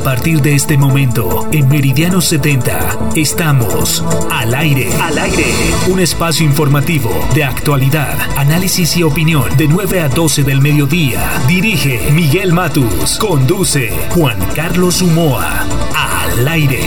A 0.00 0.02
partir 0.02 0.40
de 0.40 0.54
este 0.54 0.78
momento, 0.78 1.46
en 1.52 1.68
Meridiano 1.68 2.22
70, 2.22 3.10
estamos 3.14 4.02
al 4.30 4.54
aire. 4.54 4.88
Al 4.98 5.18
aire. 5.18 5.44
Un 5.90 6.00
espacio 6.00 6.46
informativo 6.46 7.10
de 7.34 7.44
actualidad, 7.44 8.16
análisis 8.38 8.96
y 8.96 9.02
opinión 9.02 9.54
de 9.58 9.68
9 9.68 10.00
a 10.00 10.08
12 10.08 10.42
del 10.42 10.62
mediodía. 10.62 11.20
Dirige 11.46 12.10
Miguel 12.12 12.54
Matus. 12.54 13.18
Conduce 13.18 13.92
Juan 14.14 14.38
Carlos 14.54 15.02
Humoa. 15.02 15.66
Al 15.94 16.48
aire. 16.48 16.80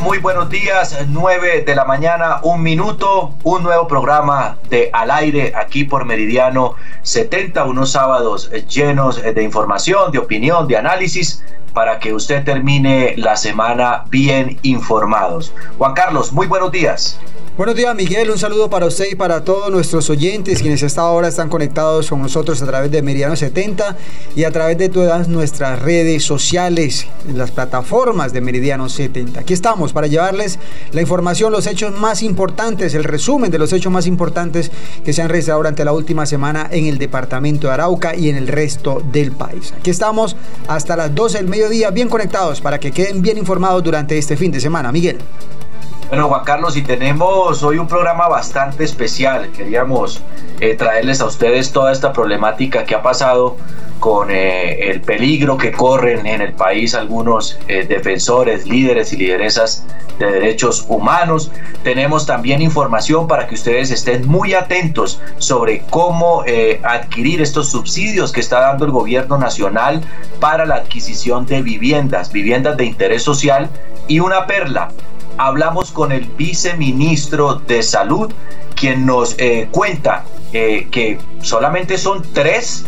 Muy 0.00 0.18
buenos 0.18 0.48
días, 0.48 0.96
9 1.08 1.64
de 1.66 1.74
la 1.74 1.84
mañana, 1.84 2.40
un 2.42 2.62
minuto, 2.62 3.34
un 3.42 3.62
nuevo 3.62 3.86
programa 3.86 4.56
de 4.70 4.90
Al 4.92 5.10
aire 5.10 5.52
aquí 5.54 5.84
por 5.84 6.04
Meridiano 6.04 6.76
70, 7.02 7.64
unos 7.64 7.92
sábados 7.92 8.50
llenos 8.68 9.22
de 9.22 9.42
información, 9.42 10.10
de 10.10 10.18
opinión, 10.18 10.66
de 10.66 10.76
análisis 10.76 11.44
para 11.74 11.98
que 11.98 12.14
usted 12.14 12.44
termine 12.44 13.14
la 13.16 13.36
semana 13.36 14.04
bien 14.08 14.58
informados. 14.62 15.52
Juan 15.78 15.94
Carlos, 15.94 16.32
muy 16.32 16.46
buenos 16.46 16.72
días. 16.72 17.18
Buenos 17.54 17.76
días 17.76 17.94
Miguel, 17.94 18.30
un 18.30 18.38
saludo 18.38 18.70
para 18.70 18.86
usted 18.86 19.04
y 19.12 19.14
para 19.14 19.44
todos 19.44 19.70
nuestros 19.70 20.08
oyentes 20.08 20.62
quienes 20.62 20.82
hasta 20.82 21.02
ahora 21.02 21.28
están 21.28 21.50
conectados 21.50 22.08
con 22.08 22.22
nosotros 22.22 22.62
a 22.62 22.66
través 22.66 22.90
de 22.90 23.02
Meridiano 23.02 23.36
70 23.36 23.94
y 24.34 24.44
a 24.44 24.50
través 24.50 24.78
de 24.78 24.88
todas 24.88 25.28
nuestras 25.28 25.82
redes 25.82 26.24
sociales, 26.24 27.06
las 27.30 27.50
plataformas 27.50 28.32
de 28.32 28.40
Meridiano 28.40 28.88
70. 28.88 29.40
Aquí 29.40 29.52
estamos 29.52 29.92
para 29.92 30.06
llevarles 30.06 30.58
la 30.92 31.02
información, 31.02 31.52
los 31.52 31.66
hechos 31.66 31.92
más 31.92 32.22
importantes, 32.22 32.94
el 32.94 33.04
resumen 33.04 33.50
de 33.50 33.58
los 33.58 33.70
hechos 33.74 33.92
más 33.92 34.06
importantes 34.06 34.70
que 35.04 35.12
se 35.12 35.20
han 35.20 35.28
registrado 35.28 35.58
durante 35.58 35.84
la 35.84 35.92
última 35.92 36.24
semana 36.24 36.70
en 36.72 36.86
el 36.86 36.96
departamento 36.96 37.66
de 37.66 37.74
Arauca 37.74 38.16
y 38.16 38.30
en 38.30 38.36
el 38.36 38.48
resto 38.48 39.02
del 39.12 39.30
país. 39.30 39.74
Aquí 39.78 39.90
estamos 39.90 40.36
hasta 40.68 40.96
las 40.96 41.14
12 41.14 41.36
del 41.36 41.48
mediodía 41.48 41.90
bien 41.90 42.08
conectados 42.08 42.62
para 42.62 42.80
que 42.80 42.92
queden 42.92 43.20
bien 43.20 43.36
informados 43.36 43.84
durante 43.84 44.16
este 44.16 44.38
fin 44.38 44.50
de 44.52 44.60
semana. 44.60 44.90
Miguel. 44.90 45.18
Bueno, 46.12 46.28
Juan 46.28 46.44
Carlos, 46.44 46.76
y 46.76 46.82
tenemos 46.82 47.62
hoy 47.62 47.78
un 47.78 47.88
programa 47.88 48.28
bastante 48.28 48.84
especial. 48.84 49.50
Queríamos 49.50 50.22
eh, 50.60 50.74
traerles 50.74 51.22
a 51.22 51.24
ustedes 51.24 51.72
toda 51.72 51.90
esta 51.90 52.12
problemática 52.12 52.84
que 52.84 52.94
ha 52.94 53.00
pasado 53.00 53.56
con 53.98 54.30
eh, 54.30 54.90
el 54.90 55.00
peligro 55.00 55.56
que 55.56 55.72
corren 55.72 56.26
en 56.26 56.42
el 56.42 56.52
país 56.52 56.94
algunos 56.94 57.58
eh, 57.66 57.86
defensores, 57.88 58.66
líderes 58.66 59.14
y 59.14 59.16
lideresas 59.16 59.86
de 60.18 60.30
derechos 60.30 60.84
humanos. 60.86 61.50
Tenemos 61.82 62.26
también 62.26 62.60
información 62.60 63.26
para 63.26 63.46
que 63.46 63.54
ustedes 63.54 63.90
estén 63.90 64.28
muy 64.28 64.52
atentos 64.52 65.18
sobre 65.38 65.80
cómo 65.88 66.44
adquirir 66.82 67.40
estos 67.40 67.70
subsidios 67.70 68.32
que 68.32 68.40
está 68.40 68.60
dando 68.60 68.84
el 68.84 68.90
gobierno 68.90 69.38
nacional 69.38 70.02
para 70.40 70.66
la 70.66 70.74
adquisición 70.74 71.46
de 71.46 71.62
viviendas, 71.62 72.30
viviendas 72.30 72.76
de 72.76 72.84
interés 72.84 73.22
social 73.22 73.70
y 74.08 74.20
una 74.20 74.46
perla 74.46 74.90
hablamos 75.38 75.90
con 75.90 76.12
el 76.12 76.26
viceministro 76.36 77.56
de 77.66 77.82
Salud, 77.82 78.32
quien 78.74 79.06
nos 79.06 79.34
eh, 79.38 79.68
cuenta 79.70 80.24
eh, 80.52 80.88
que 80.90 81.18
solamente 81.40 81.98
son 81.98 82.22
tres 82.32 82.84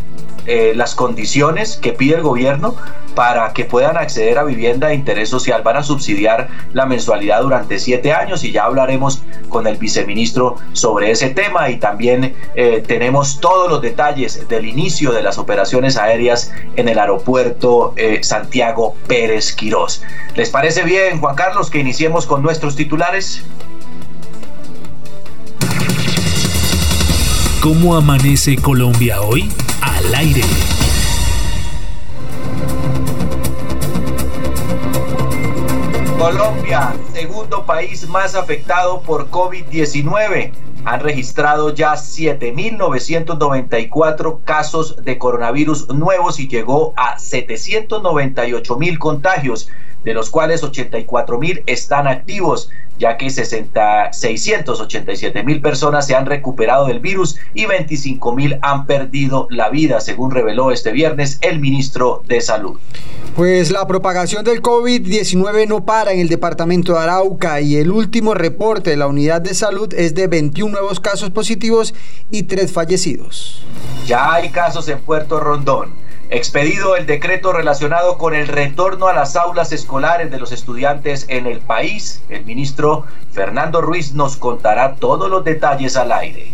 eh, 0.47 0.73
las 0.75 0.95
condiciones 0.95 1.77
que 1.77 1.93
pide 1.93 2.17
el 2.17 2.23
gobierno 2.23 2.77
para 3.15 3.53
que 3.53 3.65
puedan 3.65 3.97
acceder 3.97 4.39
a 4.39 4.45
vivienda 4.45 4.89
de 4.89 4.95
interés 4.95 5.29
social. 5.29 5.63
Van 5.63 5.77
a 5.77 5.83
subsidiar 5.83 6.49
la 6.73 6.87
mensualidad 6.87 7.43
durante 7.43 7.79
siete 7.79 8.13
años 8.13 8.45
y 8.45 8.53
ya 8.53 8.65
hablaremos 8.65 9.23
con 9.49 9.67
el 9.67 9.77
viceministro 9.77 10.57
sobre 10.73 11.11
ese 11.11 11.31
tema 11.31 11.71
y 11.71 11.79
también 11.79 12.35
eh, 12.55 12.83
tenemos 12.87 13.41
todos 13.41 13.71
los 13.71 13.81
detalles 13.81 14.49
del 14.49 14.67
inicio 14.67 15.13
de 15.13 15.23
las 15.23 15.39
operaciones 15.39 15.97
aéreas 15.97 16.53
en 16.77 16.89
el 16.89 16.99
aeropuerto 16.99 17.95
eh, 17.97 18.21
Santiago 18.23 18.97
Pérez 19.07 19.53
Quirós. 19.55 20.03
¿Les 20.35 20.51
parece 20.51 20.83
bien, 20.83 21.21
Juan 21.21 21.37
Carlos, 21.37 21.71
que 21.71 21.79
iniciemos 21.79 22.27
con 22.27 22.43
nuestros 22.43 22.77
titulares? 22.77 23.45
¿Cómo 27.61 27.97
amanece 27.97 28.57
Colombia 28.57 29.23
hoy? 29.23 29.51
Al 29.81 30.15
aire. 30.15 30.43
Colombia, 36.25 36.97
segundo 37.13 37.67
país 37.67 38.09
más 38.09 38.35
afectado 38.35 39.03
por 39.03 39.29
COVID-19. 39.29 40.53
Han 40.87 41.01
registrado 41.01 41.75
ya 41.75 41.93
7.994 41.93 44.41
casos 44.43 45.05
de 45.05 45.19
coronavirus 45.19 45.91
nuevos 45.91 46.41
y 46.41 46.49
llegó 46.49 46.95
a 46.97 47.19
798.000 47.19 48.97
contagios, 48.97 49.69
de 50.05 50.15
los 50.15 50.31
cuales 50.31 50.63
84.000 50.63 51.63
están 51.67 52.07
activos 52.07 52.71
ya 52.99 53.17
que 53.17 53.29
60, 53.29 54.13
687 54.13 55.43
mil 55.43 55.61
personas 55.61 56.07
se 56.07 56.15
han 56.15 56.27
recuperado 56.27 56.87
del 56.87 57.01
virus 57.01 57.37
y 57.53 57.67
25 57.67 58.35
mil 58.35 58.59
han 58.63 58.87
perdido 58.87 59.49
la 59.51 59.69
vida, 59.69 60.01
según 60.01 60.31
reveló 60.31 60.71
este 60.71 60.93
viernes 60.93 61.39
el 61.41 61.61
ministro 61.61 62.23
de 62.27 62.41
Salud. 62.41 62.79
Pues 63.35 63.73
la 63.73 63.87
propagación 63.87 64.45
del 64.45 64.63
COVID-19 64.63 65.67
no 65.67 65.85
para 65.85 66.13
en 66.13 66.21
el 66.21 66.29
departamento 66.29 66.93
de 66.93 67.01
Arauca 67.01 67.61
y 67.61 67.77
el 67.77 67.91
último 67.91 68.35
reporte 68.35 68.91
de 68.91 68.97
la 68.97 69.09
unidad 69.09 69.41
de 69.41 69.55
salud 69.55 69.93
es 69.93 70.15
de 70.15 70.29
21 70.29 70.71
nuevos 70.71 71.01
casos 71.01 71.31
positivos 71.31 71.95
y 72.31 72.45
3 72.45 72.73
fallecidos. 72.73 73.65
Ya 74.07 74.35
hay 74.35 74.51
casos 74.51 74.89
en 74.89 75.01
Puerto 75.01 75.41
Rondón. 75.41 76.04
Expedido 76.35 76.97
el 76.97 77.07
decreto 77.07 77.53
relacionado 77.53 78.19
con 78.19 78.35
el 78.35 78.49
retorno 78.49 79.07
a 79.07 79.15
las 79.15 79.37
aulas 79.37 79.71
escolares 79.71 80.33
de 80.33 80.39
los 80.41 80.51
estudiantes 80.51 81.27
en 81.29 81.47
el 81.47 81.61
país, 81.61 82.23
el 82.29 82.45
ministro 82.45 83.05
Fernando 83.31 83.81
Ruiz 83.81 84.15
nos 84.15 84.37
contará 84.37 84.97
todos 84.97 85.31
los 85.31 85.45
detalles 85.45 85.95
al 85.97 86.11
aire. 86.11 86.53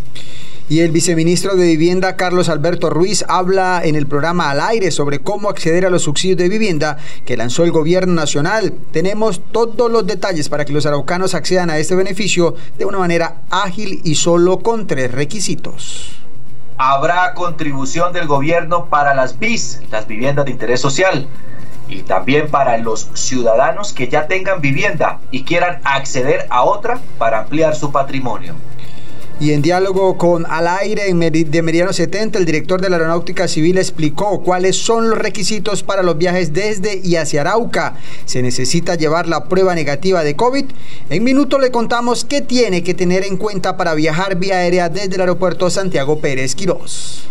Y 0.69 0.81
el 0.81 0.91
viceministro 0.91 1.57
de 1.57 1.65
Vivienda, 1.67 2.17
Carlos 2.17 2.51
Alberto 2.51 2.91
Ruiz, 2.91 3.25
habla 3.27 3.81
en 3.83 3.97
el 3.97 4.07
programa 4.07 4.51
Al 4.51 4.61
aire 4.61 4.91
sobre 4.91 5.21
cómo 5.21 5.49
acceder 5.49 5.87
a 5.87 5.91
los 5.91 6.03
subsidios 6.03 6.37
de 6.37 6.51
vivienda 6.51 6.99
que 7.25 7.39
lanzó 7.39 7.65
el 7.65 7.73
gobierno 7.73 8.13
nacional. 8.13 8.75
Tenemos 8.93 9.41
todos 9.51 9.91
los 9.91 10.07
detalles 10.07 10.51
para 10.51 10.67
que 10.67 10.75
los 10.75 10.85
araucanos 10.85 11.35
accedan 11.35 11.71
a 11.71 11.79
este 11.79 11.95
beneficio 11.95 12.55
de 12.77 12.85
una 12.85 12.99
manera 12.99 13.45
ágil 13.49 14.03
y 14.05 14.17
solo 14.17 14.59
con 14.59 14.87
tres 14.87 15.11
requisitos 15.11 16.21
habrá 16.83 17.35
contribución 17.35 18.15
del 18.15 18.27
gobierno 18.27 18.87
para 18.87 19.13
las 19.13 19.39
BIS, 19.39 19.83
las 19.91 20.07
viviendas 20.07 20.47
de 20.47 20.53
interés 20.53 20.81
social, 20.81 21.29
y 21.89 22.01
también 22.05 22.51
para 22.51 22.79
los 22.79 23.11
ciudadanos 23.13 23.93
que 23.93 24.09
ya 24.09 24.27
tengan 24.27 24.63
vivienda 24.63 25.21
y 25.31 25.45
quieran 25.45 25.83
acceder 25.85 26.47
a 26.49 26.63
otra 26.63 26.99
para 27.19 27.41
ampliar 27.41 27.75
su 27.75 27.93
patrimonio. 27.93 28.55
Y 29.41 29.55
en 29.55 29.63
diálogo 29.63 30.19
con 30.19 30.45
Al 30.45 30.69
Aire 30.69 31.05
de 31.07 31.63
Meridiano 31.63 31.95
70, 31.95 32.39
el 32.39 32.45
director 32.45 32.83
de 32.83 32.91
la 32.91 32.97
Aeronáutica 32.97 33.49
Civil 33.49 33.79
explicó 33.79 34.43
cuáles 34.43 34.77
son 34.77 35.09
los 35.09 35.19
requisitos 35.19 35.83
para 35.83 36.03
los 36.03 36.19
viajes 36.19 36.53
desde 36.53 37.01
y 37.03 37.17
hacia 37.17 37.41
Arauca. 37.41 37.97
Se 38.27 38.43
necesita 38.43 38.97
llevar 38.97 39.29
la 39.29 39.45
prueba 39.45 39.75
negativa 39.75 40.23
de 40.23 40.37
COVID. 40.37 40.67
En 41.09 41.25
minuto 41.25 41.59
le 41.59 41.71
contamos 41.71 42.27
qué 42.27 42.43
tiene 42.43 42.83
que 42.83 42.93
tener 42.93 43.25
en 43.25 43.39
cuenta 43.39 43.79
para 43.79 43.95
viajar 43.95 44.37
vía 44.37 44.57
aérea 44.57 44.91
desde 44.91 45.15
el 45.15 45.23
aeropuerto 45.23 45.71
Santiago 45.71 46.21
Pérez 46.21 46.55
Quirós. 46.55 47.25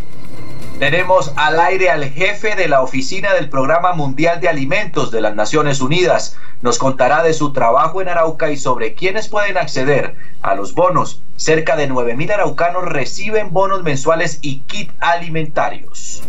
Tenemos 0.79 1.33
al 1.35 1.59
aire 1.59 1.89
al 1.89 2.05
jefe 2.05 2.55
de 2.55 2.69
la 2.69 2.81
Oficina 2.81 3.33
del 3.33 3.49
Programa 3.49 3.91
Mundial 3.91 4.39
de 4.39 4.47
Alimentos 4.47 5.11
de 5.11 5.19
las 5.19 5.35
Naciones 5.35 5.81
Unidas. 5.81 6.37
Nos 6.61 6.77
contará 6.77 7.21
de 7.21 7.33
su 7.33 7.51
trabajo 7.51 8.01
en 8.01 8.07
Arauca 8.07 8.49
y 8.49 8.55
sobre 8.55 8.93
quiénes 8.93 9.27
pueden 9.27 9.57
acceder 9.57 10.15
a 10.41 10.55
los 10.55 10.75
bonos. 10.75 11.21
Cerca 11.35 11.75
de 11.75 11.89
9.000 11.89 12.31
araucanos 12.31 12.85
reciben 12.85 13.51
bonos 13.51 13.83
mensuales 13.83 14.39
y 14.41 14.59
kit 14.59 14.89
alimentarios. 15.01 16.23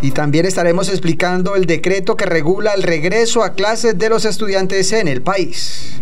Y 0.00 0.12
también 0.12 0.46
estaremos 0.46 0.88
explicando 0.88 1.54
el 1.54 1.66
decreto 1.66 2.16
que 2.16 2.24
regula 2.24 2.72
el 2.72 2.84
regreso 2.84 3.44
a 3.44 3.52
clases 3.52 3.98
de 3.98 4.08
los 4.08 4.24
estudiantes 4.24 4.90
en 4.92 5.06
el 5.06 5.20
país. 5.20 6.00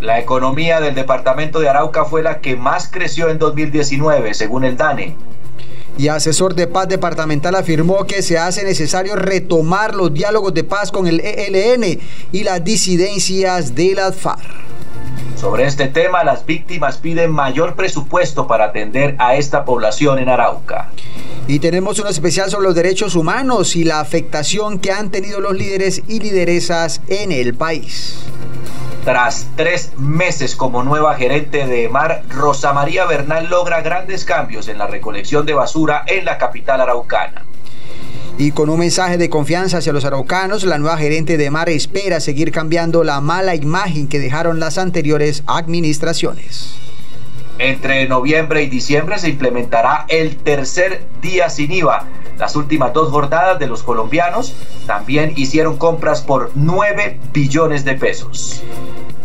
La 0.00 0.18
economía 0.18 0.80
del 0.80 0.96
departamento 0.96 1.60
de 1.60 1.68
Arauca 1.68 2.06
fue 2.06 2.24
la 2.24 2.40
que 2.40 2.56
más 2.56 2.90
creció 2.90 3.28
en 3.28 3.38
2019, 3.38 4.34
según 4.34 4.64
el 4.64 4.76
DANE 4.76 5.16
y 6.00 6.08
asesor 6.08 6.54
de 6.54 6.66
paz 6.66 6.88
departamental 6.88 7.54
afirmó 7.54 8.06
que 8.06 8.22
se 8.22 8.38
hace 8.38 8.64
necesario 8.64 9.16
retomar 9.16 9.94
los 9.94 10.14
diálogos 10.14 10.54
de 10.54 10.64
paz 10.64 10.90
con 10.90 11.06
el 11.06 11.20
ELN 11.20 12.00
y 12.32 12.42
las 12.42 12.64
disidencias 12.64 13.74
de 13.74 13.94
las 13.94 14.16
FARC. 14.16 14.40
Sobre 15.36 15.66
este 15.66 15.88
tema, 15.88 16.24
las 16.24 16.46
víctimas 16.46 16.96
piden 16.96 17.30
mayor 17.30 17.74
presupuesto 17.74 18.46
para 18.46 18.66
atender 18.66 19.14
a 19.18 19.36
esta 19.36 19.66
población 19.66 20.18
en 20.18 20.30
Arauca. 20.30 20.88
Y 21.46 21.58
tenemos 21.58 21.98
un 21.98 22.06
especial 22.06 22.50
sobre 22.50 22.68
los 22.68 22.74
derechos 22.74 23.14
humanos 23.14 23.76
y 23.76 23.84
la 23.84 24.00
afectación 24.00 24.78
que 24.78 24.92
han 24.92 25.10
tenido 25.10 25.38
los 25.40 25.52
líderes 25.52 26.02
y 26.08 26.20
lideresas 26.20 27.02
en 27.08 27.30
el 27.30 27.52
país. 27.52 28.16
Tras 29.04 29.46
tres 29.56 29.92
meses 29.96 30.54
como 30.54 30.82
nueva 30.82 31.14
gerente 31.14 31.66
de 31.66 31.88
Mar, 31.88 32.22
Rosa 32.28 32.74
María 32.74 33.06
Bernal 33.06 33.48
logra 33.48 33.80
grandes 33.80 34.26
cambios 34.26 34.68
en 34.68 34.76
la 34.76 34.86
recolección 34.86 35.46
de 35.46 35.54
basura 35.54 36.04
en 36.06 36.26
la 36.26 36.36
capital 36.36 36.82
araucana. 36.82 37.44
Y 38.36 38.52
con 38.52 38.68
un 38.68 38.78
mensaje 38.78 39.16
de 39.16 39.30
confianza 39.30 39.78
hacia 39.78 39.94
los 39.94 40.04
araucanos, 40.04 40.64
la 40.64 40.78
nueva 40.78 40.98
gerente 40.98 41.38
de 41.38 41.50
Mar 41.50 41.70
espera 41.70 42.20
seguir 42.20 42.52
cambiando 42.52 43.02
la 43.02 43.20
mala 43.20 43.54
imagen 43.54 44.06
que 44.06 44.18
dejaron 44.18 44.60
las 44.60 44.76
anteriores 44.76 45.44
administraciones. 45.46 46.76
Entre 47.58 48.06
noviembre 48.06 48.62
y 48.62 48.68
diciembre 48.68 49.18
se 49.18 49.30
implementará 49.30 50.04
el 50.08 50.36
tercer 50.36 51.04
día 51.20 51.50
sin 51.50 51.72
IVA. 51.72 52.06
Las 52.40 52.56
últimas 52.56 52.94
dos 52.94 53.10
jornadas 53.10 53.58
de 53.58 53.66
los 53.66 53.82
colombianos 53.82 54.54
también 54.86 55.34
hicieron 55.36 55.76
compras 55.76 56.22
por 56.22 56.50
9 56.54 57.20
billones 57.34 57.84
de 57.84 57.94
pesos. 57.96 58.62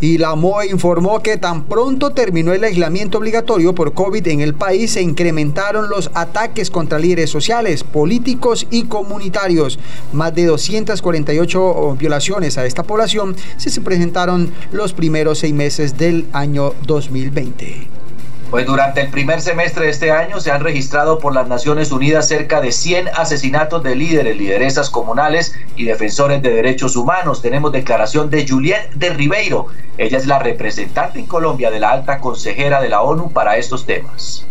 Y 0.01 0.17
la 0.17 0.35
MOE 0.35 0.67
informó 0.67 1.21
que 1.23 1.37
tan 1.37 1.63
pronto 1.63 2.09
terminó 2.09 2.51
el 2.51 2.65
aislamiento 2.65 3.17
obligatorio 3.17 3.73
por 3.73 3.93
COVID 3.93 4.27
en 4.27 4.41
el 4.41 4.53
país, 4.53 4.91
se 4.91 5.01
incrementaron 5.01 5.89
los 5.89 6.11
ataques 6.13 6.69
contra 6.69 6.99
líderes 6.99 7.29
sociales, 7.29 7.85
políticos 7.85 8.67
y 8.69 8.83
comunitarios. 8.83 9.79
Más 10.11 10.35
de 10.35 10.43
248 10.47 11.95
violaciones 11.97 12.57
a 12.57 12.65
esta 12.65 12.83
población 12.83 13.37
se 13.55 13.79
presentaron 13.79 14.51
los 14.73 14.91
primeros 14.91 15.39
seis 15.39 15.53
meses 15.53 15.97
del 15.97 16.25
año 16.33 16.73
2020. 16.85 18.04
Pues 18.49 18.65
durante 18.65 19.01
el 19.01 19.09
primer 19.09 19.41
semestre 19.41 19.85
de 19.85 19.91
este 19.91 20.11
año 20.11 20.39
se 20.39 20.51
han 20.51 20.61
registrado 20.61 21.19
por 21.19 21.33
las 21.33 21.47
Naciones 21.47 21.91
Unidas 21.91 22.27
cerca 22.27 22.61
de 22.61 22.71
100 22.71 23.09
asesinatos 23.15 23.83
de 23.83 23.95
líderes, 23.95 24.37
lideresas 24.37 24.89
comunales 24.89 25.55
y 25.75 25.85
defensores 25.85 26.41
de 26.41 26.51
derechos 26.51 26.95
humanos. 26.95 27.41
Tenemos 27.41 27.71
declaración 27.71 28.29
de 28.29 28.47
Juliette 28.47 28.93
de 28.93 29.09
Ribeiro. 29.09 29.67
Ella 29.97 30.17
es 30.17 30.27
la 30.27 30.39
representante 30.39 31.19
en 31.19 31.25
Colombia 31.25 31.71
de 31.71 31.79
la 31.79 31.91
alta 31.91 32.19
consejera 32.19 32.81
de 32.81 32.89
la 32.89 33.01
ONU 33.01 33.31
para 33.31 33.57
estos 33.57 33.85
temas. 33.85 34.45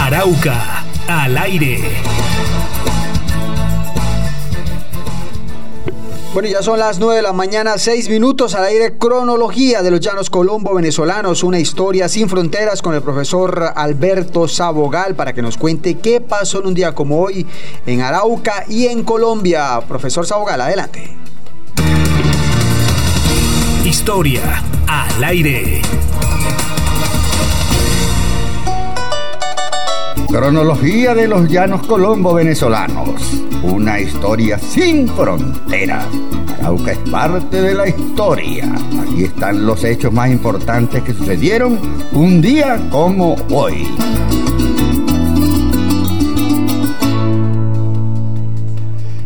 Arauca, 0.00 0.84
al 1.06 1.36
aire. 1.36 2.02
Bueno, 6.32 6.48
ya 6.48 6.62
son 6.62 6.78
las 6.78 7.00
9 7.00 7.16
de 7.16 7.22
la 7.22 7.32
mañana, 7.32 7.76
6 7.76 8.08
minutos 8.08 8.54
al 8.54 8.64
aire, 8.64 8.96
cronología 8.96 9.82
de 9.82 9.90
los 9.90 9.98
llanos 9.98 10.30
colombo 10.30 10.72
venezolanos, 10.72 11.42
una 11.42 11.58
historia 11.58 12.08
sin 12.08 12.28
fronteras 12.28 12.82
con 12.82 12.94
el 12.94 13.02
profesor 13.02 13.72
Alberto 13.74 14.46
Sabogal 14.46 15.16
para 15.16 15.32
que 15.32 15.42
nos 15.42 15.56
cuente 15.56 15.98
qué 15.98 16.20
pasó 16.20 16.60
en 16.60 16.68
un 16.68 16.74
día 16.74 16.94
como 16.94 17.20
hoy 17.20 17.48
en 17.84 18.00
Arauca 18.00 18.64
y 18.68 18.86
en 18.86 19.02
Colombia. 19.02 19.80
Profesor 19.88 20.24
Sabogal, 20.24 20.60
adelante. 20.60 21.16
Historia 23.84 24.62
al 24.86 25.24
aire. 25.24 25.82
Cronología 30.30 31.12
de 31.12 31.26
los 31.26 31.48
llanos 31.48 31.84
colombo 31.88 32.34
venezolanos. 32.34 33.20
Una 33.64 33.98
historia 33.98 34.60
sin 34.60 35.08
fronteras. 35.08 36.06
Arauca 36.60 36.92
es 36.92 36.98
parte 37.10 37.60
de 37.60 37.74
la 37.74 37.88
historia. 37.88 38.72
Aquí 39.02 39.24
están 39.24 39.66
los 39.66 39.82
hechos 39.82 40.12
más 40.12 40.30
importantes 40.30 41.02
que 41.02 41.14
sucedieron 41.14 41.80
un 42.12 42.40
día 42.40 42.80
como 42.92 43.34
hoy. 43.50 43.88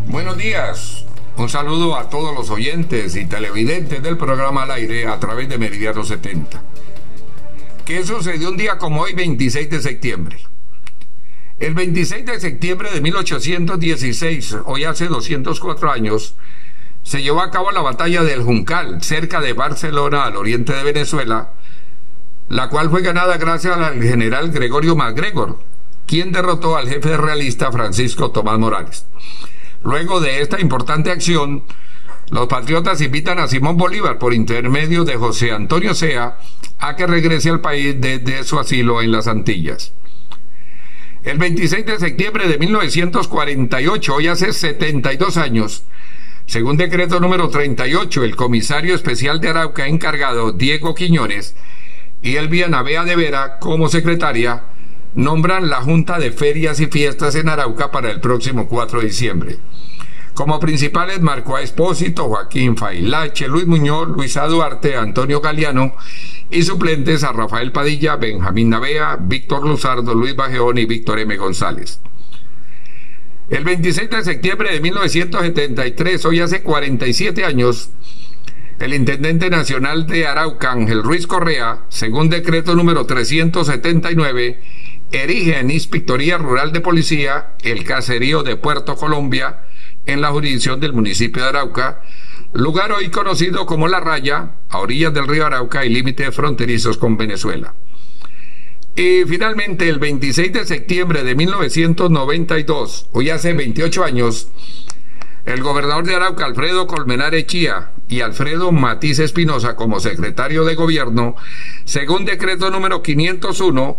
Buenos 0.09 0.39
días. 0.39 1.05
Un 1.37 1.51
saludo 1.51 1.97
a 1.97 2.09
todos 2.09 2.35
los 2.35 2.49
oyentes 2.49 3.15
y 3.15 3.27
televidentes 3.27 4.03
del 4.03 4.17
programa 4.17 4.63
al 4.63 4.71
aire 4.71 5.07
a 5.07 5.21
través 5.21 5.51
de 5.51 5.59
Meridiano 5.59 6.03
70. 6.03 6.63
¿Qué 7.85 8.03
sucedió 8.07 8.49
un 8.49 8.57
día 8.57 8.79
como 8.79 9.03
hoy, 9.03 9.13
26 9.13 9.69
de 9.69 9.83
septiembre? 9.83 10.54
El 11.65 11.73
26 11.73 12.27
de 12.27 12.41
septiembre 12.41 12.91
de 12.93 13.01
1816, 13.01 14.59
hoy 14.67 14.85
hace 14.85 15.07
204 15.07 15.91
años, 15.91 16.35
se 17.03 17.23
llevó 17.23 17.41
a 17.41 17.51
cabo 17.51 17.71
la 17.71 17.81
batalla 17.81 18.23
del 18.23 18.43
Juncal, 18.43 19.03
cerca 19.03 19.41
de 19.41 19.55
Barcelona, 19.55 20.25
al 20.25 20.37
oriente 20.37 20.75
de 20.75 20.83
Venezuela, 20.83 21.55
la 22.51 22.69
cual 22.69 22.91
fue 22.91 23.01
ganada 23.01 23.39
gracias 23.39 23.79
al 23.79 24.03
general 24.03 24.51
Gregorio 24.51 24.95
MacGregor, 24.95 25.59
quien 26.05 26.33
derrotó 26.33 26.77
al 26.77 26.87
jefe 26.87 27.17
realista 27.17 27.73
Francisco 27.73 28.31
Tomás 28.31 28.59
Morales. 28.59 29.07
Luego 29.85 30.21
de 30.21 30.43
esta 30.43 30.61
importante 30.61 31.13
acción, 31.13 31.63
los 32.29 32.47
patriotas 32.47 33.01
invitan 33.01 33.39
a 33.39 33.49
Simón 33.49 33.79
Bolívar, 33.79 34.19
por 34.19 34.35
intermedio 34.35 35.07
de 35.07 35.17
José 35.17 35.53
Antonio 35.53 35.95
Sea, 35.95 36.37
a 36.79 36.95
que 36.95 37.07
regrese 37.07 37.49
al 37.49 37.63
país 37.63 37.97
desde 37.99 38.45
su 38.45 38.59
asilo 38.59 39.01
en 39.01 39.13
las 39.13 39.29
Antillas. 39.29 39.95
El 41.25 41.39
26 41.39 41.87
de 41.87 41.99
septiembre 41.99 42.47
de 42.49 42.59
1948, 42.59 44.15
hoy 44.15 44.27
hace 44.27 44.53
72 44.53 45.39
años, 45.39 45.85
según 46.45 46.77
decreto 46.77 47.19
número 47.19 47.49
38, 47.49 48.25
el 48.25 48.37
comisario 48.37 48.95
especial 48.95 49.41
de 49.41 49.49
Arauca 49.49 49.87
encargado, 49.87 50.53
Diego 50.53 50.95
Quiñones, 50.95 51.57
y 52.21 52.37
Elvia 52.37 52.69
Navea 52.69 53.05
de 53.05 53.17
Vera 53.17 53.59
como 53.59 53.89
secretaria, 53.89 54.65
nombran 55.15 55.71
la 55.71 55.81
Junta 55.81 56.19
de 56.19 56.31
Ferias 56.31 56.79
y 56.81 56.89
Fiestas 56.89 57.35
en 57.37 57.49
Arauca 57.49 57.91
para 57.91 58.11
el 58.11 58.21
próximo 58.21 58.69
4 58.69 59.01
de 59.01 59.07
diciembre. 59.07 59.57
Como 60.35 60.59
principales 60.59 61.21
Marco 61.21 61.57
A. 61.57 61.63
Espósito, 61.63 62.25
Joaquín 62.25 62.77
Failache, 62.77 63.47
Luis 63.47 63.67
Muñoz, 63.67 64.09
Luisa 64.09 64.47
Duarte, 64.49 64.97
Antonio 64.97 65.41
Galeano 65.41 65.95
y 66.51 66.63
suplentes 66.63 67.23
a 67.23 67.33
Rafael 67.33 67.71
Padilla, 67.71 68.17
Benjamín 68.17 68.71
Navea, 68.71 69.17
Víctor 69.21 69.65
Luzardo, 69.65 70.13
Luis 70.13 70.35
Bajeón 70.35 70.79
y 70.79 70.87
Víctor 70.87 71.21
M. 71.21 71.37
González. 71.37 72.01
El 73.49 73.63
26 73.63 74.11
de 74.11 74.25
septiembre 74.25 74.73
de 74.73 74.81
1973, 74.81 76.25
hoy 76.25 76.41
hace 76.41 76.63
47 76.63 77.45
años, 77.45 77.91
el 78.81 78.93
intendente 78.93 79.51
nacional 79.51 80.07
de 80.07 80.27
Arauca, 80.27 80.73
Ángel 80.73 81.05
Ruiz 81.05 81.29
Correa, 81.29 81.83
según 81.91 82.29
decreto 82.29 82.75
número 82.75 83.07
379, 83.07 84.59
erige 85.13 85.61
en 85.61 85.71
Inspectoría 85.71 86.39
Rural 86.39 86.73
de 86.73 86.81
Policía 86.81 87.51
el 87.63 87.85
caserío 87.85 88.43
de 88.43 88.57
Puerto 88.57 88.97
Colombia, 88.97 89.61
en 90.07 90.21
la 90.21 90.31
jurisdicción 90.31 90.81
del 90.81 90.93
municipio 90.93 91.43
de 91.43 91.49
Arauca, 91.49 92.03
lugar 92.53 92.93
hoy 92.93 93.11
conocido 93.11 93.67
como 93.67 93.89
La 93.89 94.01
Raya, 94.01 94.53
a 94.69 94.79
orillas 94.79 95.15
del 95.15 95.29
río 95.29 95.47
Arauca 95.47 95.85
y 95.85 95.89
límites 95.89 96.35
fronterizos 96.35 96.99
con 96.99 97.17
Venezuela. 97.17 97.75
Y 98.97 99.25
finalmente, 99.27 99.89
el 99.89 99.99
26 99.99 100.53
de 100.53 100.67
septiembre 100.67 101.25
de 101.25 101.35
1992, 101.35 103.09
hoy 103.13 103.31
hace 103.31 103.53
28 103.53 104.05
años, 104.05 104.49
el 105.45 105.63
gobernador 105.63 106.05
de 106.05 106.15
Arauca, 106.15 106.47
Alfredo 106.47 106.87
Colmenar 106.87 107.35
Echía, 107.35 107.91
y 108.09 108.21
Alfredo 108.21 108.71
Matiz 108.71 109.19
Espinosa 109.19 109.77
como 109.77 110.01
secretario 110.01 110.65
de 110.65 110.75
gobierno, 110.75 111.37
según 111.85 112.25
decreto 112.25 112.71
número 112.71 113.03
501, 113.03 113.99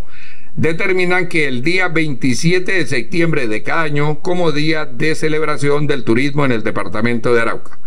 determinan 0.55 1.27
que 1.27 1.47
el 1.47 1.61
día 1.61 1.89
27 1.89 2.71
de 2.71 2.87
septiembre 2.87 3.47
de 3.47 3.63
cada 3.63 3.83
año 3.83 4.19
como 4.19 4.51
día 4.51 4.85
de 4.85 5.15
celebración 5.15 5.87
del 5.87 6.03
turismo 6.03 6.45
en 6.45 6.51
el 6.51 6.63
departamento 6.63 7.33
de 7.33 7.41
Arauca. 7.41 7.79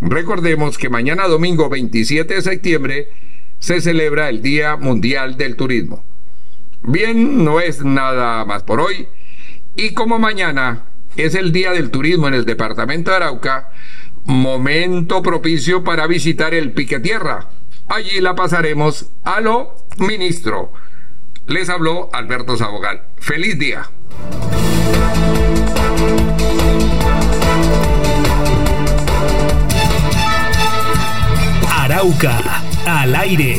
Recordemos 0.00 0.76
que 0.76 0.88
mañana 0.88 1.28
domingo 1.28 1.68
27 1.68 2.34
de 2.34 2.42
septiembre 2.42 3.08
se 3.58 3.80
celebra 3.80 4.28
el 4.28 4.42
Día 4.42 4.76
Mundial 4.76 5.36
del 5.36 5.56
Turismo. 5.56 6.04
Bien, 6.82 7.44
no 7.44 7.60
es 7.60 7.82
nada 7.82 8.44
más 8.44 8.62
por 8.64 8.80
hoy. 8.80 9.08
Y 9.76 9.94
como 9.94 10.18
mañana 10.18 10.84
es 11.16 11.34
el 11.34 11.52
Día 11.52 11.70
del 11.70 11.90
Turismo 11.90 12.28
en 12.28 12.34
el 12.34 12.44
departamento 12.44 13.10
de 13.10 13.16
Arauca, 13.16 13.70
momento 14.24 15.22
propicio 15.22 15.84
para 15.84 16.06
visitar 16.06 16.52
el 16.52 16.72
Pique 16.72 17.00
Tierra. 17.00 17.48
Allí 17.88 18.20
la 18.20 18.34
pasaremos 18.34 19.10
a 19.22 19.40
lo 19.40 19.74
ministro. 19.98 20.72
Les 21.46 21.68
habló 21.68 22.08
Alberto 22.12 22.56
Sabogal. 22.56 23.02
Feliz 23.18 23.58
día. 23.58 23.82
Arauca, 31.70 32.40
al 32.86 33.14
aire. 33.14 33.58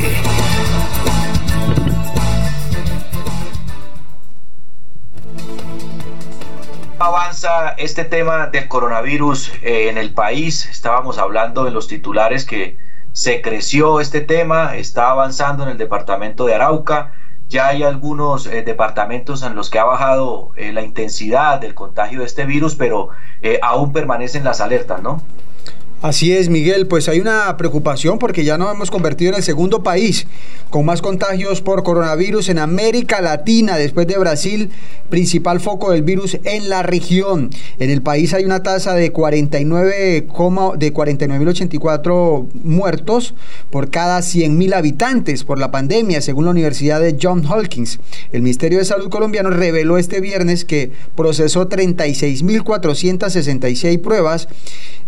avanza 6.98 7.74
este 7.76 8.04
tema 8.04 8.48
del 8.48 8.68
coronavirus 8.68 9.52
eh, 9.62 9.88
en 9.88 9.98
el 9.98 10.12
país? 10.12 10.66
Estábamos 10.66 11.18
hablando 11.18 11.68
en 11.68 11.74
los 11.74 11.86
titulares 11.86 12.44
que 12.44 12.78
se 13.12 13.40
creció 13.42 14.00
este 14.00 14.20
tema, 14.20 14.76
está 14.76 15.10
avanzando 15.10 15.62
en 15.62 15.70
el 15.70 15.78
departamento 15.78 16.46
de 16.46 16.54
Arauca. 16.54 17.12
Ya 17.48 17.68
hay 17.68 17.82
algunos 17.82 18.46
eh, 18.46 18.62
departamentos 18.62 19.42
en 19.42 19.54
los 19.54 19.70
que 19.70 19.78
ha 19.78 19.84
bajado 19.84 20.50
eh, 20.56 20.72
la 20.72 20.82
intensidad 20.82 21.60
del 21.60 21.74
contagio 21.74 22.20
de 22.20 22.26
este 22.26 22.44
virus, 22.44 22.74
pero 22.74 23.10
aún 23.62 23.92
permanecen 23.92 24.42
las 24.42 24.60
alertas, 24.60 25.00
¿no? 25.00 25.22
Así 26.02 26.32
es, 26.32 26.50
Miguel, 26.50 26.86
pues 26.86 27.08
hay 27.08 27.20
una 27.20 27.56
preocupación 27.56 28.18
porque 28.18 28.44
ya 28.44 28.58
nos 28.58 28.74
hemos 28.74 28.90
convertido 28.90 29.30
en 29.30 29.38
el 29.38 29.42
segundo 29.42 29.82
país 29.82 30.26
con 30.68 30.84
más 30.84 31.00
contagios 31.00 31.62
por 31.62 31.84
coronavirus 31.84 32.50
en 32.50 32.58
América 32.58 33.22
Latina, 33.22 33.78
después 33.78 34.06
de 34.06 34.18
Brasil, 34.18 34.68
principal 35.08 35.58
foco 35.58 35.92
del 35.92 36.02
virus 36.02 36.36
en 36.44 36.68
la 36.68 36.82
región. 36.82 37.48
En 37.78 37.88
el 37.88 38.02
país 38.02 38.34
hay 38.34 38.44
una 38.44 38.62
tasa 38.62 38.92
de 38.92 39.10
49, 39.10 39.94
de 39.96 40.26
49.084 40.26 42.46
muertos 42.62 43.32
por 43.70 43.88
cada 43.88 44.18
100.000 44.18 44.74
habitantes 44.74 45.44
por 45.44 45.58
la 45.58 45.70
pandemia, 45.70 46.20
según 46.20 46.44
la 46.44 46.50
Universidad 46.50 47.00
de 47.00 47.16
Johns 47.20 47.50
Hopkins. 47.50 48.00
El 48.32 48.42
Ministerio 48.42 48.80
de 48.80 48.84
Salud 48.84 49.08
colombiano 49.08 49.48
reveló 49.48 49.96
este 49.96 50.20
viernes 50.20 50.66
que 50.66 50.92
procesó 51.14 51.70
36.466 51.70 53.98
pruebas 54.00 54.48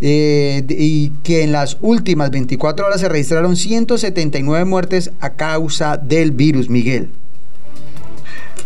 eh, 0.00 0.62
y 0.90 1.10
que 1.22 1.42
en 1.44 1.52
las 1.52 1.76
últimas 1.82 2.30
24 2.30 2.86
horas 2.86 3.02
se 3.02 3.10
registraron 3.10 3.56
179 3.56 4.64
muertes 4.64 5.12
a 5.20 5.34
causa 5.34 5.98
del 5.98 6.30
virus, 6.30 6.70
Miguel. 6.70 7.10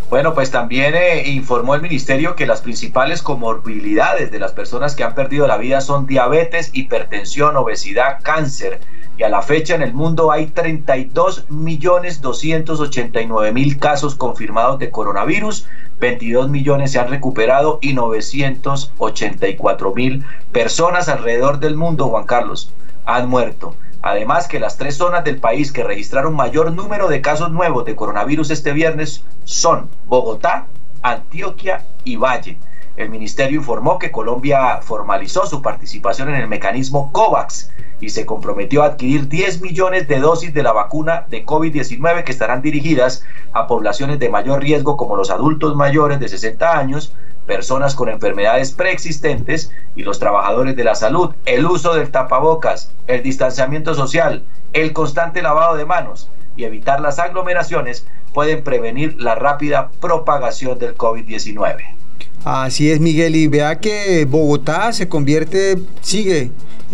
Bueno, 0.09 0.33
pues 0.33 0.53
también 0.53 0.95
eh, 0.95 1.29
informó 1.31 1.75
el 1.75 1.83
ministerio 1.83 2.37
que 2.37 2.47
las 2.47 2.61
principales 2.61 3.23
comorbilidades 3.23 4.31
de 4.31 4.39
las 4.39 4.53
personas 4.53 4.95
que 4.95 5.03
han 5.03 5.17
perdido 5.17 5.49
la 5.49 5.57
vida 5.57 5.81
son 5.81 6.07
diabetes, 6.07 6.71
hipertensión, 6.73 7.57
obesidad, 7.57 8.19
cáncer. 8.23 8.79
Y 9.19 9.25
a 9.25 9.29
la 9.29 9.43
fecha 9.43 9.75
en 9.75 9.83
el 9.83 9.93
mundo 9.93 10.31
hay 10.31 10.47
32 10.47 11.51
millones 11.51 12.21
289 12.21 13.53
mil 13.53 13.79
casos 13.81 14.15
confirmados 14.15 14.79
de 14.79 14.91
coronavirus, 14.91 15.67
22 16.03 16.51
millones 16.51 16.91
se 16.91 16.99
han 16.99 17.09
recuperado 17.09 17.79
y 17.81 17.95
984 17.95 19.95
mil 19.95 20.27
personas 20.51 21.09
alrededor 21.09 21.61
del 21.61 21.77
mundo, 21.77 22.09
Juan 22.09 22.27
Carlos, 22.27 22.73
han 23.07 23.29
muerto. 23.29 23.77
Además 24.03 24.49
que 24.49 24.59
las 24.59 24.79
tres 24.79 24.97
zonas 24.97 25.23
del 25.23 25.39
país 25.39 25.71
que 25.71 25.85
registraron 25.85 26.35
mayor 26.35 26.73
número 26.73 27.07
de 27.07 27.21
casos 27.21 27.53
nuevos 27.53 27.85
de 27.85 27.95
coronavirus 27.95 28.51
este 28.51 28.73
viernes 28.73 29.23
son 29.45 29.89
Bogotá, 30.07 30.67
Antioquia 31.03 31.85
y 32.05 32.17
Valle. 32.17 32.59
El 32.95 33.09
ministerio 33.09 33.59
informó 33.59 33.99
que 33.99 34.11
Colombia 34.11 34.81
formalizó 34.83 35.47
su 35.47 35.63
participación 35.63 36.29
en 36.29 36.35
el 36.35 36.47
mecanismo 36.47 37.11
COVAX 37.11 37.71
y 38.01 38.11
se 38.11 38.27
comprometió 38.27 38.83
a 38.83 38.87
adquirir 38.87 39.29
10 39.29 39.63
millones 39.63 40.09
de 40.09 40.19
dosis 40.19 40.53
de 40.53 40.63
la 40.63 40.73
vacuna 40.73 41.25
de 41.31 41.47
COVID-19 41.47 42.23
que 42.25 42.33
estarán 42.33 42.61
dirigidas 42.61 43.25
a 43.55 43.67
poblaciones 43.67 44.19
de 44.19 44.29
mayor 44.29 44.61
riesgo 44.61 44.99
como 44.99 45.17
los 45.17 45.31
adultos 45.31 45.75
mayores 45.75 46.21
de 46.21 46.29
60 46.29 46.79
años, 46.79 47.15
personas 47.47 47.95
con 47.95 48.11
enfermedades 48.11 48.73
preexistentes 48.73 49.73
y 49.95 50.03
los 50.03 50.19
trabajadores 50.19 50.77
de 50.77 50.85
la 50.85 50.95
salud. 50.95 51.35
El 51.47 51.65
uso 51.65 51.95
del 51.95 52.11
tapabocas, 52.11 52.93
el 53.07 53.23
distanciamiento 53.23 53.95
social, 53.95 54.45
el 54.75 54.93
constante 54.93 55.41
lavado 55.41 55.77
de 55.77 55.87
manos 55.87 56.29
y 56.57 56.65
evitar 56.65 57.01
las 57.01 57.19
aglomeraciones 57.19 58.07
pueden 58.35 58.63
prevenir 58.63 59.17
la 59.19 59.35
rápida 59.35 59.89
propagación 60.01 60.79
del 60.79 60.95
COVID-19. 60.95 62.02
Así 62.45 62.91
es, 62.91 62.99
Miguel, 62.99 63.37
y 63.37 63.47
vea 63.47 63.79
que 63.79 64.25
Bogotá 64.25 64.93
se 64.93 65.09
convierte, 65.09 65.79
sigue 66.01 66.51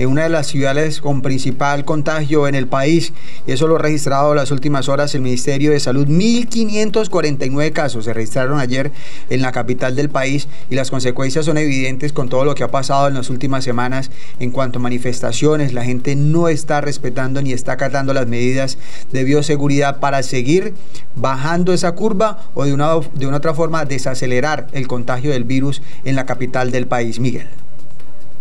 una 0.07 0.23
de 0.23 0.29
las 0.29 0.47
ciudades 0.47 1.01
con 1.01 1.23
principal 1.23 1.85
contagio 1.85 2.47
en 2.47 2.55
el 2.55 2.67
país. 2.67 3.13
Eso 3.47 3.67
lo 3.67 3.77
ha 3.77 3.79
registrado 3.81 4.31
en 4.31 4.37
las 4.37 4.51
últimas 4.51 4.89
horas 4.89 5.15
el 5.15 5.23
Ministerio 5.23 5.73
de 5.73 5.81
Salud. 5.81 6.07
1.549 6.07 7.73
casos 7.73 8.05
se 8.05 8.13
registraron 8.13 8.61
ayer 8.61 8.93
en 9.31 9.43
la 9.43 9.53
capital 9.53 9.97
del 9.97 10.09
país 10.09 10.49
y 10.71 10.75
las 10.75 10.91
consecuencias 10.91 11.45
son 11.45 11.59
evidentes 11.59 12.13
con 12.13 12.29
todo 12.29 12.45
lo 12.45 12.55
que 12.55 12.65
ha 12.65 12.71
pasado 12.71 13.09
en 13.09 13.15
las 13.15 13.31
últimas 13.31 13.65
semanas 13.65 14.11
en 14.39 14.51
cuanto 14.51 14.79
a 14.79 14.83
manifestaciones. 14.83 15.73
La 15.73 15.85
gente 15.85 16.15
no 16.17 16.49
está 16.49 16.81
respetando 16.81 17.43
ni 17.43 17.53
está 17.53 17.73
acatando 17.73 18.15
las 18.15 18.27
medidas 18.27 18.79
de 19.13 19.25
bioseguridad 19.25 20.01
para 20.01 20.23
seguir 20.23 20.75
bajando 21.17 21.73
esa 21.73 21.93
curva 21.93 22.45
o 22.55 22.65
de 22.65 22.73
una, 22.73 22.95
de 23.15 23.27
una 23.27 23.39
otra 23.39 23.55
forma 23.55 23.85
desacelerar 23.85 24.69
el 24.73 24.87
contagio 24.87 25.31
del 25.31 25.45
virus 25.45 25.83
en 26.05 26.15
la 26.15 26.27
capital 26.27 26.71
del 26.71 26.87
país. 26.87 27.19
Miguel. 27.19 27.49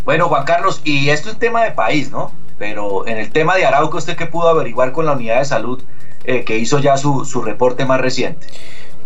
Bueno, 0.08 0.30
Juan 0.30 0.46
Carlos, 0.46 0.80
y 0.86 1.10
esto 1.10 1.30
es 1.30 1.38
tema 1.38 1.66
de 1.66 1.72
país, 1.72 2.10
¿no? 2.12 2.32
Pero 2.58 3.06
en 3.06 3.18
el 3.18 3.30
tema 3.30 3.58
de 3.58 3.66
Arauco, 3.66 3.98
¿usted 3.98 4.16
qué 4.16 4.26
pudo 4.26 4.48
averiguar 4.48 4.94
con 4.94 5.06
la 5.06 5.12
unidad 5.12 5.40
de 5.40 5.44
salud 5.44 5.84
eh, 6.24 6.46
que 6.46 6.58
hizo 6.58 6.80
ya 6.80 6.96
su, 6.96 7.26
su 7.26 7.42
reporte 7.42 7.84
más 7.84 8.00
reciente? 8.00 8.48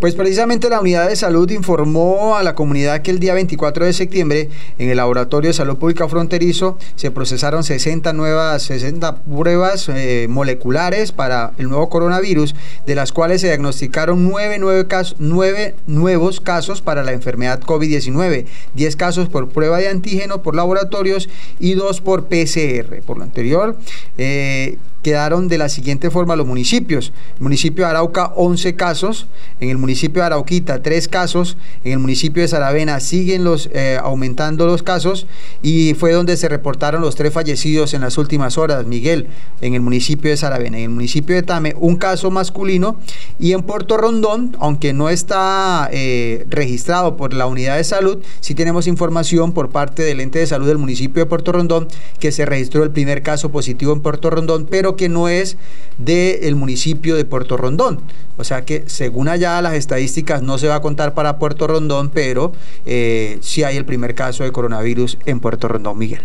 Pues 0.02 0.16
precisamente 0.16 0.68
la 0.68 0.80
Unidad 0.80 1.08
de 1.08 1.14
Salud 1.14 1.48
informó 1.52 2.36
a 2.36 2.42
la 2.42 2.56
comunidad 2.56 3.02
que 3.02 3.12
el 3.12 3.20
día 3.20 3.34
24 3.34 3.84
de 3.84 3.92
septiembre 3.92 4.48
en 4.76 4.90
el 4.90 4.96
Laboratorio 4.96 5.50
de 5.50 5.54
Salud 5.54 5.78
Pública 5.78 6.08
Fronterizo 6.08 6.76
se 6.96 7.12
procesaron 7.12 7.62
60 7.62 8.12
nuevas 8.12 8.64
60 8.64 9.22
pruebas 9.22 9.88
eh, 9.88 10.26
moleculares 10.28 11.12
para 11.12 11.52
el 11.56 11.68
nuevo 11.68 11.88
coronavirus, 11.88 12.56
de 12.84 12.96
las 12.96 13.12
cuales 13.12 13.42
se 13.42 13.46
diagnosticaron 13.46 14.28
9, 14.28 15.74
nuevos 15.86 16.40
casos 16.40 16.82
para 16.82 17.04
la 17.04 17.12
enfermedad 17.12 17.60
COVID-19, 17.60 18.46
10 18.74 18.96
casos 18.96 19.28
por 19.28 19.50
prueba 19.50 19.78
de 19.78 19.86
antígeno 19.86 20.42
por 20.42 20.56
laboratorios 20.56 21.28
y 21.60 21.74
2 21.74 22.00
por 22.00 22.24
PCR. 22.24 23.02
Por 23.06 23.18
lo 23.18 23.22
anterior, 23.22 23.76
eh, 24.18 24.78
quedaron 25.02 25.48
de 25.48 25.58
la 25.58 25.68
siguiente 25.68 26.10
forma 26.10 26.36
los 26.36 26.46
municipios. 26.46 27.12
El 27.36 27.42
municipio 27.42 27.84
de 27.84 27.90
Arauca, 27.90 28.32
11 28.36 28.76
casos. 28.76 29.26
En 29.60 29.70
el 29.70 29.78
municipio 29.78 30.22
de 30.22 30.26
Arauquita, 30.26 30.82
3 30.82 31.08
casos. 31.08 31.56
En 31.84 31.92
el 31.92 31.98
municipio 31.98 32.42
de 32.42 32.48
Saravena 32.48 33.00
siguen 33.00 33.44
los, 33.44 33.68
eh, 33.72 33.98
aumentando 34.02 34.66
los 34.66 34.82
casos. 34.82 35.26
Y 35.62 35.94
fue 35.94 36.12
donde 36.12 36.36
se 36.36 36.48
reportaron 36.48 37.02
los 37.02 37.14
tres 37.14 37.32
fallecidos 37.32 37.94
en 37.94 38.02
las 38.02 38.18
últimas 38.18 38.58
horas. 38.58 38.86
Miguel, 38.86 39.28
en 39.60 39.74
el 39.74 39.80
municipio 39.80 40.30
de 40.30 40.36
Saravena. 40.36 40.78
En 40.78 40.84
el 40.84 40.90
municipio 40.90 41.34
de 41.34 41.42
Tame, 41.42 41.74
un 41.78 41.96
caso 41.96 42.30
masculino. 42.30 42.96
Y 43.38 43.52
en 43.52 43.62
Puerto 43.62 43.96
Rondón, 43.96 44.56
aunque 44.60 44.92
no 44.92 45.08
está 45.08 45.88
eh, 45.92 46.46
registrado 46.48 47.16
por 47.16 47.34
la 47.34 47.46
unidad 47.46 47.76
de 47.76 47.84
salud, 47.84 48.18
sí 48.40 48.54
tenemos 48.54 48.86
información 48.86 49.52
por 49.52 49.70
parte 49.70 50.02
del 50.02 50.20
ente 50.20 50.38
de 50.38 50.46
salud 50.46 50.66
del 50.66 50.78
municipio 50.78 51.22
de 51.22 51.28
Puerto 51.28 51.52
Rondón 51.52 51.88
que 52.18 52.32
se 52.32 52.46
registró 52.46 52.82
el 52.82 52.90
primer 52.90 53.22
caso 53.22 53.50
positivo 53.50 53.92
en 53.92 54.00
Puerto 54.00 54.30
Rondón, 54.30 54.66
pero 54.70 54.91
que 54.96 55.08
no 55.08 55.28
es 55.28 55.56
del 55.98 56.54
municipio 56.56 57.16
de 57.16 57.24
Puerto 57.24 57.56
Rondón. 57.56 58.00
O 58.36 58.44
sea 58.44 58.64
que 58.64 58.84
según 58.86 59.28
allá 59.28 59.60
las 59.62 59.74
estadísticas 59.74 60.42
no 60.42 60.58
se 60.58 60.68
va 60.68 60.76
a 60.76 60.80
contar 60.80 61.14
para 61.14 61.38
Puerto 61.38 61.66
Rondón, 61.66 62.10
pero 62.10 62.52
eh, 62.86 63.38
sí 63.40 63.62
hay 63.62 63.76
el 63.76 63.84
primer 63.84 64.14
caso 64.14 64.44
de 64.44 64.52
coronavirus 64.52 65.18
en 65.26 65.40
Puerto 65.40 65.68
Rondón, 65.68 65.98
Miguel. 65.98 66.22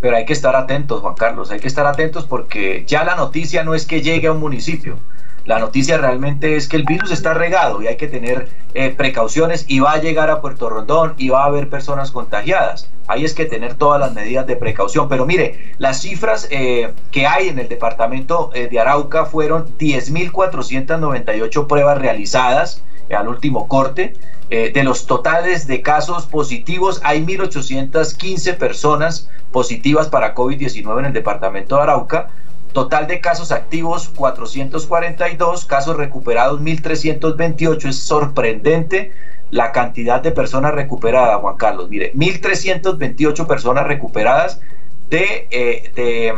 Pero 0.00 0.16
hay 0.16 0.24
que 0.24 0.32
estar 0.32 0.56
atentos, 0.56 1.00
Juan 1.00 1.14
Carlos, 1.14 1.50
hay 1.50 1.60
que 1.60 1.68
estar 1.68 1.86
atentos 1.86 2.24
porque 2.24 2.84
ya 2.86 3.04
la 3.04 3.16
noticia 3.16 3.64
no 3.64 3.74
es 3.74 3.84
que 3.84 4.00
llegue 4.00 4.28
a 4.28 4.32
un 4.32 4.40
municipio, 4.40 4.98
la 5.46 5.58
noticia 5.58 5.98
realmente 5.98 6.56
es 6.56 6.68
que 6.68 6.76
el 6.76 6.84
virus 6.84 7.10
está 7.10 7.34
regado 7.34 7.82
y 7.82 7.86
hay 7.86 7.96
que 7.96 8.08
tener 8.08 8.48
eh, 8.74 8.90
precauciones 8.90 9.64
y 9.68 9.80
va 9.80 9.92
a 9.92 10.00
llegar 10.00 10.30
a 10.30 10.40
Puerto 10.40 10.68
Rondón 10.68 11.14
y 11.16 11.30
va 11.30 11.44
a 11.44 11.46
haber 11.46 11.68
personas 11.68 12.10
contagiadas. 12.10 12.90
Ahí 13.08 13.24
es 13.24 13.34
que 13.34 13.46
tener 13.46 13.74
todas 13.74 13.98
las 14.00 14.12
medidas 14.12 14.46
de 14.46 14.56
precaución. 14.56 15.08
Pero 15.08 15.26
mire, 15.26 15.72
las 15.78 16.02
cifras 16.02 16.46
eh, 16.50 16.92
que 17.10 17.26
hay 17.26 17.48
en 17.48 17.58
el 17.58 17.68
departamento 17.68 18.50
eh, 18.54 18.68
de 18.68 18.78
Arauca 18.78 19.24
fueron 19.24 19.76
10.498 19.78 21.66
pruebas 21.66 21.98
realizadas 21.98 22.82
al 23.14 23.28
último 23.28 23.66
corte. 23.66 24.14
de 24.50 24.82
los 24.82 25.06
totales 25.06 25.68
de 25.68 25.80
casos 25.80 26.26
positivos, 26.26 27.00
hay 27.04 27.24
1.815 27.24 28.56
personas 28.56 29.28
positivas 29.52 30.08
para 30.08 30.34
COVID-19 30.34 30.98
en 30.98 31.04
el 31.06 31.12
departamento 31.12 31.76
de 31.76 31.82
Arauca. 31.82 32.30
Total 32.72 33.06
de 33.06 33.20
casos 33.20 33.50
activos 33.50 34.08
442, 34.10 35.64
casos 35.64 35.96
recuperados 35.96 36.60
1328. 36.60 37.88
Es 37.88 37.98
sorprendente 37.98 39.12
la 39.50 39.72
cantidad 39.72 40.20
de 40.20 40.30
personas 40.30 40.74
recuperadas, 40.74 41.40
Juan 41.40 41.56
Carlos. 41.56 41.88
Mire, 41.88 42.12
1328 42.14 43.46
personas 43.48 43.86
recuperadas 43.86 44.60
de, 45.08 45.48
eh, 45.50 45.90
de 45.96 46.32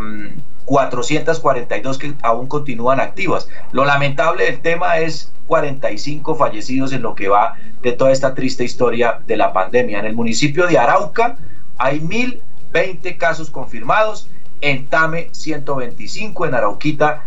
442 0.64 1.96
mm, 1.96 2.00
que 2.00 2.14
aún 2.22 2.46
continúan 2.46 3.00
activas. 3.00 3.48
Lo 3.72 3.84
lamentable 3.84 4.44
del 4.46 4.60
tema 4.60 4.98
es 4.98 5.32
45 5.46 6.34
fallecidos 6.34 6.92
en 6.92 7.02
lo 7.02 7.14
que 7.14 7.28
va 7.28 7.56
de 7.82 7.92
toda 7.92 8.10
esta 8.10 8.34
triste 8.34 8.64
historia 8.64 9.20
de 9.26 9.36
la 9.36 9.52
pandemia. 9.52 9.98
En 9.98 10.06
el 10.06 10.14
municipio 10.14 10.66
de 10.66 10.78
Arauca 10.78 11.36
hay 11.76 12.00
1020 12.00 13.18
casos 13.18 13.50
confirmados 13.50 14.30
en 14.62 14.86
Tame 14.86 15.28
125, 15.32 16.46
en 16.46 16.54
Arauquita 16.54 17.24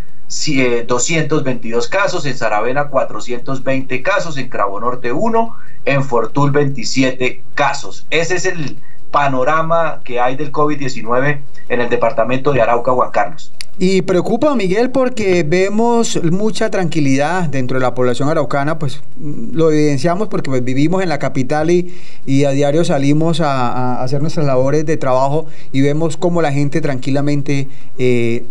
222 0.88 1.88
casos, 1.88 2.26
en 2.26 2.36
Saravena 2.36 2.88
420 2.88 4.02
casos, 4.02 4.38
en 4.38 4.50
Cravo 4.50 4.80
Norte 4.80 5.12
1, 5.12 5.56
en 5.86 6.04
Fortul 6.04 6.52
27 6.52 7.44
casos. 7.54 8.08
Ese 8.10 8.36
es 8.36 8.46
el 8.46 8.80
panorama 9.12 10.02
que 10.04 10.20
hay 10.20 10.36
del 10.36 10.52
COVID-19 10.52 11.42
en 11.70 11.82
el 11.82 11.90
departamento 11.90 12.52
de 12.52 12.62
Arauca, 12.62 12.92
Juan 12.92 13.12
Carlos. 13.12 13.54
Y 13.78 14.04
preocupa, 14.04 14.56
Miguel, 14.56 14.90
porque 14.90 15.44
vemos 15.44 16.22
mucha 16.24 16.70
tranquilidad 16.70 17.50
dentro 17.50 17.78
de 17.78 17.84
la 17.84 17.94
población 17.94 18.30
araucana, 18.30 18.80
pues 18.80 19.02
lo 19.20 19.70
evidenciamos 19.70 20.30
porque 20.30 20.50
pues, 20.50 20.64
vivimos 20.64 21.04
en 21.04 21.10
la 21.10 21.20
capital 21.20 21.70
y, 21.70 21.94
y 22.26 22.46
a 22.46 22.52
diario 22.52 22.86
salimos 22.86 23.42
a, 23.42 24.02
hacer 24.02 24.22
nuestras 24.22 24.46
labores 24.46 24.86
de 24.86 24.96
trabajo 24.96 25.48
y 25.74 25.82
vemos 25.82 26.16
cómo 26.16 26.42
la 26.42 26.54
gente 26.54 26.80
tranquilamente 26.80 27.68
eh, 27.98 28.46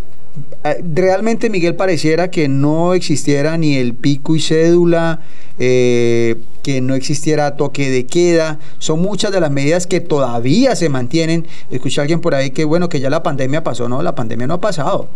realmente 0.92 1.50
Miguel 1.50 1.74
pareciera 1.74 2.30
que 2.30 2.48
no 2.48 2.94
existiera 2.94 3.56
ni 3.56 3.76
el 3.76 3.94
pico 3.94 4.34
y 4.34 4.40
cédula, 4.40 5.20
eh, 5.58 6.36
que 6.62 6.80
no 6.80 6.94
existiera 6.94 7.56
toque 7.56 7.90
de 7.90 8.06
queda, 8.06 8.58
son 8.78 9.00
muchas 9.00 9.30
de 9.32 9.40
las 9.40 9.50
medidas 9.50 9.86
que 9.86 10.00
todavía 10.00 10.74
se 10.74 10.88
mantienen. 10.88 11.46
Escuché 11.70 12.00
a 12.00 12.02
alguien 12.02 12.20
por 12.20 12.34
ahí 12.34 12.50
que 12.50 12.64
bueno, 12.64 12.88
que 12.88 13.00
ya 13.00 13.10
la 13.10 13.22
pandemia 13.22 13.62
pasó, 13.62 13.88
no, 13.88 14.02
la 14.02 14.14
pandemia 14.14 14.46
no 14.46 14.54
ha 14.54 14.60
pasado. 14.60 15.08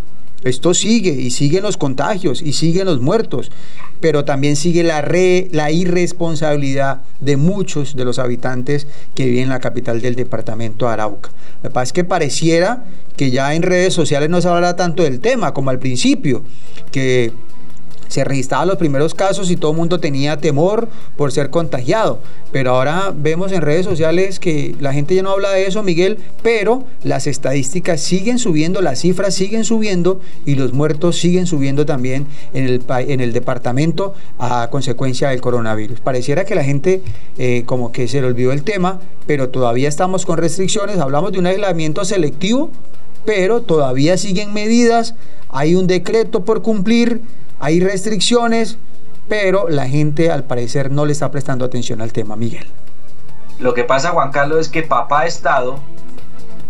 Esto 0.45 0.73
sigue 0.73 1.11
y 1.11 1.31
siguen 1.31 1.65
los 1.65 1.77
contagios 1.77 2.43
y 2.43 2.53
siguen 2.53 2.87
los 2.87 3.01
muertos, 3.01 3.51
pero 4.01 4.25
también 4.25 4.55
sigue 4.55 4.85
la, 4.85 5.03
re, 5.03 5.49
la 5.51 5.73
irresponsabilidad 5.73 7.03
de 7.21 7.37
muchos 7.37 7.97
de 7.97 8.05
los 8.05 8.19
habitantes 8.21 8.87
que 9.15 9.27
viven 9.27 9.45
en 9.45 9.49
la 9.49 9.61
capital 9.61 10.01
del 10.01 10.15
departamento 10.15 10.87
de 10.87 10.93
Arauca. 10.93 11.31
Lo 11.63 11.71
que 11.71 11.75
pasa 11.75 11.85
es 11.85 11.93
que 11.93 12.05
pareciera 12.05 12.85
que 13.17 13.33
ya 13.33 13.55
en 13.55 13.63
redes 13.63 13.95
sociales 13.95 14.31
no 14.31 14.41
se 14.41 14.49
habla 14.49 14.77
tanto 14.77 15.03
del 15.03 15.19
tema 15.19 15.53
como 15.53 15.71
al 15.71 15.81
principio, 15.81 16.45
que 16.93 17.33
se 18.09 18.25
registraban 18.25 18.69
los 18.69 18.77
primeros 18.77 19.15
casos 19.15 19.51
y 19.51 19.57
todo 19.57 19.73
el 19.73 19.77
mundo 19.77 20.01
tenía 20.01 20.39
temor 20.39 20.89
por 21.17 21.33
ser 21.33 21.51
contagiado. 21.51 22.21
Pero 22.51 22.75
ahora 22.75 23.13
vemos 23.15 23.53
en 23.53 23.63
redes 23.63 23.85
sociales 23.85 24.41
que 24.41 24.75
la 24.81 24.93
gente 24.93 25.15
ya 25.15 25.23
no 25.23 25.31
habla 25.31 25.51
de 25.51 25.67
eso, 25.67 25.83
Miguel, 25.83 26.19
pero 26.43 26.85
las 27.03 27.27
estadísticas 27.27 28.01
siguen 28.01 28.39
subiendo, 28.39 28.81
las 28.81 29.01
cifras 29.01 29.35
siguen 29.35 29.65
subiendo 29.65 30.21
y 30.47 30.55
los 30.55 30.73
muertos 30.73 31.19
siguen 31.19 31.47
subiendo 31.47 31.87
también 31.87 32.27
en 32.55 32.65
el, 32.65 32.83
en 32.89 33.21
el 33.21 33.33
departamento 33.33 34.15
a 34.39 34.69
consecuencia 34.71 35.29
del 35.29 35.41
coronavirus. 35.41 36.01
Pareciera 36.01 36.45
que 36.45 36.55
la 36.55 36.65
gente 36.65 37.03
eh, 37.37 37.63
como 37.67 37.93
que 37.93 38.09
se 38.09 38.21
le 38.21 38.27
olvidó 38.27 38.53
el 38.53 38.63
tema, 38.63 39.01
pero 39.27 39.51
todavía 39.51 39.89
estamos 39.89 40.25
con 40.25 40.39
restricciones, 40.39 40.99
hablamos 40.99 41.33
de 41.33 41.39
un 41.39 41.47
aislamiento 41.47 42.05
selectivo, 42.05 42.71
pero 43.25 43.61
todavía 43.61 44.17
siguen 44.17 44.53
medidas, 44.53 45.15
hay 45.51 45.75
un 45.75 45.87
decreto 45.87 46.45
por 46.45 46.63
cumplir, 46.63 47.21
hay 47.61 47.81
restricciones, 47.81 48.79
pero 49.29 49.69
la 49.69 49.89
gente 49.89 50.31
al 50.31 50.45
parecer 50.45 50.91
no 50.91 51.05
le 51.07 51.13
está 51.13 51.31
prestando 51.31 51.65
atención 51.65 52.01
al 52.01 52.13
tema, 52.13 52.37
Miguel. 52.37 52.67
Lo 53.59 53.75
que 53.75 53.85
pasa, 53.85 54.11
Juan 54.11 54.31
Carlos, 54.31 54.61
es 54.61 54.69
que 54.69 54.83
papá 54.83 55.27
Estado, 55.27 55.81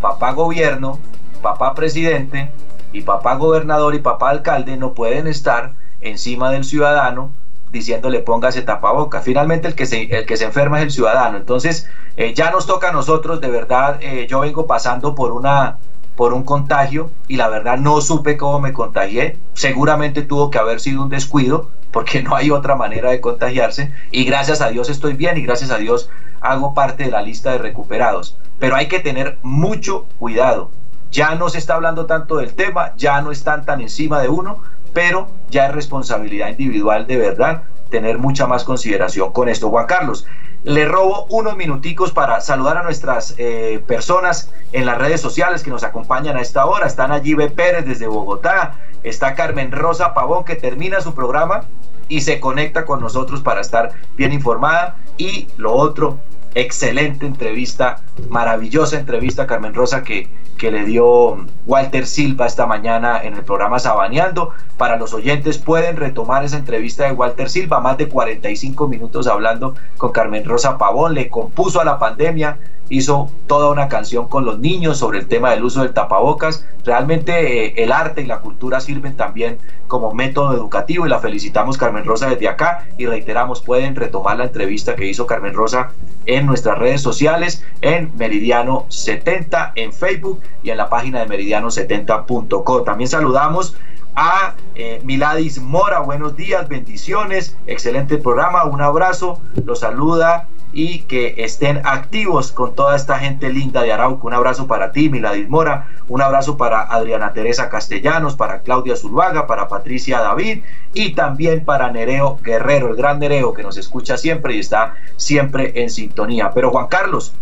papá 0.00 0.32
gobierno, 0.32 0.98
papá 1.42 1.74
presidente 1.74 2.50
y 2.92 3.02
papá 3.02 3.34
gobernador 3.36 3.94
y 3.94 3.98
papá 3.98 4.30
alcalde 4.30 4.76
no 4.76 4.94
pueden 4.94 5.26
estar 5.26 5.72
encima 6.00 6.50
del 6.50 6.64
ciudadano 6.64 7.30
diciéndole 7.70 8.20
póngase 8.20 8.62
tapabocas. 8.62 9.24
Finalmente 9.24 9.68
el 9.68 9.74
que 9.74 9.86
se, 9.86 10.04
el 10.04 10.26
que 10.26 10.36
se 10.36 10.46
enferma 10.46 10.78
es 10.78 10.84
el 10.84 10.90
ciudadano. 10.90 11.36
Entonces 11.36 11.86
eh, 12.16 12.32
ya 12.34 12.50
nos 12.50 12.66
toca 12.66 12.88
a 12.88 12.92
nosotros, 12.92 13.40
de 13.40 13.50
verdad, 13.50 13.98
eh, 14.00 14.26
yo 14.28 14.40
vengo 14.40 14.66
pasando 14.66 15.14
por 15.14 15.32
una 15.32 15.78
por 16.18 16.32
un 16.32 16.42
contagio 16.42 17.12
y 17.28 17.36
la 17.36 17.46
verdad 17.46 17.78
no 17.78 18.00
supe 18.00 18.36
cómo 18.36 18.58
me 18.58 18.72
contagié. 18.72 19.38
Seguramente 19.54 20.22
tuvo 20.22 20.50
que 20.50 20.58
haber 20.58 20.80
sido 20.80 21.00
un 21.00 21.10
descuido 21.10 21.70
porque 21.92 22.20
no 22.24 22.34
hay 22.34 22.50
otra 22.50 22.74
manera 22.74 23.12
de 23.12 23.20
contagiarse 23.20 23.92
y 24.10 24.24
gracias 24.24 24.60
a 24.60 24.68
Dios 24.68 24.88
estoy 24.90 25.14
bien 25.14 25.36
y 25.36 25.42
gracias 25.42 25.70
a 25.70 25.78
Dios 25.78 26.10
hago 26.40 26.74
parte 26.74 27.04
de 27.04 27.12
la 27.12 27.22
lista 27.22 27.52
de 27.52 27.58
recuperados. 27.58 28.36
Pero 28.58 28.74
hay 28.74 28.88
que 28.88 28.98
tener 28.98 29.38
mucho 29.42 30.06
cuidado. 30.18 30.72
Ya 31.12 31.36
no 31.36 31.50
se 31.50 31.58
está 31.58 31.74
hablando 31.74 32.06
tanto 32.06 32.38
del 32.38 32.52
tema, 32.54 32.94
ya 32.96 33.20
no 33.20 33.30
están 33.30 33.64
tan 33.64 33.80
encima 33.80 34.20
de 34.20 34.28
uno, 34.28 34.60
pero 34.92 35.28
ya 35.50 35.66
es 35.66 35.72
responsabilidad 35.72 36.48
individual 36.48 37.06
de 37.06 37.16
verdad 37.16 37.62
tener 37.90 38.18
mucha 38.18 38.48
más 38.48 38.64
consideración 38.64 39.30
con 39.30 39.48
esto. 39.48 39.70
Juan 39.70 39.86
Carlos, 39.86 40.26
le 40.64 40.84
robo 40.84 41.26
unos 41.30 41.56
minuticos 41.56 42.12
para 42.12 42.40
saludar 42.40 42.76
a 42.78 42.82
nuestras 42.82 43.34
eh, 43.38 43.82
personas 43.86 44.50
en 44.72 44.86
las 44.86 44.98
redes 44.98 45.20
sociales 45.20 45.62
que 45.62 45.70
nos 45.70 45.84
acompañan 45.84 46.36
a 46.36 46.40
esta 46.40 46.66
hora. 46.66 46.86
Están 46.86 47.12
allí 47.12 47.34
B. 47.34 47.48
Pérez 47.50 47.86
desde 47.86 48.06
Bogotá, 48.06 48.74
está 49.02 49.34
Carmen 49.34 49.70
Rosa 49.72 50.14
Pavón 50.14 50.44
que 50.44 50.56
termina 50.56 51.00
su 51.00 51.14
programa 51.14 51.62
y 52.08 52.22
se 52.22 52.40
conecta 52.40 52.84
con 52.84 53.00
nosotros 53.00 53.40
para 53.40 53.60
estar 53.60 53.90
bien 54.16 54.32
informada. 54.32 54.96
Y 55.16 55.48
lo 55.56 55.72
otro, 55.72 56.18
excelente 56.54 57.26
entrevista, 57.26 58.02
maravillosa 58.28 58.98
entrevista, 58.98 59.46
Carmen 59.46 59.74
Rosa, 59.74 60.02
que, 60.02 60.28
que 60.58 60.70
le 60.70 60.84
dio 60.84 61.46
Walter 61.66 62.04
Silva 62.04 62.46
esta 62.46 62.66
mañana 62.66 63.22
en 63.22 63.34
el 63.34 63.44
programa 63.44 63.78
Sabaneando. 63.78 64.50
Para 64.76 64.96
los 64.96 65.14
oyentes 65.14 65.56
pueden 65.56 65.96
retomar 65.96 66.44
esa 66.44 66.58
entrevista 66.58 67.06
de 67.06 67.12
Walter 67.12 67.48
Silva, 67.48 67.80
más 67.80 67.96
de 67.96 68.08
45 68.08 68.88
minutos 68.88 69.26
hablando 69.26 69.74
con 69.96 70.12
Carmen 70.12 70.44
Rosa 70.44 70.76
Pavón, 70.76 71.14
le 71.14 71.30
compuso 71.30 71.80
a 71.80 71.84
la 71.84 71.98
pandemia, 71.98 72.58
hizo 72.90 73.30
toda 73.46 73.70
una 73.70 73.88
canción 73.88 74.28
con 74.28 74.44
los 74.44 74.58
niños 74.58 74.98
sobre 74.98 75.18
el 75.18 75.28
tema 75.28 75.50
del 75.50 75.64
uso 75.64 75.82
del 75.82 75.92
tapabocas. 75.92 76.64
Realmente 76.84 77.66
eh, 77.66 77.74
el 77.76 77.92
arte 77.92 78.22
y 78.22 78.26
la 78.26 78.40
cultura 78.40 78.80
sirven 78.80 79.16
también 79.16 79.58
como 79.86 80.12
método 80.12 80.54
educativo 80.54 81.06
y 81.06 81.08
la 81.08 81.20
felicitamos 81.20 81.76
Carmen 81.76 82.04
Rosa 82.04 82.28
desde 82.28 82.48
acá 82.48 82.86
y 82.96 83.06
reiteramos, 83.06 83.62
pueden 83.62 83.94
retomar 83.94 84.36
la 84.36 84.44
entrevista 84.44 84.94
que 84.96 85.06
hizo 85.06 85.26
Carmen 85.26 85.54
Rosa 85.54 85.92
en 86.26 86.46
nuestras 86.46 86.78
redes 86.78 87.00
sociales, 87.00 87.64
en 87.80 88.10
Meridiano 88.16 88.86
70 88.88 89.72
en 89.74 89.92
Facebook 89.92 90.40
y 90.62 90.70
en 90.70 90.76
la 90.76 90.88
página 90.88 91.20
de 91.20 91.28
meridiano70.co. 91.28 92.82
También 92.82 93.08
saludamos 93.08 93.76
a 94.14 94.54
eh, 94.74 95.00
Miladis 95.04 95.60
Mora, 95.60 96.00
buenos 96.00 96.36
días, 96.36 96.68
bendiciones, 96.68 97.56
excelente 97.66 98.18
programa, 98.18 98.64
un 98.64 98.82
abrazo, 98.82 99.40
los 99.64 99.80
saluda 99.80 100.48
y 100.72 101.00
que 101.02 101.34
estén 101.38 101.80
activos 101.84 102.52
con 102.52 102.74
toda 102.74 102.94
esta 102.96 103.18
gente 103.18 103.50
linda 103.50 103.82
de 103.82 103.92
Arauco. 103.92 104.26
Un 104.26 104.34
abrazo 104.34 104.66
para 104.66 104.92
ti, 104.92 105.08
Miladis 105.08 105.48
Mora, 105.48 105.88
un 106.08 106.20
abrazo 106.20 106.56
para 106.56 106.82
Adriana 106.82 107.32
Teresa 107.32 107.68
Castellanos, 107.68 108.36
para 108.36 108.60
Claudia 108.60 108.96
Zuluaga, 108.96 109.46
para 109.46 109.68
Patricia 109.68 110.20
David 110.20 110.62
y 110.94 111.14
también 111.14 111.64
para 111.64 111.90
Nereo 111.90 112.38
Guerrero, 112.42 112.88
el 112.88 112.96
gran 112.96 113.18
Nereo 113.18 113.52
que 113.54 113.62
nos 113.62 113.76
escucha 113.76 114.16
siempre 114.16 114.54
y 114.54 114.60
está 114.60 114.94
siempre 115.16 115.82
en 115.82 115.90
sintonía. 115.90 116.50
Pero 116.54 116.70
Juan 116.70 116.88
Carlos, 116.88 117.34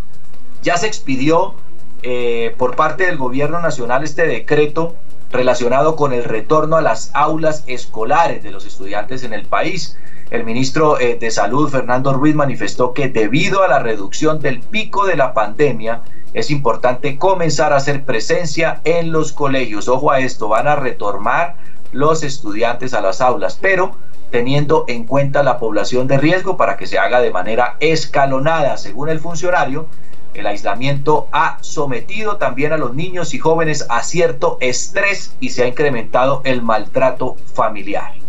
ya 0.62 0.76
se 0.76 0.86
expidió 0.86 1.54
eh, 2.02 2.54
por 2.58 2.76
parte 2.76 3.06
del 3.06 3.16
gobierno 3.16 3.60
nacional 3.60 4.04
este 4.04 4.26
decreto 4.26 4.96
relacionado 5.30 5.96
con 5.96 6.12
el 6.12 6.24
retorno 6.24 6.76
a 6.76 6.82
las 6.82 7.10
aulas 7.14 7.64
escolares 7.66 8.42
de 8.42 8.50
los 8.50 8.64
estudiantes 8.64 9.24
en 9.24 9.32
el 9.32 9.46
país. 9.46 9.96
El 10.30 10.42
ministro 10.42 10.98
eh, 10.98 11.16
de 11.20 11.30
Salud, 11.30 11.70
Fernando 11.70 12.12
Ruiz, 12.12 12.34
manifestó 12.34 12.92
que 12.92 13.08
debido 13.08 13.62
a 13.62 13.68
la 13.68 13.78
reducción 13.78 14.40
del 14.40 14.60
pico 14.60 15.06
de 15.06 15.16
la 15.16 15.32
pandemia, 15.34 16.02
es 16.34 16.50
importante 16.50 17.16
comenzar 17.16 17.72
a 17.72 17.76
hacer 17.76 18.04
presencia 18.04 18.80
en 18.84 19.12
los 19.12 19.32
colegios. 19.32 19.88
Ojo 19.88 20.10
a 20.10 20.18
esto, 20.18 20.48
van 20.48 20.66
a 20.66 20.74
retornar 20.74 21.56
los 21.92 22.24
estudiantes 22.24 22.92
a 22.92 23.00
las 23.00 23.20
aulas, 23.20 23.56
pero 23.60 23.96
teniendo 24.30 24.84
en 24.88 25.04
cuenta 25.04 25.44
la 25.44 25.58
población 25.58 26.08
de 26.08 26.18
riesgo 26.18 26.56
para 26.56 26.76
que 26.76 26.88
se 26.88 26.98
haga 26.98 27.20
de 27.20 27.30
manera 27.30 27.76
escalonada. 27.78 28.76
Según 28.78 29.08
el 29.08 29.20
funcionario, 29.20 29.86
el 30.34 30.46
aislamiento 30.48 31.28
ha 31.30 31.58
sometido 31.60 32.36
también 32.36 32.72
a 32.72 32.76
los 32.76 32.94
niños 32.94 33.32
y 33.32 33.38
jóvenes 33.38 33.86
a 33.88 34.02
cierto 34.02 34.58
estrés 34.60 35.36
y 35.38 35.50
se 35.50 35.62
ha 35.62 35.68
incrementado 35.68 36.42
el 36.44 36.62
maltrato 36.62 37.36
familiar. 37.54 38.25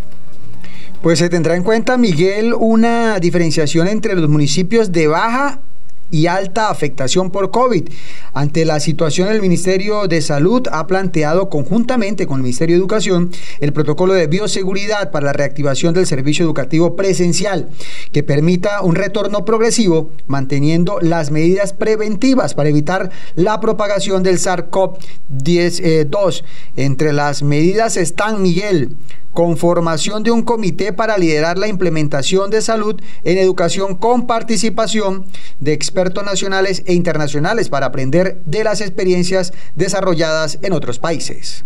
Pues 1.01 1.19
se 1.19 1.29
tendrá 1.29 1.55
en 1.55 1.63
cuenta, 1.63 1.95
Miguel, 1.95 2.53
una 2.53 3.19
diferenciación 3.19 3.88
entre 3.88 4.15
los 4.15 4.29
municipios 4.29 4.91
de 4.91 5.07
baja 5.07 5.62
y 6.10 6.27
alta 6.27 6.69
afectación 6.69 7.31
por 7.31 7.51
COVID. 7.51 7.89
Ante 8.33 8.63
la 8.65 8.79
situación, 8.79 9.27
el 9.29 9.41
Ministerio 9.41 10.07
de 10.07 10.21
Salud 10.21 10.65
ha 10.71 10.88
planteado 10.88 11.49
conjuntamente 11.49 12.25
con 12.25 12.38
el 12.38 12.43
Ministerio 12.43 12.75
de 12.75 12.79
Educación 12.79 13.29
el 13.60 13.73
protocolo 13.73 14.13
de 14.13 14.27
bioseguridad 14.27 15.12
para 15.12 15.25
la 15.27 15.33
reactivación 15.33 15.93
del 15.93 16.07
servicio 16.07 16.45
educativo 16.45 16.95
presencial, 16.95 17.69
que 18.12 18.23
permita 18.23 18.81
un 18.81 18.95
retorno 18.95 19.45
progresivo, 19.45 20.10
manteniendo 20.25 20.97
las 21.01 21.29
medidas 21.29 21.73
preventivas 21.73 22.55
para 22.55 22.69
evitar 22.69 23.12
la 23.36 23.60
propagación 23.60 24.23
del 24.23 24.39
SARS-CoV-2. 24.39 26.43
Entre 26.75 27.13
las 27.13 27.43
medidas 27.43 27.97
están, 27.97 28.41
Miguel, 28.41 28.95
conformación 29.38 30.23
de 30.23 30.32
un 30.32 30.41
comité 30.41 30.93
para 30.93 31.15
liderar 31.15 31.60
la 31.60 31.67
implementación 31.67 32.50
de 32.50 32.60
salud 32.60 33.00
en 33.23 33.38
educación 33.38 33.93
con 33.93 34.26
participación 34.26 35.28
de 35.60 35.73
expertos 35.73 36.26
nacionales 36.26 36.82
e 36.88 36.95
internacionales 36.95 37.69
para 37.69 37.86
aprender 37.86 38.41
de 38.47 38.63
las 38.63 38.82
experiencias 38.82 39.54
desarrolladas 39.76 40.58
en 40.63 40.73
otros 40.73 40.97
países. 40.97 41.65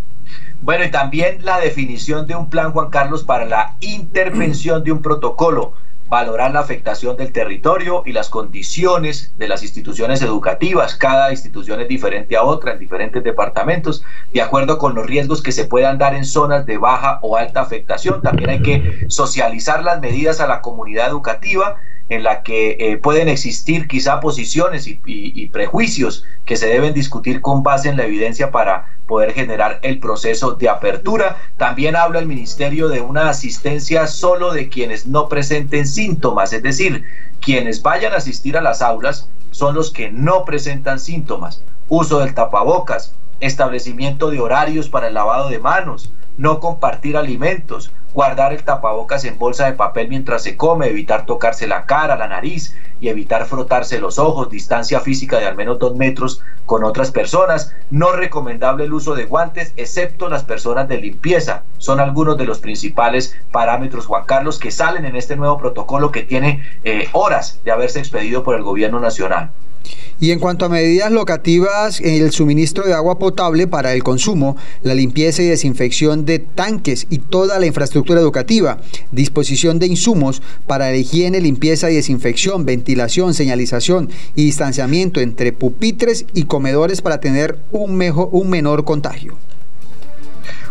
Bueno, 0.61 0.83
y 0.83 0.91
también 0.91 1.45
la 1.45 1.61
definición 1.61 2.27
de 2.27 2.35
un 2.35 2.49
plan, 2.49 2.73
Juan 2.73 2.89
Carlos, 2.89 3.23
para 3.23 3.45
la 3.45 3.77
intervención 3.79 4.83
de 4.83 4.91
un 4.91 5.01
protocolo 5.01 5.71
valorar 6.11 6.51
la 6.51 6.59
afectación 6.59 7.15
del 7.15 7.31
territorio 7.31 8.03
y 8.05 8.11
las 8.11 8.27
condiciones 8.27 9.31
de 9.37 9.47
las 9.47 9.63
instituciones 9.63 10.21
educativas. 10.21 10.95
Cada 10.95 11.31
institución 11.31 11.79
es 11.79 11.87
diferente 11.87 12.35
a 12.35 12.43
otra 12.43 12.73
en 12.73 12.79
diferentes 12.79 13.23
departamentos, 13.23 14.03
de 14.33 14.41
acuerdo 14.41 14.77
con 14.77 14.93
los 14.93 15.07
riesgos 15.07 15.41
que 15.41 15.53
se 15.53 15.63
puedan 15.63 15.97
dar 15.97 16.13
en 16.13 16.25
zonas 16.25 16.65
de 16.65 16.77
baja 16.77 17.19
o 17.21 17.37
alta 17.37 17.61
afectación. 17.61 18.21
También 18.21 18.49
hay 18.49 18.61
que 18.61 19.05
socializar 19.07 19.85
las 19.85 20.01
medidas 20.01 20.41
a 20.41 20.47
la 20.47 20.59
comunidad 20.59 21.07
educativa 21.07 21.77
en 22.11 22.23
la 22.23 22.43
que 22.43 22.75
eh, 22.77 22.97
pueden 22.97 23.29
existir 23.29 23.87
quizá 23.87 24.19
posiciones 24.19 24.85
y, 24.85 25.47
prejuicios 25.47 26.25
que 26.45 26.57
se 26.57 26.67
deben 26.67 26.93
discutir 26.93 27.39
con 27.39 27.63
base 27.63 27.87
en 27.87 27.95
la 27.95 28.03
evidencia 28.03 28.51
para 28.51 28.87
poder 29.07 29.31
generar 29.33 29.79
el 29.81 29.99
proceso 29.99 30.51
de 30.55 30.67
apertura. 30.67 31.37
También 31.55 31.95
habla 31.95 32.19
el 32.19 32.25
ministerio 32.25 32.89
de 32.89 32.99
una 32.99 33.29
asistencia 33.29 34.07
solo 34.07 34.51
de 34.51 34.67
quienes 34.67 35.07
no 35.07 35.29
presenten 35.29 35.87
síntomas, 35.87 36.51
es 36.51 36.61
decir, 36.61 37.05
quienes 37.39 37.81
vayan 37.81 38.11
a 38.11 38.17
asistir 38.17 38.57
a 38.57 38.61
las 38.61 38.81
aulas 38.81 39.29
son 39.51 39.73
los 39.73 39.89
que 39.91 40.11
no 40.11 40.43
presentan 40.43 40.99
síntomas. 40.99 41.63
Uso 41.87 42.19
del 42.19 42.33
tapabocas, 42.33 43.13
establecimiento 43.39 44.31
de 44.31 44.41
horarios 44.41 44.89
para 44.89 45.07
el 45.07 45.13
lavado 45.13 45.49
de 45.49 45.59
manos, 45.59 46.11
no 46.37 46.59
compartir 46.59 47.17
alimentos, 47.17 47.91
guardar 48.13 48.53
el 48.53 48.63
tapabocas 48.63 49.23
en 49.25 49.37
bolsa 49.37 49.65
de 49.65 49.73
papel 49.73 50.09
mientras 50.09 50.43
se 50.43 50.57
come, 50.57 50.87
evitar 50.87 51.25
tocarse 51.25 51.67
la 51.67 51.85
cara, 51.85 52.15
la 52.15 52.27
nariz 52.27 52.75
y 52.99 53.09
evitar 53.09 53.45
frotarse 53.45 53.99
los 53.99 54.19
ojos, 54.19 54.49
distancia 54.49 54.99
física 54.99 55.39
de 55.39 55.45
al 55.45 55.55
menos 55.55 55.79
dos 55.79 55.95
metros 55.95 56.41
con 56.65 56.83
otras 56.83 57.11
personas, 57.11 57.73
no 57.89 58.11
recomendable 58.11 58.85
el 58.85 58.93
uso 58.93 59.15
de 59.15 59.25
guantes 59.25 59.73
excepto 59.77 60.29
las 60.29 60.43
personas 60.43 60.87
de 60.87 60.97
limpieza. 60.97 61.63
Son 61.77 61.99
algunos 61.99 62.37
de 62.37 62.45
los 62.45 62.59
principales 62.59 63.35
parámetros, 63.51 64.05
Juan 64.05 64.25
Carlos, 64.25 64.59
que 64.59 64.71
salen 64.71 65.05
en 65.05 65.15
este 65.15 65.35
nuevo 65.35 65.57
protocolo 65.57 66.11
que 66.11 66.23
tiene 66.23 66.63
eh, 66.83 67.07
horas 67.13 67.59
de 67.63 67.71
haberse 67.71 67.99
expedido 67.99 68.43
por 68.43 68.55
el 68.55 68.63
gobierno 68.63 68.99
nacional. 68.99 69.51
Y 70.19 70.31
en 70.31 70.39
cuanto 70.39 70.65
a 70.65 70.69
medidas 70.69 71.11
locativas, 71.11 71.99
el 71.99 72.31
suministro 72.31 72.85
de 72.85 72.93
agua 72.93 73.17
potable 73.17 73.65
para 73.65 73.93
el 73.93 74.03
consumo, 74.03 74.55
la 74.83 74.93
limpieza 74.93 75.41
y 75.41 75.47
desinfección 75.47 76.25
de 76.25 76.37
tanques 76.37 77.07
y 77.09 77.17
toda 77.17 77.59
la 77.59 77.65
infraestructura 77.65 78.21
educativa, 78.21 78.77
disposición 79.11 79.79
de 79.79 79.87
insumos 79.87 80.43
para 80.67 80.91
la 80.91 80.95
higiene, 80.95 81.41
limpieza 81.41 81.89
y 81.89 81.95
desinfección, 81.95 82.65
ventilación, 82.65 83.33
señalización 83.33 84.11
y 84.35 84.45
distanciamiento 84.45 85.21
entre 85.21 85.53
pupitres 85.53 86.25
y 86.33 86.43
comedores 86.43 87.01
para 87.01 87.19
tener 87.19 87.57
un, 87.71 87.95
mejor, 87.95 88.29
un 88.31 88.49
menor 88.49 88.85
contagio. 88.85 89.37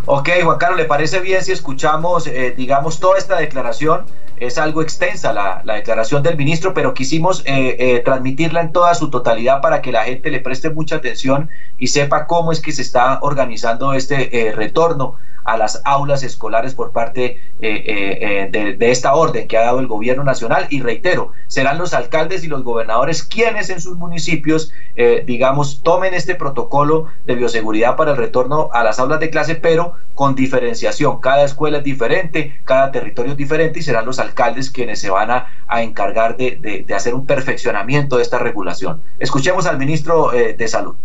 Ok, 0.06 0.28
Juan 0.42 0.58
Carlos, 0.58 0.78
¿le 0.78 0.86
parece 0.86 1.20
bien 1.20 1.44
si 1.44 1.52
escuchamos, 1.52 2.26
eh, 2.26 2.54
digamos, 2.56 3.00
toda 3.00 3.18
esta 3.18 3.36
declaración? 3.36 4.02
Es 4.40 4.56
algo 4.56 4.80
extensa 4.80 5.32
la, 5.32 5.62
declaración 5.74 6.22
del 6.22 6.36
ministro, 6.36 6.72
pero 6.74 6.94
quisimos 6.94 7.42
eh, 7.44 7.76
eh, 7.78 8.02
transmitirla 8.04 8.62
en 8.62 8.72
toda 8.72 8.94
su 8.94 9.10
totalidad 9.10 9.60
para 9.60 9.82
que 9.82 9.92
la 9.92 10.04
gente 10.04 10.30
le 10.30 10.40
preste 10.40 10.70
mucha 10.70 10.96
atención 10.96 11.50
y 11.78 11.88
sepa 11.88 12.26
cómo 12.26 12.50
es 12.50 12.60
que 12.60 12.72
se 12.72 12.82
está 12.82 13.18
organizando 13.20 13.92
este 13.92 14.48
eh, 14.48 14.52
retorno 14.52 15.16
a 15.52 15.56
las 15.56 15.82
aulas 15.84 16.22
escolares 16.22 16.74
por 16.74 16.92
parte 16.92 17.40
de, 17.58 18.76
de, 18.78 18.90
esta 18.90 19.14
orden 19.14 19.48
que 19.48 19.58
ha 19.58 19.62
dado 19.62 19.80
el 19.80 19.86
gobierno 19.86 20.24
nacional. 20.24 20.66
Y 20.70 20.80
reitero, 20.80 21.32
serán 21.46 21.78
los 21.78 21.94
alcaldes 21.94 22.44
y 22.44 22.48
los 22.48 22.62
gobernadores 22.62 23.22
quienes 23.22 23.70
en 23.70 23.80
sus 23.80 23.96
municipios, 23.96 24.72
digamos, 25.26 25.82
tomen 25.82 26.14
este 26.14 26.34
protocolo 26.34 27.06
de 27.26 27.34
bioseguridad 27.34 27.96
para 27.96 28.12
el 28.12 28.16
retorno 28.16 28.70
a 28.72 28.84
las 28.84 28.98
aulas 28.98 29.20
de 29.20 29.30
clase, 29.30 29.54
pero 29.54 29.94
con 30.14 30.34
diferenciación. 30.34 31.20
Cada 31.20 31.44
escuela 31.44 31.78
es 31.78 31.84
diferente, 31.84 32.60
cada 32.64 32.92
territorio 32.92 33.32
es 33.32 33.38
diferente 33.38 33.78
y 33.78 33.82
serán 33.82 34.06
los 34.06 34.18
alcaldes 34.18 34.70
quienes 34.70 35.00
se 35.00 35.10
van 35.10 35.30
a, 35.30 35.46
encargar 35.82 36.36
de, 36.36 36.84
hacer 36.94 37.14
un 37.14 37.26
perfeccionamiento 37.26 38.16
de 38.16 38.22
esta 38.22 38.38
regulación. 38.38 39.00
Escuchemos 39.18 39.66
al 39.66 39.78
ministro 39.78 40.32
eh, 40.32 40.54
de 40.54 40.68
Salud. 40.68 40.96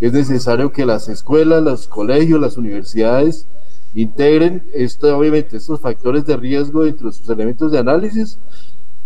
Es 0.00 0.12
necesario 0.12 0.72
que 0.72 0.86
las 0.86 1.08
escuelas, 1.08 1.62
los 1.62 1.86
colegios, 1.86 2.40
las 2.40 2.56
universidades 2.56 3.46
integren 3.94 4.62
esto, 4.72 5.16
obviamente 5.16 5.56
estos 5.56 5.80
factores 5.80 6.24
de 6.24 6.36
riesgo 6.36 6.84
dentro 6.84 7.08
de 7.08 7.12
sus 7.12 7.28
elementos 7.28 7.72
de 7.72 7.78
análisis, 7.78 8.38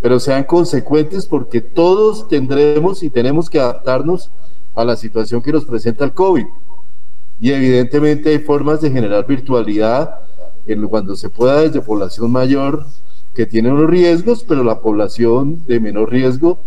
pero 0.00 0.20
sean 0.20 0.44
consecuentes 0.44 1.26
porque 1.26 1.60
todos 1.60 2.28
tendremos 2.28 3.02
y 3.02 3.10
tenemos 3.10 3.48
que 3.50 3.58
adaptarnos 3.58 4.30
a 4.74 4.84
la 4.84 4.96
situación 4.96 5.42
que 5.42 5.52
nos 5.52 5.64
presenta 5.64 6.04
el 6.04 6.12
COVID. 6.12 6.46
Y 7.40 7.50
evidentemente 7.50 8.30
hay 8.30 8.38
formas 8.38 8.80
de 8.80 8.90
generar 8.90 9.26
virtualidad 9.26 10.20
en 10.66 10.86
cuando 10.86 11.16
se 11.16 11.28
pueda 11.28 11.60
desde 11.62 11.80
población 11.80 12.30
mayor 12.30 12.86
que 13.34 13.46
tiene 13.46 13.72
unos 13.72 13.90
riesgos, 13.90 14.44
pero 14.46 14.62
la 14.62 14.80
población 14.80 15.64
de 15.66 15.80
menor 15.80 16.10
riesgo 16.10 16.60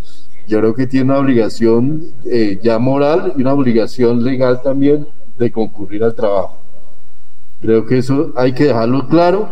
yo 0.47 0.59
creo 0.59 0.73
que 0.73 0.87
tiene 0.87 1.11
una 1.11 1.19
obligación 1.19 2.03
eh, 2.25 2.59
ya 2.61 2.79
moral 2.79 3.33
y 3.37 3.41
una 3.41 3.53
obligación 3.53 4.23
legal 4.23 4.61
también 4.61 5.05
de 5.37 5.51
concurrir 5.51 6.03
al 6.03 6.15
trabajo. 6.15 6.57
Creo 7.61 7.85
que 7.85 7.97
eso 7.97 8.31
hay 8.35 8.53
que 8.53 8.65
dejarlo 8.65 9.07
claro 9.07 9.49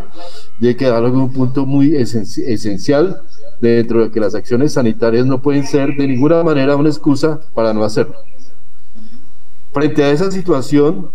y 0.59 0.67
hay 0.67 0.75
que 0.75 0.85
dejarlo 0.85 1.11
como 1.11 1.25
un 1.25 1.33
punto 1.33 1.65
muy 1.65 1.95
esencial 1.95 3.21
dentro 3.59 4.03
de 4.03 4.11
que 4.11 4.19
las 4.19 4.35
acciones 4.35 4.73
sanitarias 4.73 5.25
no 5.25 5.41
pueden 5.41 5.65
ser 5.65 5.95
de 5.95 6.07
ninguna 6.07 6.43
manera 6.43 6.75
una 6.75 6.89
excusa 6.89 7.39
para 7.53 7.73
no 7.73 7.83
hacerlo. 7.83 8.15
Frente 9.73 10.03
a 10.03 10.11
esa 10.11 10.31
situación, 10.31 11.09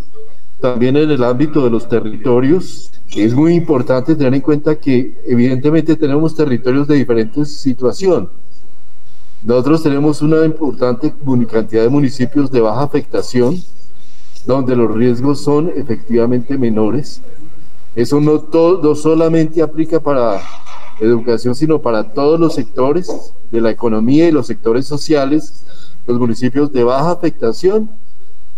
también 0.61 0.97
en 0.97 1.11
el 1.11 1.25
ámbito 1.25 1.65
de 1.65 1.71
los 1.71 1.89
territorios, 1.89 2.91
es 3.17 3.35
muy 3.35 3.55
importante 3.55 4.15
tener 4.15 4.35
en 4.35 4.41
cuenta 4.41 4.77
que 4.77 5.15
evidentemente 5.27 5.97
tenemos 5.97 6.35
territorios 6.37 6.87
de 6.87 6.97
diferentes 6.97 7.57
situación. 7.57 8.31
Nosotros 9.43 9.83
tenemos 9.83 10.21
una 10.21 10.45
importante 10.45 11.15
cantidad 11.51 11.83
de 11.83 11.89
municipios 11.89 12.51
de 12.51 12.61
baja 12.61 12.83
afectación, 12.83 13.57
donde 14.45 14.77
los 14.77 14.95
riesgos 14.95 15.41
son 15.41 15.73
efectivamente 15.75 16.59
menores. 16.59 17.23
Eso 17.97 18.21
no, 18.21 18.95
solamente 18.95 19.63
aplica 19.63 19.99
para 19.99 20.43
educación, 21.01 21.55
sino 21.55 21.81
para 21.81 22.13
todos 22.13 22.39
los 22.39 22.55
sectores 22.55 23.33
de 23.51 23.61
la 23.63 23.71
economía 23.71 24.29
y 24.29 24.33
los 24.33 24.47
sectores 24.47 24.87
sociales. 24.87 25.65
Los 26.07 26.19
municipios 26.19 26.71
de 26.71 26.85
baja 26.85 27.11
afectación 27.11 27.89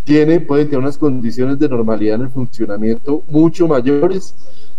tienen, 0.05 0.47
pueden 0.49 0.67
tener 0.67 0.81
unas 0.81 0.99
condiciones 0.99 1.61
de 1.61 1.69
normalidad 1.69 2.17
en 2.17 2.23
el 2.23 2.31
funcionamiento 2.31 3.23
mucho 3.29 3.69
mayores 3.69 4.35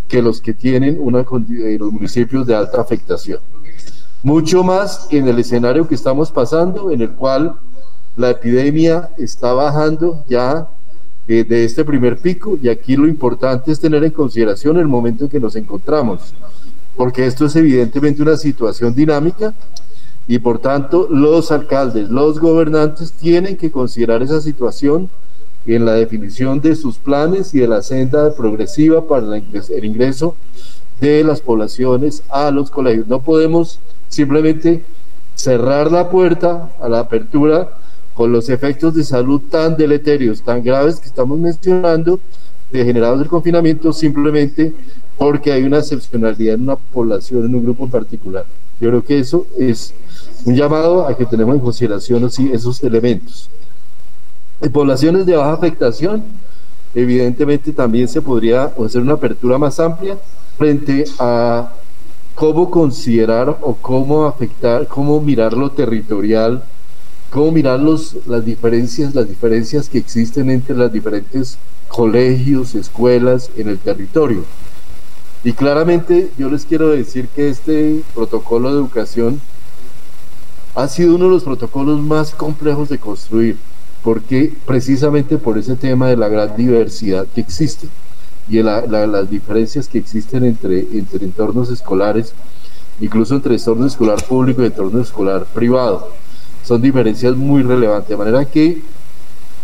que 0.10 0.22
los 0.22 0.42
que 0.42 0.54
tienen 0.54 0.96
eh, 0.96 1.78
los 1.80 1.94
municipios 1.94 2.46
de 2.46 2.56
alta 2.56 2.82
afectación. 2.82 3.40
Mucho 4.24 4.64
más 4.64 5.08
en 5.12 5.28
el 5.28 5.38
escenario 5.40 5.86
que 5.86 5.96
estamos 5.96 6.32
pasando, 6.32 6.92
en 6.92 7.02
el 7.02 7.12
cual 7.12 7.56
la 8.16 8.30
epidemia 8.30 9.10
está 9.18 9.52
bajando 9.52 10.24
ya 10.30 10.70
eh, 11.28 11.44
de 11.44 11.66
este 11.66 11.84
primer 11.84 12.18
pico 12.20 12.58
y 12.62 12.70
aquí 12.70 12.96
lo 12.96 13.06
importante 13.06 13.74
es 13.74 13.82
tener 13.82 14.02
en 14.06 14.12
consideración 14.12 14.78
el 14.78 14.88
momento 14.88 15.26
en 15.26 15.30
que 15.30 15.42
nos 15.42 15.58
encontramos, 15.58 16.34
porque 16.96 17.26
esto 17.26 17.48
es 17.48 17.56
evidentemente 17.58 18.22
una 18.22 18.38
situación 18.38 18.96
dinámica 18.96 19.54
y 20.26 20.40
por 20.40 20.60
tanto 20.60 21.10
los 21.10 21.52
alcaldes, 21.52 22.10
los 22.10 22.40
gobernantes 22.40 23.12
tienen 23.12 23.58
que 23.58 23.72
considerar 23.72 24.24
esa 24.24 24.40
situación 24.40 25.10
en 25.66 25.84
la 25.84 25.96
definición 25.96 26.62
de 26.62 26.78
sus 26.78 26.98
planes 26.98 27.54
y 27.54 27.60
de 27.60 27.68
la 27.68 27.82
senda 27.82 28.34
progresiva 28.36 29.06
para 29.06 29.36
el 29.36 29.84
ingreso 29.84 30.38
de 31.04 31.24
las 31.24 31.42
poblaciones 31.42 32.24
a 32.30 32.50
los 32.50 32.72
colegios. 32.72 33.08
No 33.08 33.20
podemos 33.20 33.80
simplemente 34.08 34.84
cerrar 35.36 35.92
la 35.92 36.10
puerta 36.10 36.70
a 36.82 36.88
la 36.88 37.00
apertura 37.00 37.72
con 38.14 38.32
los 38.32 38.48
efectos 38.48 38.94
de 38.96 39.04
salud 39.04 39.42
tan 39.50 39.76
deleterios, 39.76 40.42
tan 40.44 40.64
graves 40.64 41.02
que 41.02 41.08
estamos 41.08 41.38
mencionando, 41.38 42.20
degenerados 42.72 43.20
del 43.20 43.28
confinamiento, 43.28 43.92
simplemente 43.92 44.74
porque 45.18 45.52
hay 45.52 45.64
una 45.64 45.80
excepcionalidad 45.80 46.56
en 46.56 46.62
una 46.62 46.78
población, 46.78 47.46
en 47.46 47.56
un 47.56 47.64
grupo 47.64 47.84
en 47.84 47.92
particular. 47.92 48.46
Yo 48.80 48.90
creo 48.90 49.04
que 49.04 49.20
eso 49.20 49.46
es 49.60 49.94
un 50.46 50.56
llamado 50.56 51.06
a 51.06 51.18
que 51.18 51.26
tenemos 51.26 51.56
en 51.56 51.62
consideración 51.62 52.24
esos 52.24 52.82
elementos. 52.82 53.50
En 54.62 54.72
poblaciones 54.72 55.26
de 55.26 55.36
baja 55.36 55.54
afectación, 55.54 56.24
evidentemente 56.96 57.74
también 57.74 58.08
se 58.08 58.22
podría 58.22 58.72
hacer 58.86 59.02
una 59.02 59.14
apertura 59.14 59.58
más 59.58 59.80
amplia 59.82 60.18
frente 60.58 61.06
a 61.20 61.72
cómo 62.36 62.70
considerar 62.72 63.58
o 63.62 63.76
cómo 63.76 64.26
afectar, 64.26 64.88
cómo 64.88 65.22
mirar 65.22 65.54
lo 65.54 65.72
territorial, 65.72 66.64
cómo 67.30 67.52
mirar 67.52 67.80
los, 67.80 68.18
las 68.28 68.46
diferencias, 68.46 69.16
las 69.16 69.28
diferencias 69.28 69.90
que 69.90 69.98
existen 69.98 70.50
entre 70.50 70.76
las 70.76 70.92
diferentes 70.92 71.58
colegios, 71.88 72.76
escuelas 72.76 73.50
en 73.56 73.70
el 73.70 73.78
territorio. 73.80 74.44
Y 75.44 75.54
claramente 75.54 76.32
yo 76.38 76.50
les 76.50 76.66
quiero 76.66 76.90
decir 76.90 77.28
que 77.28 77.50
este 77.50 78.02
protocolo 78.16 78.72
de 78.72 78.80
educación 78.80 79.42
ha 80.76 80.88
sido 80.88 81.16
uno 81.16 81.26
de 81.26 81.32
los 81.32 81.44
protocolos 81.44 82.00
más 82.02 82.32
complejos 82.32 82.90
de 82.90 82.98
construir, 82.98 83.58
porque 84.04 84.54
precisamente 84.66 85.38
por 85.38 85.58
ese 85.58 85.76
tema 85.76 86.08
de 86.08 86.18
la 86.18 86.30
gran 86.30 86.56
diversidad 86.56 87.28
que 87.36 87.42
existe 87.42 87.88
y 88.50 88.62
las 88.62 89.30
diferencias 89.30 89.88
que 89.88 89.98
existen 89.98 90.44
entre, 90.44 90.80
entre 90.80 91.26
entornos 91.26 91.70
escolares 91.70 92.34
incluso 93.00 93.36
entre 93.36 93.56
entorno 93.56 93.86
escolar 93.86 94.24
público 94.24 94.62
y 94.62 94.68
entorno 94.68 95.02
escolar 95.02 95.46
privado. 95.46 96.10
Son 96.64 96.82
diferencias 96.82 97.36
muy 97.36 97.64
relevantes, 97.64 98.10
de 98.10 98.18
manera 98.18 98.46
que 98.46 98.82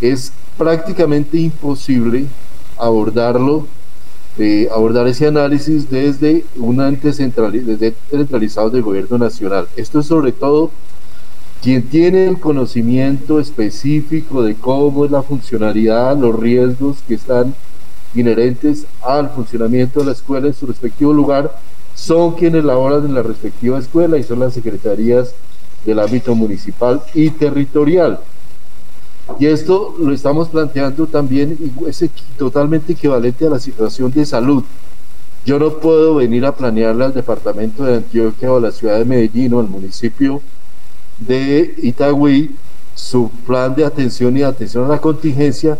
es 0.01 0.31
prácticamente 0.57 1.37
imposible 1.37 2.25
abordarlo, 2.77 3.67
eh, 4.37 4.67
abordar 4.73 5.07
ese 5.07 5.27
análisis 5.27 5.89
desde 5.89 6.45
un 6.57 6.81
ente 6.81 7.13
centralizado 7.13 8.69
del 8.69 8.81
gobierno 8.81 9.17
nacional. 9.17 9.67
Esto 9.75 9.99
es 9.99 10.07
sobre 10.07 10.31
todo 10.31 10.71
quien 11.61 11.83
tiene 11.83 12.27
el 12.27 12.39
conocimiento 12.39 13.39
específico 13.39 14.43
de 14.43 14.55
cómo 14.55 15.05
es 15.05 15.11
la 15.11 15.23
funcionalidad, 15.23 16.17
los 16.17 16.37
riesgos 16.37 16.97
que 17.07 17.15
están 17.15 17.53
inherentes 18.15 18.85
al 19.01 19.29
funcionamiento 19.29 19.99
de 19.99 20.07
la 20.07 20.11
escuela 20.13 20.47
en 20.47 20.53
su 20.53 20.65
respectivo 20.65 21.13
lugar, 21.13 21.55
son 21.95 22.33
quienes 22.33 22.63
laboran 22.63 23.05
en 23.05 23.13
la 23.13 23.23
respectiva 23.23 23.77
escuela 23.77 24.17
y 24.17 24.23
son 24.23 24.39
las 24.39 24.53
secretarías 24.53 25.33
del 25.85 25.99
ámbito 25.99 26.33
municipal 26.35 27.01
y 27.13 27.29
territorial. 27.31 28.19
Y 29.37 29.45
esto 29.45 29.95
lo 29.99 30.13
estamos 30.13 30.49
planteando 30.49 31.07
también, 31.07 31.57
es 31.87 32.03
totalmente 32.37 32.93
equivalente 32.93 33.45
a 33.45 33.49
la 33.49 33.59
situación 33.59 34.11
de 34.11 34.25
salud. 34.25 34.63
Yo 35.45 35.59
no 35.59 35.77
puedo 35.77 36.15
venir 36.15 36.45
a 36.45 36.55
planearle 36.55 37.05
al 37.05 37.13
departamento 37.13 37.83
de 37.83 37.97
Antioquia 37.97 38.51
o 38.51 38.57
a 38.57 38.61
la 38.61 38.71
ciudad 38.71 38.97
de 38.97 39.05
Medellín 39.05 39.53
o 39.53 39.59
al 39.59 39.67
municipio 39.67 40.41
de 41.19 41.75
Itagüí 41.81 42.55
su 42.95 43.29
plan 43.47 43.73
de 43.75 43.85
atención 43.85 44.35
y 44.37 44.43
atención 44.43 44.85
a 44.85 44.89
la 44.89 44.99
contingencia, 44.99 45.77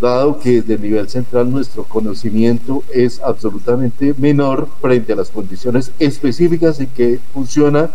dado 0.00 0.38
que 0.38 0.60
desde 0.60 0.74
el 0.74 0.82
nivel 0.82 1.08
central 1.08 1.50
nuestro 1.50 1.84
conocimiento 1.84 2.82
es 2.92 3.20
absolutamente 3.20 4.14
menor 4.18 4.68
frente 4.80 5.12
a 5.12 5.16
las 5.16 5.30
condiciones 5.30 5.92
específicas 5.98 6.80
en 6.80 6.88
que 6.88 7.20
funciona 7.32 7.90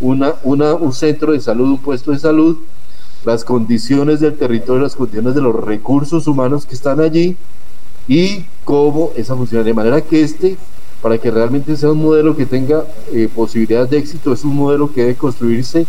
una, 0.00 0.34
una, 0.42 0.74
un 0.74 0.92
centro 0.92 1.32
de 1.32 1.40
salud, 1.40 1.68
un 1.68 1.78
puesto 1.78 2.10
de 2.10 2.18
salud, 2.18 2.58
las 3.24 3.44
condiciones 3.44 4.20
del 4.20 4.34
territorio, 4.34 4.82
las 4.82 4.96
condiciones 4.96 5.34
de 5.34 5.42
los 5.42 5.54
recursos 5.54 6.26
humanos 6.26 6.66
que 6.66 6.74
están 6.74 7.00
allí 7.00 7.36
y 8.08 8.44
cómo 8.64 9.10
esa 9.16 9.36
funciona. 9.36 9.64
De 9.64 9.74
manera 9.74 10.00
que 10.00 10.22
este, 10.22 10.56
para 11.00 11.18
que 11.18 11.30
realmente 11.30 11.76
sea 11.76 11.92
un 11.92 12.02
modelo 12.02 12.36
que 12.36 12.46
tenga 12.46 12.84
eh, 13.12 13.28
posibilidades 13.32 13.90
de 13.90 13.98
éxito, 13.98 14.32
es 14.32 14.44
un 14.44 14.56
modelo 14.56 14.92
que 14.92 15.02
debe 15.02 15.14
construirse 15.14 15.86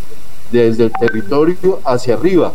desde 0.52 0.86
el 0.86 0.91
territorio 0.91 1.80
hacia 1.86 2.15
arriba. 2.15 2.54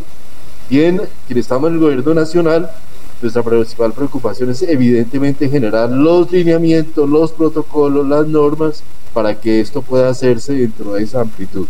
Y 0.70 0.80
en 0.80 1.00
quien 1.26 1.38
estamos 1.38 1.68
en 1.68 1.74
el 1.74 1.80
gobierno 1.80 2.14
nacional, 2.14 2.70
nuestra 3.20 3.42
principal 3.42 3.92
preocupación 3.92 4.50
es 4.50 4.62
evidentemente 4.62 5.48
generar 5.48 5.90
los 5.90 6.30
lineamientos, 6.30 7.08
los 7.08 7.32
protocolos, 7.32 8.06
las 8.06 8.26
normas 8.26 8.82
para 9.12 9.40
que 9.40 9.60
esto 9.60 9.82
pueda 9.82 10.10
hacerse 10.10 10.52
dentro 10.54 10.94
de 10.94 11.02
esa 11.02 11.20
amplitud. 11.20 11.66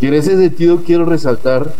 En 0.00 0.14
ese 0.14 0.36
sentido 0.36 0.82
quiero 0.84 1.04
resaltar 1.04 1.74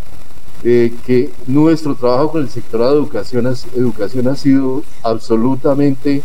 eh, 0.65 0.93
que 1.07 1.31
nuestro 1.47 1.95
trabajo 1.95 2.33
con 2.33 2.43
el 2.43 2.51
sector 2.51 2.81
de 2.81 2.93
educación, 2.93 3.55
educación 3.75 4.29
ha 4.29 4.37
sido 4.37 4.83
absolutamente, 5.03 6.23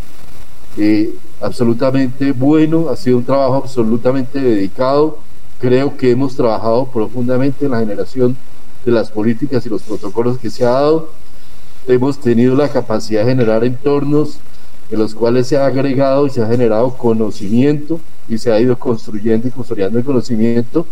eh, 0.77 1.15
absolutamente 1.41 2.31
bueno, 2.31 2.89
ha 2.89 2.95
sido 2.95 3.17
un 3.17 3.25
trabajo 3.25 3.55
absolutamente 3.55 4.41
dedicado, 4.41 5.19
Creo 5.59 5.95
que 5.95 6.11
hemos 6.11 6.35
trabajado 6.35 6.85
profundamente 6.85 7.65
en 7.65 7.71
la 7.71 7.79
generación 7.79 8.35
de 8.85 8.91
las 8.91 9.09
políticas 9.09 9.65
y 9.65 9.69
los 9.69 9.83
protocolos 9.83 10.37
que 10.37 10.49
se 10.49 10.65
ha 10.65 10.71
dado. 10.71 11.09
Hemos 11.87 12.19
tenido 12.19 12.55
la 12.55 12.69
capacidad 12.69 13.21
de 13.21 13.31
generar 13.31 13.63
entornos 13.63 14.39
en 14.89 14.99
los 14.99 15.13
cuales 15.13 15.47
se 15.47 15.57
ha 15.57 15.65
agregado 15.65 16.27
y 16.27 16.29
se 16.29 16.41
ha 16.41 16.47
generado 16.47 16.97
conocimiento 16.97 17.99
y 18.27 18.37
se 18.37 18.51
ha 18.51 18.59
ido 18.59 18.77
construyendo 18.77 19.47
y 19.47 19.51
construyendo 19.51 19.99
el 19.99 20.05
conocimiento 20.05 20.85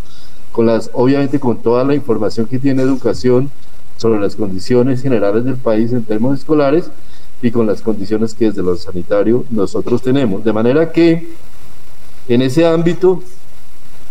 con 0.51 0.67
las 0.67 0.91
obviamente 0.93 1.39
con 1.39 1.57
toda 1.57 1.83
la 1.83 1.95
información 1.95 2.45
que 2.45 2.59
tiene 2.59 2.83
educación 2.83 3.49
sobre 3.97 4.19
las 4.19 4.35
condiciones 4.35 5.01
generales 5.01 5.43
del 5.45 5.55
país 5.55 5.91
en 5.91 6.03
términos 6.03 6.39
escolares 6.39 6.89
y 7.41 7.51
con 7.51 7.67
las 7.67 7.81
condiciones 7.81 8.33
que 8.33 8.45
desde 8.45 8.61
lo 8.61 8.75
sanitario 8.77 9.45
nosotros 9.49 10.01
tenemos. 10.01 10.43
De 10.43 10.53
manera 10.53 10.91
que 10.91 11.29
en 12.27 12.41
ese 12.41 12.65
ámbito 12.65 13.21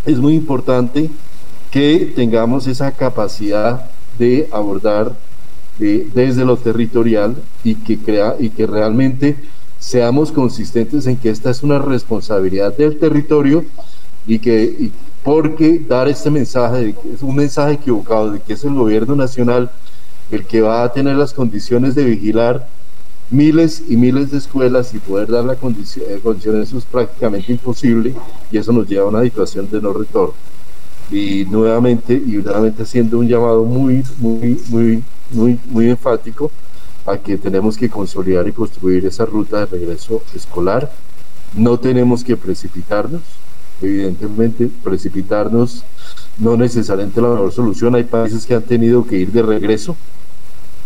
es 0.05 0.19
muy 0.19 0.35
importante 0.35 1.11
que 1.71 2.13
tengamos 2.15 2.67
esa 2.67 2.91
capacidad 2.93 3.91
de 4.19 4.49
abordar 4.53 5.17
eh, 5.83 6.09
desde 6.15 6.45
lo 6.45 6.57
territorial 6.57 7.37
y 7.65 7.75
que, 7.75 7.99
crea, 7.99 8.37
y 8.39 8.51
que 8.51 8.67
realmente 8.67 9.37
seamos 9.79 10.31
consistentes 10.31 11.07
en 11.07 11.17
que 11.17 11.31
esta 11.31 11.51
es 11.51 11.63
una 11.63 11.79
responsabilidad 11.79 12.77
del 12.77 12.99
territorio 12.99 13.65
y 14.27 14.39
que 14.39 14.91
porque 15.25 15.81
dar 15.81 16.09
este 16.09 16.31
mensaje 16.31 16.95
es 17.13 17.23
un 17.23 17.35
mensaje 17.35 17.75
equivocado 17.75 18.31
de 18.31 18.41
que 18.41 18.53
es 18.53 18.65
el 18.65 18.75
gobierno 18.75 19.17
nacional 19.17 19.71
el 20.31 20.45
que 20.47 20.61
va 20.61 20.85
a 20.85 20.93
tener 20.93 21.17
las 21.17 21.33
condiciones 21.33 21.95
de 21.95 22.05
vigilar 22.05 22.67
miles 23.31 23.83
y 23.89 23.97
miles 23.97 24.31
de 24.31 24.39
escuelas 24.39 24.95
y 24.95 24.99
poder 24.99 25.31
dar 25.31 25.45
la 25.45 25.57
condición, 25.57 26.07
eh, 26.09 26.21
condiciones 26.23 26.69
eso 26.69 26.79
es 26.79 26.85
prácticamente 26.85 27.51
imposible 27.51 28.15
y 28.51 28.59
eso 28.59 28.73
nos 28.73 28.87
lleva 28.87 29.07
a 29.07 29.09
una 29.09 29.23
situación 29.23 29.69
de 29.71 29.81
no 29.81 29.93
retorno. 29.93 30.35
Y 31.11 31.45
nuevamente, 31.47 32.15
y 32.15 32.33
nuevamente 32.33 32.83
haciendo 32.83 33.19
un 33.19 33.29
llamado 33.29 33.65
muy, 33.65 34.03
muy, 34.19 34.61
muy, 34.69 35.03
muy, 35.33 35.59
muy 35.67 35.91
enfático 35.91 36.51
a 37.07 37.17
que 37.19 37.37
tenemos 37.37 37.77
que 37.77 37.91
consolidar 37.91 38.47
y 38.47 38.53
construir 38.53 39.05
esa 39.07 39.25
ruta 39.25 39.61
de 39.61 39.67
regreso 39.67 40.23
escolar. 40.35 40.91
No 41.55 41.79
tenemos 41.79 42.23
que 42.25 42.37
precipitarnos, 42.37 43.23
evidentemente 43.81 44.71
precipitarnos 44.83 45.85
no 46.39 46.57
necesariamente 46.57 47.21
la 47.21 47.29
mejor 47.29 47.53
solución. 47.53 47.95
Hay 47.95 48.05
países 48.05 48.47
que 48.47 48.55
han 48.55 48.63
tenido 48.63 49.05
que 49.05 49.17
ir 49.17 49.33
de 49.33 49.43
regreso, 49.43 49.97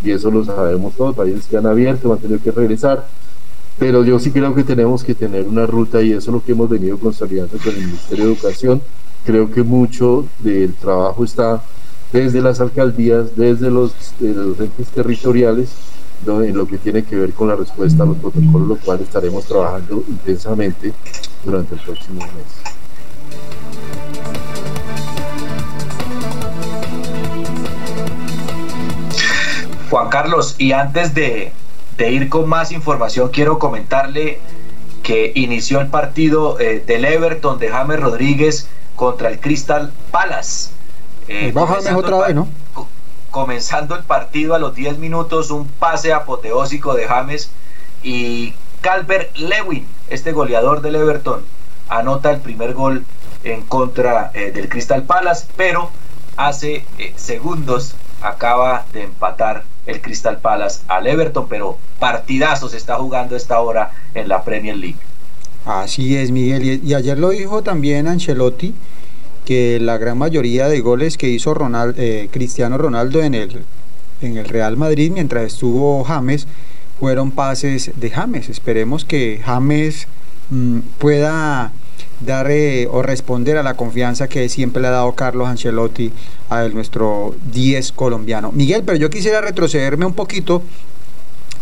y 0.03 0.11
eso 0.11 0.29
lo 0.29 0.43
sabemos 0.43 0.95
todos, 0.95 1.15
países 1.15 1.45
que 1.45 1.57
han 1.57 1.65
abierto, 1.65 2.11
han 2.13 2.19
tenido 2.19 2.41
que 2.41 2.51
regresar, 2.51 3.07
pero 3.79 4.03
yo 4.03 4.19
sí 4.19 4.31
creo 4.31 4.55
que 4.55 4.63
tenemos 4.63 5.03
que 5.03 5.15
tener 5.15 5.47
una 5.47 5.65
ruta 5.65 6.01
y 6.01 6.11
eso 6.11 6.31
es 6.31 6.33
lo 6.33 6.43
que 6.43 6.51
hemos 6.51 6.69
venido 6.69 6.97
consolidando 6.97 7.57
con 7.57 7.73
el 7.73 7.85
Ministerio 7.85 8.25
de 8.25 8.31
Educación. 8.33 8.81
Creo 9.25 9.51
que 9.51 9.61
mucho 9.61 10.25
del 10.39 10.73
trabajo 10.73 11.23
está 11.23 11.61
desde 12.11 12.41
las 12.41 12.59
alcaldías, 12.59 13.35
desde 13.35 13.69
los, 13.69 13.93
los 14.19 14.59
entes 14.59 14.87
territoriales, 14.87 15.69
en 16.25 16.57
lo 16.57 16.67
que 16.67 16.77
tiene 16.77 17.03
que 17.03 17.15
ver 17.15 17.33
con 17.33 17.47
la 17.47 17.55
respuesta 17.55 18.03
a 18.03 18.05
los 18.05 18.17
protocolos, 18.17 18.67
lo 18.67 18.75
cual 18.77 19.01
estaremos 19.01 19.45
trabajando 19.45 20.03
intensamente 20.07 20.93
durante 21.43 21.75
el 21.75 21.81
próximo 21.81 22.19
mes. 22.21 22.77
Juan 29.89 30.09
Carlos, 30.09 30.55
y 30.57 30.73
antes 30.73 31.13
de, 31.13 31.53
ir 31.97 32.29
con 32.29 32.49
más 32.49 32.71
información, 32.71 33.29
quiero 33.31 33.57
comentarle 33.57 34.39
que 35.01 35.31
inició 35.35 35.79
el 35.79 35.87
partido 35.87 36.59
eh, 36.59 36.83
del 36.85 37.05
Everton 37.05 37.57
de 37.57 37.69
James 37.69 37.99
Rodríguez 37.99 38.67
contra 38.95 39.29
el 39.29 39.39
Crystal 39.39 39.93
Palace. 40.11 40.76
Eh, 41.27 41.53
otra 41.55 42.27
vez, 42.27 42.35
¿no? 42.35 42.47
Comenzando 43.31 43.95
el 43.95 44.03
partido 44.03 44.55
a 44.55 44.59
los 44.59 44.73
10 44.73 44.97
minutos, 44.97 45.51
un 45.51 45.67
pase 45.67 46.13
apoteósico 46.13 46.93
de 46.93 47.07
James 47.07 47.51
y 48.01 48.53
Calvert 48.81 49.35
Lewin, 49.37 49.85
este 50.09 50.31
goleador 50.31 50.81
del 50.81 50.95
Everton, 50.95 51.43
anota 51.89 52.31
el 52.31 52.39
primer 52.39 52.73
gol 52.73 53.03
en 53.43 53.63
contra 53.63 54.31
eh, 54.33 54.51
del 54.51 54.69
Crystal 54.69 55.03
Palace, 55.03 55.47
pero 55.55 55.91
hace 56.37 56.85
eh, 56.97 57.13
segundos 57.15 57.95
acaba 58.21 58.85
de 58.93 59.03
empatar 59.03 59.63
el 59.85 60.01
Crystal 60.01 60.37
Palace 60.37 60.81
al 60.87 61.07
Everton, 61.07 61.47
pero 61.47 61.77
partidazo 61.99 62.69
se 62.69 62.77
está 62.77 62.95
jugando 62.95 63.35
esta 63.35 63.59
hora 63.59 63.91
en 64.13 64.27
la 64.27 64.43
Premier 64.43 64.75
League. 64.75 64.97
Así 65.65 66.15
es, 66.15 66.31
Miguel. 66.31 66.81
Y, 66.83 66.93
ayer 66.93 67.17
lo 67.17 67.29
dijo 67.29 67.61
también 67.61 68.07
Ancelotti, 68.07 68.73
que 69.47 69.79
la 69.79 69.97
gran 69.97 70.17
mayoría 70.17 70.67
de 70.67 70.81
goles 70.81 71.15
que 71.15 71.29
hizo 71.29 71.55
eh, 71.95 72.27
Cristiano 72.31 72.77
Ronaldo 72.77 73.23
en 73.23 73.33
el, 73.33 73.63
en 74.21 74.35
el 74.35 74.43
Real 74.43 74.75
Madrid 74.75 75.09
mientras 75.09 75.45
estuvo 75.45 76.03
James 76.03 76.47
fueron 76.99 77.31
pases 77.31 77.91
de 77.95 78.09
James. 78.09 78.49
Esperemos 78.49 79.05
que 79.05 79.39
James 79.45 80.09
mm, 80.49 80.79
pueda 80.97 81.71
dar 82.19 82.51
eh, 82.51 82.89
o 82.91 83.01
responder 83.01 83.55
a 83.55 83.63
la 83.63 83.75
confianza 83.75 84.27
que 84.27 84.49
siempre 84.49 84.81
le 84.81 84.89
ha 84.89 84.91
dado 84.91 85.13
Carlos 85.13 85.47
Ancelotti 85.47 86.11
a 86.49 86.67
nuestro 86.67 87.33
10 87.53 87.93
colombiano. 87.93 88.51
Miguel, 88.51 88.83
pero 88.83 88.97
yo 88.97 89.09
quisiera 89.09 89.39
retrocederme 89.39 90.05
un 90.05 90.13
poquito 90.13 90.61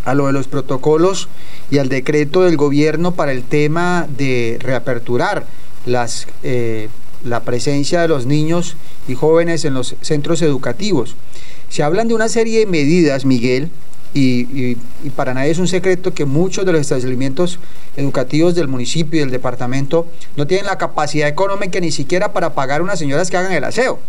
a 0.05 0.15
lo 0.15 0.25
de 0.25 0.33
los 0.33 0.47
protocolos 0.47 1.29
y 1.69 1.77
al 1.77 1.89
decreto 1.89 2.41
del 2.41 2.57
gobierno 2.57 3.11
para 3.11 3.31
el 3.31 3.43
tema 3.43 4.07
de 4.17 4.57
reaperturar 4.59 5.45
las, 5.85 6.25
eh, 6.41 6.89
la 7.25 7.41
presencia 7.41 8.01
de 8.01 8.07
los 8.07 8.25
niños 8.25 8.77
y 9.07 9.15
jóvenes 9.15 9.65
en 9.65 9.73
los 9.73 9.95
centros 10.01 10.41
educativos. 10.41 11.15
Se 11.69 11.83
hablan 11.83 12.07
de 12.07 12.13
una 12.13 12.29
serie 12.29 12.59
de 12.59 12.65
medidas, 12.65 13.25
Miguel, 13.25 13.69
y, 14.13 14.77
para 15.17 15.33
nadie 15.33 15.51
es 15.51 15.59
un 15.59 15.67
secreto 15.67 16.13
que 16.13 16.23
muchos 16.23 16.65
de 16.65 16.71
los 16.71 16.79
establecimientos 16.79 17.59
educativos 17.97 18.55
del 18.55 18.69
municipio 18.69 19.17
y 19.17 19.19
del 19.19 19.31
departamento 19.31 20.07
no 20.37 20.47
tienen 20.47 20.67
la 20.67 20.77
capacidad 20.77 21.27
económica 21.27 21.81
ni 21.81 21.91
siquiera 21.91 22.31
para 22.31 22.53
pagar 22.53 22.81
unas 22.81 22.97
señoras 22.97 23.29
que 23.29 23.35
hagan 23.35 23.51
el 23.51 23.65
aseo. 23.65 23.99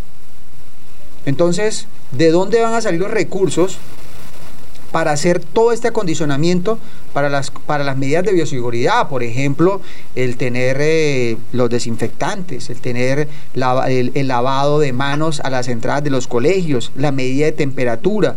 Entonces, 1.25 1.89
¿de 2.13 2.31
dónde 2.31 2.61
van 2.61 2.75
a 2.75 2.81
salir 2.81 3.01
los 3.01 3.11
recursos 3.11 3.79
para 4.97 5.13
hacer 5.13 5.41
todo 5.41 5.73
este 5.73 5.89
acondicionamiento 5.89 6.79
para 7.13 7.29
las, 7.29 7.51
para 7.51 7.85
las 7.85 7.99
medidas 7.99 8.25
de 8.25 8.33
bioseguridad, 8.33 9.11
por 9.11 9.23
ejemplo, 9.23 9.83
el 10.15 10.39
tener 10.39 10.79
eh, 10.81 11.37
los 11.53 11.69
desinfectantes, 11.69 12.71
el 12.71 12.81
tener 12.81 13.29
el, 13.53 14.27
lavado 14.27 14.79
de 14.79 14.95
manos 14.95 15.41
a 15.41 15.51
las 15.51 15.69
entradas 15.69 16.03
de 16.03 16.09
los 16.09 16.27
colegios, 16.27 16.93
la 16.97 17.13
medida 17.13 17.45
de 17.45 17.53
temperatura. 17.53 18.37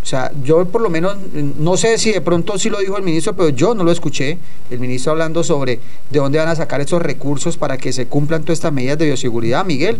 O 0.00 0.06
sea, 0.06 0.30
yo 0.44 0.64
por 0.66 0.80
lo 0.80 0.90
menos, 0.90 1.16
no 1.58 1.76
sé 1.76 1.98
si 1.98 2.12
de 2.12 2.20
pronto 2.20 2.56
sí 2.56 2.70
lo 2.70 2.78
dijo 2.78 2.96
el 2.96 3.02
ministro, 3.02 3.34
pero 3.34 3.48
yo 3.48 3.74
no 3.74 3.82
lo 3.82 3.90
escuché, 3.90 4.38
el 4.70 4.78
ministro 4.78 5.10
hablando 5.10 5.42
sobre 5.42 5.80
de 6.10 6.20
dónde 6.20 6.38
van 6.38 6.46
a 6.46 6.54
sacar 6.54 6.80
esos 6.80 7.02
recursos 7.02 7.56
para 7.56 7.78
que 7.78 7.92
se 7.92 8.06
cumplan 8.06 8.42
todas 8.42 8.58
estas 8.58 8.72
medidas 8.72 8.96
de 8.96 9.06
bioseguridad, 9.06 9.64
Miguel. 9.64 9.98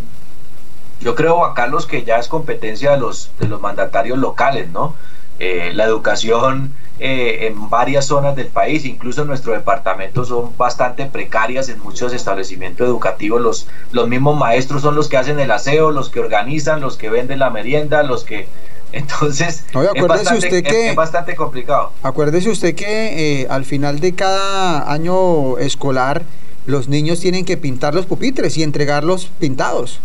Yo 1.00 1.16
creo, 1.16 1.38
Juan 1.38 1.54
Carlos, 1.54 1.84
que 1.86 2.04
ya 2.04 2.18
es 2.18 2.28
competencia 2.28 2.92
de 2.92 2.98
los, 2.98 3.32
de 3.40 3.48
los 3.48 3.60
mandatarios 3.60 4.18
locales, 4.18 4.70
¿no? 4.70 4.94
Eh, 5.42 5.72
la 5.72 5.84
educación 5.84 6.74
eh, 6.98 7.46
en 7.46 7.70
varias 7.70 8.04
zonas 8.04 8.36
del 8.36 8.48
país, 8.48 8.84
incluso 8.84 9.22
en 9.22 9.28
nuestro 9.28 9.54
departamento, 9.54 10.26
son 10.26 10.54
bastante 10.58 11.06
precarias 11.06 11.70
en 11.70 11.80
muchos 11.80 12.12
establecimientos 12.12 12.86
educativos. 12.86 13.40
Los, 13.40 13.66
los 13.90 14.06
mismos 14.06 14.38
maestros 14.38 14.82
son 14.82 14.94
los 14.94 15.08
que 15.08 15.16
hacen 15.16 15.40
el 15.40 15.50
aseo, 15.50 15.92
los 15.92 16.10
que 16.10 16.20
organizan, 16.20 16.82
los 16.82 16.98
que 16.98 17.08
venden 17.08 17.38
la 17.38 17.48
merienda, 17.48 18.02
los 18.02 18.24
que... 18.24 18.48
Entonces, 18.92 19.64
es, 19.94 20.06
bastante, 20.06 20.94
bastante 20.94 21.36
complicado. 21.36 21.92
Acuérdese 22.02 22.50
usted 22.50 22.74
que 22.74 23.40
eh, 23.42 23.46
al 23.48 23.64
final 23.64 24.00
de 24.00 24.14
cada 24.14 24.92
año 24.92 25.56
escolar, 25.58 26.24
los 26.66 26.88
niños 26.88 27.20
tienen 27.20 27.46
que 27.46 27.56
pintar 27.56 27.94
los 27.94 28.04
pupitres 28.04 28.58
y 28.58 28.62
entregarlos 28.62 29.30
pintados. 29.38 30.00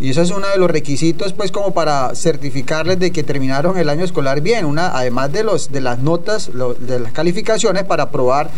Y 0.00 0.10
eso 0.10 0.22
es 0.22 0.30
uno 0.30 0.48
de 0.48 0.58
los 0.58 0.70
requisitos, 0.70 1.32
pues, 1.32 1.52
como 1.52 1.72
para 1.72 2.14
certificarles 2.14 2.98
de 2.98 3.12
que 3.12 3.22
terminaron 3.22 3.78
el 3.78 3.88
año 3.88 4.04
escolar 4.04 4.40
bien. 4.40 4.64
Una, 4.64 4.88
además 4.88 5.32
de 5.32 5.44
los 5.44 5.70
de 5.70 5.80
las 5.80 6.00
notas, 6.00 6.50
de 6.80 7.00
las 7.00 7.12
calificaciones 7.12 7.84
para 7.84 8.04
aprobar 8.04 8.50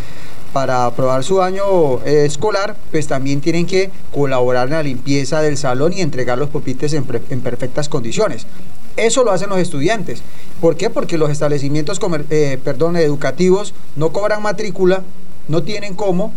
para 0.53 0.87
aprobar 0.87 1.23
su 1.23 1.43
año 1.43 2.03
eh, 2.07 2.25
escolar, 2.25 2.77
pues 2.91 3.07
también 3.07 3.43
tienen 3.43 3.67
que 3.67 3.91
colaborar 4.11 4.69
en 4.69 4.73
la 4.73 4.83
limpieza 4.83 5.43
del 5.43 5.59
salón 5.59 5.93
y 5.93 6.01
entregar 6.01 6.39
los 6.39 6.49
pupitres 6.49 6.95
en, 6.95 7.05
en 7.29 7.41
perfectas 7.43 7.91
condiciones. 7.91 8.47
Eso 8.97 9.23
lo 9.23 9.33
hacen 9.33 9.51
los 9.51 9.59
estudiantes. 9.59 10.23
¿Por 10.63 10.77
qué? 10.79 10.89
Porque 10.89 11.19
los 11.19 11.31
establecimientos 11.31 12.01
eh, 12.31 12.59
perdón, 12.65 12.97
educativos 12.97 13.75
no 13.97 14.13
cobran 14.13 14.43
matrícula, 14.43 15.03
no 15.49 15.63
tienen 15.63 15.95
cómo, 15.95 16.33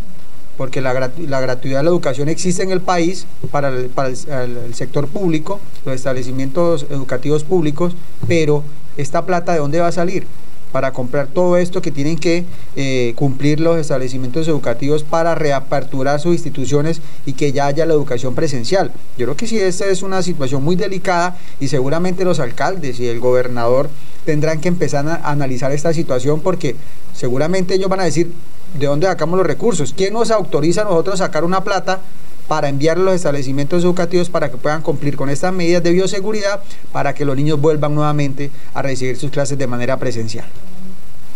porque 0.60 0.82
la, 0.82 0.94
la, 0.94 1.40
gratuidad 1.40 1.80
de 1.80 1.84
la 1.86 1.90
educación 1.90 2.28
existe 2.28 2.64
en 2.64 2.72
el 2.72 2.82
país 2.82 3.26
para, 3.50 3.70
el, 3.70 3.86
para 3.86 4.10
el, 4.10 4.76
sector 4.76 5.08
público, 5.08 5.62
los 5.86 5.96
establecimientos 5.96 6.86
educativos 6.90 7.46
públicos, 7.46 7.96
pero 8.28 8.66
esta 8.98 9.26
plata 9.26 9.54
de 9.54 9.60
dónde 9.60 9.80
va 9.80 9.88
a 9.88 9.94
salir? 9.94 10.28
para 10.74 10.92
comprar 10.94 11.26
todo 11.26 11.58
esto 11.58 11.82
que 11.82 11.90
tienen 11.90 12.16
que 12.16 12.46
eh, 12.76 13.14
cumplir 13.16 13.60
los 13.60 13.80
establecimientos 13.80 14.48
educativos 14.48 15.02
para 15.02 15.34
reaperturar 15.34 16.20
sus 16.20 16.34
instituciones 16.34 17.02
y 17.26 17.34
que 17.34 17.52
ya 17.52 17.66
haya 17.66 17.88
la 17.88 17.94
educación 17.94 18.36
presencial. 18.36 18.92
Yo 19.18 19.26
creo 19.26 19.36
que 19.36 19.48
sí, 19.48 19.58
esta 19.58 19.88
es 19.88 20.04
una 20.04 20.22
situación 20.22 20.64
muy 20.64 20.76
delicada 20.76 21.38
y 21.60 21.70
seguramente 21.70 22.24
los 22.24 22.40
alcaldes 22.40 23.00
y 23.00 23.08
el 23.08 23.20
gobernador 23.20 23.90
tendrán 24.26 24.62
que 24.62 24.68
empezar 24.68 25.08
a 25.08 25.32
analizar 25.32 25.72
esta 25.72 25.92
situación 25.92 26.42
porque 26.42 26.76
seguramente 27.16 27.74
ellos 27.74 27.90
van 27.90 28.02
a 28.02 28.04
decir, 28.04 28.32
¿de 28.74 28.86
dónde 28.86 29.08
sacamos 29.08 29.38
los 29.38 29.48
recursos? 29.48 29.94
¿Quién 29.96 30.14
nos 30.14 30.32
autoriza 30.32 30.82
a 30.82 30.86
nosotros 30.86 31.20
sacar 31.20 31.44
una 31.44 31.64
plata 31.64 32.00
para 32.48 32.68
enviar 32.68 32.98
a 32.98 33.02
los 33.02 33.14
establecimientos 33.14 33.84
educativos 33.84 34.30
para 34.30 34.50
que 34.50 34.58
puedan 34.58 34.82
cumplir 34.82 35.16
con 35.16 35.30
estas 35.30 35.54
medidas 35.54 35.84
de 35.84 35.92
bioseguridad 35.92 36.62
para 36.92 37.14
que 37.14 37.24
los 37.24 37.36
niños 37.36 37.62
vuelvan 37.62 37.94
nuevamente 37.94 38.50
a 38.74 38.82
recibir 38.82 39.18
sus 39.18 39.32
clases 39.32 39.58
de 39.58 39.68
manera 39.68 39.98
presencial? 39.98 40.46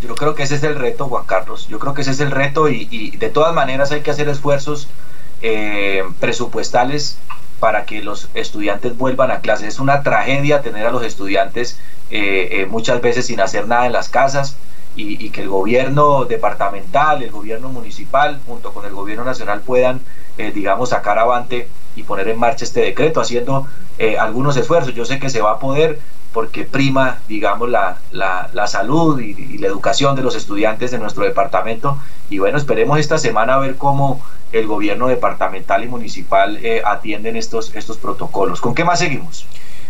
Yo 0.02 0.16
creo 0.16 0.36
que 0.36 0.44
ese 0.44 0.56
es 0.56 0.64
el 0.64 0.76
reto, 0.76 1.06
Juan 1.06 1.26
Carlos. 1.26 1.68
Yo 1.70 1.80
creo 1.80 1.94
que 1.94 2.02
ese 2.02 2.12
es 2.12 2.20
el 2.20 2.32
reto 2.32 2.68
y, 2.68 3.12
de 3.12 3.30
todas 3.30 3.54
maneras 3.54 3.92
hay 3.92 4.02
que 4.02 4.12
hacer 4.12 4.28
esfuerzos 4.28 4.90
eh, 5.42 6.04
presupuestales 6.20 7.18
para 7.60 7.86
que 7.86 8.02
los 8.02 8.28
estudiantes 8.34 8.98
vuelvan 8.98 9.32
a 9.32 9.40
clases. 9.40 9.68
Es 9.70 9.80
una 9.80 10.04
tragedia 10.04 10.62
tener 10.62 10.86
a 10.86 10.92
los 10.92 11.06
estudiantes 11.06 11.78
eh, 12.10 12.50
eh, 12.52 12.66
muchas 12.66 13.02
veces 13.02 13.28
sin 13.28 13.40
hacer 13.40 13.68
nada 13.68 13.86
en 13.86 13.94
las 13.94 14.10
casas 14.10 14.58
y, 14.96 15.30
que 15.32 15.42
el 15.42 15.50
gobierno 15.50 16.26
departamental, 16.26 17.24
el 17.24 17.32
gobierno 17.32 17.70
municipal, 17.70 18.40
junto 18.46 18.74
con 18.74 18.86
el 18.86 18.94
gobierno 18.94 19.24
nacional 19.24 19.62
puedan, 19.62 20.02
eh, 20.38 20.52
digamos, 20.54 20.90
sacar 20.90 21.18
avante 21.18 21.68
y 21.96 22.04
poner 22.04 22.28
en 22.28 22.40
marcha 22.40 22.66
este 22.66 22.82
decreto, 22.82 23.22
haciendo 23.22 23.68
eh, 23.98 24.18
algunos 24.18 24.56
esfuerzos. 24.58 24.94
Yo 24.94 25.06
sé 25.06 25.20
que 25.20 25.30
se 25.30 25.42
va 25.42 25.54
a 25.54 25.60
poder 25.60 26.00
porque 26.32 26.64
prima, 26.64 27.20
digamos, 27.28 27.70
la, 27.70 27.98
la, 28.12 28.68
salud 28.68 29.20
y, 29.20 29.58
la 29.60 29.68
educación 29.68 30.16
de 30.16 30.24
los 30.24 30.36
estudiantes 30.36 30.92
de 30.92 30.98
nuestro 30.98 31.24
departamento. 31.24 31.98
Y 32.30 32.40
bueno, 32.40 32.58
esperemos 32.58 33.00
esta 33.00 33.20
semana 33.20 33.56
a 33.56 33.60
ver 33.60 33.76
cómo 33.76 34.22
el 34.52 34.68
gobierno 34.68 35.08
departamental 35.08 35.84
y 35.84 35.88
municipal 35.88 36.58
eh, 36.58 36.82
atienden 36.86 37.36
estos, 37.36 37.76
estos 37.76 37.98
protocolos. 37.98 38.62
¿Con 38.62 38.74
qué 38.74 38.84
más 38.84 39.00
seguimos? 39.00 39.46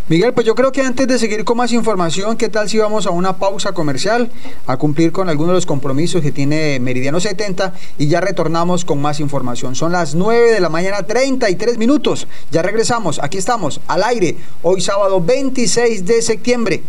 Miguel, 0.06 0.34
pues 0.34 0.46
yo 0.46 0.54
creo 0.54 0.70
que 0.70 0.82
antes 0.82 1.08
de 1.08 1.18
seguir 1.18 1.44
con 1.44 1.56
más 1.56 1.72
información, 1.72 2.36
¿qué 2.36 2.50
tal 2.50 2.68
si 2.68 2.76
vamos 2.76 3.06
a 3.06 3.10
una 3.10 3.38
pausa 3.38 3.72
comercial 3.72 4.30
a 4.66 4.76
cumplir 4.76 5.12
con 5.12 5.30
algunos 5.30 5.52
de 5.52 5.54
los 5.54 5.64
compromisos 5.64 6.20
que 6.20 6.30
tiene 6.30 6.78
Meridiano 6.78 7.20
70 7.20 7.72
y 7.96 8.08
ya 8.08 8.20
retornamos 8.20 8.84
con 8.84 9.00
más 9.00 9.18
información? 9.18 9.74
Son 9.74 9.92
las 9.92 10.14
9 10.14 10.50
de 10.50 10.60
la 10.60 10.68
mañana, 10.68 11.04
33 11.04 11.78
minutos. 11.78 12.28
Ya 12.50 12.60
regresamos, 12.60 13.18
aquí 13.22 13.38
estamos, 13.38 13.80
al 13.86 14.04
aire, 14.04 14.36
hoy 14.62 14.82
sábado 14.82 15.22
26 15.22 16.04
de 16.04 16.20
septiembre. 16.20 16.82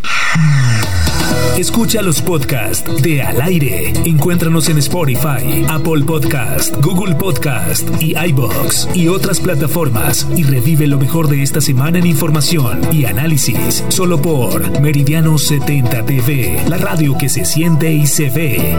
Escucha 1.58 2.02
los 2.02 2.22
podcasts 2.22 3.02
de 3.02 3.22
Al 3.22 3.41
aire. 3.41 3.94
Encuéntranos 4.04 4.68
en 4.68 4.78
Spotify, 4.80 5.65
Apple 5.70 6.04
Podcast, 6.06 6.76
Google 6.82 7.15
Podcast 7.15 7.88
y 8.02 8.13
iBox 8.18 8.89
y 8.94 9.08
otras 9.08 9.39
plataformas 9.39 10.28
y 10.36 10.44
revive 10.44 10.86
lo 10.86 11.00
mejor 11.00 11.30
de 11.30 11.44
esta 11.44 11.62
semana 11.62 12.00
en 12.00 12.08
información 12.08 12.82
y 12.91 13.06
análisis 13.06 13.86
solo 13.88 14.22
por 14.22 14.82
Meridiano 14.82 15.38
70 15.38 16.06
TV, 16.06 16.62
la 16.68 16.78
radio 16.78 17.18
que 17.18 17.30
se 17.30 17.46
siente 17.46 17.94
y 17.94 18.06
se 18.06 18.30
ve. 18.30 18.76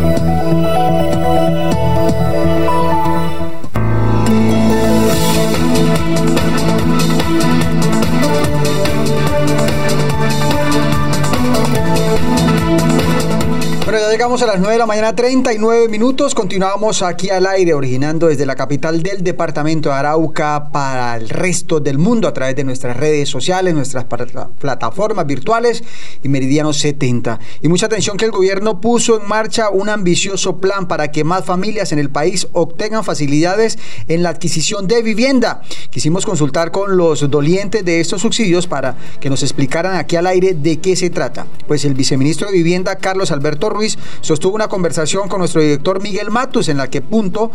Llegamos 14.17 14.41
a 14.41 14.47
las 14.47 14.61
9 14.61 14.73
de 14.73 14.79
la 14.79 14.87
mañana, 14.87 15.15
39 15.15 15.89
minutos. 15.89 16.35
Continuamos 16.35 17.03
aquí 17.03 17.29
al 17.29 17.47
aire, 17.47 17.75
originando 17.75 18.29
desde 18.29 18.47
la 18.47 18.55
capital 18.55 19.03
del 19.03 19.23
departamento 19.23 19.91
de 19.91 19.95
Arauca 19.95 20.71
para 20.73 21.19
el 21.19 21.29
resto 21.29 21.81
del 21.81 21.99
mundo 21.99 22.27
a 22.27 22.33
través 22.33 22.57
de 22.57 22.65
nuestras 22.65 22.97
redes 22.97 23.29
sociales, 23.29 23.75
nuestras 23.75 24.07
plataformas 24.07 25.27
virtuales 25.27 25.85
y 26.23 26.31
Meridiano 26.31 26.73
70. 26.73 27.39
Y 27.61 27.69
mucha 27.69 27.85
atención 27.87 28.17
que 28.17 28.25
el 28.25 28.31
gobierno 28.31 28.81
puso 28.81 29.21
en 29.21 29.29
marcha 29.29 29.69
un 29.69 29.91
ambicioso 29.91 30.63
plan 30.63 30.89
para 30.89 31.13
que 31.13 31.23
más 31.23 31.45
familias 31.45 31.93
en 31.93 31.99
el 31.99 32.09
país 32.09 32.49
obtengan 32.53 33.05
facilidades 33.05 33.79
en 34.09 34.23
la 34.23 34.31
adquisición 34.31 34.89
de 34.89 35.03
vivienda. 35.03 35.61
Quisimos 35.91 36.25
consultar 36.25 36.71
con 36.71 36.97
los 36.97 37.31
dolientes 37.31 37.85
de 37.85 38.01
estos 38.01 38.23
subsidios 38.23 38.67
para 38.67 38.97
que 39.21 39.29
nos 39.29 39.43
explicaran 39.43 39.97
aquí 39.97 40.17
al 40.17 40.27
aire 40.27 40.55
de 40.55 40.79
qué 40.81 40.97
se 40.97 41.11
trata. 41.11 41.47
Pues 41.69 41.85
el 41.85 41.93
viceministro 41.93 42.47
de 42.47 42.55
Vivienda, 42.55 42.97
Carlos 42.97 43.31
Alberto 43.31 43.69
Ruiz, 43.69 43.99
sostuvo 44.21 44.55
una 44.55 44.69
conversación 44.69 45.29
con 45.29 45.41
nuestro 45.41 45.61
director 45.61 46.03
Miguel 46.03 46.31
Matus 46.31 46.69
en 46.69 46.79
la 46.79 46.89
que 46.89 47.03
punto 47.03 47.51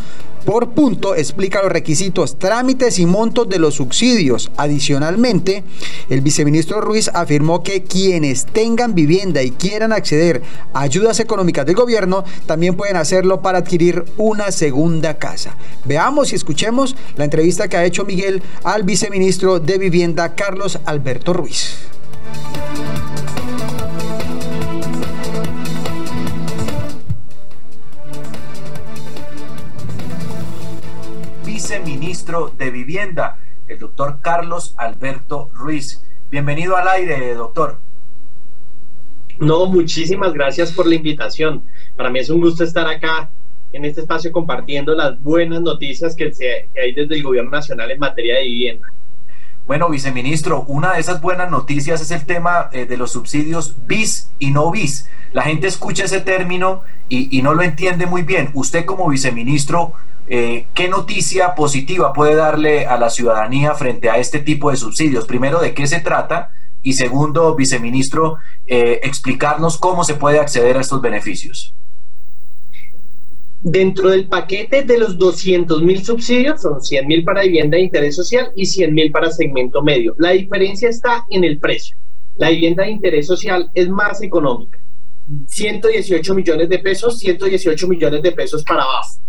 por 0.45 0.69
punto 0.69 1.15
explica 1.15 1.61
los 1.61 1.71
requisitos, 1.71 2.39
trámites 2.39 2.97
y 2.99 3.05
montos 3.05 3.47
de 3.47 3.59
los 3.59 3.75
subsidios. 3.75 4.51
Adicionalmente, 4.57 5.63
el 6.09 6.21
viceministro 6.21 6.81
Ruiz 6.81 7.09
afirmó 7.13 7.61
que 7.63 7.83
quienes 7.83 8.45
tengan 8.45 8.95
vivienda 8.95 9.43
y 9.43 9.51
quieran 9.51 9.93
acceder 9.93 10.41
a 10.73 10.81
ayudas 10.81 11.19
económicas 11.19 11.65
del 11.65 11.75
gobierno 11.75 12.23
también 12.45 12.75
pueden 12.75 12.97
hacerlo 12.97 13.41
para 13.41 13.59
adquirir 13.59 14.05
una 14.17 14.51
segunda 14.51 15.17
casa. 15.17 15.55
Veamos 15.85 16.31
y 16.31 16.35
escuchemos 16.35 16.95
la 17.15 17.25
entrevista 17.25 17.67
que 17.67 17.77
ha 17.77 17.85
hecho 17.85 18.05
Miguel 18.05 18.41
al 18.63 18.83
viceministro 18.83 19.59
de 19.59 19.77
Vivienda 19.77 20.35
Carlos 20.35 20.79
Alberto 20.85 21.33
Ruiz. 21.33 21.77
Ministro 31.79 32.53
de 32.57 32.69
Vivienda, 32.69 33.37
el 33.67 33.79
doctor 33.79 34.19
Carlos 34.21 34.75
Alberto 34.77 35.49
Ruiz. 35.53 36.03
Bienvenido 36.29 36.75
al 36.75 36.87
aire, 36.87 37.33
doctor. 37.33 37.79
No, 39.39 39.65
muchísimas 39.65 40.33
gracias 40.33 40.71
por 40.71 40.85
la 40.85 40.95
invitación. 40.95 41.63
Para 41.95 42.09
mí 42.09 42.19
es 42.19 42.29
un 42.29 42.41
gusto 42.41 42.63
estar 42.63 42.87
acá 42.87 43.29
en 43.73 43.85
este 43.85 44.01
espacio 44.01 44.31
compartiendo 44.31 44.93
las 44.93 45.21
buenas 45.21 45.61
noticias 45.61 46.15
que, 46.15 46.33
se, 46.33 46.67
hay 46.79 46.93
desde 46.93 47.15
el 47.15 47.23
gobierno 47.23 47.51
nacional 47.51 47.89
en 47.89 47.99
materia 47.99 48.35
de 48.35 48.43
vivienda. 48.43 48.87
Bueno, 49.65 49.89
viceministro, 49.89 50.63
una 50.67 50.93
de 50.93 50.99
esas 50.99 51.21
buenas 51.21 51.49
noticias 51.49 52.01
es 52.01 52.11
el 52.11 52.25
tema 52.25 52.69
eh, 52.73 52.85
de 52.85 52.97
los 52.97 53.11
subsidios 53.11 53.75
bis 53.87 54.29
y 54.39 54.51
no 54.51 54.69
bis. 54.71 55.07
La 55.33 55.43
gente 55.43 55.67
escucha 55.67 56.05
ese 56.05 56.19
término 56.19 56.83
y, 57.07 57.41
no 57.41 57.53
lo 57.53 57.61
entiende 57.61 58.05
muy 58.05 58.23
bien. 58.23 58.49
Usted 58.53 58.85
como 58.85 59.09
viceministro, 59.09 59.93
eh, 60.33 60.67
¿qué 60.73 60.87
noticia 60.87 61.55
positiva 61.55 62.13
puede 62.13 62.35
darle 62.35 62.85
a 62.85 62.97
la 62.97 63.09
ciudadanía 63.09 63.73
frente 63.73 64.09
a 64.09 64.15
este 64.17 64.39
tipo 64.39 64.71
de 64.71 64.77
subsidios? 64.77 65.25
Primero, 65.25 65.59
¿de 65.59 65.73
qué 65.73 65.85
se 65.87 65.99
trata? 65.99 66.51
Y 66.81 66.93
segundo, 66.93 67.53
viceministro, 67.53 68.37
eh, 68.65 69.01
explicarnos 69.03 69.77
cómo 69.77 70.05
se 70.05 70.13
puede 70.13 70.39
acceder 70.39 70.77
a 70.77 70.81
estos 70.81 71.01
beneficios. 71.01 71.73
Dentro 73.61 74.07
del 74.07 74.29
paquete 74.29 74.83
de 74.85 74.97
los 74.99 75.17
200 75.17 75.83
mil 75.83 76.01
subsidios 76.01 76.61
son 76.61 76.81
100 76.81 77.07
mil 77.07 77.25
para 77.25 77.41
vivienda 77.41 77.75
de 77.75 77.83
interés 77.83 78.15
social 78.15 78.53
y 78.55 78.67
100 78.67 78.93
mil 78.93 79.11
para 79.11 79.31
segmento 79.31 79.83
medio. 79.83 80.15
La 80.17 80.29
diferencia 80.29 80.87
está 80.87 81.25
en 81.29 81.43
el 81.43 81.59
precio. 81.59 81.97
La 82.37 82.51
vivienda 82.51 82.85
de 82.85 82.91
interés 82.91 83.27
social 83.27 83.69
es 83.73 83.89
más 83.89 84.21
económica. 84.21 84.79
118 85.47 86.33
millones 86.33 86.69
de 86.69 86.79
pesos, 86.79 87.19
118 87.19 87.85
millones 87.89 88.21
de 88.21 88.31
pesos 88.31 88.63
para 88.63 88.83
abajo. 88.83 89.19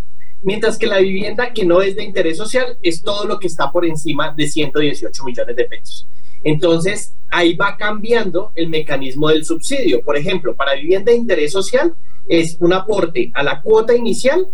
Mientras 0.43 0.77
que 0.77 0.87
la 0.87 0.99
vivienda 0.99 1.53
que 1.53 1.65
no 1.65 1.83
es 1.83 1.95
de 1.95 2.03
interés 2.03 2.37
social 2.37 2.77
es 2.83 3.03
todo 3.03 3.27
lo 3.27 3.39
que 3.39 3.47
está 3.47 3.71
por 3.71 3.85
encima 3.85 4.33
de 4.37 4.49
118 4.49 5.25
millones 5.25 5.57
de 5.57 5.65
pesos. 5.65 6.07
Entonces, 6.45 7.15
ahí 7.31 7.55
va 7.55 7.77
cambiando 7.77 8.51
el 8.57 8.69
mecanismo 8.69 9.29
del 9.29 9.45
subsidio. 9.45 10.03
Por 10.03 10.17
ejemplo, 10.17 10.55
para 10.57 10.75
vivienda 10.75 11.13
de 11.13 11.19
interés 11.19 11.53
social, 11.53 11.95
es 12.29 12.57
un 12.61 12.73
aporte 12.73 13.31
a 13.35 13.43
la 13.43 13.61
cuota 13.63 13.95
inicial 13.95 14.49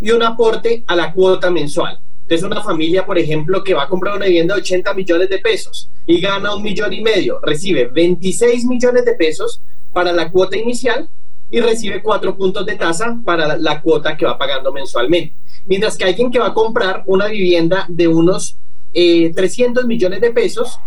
y 0.00 0.10
un 0.10 0.22
aporte 0.22 0.82
a 0.86 0.96
la 0.96 1.12
cuota 1.12 1.50
mensual. 1.50 1.98
Entonces, 2.22 2.46
una 2.46 2.62
familia, 2.62 3.06
por 3.06 3.18
ejemplo, 3.18 3.62
que 3.62 3.74
va 3.74 3.84
a 3.84 3.88
comprar 3.88 4.16
una 4.16 4.26
vivienda 4.26 4.54
de 4.54 4.60
80 4.60 4.94
millones 4.94 5.28
de 5.28 5.38
pesos 5.38 5.88
y 6.06 6.20
gana 6.20 6.54
un 6.54 6.62
millón 6.62 6.92
y 6.92 7.00
medio, 7.00 7.40
recibe 7.40 7.86
26 7.86 8.64
millones 8.66 9.04
de 9.04 9.14
pesos 9.14 9.60
para 9.92 10.12
la 10.12 10.30
cuota 10.30 10.56
inicial 10.56 11.08
y 11.50 11.60
recibe 11.60 12.02
cuatro 12.02 12.36
puntos 12.36 12.64
de 12.64 12.76
tasa 12.76 13.18
para 13.24 13.56
la, 13.56 13.80
cuota 13.80 14.16
que 14.16 14.24
va 14.24 14.38
pagando 14.38 14.72
mensualmente. 14.72 15.34
Mientras 15.66 15.96
que 15.96 16.04
alguien 16.04 16.30
que 16.30 16.38
va 16.38 16.48
a 16.48 16.54
comprar 16.54 17.02
una 17.06 17.26
vivienda 17.26 17.86
de 17.88 18.08
unos 18.08 18.56
300 18.92 19.84
eh, 19.84 19.86
millones 19.86 20.20
de 20.20 20.30
pesos 20.30 20.78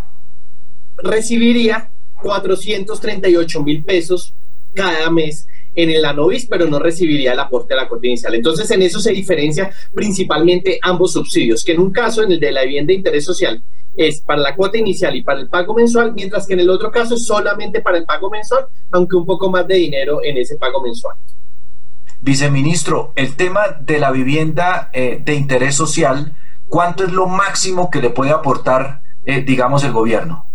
recibiría 0.98 1.90
438 2.22 3.64
mil 3.64 3.84
pesos 3.84 4.34
cada 4.74 5.10
mes 5.10 5.48
en 5.76 5.90
el 5.90 6.06
ANOVIS, 6.06 6.48
pero 6.48 6.66
no 6.66 6.80
recibiría 6.80 7.34
el 7.34 7.40
aporte 7.40 7.74
a 7.74 7.78
la 7.78 7.88
cuota 7.88 8.08
inicial. 8.08 8.36
Entonces, 8.36 8.70
en 8.72 8.82
eso 8.82 9.00
se 9.00 9.12
diferencia 9.12 9.72
principalmente 9.94 10.80
ambos 10.82 11.14
subsidios, 11.14 11.64
que 11.64 11.74
en 11.74 11.82
un 11.82 11.92
caso, 11.92 12.24
en 12.24 12.32
el 12.32 12.40
de 12.40 12.52
la 12.52 12.64
vivienda 12.64 12.92
de 12.92 12.98
interés 12.98 13.26
social, 13.26 13.62
es 13.96 14.22
para 14.22 14.42
la 14.42 14.56
cuota 14.56 14.78
inicial 14.78 15.16
y 15.16 15.24
para 15.24 15.40
el 15.40 15.50
pago 15.50 15.74
mensual, 15.74 16.14
mientras 16.14 16.48
que 16.48 16.54
en 16.54 16.62
el 16.62 16.70
otro 16.70 16.92
caso 16.92 17.16
es 17.16 17.26
solamente 17.26 17.82
para 17.82 17.98
el 17.98 18.06
pago 18.06 18.30
mensual, 18.30 18.66
aunque 18.92 19.16
un 19.16 19.26
poco 19.26 19.50
más 19.50 19.68
de 19.68 19.76
dinero 19.76 20.20
en 20.24 20.38
ese 20.38 20.58
pago 20.58 20.82
mensual. 20.82 21.16
Viceministro, 22.22 23.12
el 23.16 23.36
tema 23.36 23.78
de 23.82 24.00
la 24.00 24.12
vivienda 24.12 24.90
eh, 24.94 25.22
de 25.24 25.36
interés 25.36 25.76
social, 25.76 26.34
¿cuánto 26.70 27.04
es 27.04 27.12
lo 27.12 27.28
máximo 27.28 27.92
que 27.92 28.02
le 28.02 28.10
puede 28.10 28.32
aportar, 28.32 29.02
eh, 29.26 29.42
digamos, 29.42 29.84
el 29.84 29.92
gobierno? 29.92 30.48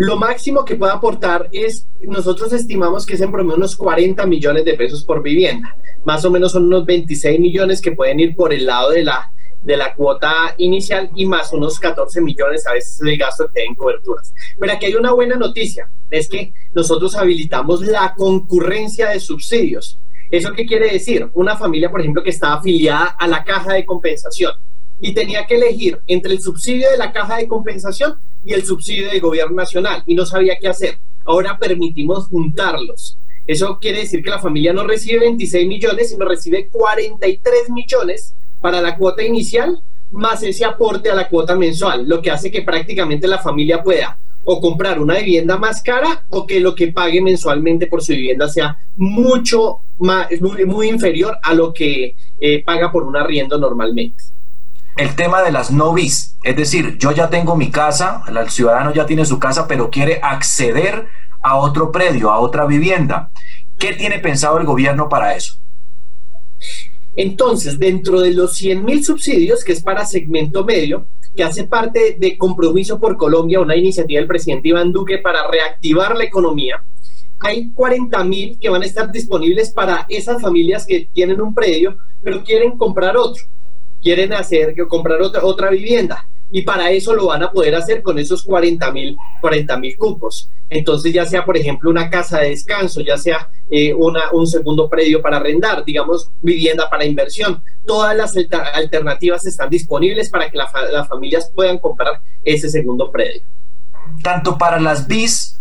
Lo 0.00 0.16
máximo 0.16 0.64
que 0.64 0.76
puede 0.76 0.92
aportar 0.92 1.48
es, 1.50 1.88
nosotros 2.02 2.52
estimamos 2.52 3.04
que 3.04 3.14
es 3.14 3.20
en 3.20 3.32
promedio 3.32 3.56
unos 3.56 3.74
40 3.74 4.24
millones 4.26 4.64
de 4.64 4.74
pesos 4.74 5.02
por 5.02 5.24
vivienda. 5.24 5.76
Más 6.04 6.24
o 6.24 6.30
menos 6.30 6.52
son 6.52 6.66
unos 6.66 6.86
26 6.86 7.40
millones 7.40 7.80
que 7.80 7.90
pueden 7.90 8.20
ir 8.20 8.36
por 8.36 8.52
el 8.52 8.64
lado 8.64 8.90
de 8.90 9.02
la, 9.02 9.32
de 9.64 9.76
la 9.76 9.96
cuota 9.96 10.54
inicial 10.58 11.10
y 11.16 11.26
más 11.26 11.52
unos 11.52 11.80
14 11.80 12.20
millones 12.20 12.64
a 12.68 12.74
veces 12.74 13.00
el 13.00 13.18
gasto 13.18 13.50
que 13.52 13.64
en 13.64 13.74
coberturas. 13.74 14.32
Pero 14.56 14.72
aquí 14.72 14.86
hay 14.86 14.94
una 14.94 15.10
buena 15.10 15.34
noticia, 15.34 15.90
es 16.12 16.28
que 16.28 16.52
nosotros 16.74 17.16
habilitamos 17.16 17.80
la 17.80 18.14
concurrencia 18.16 19.08
de 19.08 19.18
subsidios. 19.18 19.98
¿Eso 20.30 20.52
qué 20.52 20.64
quiere 20.64 20.92
decir? 20.92 21.28
Una 21.34 21.56
familia, 21.56 21.90
por 21.90 22.02
ejemplo, 22.02 22.22
que 22.22 22.30
está 22.30 22.52
afiliada 22.52 23.16
a 23.18 23.26
la 23.26 23.42
caja 23.42 23.72
de 23.72 23.84
compensación 23.84 24.52
y 25.00 25.14
tenía 25.14 25.46
que 25.46 25.56
elegir 25.56 25.98
entre 26.06 26.32
el 26.32 26.40
subsidio 26.40 26.90
de 26.90 26.98
la 26.98 27.12
caja 27.12 27.36
de 27.36 27.48
compensación 27.48 28.14
y 28.44 28.52
el 28.52 28.64
subsidio 28.64 29.08
del 29.08 29.20
gobierno 29.20 29.56
nacional 29.56 30.02
y 30.06 30.14
no 30.14 30.26
sabía 30.26 30.58
qué 30.60 30.68
hacer. 30.68 30.98
Ahora 31.24 31.58
permitimos 31.58 32.28
juntarlos. 32.28 33.18
Eso 33.46 33.78
quiere 33.80 34.00
decir 34.00 34.22
que 34.22 34.30
la 34.30 34.38
familia 34.38 34.72
no 34.72 34.86
recibe 34.86 35.20
26 35.20 35.66
millones, 35.66 36.10
sino 36.10 36.26
recibe 36.26 36.68
43 36.68 37.70
millones 37.70 38.34
para 38.60 38.80
la 38.80 38.96
cuota 38.96 39.22
inicial 39.22 39.80
más 40.10 40.42
ese 40.42 40.64
aporte 40.64 41.10
a 41.10 41.14
la 41.14 41.28
cuota 41.28 41.54
mensual, 41.54 42.08
lo 42.08 42.22
que 42.22 42.30
hace 42.30 42.50
que 42.50 42.62
prácticamente 42.62 43.28
la 43.28 43.38
familia 43.38 43.82
pueda 43.82 44.18
o 44.44 44.60
comprar 44.60 44.98
una 44.98 45.18
vivienda 45.18 45.58
más 45.58 45.82
cara 45.82 46.24
o 46.30 46.46
que 46.46 46.60
lo 46.60 46.74
que 46.74 46.88
pague 46.88 47.20
mensualmente 47.20 47.86
por 47.86 48.02
su 48.02 48.12
vivienda 48.12 48.48
sea 48.48 48.78
mucho 48.96 49.80
más, 49.98 50.28
muy, 50.40 50.88
inferior 50.88 51.36
a 51.42 51.54
lo 51.54 51.74
que 51.74 52.14
eh, 52.40 52.64
paga 52.64 52.90
por 52.90 53.02
un 53.02 53.16
arriendo 53.16 53.58
normalmente 53.58 54.24
el 54.98 55.14
tema 55.14 55.42
de 55.42 55.52
las 55.52 55.70
no 55.70 55.92
bis, 55.92 56.36
es 56.42 56.56
decir, 56.56 56.98
yo 56.98 57.12
ya 57.12 57.30
tengo 57.30 57.54
mi 57.54 57.70
casa, 57.70 58.22
el 58.26 58.50
ciudadano 58.50 58.92
ya 58.92 59.06
tiene 59.06 59.24
su 59.24 59.38
casa, 59.38 59.68
pero 59.68 59.90
quiere 59.90 60.18
acceder 60.20 61.06
a 61.40 61.56
otro 61.56 61.92
predio, 61.92 62.32
a 62.32 62.40
otra 62.40 62.66
vivienda. 62.66 63.30
¿Qué 63.78 63.92
tiene 63.92 64.18
pensado 64.18 64.58
el 64.58 64.66
gobierno 64.66 65.08
para 65.08 65.36
eso? 65.36 65.54
Entonces, 67.14 67.78
dentro 67.78 68.20
de 68.20 68.32
los 68.32 68.56
100 68.56 68.84
mil 68.84 69.04
subsidios, 69.04 69.62
que 69.62 69.70
es 69.70 69.82
para 69.82 70.04
segmento 70.04 70.64
medio, 70.64 71.06
que 71.36 71.44
hace 71.44 71.62
parte 71.62 72.16
de 72.18 72.36
Compromiso 72.36 72.98
por 72.98 73.16
Colombia, 73.16 73.60
una 73.60 73.76
iniciativa 73.76 74.18
del 74.18 74.26
presidente 74.26 74.68
Iván 74.68 74.90
Duque 74.90 75.18
para 75.18 75.48
reactivar 75.48 76.16
la 76.16 76.24
economía, 76.24 76.82
hay 77.38 77.70
40 77.70 78.24
mil 78.24 78.58
que 78.58 78.68
van 78.68 78.82
a 78.82 78.86
estar 78.86 79.12
disponibles 79.12 79.70
para 79.70 80.06
esas 80.08 80.42
familias 80.42 80.84
que 80.84 81.08
tienen 81.12 81.40
un 81.40 81.54
predio, 81.54 81.98
pero 82.20 82.42
quieren 82.42 82.76
comprar 82.76 83.16
otro 83.16 83.44
quieren 84.02 84.32
hacer, 84.32 84.74
comprar 84.88 85.20
otra, 85.22 85.44
otra 85.44 85.70
vivienda. 85.70 86.26
Y 86.50 86.62
para 86.62 86.90
eso 86.90 87.14
lo 87.14 87.26
van 87.26 87.42
a 87.42 87.52
poder 87.52 87.74
hacer 87.74 88.02
con 88.02 88.18
esos 88.18 88.42
40 88.42 88.90
mil 88.90 89.16
40 89.40 89.76
mil 89.78 89.96
cupos. 89.96 90.48
Entonces, 90.70 91.12
ya 91.12 91.26
sea, 91.26 91.44
por 91.44 91.56
ejemplo, 91.56 91.90
una 91.90 92.10
casa 92.10 92.40
de 92.40 92.50
descanso, 92.50 93.00
ya 93.00 93.16
sea 93.18 93.50
eh, 93.70 93.92
una, 93.94 94.32
un 94.32 94.46
segundo 94.46 94.88
predio 94.88 95.20
para 95.20 95.38
arrendar, 95.38 95.84
digamos, 95.84 96.30
vivienda 96.40 96.88
para 96.88 97.04
inversión, 97.04 97.62
todas 97.86 98.16
las 98.16 98.34
alternativas 98.74 99.46
están 99.46 99.70
disponibles 99.70 100.30
para 100.30 100.50
que 100.50 100.58
las 100.58 101.08
familias 101.08 101.50
puedan 101.54 101.78
comprar 101.78 102.20
ese 102.44 102.68
segundo 102.68 103.10
predio. 103.10 103.42
Tanto 104.22 104.58
para 104.58 104.80
las 104.80 105.06
BIS 105.06 105.57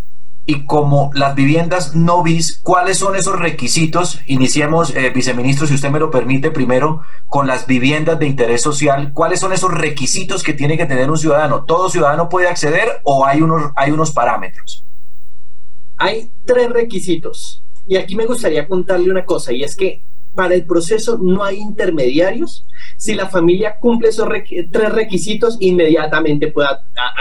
y 0.49 0.63
como 0.63 1.11
las 1.13 1.35
viviendas 1.35 1.93
no 1.93 2.23
bis, 2.23 2.57
¿cuáles 2.63 2.97
son 2.97 3.17
esos 3.17 3.37
requisitos? 3.37 4.21
Iniciemos, 4.27 4.95
eh, 4.95 5.11
viceministro, 5.13 5.67
si 5.67 5.73
usted 5.73 5.89
me 5.89 5.99
lo 5.99 6.09
permite, 6.09 6.51
primero 6.51 7.01
con 7.27 7.47
las 7.47 7.67
viviendas 7.67 8.17
de 8.17 8.27
interés 8.27 8.61
social. 8.61 9.11
¿Cuáles 9.13 9.41
son 9.41 9.51
esos 9.51 9.73
requisitos 9.73 10.43
que 10.43 10.53
tiene 10.53 10.77
que 10.77 10.85
tener 10.85 11.11
un 11.11 11.17
ciudadano? 11.17 11.65
¿Todo 11.65 11.89
ciudadano 11.89 12.29
puede 12.29 12.47
acceder 12.47 13.01
o 13.03 13.25
hay 13.25 13.41
unos, 13.41 13.73
hay 13.75 13.91
unos 13.91 14.11
parámetros? 14.11 14.85
Hay 15.97 16.31
tres 16.45 16.69
requisitos. 16.69 17.61
Y 17.85 17.97
aquí 17.97 18.15
me 18.15 18.25
gustaría 18.25 18.69
contarle 18.69 19.11
una 19.11 19.25
cosa, 19.25 19.51
y 19.51 19.63
es 19.63 19.75
que 19.75 20.01
para 20.33 20.55
el 20.55 20.65
proceso 20.65 21.17
no 21.21 21.43
hay 21.43 21.57
intermediarios. 21.57 22.65
Si 22.95 23.15
la 23.15 23.27
familia 23.27 23.75
cumple 23.81 24.09
esos 24.09 24.29
tres 24.71 24.93
requisitos, 24.93 25.57
inmediatamente 25.59 26.47
puede 26.47 26.69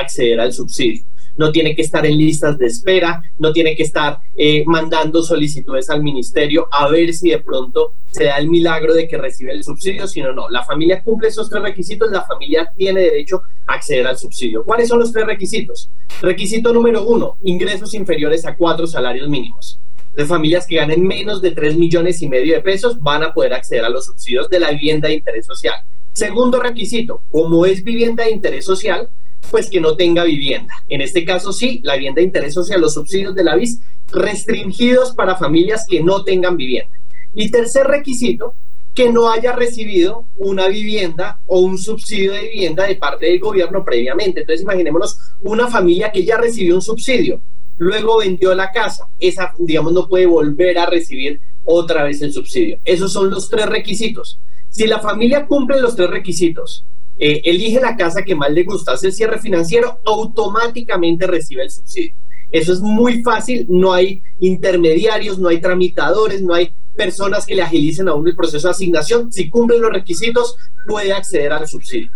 acceder 0.01 0.39
al 0.39 0.53
subsidio 0.53 1.03
no 1.37 1.53
tiene 1.53 1.75
que 1.75 1.83
estar 1.83 2.05
en 2.07 2.17
listas 2.17 2.59
de 2.59 2.67
espera, 2.67 3.23
no 3.39 3.53
tiene 3.53 3.77
que 3.77 3.83
estar 3.83 4.21
eh, 4.37 4.65
mandando 4.67 5.23
solicitudes 5.23 5.91
al 5.91 6.03
ministerio 6.03 6.69
a 6.71 6.89
ver 6.89 7.13
si 7.15 7.31
de 7.31 7.39
pronto 7.39 7.93
se 8.11 8.25
da 8.25 8.37
el 8.37 8.49
milagro 8.49 8.95
de 8.95 9.07
que 9.07 9.19
recibe 9.19 9.53
el 9.53 9.63
subsidio, 9.63 10.07
sino 10.07 10.33
no, 10.33 10.49
la 10.49 10.65
familia 10.65 11.03
cumple 11.03 11.29
esos 11.29 11.51
tres 11.51 11.63
requisitos, 11.63 12.11
la 12.11 12.23
familia 12.23 12.73
tiene 12.77 13.03
derecho 13.03 13.43
a 13.67 13.75
acceder 13.75 14.07
al 14.07 14.17
subsidio. 14.17 14.65
¿Cuáles 14.65 14.89
son 14.89 15.01
los 15.01 15.13
tres 15.13 15.27
requisitos? 15.27 15.91
Requisito 16.23 16.73
número 16.73 17.05
uno, 17.05 17.37
ingresos 17.43 17.93
inferiores 17.95 18.47
a 18.47 18.57
cuatro 18.57 18.87
salarios 18.87 19.29
mínimos. 19.29 19.79
Las 20.17 20.29
familias 20.29 20.67
que 20.67 20.77
ganen 20.77 21.07
menos 21.07 21.43
de 21.43 21.51
3 21.51 21.77
millones 21.77 22.23
y 22.23 22.29
medio 22.29 22.55
de 22.55 22.63
pesos 22.63 22.99
van 23.03 23.23
a 23.23 23.35
poder 23.35 23.53
acceder 23.53 23.85
a 23.85 23.91
los 23.91 24.07
subsidios 24.07 24.49
de 24.49 24.61
la 24.61 24.71
vivienda 24.71 25.09
de 25.09 25.15
interés 25.15 25.45
social. 25.45 25.75
Segundo 26.15 26.59
requisito, 26.59 27.21
como 27.31 27.67
es 27.67 27.85
vivienda 27.85 28.25
de 28.25 28.31
interés 28.31 28.65
social, 28.65 29.11
pues 29.51 29.71
que 29.71 29.81
no 29.81 29.97
tenga 29.97 30.25
vivienda. 30.25 30.75
En 30.89 31.01
este 31.01 31.25
caso 31.25 31.53
sí, 31.53 31.81
la 31.83 31.95
vivienda 31.95 32.21
de 32.21 32.27
interés 32.27 32.55
social, 32.55 32.81
los 32.81 32.95
subsidios 32.95 33.35
de 33.35 33.45
la 33.45 33.57
VIS 33.57 33.81
restringidos 34.13 35.15
para 35.15 35.37
familias 35.37 35.85
que 35.89 36.03
no 36.03 36.25
tengan 36.25 36.57
vivienda. 36.57 36.99
Y 37.35 37.51
tercer 37.51 37.87
requisito, 37.87 38.55
que 38.97 39.13
no 39.13 39.31
haya 39.31 39.53
recibido 39.53 40.25
una 40.39 40.69
vivienda 40.69 41.39
o 41.47 41.61
un 41.61 41.77
subsidio 41.77 42.33
de 42.33 42.49
vivienda 42.49 42.87
de 42.87 42.97
parte 42.97 43.27
del 43.27 43.39
gobierno 43.39 43.85
previamente. 43.85 44.41
Entonces 44.41 44.63
imaginémonos 44.63 45.19
una 45.43 45.69
familia 45.69 46.11
que 46.11 46.25
ya 46.25 46.39
recibió 46.39 46.75
un 46.75 46.83
subsidio, 46.83 47.41
luego 47.77 48.19
vendió 48.19 48.55
la 48.55 48.73
casa, 48.73 49.07
esa, 49.21 49.53
digamos, 49.59 49.93
no 49.93 50.09
puede 50.09 50.25
volver 50.25 50.79
a 50.79 50.87
recibir 50.87 51.41
otra 51.67 52.05
vez 52.05 52.23
el 52.23 52.33
subsidio. 52.33 52.79
Esos 52.87 53.13
son 53.13 53.29
los 53.29 53.51
tres 53.51 53.67
requisitos. 53.67 54.39
Si 54.71 54.87
la 54.87 55.01
familia 55.01 55.47
cumple 55.47 55.79
los 55.81 55.95
tres 55.95 56.09
requisitos, 56.09 56.83
eh, 57.19 57.41
elige 57.45 57.81
la 57.81 57.97
casa 57.97 58.23
que 58.23 58.35
más 58.35 58.51
le 58.51 58.65
gusta, 58.65 58.93
hace 58.93 59.09
el 59.09 59.13
cierre 59.13 59.39
financiero, 59.39 60.01
automáticamente 60.05 61.27
recibe 61.27 61.63
el 61.63 61.71
subsidio. 61.71 62.15
Eso 62.53 62.73
es 62.73 62.81
muy 62.81 63.23
fácil, 63.23 63.67
no 63.69 63.93
hay 63.93 64.23
intermediarios, 64.41 65.39
no 65.39 65.49
hay 65.49 65.61
tramitadores, 65.61 66.43
no 66.43 66.55
hay 66.55 66.73
personas 66.97 67.45
que 67.45 67.55
le 67.55 67.63
agilicen 67.63 68.09
aún 68.09 68.27
el 68.27 68.37
proceso 68.37 68.69
de 68.69 68.73
asignación. 68.73 69.33
Si 69.33 69.51
cumplen 69.51 69.83
los 69.83 69.93
requisitos, 69.93 70.57
puede 70.87 71.13
acceder 71.13 71.53
al 71.53 71.67
subsidio. 71.67 72.11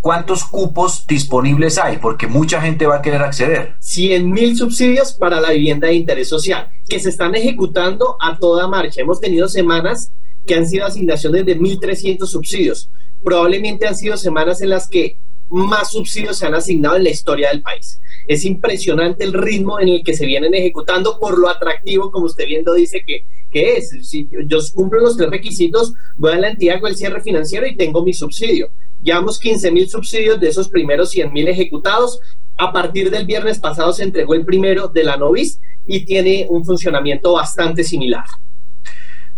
¿Cuántos 0.00 0.44
cupos 0.44 1.04
disponibles 1.06 1.78
hay? 1.78 1.98
Porque 1.98 2.26
mucha 2.26 2.60
gente 2.60 2.86
va 2.86 2.96
a 2.96 3.02
querer 3.02 3.22
acceder. 3.22 3.74
100 3.80 4.30
mil 4.30 4.56
subsidios 4.56 5.12
para 5.12 5.40
la 5.40 5.50
vivienda 5.50 5.88
de 5.88 5.94
interés 5.94 6.28
social 6.28 6.68
que 6.88 7.00
se 7.00 7.08
están 7.08 7.34
ejecutando 7.34 8.16
a 8.20 8.38
toda 8.38 8.68
marcha. 8.68 9.00
Hemos 9.00 9.20
tenido 9.20 9.48
semanas 9.48 10.12
que 10.46 10.54
han 10.54 10.66
sido 10.66 10.86
asignaciones 10.86 11.44
de 11.44 11.58
1.300 11.58 12.26
subsidios. 12.26 12.88
Probablemente 13.22 13.86
han 13.86 13.96
sido 13.96 14.16
semanas 14.16 14.60
en 14.60 14.70
las 14.70 14.88
que 14.88 15.16
más 15.48 15.92
subsidios 15.92 16.38
se 16.38 16.46
han 16.46 16.54
asignado 16.54 16.96
en 16.96 17.04
la 17.04 17.10
historia 17.10 17.48
del 17.50 17.62
país. 17.62 18.00
Es 18.26 18.44
impresionante 18.44 19.24
el 19.24 19.32
ritmo 19.32 19.78
en 19.78 19.88
el 19.88 20.02
que 20.02 20.14
se 20.14 20.26
vienen 20.26 20.54
ejecutando 20.54 21.18
por 21.20 21.38
lo 21.38 21.48
atractivo, 21.48 22.10
como 22.10 22.26
usted 22.26 22.46
viendo 22.46 22.74
dice 22.74 23.04
que, 23.04 23.24
es. 23.52 23.90
Si 24.02 24.28
yo 24.46 24.58
cumplo 24.74 25.00
los 25.00 25.16
tres 25.16 25.30
requisitos, 25.30 25.94
voy 26.18 26.32
a 26.32 26.38
la 26.38 26.50
entidad 26.50 26.78
con 26.78 26.90
el 26.90 26.96
cierre 26.96 27.22
financiero 27.22 27.66
y 27.66 27.74
tengo 27.74 28.04
mi 28.04 28.12
subsidio. 28.12 28.70
Llevamos 29.02 29.38
15 29.38 29.70
mil 29.70 29.88
subsidios 29.88 30.38
de 30.40 30.48
esos 30.48 30.68
primeros 30.68 31.10
100 31.10 31.32
mil 31.32 31.48
ejecutados. 31.48 32.20
A 32.58 32.70
partir 32.70 33.10
del 33.10 33.24
viernes 33.24 33.58
pasado 33.58 33.94
se 33.94 34.02
entregó 34.02 34.34
el 34.34 34.44
primero 34.44 34.88
de 34.88 35.04
la 35.04 35.16
Novis 35.16 35.58
y 35.86 36.04
tiene 36.04 36.46
un 36.50 36.66
funcionamiento 36.66 37.32
bastante 37.32 37.82
similar. 37.82 38.24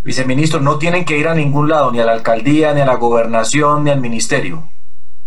Viceministro, 0.02 0.60
no 0.60 0.78
tienen 0.78 1.04
que 1.04 1.18
ir 1.18 1.28
a 1.28 1.34
ningún 1.34 1.68
lado, 1.68 1.90
ni 1.90 2.00
a 2.00 2.04
la 2.04 2.12
alcaldía, 2.12 2.72
ni 2.72 2.80
a 2.80 2.86
la 2.86 2.96
gobernación, 2.96 3.84
ni 3.84 3.90
al 3.90 4.00
ministerio 4.00 4.68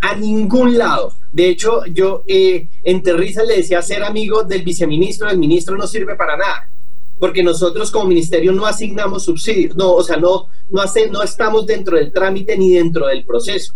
a 0.01 0.15
ningún 0.15 0.77
lado. 0.77 1.13
De 1.31 1.47
hecho, 1.47 1.85
yo 1.85 2.23
eh, 2.27 2.67
en 2.83 3.01
Terriza 3.01 3.43
le 3.43 3.57
decía 3.57 3.81
ser 3.81 4.03
amigo 4.03 4.43
del 4.43 4.63
viceministro, 4.63 5.29
el 5.29 5.37
ministro 5.37 5.77
no 5.77 5.87
sirve 5.87 6.15
para 6.15 6.35
nada, 6.35 6.69
porque 7.19 7.43
nosotros 7.43 7.91
como 7.91 8.07
ministerio 8.07 8.51
no 8.51 8.65
asignamos 8.65 9.23
subsidios, 9.23 9.75
no, 9.75 9.93
o 9.93 10.03
sea, 10.03 10.17
no, 10.17 10.47
no, 10.69 10.81
hace, 10.81 11.09
no 11.09 11.21
estamos 11.21 11.65
dentro 11.67 11.97
del 11.97 12.11
trámite 12.11 12.57
ni 12.57 12.71
dentro 12.71 13.07
del 13.07 13.23
proceso. 13.23 13.73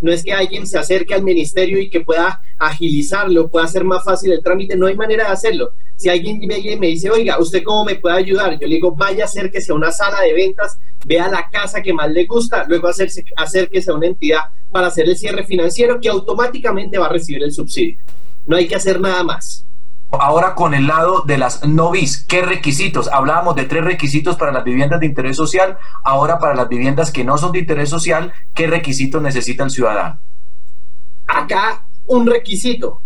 No 0.00 0.12
es 0.12 0.22
que 0.22 0.32
alguien 0.32 0.66
se 0.66 0.78
acerque 0.78 1.14
al 1.14 1.22
ministerio 1.22 1.80
y 1.80 1.88
que 1.88 2.00
pueda 2.00 2.40
agilizarlo, 2.58 3.48
pueda 3.48 3.64
hacer 3.64 3.84
más 3.84 4.04
fácil 4.04 4.32
el 4.32 4.42
trámite, 4.42 4.76
no 4.76 4.86
hay 4.86 4.94
manera 4.94 5.24
de 5.24 5.32
hacerlo. 5.32 5.72
Si 5.96 6.08
alguien 6.10 6.38
me, 6.38 6.76
me 6.76 6.86
dice, 6.88 7.10
oiga, 7.10 7.38
¿usted 7.38 7.62
cómo 7.62 7.84
me 7.84 7.94
puede 7.96 8.16
ayudar? 8.16 8.58
Yo 8.58 8.66
le 8.66 8.74
digo, 8.74 8.92
vaya 8.92 9.24
a 9.24 9.26
hacer 9.26 9.50
que 9.50 9.62
sea 9.62 9.74
una 9.74 9.90
sala 9.90 10.20
de 10.20 10.34
ventas, 10.34 10.78
vea 11.06 11.28
la 11.28 11.48
casa 11.50 11.80
que 11.80 11.94
más 11.94 12.10
le 12.10 12.24
gusta, 12.24 12.66
luego 12.68 12.88
hacerse, 12.88 13.24
hacer 13.36 13.70
que 13.70 13.80
sea 13.80 13.94
una 13.94 14.06
entidad 14.06 14.40
para 14.70 14.88
hacer 14.88 15.08
el 15.08 15.16
cierre 15.16 15.44
financiero 15.44 15.98
que 16.00 16.08
automáticamente 16.08 16.98
va 16.98 17.06
a 17.06 17.12
recibir 17.12 17.42
el 17.42 17.52
subsidio. 17.52 17.98
No 18.46 18.56
hay 18.56 18.68
que 18.68 18.76
hacer 18.76 19.00
nada 19.00 19.22
más. 19.22 19.64
Ahora 20.12 20.54
con 20.54 20.72
el 20.72 20.86
lado 20.86 21.22
de 21.22 21.36
las 21.36 21.64
novis, 21.66 22.24
¿qué 22.24 22.42
requisitos? 22.42 23.08
Hablábamos 23.12 23.56
de 23.56 23.64
tres 23.64 23.84
requisitos 23.84 24.36
para 24.36 24.52
las 24.52 24.64
viviendas 24.64 25.00
de 25.00 25.06
interés 25.06 25.36
social, 25.36 25.78
ahora 26.04 26.38
para 26.38 26.54
las 26.54 26.68
viviendas 26.68 27.10
que 27.10 27.24
no 27.24 27.36
son 27.38 27.52
de 27.52 27.58
interés 27.58 27.90
social, 27.90 28.32
¿qué 28.54 28.66
requisitos 28.66 29.20
necesita 29.20 29.64
el 29.64 29.70
ciudadano? 29.70 30.18
Acá 31.26 31.86
un 32.06 32.26
requisito, 32.26 33.02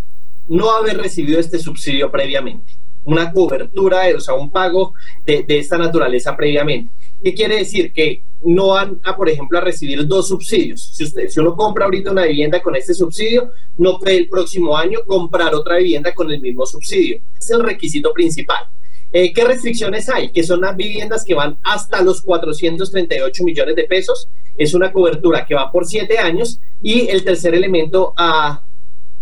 no 0.48 0.70
haber 0.72 0.98
recibido 0.98 1.40
este 1.40 1.58
subsidio 1.58 2.10
previamente, 2.10 2.76
una 3.04 3.32
cobertura, 3.32 4.02
o 4.14 4.20
sea, 4.20 4.34
un 4.34 4.50
pago 4.50 4.92
de, 5.24 5.42
de 5.42 5.58
esta 5.58 5.78
naturaleza 5.78 6.36
previamente. 6.36 6.92
¿Qué 7.22 7.34
quiere 7.34 7.56
decir? 7.56 7.92
Que 7.92 8.22
no 8.42 8.68
van 8.68 9.00
a, 9.04 9.16
por 9.16 9.28
ejemplo, 9.28 9.58
a 9.58 9.60
recibir 9.60 10.06
dos 10.06 10.28
subsidios. 10.28 10.80
Si, 10.94 11.04
usted, 11.04 11.28
si 11.28 11.40
uno 11.40 11.54
compra 11.54 11.84
ahorita 11.84 12.10
una 12.10 12.24
vivienda 12.24 12.62
con 12.62 12.74
este 12.74 12.94
subsidio, 12.94 13.50
no 13.76 13.98
puede 13.98 14.16
el 14.16 14.28
próximo 14.28 14.76
año 14.76 15.00
comprar 15.06 15.54
otra 15.54 15.76
vivienda 15.76 16.14
con 16.14 16.30
el 16.30 16.40
mismo 16.40 16.64
subsidio. 16.64 17.20
Es 17.38 17.50
el 17.50 17.62
requisito 17.62 18.12
principal. 18.12 18.66
Eh, 19.12 19.32
¿Qué 19.32 19.44
restricciones 19.44 20.08
hay? 20.08 20.30
Que 20.30 20.42
son 20.42 20.60
las 20.60 20.76
viviendas 20.76 21.24
que 21.24 21.34
van 21.34 21.58
hasta 21.62 22.00
los 22.00 22.22
438 22.22 23.44
millones 23.44 23.76
de 23.76 23.84
pesos. 23.84 24.28
Es 24.56 24.72
una 24.72 24.92
cobertura 24.92 25.44
que 25.44 25.54
va 25.54 25.70
por 25.70 25.86
siete 25.86 26.18
años. 26.18 26.60
Y 26.82 27.08
el 27.08 27.24
tercer 27.24 27.54
elemento 27.54 28.14
a, 28.16 28.62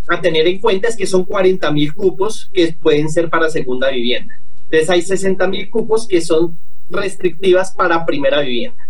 a 0.09 0.21
tener 0.21 0.47
en 0.47 0.61
cuenta 0.61 0.89
es 0.89 0.97
que 0.97 1.07
son 1.07 1.25
40 1.25 1.73
mil 1.73 1.93
cupos 1.95 2.51
que 2.53 2.73
pueden 2.81 3.11
ser 3.11 3.29
para 3.31 3.51
segunda 3.51 3.91
vivienda. 3.91 4.39
Entonces 4.65 4.91
hay 4.91 5.03
60 5.03 5.49
mil 5.49 5.69
cupos 5.71 6.07
que 6.07 6.21
son 6.21 6.55
restrictivas 6.91 7.73
para 7.73 8.05
primera 8.05 8.41
vivienda. 8.41 8.89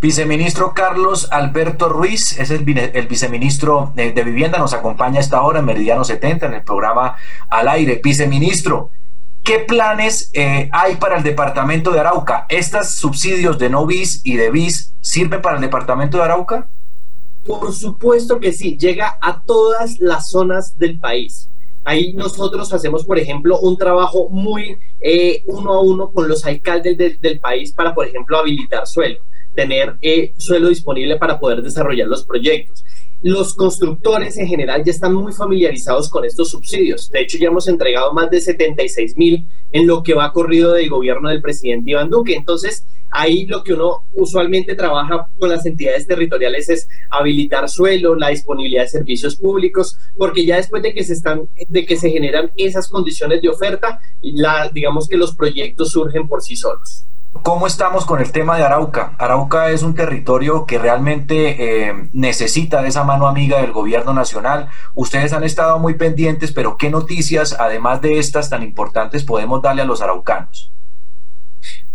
Viceministro 0.00 0.74
Carlos 0.74 1.28
Alberto 1.30 1.88
Ruiz 1.88 2.38
es 2.38 2.50
el, 2.50 2.62
viceministro 3.08 3.92
de, 3.94 4.12
Vivienda, 4.12 4.58
nos 4.58 4.74
acompaña 4.74 5.16
a 5.16 5.20
esta 5.20 5.40
hora 5.40 5.60
en 5.60 5.64
Meridiano 5.64 6.04
70 6.04 6.44
en 6.44 6.54
el 6.54 6.62
programa 6.62 7.16
Al 7.48 7.68
Aire. 7.68 8.02
Viceministro, 8.04 8.90
¿qué 9.42 9.60
planes 9.60 10.30
eh, 10.34 10.68
hay 10.72 10.96
para 10.96 11.16
el 11.16 11.22
departamento 11.22 11.90
de 11.90 12.00
Arauca? 12.00 12.44
¿Estos 12.50 12.96
subsidios 12.96 13.58
de 13.58 13.70
no 13.70 13.86
bis 13.86 14.20
y 14.24 14.36
de 14.36 14.50
bis 14.50 14.92
sirven 15.00 15.40
para 15.40 15.56
el 15.56 15.62
departamento 15.62 16.18
de 16.18 16.24
Arauca? 16.24 16.68
Por 17.46 17.72
supuesto 17.72 18.40
que 18.40 18.52
sí, 18.52 18.76
llega 18.76 19.16
a 19.22 19.40
todas 19.40 20.00
las 20.00 20.28
zonas 20.28 20.78
del 20.78 20.98
país. 20.98 21.48
Ahí 21.84 22.14
nosotros 22.14 22.72
hacemos, 22.72 23.04
por 23.04 23.18
ejemplo, 23.18 23.58
un 23.60 23.76
trabajo 23.76 24.28
muy 24.30 24.78
eh, 25.00 25.42
uno 25.46 25.74
a 25.74 25.80
uno 25.80 26.10
con 26.10 26.28
los 26.28 26.44
alcaldes 26.44 26.96
del 27.20 27.40
país 27.40 27.72
para, 27.72 27.94
por 27.94 28.06
ejemplo, 28.06 28.38
habilitar 28.38 28.86
suelo 28.86 29.18
tener 29.54 29.96
eh, 30.02 30.32
suelo 30.36 30.68
disponible 30.68 31.16
para 31.16 31.38
poder 31.38 31.62
desarrollar 31.62 32.08
los 32.08 32.24
proyectos. 32.24 32.84
Los 33.24 33.54
constructores 33.54 34.36
en 34.36 34.46
general 34.46 34.84
ya 34.84 34.90
están 34.90 35.14
muy 35.14 35.32
familiarizados 35.32 36.10
con 36.10 36.26
estos 36.26 36.50
subsidios. 36.50 37.10
De 37.10 37.22
hecho, 37.22 37.38
ya 37.38 37.46
hemos 37.46 37.66
entregado 37.68 38.12
más 38.12 38.28
de 38.28 38.38
76 38.38 39.16
mil 39.16 39.48
en 39.72 39.86
lo 39.86 40.02
que 40.02 40.12
va 40.12 40.30
corrido 40.30 40.72
del 40.72 40.90
gobierno 40.90 41.30
del 41.30 41.40
presidente 41.40 41.92
Iván 41.92 42.10
Duque. 42.10 42.34
Entonces, 42.34 42.84
ahí 43.10 43.46
lo 43.46 43.64
que 43.64 43.72
uno 43.72 44.02
usualmente 44.12 44.74
trabaja 44.74 45.30
con 45.38 45.48
las 45.48 45.64
entidades 45.64 46.06
territoriales 46.06 46.68
es 46.68 46.86
habilitar 47.08 47.66
suelo, 47.70 48.14
la 48.14 48.28
disponibilidad 48.28 48.82
de 48.82 48.88
servicios 48.88 49.36
públicos, 49.36 49.96
porque 50.18 50.44
ya 50.44 50.56
después 50.56 50.82
de 50.82 50.92
que 50.92 51.02
se 51.02 51.14
están, 51.14 51.48
de 51.66 51.86
que 51.86 51.96
se 51.96 52.10
generan 52.10 52.50
esas 52.58 52.88
condiciones 52.88 53.40
de 53.40 53.48
oferta, 53.48 54.02
la, 54.20 54.68
digamos 54.68 55.08
que 55.08 55.16
los 55.16 55.34
proyectos 55.34 55.92
surgen 55.92 56.28
por 56.28 56.42
sí 56.42 56.56
solos. 56.56 57.06
¿Cómo 57.42 57.66
estamos 57.66 58.06
con 58.06 58.22
el 58.22 58.32
tema 58.32 58.56
de 58.56 58.64
Arauca? 58.64 59.14
Arauca 59.18 59.70
es 59.70 59.82
un 59.82 59.94
territorio 59.94 60.64
que 60.64 60.78
realmente 60.78 61.88
eh, 61.88 62.08
necesita 62.12 62.80
de 62.80 62.88
esa 62.88 63.04
mano 63.04 63.28
amiga 63.28 63.60
del 63.60 63.72
gobierno 63.72 64.14
nacional. 64.14 64.68
Ustedes 64.94 65.32
han 65.34 65.44
estado 65.44 65.78
muy 65.78 65.94
pendientes, 65.94 66.52
pero 66.52 66.78
¿qué 66.78 66.88
noticias, 66.88 67.54
además 67.58 68.00
de 68.00 68.18
estas 68.18 68.48
tan 68.48 68.62
importantes, 68.62 69.24
podemos 69.24 69.60
darle 69.60 69.82
a 69.82 69.84
los 69.84 70.00
araucanos? 70.00 70.70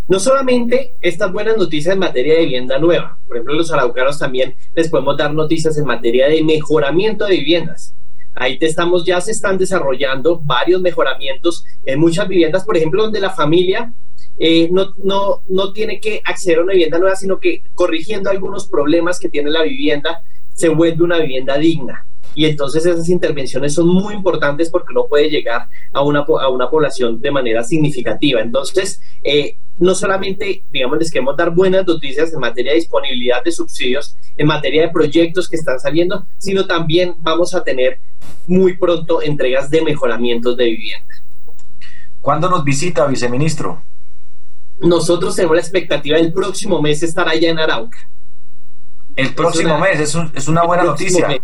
No 0.08 0.20
solamente 0.20 0.96
estas 1.02 1.32
buenas 1.32 1.58
noticias 1.58 1.94
en 1.94 2.00
materia 2.00 2.36
de 2.36 2.42
vivienda 2.42 2.78
nueva, 2.78 3.18
por 3.28 3.38
ejemplo, 3.38 3.56
los 3.56 3.72
araucanos 3.72 4.20
también 4.20 4.56
les 4.76 4.90
podemos 4.90 5.18
dar 5.18 5.34
noticias 5.34 5.78
en 5.78 5.86
materia 5.86 6.28
de 6.28 6.44
mejoramiento 6.44 7.26
de 7.26 7.38
viviendas. 7.38 7.96
Ahí 8.36 8.58
te 8.58 8.68
estamos, 8.68 9.06
ya 9.06 9.20
se 9.22 9.32
están 9.32 9.58
desarrollando 9.58 10.40
varios 10.40 10.82
mejoramientos 10.82 11.66
en 11.86 12.00
muchas 12.00 12.28
viviendas, 12.28 12.64
por 12.64 12.78
ejemplo, 12.78 13.04
donde 13.04 13.20
la 13.20 13.32
familia 13.32 13.92
eh, 14.38 14.70
no, 14.72 14.94
no, 15.04 15.42
no 15.48 15.74
tiene 15.74 16.00
que 16.00 16.22
acceder 16.24 16.60
a 16.60 16.64
una 16.64 16.74
vivienda 16.74 17.00
nueva, 17.00 17.16
sino 17.16 17.40
que 17.40 17.64
corrigiendo 17.76 18.30
algunos 18.30 18.68
problemas 18.68 19.20
que 19.20 19.30
tiene 19.30 19.50
la 19.50 19.64
vivienda, 19.64 20.24
se 20.54 20.70
vuelve 20.70 21.04
una 21.04 21.20
vivienda 21.20 21.58
digna. 21.58 22.06
Y 22.36 22.46
entonces 22.46 22.86
esas 22.86 23.10
intervenciones 23.10 23.74
son 23.74 23.88
muy 23.88 24.14
importantes 24.14 24.70
porque 24.70 24.94
no 24.94 25.08
puede 25.08 25.30
llegar 25.30 25.68
a 25.92 26.02
una, 26.02 26.20
a 26.20 26.50
una 26.50 26.70
población 26.70 27.20
de 27.20 27.32
manera 27.32 27.64
significativa. 27.64 28.40
Entonces, 28.40 29.02
eh, 29.24 29.58
no 29.80 29.96
solamente, 29.96 30.64
digamos, 30.72 31.00
les 31.00 31.12
queremos 31.12 31.36
dar 31.36 31.50
buenas 31.50 31.88
noticias 31.88 32.32
en 32.34 32.40
materia 32.40 32.72
de 32.74 32.80
disponibilidad 32.80 33.44
de 33.44 33.52
subsidios, 33.52 34.16
en 34.38 34.48
materia 34.48 34.84
de 34.84 34.90
proyectos 34.90 35.50
que 35.50 35.56
están 35.56 35.80
saliendo, 35.80 36.26
sino 36.38 36.68
también 36.68 37.16
vamos 37.20 37.56
a 37.56 37.64
tener 37.64 38.00
muy 38.46 38.78
pronto 38.78 39.22
entregas 39.22 39.70
de 39.70 39.82
mejoramientos 39.82 40.56
de 40.58 40.66
vivienda. 40.66 41.16
¿Cuándo 42.22 42.50
nos 42.50 42.64
visita, 42.64 43.08
viceministro? 43.08 43.82
nosotros 44.82 45.36
tenemos 45.36 45.56
la 45.56 45.62
expectativa 45.62 46.18
del 46.18 46.32
próximo 46.32 46.82
mes 46.82 47.04
estar 47.04 47.28
allá 47.28 47.50
en 47.50 47.60
Arauca. 47.60 47.98
El 49.16 49.34
próximo 49.34 49.78
mes, 49.78 50.00
es, 50.00 50.18
es 50.34 50.48
una 50.48 50.64
buena 50.64 50.84
noticia. 50.84 51.42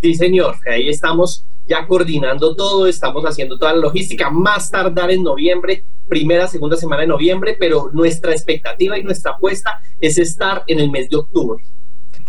Sí, 0.00 0.14
señor, 0.14 0.56
ahí 0.68 0.88
estamos 0.88 1.44
ya 1.72 1.86
coordinando 1.86 2.54
todo, 2.54 2.86
estamos 2.86 3.24
haciendo 3.24 3.58
toda 3.58 3.72
la 3.72 3.78
logística, 3.78 4.28
más 4.28 4.70
tardar 4.70 5.10
en 5.10 5.22
noviembre, 5.22 5.84
primera, 6.06 6.46
segunda 6.46 6.76
semana 6.76 7.00
de 7.00 7.08
noviembre, 7.08 7.56
pero 7.58 7.88
nuestra 7.94 8.32
expectativa 8.32 8.98
y 8.98 9.02
nuestra 9.02 9.32
apuesta 9.32 9.80
es 9.98 10.18
estar 10.18 10.64
en 10.66 10.80
el 10.80 10.90
mes 10.90 11.08
de 11.08 11.16
octubre. 11.16 11.64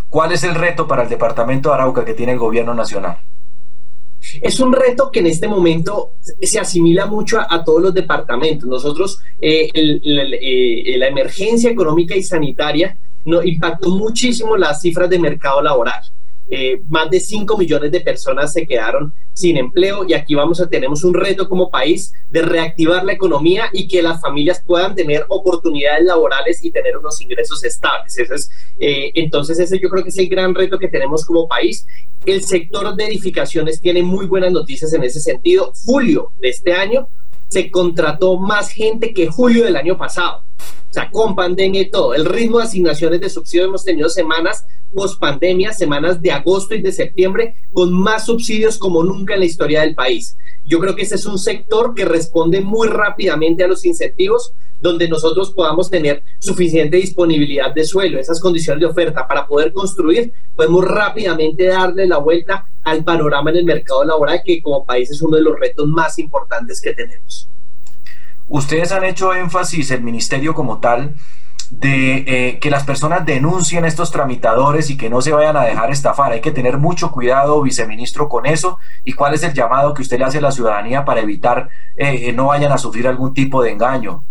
¿Cuál 0.10 0.32
es 0.32 0.46
el 0.46 0.56
reto 0.56 0.88
para 0.88 1.04
el 1.04 1.10
departamento 1.10 1.70
de 1.70 1.76
Arauca 1.76 2.06
que 2.06 2.14
tiene 2.14 2.32
el 2.32 2.40
gobierno 2.40 2.74
nacional? 2.74 3.18
Es 4.42 4.62
un 4.62 4.72
reto 4.72 5.12
que 5.12 5.20
en 5.20 5.28
este 5.28 5.50
momento 5.50 6.12
se 6.42 6.58
asimila 6.58 7.06
mucho 7.06 7.42
a, 7.42 7.64
todos 7.66 7.82
los 7.82 7.94
departamentos. 7.94 8.70
Nosotros, 8.70 9.20
eh, 9.42 9.70
eh, 9.74 10.98
la 10.98 11.08
emergencia 11.08 11.70
económica 11.70 12.16
y 12.16 12.24
sanitaria 12.24 12.98
no, 13.26 13.44
impactó 13.44 13.90
muchísimo 13.90 14.56
las 14.56 14.82
cifras 14.82 15.10
de 15.10 15.20
mercado 15.20 15.62
laboral. 15.62 16.02
Eh, 16.50 16.82
más 16.90 17.10
de 17.10 17.20
5 17.20 17.58
millones 17.58 17.92
de 17.92 18.02
personas 18.02 18.52
se 18.52 18.68
quedaron 18.68 19.14
sin 19.34 19.58
empleo 19.58 20.06
y 20.08 20.14
aquí 20.14 20.36
vamos 20.36 20.60
a 20.62 20.70
tenemos 20.70 21.04
un 21.04 21.14
reto 21.14 21.48
como 21.48 21.70
país 21.70 22.14
de 22.30 22.42
reactivar 22.42 23.04
la 23.06 23.14
economía 23.14 23.70
y 23.72 23.88
que 23.88 24.02
las 24.02 24.22
familias 24.22 24.62
puedan 24.66 24.94
tener 24.94 25.26
oportunidades 25.30 26.06
laborales 26.06 26.64
y 26.64 26.72
tener 26.72 26.98
unos 26.98 27.20
ingresos 27.22 27.64
estables. 27.64 28.18
es, 28.18 28.50
eh, 28.80 29.12
entonces 29.16 29.58
ese 29.60 29.80
yo 29.80 29.90
creo 29.90 30.04
que 30.04 30.10
es 30.10 30.18
el 30.18 30.30
gran 30.30 30.54
reto 30.54 30.78
que 30.78 30.88
tenemos 30.90 31.26
como 31.26 31.48
país. 31.48 31.86
El 32.26 32.44
sector 32.44 32.96
de 32.96 33.06
edificaciones 33.06 33.82
tiene 33.82 34.04
muy 34.04 34.28
buenas 34.28 34.52
noticias 34.52 34.94
en 34.94 35.04
ese 35.04 35.20
sentido. 35.20 35.72
Julio 35.86 36.32
de 36.40 36.50
este 36.50 36.74
año 36.74 37.08
se 37.48 37.70
contrató 37.70 38.38
más 38.38 38.70
gente 38.70 39.14
que 39.14 39.28
julio 39.28 39.66
del 39.66 39.76
año 39.76 39.98
pasado. 39.98 40.42
O 40.90 40.94
sea, 40.94 41.10
con 41.10 41.36
pandemia 41.36 41.82
y 41.82 41.90
todo. 41.90 42.14
El 42.14 42.26
ritmo 42.26 42.60
de 42.60 42.66
asignaciones 42.66 43.20
de 43.20 43.30
subsidio 43.30 43.66
hemos 43.66 43.84
tenido 43.84 44.10
semanas 44.10 44.66
post 44.94 45.20
pandemia, 45.20 45.74
semanas 45.74 46.22
de 46.22 46.32
agosto 46.32 46.76
y 46.76 46.82
de 46.82 46.92
septiembre, 46.92 47.56
con 47.74 47.92
más 47.92 48.28
subsidios 48.28 48.78
como 48.78 49.04
nunca 49.04 49.34
en 49.34 49.40
la 49.40 49.46
historia 49.46 49.82
del 49.82 49.96
país. 49.96 50.38
Yo 50.66 50.80
creo 50.80 50.96
que 50.96 51.02
ese 51.02 51.16
es 51.16 51.26
un 51.26 51.38
sector 51.38 51.94
que 51.94 52.06
responde 52.06 52.62
muy 52.62 52.88
rápidamente 52.88 53.64
a 53.64 53.68
los 53.68 53.86
incentivos, 53.86 54.54
donde 54.82 55.08
nosotros 55.08 55.52
podamos 55.52 55.90
tener 55.90 56.24
suficiente 56.40 56.98
disponibilidad 56.98 57.74
de 57.74 57.86
suelo, 57.86 58.20
esas 58.20 58.40
condiciones 58.40 58.82
de 58.82 58.88
oferta 58.88 59.28
para 59.28 59.48
poder 59.48 59.74
construir, 59.74 60.34
podemos 60.56 60.86
rápidamente 60.86 61.66
darle 61.68 62.06
la 62.06 62.18
vuelta 62.18 62.68
al 62.84 63.04
panorama 63.04 63.50
en 63.52 63.58
el 63.58 63.66
mercado 63.66 64.04
laboral, 64.04 64.42
que 64.46 64.62
como 64.62 64.86
país 64.86 65.10
es 65.10 65.22
uno 65.22 65.38
de 65.38 65.44
los 65.44 65.58
retos 65.60 65.88
más 65.88 66.20
importantes 66.20 66.82
que 66.82 66.94
tenemos. 66.94 67.48
Ustedes 68.54 68.92
han 68.92 69.04
hecho 69.04 69.34
énfasis, 69.34 69.90
el 69.90 70.04
ministerio 70.04 70.54
como 70.54 70.78
tal, 70.78 71.16
de 71.72 72.18
eh, 72.28 72.60
que 72.60 72.70
las 72.70 72.84
personas 72.84 73.26
denuncien 73.26 73.84
estos 73.84 74.12
tramitadores 74.12 74.92
y 74.92 74.96
que 74.96 75.10
no 75.10 75.24
se 75.24 75.32
vayan 75.32 75.58
a 75.58 75.64
dejar 75.64 75.92
estafar. 75.92 76.34
Hay 76.34 76.42
que 76.42 76.52
tener 76.52 76.78
mucho 76.78 77.10
cuidado, 77.10 77.64
viceministro, 77.64 78.30
con 78.30 78.46
eso. 78.46 78.78
¿Y 79.04 79.14
cuál 79.14 79.34
es 79.34 79.42
el 79.42 79.56
llamado 79.56 79.96
que 79.96 80.04
usted 80.04 80.20
le 80.20 80.26
hace 80.26 80.38
a 80.38 80.42
la 80.42 80.52
ciudadanía 80.52 81.04
para 81.04 81.22
evitar 81.22 81.68
eh, 81.98 82.32
no 82.32 82.46
vayan 82.46 82.72
a 82.72 82.78
sufrir 82.78 83.08
algún 83.08 83.34
tipo 83.34 83.64
de 83.64 83.72
engaño? 83.72 84.24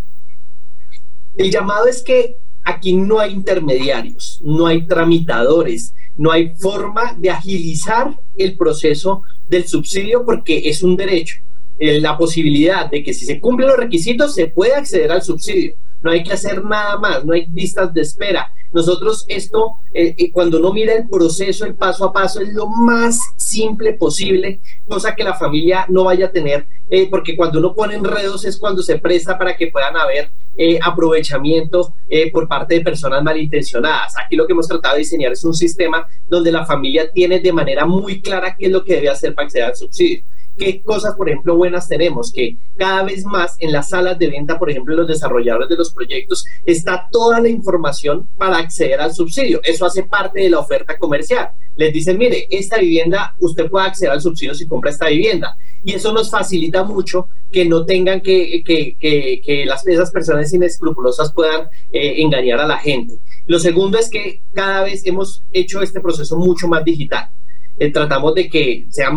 El 1.36 1.50
llamado 1.50 1.88
es 1.88 2.00
que 2.00 2.36
aquí 2.62 2.94
no 2.94 3.18
hay 3.18 3.32
intermediarios, 3.32 4.40
no 4.44 4.68
hay 4.68 4.86
tramitadores, 4.86 5.96
no 6.16 6.30
hay 6.30 6.54
forma 6.54 7.16
de 7.18 7.30
agilizar 7.30 8.16
el 8.38 8.56
proceso 8.56 9.22
del 9.48 9.66
subsidio 9.66 10.24
porque 10.24 10.68
es 10.68 10.84
un 10.84 10.96
derecho. 10.96 11.42
Eh, 11.78 12.00
la 12.00 12.16
posibilidad 12.16 12.88
de 12.88 13.02
que 13.02 13.12
si 13.12 13.24
se 13.24 13.40
cumplen 13.40 13.68
los 13.68 13.78
requisitos 13.78 14.34
se 14.34 14.46
puede 14.46 14.74
acceder 14.74 15.10
al 15.10 15.22
subsidio 15.22 15.74
no 16.02 16.10
hay 16.10 16.22
que 16.22 16.32
hacer 16.32 16.64
nada 16.64 16.98
más, 16.98 17.24
no 17.24 17.32
hay 17.32 17.46
listas 17.46 17.92
de 17.94 18.02
espera. 18.02 18.52
Nosotros 18.72 19.26
esto, 19.28 19.74
eh, 19.92 20.14
eh, 20.16 20.32
cuando 20.32 20.58
uno 20.58 20.72
mira 20.72 20.94
el 20.94 21.08
proceso, 21.08 21.66
el 21.66 21.74
paso 21.74 22.06
a 22.06 22.12
paso, 22.12 22.40
es 22.40 22.52
lo 22.54 22.66
más 22.66 23.18
simple 23.36 23.92
posible, 23.92 24.60
cosa 24.88 25.14
que 25.14 25.22
la 25.22 25.34
familia 25.34 25.84
no 25.88 26.04
vaya 26.04 26.26
a 26.26 26.32
tener, 26.32 26.66
eh, 26.88 27.06
porque 27.10 27.36
cuando 27.36 27.58
uno 27.58 27.74
pone 27.74 27.94
enredos 27.94 28.44
es 28.46 28.56
cuando 28.56 28.82
se 28.82 28.98
presta 28.98 29.36
para 29.38 29.56
que 29.56 29.68
puedan 29.68 29.96
haber 29.96 30.30
aprovechamiento 30.82 31.94
por 32.30 32.46
parte 32.46 32.74
de 32.74 32.82
personas 32.82 33.22
malintencionadas. 33.22 34.12
Aquí 34.22 34.36
lo 34.36 34.46
que 34.46 34.52
hemos 34.52 34.68
tratado 34.68 34.96
de 34.96 34.98
diseñar 34.98 35.32
es 35.32 35.44
un 35.44 35.54
sistema 35.54 36.06
donde 36.28 36.52
la 36.52 36.66
familia 36.66 37.10
tiene 37.10 37.40
de 37.40 37.54
manera 37.54 37.86
muy 37.86 38.20
clara 38.20 38.54
qué 38.58 38.66
es 38.66 38.72
lo 38.72 38.84
que 38.84 38.96
debe 38.96 39.08
hacer 39.08 39.34
para 39.34 39.46
acceder 39.46 39.68
al 39.68 39.76
subsidio 39.76 40.22
qué 40.56 40.82
cosas, 40.82 41.14
por 41.14 41.28
ejemplo, 41.28 41.56
buenas 41.56 41.88
tenemos, 41.88 42.32
que 42.32 42.56
cada 42.76 43.02
vez 43.04 43.24
más 43.24 43.56
en 43.58 43.72
las 43.72 43.88
salas 43.90 44.18
de 44.18 44.28
venta, 44.28 44.58
por 44.58 44.70
ejemplo, 44.70 44.94
los 44.94 45.08
desarrolladores 45.08 45.68
de 45.68 45.76
los 45.76 45.92
proyectos, 45.92 46.44
está 46.64 47.08
toda 47.10 47.40
la 47.40 47.48
información 47.48 48.28
para 48.36 48.58
acceder 48.58 49.00
al 49.00 49.14
subsidio. 49.14 49.60
Eso 49.62 49.86
hace 49.86 50.04
parte 50.04 50.40
de 50.40 50.50
la 50.50 50.58
oferta 50.58 50.98
comercial. 50.98 51.50
Les 51.76 51.92
dicen, 51.92 52.18
mire, 52.18 52.46
esta 52.50 52.78
vivienda, 52.78 53.34
usted 53.40 53.70
puede 53.70 53.86
acceder 53.86 54.12
al 54.12 54.20
subsidio 54.20 54.54
si 54.54 54.66
compra 54.66 54.90
esta 54.90 55.08
vivienda. 55.08 55.56
Y 55.84 55.94
eso 55.94 56.12
nos 56.12 56.30
facilita 56.30 56.84
mucho 56.84 57.28
que 57.50 57.64
no 57.64 57.84
tengan 57.84 58.20
que, 58.20 58.62
que, 58.64 58.96
que, 58.98 59.64
las, 59.66 59.86
esas 59.86 60.10
personas 60.10 60.52
inescrupulosas 60.52 61.32
puedan 61.32 61.68
eh, 61.92 62.22
engañar 62.22 62.60
a 62.60 62.66
la 62.66 62.78
gente. 62.78 63.18
Lo 63.46 63.58
segundo 63.58 63.98
es 63.98 64.08
que 64.08 64.42
cada 64.54 64.84
vez 64.84 65.04
hemos 65.06 65.42
hecho 65.52 65.82
este 65.82 66.00
proceso 66.00 66.36
mucho 66.36 66.68
más 66.68 66.84
digital. 66.84 67.30
Eh, 67.78 67.90
tratamos 67.90 68.34
de 68.34 68.48
que 68.48 68.86
sean 68.90 69.16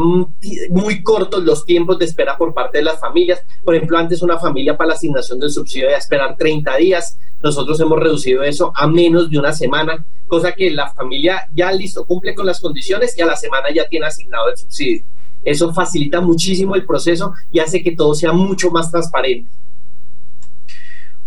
muy 0.70 1.04
cortos 1.04 1.44
los 1.44 1.66
tiempos 1.66 2.00
de 2.00 2.06
espera 2.06 2.38
por 2.38 2.54
parte 2.54 2.78
de 2.80 2.84
las 2.84 3.00
familias. 3.00 3.42
Por 3.64 3.76
ejemplo, 3.76 3.98
antes 3.98 4.22
una 4.22 4.40
familia 4.40 4.78
para 4.78 4.90
la 4.90 4.94
asignación 4.96 5.40
del 5.40 5.52
subsidio 5.52 5.86
debía 5.86 5.98
esperar 5.98 6.36
30 6.38 6.76
días. 6.78 7.18
Nosotros 7.44 7.80
hemos 7.80 8.00
reducido 8.00 8.44
eso 8.44 8.72
a 8.76 8.88
menos 8.88 9.30
de 9.30 9.38
una 9.38 9.54
semana, 9.54 10.06
cosa 10.28 10.54
que 10.54 10.72
la 10.72 10.92
familia 10.94 11.48
ya 11.54 11.72
listo, 11.72 12.06
cumple 12.06 12.34
con 12.34 12.46
las 12.46 12.60
condiciones 12.60 13.18
y 13.18 13.22
a 13.22 13.26
la 13.26 13.36
semana 13.36 13.68
ya 13.74 13.88
tiene 13.88 14.08
asignado 14.08 14.50
el 14.50 14.58
subsidio. 14.58 15.04
Eso 15.44 15.72
facilita 15.74 16.22
muchísimo 16.22 16.76
el 16.76 16.86
proceso 16.86 17.34
y 17.52 17.60
hace 17.60 17.84
que 17.84 17.96
todo 17.96 18.16
sea 18.16 18.32
mucho 18.32 18.72
más 18.72 18.90
transparente. 18.90 19.50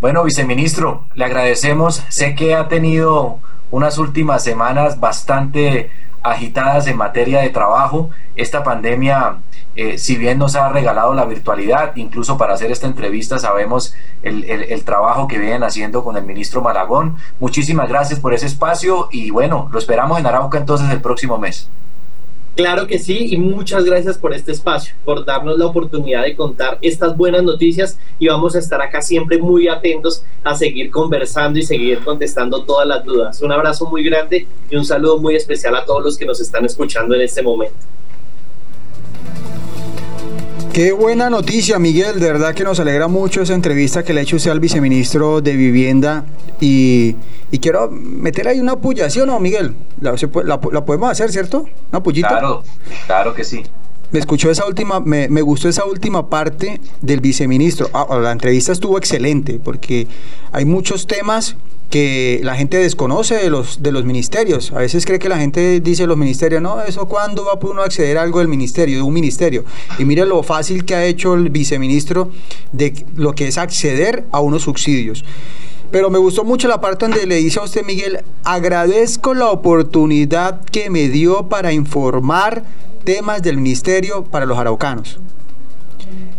Bueno, 0.01 0.23
viceministro, 0.23 1.07
le 1.15 1.25
agradecemos. 1.25 2.03
Sé 2.09 2.35
que 2.35 2.55
ha 2.55 2.67
tenido 2.67 3.39
unas 3.71 3.97
últimas 3.97 4.43
semanas 4.43 4.99
bastante 4.99 5.89
agitadas 6.23 6.87
en 6.87 6.97
materia 6.97 7.41
de 7.41 7.49
trabajo. 7.49 8.09
Esta 8.35 8.63
pandemia, 8.63 9.37
eh, 9.75 9.97
si 9.97 10.17
bien 10.17 10.37
nos 10.37 10.55
ha 10.55 10.69
regalado 10.69 11.13
la 11.13 11.25
virtualidad, 11.25 11.95
incluso 11.95 12.37
para 12.37 12.53
hacer 12.53 12.71
esta 12.71 12.87
entrevista 12.87 13.39
sabemos 13.39 13.95
el, 14.23 14.43
el, 14.43 14.83
trabajo 14.83 15.27
que 15.27 15.37
vienen 15.37 15.63
haciendo 15.63 16.03
con 16.03 16.17
el 16.17 16.23
ministro 16.23 16.61
Malagón. 16.61 17.17
Muchísimas 17.39 17.89
gracias 17.89 18.19
por 18.19 18.33
ese 18.33 18.45
espacio 18.45 19.09
y 19.11 19.31
bueno, 19.31 19.69
lo 19.71 19.79
esperamos 19.79 20.19
en 20.19 20.25
Arauca 20.25 20.57
entonces 20.57 20.89
el 20.89 21.01
próximo 21.01 21.37
mes. 21.37 21.69
Claro 22.59 22.87
que 22.87 22.99
sí, 22.99 23.29
y 23.31 23.37
muchas 23.37 23.85
gracias 23.85 24.17
por 24.17 24.33
este 24.33 24.51
espacio, 24.51 24.93
por 25.05 25.23
darnos 25.23 25.57
la 25.57 25.65
oportunidad 25.65 26.23
de 26.23 26.35
contar 26.35 26.77
estas 26.81 27.15
buenas 27.15 27.41
noticias 27.41 27.97
y 28.19 28.27
vamos 28.27 28.53
a 28.53 28.59
estar 28.59 28.81
acá 28.81 29.01
siempre 29.01 29.37
muy 29.37 29.69
atentos 29.69 30.25
a 30.43 30.53
seguir 30.57 30.91
conversando 30.91 31.57
y 31.57 31.63
seguir 31.63 31.99
contestando 31.99 32.65
todas 32.65 32.85
las 32.85 33.05
dudas. 33.05 33.41
Un 33.41 33.53
abrazo 33.53 33.85
muy 33.85 34.03
grande 34.03 34.45
y 34.69 34.75
un 34.75 34.83
saludo 34.83 35.19
muy 35.19 35.37
especial 35.37 35.73
a 35.77 35.85
todos 35.85 36.03
los 36.03 36.17
que 36.17 36.25
nos 36.25 36.41
están 36.41 36.65
escuchando 36.65 37.15
en 37.15 37.21
este 37.21 37.41
momento. 37.41 37.77
Qué 40.73 40.91
buena 40.91 41.29
noticia, 41.29 41.79
Miguel. 41.79 42.19
De 42.19 42.27
verdad 42.27 42.53
que 42.53 42.63
nos 42.63 42.79
alegra 42.79 43.07
mucho 43.07 43.41
esa 43.41 43.53
entrevista 43.53 44.03
que 44.03 44.13
le 44.13 44.19
ha 44.19 44.23
hecho 44.23 44.35
usted 44.35 44.51
al 44.51 44.59
viceministro 44.59 45.41
de 45.41 45.55
Vivienda. 45.55 46.25
Y, 46.59 47.15
quiero 47.59 47.89
meter 47.89 48.47
ahí 48.47 48.59
una 48.59 48.75
puyación, 48.75 49.27
¿no, 49.27 49.39
Miguel? 49.39 49.75
La, 49.99 50.61
podemos 50.61 51.09
hacer, 51.09 51.31
¿cierto? 51.31 51.65
Una 51.91 52.03
pullita. 52.03 52.27
Claro, 52.29 52.63
claro 53.07 53.33
que 53.33 53.43
sí. 53.43 53.63
Me 54.11 54.19
escuchó 54.19 54.49
esa 54.49 54.65
última, 54.65 54.99
me, 54.99 55.29
me, 55.29 55.41
gustó 55.41 55.69
esa 55.69 55.85
última 55.85 56.29
parte 56.29 56.81
del 57.01 57.19
viceministro. 57.19 57.89
Ah, 57.93 58.17
la 58.19 58.31
entrevista 58.31 58.71
estuvo 58.71 58.97
excelente 58.97 59.59
porque 59.63 60.07
hay 60.51 60.65
muchos 60.65 61.05
temas 61.05 61.55
que 61.89 62.39
la 62.43 62.55
gente 62.55 62.77
desconoce 62.77 63.35
de 63.35 63.49
los, 63.49 63.81
de 63.81 63.91
los 63.91 64.05
ministerios. 64.05 64.71
A 64.71 64.79
veces 64.79 65.05
cree 65.05 65.19
que 65.19 65.29
la 65.29 65.37
gente 65.37 65.79
dice 65.79 66.05
los 66.05 66.17
ministerios, 66.17 66.61
no, 66.61 66.81
eso 66.81 67.07
cuándo 67.07 67.45
va 67.45 67.59
uno 67.61 67.81
a 67.81 67.85
acceder 67.85 68.17
a 68.17 68.21
algo 68.21 68.39
del 68.39 68.47
ministerio, 68.47 68.97
de 68.97 69.01
un 69.01 69.13
ministerio. 69.13 69.63
Y 69.97 70.05
mire 70.05 70.25
lo 70.25 70.43
fácil 70.43 70.85
que 70.85 70.95
ha 70.95 71.05
hecho 71.05 71.33
el 71.33 71.49
viceministro 71.49 72.31
de 72.71 73.05
lo 73.15 73.33
que 73.33 73.47
es 73.47 73.57
acceder 73.57 74.25
a 74.31 74.39
unos 74.39 74.63
subsidios. 74.63 75.23
Pero 75.91 76.11
me 76.11 76.19
gustó 76.19 76.43
mucho 76.43 76.67
la 76.67 76.79
parte 76.79 77.07
donde 77.07 77.25
le 77.25 77.35
dice 77.35 77.59
a 77.59 77.63
usted, 77.63 77.83
Miguel, 77.83 78.19
agradezco 78.43 79.33
la 79.33 79.49
oportunidad 79.49 80.63
que 80.65 80.91
me 80.91 81.09
dio 81.09 81.47
para 81.47 81.73
informar 81.73 82.63
temas 83.03 83.41
del 83.41 83.57
ministerio 83.57 84.23
para 84.23 84.45
los 84.45 84.57
araucanos. 84.57 85.19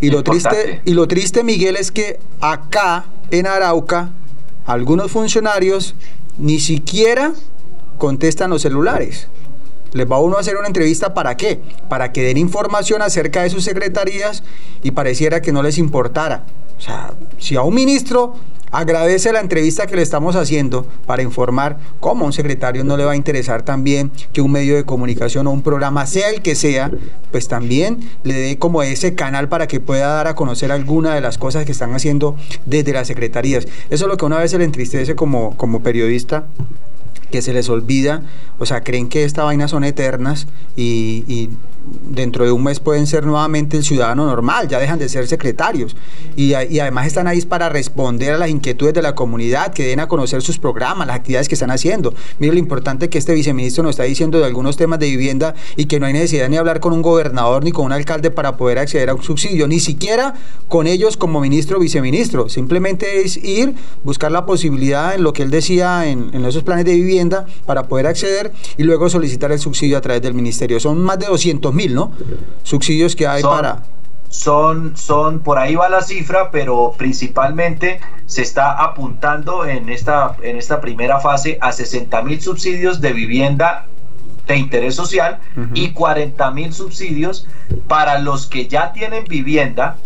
Y 0.00 0.10
lo, 0.10 0.22
triste, 0.22 0.80
y 0.84 0.94
lo 0.94 1.06
triste, 1.06 1.44
Miguel, 1.44 1.76
es 1.76 1.92
que 1.92 2.18
acá 2.40 3.04
en 3.30 3.46
Arauca 3.46 4.10
algunos 4.66 5.10
funcionarios 5.10 5.94
ni 6.38 6.58
siquiera 6.58 7.32
contestan 7.98 8.50
los 8.50 8.62
celulares. 8.62 9.28
Les 9.92 10.10
va 10.10 10.20
uno 10.20 10.36
a 10.36 10.40
hacer 10.40 10.56
una 10.56 10.68
entrevista 10.68 11.14
para 11.14 11.36
qué? 11.36 11.60
Para 11.88 12.12
que 12.12 12.22
den 12.22 12.38
información 12.38 13.02
acerca 13.02 13.42
de 13.42 13.50
sus 13.50 13.64
secretarías 13.64 14.42
y 14.82 14.92
pareciera 14.92 15.42
que 15.42 15.52
no 15.52 15.62
les 15.62 15.78
importara. 15.78 16.44
O 16.80 16.82
sea, 16.82 17.12
si 17.36 17.56
a 17.56 17.62
un 17.62 17.74
ministro 17.74 18.36
agradece 18.70 19.32
la 19.32 19.40
entrevista 19.40 19.86
que 19.86 19.96
le 19.96 20.02
estamos 20.02 20.34
haciendo 20.34 20.86
para 21.04 21.22
informar 21.22 21.78
cómo 22.00 22.24
a 22.24 22.26
un 22.28 22.32
secretario 22.32 22.84
no 22.84 22.96
le 22.96 23.04
va 23.04 23.12
a 23.12 23.16
interesar 23.16 23.62
también 23.62 24.10
que 24.32 24.40
un 24.40 24.50
medio 24.50 24.76
de 24.76 24.84
comunicación 24.84 25.46
o 25.46 25.50
un 25.50 25.60
programa, 25.60 26.06
sea 26.06 26.30
el 26.30 26.40
que 26.40 26.54
sea, 26.54 26.90
pues 27.32 27.48
también 27.48 28.08
le 28.24 28.32
dé 28.32 28.58
como 28.58 28.82
ese 28.82 29.14
canal 29.14 29.50
para 29.50 29.68
que 29.68 29.78
pueda 29.78 30.06
dar 30.08 30.26
a 30.26 30.34
conocer 30.34 30.72
alguna 30.72 31.14
de 31.14 31.20
las 31.20 31.36
cosas 31.36 31.66
que 31.66 31.72
están 31.72 31.94
haciendo 31.94 32.34
desde 32.64 32.94
las 32.94 33.08
secretarías. 33.08 33.66
Eso 33.90 34.04
es 34.06 34.10
lo 34.10 34.16
que 34.16 34.24
una 34.24 34.38
vez 34.38 34.50
se 34.50 34.56
le 34.58 34.64
entristece 34.64 35.14
como, 35.14 35.58
como 35.58 35.82
periodista 35.82 36.46
que 37.30 37.42
se 37.42 37.52
les 37.52 37.68
olvida, 37.68 38.22
o 38.58 38.66
sea, 38.66 38.82
creen 38.82 39.08
que 39.08 39.24
esta 39.24 39.44
vaina 39.44 39.68
son 39.68 39.84
eternas 39.84 40.46
y, 40.76 41.50
dentro 42.08 42.44
de 42.44 42.52
un 42.52 42.62
mes 42.64 42.80
pueden 42.80 43.06
ser 43.06 43.24
nuevamente 43.24 43.76
el 43.76 43.84
ciudadano 43.84 44.26
normal, 44.26 44.68
ya 44.68 44.78
dejan 44.78 44.98
de 44.98 45.08
ser 45.08 45.26
secretarios 45.28 45.96
y, 46.36 46.54
además 46.54 47.06
están 47.06 47.26
ahí 47.26 47.40
para 47.42 47.68
responder 47.68 48.34
a 48.34 48.38
las 48.38 48.50
inquietudes 48.50 48.94
de 48.94 49.02
la 49.02 49.14
comunidad, 49.14 49.72
que 49.72 49.86
den 49.86 50.00
a 50.00 50.08
conocer 50.08 50.42
sus 50.42 50.58
programas, 50.58 51.06
las 51.06 51.16
actividades 51.16 51.48
que 51.48 51.54
están 51.54 51.70
haciendo. 51.70 52.14
Mire 52.38 52.52
lo 52.52 52.58
importante 52.58 53.08
que 53.08 53.18
este 53.18 53.34
viceministro 53.34 53.82
nos 53.82 53.90
está 53.90 54.04
diciendo 54.04 54.38
de 54.38 54.46
algunos 54.46 54.76
temas 54.76 54.98
de 54.98 55.06
vivienda 55.06 55.54
y 55.76 55.86
que 55.86 56.00
no 56.00 56.06
hay 56.06 56.12
necesidad 56.12 56.48
ni 56.48 56.56
hablar 56.56 56.80
con 56.80 56.92
un 56.92 57.02
gobernador 57.02 57.64
ni 57.64 57.72
con 57.72 57.86
un 57.86 57.92
alcalde 57.92 58.30
para 58.30 58.56
poder 58.56 58.78
acceder 58.78 59.10
a 59.10 59.14
un 59.14 59.22
subsidio, 59.22 59.66
ni 59.68 59.80
siquiera 59.80 60.34
con 60.68 60.86
ellos 60.86 61.16
como 61.16 61.40
ministro 61.40 61.78
o 61.78 61.80
viceministro. 61.80 62.48
Simplemente 62.48 63.22
es 63.22 63.36
ir, 63.36 63.74
buscar 64.04 64.32
la 64.32 64.46
posibilidad 64.46 65.14
en 65.14 65.22
lo 65.22 65.32
que 65.32 65.42
él 65.42 65.50
decía 65.50 66.06
en, 66.06 66.30
en 66.32 66.44
esos 66.44 66.62
planes 66.62 66.84
de 66.84 66.94
vivienda 66.94 67.46
para 67.66 67.88
poder 67.88 68.06
acceder 68.06 68.52
y 68.76 68.82
luego 68.84 69.08
solicitar 69.08 69.52
el 69.52 69.58
subsidio 69.58 69.96
a 69.96 70.00
través 70.00 70.22
del 70.22 70.34
ministerio. 70.34 70.80
Son 70.80 71.00
más 71.00 71.18
de 71.18 71.26
200 71.26 71.72
mil, 71.74 71.79
¿no? 71.88 72.12
Subsidios 72.62 73.16
que 73.16 73.26
hay 73.26 73.42
para 73.42 73.82
son, 74.30 74.96
son, 74.96 75.40
por 75.40 75.58
ahí 75.58 75.74
va 75.74 75.88
la 75.88 76.02
cifra, 76.02 76.50
pero 76.52 76.94
principalmente 76.96 78.00
se 78.26 78.42
está 78.42 78.72
apuntando 78.72 79.66
en 79.66 79.88
esta, 79.88 80.36
en 80.42 80.56
esta 80.56 80.80
primera 80.80 81.18
fase 81.18 81.58
a 81.60 81.72
60 81.72 82.22
mil 82.22 82.40
subsidios 82.40 83.00
de 83.00 83.12
vivienda 83.12 83.86
de 84.46 84.56
interés 84.56 84.94
social 84.94 85.40
y 85.74 85.90
40 85.90 86.50
mil 86.52 86.72
subsidios 86.72 87.46
para 87.88 88.18
los 88.20 88.46
que 88.46 88.68
ya 88.68 88.92
tienen 88.92 89.24
vivienda 89.24 89.96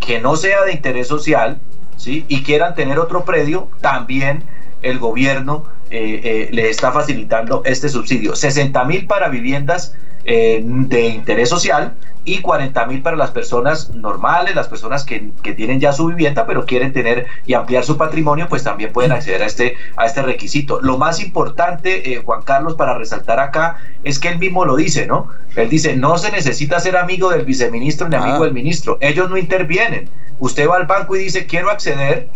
que 0.00 0.20
no 0.20 0.36
sea 0.36 0.62
de 0.64 0.72
interés 0.72 1.08
social 1.08 1.58
¿sí? 1.96 2.26
y 2.28 2.42
quieran 2.42 2.74
tener 2.74 2.98
otro 2.98 3.24
predio, 3.24 3.68
también 3.80 4.44
el 4.82 4.98
gobierno 4.98 5.64
eh, 5.90 6.20
eh, 6.22 6.48
le 6.52 6.68
está 6.68 6.92
facilitando 6.92 7.62
este 7.64 7.88
subsidio. 7.88 8.36
60 8.36 8.84
mil 8.84 9.06
para 9.06 9.28
viviendas 9.28 9.94
eh, 10.28 10.60
de 10.64 11.06
interés 11.06 11.48
social 11.48 11.94
y 12.24 12.40
40 12.40 12.84
mil 12.86 13.00
para 13.00 13.16
las 13.16 13.30
personas 13.30 13.94
normales, 13.94 14.56
las 14.56 14.66
personas 14.66 15.04
que, 15.04 15.30
que, 15.40 15.52
tienen 15.52 15.78
ya 15.78 15.92
su 15.92 16.06
vivienda 16.06 16.46
pero 16.46 16.66
quieren 16.66 16.92
tener 16.92 17.26
y 17.46 17.54
ampliar 17.54 17.84
su 17.84 17.96
patrimonio, 17.96 18.48
pues 18.48 18.64
también 18.64 18.92
pueden 18.92 19.12
acceder 19.12 19.44
a 19.44 19.46
este, 19.46 19.76
a 19.96 20.04
este 20.04 20.22
requisito. 20.22 20.80
Lo 20.82 20.98
más 20.98 21.20
importante, 21.20 22.20
Juan 22.24 22.42
Carlos, 22.42 22.74
para 22.74 22.98
resaltar 22.98 23.38
acá, 23.38 23.78
es 24.02 24.18
que 24.18 24.26
él 24.26 24.40
mismo 24.40 24.64
lo 24.64 24.74
dice, 24.74 25.06
¿no? 25.06 25.28
Él 25.54 25.68
dice, 25.68 25.96
no 25.96 26.18
se 26.18 26.32
necesita 26.32 26.80
ser 26.80 26.96
amigo 26.96 27.30
del 27.30 27.44
viceministro 27.44 28.08
ni 28.08 28.16
amigo 28.16 28.38
ah. 28.38 28.46
del 28.46 28.52
ministro, 28.52 28.98
ellos 29.00 29.30
no 29.30 29.36
intervienen. 29.36 30.10
Usted 30.40 30.68
va 30.68 30.76
al 30.78 30.86
banco 30.86 31.14
y 31.14 31.20
dice, 31.20 31.46
quiero 31.46 31.70
acceder 31.70 32.28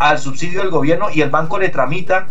al 0.00 0.18
subsidio 0.18 0.62
del 0.62 0.70
gobierno 0.70 1.10
y 1.14 1.20
el 1.20 1.30
banco 1.30 1.60
le 1.60 1.68
tramita 1.68 2.26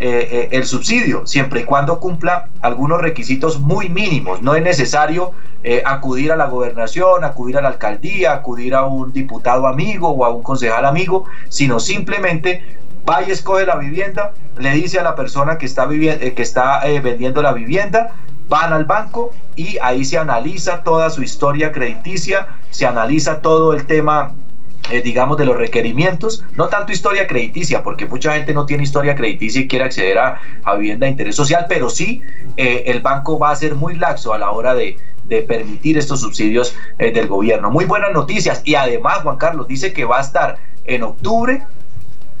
eh, 0.00 0.28
eh, 0.30 0.48
el 0.52 0.64
subsidio, 0.64 1.26
siempre 1.26 1.62
y 1.62 1.64
cuando 1.64 1.98
cumpla 1.98 2.50
algunos 2.60 3.00
requisitos 3.00 3.58
muy 3.58 3.88
mínimos. 3.88 4.40
No 4.42 4.54
es 4.54 4.62
necesario 4.62 5.32
eh, 5.64 5.82
acudir 5.84 6.30
a 6.30 6.36
la 6.36 6.46
gobernación, 6.46 7.24
acudir 7.24 7.58
a 7.58 7.62
la 7.62 7.70
alcaldía, 7.70 8.32
acudir 8.32 8.76
a 8.76 8.86
un 8.86 9.12
diputado 9.12 9.66
amigo 9.66 10.10
o 10.10 10.24
a 10.24 10.32
un 10.32 10.44
concejal 10.44 10.84
amigo, 10.84 11.24
sino 11.48 11.80
simplemente 11.80 12.76
va 13.08 13.24
y 13.24 13.32
escoge 13.32 13.66
la 13.66 13.74
vivienda, 13.74 14.34
le 14.56 14.70
dice 14.70 15.00
a 15.00 15.02
la 15.02 15.16
persona 15.16 15.58
que 15.58 15.66
está, 15.66 15.88
que 15.88 16.42
está 16.42 16.82
vendiendo 17.02 17.42
la 17.42 17.52
vivienda, 17.52 18.12
van 18.48 18.72
al 18.72 18.84
banco 18.84 19.32
y 19.56 19.78
ahí 19.82 20.04
se 20.04 20.16
analiza 20.16 20.84
toda 20.84 21.10
su 21.10 21.24
historia 21.24 21.72
crediticia, 21.72 22.46
se 22.70 22.86
analiza 22.86 23.40
todo 23.40 23.72
el 23.72 23.84
tema 23.86 24.34
eh, 24.90 25.02
digamos, 25.02 25.36
de 25.36 25.44
los 25.44 25.56
requerimientos, 25.56 26.44
no 26.56 26.68
tanto 26.68 26.92
historia 26.92 27.26
crediticia, 27.26 27.82
porque 27.82 28.06
mucha 28.06 28.32
gente 28.32 28.54
no 28.54 28.66
tiene 28.66 28.82
historia 28.82 29.14
crediticia 29.14 29.60
y 29.60 29.68
quiere 29.68 29.84
acceder 29.84 30.18
a, 30.18 30.40
vivienda 30.76 31.06
de 31.06 31.10
interés 31.10 31.36
social, 31.36 31.66
pero 31.68 31.90
sí 31.90 32.22
eh, 32.56 32.84
el 32.86 33.00
banco 33.00 33.38
va 33.38 33.50
a 33.50 33.56
ser 33.56 33.74
muy 33.74 33.96
laxo 33.96 34.32
a 34.32 34.38
la 34.38 34.50
hora 34.50 34.74
de, 34.74 34.96
permitir 35.46 35.98
estos 35.98 36.22
subsidios 36.22 36.74
eh, 36.98 37.12
del 37.12 37.26
gobierno. 37.26 37.70
Muy 37.70 37.84
buenas 37.84 38.12
noticias 38.12 38.62
y 38.64 38.76
además, 38.76 39.18
Juan 39.22 39.36
Carlos, 39.36 39.68
dice 39.68 39.92
que 39.92 40.06
va 40.06 40.18
a 40.18 40.22
estar 40.22 40.56
en 40.86 41.02
octubre 41.02 41.64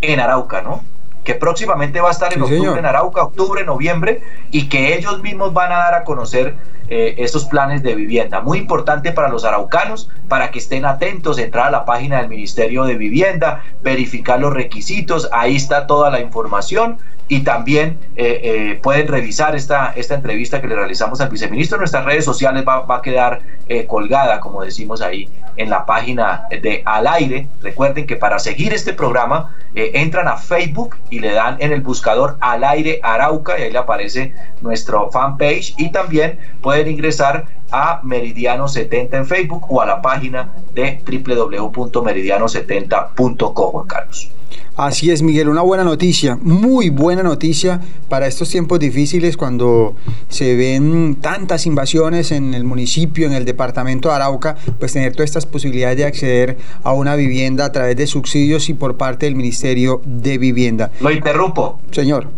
en 0.00 0.20
Arauca, 0.20 0.62
¿no? 0.62 0.82
que 1.28 1.34
próximamente 1.34 2.00
va 2.00 2.08
a 2.08 2.12
estar 2.12 2.32
en 2.32 2.40
octubre 2.40 2.78
en 2.78 2.86
Arauca, 2.86 3.22
octubre, 3.22 3.62
noviembre, 3.62 4.22
y 4.50 4.70
que 4.70 4.96
ellos 4.96 5.20
mismos 5.20 5.52
van 5.52 5.72
a 5.72 5.76
dar 5.76 5.94
a 5.96 6.04
conocer 6.04 6.54
eh, 6.90 7.14
estos 7.18 7.44
planes 7.44 7.82
de 7.82 7.94
vivienda. 7.94 8.40
Muy 8.40 8.58
importante 8.58 9.12
para 9.12 9.28
los 9.28 9.44
araucanos, 9.44 10.10
para 10.28 10.50
que 10.50 10.58
estén 10.58 10.84
atentos, 10.84 11.38
entrar 11.38 11.68
a 11.68 11.70
la 11.70 11.84
página 11.84 12.18
del 12.18 12.28
Ministerio 12.28 12.84
de 12.84 12.96
Vivienda, 12.96 13.62
verificar 13.82 14.40
los 14.40 14.52
requisitos, 14.52 15.28
ahí 15.32 15.56
está 15.56 15.86
toda 15.86 16.10
la 16.10 16.20
información 16.20 16.98
y 17.28 17.40
también 17.40 17.98
eh, 18.16 18.40
eh, 18.42 18.80
pueden 18.82 19.06
revisar 19.06 19.54
esta, 19.54 19.92
esta 19.94 20.14
entrevista 20.14 20.60
que 20.60 20.66
le 20.66 20.74
realizamos 20.74 21.20
al 21.20 21.28
viceministro. 21.28 21.76
En 21.76 21.80
nuestras 21.80 22.04
redes 22.04 22.24
sociales 22.24 22.64
va, 22.66 22.84
a 22.88 23.02
quedar 23.02 23.40
eh, 23.68 23.86
colgada, 23.86 24.40
como 24.40 24.62
decimos 24.62 25.02
ahí, 25.02 25.28
en 25.58 25.70
la 25.70 25.84
página 25.84 26.46
de 26.50 26.82
Al 26.86 27.06
Aire. 27.06 27.48
Recuerden 27.62 28.06
que 28.06 28.16
para 28.16 28.38
seguir 28.38 28.72
este 28.72 28.94
programa 28.94 29.54
entran 29.74 30.26
a 30.28 30.36
Facebook 30.36 30.96
y 31.10 31.20
le 31.20 31.32
dan 31.32 31.56
en 31.60 31.72
el 31.72 31.82
buscador 31.82 32.36
Al 32.40 32.64
Aire 32.64 33.00
Arauca 33.02 33.58
y 33.58 33.62
ahí 33.62 33.70
le 33.70 33.78
aparece 33.78 34.32
nuestro 34.60 35.10
fanpage 35.10 35.74
y 35.76 35.90
también 35.90 36.38
pueden 36.62 36.88
ingresar 36.88 37.44
a 37.70 38.00
Meridiano 38.02 38.66
70 38.68 39.16
en 39.16 39.26
Facebook 39.26 39.64
o 39.68 39.80
a 39.80 39.86
la 39.86 40.02
página 40.02 40.52
de 40.74 41.00
www.meridiano70.com, 41.06 43.72
Juan 43.72 43.86
Carlos. 43.86 44.30
Así 44.76 45.10
es, 45.10 45.22
Miguel, 45.22 45.48
una 45.48 45.62
buena 45.62 45.82
noticia, 45.82 46.38
muy 46.40 46.88
buena 46.88 47.24
noticia 47.24 47.80
para 48.08 48.28
estos 48.28 48.48
tiempos 48.48 48.78
difíciles 48.78 49.36
cuando 49.36 49.96
se 50.28 50.54
ven 50.54 51.16
tantas 51.20 51.66
invasiones 51.66 52.30
en 52.30 52.54
el 52.54 52.62
municipio, 52.62 53.26
en 53.26 53.32
el 53.32 53.44
departamento 53.44 54.08
de 54.08 54.14
Arauca, 54.14 54.56
pues 54.78 54.92
tener 54.92 55.14
todas 55.14 55.30
estas 55.30 55.46
posibilidades 55.46 55.96
de 55.96 56.04
acceder 56.04 56.58
a 56.84 56.92
una 56.92 57.16
vivienda 57.16 57.64
a 57.64 57.72
través 57.72 57.96
de 57.96 58.06
subsidios 58.06 58.68
y 58.68 58.74
por 58.74 58.96
parte 58.96 59.26
del 59.26 59.34
Ministerio 59.34 60.00
de 60.04 60.38
Vivienda. 60.38 60.92
Lo 61.00 61.10
interrumpo. 61.10 61.80
Señor. 61.90 62.28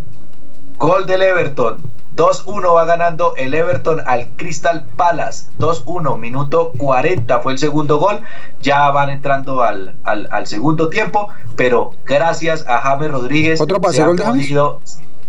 Gol 0.79 1.07
del 1.07 1.21
Everton. 1.21 2.00
2-1 2.17 2.75
va 2.75 2.85
ganando 2.85 3.35
el 3.37 3.55
Everton 3.55 4.03
al 4.07 4.29
Crystal 4.37 4.85
Palace. 4.97 5.47
2-1, 5.59 6.19
minuto 6.19 6.73
40 6.77 7.41
fue 7.41 7.53
el 7.53 7.59
segundo 7.59 7.99
gol. 7.99 8.21
Ya 8.61 8.91
van 8.91 9.11
entrando 9.11 9.63
al, 9.63 9.95
al, 10.05 10.47
segundo 10.47 10.89
tiempo, 10.89 11.29
pero 11.57 11.93
gracias 12.05 12.67
a 12.67 12.79
James 12.79 13.11
Rodríguez. 13.11 13.61
¿Otro 13.61 13.81
pase 13.81 14.05
gol 14.05 14.17
de 14.17 14.25
James? 14.25 14.53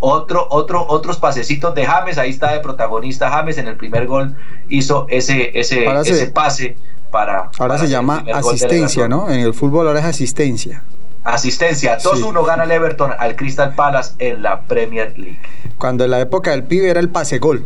Otro, 0.04 0.48
otro, 0.50 0.84
otros 0.90 1.18
pasecitos 1.18 1.76
de 1.76 1.86
James, 1.86 2.18
ahí 2.18 2.32
está 2.32 2.52
de 2.52 2.60
protagonista 2.60 3.30
James 3.30 3.60
en 3.60 3.68
el 3.68 3.78
primer 3.78 4.08
gol 4.08 4.36
hizo 4.68 5.06
ese, 5.10 5.60
ese, 5.60 5.86
ese 5.86 6.28
pase 6.32 6.76
para... 7.12 7.52
Ahora 7.60 7.78
se 7.78 7.88
llama 7.88 8.26
asistencia, 8.34 9.08
¿no? 9.08 9.30
En 9.30 9.42
el 9.42 9.54
fútbol 9.54 9.88
ahora 9.88 10.00
es 10.00 10.06
asistencia. 10.08 10.82
Asistencia, 11.24 12.00
2-1 12.00 12.46
gana 12.46 12.64
el 12.64 12.72
Everton 12.72 13.12
al 13.18 13.36
Crystal 13.36 13.76
Palace 13.76 14.14
en 14.18 14.42
la 14.42 14.62
Premier 14.62 15.18
League. 15.18 15.40
Cuando 15.78 16.04
en 16.06 16.12
la 16.12 16.20
época 16.20 16.52
del 16.52 16.64
pibe 16.64 16.90
era 16.90 17.00
el 17.00 17.10
pase 17.10 17.38
gol. 17.38 17.66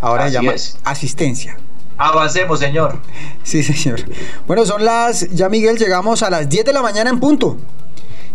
Ahora 0.00 0.26
se 0.26 0.32
llama 0.32 0.52
asistencia. 0.84 1.56
Avancemos, 1.96 2.58
señor. 2.58 2.98
Sí, 3.44 3.62
señor. 3.62 4.00
Bueno, 4.46 4.66
son 4.66 4.84
las, 4.84 5.30
ya 5.30 5.48
Miguel, 5.48 5.78
llegamos 5.78 6.22
a 6.22 6.30
las 6.30 6.48
10 6.48 6.66
de 6.66 6.72
la 6.72 6.82
mañana 6.82 7.10
en 7.10 7.20
punto. 7.20 7.56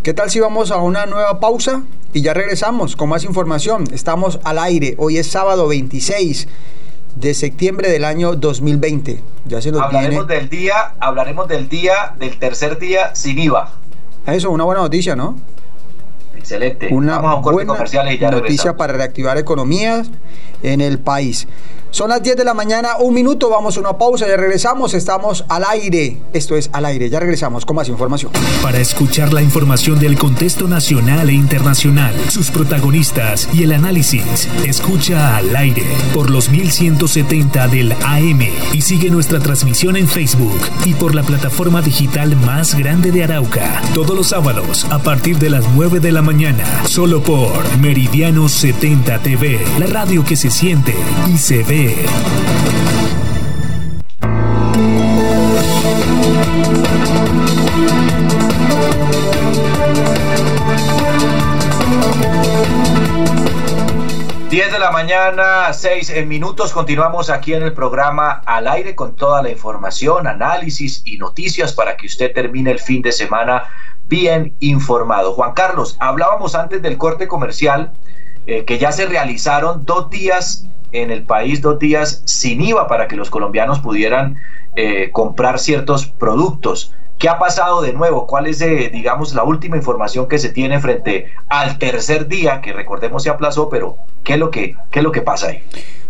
¿Qué 0.02 0.14
tal 0.14 0.30
si 0.30 0.40
vamos 0.40 0.72
a 0.72 0.78
una 0.78 1.06
nueva 1.06 1.40
pausa 1.40 1.84
y 2.14 2.22
ya 2.22 2.34
regresamos 2.34 2.96
con 2.96 3.10
más 3.10 3.26
información? 3.26 3.84
Estamos 3.92 4.40
al 4.44 4.58
aire, 4.60 4.96
hoy 4.98 5.18
es 5.18 5.28
sábado 5.28 5.68
26 5.68 6.48
de 7.20 7.34
septiembre 7.34 7.90
del 7.90 8.06
año 8.06 8.36
2020. 8.36 9.24
Ya 9.46 9.62
se 9.62 9.72
nos 9.72 9.82
hablaremos 9.82 10.28
del 10.28 10.50
día, 10.50 10.94
hablaremos 11.00 11.48
del 11.48 11.68
día, 11.68 12.14
del 12.20 12.38
tercer 12.38 12.78
día 12.78 13.16
sin 13.16 13.40
IVA. 13.40 13.72
Eso, 14.28 14.52
una 14.52 14.66
buena 14.66 14.82
noticia, 14.82 15.16
¿no? 15.16 15.40
Excelente. 16.36 16.90
Una 16.92 17.20
buena 17.20 17.74
noticia 18.32 18.78
para 18.78 18.94
reactivar 18.94 19.38
economías 19.38 20.12
en 20.62 20.82
el 20.82 21.00
país. 21.00 21.48
Son 21.90 22.10
las 22.10 22.22
10 22.22 22.36
de 22.36 22.44
la 22.44 22.54
mañana, 22.54 22.98
un 23.00 23.14
minuto, 23.14 23.50
vamos 23.50 23.78
a 23.78 23.80
una 23.80 23.98
pausa, 23.98 24.28
ya 24.28 24.36
regresamos, 24.36 24.94
estamos 24.94 25.46
al 25.48 25.64
aire. 25.64 26.18
Esto 26.34 26.56
es 26.58 26.70
al 26.74 26.86
aire, 26.86 27.10
ya 27.10 27.20
regresamos 27.20 27.66
con 27.66 27.78
más 27.78 27.88
información. 27.88 28.32
Para 28.62 28.80
escuchar 28.80 29.32
la 29.32 29.42
información 29.42 29.98
del 29.98 30.18
contexto 30.18 30.68
nacional 30.68 31.30
e 31.30 31.34
internacional, 31.34 32.14
sus 32.30 32.52
protagonistas 32.52 33.48
y 33.54 33.64
el 33.64 33.72
análisis, 33.72 34.50
escucha 34.66 35.38
al 35.38 35.56
aire 35.56 35.84
por 36.14 36.30
los 36.30 36.50
1170 36.50 37.68
del 37.70 37.94
AM 37.94 38.42
y 38.74 38.82
sigue 38.82 39.10
nuestra 39.10 39.40
transmisión 39.40 39.96
en 39.96 40.08
Facebook 40.08 40.60
y 40.86 40.94
por 40.94 41.16
la 41.16 41.24
plataforma 41.24 41.82
digital 41.82 42.36
más 42.36 42.76
grande 42.76 43.12
de 43.12 43.24
Arauca, 43.24 43.82
todos 43.94 44.16
los 44.16 44.28
sábados 44.28 44.86
a 44.92 45.00
partir 45.00 45.40
de 45.40 45.50
las 45.50 45.66
9 45.74 46.02
de 46.02 46.12
la 46.12 46.22
mañana, 46.22 46.66
solo 46.86 47.24
por 47.24 47.78
Meridiano 47.78 48.50
70 48.50 49.20
TV, 49.20 49.60
la 49.80 49.88
radio 49.88 50.26
que 50.26 50.36
se 50.36 50.52
siente 50.52 50.94
y 51.34 51.38
se 51.38 51.64
ve 51.64 51.77
10 51.78 51.92
de 64.72 64.80
la 64.80 64.90
mañana, 64.90 65.72
6 65.72 66.26
minutos. 66.26 66.74
Continuamos 66.74 67.30
aquí 67.30 67.54
en 67.54 67.62
el 67.62 67.74
programa 67.74 68.42
al 68.48 68.68
aire 68.68 68.96
con 68.96 69.16
toda 69.16 69.44
la 69.44 69.52
información, 69.52 70.26
análisis 70.26 71.04
y 71.06 71.20
noticias 71.20 71.74
para 71.74 71.96
que 71.96 72.08
usted 72.08 72.34
termine 72.34 72.72
el 72.72 72.80
fin 72.80 73.04
de 73.04 73.12
semana 73.12 73.66
bien 74.08 74.56
informado. 74.62 75.34
Juan 75.34 75.54
Carlos, 75.54 75.96
hablábamos 76.00 76.56
antes 76.56 76.82
del 76.82 76.98
corte 76.98 77.28
comercial 77.28 77.94
eh, 78.48 78.66
que 78.66 78.80
ya 78.80 78.92
se 78.92 79.06
realizaron 79.06 79.86
dos 79.86 80.10
días 80.10 80.66
en 80.92 81.12
el 81.12 81.24
país, 81.24 81.62
dos 81.62 81.80
días 81.80 82.22
sin 82.26 82.62
IVA 82.62 82.88
para 82.88 83.08
que 83.08 83.16
los 83.16 83.30
colombianos 83.30 83.80
pudieran 83.80 84.38
eh, 84.76 85.10
comprar 85.12 85.60
ciertos 85.60 86.06
productos. 86.06 86.94
¿Qué 87.18 87.30
ha 87.30 87.40
pasado 87.40 87.82
de 87.82 87.94
nuevo? 87.94 88.28
¿Cuál 88.28 88.46
es, 88.46 88.62
eh, 88.62 88.90
digamos, 88.94 89.34
la 89.34 89.44
última 89.44 89.76
información 89.76 90.28
que 90.28 90.38
se 90.38 90.50
tiene 90.50 90.80
frente 90.80 91.32
al 91.50 91.80
tercer 91.80 92.28
día, 92.28 92.62
que 92.62 92.74
recordemos 92.74 93.24
se 93.24 93.30
aplazó, 93.30 93.70
pero 93.70 93.96
¿qué 94.24 94.34
es 94.34 94.40
lo 94.40 94.52
que, 94.52 94.76
qué 94.92 95.00
es 95.00 95.04
lo 95.04 95.12
que 95.12 95.24
pasa 95.24 95.48
ahí? 95.48 95.64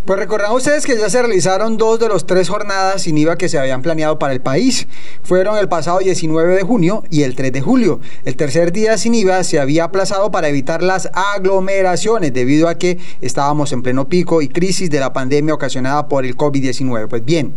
Pues 0.07 0.19
recordan 0.19 0.53
ustedes 0.53 0.85
que 0.85 0.97
ya 0.97 1.09
se 1.09 1.21
realizaron 1.21 1.75
dos 1.75 1.99
de 1.99 2.07
los 2.07 2.25
tres 2.25 2.47
jornadas 2.47 3.01
sin 3.01 3.17
IVA 3.17 3.37
que 3.37 3.49
se 3.49 3.59
habían 3.59 3.81
planeado 3.81 4.17
para 4.17 4.31
el 4.31 4.39
país. 4.39 4.87
Fueron 5.21 5.57
el 5.57 5.67
pasado 5.67 5.99
19 5.99 6.55
de 6.55 6.63
junio 6.63 7.03
y 7.09 7.23
el 7.23 7.35
3 7.35 7.51
de 7.51 7.59
julio. 7.59 7.99
El 8.23 8.37
tercer 8.37 8.71
día 8.71 8.97
sin 8.97 9.13
IVA 9.13 9.43
se 9.43 9.59
había 9.59 9.83
aplazado 9.83 10.31
para 10.31 10.47
evitar 10.47 10.81
las 10.81 11.09
aglomeraciones 11.11 12.33
debido 12.33 12.69
a 12.69 12.75
que 12.75 12.99
estábamos 13.19 13.73
en 13.73 13.83
pleno 13.83 14.07
pico 14.07 14.41
y 14.41 14.47
crisis 14.47 14.89
de 14.89 15.01
la 15.01 15.11
pandemia 15.11 15.53
ocasionada 15.53 16.07
por 16.07 16.25
el 16.25 16.37
COVID-19. 16.37 17.09
Pues 17.09 17.25
bien, 17.25 17.53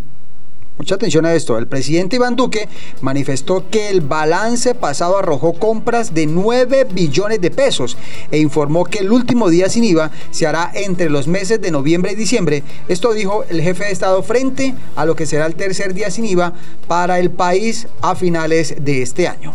Mucha 0.80 0.94
atención 0.94 1.26
a 1.26 1.34
esto. 1.34 1.58
El 1.58 1.66
presidente 1.66 2.16
Iván 2.16 2.36
Duque 2.36 2.66
manifestó 3.02 3.68
que 3.68 3.90
el 3.90 4.00
balance 4.00 4.74
pasado 4.74 5.18
arrojó 5.18 5.52
compras 5.52 6.14
de 6.14 6.24
9 6.24 6.86
billones 6.90 7.38
de 7.38 7.50
pesos 7.50 7.98
e 8.30 8.38
informó 8.38 8.86
que 8.86 9.00
el 9.00 9.12
último 9.12 9.50
día 9.50 9.68
sin 9.68 9.84
IVA 9.84 10.10
se 10.30 10.46
hará 10.46 10.70
entre 10.72 11.10
los 11.10 11.28
meses 11.28 11.60
de 11.60 11.70
noviembre 11.70 12.12
y 12.12 12.14
diciembre. 12.14 12.62
Esto 12.88 13.12
dijo 13.12 13.44
el 13.50 13.60
jefe 13.60 13.84
de 13.84 13.90
Estado 13.90 14.22
frente 14.22 14.74
a 14.96 15.04
lo 15.04 15.14
que 15.14 15.26
será 15.26 15.44
el 15.44 15.54
tercer 15.54 15.92
día 15.92 16.10
sin 16.10 16.24
IVA 16.24 16.54
para 16.88 17.18
el 17.18 17.30
país 17.30 17.86
a 18.00 18.14
finales 18.14 18.74
de 18.80 19.02
este 19.02 19.28
año. 19.28 19.54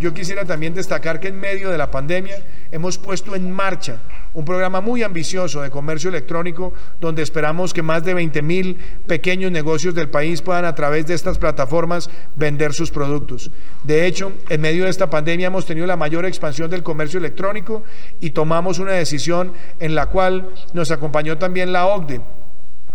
Yo 0.00 0.14
quisiera 0.14 0.46
también 0.46 0.72
destacar 0.72 1.20
que 1.20 1.28
en 1.28 1.38
medio 1.38 1.68
de 1.68 1.76
la 1.76 1.90
pandemia 1.90 2.36
hemos 2.72 2.96
puesto 2.96 3.36
en 3.36 3.50
marcha 3.50 3.98
un 4.38 4.44
programa 4.44 4.80
muy 4.80 5.02
ambicioso 5.02 5.62
de 5.62 5.70
comercio 5.70 6.10
electrónico 6.10 6.72
donde 7.00 7.22
esperamos 7.22 7.74
que 7.74 7.82
más 7.82 8.04
de 8.04 8.14
20 8.14 8.40
mil 8.42 8.76
pequeños 9.08 9.50
negocios 9.50 9.96
del 9.96 10.10
país 10.10 10.42
puedan 10.42 10.64
a 10.64 10.76
través 10.76 11.08
de 11.08 11.14
estas 11.14 11.38
plataformas 11.38 12.08
vender 12.36 12.72
sus 12.72 12.92
productos. 12.92 13.50
De 13.82 14.06
hecho, 14.06 14.30
en 14.48 14.60
medio 14.60 14.84
de 14.84 14.90
esta 14.90 15.10
pandemia 15.10 15.48
hemos 15.48 15.66
tenido 15.66 15.88
la 15.88 15.96
mayor 15.96 16.24
expansión 16.24 16.70
del 16.70 16.84
comercio 16.84 17.18
electrónico 17.18 17.82
y 18.20 18.30
tomamos 18.30 18.78
una 18.78 18.92
decisión 18.92 19.54
en 19.80 19.96
la 19.96 20.06
cual 20.06 20.50
nos 20.72 20.92
acompañó 20.92 21.36
también 21.38 21.72
la 21.72 21.86
OCDE 21.86 22.20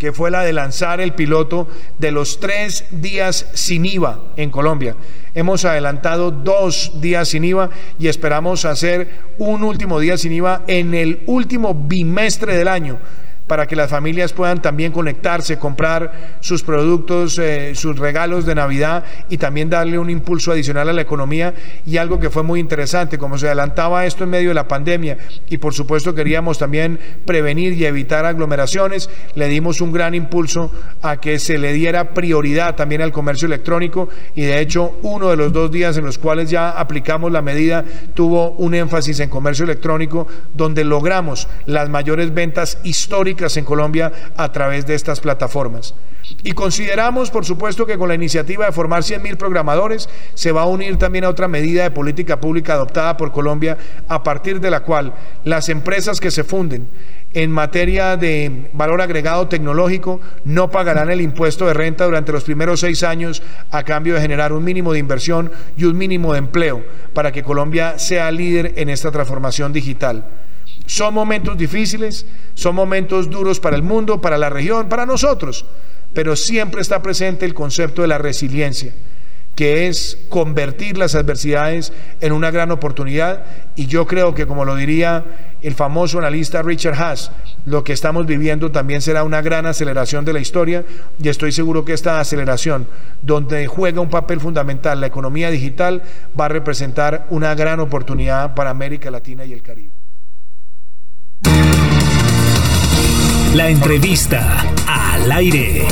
que 0.04 0.12
fue 0.12 0.30
la 0.30 0.43
de 0.43 0.51
lanzar 0.51 0.99
el 0.99 1.14
piloto 1.14 1.66
de 1.97 2.12
los 2.12 2.41
tres 2.41 2.84
días 2.91 3.47
sin 3.54 3.86
IVA 3.86 4.20
en 4.36 4.51
Colombia. 4.51 4.97
Hemos 5.34 5.64
adelantado 5.64 6.30
dos 6.30 6.99
días 6.99 7.30
sin 7.30 7.45
IVA 7.45 7.70
y 7.97 8.10
esperamos 8.10 8.66
hacer 8.66 9.22
un 9.38 9.64
último 9.64 10.01
día 10.01 10.18
sin 10.18 10.34
IVA 10.34 10.64
en 10.68 10.93
el 10.93 11.24
último 11.26 11.74
bimestre 11.74 12.58
del 12.58 12.68
año 12.68 12.99
para 13.48 13.68
que 13.68 13.76
las 13.76 13.89
familias 13.89 14.32
puedan 14.32 14.62
también 14.62 14.91
conectarse, 14.91 15.58
comprar 15.58 16.38
sus 16.39 16.64
productos, 16.64 17.38
eh, 17.39 17.76
sus 17.76 18.00
regalos 18.00 18.46
de 18.46 18.56
Navidad 18.56 19.04
y 19.30 19.38
también 19.38 19.70
darle 19.70 20.00
un 20.00 20.10
impulso 20.10 20.52
adicional 20.52 20.89
a 20.89 20.94
la 20.94 21.02
economía. 21.02 21.54
Y 21.86 21.98
algo 21.98 22.20
que 22.20 22.30
fue 22.30 22.44
muy 22.44 22.60
interesante, 22.60 23.18
como 23.18 23.38
se 23.38 23.48
adelantaba 23.48 24.06
esto 24.06 24.24
en 24.24 24.30
medio 24.30 24.50
de 24.50 24.56
la 24.56 24.68
pandemia 24.68 25.18
y 25.50 25.58
por 25.58 25.74
supuesto 25.74 26.16
queríamos 26.16 26.58
también 26.58 27.00
prevenir 27.26 27.74
y 27.74 27.86
evitar 27.86 28.26
aglomeraciones, 28.26 29.10
le 29.36 29.50
dimos 29.50 29.82
un 29.82 29.91
gran 29.91 30.16
impulso 30.16 30.72
a 31.02 31.18
que 31.18 31.38
se 31.38 31.58
le 31.58 31.74
diera 31.74 32.14
prioridad 32.14 32.76
también 32.76 33.02
al 33.02 33.12
comercio 33.12 33.48
electrónico. 33.48 34.10
Y 34.36 34.44
de 34.44 34.60
hecho 34.60 34.98
uno 35.02 35.30
de 35.30 35.36
los 35.36 35.52
dos 35.52 35.70
días 35.70 35.98
en 35.98 36.06
los 36.06 36.18
cuales 36.18 36.50
ya 36.50 36.70
aplicamos 36.70 37.32
la 37.32 37.41
medida 37.41 37.84
tuvo 38.14 38.52
un 38.52 38.74
énfasis 38.74 39.20
en 39.20 39.30
comercio 39.30 39.66
electrónico 39.66 40.28
donde 40.54 40.86
logramos 40.86 41.48
las 41.66 41.89
mayores 41.89 42.34
ventas 42.34 42.78
históricas 42.84 43.32
en 43.34 43.65
Colombia 43.65 44.11
a 44.38 44.51
través 44.51 44.86
de 44.86 44.95
estas 44.95 45.19
plataformas. 45.19 45.93
Y 46.43 46.53
consideramos, 46.53 47.31
por 47.31 47.45
supuesto, 47.45 47.86
que 47.86 47.97
con 47.97 48.07
la 48.07 48.15
iniciativa 48.15 48.65
de 48.65 48.71
formar 48.71 49.01
100.000 49.01 49.38
programadores 49.38 50.07
se 50.34 50.51
va 50.51 50.61
a 50.61 50.67
unir 50.67 50.97
también 50.97 51.25
a 51.25 51.29
otra 51.29 51.47
medida 51.47 51.84
de 51.84 51.91
política 51.91 52.39
pública 52.39 52.73
adoptada 52.73 53.17
por 53.17 53.31
Colombia, 53.31 53.77
a 54.07 54.23
partir 54.23 54.59
de 54.59 54.71
la 54.71 54.81
cual 54.81 55.13
las 55.43 55.69
empresas 55.69 56.19
que 56.19 56.31
se 56.31 56.43
funden 56.43 56.88
en 57.34 57.51
materia 57.51 58.15
de 58.15 58.69
valor 58.73 59.01
agregado 59.01 59.47
tecnológico 59.47 60.21
no 60.45 60.69
pagarán 60.69 61.09
el 61.09 61.21
impuesto 61.21 61.65
de 61.65 61.73
renta 61.73 62.05
durante 62.05 62.31
los 62.31 62.43
primeros 62.43 62.79
seis 62.79 63.03
años 63.03 63.41
a 63.71 63.84
cambio 63.84 64.13
de 64.13 64.21
generar 64.21 64.53
un 64.53 64.63
mínimo 64.63 64.93
de 64.93 64.99
inversión 64.99 65.51
y 65.75 65.86
un 65.86 65.97
mínimo 65.97 66.34
de 66.34 66.39
empleo 66.39 66.84
para 67.13 67.31
que 67.31 67.43
Colombia 67.43 67.97
sea 67.97 68.31
líder 68.31 68.73
en 68.77 68.89
esta 68.89 69.11
transformación 69.11 69.73
digital. 69.73 70.25
Son 70.86 71.13
momentos 71.13 71.57
difíciles, 71.57 72.25
son 72.55 72.75
momentos 72.75 73.29
duros 73.29 73.59
para 73.59 73.75
el 73.75 73.84
mundo, 73.84 74.21
para 74.21 74.38
la 74.38 74.49
región, 74.49 74.89
para 74.89 75.05
nosotros, 75.05 75.65
pero 76.13 76.36
siempre 76.36 76.81
está 76.81 77.01
presente 77.01 77.45
el 77.45 77.53
concepto 77.53 78.01
de 78.01 78.09
la 78.09 78.17
resiliencia, 78.17 78.93
que 79.55 79.88
es 79.88 80.17
convertir 80.29 80.97
las 80.97 81.15
adversidades 81.15 81.93
en 82.19 82.34
una 82.34 82.51
gran 82.51 82.71
oportunidad 82.71 83.45
y 83.75 83.88
yo 83.88 84.07
creo 84.07 84.34
que 84.34 84.45
como 84.45 84.65
lo 84.65 84.75
diría 84.75 85.23
el 85.61 85.73
famoso 85.73 86.17
analista 86.19 86.61
Richard 86.61 86.95
Haas, 86.95 87.31
lo 87.65 87.84
que 87.84 87.93
estamos 87.93 88.25
viviendo 88.25 88.71
también 88.71 89.01
será 89.01 89.23
una 89.23 89.41
gran 89.41 89.65
aceleración 89.65 90.25
de 90.25 90.34
la 90.34 90.39
historia 90.39 90.84
y 91.21 91.29
estoy 91.29 91.53
seguro 91.53 91.86
que 91.86 91.93
esta 91.93 92.19
aceleración, 92.19 92.88
donde 93.21 93.67
juega 93.67 94.01
un 94.01 94.09
papel 94.09 94.41
fundamental 94.41 94.99
la 94.99 95.07
economía 95.07 95.49
digital, 95.49 96.01
va 96.38 96.45
a 96.45 96.49
representar 96.49 97.25
una 97.29 97.55
gran 97.55 97.79
oportunidad 97.79 98.53
para 98.53 98.71
América 98.71 99.09
Latina 99.11 99.45
y 99.45 99.53
el 99.53 99.61
Caribe. 99.61 100.03
La 103.54 103.70
entrevista 103.70 104.66
al 104.88 105.32
aire. 105.32 105.86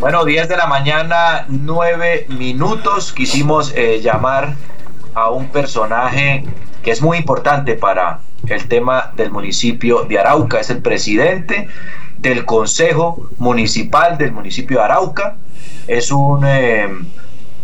Bueno, 0.00 0.24
10 0.24 0.48
de 0.48 0.56
la 0.56 0.66
mañana, 0.66 1.44
9 1.48 2.28
minutos. 2.30 3.12
Quisimos 3.12 3.74
eh, 3.76 4.00
llamar 4.00 4.54
a 5.12 5.28
un 5.28 5.48
personaje 5.48 6.46
que 6.82 6.90
es 6.90 7.02
muy 7.02 7.18
importante 7.18 7.74
para 7.74 8.20
el 8.48 8.68
tema 8.68 9.12
del 9.16 9.30
municipio 9.30 10.04
de 10.04 10.18
Arauca. 10.18 10.60
Es 10.60 10.70
el 10.70 10.80
presidente 10.80 11.68
del 12.16 12.46
Consejo 12.46 13.28
Municipal 13.36 14.16
del 14.16 14.32
municipio 14.32 14.78
de 14.78 14.84
Arauca. 14.84 15.36
Es 15.86 16.10
un, 16.10 16.42
eh, 16.46 16.88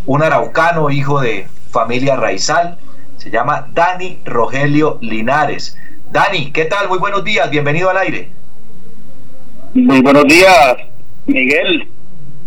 un 0.05 0.23
araucano, 0.23 0.91
hijo 0.91 1.23
de 1.23 1.49
familia 1.71 2.17
Raizal. 2.17 2.79
Se 3.17 3.31
llama 3.31 3.69
Dani 3.73 4.19
Rogelio 4.25 4.99
Linares. 5.01 5.77
Dani, 6.11 6.51
¿qué 6.53 6.65
tal? 6.65 6.89
Muy 6.89 6.99
buenos 6.99 7.25
días, 7.25 7.51
bienvenido 7.51 7.91
al 7.91 7.99
aire. 7.99 8.31
Muy 9.75 10.01
buenos 10.01 10.25
días, 10.25 10.77
Miguel. 11.27 11.89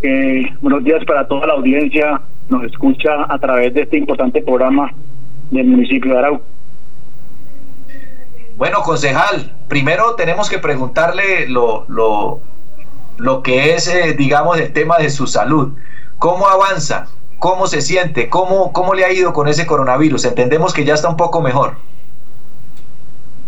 Eh, 0.01 0.45
buenos 0.61 0.83
días 0.83 1.03
para 1.05 1.27
toda 1.27 1.45
la 1.47 1.53
audiencia. 1.53 2.21
Nos 2.49 2.63
escucha 2.63 3.09
a 3.29 3.37
través 3.37 3.73
de 3.73 3.81
este 3.81 3.97
importante 3.97 4.41
programa 4.41 4.91
del 5.51 5.67
municipio 5.67 6.11
de 6.11 6.17
Arauco. 6.17 6.43
Bueno, 8.57 8.81
concejal, 8.83 9.51
primero 9.67 10.15
tenemos 10.15 10.49
que 10.49 10.59
preguntarle 10.59 11.47
lo, 11.47 11.85
lo, 11.87 12.41
lo 13.17 13.43
que 13.43 13.75
es, 13.75 13.87
eh, 13.87 14.13
digamos, 14.17 14.59
el 14.59 14.73
tema 14.73 14.97
de 14.97 15.09
su 15.09 15.27
salud. 15.27 15.73
¿Cómo 16.17 16.47
avanza? 16.47 17.07
¿Cómo 17.41 17.65
se 17.65 17.81
siente? 17.81 18.29
¿Cómo, 18.29 18.71
¿Cómo 18.71 18.93
le 18.93 19.03
ha 19.03 19.11
ido 19.11 19.33
con 19.33 19.47
ese 19.47 19.65
coronavirus? 19.65 20.25
Entendemos 20.25 20.75
que 20.75 20.85
ya 20.85 20.93
está 20.93 21.09
un 21.09 21.17
poco 21.17 21.41
mejor. 21.41 21.73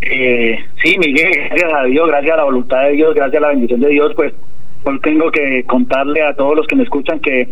Eh, 0.02 0.58
sí, 0.82 0.98
Miguel, 0.98 1.32
gracias 1.52 1.72
a 1.72 1.84
Dios, 1.84 2.08
gracias 2.08 2.34
a 2.34 2.38
la 2.38 2.44
voluntad 2.46 2.82
de 2.86 2.94
Dios, 2.94 3.14
gracias 3.14 3.38
a 3.38 3.46
la 3.46 3.50
bendición 3.50 3.82
de 3.82 3.90
Dios, 3.90 4.12
pues 4.16 4.34
hoy 4.84 5.00
tengo 5.02 5.30
que 5.30 5.64
contarle 5.66 6.24
a 6.24 6.34
todos 6.34 6.56
los 6.56 6.66
que 6.66 6.76
me 6.76 6.82
escuchan 6.82 7.20
que 7.20 7.50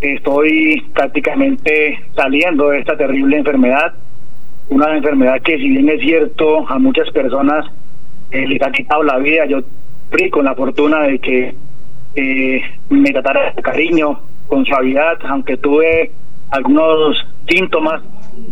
estoy 0.00 0.82
prácticamente 0.92 2.00
saliendo 2.16 2.70
de 2.70 2.80
esta 2.80 2.96
terrible 2.96 3.36
enfermedad, 3.36 3.94
una 4.70 4.96
enfermedad 4.96 5.40
que 5.40 5.56
si 5.56 5.68
bien 5.68 5.88
es 5.88 6.00
cierto 6.00 6.68
a 6.68 6.80
muchas 6.80 7.08
personas 7.12 7.64
eh, 8.32 8.44
les 8.44 8.60
ha 8.60 8.72
quitado 8.72 9.04
la 9.04 9.18
vida, 9.18 9.46
yo 9.46 9.60
fui 10.10 10.30
con 10.30 10.46
la 10.46 10.56
fortuna 10.56 11.02
de 11.02 11.20
que 11.20 11.54
eh, 12.16 12.60
me 12.88 13.12
tratara 13.12 13.52
con 13.52 13.62
cariño, 13.62 14.20
con 14.50 14.66
suavidad, 14.66 15.16
aunque 15.28 15.56
tuve 15.56 16.10
algunos 16.50 17.16
síntomas, 17.46 18.02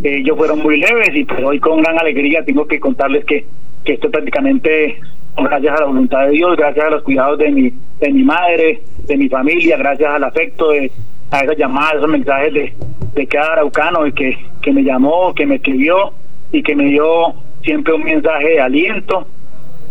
eh, 0.05 0.19
ellos 0.21 0.39
fueron 0.39 0.61
muy 0.61 0.79
leves 0.79 1.11
y 1.13 1.25
pues 1.25 1.43
hoy 1.45 1.59
con 1.59 1.83
gran 1.83 1.99
alegría 1.99 2.45
tengo 2.45 2.67
que 2.67 2.79
contarles 2.79 3.25
que, 3.25 3.45
que 3.85 3.95
estoy 3.95 4.09
prácticamente, 4.09 5.01
gracias 5.37 5.77
a 5.77 5.81
la 5.81 5.87
voluntad 5.87 6.27
de 6.27 6.31
Dios, 6.31 6.57
gracias 6.57 6.87
a 6.87 6.91
los 6.91 7.03
cuidados 7.03 7.39
de 7.39 7.51
mi, 7.51 7.73
de 7.99 8.13
mi 8.13 8.23
madre, 8.23 8.81
de 9.07 9.17
mi 9.17 9.29
familia, 9.29 9.77
gracias 9.77 10.09
al 10.09 10.23
afecto 10.23 10.71
de, 10.71 10.93
a 11.33 11.41
esas 11.41 11.59
llamadas, 11.59 11.97
esos 11.97 12.11
mensajes 12.11 12.55
de, 12.55 12.73
de 13.15 13.27
cada 13.27 13.55
araucano 13.55 14.05
que, 14.15 14.39
que 14.63 14.73
me 14.73 14.85
llamó, 14.85 15.35
que 15.35 15.47
me 15.47 15.57
escribió 15.57 16.13
y 16.53 16.63
que 16.63 16.77
me 16.77 16.85
dio 16.85 17.35
siempre 17.65 17.93
un 17.93 18.05
mensaje 18.05 18.51
de 18.51 18.61
aliento, 18.61 19.27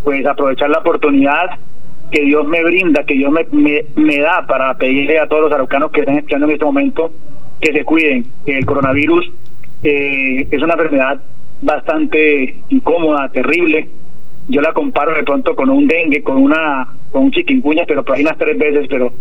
pues 0.05 0.25
aprovechar 0.25 0.69
la 0.69 0.79
oportunidad 0.79 1.59
que 2.11 2.21
Dios 2.21 2.47
me 2.47 2.63
brinda, 2.63 3.03
que 3.03 3.15
Dios 3.15 3.31
me, 3.31 3.45
me, 3.95 4.17
da 4.19 4.45
para 4.47 4.73
pedirle 4.77 5.19
a 5.19 5.27
todos 5.27 5.43
los 5.43 5.51
araucanos 5.51 5.91
que 5.91 6.01
están 6.01 6.17
escuchando 6.17 6.45
en 6.45 6.53
este 6.53 6.65
momento 6.65 7.11
que 7.59 7.73
se 7.73 7.83
cuiden. 7.83 8.25
El 8.45 8.65
coronavirus 8.65 9.31
eh, 9.83 10.47
es 10.49 10.61
una 10.61 10.73
enfermedad 10.73 11.21
bastante 11.61 12.55
incómoda, 12.69 13.29
terrible. 13.29 13.89
Yo 14.47 14.61
la 14.61 14.73
comparo 14.73 15.13
de 15.13 15.23
pronto 15.23 15.55
con 15.55 15.69
un 15.69 15.87
dengue, 15.87 16.23
con 16.23 16.37
una 16.37 16.87
con 17.11 17.23
un 17.23 17.31
chiquincuña, 17.31 17.83
pero 17.87 18.03
por 18.03 18.15
ahí 18.15 18.21
unas 18.21 18.37
tres 18.37 18.57
veces, 18.57 18.87
pero 18.89 19.11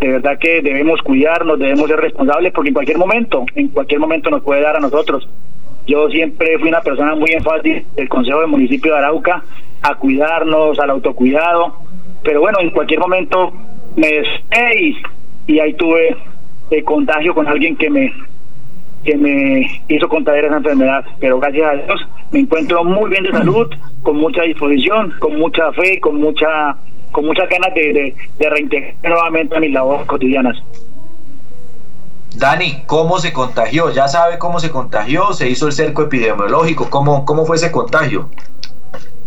de 0.00 0.08
verdad 0.08 0.38
que 0.38 0.62
debemos 0.62 1.00
cuidarnos, 1.02 1.58
debemos 1.58 1.88
ser 1.88 2.00
responsables 2.00 2.52
porque 2.52 2.70
en 2.70 2.74
cualquier 2.74 2.98
momento, 2.98 3.44
en 3.54 3.68
cualquier 3.68 4.00
momento 4.00 4.30
nos 4.30 4.42
puede 4.42 4.62
dar 4.62 4.76
a 4.76 4.80
nosotros. 4.80 5.28
Yo 5.86 6.08
siempre 6.10 6.58
fui 6.58 6.68
una 6.68 6.80
persona 6.80 7.14
muy 7.14 7.32
enfática 7.32 7.82
del 7.96 8.08
Consejo 8.08 8.40
del 8.40 8.48
Municipio 8.48 8.92
de 8.92 8.98
Arauca 8.98 9.44
a 9.82 9.94
cuidarnos, 9.96 10.78
al 10.78 10.90
autocuidado, 10.90 11.81
pero 12.24 12.40
bueno, 12.40 12.58
en 12.60 12.70
cualquier 12.70 13.00
momento 13.00 13.52
me 13.96 14.08
despegué 14.08 14.94
y, 15.46 15.58
ahí 15.58 15.74
tuve 15.74 16.16
el 16.70 16.84
contagio 16.84 17.34
con 17.34 17.46
alguien 17.46 17.76
que 17.76 17.90
me 17.90 18.12
que 19.04 19.16
me 19.16 19.82
hizo 19.88 20.08
contraer 20.08 20.44
esa 20.44 20.58
enfermedad, 20.58 21.04
pero 21.18 21.40
gracias 21.40 21.66
a 21.66 21.74
Dios 21.74 22.00
me 22.30 22.40
encuentro 22.40 22.84
muy 22.84 23.10
bien 23.10 23.24
de 23.24 23.32
salud, 23.32 23.68
con 24.02 24.16
mucha 24.16 24.42
disposición, 24.42 25.12
con 25.18 25.38
mucha 25.38 25.72
fe, 25.72 25.98
con 26.00 26.20
mucha 26.20 26.76
con 27.10 27.26
muchas 27.26 27.48
ganas 27.48 27.74
de, 27.74 28.14
de, 28.38 28.50
reintegrar 28.50 28.94
nuevamente 29.02 29.56
a 29.56 29.60
mis 29.60 29.72
labores 29.72 30.06
cotidianas. 30.06 30.56
Dani, 32.36 32.84
¿cómo 32.86 33.18
se 33.18 33.32
contagió? 33.32 33.90
¿Ya 33.90 34.08
sabe 34.08 34.38
cómo 34.38 34.60
se 34.60 34.70
contagió? 34.70 35.32
¿Se 35.34 35.50
hizo 35.50 35.66
el 35.66 35.72
cerco 35.72 36.02
epidemiológico? 36.02 36.88
¿Cómo, 36.88 37.26
cómo 37.26 37.44
fue 37.44 37.56
ese 37.56 37.70
contagio? 37.70 38.30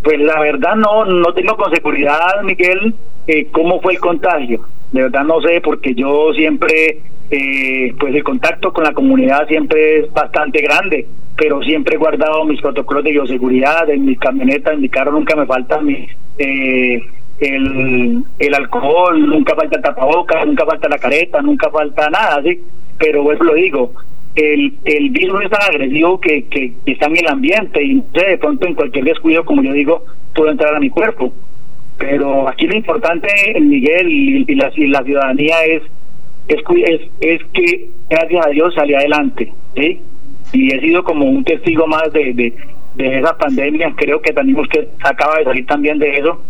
Pues 0.05 0.19
la 0.19 0.39
verdad 0.39 0.75
no, 0.75 1.03
no 1.03 1.33
tengo 1.33 1.57
con 1.57 1.73
seguridad, 1.73 2.43
Miguel, 2.43 2.93
eh, 3.25 3.47
cómo 3.51 3.81
fue 3.81 3.93
el 3.93 3.99
contagio. 3.99 4.61
De 4.91 5.01
verdad 5.01 5.23
no 5.23 5.41
sé, 5.41 5.61
porque 5.61 5.95
yo 5.95 6.31
siempre, 6.35 6.99
eh, 7.31 7.91
pues 7.99 8.13
el 8.13 8.23
contacto 8.23 8.71
con 8.71 8.83
la 8.83 8.93
comunidad 8.93 9.47
siempre 9.47 10.01
es 10.01 10.13
bastante 10.13 10.61
grande, 10.61 11.07
pero 11.35 11.59
siempre 11.63 11.95
he 11.95 11.97
guardado 11.97 12.45
mis 12.45 12.61
protocolos 12.61 13.03
de 13.03 13.13
bioseguridad, 13.13 13.89
en 13.89 14.05
mi 14.05 14.15
camioneta, 14.15 14.73
en 14.73 14.81
mi 14.81 14.89
carro 14.89 15.11
nunca 15.11 15.35
me 15.35 15.47
falta 15.47 15.81
mi... 15.81 16.07
Eh, 16.37 17.01
el, 17.39 18.53
alcohol, 18.55 19.27
nunca 19.27 19.55
falta 19.55 19.81
tapabocas, 19.81 20.45
nunca 20.45 20.67
falta 20.67 20.87
la 20.87 20.99
careta, 20.99 21.41
nunca 21.41 21.71
falta 21.71 22.11
nada, 22.11 22.43
¿sí? 22.43 22.61
Pero 22.99 23.23
pues 23.23 23.39
lo 23.39 23.55
digo, 23.55 23.91
el, 24.35 24.73
el 24.83 25.09
virus 25.09 25.43
es 25.43 25.49
tan 25.49 25.61
agresivo 25.63 26.19
que, 26.19 26.45
que, 26.45 26.73
está 26.85 27.07
en 27.07 27.17
el 27.17 27.27
ambiente 27.27 27.83
y 27.83 28.03
de 28.13 28.37
pronto 28.37 28.67
en 28.67 28.75
cualquier 28.75 29.05
descuido, 29.05 29.45
como 29.45 29.63
yo 29.63 29.71
digo, 29.73 30.03
puede 30.33 30.51
entrar 30.51 30.75
a 30.75 30.79
mi 30.79 30.89
cuerpo. 30.89 31.33
Pero 31.97 32.49
aquí 32.49 32.67
lo 32.67 32.75
importante, 32.75 33.29
Miguel, 33.59 34.09
y, 34.09 34.55
la, 34.55 34.71
y 34.75 34.87
la 34.87 35.03
ciudadanía 35.03 35.63
es, 35.65 35.83
es, 36.47 37.41
que, 37.53 37.89
gracias 38.09 38.45
a 38.45 38.49
Dios, 38.49 38.73
salí 38.75 38.93
adelante, 38.93 39.53
¿sí? 39.75 40.01
Y 40.51 40.73
he 40.73 40.79
sido 40.81 41.03
como 41.03 41.25
un 41.25 41.43
testigo 41.43 41.87
más 41.87 42.11
de, 42.11 42.33
de, 42.33 42.53
de 42.95 43.19
esa 43.19 43.37
pandemia, 43.37 43.93
creo 43.95 44.21
que 44.21 44.33
también 44.33 44.59
usted 44.59 44.87
acaba 45.01 45.37
de 45.37 45.45
salir 45.45 45.65
también 45.65 45.97
de 45.97 46.17
eso, 46.17 46.41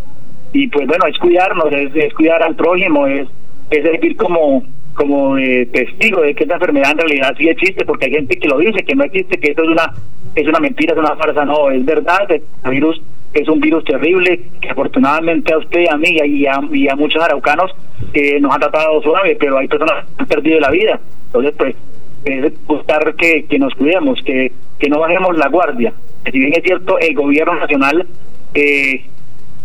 y 0.52 0.68
pues 0.70 0.88
bueno, 0.88 1.06
es 1.06 1.18
cuidarnos, 1.20 1.72
es, 1.72 2.14
cuidar 2.14 2.42
al 2.42 2.56
prójimo, 2.56 3.06
es, 3.08 3.28
es 3.70 3.84
servir 3.84 4.16
como 4.16 4.64
como 4.96 5.36
testigo 5.72 6.22
de 6.22 6.34
que 6.34 6.44
esta 6.44 6.56
enfermedad 6.56 6.92
en 6.92 6.98
realidad 6.98 7.36
sí 7.38 7.48
existe, 7.48 7.86
porque 7.86 8.06
hay 8.06 8.12
gente 8.14 8.38
que 8.38 8.48
lo 8.48 8.58
dice, 8.58 8.84
que 8.84 8.96
no 8.96 9.04
existe, 9.04 9.38
que 9.38 9.52
esto 9.52 9.64
es 9.64 9.70
una 9.70 9.94
es 10.36 10.48
una 10.48 10.60
mentira, 10.60 10.94
es 10.94 11.00
una 11.00 11.16
farsa, 11.16 11.46
no, 11.46 11.72
es 11.72 11.86
verdad, 11.86 12.30
el 12.30 12.42
virus 12.70 13.02
es 13.34 13.48
un 13.50 13.60
virus 13.60 13.84
terrible 13.84 14.42
que 14.62 14.70
afortunadamente 14.70 15.54
a 15.54 15.58
usted, 15.58 15.86
a 15.90 15.98
mí 15.98 16.10
y 16.10 16.48
a, 16.48 16.60
y 16.72 16.88
a 16.88 16.96
muchos 16.96 17.22
araucanos 17.22 17.72
eh, 18.14 18.40
nos 18.40 18.56
ha 18.56 18.60
tratado 18.60 19.02
suave, 19.02 19.36
pero 19.40 19.58
hay 19.58 19.68
personas 19.68 20.06
que 20.06 20.24
han 20.24 20.28
perdido 20.28 20.60
la 20.62 20.72
vida. 20.72 21.00
Entonces, 21.28 21.54
pues, 21.58 21.76
es 22.24 22.66
buscar 22.66 23.14
que, 23.16 23.46
que 23.46 23.60
nos 23.60 23.74
cuidemos, 23.76 24.20
que, 24.26 24.52
que 24.80 24.90
no 24.90 25.00
bajemos 25.00 25.38
la 25.38 25.50
guardia. 25.50 25.94
Si 26.32 26.40
bien 26.40 26.54
es 26.54 26.64
cierto, 26.64 26.98
el 26.98 27.14
gobierno 27.14 27.56
nacional 27.56 28.08
eh, 28.54 29.06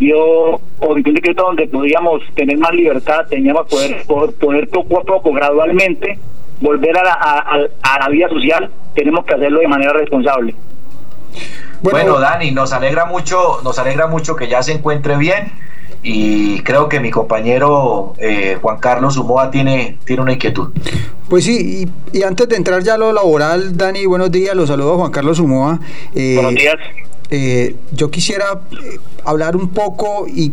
dio 0.00 0.58
un 0.80 1.02
decreto 1.02 1.42
donde 1.42 1.68
podíamos 1.68 2.22
tener 2.34 2.56
más 2.58 2.72
libertad, 2.72 3.26
teníamos 3.28 3.68
poder, 3.68 4.02
poder 4.06 4.68
poco 4.68 4.98
a 4.98 5.04
poco, 5.04 5.32
gradualmente, 5.32 6.18
volver 6.60 6.96
a 6.98 7.04
la, 7.04 7.68
a, 7.82 7.98
la 8.00 8.08
vida 8.08 8.28
social, 8.30 8.70
tenemos 8.94 9.24
que 9.26 9.34
hacerlo 9.34 9.60
de 9.60 9.68
manera 9.68 9.92
responsable. 9.92 10.54
Bueno, 11.82 12.18
Dani, 12.18 12.50
nos 12.50 12.72
alegra 12.72 13.04
mucho, 13.04 13.60
nos 13.62 13.78
alegra 13.78 14.06
mucho 14.06 14.36
que 14.36 14.48
ya 14.48 14.62
se 14.62 14.72
encuentre 14.72 15.16
bien 15.16 15.52
y 16.02 16.62
creo 16.62 16.88
que 16.88 16.98
mi 16.98 17.10
compañero 17.10 18.14
eh, 18.18 18.56
Juan 18.60 18.78
Carlos 18.78 19.18
Humoa 19.18 19.50
tiene, 19.50 19.98
tiene 20.04 20.22
una 20.22 20.32
inquietud. 20.32 20.72
Pues 21.28 21.44
sí, 21.44 21.86
y, 22.12 22.22
antes 22.22 22.48
de 22.48 22.56
entrar 22.56 22.82
ya 22.82 22.94
a 22.94 22.98
lo 22.98 23.12
laboral, 23.12 23.76
Dani, 23.76 24.06
buenos 24.06 24.30
días, 24.32 24.56
los 24.56 24.68
saludo 24.68 24.94
a 24.94 24.96
Juan 24.96 25.10
Carlos 25.10 25.38
Humoa. 25.38 25.78
Eh, 26.14 26.34
buenos 26.36 26.54
días. 26.54 26.76
Eh, 27.32 27.76
yo 27.92 28.10
quisiera 28.10 28.60
eh, 28.72 28.98
hablar 29.24 29.54
un 29.54 29.68
poco 29.68 30.26
y, 30.26 30.50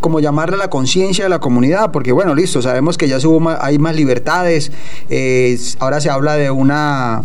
como 0.00 0.20
llamarle 0.20 0.56
la 0.56 0.70
conciencia 0.70 1.24
de 1.24 1.30
la 1.30 1.40
comunidad, 1.40 1.90
porque 1.90 2.12
bueno, 2.12 2.36
listo, 2.36 2.62
sabemos 2.62 2.96
que 2.96 3.08
ya 3.08 3.18
hay 3.60 3.78
más 3.80 3.96
libertades, 3.96 4.70
eh, 5.08 5.58
ahora 5.80 6.00
se 6.00 6.08
habla 6.08 6.36
de 6.36 6.50
una 6.50 7.24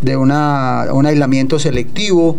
de 0.00 0.16
una, 0.16 0.86
un 0.92 1.04
aislamiento 1.04 1.58
selectivo, 1.58 2.38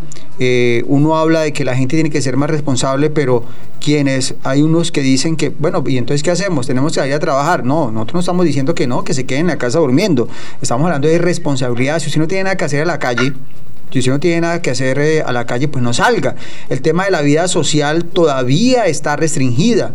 uno 0.87 1.17
habla 1.17 1.41
de 1.41 1.51
que 1.51 1.65
la 1.65 1.75
gente 1.75 1.95
tiene 1.97 2.09
que 2.09 2.21
ser 2.21 2.37
más 2.37 2.49
responsable, 2.49 3.09
pero 3.09 3.43
quienes, 3.81 4.35
hay 4.43 4.61
unos 4.61 4.91
que 4.91 5.01
dicen 5.01 5.35
que, 5.35 5.49
bueno, 5.49 5.83
¿y 5.85 5.97
entonces 5.97 6.23
qué 6.23 6.31
hacemos? 6.31 6.65
¿Tenemos 6.65 6.93
que 6.93 7.05
ir 7.05 7.13
a 7.13 7.19
trabajar? 7.19 7.65
No, 7.65 7.91
nosotros 7.91 8.13
no 8.13 8.19
estamos 8.21 8.45
diciendo 8.45 8.73
que 8.73 8.87
no, 8.87 9.03
que 9.03 9.13
se 9.13 9.25
queden 9.25 9.41
en 9.41 9.47
la 9.47 9.57
casa 9.57 9.79
durmiendo, 9.79 10.29
estamos 10.61 10.85
hablando 10.85 11.09
de 11.09 11.17
responsabilidad, 11.19 11.99
si 11.99 12.07
usted 12.07 12.21
no 12.21 12.27
tiene 12.27 12.45
nada 12.45 12.55
que 12.55 12.63
hacer 12.65 12.79
en 12.79 12.87
la 12.87 12.97
calle, 12.97 13.33
si 13.91 13.99
usted 13.99 14.11
no 14.11 14.19
tiene 14.19 14.41
nada 14.41 14.61
que 14.61 14.71
hacer 14.71 14.99
eh, 14.99 15.21
a 15.21 15.31
la 15.31 15.45
calle, 15.45 15.67
pues 15.67 15.83
no 15.83 15.93
salga. 15.93 16.35
El 16.69 16.81
tema 16.81 17.05
de 17.05 17.11
la 17.11 17.21
vida 17.21 17.47
social 17.47 18.05
todavía 18.05 18.85
está 18.85 19.15
restringida. 19.15 19.93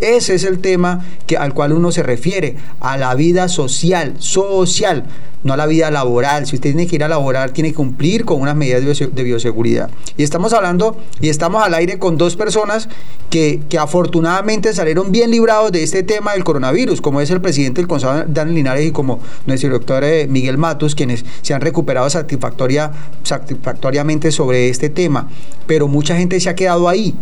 Ese 0.00 0.34
es 0.34 0.44
el 0.44 0.58
tema 0.58 1.04
que, 1.26 1.36
al 1.36 1.54
cual 1.54 1.72
uno 1.72 1.92
se 1.92 2.02
refiere, 2.02 2.56
a 2.80 2.96
la 2.96 3.14
vida 3.14 3.48
social, 3.48 4.14
social, 4.18 5.04
no 5.42 5.54
a 5.54 5.56
la 5.56 5.66
vida 5.66 5.90
laboral. 5.90 6.46
Si 6.46 6.56
usted 6.56 6.70
tiene 6.70 6.86
que 6.86 6.96
ir 6.96 7.04
a 7.04 7.08
laborar, 7.08 7.50
tiene 7.50 7.70
que 7.70 7.76
cumplir 7.76 8.24
con 8.24 8.40
unas 8.40 8.56
medidas 8.56 8.98
de 8.98 9.22
bioseguridad. 9.22 9.90
Y 10.16 10.22
estamos 10.22 10.52
hablando, 10.52 10.96
y 11.20 11.28
estamos 11.28 11.62
al 11.62 11.72
aire 11.74 11.98
con 11.98 12.18
dos 12.18 12.36
personas 12.36 12.88
que, 13.30 13.62
que 13.68 13.78
afortunadamente 13.78 14.72
salieron 14.72 15.12
bien 15.12 15.30
librados 15.30 15.72
de 15.72 15.82
este 15.82 16.02
tema 16.02 16.32
del 16.32 16.44
coronavirus, 16.44 17.00
como 17.00 17.20
es 17.20 17.30
el 17.30 17.40
presidente 17.40 17.80
del 17.80 17.88
Consejo 17.88 18.24
Daniel 18.26 18.56
Linares 18.56 18.86
y 18.86 18.90
como 18.90 19.20
nuestro 19.46 19.70
doctor 19.70 20.04
eh, 20.04 20.26
Miguel 20.28 20.58
Matos, 20.58 20.94
quienes 20.94 21.24
se 21.42 21.54
han 21.54 21.60
recuperado 21.60 22.10
satisfactoria, 22.10 22.90
satisfactoriamente 23.22 24.32
sobre 24.32 24.68
este 24.68 24.90
tema. 24.90 25.28
Pero 25.66 25.88
mucha 25.88 26.16
gente 26.16 26.38
se 26.40 26.48
ha 26.48 26.54
quedado 26.54 26.88
ahí 26.88 27.14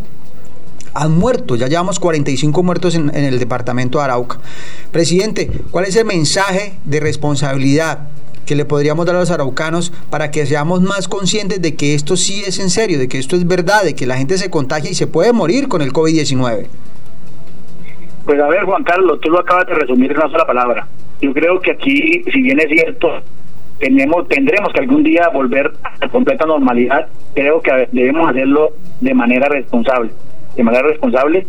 han 0.94 1.18
muerto. 1.18 1.56
Ya 1.56 1.66
llevamos 1.66 2.00
45 2.00 2.62
muertos 2.62 2.94
en, 2.94 3.10
el 3.14 3.38
departamento 3.38 3.98
de 3.98 4.04
Arauca. 4.04 4.38
Presidente, 4.92 5.50
¿cuál 5.70 5.84
es 5.86 5.96
el 5.96 6.04
mensaje 6.04 6.74
de 6.84 7.00
responsabilidad 7.00 8.08
que 8.46 8.54
le 8.54 8.64
podríamos 8.64 9.06
dar 9.06 9.16
a 9.16 9.20
los 9.20 9.30
araucanos 9.30 9.90
para 10.10 10.30
que 10.30 10.44
seamos 10.46 10.82
más 10.82 11.08
conscientes 11.08 11.62
de 11.62 11.74
que 11.76 11.94
esto 11.94 12.16
sí 12.16 12.42
es 12.46 12.58
en 12.58 12.70
serio, 12.70 12.98
de 12.98 13.08
que 13.08 13.18
esto 13.18 13.36
es 13.36 13.46
verdad, 13.46 13.82
de 13.84 13.94
que 13.94 14.06
la 14.06 14.16
gente 14.16 14.36
se 14.36 14.50
contagia 14.50 14.90
y 14.90 14.94
se 14.94 15.06
puede 15.06 15.32
morir 15.32 15.68
con 15.68 15.82
el 15.82 15.92
COVID-19? 15.92 16.66
Pues 18.24 18.40
a 18.40 18.48
ver, 18.48 18.64
Juan 18.64 18.84
Carlos, 18.84 19.18
tú 19.20 19.30
lo 19.30 19.40
acabas 19.40 19.66
de 19.66 19.74
resumir 19.74 20.10
en 20.10 20.18
una 20.18 20.30
sola 20.30 20.46
palabra. 20.46 20.86
Yo 21.20 21.32
creo 21.32 21.60
que 21.60 21.72
aquí, 21.72 22.22
si 22.32 22.42
bien 22.42 22.60
es 22.60 22.68
cierto, 22.68 23.08
tenemos, 23.78 24.28
tendremos 24.28 24.72
que 24.72 24.80
algún 24.80 25.02
día 25.02 25.28
volver 25.28 25.72
a 26.00 26.08
completa 26.08 26.44
normalidad, 26.44 27.08
creo 27.34 27.60
que 27.60 27.88
debemos 27.92 28.28
hacerlo 28.28 28.72
de 29.00 29.14
manera 29.14 29.48
responsable 29.48 30.10
de 30.56 30.62
manera 30.62 30.88
responsable. 30.88 31.46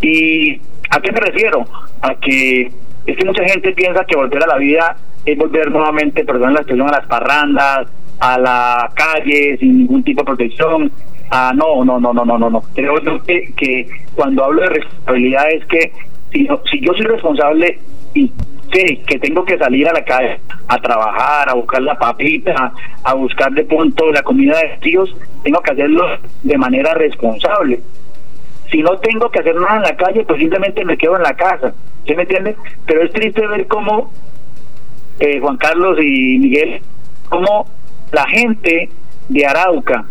¿Y 0.00 0.60
a 0.90 1.00
qué 1.00 1.12
me 1.12 1.20
refiero? 1.20 1.64
A 2.02 2.14
que 2.14 2.70
es 3.06 3.16
que 3.16 3.24
mucha 3.24 3.44
gente 3.44 3.72
piensa 3.72 4.04
que 4.04 4.16
volver 4.16 4.42
a 4.42 4.46
la 4.46 4.58
vida 4.58 4.96
es 5.24 5.36
volver 5.36 5.70
nuevamente, 5.70 6.24
perdón 6.24 6.54
la 6.54 6.60
expresión, 6.60 6.88
a 6.88 6.98
las 6.98 7.06
parrandas, 7.06 7.88
a 8.20 8.38
la 8.38 8.90
calle 8.94 9.56
sin 9.58 9.78
ningún 9.78 10.02
tipo 10.02 10.22
de 10.22 10.26
protección. 10.26 10.92
Ah, 11.30 11.52
no, 11.54 11.84
no, 11.84 12.00
no, 12.00 12.12
no, 12.12 12.24
no, 12.24 12.38
no, 12.38 12.50
no. 12.50 12.62
Creo 12.74 12.94
que, 13.24 13.86
cuando 14.14 14.44
hablo 14.44 14.62
de 14.62 14.68
responsabilidad 14.68 15.50
es 15.52 15.64
que 15.66 15.92
si, 16.32 16.48
si 16.70 16.80
yo 16.80 16.92
soy 16.94 17.06
responsable 17.06 17.78
y 18.14 18.30
sé 18.72 19.00
que 19.06 19.18
tengo 19.18 19.44
que 19.44 19.58
salir 19.58 19.88
a 19.88 19.92
la 19.92 20.04
calle 20.04 20.40
a 20.66 20.78
trabajar, 20.78 21.48
a 21.48 21.54
buscar 21.54 21.82
la 21.82 21.98
papita, 21.98 22.72
a 23.02 23.14
buscar 23.14 23.52
de 23.52 23.64
punto 23.64 24.10
la 24.10 24.22
comida 24.22 24.58
de 24.58 24.78
tíos, 24.80 25.14
tengo 25.42 25.60
que 25.60 25.72
hacerlo 25.72 26.04
de 26.42 26.58
manera 26.58 26.94
responsable 26.94 27.80
si 28.70 28.82
no 28.82 28.98
tengo 28.98 29.30
que 29.30 29.40
hacer 29.40 29.56
nada 29.56 29.76
en 29.76 29.82
la 29.82 29.96
calle, 29.96 30.24
pues 30.24 30.38
simplemente 30.38 30.84
me 30.84 30.96
quedo 30.96 31.16
en 31.16 31.22
la 31.22 31.34
casa. 31.34 31.72
¿Sí 32.06 32.14
me 32.14 32.22
entiende? 32.22 32.56
Pero 32.86 33.02
es 33.02 33.12
triste 33.12 33.46
ver 33.46 33.66
cómo 33.66 34.10
eh, 35.20 35.40
Juan 35.40 35.56
Carlos 35.56 35.98
y 36.00 36.38
Miguel, 36.38 36.80
cómo 37.28 37.66
la 38.12 38.26
gente 38.28 38.90
de 39.28 39.46
Arauca 39.46 40.06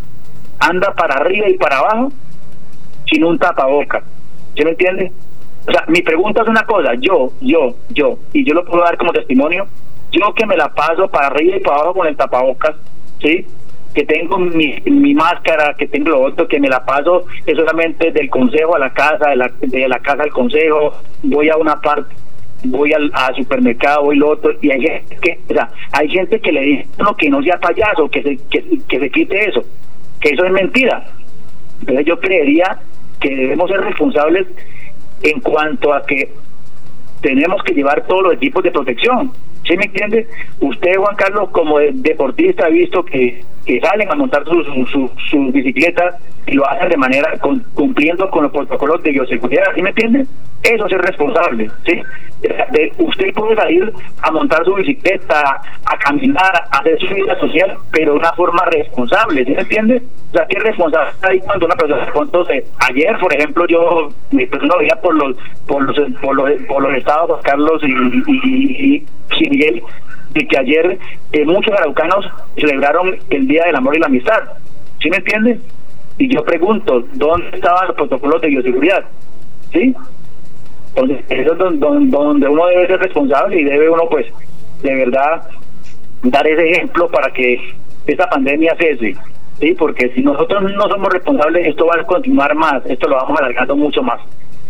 anda 0.59 0.93
para 0.93 1.15
arriba 1.15 1.49
y 1.49 1.57
para 1.57 1.79
abajo 1.79 2.11
sin 3.09 3.23
un 3.23 3.37
tapaboca. 3.39 4.03
¿Sí 4.55 4.63
me 4.63 4.71
entiende? 4.71 5.11
O 5.67 5.71
sea, 5.71 5.83
mi 5.87 6.01
pregunta 6.01 6.41
es 6.41 6.47
una 6.47 6.65
cosa, 6.65 6.93
yo, 6.99 7.31
yo, 7.41 7.75
yo, 7.89 8.17
y 8.33 8.45
yo 8.45 8.53
lo 8.53 8.63
puedo 8.65 8.83
dar 8.83 8.97
como 8.97 9.11
testimonio, 9.11 9.67
yo 10.11 10.33
que 10.33 10.45
me 10.45 10.55
la 10.55 10.73
paso 10.73 11.07
para 11.09 11.27
arriba 11.27 11.57
y 11.57 11.59
para 11.59 11.77
abajo 11.77 11.95
con 11.95 12.07
el 12.07 12.15
tapabocas, 12.15 12.75
¿sí? 13.21 13.45
Que 13.97 14.05
tengo 14.05 14.37
mi, 14.37 14.75
mi 14.85 15.15
máscara, 15.15 15.73
que 15.73 15.87
tengo 15.87 16.09
lo 16.09 16.21
otro, 16.21 16.47
que 16.47 16.59
me 16.59 16.69
la 16.69 16.85
paso 16.85 17.25
es 17.43 17.57
solamente 17.57 18.11
del 18.11 18.29
consejo 18.29 18.75
a 18.75 18.79
la 18.79 18.91
casa, 18.91 19.29
de 19.29 19.35
la, 19.37 19.51
de 19.59 19.89
la 19.89 19.97
casa 19.97 20.21
al 20.21 20.29
consejo, 20.29 20.93
voy 21.23 21.49
a 21.49 21.57
una 21.57 21.81
parte, 21.81 22.13
voy 22.65 22.93
al, 22.93 23.11
supermercado, 23.35 24.03
voy 24.03 24.17
lo 24.17 24.29
otro, 24.29 24.53
y 24.61 24.69
hay 24.69 24.81
gente 24.81 25.17
que, 25.19 25.39
o 25.49 25.51
sea, 25.51 25.71
hay 25.93 26.07
gente 26.09 26.39
que 26.39 26.51
le 26.51 26.61
dice 26.61 26.87
no, 26.99 27.15
que 27.15 27.27
no 27.27 27.41
sea 27.41 27.59
payaso, 27.59 28.07
que 28.07 28.21
se, 28.21 28.37
que, 28.51 28.63
que 28.87 28.99
se 28.99 29.09
quite 29.09 29.49
eso, 29.49 29.63
que 30.21 30.29
eso 30.29 30.45
es 30.45 30.51
mentira. 30.51 31.03
Entonces 31.79 32.05
yo 32.05 32.19
creería 32.19 32.77
que 33.19 33.35
debemos 33.35 33.67
ser 33.67 33.81
responsables 33.81 34.45
en 35.23 35.39
cuanto 35.39 35.91
a 35.91 36.05
que 36.05 36.33
tenemos 37.21 37.63
que 37.63 37.73
llevar 37.73 38.05
todos 38.05 38.25
los 38.25 38.33
equipos 38.33 38.61
de 38.63 38.69
protección. 38.69 39.31
¿Sí 39.67 39.75
me 39.75 39.85
entiende? 39.85 40.27
Usted, 40.61 40.97
Juan 40.97 41.15
Carlos, 41.15 41.49
como 41.49 41.79
deportista, 41.79 42.67
ha 42.67 42.69
visto 42.69 43.03
que, 43.03 43.43
que 43.67 43.81
salen 43.81 44.09
a 44.09 44.15
montar 44.15 44.43
sus 44.45 44.65
su, 44.89 45.11
su, 45.29 45.51
bicicletas 45.51 46.15
y 46.47 46.53
lo 46.53 46.67
hacen 46.69 46.87
de 46.87 46.97
manera 46.97 47.33
cumpliendo 47.73 48.29
con 48.29 48.43
los 48.43 48.51
protocolos 48.51 49.03
de 49.03 49.11
bioseguridad. 49.11 49.65
¿Sí 49.75 49.81
me 49.81 49.89
entiende? 49.89 50.25
Eso 50.63 50.85
es 50.87 50.97
responsable. 50.97 51.69
¿sí? 51.85 52.01
usted 52.97 53.33
puede 53.33 53.55
salir 53.55 53.91
a 54.21 54.31
montar 54.31 54.63
su 54.63 54.73
bicicleta, 54.75 55.61
a 55.85 55.97
caminar, 55.97 56.53
a 56.71 56.77
hacer 56.77 56.97
su 56.99 57.13
vida 57.13 57.37
social, 57.39 57.77
pero 57.91 58.13
de 58.13 58.19
una 58.19 58.31
forma 58.33 58.63
responsable. 58.65 59.43
¿Sí 59.43 59.51
me 59.51 59.61
entiende? 59.61 60.01
O 60.29 60.31
sea, 60.31 60.45
¿qué 60.47 60.59
responsable 60.59 61.11
ahí 61.23 61.39
cuando 61.41 61.65
una 61.65 61.75
persona, 61.75 62.07
entonces, 62.15 62.63
ayer, 62.79 63.17
por 63.19 63.33
ejemplo, 63.33 63.65
yo, 63.67 64.09
mi 64.31 64.45
persona 64.45 64.75
veía 64.77 64.95
por 65.01 65.13
los, 65.13 65.35
por 65.67 65.83
los, 65.83 66.11
por 66.21 66.35
los, 66.35 66.51
por 66.63 66.83
los 66.83 66.93
estados, 66.95 67.41
Carlos 67.43 67.81
y, 67.83 67.91
y, 68.47 69.05
y 69.39 69.49
Miguel, 69.49 69.83
de 70.31 70.47
que 70.47 70.57
ayer 70.57 70.99
eh, 71.31 71.45
muchos 71.45 71.73
araucanos 71.73 72.25
celebraron 72.55 73.17
el 73.29 73.47
Día 73.47 73.65
del 73.65 73.75
Amor 73.75 73.95
y 73.95 73.99
la 73.99 74.07
Amistad. 74.07 74.43
¿Sí 75.01 75.09
me 75.09 75.17
entiende? 75.17 75.59
Y 76.17 76.33
yo 76.33 76.43
pregunto, 76.43 77.05
¿dónde 77.13 77.49
estaban 77.53 77.87
los 77.87 77.95
protocolos 77.95 78.41
de 78.41 78.47
bioseguridad? 78.47 79.05
¿Sí? 79.71 79.95
Entonces, 80.89 81.25
eso 81.29 81.53
es 81.53 81.57
donde, 81.57 82.09
donde 82.09 82.47
uno 82.47 82.65
debe 82.67 82.87
ser 82.87 82.99
responsable 82.99 83.61
y 83.61 83.63
debe 83.63 83.89
uno, 83.89 84.03
pues, 84.09 84.25
de 84.81 84.95
verdad, 84.95 85.43
dar 86.23 86.47
ese 86.47 86.71
ejemplo 86.71 87.07
para 87.09 87.31
que 87.31 87.59
esta 88.07 88.27
pandemia 88.29 88.75
cese. 88.79 89.15
¿sí? 89.59 89.75
Porque 89.77 90.09
si 90.15 90.21
nosotros 90.23 90.63
no 90.63 90.87
somos 90.89 91.13
responsables, 91.13 91.67
esto 91.67 91.85
va 91.85 92.01
a 92.01 92.03
continuar 92.05 92.55
más, 92.55 92.85
esto 92.85 93.07
lo 93.07 93.15
vamos 93.15 93.39
alargando 93.39 93.75
mucho 93.75 94.01
más. 94.01 94.19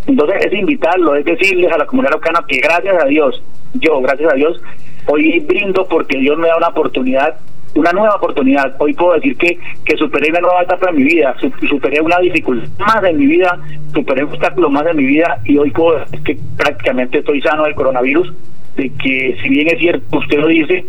Entonces 0.05 0.45
es 0.45 0.53
invitarlo, 0.53 1.15
es 1.15 1.25
decirles 1.25 1.71
a 1.71 1.77
la 1.77 1.85
comunidad 1.85 2.13
araucana 2.13 2.45
que 2.47 2.57
gracias 2.59 3.03
a 3.03 3.07
Dios, 3.07 3.43
yo 3.73 3.99
gracias 4.01 4.31
a 4.31 4.35
Dios, 4.35 4.61
hoy 5.07 5.39
brindo 5.39 5.85
porque 5.87 6.17
Dios 6.17 6.37
me 6.37 6.47
da 6.47 6.57
una 6.57 6.67
oportunidad, 6.67 7.35
una 7.75 7.91
nueva 7.91 8.15
oportunidad. 8.15 8.75
Hoy 8.79 8.93
puedo 8.93 9.13
decir 9.13 9.35
que, 9.37 9.59
que 9.85 9.97
superé 9.97 10.29
una 10.29 10.41
nueva 10.41 10.63
etapa 10.63 10.87
de 10.87 10.93
mi 10.93 11.03
vida, 11.03 11.35
superé 11.67 12.01
una 12.01 12.19
dificultad 12.19 12.69
más 12.79 13.03
en 13.03 13.17
mi 13.17 13.25
vida, 13.25 13.59
superé 13.93 14.23
un 14.23 14.31
obstáculo 14.31 14.69
más 14.69 14.85
en 14.87 14.97
mi 14.97 15.05
vida 15.05 15.39
y 15.45 15.57
hoy 15.57 15.71
puedo 15.71 15.99
decir 15.99 16.23
que 16.23 16.37
prácticamente 16.57 17.19
estoy 17.19 17.41
sano 17.41 17.63
del 17.63 17.75
coronavirus, 17.75 18.33
de 18.75 18.91
que 18.91 19.37
si 19.41 19.49
bien 19.49 19.67
es 19.67 19.79
cierto, 19.79 20.17
usted 20.17 20.39
lo 20.39 20.47
dice, 20.47 20.85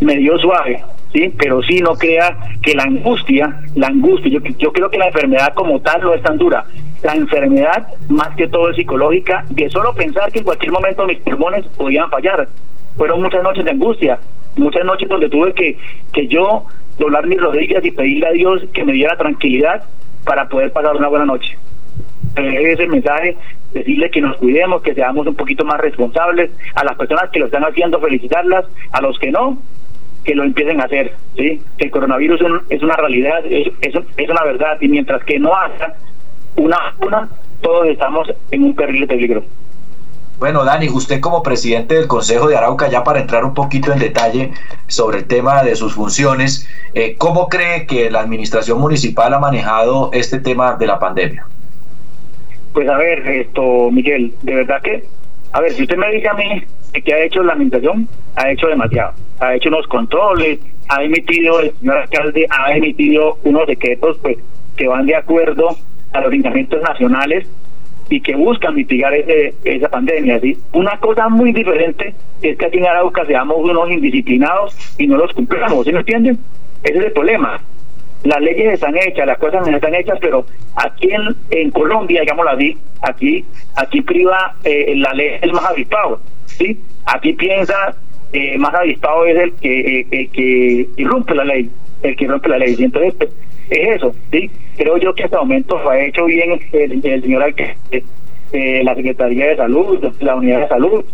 me 0.00 0.16
dio 0.16 0.38
suave, 0.38 0.82
sí, 1.12 1.32
pero 1.38 1.62
sí 1.62 1.80
no 1.80 1.94
crea 1.94 2.36
que 2.62 2.74
la 2.74 2.84
angustia, 2.84 3.60
la 3.74 3.88
angustia, 3.88 4.30
yo, 4.30 4.40
yo 4.58 4.72
creo 4.72 4.90
que 4.90 4.98
la 4.98 5.06
enfermedad 5.06 5.54
como 5.54 5.80
tal 5.80 6.02
no 6.02 6.14
es 6.14 6.22
tan 6.22 6.38
dura, 6.38 6.64
la 7.02 7.14
enfermedad, 7.14 7.86
más 8.08 8.34
que 8.36 8.48
todo, 8.48 8.70
es 8.70 8.76
psicológica, 8.76 9.44
de 9.50 9.70
solo 9.70 9.94
pensar 9.94 10.32
que 10.32 10.40
en 10.40 10.44
cualquier 10.44 10.72
momento 10.72 11.06
mis 11.06 11.18
pulmones 11.18 11.64
podían 11.76 12.10
fallar. 12.10 12.48
Fueron 12.98 13.22
muchas 13.22 13.42
noches 13.42 13.64
de 13.64 13.70
angustia, 13.70 14.18
muchas 14.56 14.84
noches 14.84 15.08
donde 15.08 15.30
tuve 15.30 15.54
que, 15.54 15.78
que 16.12 16.26
yo 16.26 16.66
doblar 16.98 17.26
mis 17.26 17.40
rodillas 17.40 17.84
y 17.84 17.92
pedirle 17.92 18.26
a 18.26 18.32
Dios 18.32 18.62
que 18.74 18.84
me 18.84 18.92
diera 18.92 19.16
tranquilidad 19.16 19.84
para 20.24 20.48
poder 20.48 20.72
pasar 20.72 20.96
una 20.96 21.08
buena 21.08 21.24
noche. 21.24 21.56
Ese 22.36 22.86
mensaje, 22.86 23.36
decirle 23.72 24.10
que 24.10 24.20
nos 24.20 24.36
cuidemos, 24.36 24.82
que 24.82 24.94
seamos 24.94 25.26
un 25.26 25.34
poquito 25.34 25.64
más 25.64 25.80
responsables, 25.80 26.50
a 26.74 26.84
las 26.84 26.96
personas 26.96 27.30
que 27.30 27.38
lo 27.38 27.46
están 27.46 27.64
haciendo, 27.64 28.00
felicitarlas, 28.00 28.66
a 28.92 29.00
los 29.00 29.18
que 29.18 29.30
no, 29.30 29.58
que 30.24 30.34
lo 30.34 30.42
empiecen 30.42 30.80
a 30.80 30.84
hacer, 30.84 31.14
¿sí? 31.36 31.62
Que 31.78 31.86
el 31.86 31.90
coronavirus 31.90 32.40
es 32.68 32.82
una 32.82 32.96
realidad, 32.96 33.44
es, 33.46 33.68
es, 33.80 34.28
una 34.28 34.44
verdad, 34.44 34.76
y 34.80 34.88
mientras 34.88 35.24
que 35.24 35.38
no 35.38 35.54
haga 35.54 35.94
una 36.56 36.76
una, 37.00 37.28
todos 37.62 37.88
estamos 37.88 38.28
en 38.50 38.64
un 38.64 38.74
de 38.74 39.06
peligro. 39.06 39.44
Bueno, 40.38 40.64
Dani, 40.64 40.88
usted 40.88 41.20
como 41.20 41.42
presidente 41.42 41.96
del 41.96 42.06
Consejo 42.06 42.46
de 42.46 42.56
Arauca, 42.56 42.88
ya 42.88 43.02
para 43.02 43.18
entrar 43.18 43.44
un 43.44 43.54
poquito 43.54 43.92
en 43.92 43.98
detalle 43.98 44.52
sobre 44.86 45.18
el 45.18 45.24
tema 45.26 45.64
de 45.64 45.74
sus 45.74 45.94
funciones, 45.94 46.68
eh, 46.94 47.16
¿cómo 47.18 47.48
cree 47.48 47.86
que 47.86 48.08
la 48.08 48.20
administración 48.20 48.80
municipal 48.80 49.34
ha 49.34 49.40
manejado 49.40 50.10
este 50.12 50.38
tema 50.38 50.76
de 50.76 50.86
la 50.86 51.00
pandemia? 51.00 51.44
Pues 52.72 52.88
a 52.88 52.96
ver, 52.96 53.26
esto, 53.26 53.90
Miguel, 53.90 54.32
de 54.42 54.54
verdad 54.54 54.80
que, 54.80 55.02
a 55.50 55.60
ver, 55.60 55.72
si 55.72 55.82
usted 55.82 55.96
me 55.96 56.12
dice 56.12 56.28
a 56.28 56.34
mí 56.34 56.62
que 57.04 57.14
ha 57.14 57.24
hecho 57.24 57.42
la 57.42 57.54
administración, 57.54 58.08
ha 58.36 58.48
hecho 58.48 58.68
demasiado, 58.68 59.14
ha 59.40 59.56
hecho 59.56 59.70
unos 59.70 59.88
controles, 59.88 60.60
ha 60.88 61.02
emitido, 61.02 61.58
el 61.58 61.72
señor 61.80 61.98
alcalde 61.98 62.46
ha 62.48 62.76
emitido 62.76 63.38
unos 63.42 63.66
decretos 63.66 64.16
pues 64.22 64.38
que 64.76 64.86
van 64.86 65.06
de 65.06 65.16
acuerdo 65.16 65.76
a 66.12 66.20
los 66.20 66.30
lineamientos 66.30 66.80
nacionales 66.80 67.48
y 68.10 68.20
que 68.20 68.34
buscan 68.34 68.74
mitigar 68.74 69.14
ese, 69.14 69.54
esa 69.64 69.88
pandemia. 69.88 70.40
¿sí? 70.40 70.58
Una 70.72 70.98
cosa 70.98 71.28
muy 71.28 71.52
diferente 71.52 72.14
es 72.42 72.56
que 72.56 72.66
aquí 72.66 72.78
en 72.78 72.86
Arauca 72.86 73.24
seamos 73.26 73.56
unos 73.58 73.90
indisciplinados 73.90 74.76
y 74.98 75.06
no 75.06 75.16
los 75.16 75.32
cumplamos, 75.32 75.84
¿sí 75.84 75.92
me 75.92 76.00
entienden? 76.00 76.38
Ese 76.82 76.98
es 76.98 77.04
el 77.06 77.12
problema. 77.12 77.60
Las 78.24 78.40
leyes 78.40 78.74
están 78.74 78.96
hechas, 78.96 79.26
las 79.26 79.38
cosas 79.38 79.66
no 79.66 79.76
están 79.76 79.94
hechas, 79.94 80.18
pero 80.20 80.44
aquí 80.74 81.10
en, 81.10 81.36
en 81.50 81.70
Colombia, 81.70 82.20
digámoslo 82.22 82.50
así, 82.50 82.76
aquí, 83.02 83.44
aquí 83.76 84.00
priva 84.02 84.56
eh, 84.64 84.94
la 84.96 85.12
ley 85.12 85.38
el 85.40 85.52
más 85.52 85.64
avispado, 85.66 86.20
¿sí? 86.46 86.80
Aquí 87.06 87.32
piensa, 87.34 87.94
eh, 88.32 88.58
más 88.58 88.74
avispado 88.74 89.24
es 89.26 89.36
el 89.36 89.52
que, 89.54 90.00
eh, 90.10 90.28
que 90.32 90.88
irrumpe 90.96 91.34
la 91.34 91.44
ley, 91.44 91.70
el 92.02 92.16
que 92.16 92.26
rompe 92.26 92.48
la 92.48 92.58
ley. 92.58 92.76
entonces, 92.78 93.14
pues, 93.14 93.30
es 93.70 93.96
eso, 93.96 94.14
¿sí? 94.30 94.50
Creo 94.76 94.96
yo 94.98 95.14
que 95.14 95.24
hasta 95.24 95.36
el 95.36 95.42
momento 95.42 95.88
ha 95.88 96.00
hecho 96.00 96.24
bien 96.24 96.58
el, 96.72 97.02
señor 97.22 97.42
alcalde, 97.42 98.04
eh, 98.52 98.82
la 98.82 98.94
Secretaría 98.94 99.48
de 99.48 99.56
Salud, 99.56 100.12
la 100.20 100.36
Unidad 100.36 100.60
de 100.60 100.68
Salud, 100.68 101.04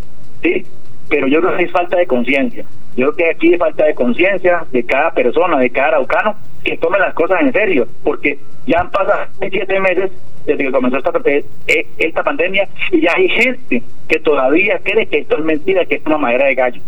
¿sí? 0.43 0.65
Pero 1.09 1.27
yo 1.27 1.41
creo 1.41 1.57
que 1.57 1.65
es 1.65 1.73
falta 1.73 1.97
de 1.97 2.07
conciencia. 2.07 2.65
Yo 2.97 3.13
creo 3.13 3.17
que 3.17 3.31
aquí 3.31 3.53
es 3.55 3.59
falta 3.59 3.85
de 3.85 3.95
conciencia 3.95 4.65
de 4.71 4.85
cada 4.85 5.11
persona, 5.13 5.59
de 5.59 5.71
cada 5.71 5.89
araucano, 5.89 6.37
que 6.63 6.77
tome 6.79 6.99
las 6.99 7.13
cosas 7.15 7.43
en 7.43 7.53
serio, 7.53 7.87
porque 8.03 8.39
ya 8.67 8.81
han 8.81 8.91
pasado 8.91 9.27
siete 9.51 9.81
meses 9.81 10.11
desde 10.47 10.65
que 10.65 10.71
comenzó 10.71 10.99
esta, 10.99 11.13
eh, 11.27 11.87
esta 11.99 12.23
pandemia 12.23 12.69
y 12.93 13.01
ya 13.01 13.13
hay 13.17 13.29
gente 13.29 13.83
que 14.09 14.21
todavía 14.21 14.79
cree 14.83 15.07
que 15.07 15.19
esto 15.19 15.39
es 15.39 15.45
mentira, 15.45 15.85
que 15.85 15.97
es 15.97 16.07
una 16.07 16.19
madera 16.19 16.47
de 16.47 16.55
gallo. 16.55 16.81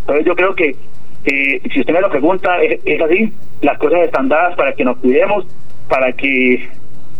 Entonces 0.00 0.26
yo 0.26 0.34
creo 0.34 0.54
que 0.54 0.76
eh, 1.24 1.60
si 1.72 1.80
usted 1.80 1.92
me 1.94 2.00
lo 2.00 2.10
pregunta, 2.10 2.62
es, 2.62 3.00
así, 3.00 3.32
las 3.62 3.78
cosas 3.78 4.00
están 4.02 4.28
dadas 4.28 4.54
para 4.56 4.74
que 4.74 4.84
nos 4.84 4.98
cuidemos, 4.98 5.46
para 5.88 6.12
que 6.12 6.68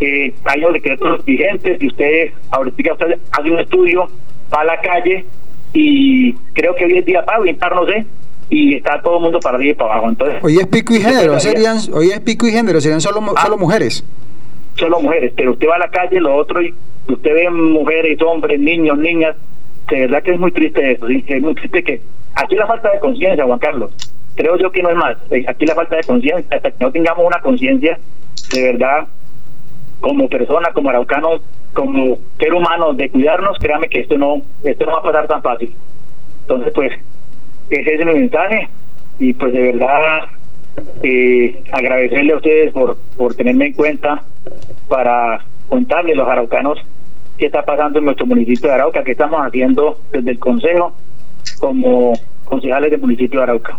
eh, 0.00 0.34
haya 0.44 0.70
decretos 0.70 1.24
vigentes, 1.24 1.82
y 1.82 1.86
usted 1.86 2.30
ahorita 2.50 2.92
usted 2.92 3.18
hace 3.32 3.50
un 3.50 3.60
estudio, 3.60 4.08
va 4.52 4.60
a 4.60 4.64
la 4.64 4.80
calle 4.80 5.24
y 5.72 6.34
creo 6.52 6.74
que 6.74 6.84
hoy 6.84 6.98
es 6.98 7.06
día 7.06 7.24
para 7.24 7.40
orientar, 7.40 7.74
no 7.74 7.86
sé, 7.86 8.04
y 8.50 8.74
está 8.74 9.00
todo 9.00 9.16
el 9.16 9.22
mundo 9.22 9.40
para 9.40 9.56
arriba 9.56 9.72
y 9.72 9.74
para 9.74 9.94
abajo. 9.94 10.10
Entonces, 10.10 10.44
hoy 10.44 10.58
es 10.58 10.66
pico 10.66 10.94
y 10.94 11.00
género, 11.00 11.40
serían, 11.40 11.78
hoy 11.92 12.10
es 12.10 12.20
pico 12.20 12.46
y 12.46 12.52
género, 12.52 12.80
serían 12.80 13.00
solo, 13.00 13.22
ah. 13.34 13.42
solo 13.42 13.56
mujeres. 13.56 14.04
Solo 14.76 15.00
mujeres, 15.00 15.32
pero 15.36 15.52
usted 15.52 15.68
va 15.68 15.76
a 15.76 15.78
la 15.78 15.88
calle, 15.88 16.20
lo 16.20 16.36
otro, 16.36 16.60
y 16.60 16.74
usted 17.08 17.32
ve 17.32 17.48
mujeres, 17.48 18.20
hombres, 18.20 18.60
niños, 18.60 18.98
niñas, 18.98 19.36
de 19.88 20.00
verdad 20.00 20.22
que 20.22 20.32
es 20.32 20.38
muy 20.38 20.52
triste 20.52 20.92
eso, 20.92 21.06
¿sí? 21.06 21.24
es 21.26 21.42
muy 21.42 21.54
triste 21.54 21.82
que 21.82 22.00
Aquí 22.34 22.54
la 22.56 22.66
falta 22.66 22.90
de 22.90 22.98
conciencia, 23.00 23.44
Juan 23.44 23.58
Carlos. 23.58 23.92
Creo 24.34 24.56
yo 24.58 24.72
que 24.72 24.82
no 24.82 24.90
es 24.90 24.96
más. 24.96 25.16
Eh, 25.30 25.44
aquí 25.46 25.66
la 25.66 25.74
falta 25.74 25.96
de 25.96 26.02
conciencia, 26.02 26.56
hasta 26.56 26.70
que 26.70 26.84
no 26.84 26.90
tengamos 26.90 27.24
una 27.26 27.40
conciencia 27.40 27.98
de 28.52 28.72
verdad 28.72 29.06
como 30.00 30.28
persona, 30.28 30.70
como 30.72 30.90
araucanos, 30.90 31.40
como 31.72 32.18
ser 32.38 32.52
humano, 32.52 32.92
de 32.92 33.10
cuidarnos, 33.10 33.58
créame 33.58 33.88
que 33.88 34.00
esto 34.00 34.18
no, 34.18 34.42
esto 34.62 34.86
no 34.86 34.92
va 34.92 34.98
a 34.98 35.02
pasar 35.02 35.26
tan 35.26 35.42
fácil. 35.42 35.74
Entonces, 36.42 36.72
pues, 36.74 36.92
ese 37.70 37.94
es 37.94 38.06
mi 38.06 38.14
mensaje 38.14 38.68
y 39.18 39.32
pues 39.32 39.52
de 39.52 39.72
verdad 39.72 40.24
eh, 41.02 41.62
agradecerle 41.72 42.32
a 42.32 42.36
ustedes 42.36 42.72
por, 42.72 42.98
por 43.16 43.34
tenerme 43.34 43.66
en 43.66 43.72
cuenta 43.72 44.22
para 44.88 45.44
contarle 45.68 46.12
a 46.12 46.16
los 46.16 46.28
araucanos 46.28 46.78
qué 47.38 47.46
está 47.46 47.64
pasando 47.64 47.98
en 47.98 48.04
nuestro 48.04 48.26
municipio 48.26 48.68
de 48.68 48.74
Arauca, 48.74 49.02
qué 49.02 49.12
estamos 49.12 49.40
haciendo 49.40 49.98
desde 50.12 50.32
el 50.32 50.38
Consejo 50.38 50.92
como 51.58 52.18
concejales 52.44 52.90
del 52.90 53.00
municipio 53.00 53.40
de 53.40 53.44
Arauca. 53.44 53.78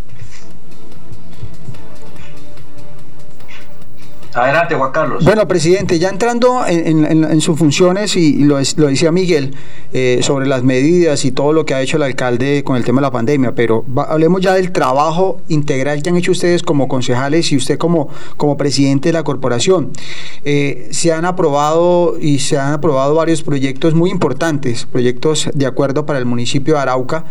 Adelante, 4.35 4.75
Juan 4.75 4.91
Carlos. 4.91 5.23
Bueno, 5.23 5.47
presidente, 5.47 5.97
ya 5.97 6.09
entrando 6.09 6.65
en, 6.67 7.39
sus 7.39 7.57
funciones, 7.57 8.17
y, 8.17 8.43
lo, 8.43 8.57
decía 8.57 9.09
Miguel, 9.09 9.55
eh, 9.93 10.19
sobre 10.23 10.45
las 10.45 10.61
medidas 10.61 11.23
y 11.23 11.31
todo 11.31 11.53
lo 11.53 11.65
que 11.65 11.73
ha 11.73 11.81
hecho 11.81 11.95
el 11.95 12.03
alcalde 12.03 12.65
con 12.65 12.75
el 12.75 12.83
tema 12.83 12.99
de 12.99 13.03
la 13.03 13.11
pandemia, 13.11 13.55
pero 13.55 13.85
hablemos 14.09 14.41
ya 14.41 14.53
del 14.53 14.73
trabajo 14.73 15.39
integral 15.47 16.03
que 16.03 16.09
han 16.09 16.17
hecho 16.17 16.33
ustedes 16.33 16.63
como 16.63 16.89
concejales 16.89 17.53
y 17.53 17.55
usted 17.55 17.77
como, 17.77 18.09
como 18.35 18.57
presidente 18.57 19.07
de 19.07 19.13
la 19.13 19.23
corporación. 19.23 19.91
Eh, 20.43 20.89
se 20.91 21.13
han 21.13 21.23
aprobado 21.23 22.17
y 22.19 22.39
se 22.39 22.57
han 22.57 22.73
aprobado 22.73 23.15
varios 23.15 23.41
proyectos 23.41 23.95
muy 23.95 24.09
importantes, 24.09 24.85
proyectos 24.85 25.49
de 25.53 25.65
acuerdo 25.65 26.05
para 26.05 26.19
el 26.19 26.25
municipio 26.25 26.73
de 26.73 26.81
Arauca, 26.81 27.23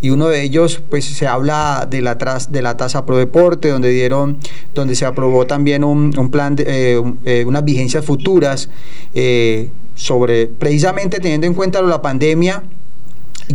y 0.00 0.10
uno 0.10 0.28
de 0.28 0.42
ellos, 0.42 0.80
pues 0.90 1.04
se 1.04 1.26
habla 1.26 1.86
de 1.88 2.02
la, 2.02 2.16
de 2.16 2.62
la 2.62 2.76
tasa 2.76 3.04
pro 3.04 3.16
deporte, 3.16 3.68
donde 3.68 3.88
dieron, 3.90 4.38
donde 4.74 4.94
se 4.96 5.06
aprobó 5.06 5.46
también 5.46 5.84
un 5.84 6.30
plan 6.30 6.51
eh, 6.58 7.02
eh, 7.24 7.44
unas 7.46 7.64
vigencias 7.64 8.04
futuras 8.04 8.68
eh, 9.14 9.70
sobre, 9.94 10.46
precisamente 10.46 11.20
teniendo 11.20 11.46
en 11.46 11.54
cuenta 11.54 11.82
la 11.82 12.02
pandemia, 12.02 12.62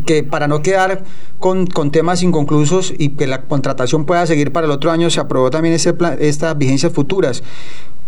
que 0.06 0.24
para 0.24 0.48
no 0.48 0.62
quedar 0.62 1.04
con, 1.40 1.68
temas 1.92 2.22
inconclusos 2.22 2.94
y 2.98 3.10
que 3.10 3.26
la 3.26 3.44
contratación 3.44 4.06
pueda 4.06 4.26
seguir 4.28 4.52
para 4.52 4.66
el 4.66 4.72
otro 4.72 4.92
año, 4.92 5.10
se 5.10 5.20
aprobó 5.20 5.50
también 5.50 5.74
ese 5.76 5.94
plan, 5.94 6.18
estas 6.20 6.58
vigencias 6.58 6.92
futuras. 6.92 7.44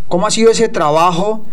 ¿Cómo 0.07 0.27
ha 0.27 0.31
sido 0.31 0.51
ese 0.51 0.69
trabajo 0.69 1.45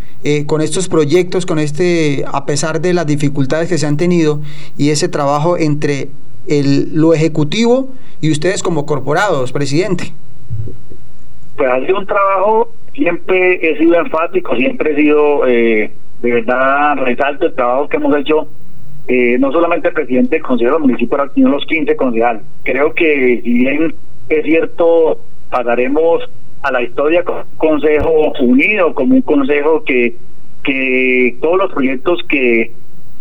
con 0.46 0.60
estos 0.60 0.88
proyectos, 0.88 1.46
con 1.46 1.58
este, 1.58 2.24
a 2.26 2.46
pesar 2.46 2.80
de 2.80 2.94
las 2.94 3.06
dificultades 3.06 3.68
que 3.68 3.78
se 3.78 3.86
han 3.86 3.96
tenido, 3.96 4.40
y 4.76 4.90
ese 4.90 5.08
trabajo 5.08 5.56
entre 5.58 6.08
el, 6.48 6.90
lo 6.94 7.14
ejecutivo 7.14 7.90
y 8.20 8.30
ustedes 8.30 8.62
como 8.62 8.86
corporados, 8.86 9.52
presidente? 9.52 10.12
Pues 11.56 11.70
ha 11.70 11.80
sido 11.80 11.98
un 11.98 12.06
trabajo 12.06 12.68
siempre 12.97 13.60
he 13.62 13.78
sido 13.78 13.94
enfático, 13.94 14.56
siempre 14.56 14.93
he 14.93 14.97
sido, 14.97 15.47
eh, 15.47 15.90
de 16.23 16.32
verdad, 16.32 16.97
resalto 16.97 17.47
el 17.47 17.55
trabajo 17.55 17.89
que 17.89 17.97
hemos 17.98 18.16
hecho, 18.16 18.48
eh, 19.06 19.36
no 19.39 19.52
solamente 19.52 19.89
el 19.89 19.94
presidente 19.94 20.36
del 20.36 20.43
Consejo 20.43 20.73
del 20.73 20.82
Municipio, 20.82 21.18
sino 21.35 21.51
los 21.51 21.66
15 21.66 21.94
concejales. 21.94 22.43
Creo 22.64 22.93
que, 22.94 23.40
si 23.44 23.52
bien 23.52 23.94
es 24.28 24.44
cierto, 24.44 25.20
pasaremos 25.51 26.28
a 26.62 26.73
la 26.73 26.82
historia 26.82 27.23
como 27.23 27.40
un 27.40 27.56
consejo 27.59 28.32
unido, 28.40 28.94
como 28.94 29.14
un 29.14 29.23
consejo 29.23 29.85
que, 29.85 30.16
que 30.64 31.36
todos 31.40 31.59
los 31.59 31.73
proyectos 31.73 32.20
que 32.28 32.73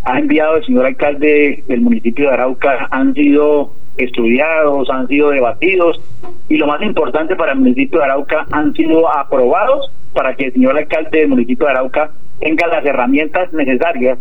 ha 0.03 0.19
enviado 0.19 0.57
el 0.57 0.65
señor 0.65 0.85
alcalde 0.85 1.63
del 1.67 1.81
municipio 1.81 2.27
de 2.27 2.33
Arauca 2.33 2.87
han 2.91 3.13
sido 3.13 3.71
estudiados, 3.97 4.89
han 4.89 5.07
sido 5.07 5.29
debatidos 5.29 6.01
y 6.49 6.57
lo 6.57 6.67
más 6.67 6.81
importante 6.81 7.35
para 7.35 7.53
el 7.53 7.59
municipio 7.59 7.99
de 7.99 8.05
Arauca 8.05 8.45
han 8.51 8.73
sido 8.73 9.09
aprobados 9.09 9.91
para 10.13 10.35
que 10.35 10.45
el 10.45 10.53
señor 10.53 10.77
alcalde 10.77 11.19
del 11.19 11.29
municipio 11.29 11.65
de 11.65 11.71
Arauca 11.71 12.11
tenga 12.39 12.67
las 12.67 12.85
herramientas 12.85 13.51
necesarias, 13.53 14.17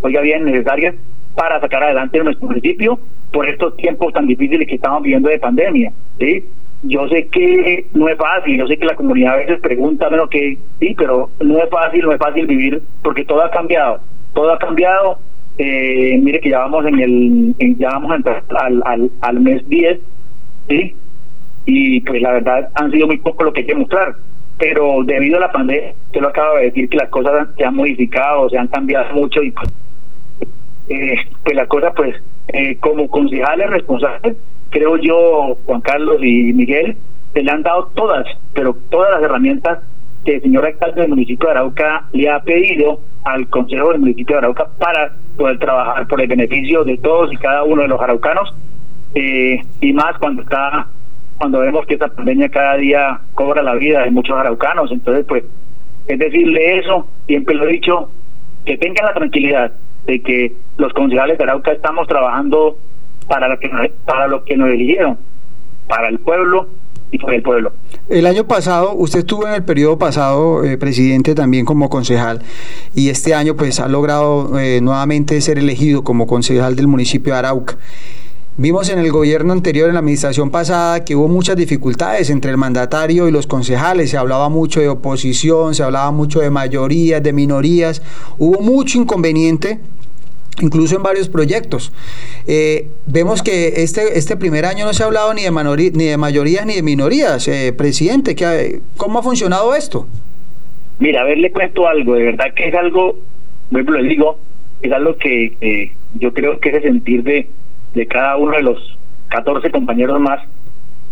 oiga 0.00 0.20
bien, 0.20 0.44
necesarias 0.44 0.94
para 1.34 1.60
sacar 1.60 1.82
adelante 1.84 2.22
nuestro 2.22 2.48
municipio 2.48 2.98
por 3.32 3.48
estos 3.48 3.76
tiempos 3.76 4.12
tan 4.12 4.26
difíciles 4.26 4.66
que 4.66 4.74
estamos 4.74 5.02
viviendo 5.02 5.28
de 5.28 5.38
pandemia. 5.38 5.92
¿sí? 6.18 6.44
Yo 6.82 7.08
sé 7.08 7.28
que 7.28 7.86
no 7.94 8.08
es 8.08 8.16
fácil, 8.16 8.58
yo 8.58 8.66
sé 8.66 8.76
que 8.76 8.86
la 8.86 8.94
comunidad 8.94 9.34
a 9.34 9.38
veces 9.38 9.60
pregunta, 9.60 10.08
bueno, 10.08 10.28
que 10.28 10.58
sí, 10.80 10.94
pero 10.96 11.30
no 11.40 11.58
es 11.58 11.68
fácil, 11.70 12.02
no 12.02 12.12
es 12.12 12.18
fácil 12.18 12.46
vivir 12.46 12.82
porque 13.02 13.24
todo 13.24 13.42
ha 13.42 13.50
cambiado, 13.50 14.00
todo 14.34 14.52
ha 14.52 14.58
cambiado 14.58 15.18
eh, 15.58 16.18
mire 16.22 16.40
que 16.40 16.50
ya 16.50 16.60
vamos 16.60 16.86
en 16.86 17.00
el 17.00 17.76
ya 17.78 17.90
vamos 17.90 18.12
a 18.12 18.16
entrar 18.16 18.44
al, 18.60 18.80
al, 18.86 19.10
al 19.20 19.40
mes 19.40 19.68
10 19.68 19.98
sí 20.68 20.94
y 21.66 22.00
pues 22.00 22.22
la 22.22 22.32
verdad 22.32 22.70
han 22.74 22.90
sido 22.92 23.08
muy 23.08 23.18
poco 23.18 23.44
lo 23.44 23.52
que 23.52 23.60
hay 23.60 23.66
que 23.66 23.74
mostrar. 23.74 24.14
Pero 24.58 25.02
debido 25.04 25.36
a 25.36 25.40
la 25.40 25.52
pandemia 25.52 25.94
usted 26.06 26.20
lo 26.20 26.28
acaba 26.28 26.58
de 26.58 26.66
decir 26.66 26.88
que 26.88 26.96
las 26.96 27.08
cosas 27.10 27.48
se 27.56 27.64
han 27.64 27.74
modificado 27.74 28.48
se 28.48 28.58
han 28.58 28.68
cambiado 28.68 29.14
mucho 29.14 29.42
y 29.42 29.50
pues, 29.50 29.68
eh, 30.88 31.16
pues 31.44 31.56
las 31.56 31.68
cosas 31.68 31.92
pues 31.96 32.16
eh, 32.48 32.76
como 32.78 33.08
concejales 33.08 33.68
responsables 33.70 34.36
creo 34.70 34.96
yo 34.96 35.56
Juan 35.66 35.80
Carlos 35.80 36.18
y 36.22 36.52
Miguel 36.52 36.96
se 37.32 37.42
le 37.42 37.50
han 37.50 37.62
dado 37.62 37.90
todas 37.94 38.26
pero 38.54 38.76
todas 38.90 39.10
las 39.12 39.22
herramientas 39.22 39.80
que 40.24 40.36
el 40.36 40.42
señor 40.42 40.66
alcalde 40.66 41.02
del 41.02 41.10
municipio 41.10 41.48
de 41.48 41.54
Arauca 41.54 42.04
le 42.12 42.28
ha 42.28 42.40
pedido 42.40 43.00
al 43.24 43.48
Consejo 43.48 43.90
del 43.90 44.00
municipio 44.00 44.36
de 44.36 44.38
Arauca 44.38 44.68
para 44.78 45.12
poder 45.38 45.58
trabajar 45.58 46.06
por 46.06 46.20
el 46.20 46.28
beneficio 46.28 46.84
de 46.84 46.98
todos 46.98 47.32
y 47.32 47.36
cada 47.36 47.62
uno 47.64 47.82
de 47.82 47.88
los 47.88 48.00
araucanos. 48.00 48.52
Eh, 49.14 49.62
y 49.80 49.92
más 49.94 50.18
cuando 50.18 50.42
está 50.42 50.88
cuando 51.38 51.60
vemos 51.60 51.86
que 51.86 51.94
esta 51.94 52.08
pandemia 52.08 52.48
cada 52.48 52.76
día 52.76 53.20
cobra 53.34 53.62
la 53.62 53.74
vida 53.76 54.02
de 54.02 54.10
muchos 54.10 54.36
araucanos. 54.36 54.92
Entonces 54.92 55.24
pues 55.26 55.44
es 56.06 56.18
decirle 56.18 56.78
eso 56.78 57.06
siempre 57.26 57.54
lo 57.54 57.66
he 57.68 57.72
dicho 57.72 58.10
que 58.66 58.76
tengan 58.76 59.06
la 59.06 59.14
tranquilidad 59.14 59.72
de 60.06 60.20
que 60.20 60.52
los 60.76 60.92
concejales 60.92 61.38
de 61.38 61.44
Arauca 61.44 61.72
estamos 61.72 62.06
trabajando 62.08 62.76
para 63.28 63.48
lo 63.48 63.58
que 63.58 63.70
para 64.04 64.26
lo 64.26 64.44
que 64.44 64.56
nos 64.56 64.68
eligieron 64.70 65.18
para 65.86 66.08
el 66.08 66.18
pueblo 66.18 66.68
y 67.10 67.18
por 67.18 67.34
el 67.34 67.42
pueblo. 67.42 67.72
El 68.08 68.26
año 68.26 68.46
pasado, 68.46 68.94
usted 68.94 69.20
estuvo 69.20 69.46
en 69.46 69.54
el 69.54 69.64
periodo 69.64 69.98
pasado, 69.98 70.64
eh, 70.64 70.76
presidente, 70.76 71.34
también 71.34 71.64
como 71.64 71.88
concejal, 71.88 72.42
y 72.94 73.08
este 73.08 73.34
año 73.34 73.56
pues 73.56 73.80
ha 73.80 73.88
logrado 73.88 74.58
eh, 74.58 74.80
nuevamente 74.80 75.40
ser 75.40 75.58
elegido 75.58 76.04
como 76.04 76.26
concejal 76.26 76.76
del 76.76 76.86
municipio 76.86 77.32
de 77.32 77.38
Arauca. 77.38 77.78
Vimos 78.60 78.88
en 78.88 78.98
el 78.98 79.12
gobierno 79.12 79.52
anterior, 79.52 79.86
en 79.86 79.94
la 79.94 80.00
administración 80.00 80.50
pasada, 80.50 81.04
que 81.04 81.14
hubo 81.14 81.28
muchas 81.28 81.54
dificultades 81.54 82.28
entre 82.28 82.50
el 82.50 82.56
mandatario 82.56 83.28
y 83.28 83.30
los 83.30 83.46
concejales. 83.46 84.10
Se 84.10 84.16
hablaba 84.16 84.48
mucho 84.48 84.80
de 84.80 84.88
oposición, 84.88 85.76
se 85.76 85.84
hablaba 85.84 86.10
mucho 86.10 86.40
de 86.40 86.50
mayorías, 86.50 87.22
de 87.22 87.32
minorías. 87.32 88.02
Hubo 88.36 88.60
mucho 88.60 88.98
inconveniente 88.98 89.78
incluso 90.60 90.96
en 90.96 91.02
varios 91.02 91.28
proyectos. 91.28 91.92
Eh, 92.46 92.88
vemos 93.06 93.42
que 93.42 93.82
este, 93.82 94.18
este 94.18 94.36
primer 94.36 94.64
año 94.64 94.84
no 94.84 94.92
se 94.92 95.02
ha 95.02 95.06
hablado 95.06 95.32
ni 95.34 95.42
de, 95.42 95.90
ni 95.94 96.04
de 96.04 96.16
mayorías 96.16 96.66
ni 96.66 96.74
de 96.74 96.82
minorías. 96.82 97.46
Eh, 97.48 97.72
presidente, 97.72 98.34
¿qué, 98.34 98.80
¿cómo 98.96 99.18
ha 99.18 99.22
funcionado 99.22 99.74
esto? 99.74 100.06
Mira, 100.98 101.22
a 101.22 101.24
ver, 101.24 101.38
le 101.38 101.52
cuento 101.52 101.86
algo. 101.86 102.14
De 102.14 102.24
verdad 102.24 102.52
que 102.54 102.68
es 102.68 102.74
algo, 102.74 103.16
lo 103.70 104.02
digo, 104.02 104.38
es 104.82 104.92
algo 104.92 105.16
que 105.16 105.56
eh, 105.60 105.92
yo 106.14 106.32
creo 106.32 106.58
que 106.58 106.70
es 106.70 106.76
el 106.76 106.82
sentir 106.82 107.22
de, 107.22 107.48
de 107.94 108.06
cada 108.06 108.36
uno 108.36 108.52
de 108.52 108.62
los 108.62 108.98
14 109.28 109.70
compañeros 109.70 110.20
más 110.20 110.40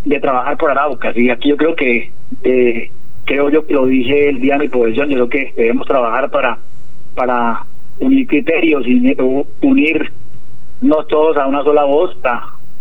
de 0.04 0.20
trabajar 0.20 0.56
por 0.56 0.70
Arauca. 0.70 1.12
Y 1.14 1.30
aquí 1.30 1.48
yo 1.50 1.56
creo 1.56 1.74
que, 1.74 2.10
creo 3.24 3.50
yo 3.50 3.66
que 3.66 3.74
lo 3.74 3.86
dije 3.86 4.28
el 4.28 4.40
día 4.40 4.54
de 4.54 4.64
mi 4.64 4.68
posesión, 4.68 5.08
yo 5.08 5.16
creo 5.16 5.28
que 5.28 5.52
debemos 5.56 5.86
trabajar 5.86 6.30
para, 6.30 6.58
para 7.14 7.66
unir 8.00 8.26
criterios 8.26 8.86
y 8.86 9.16
unirnos 9.62 10.10
todos 11.08 11.36
a 11.36 11.46
una 11.46 11.62
sola 11.62 11.84
voz 11.84 12.16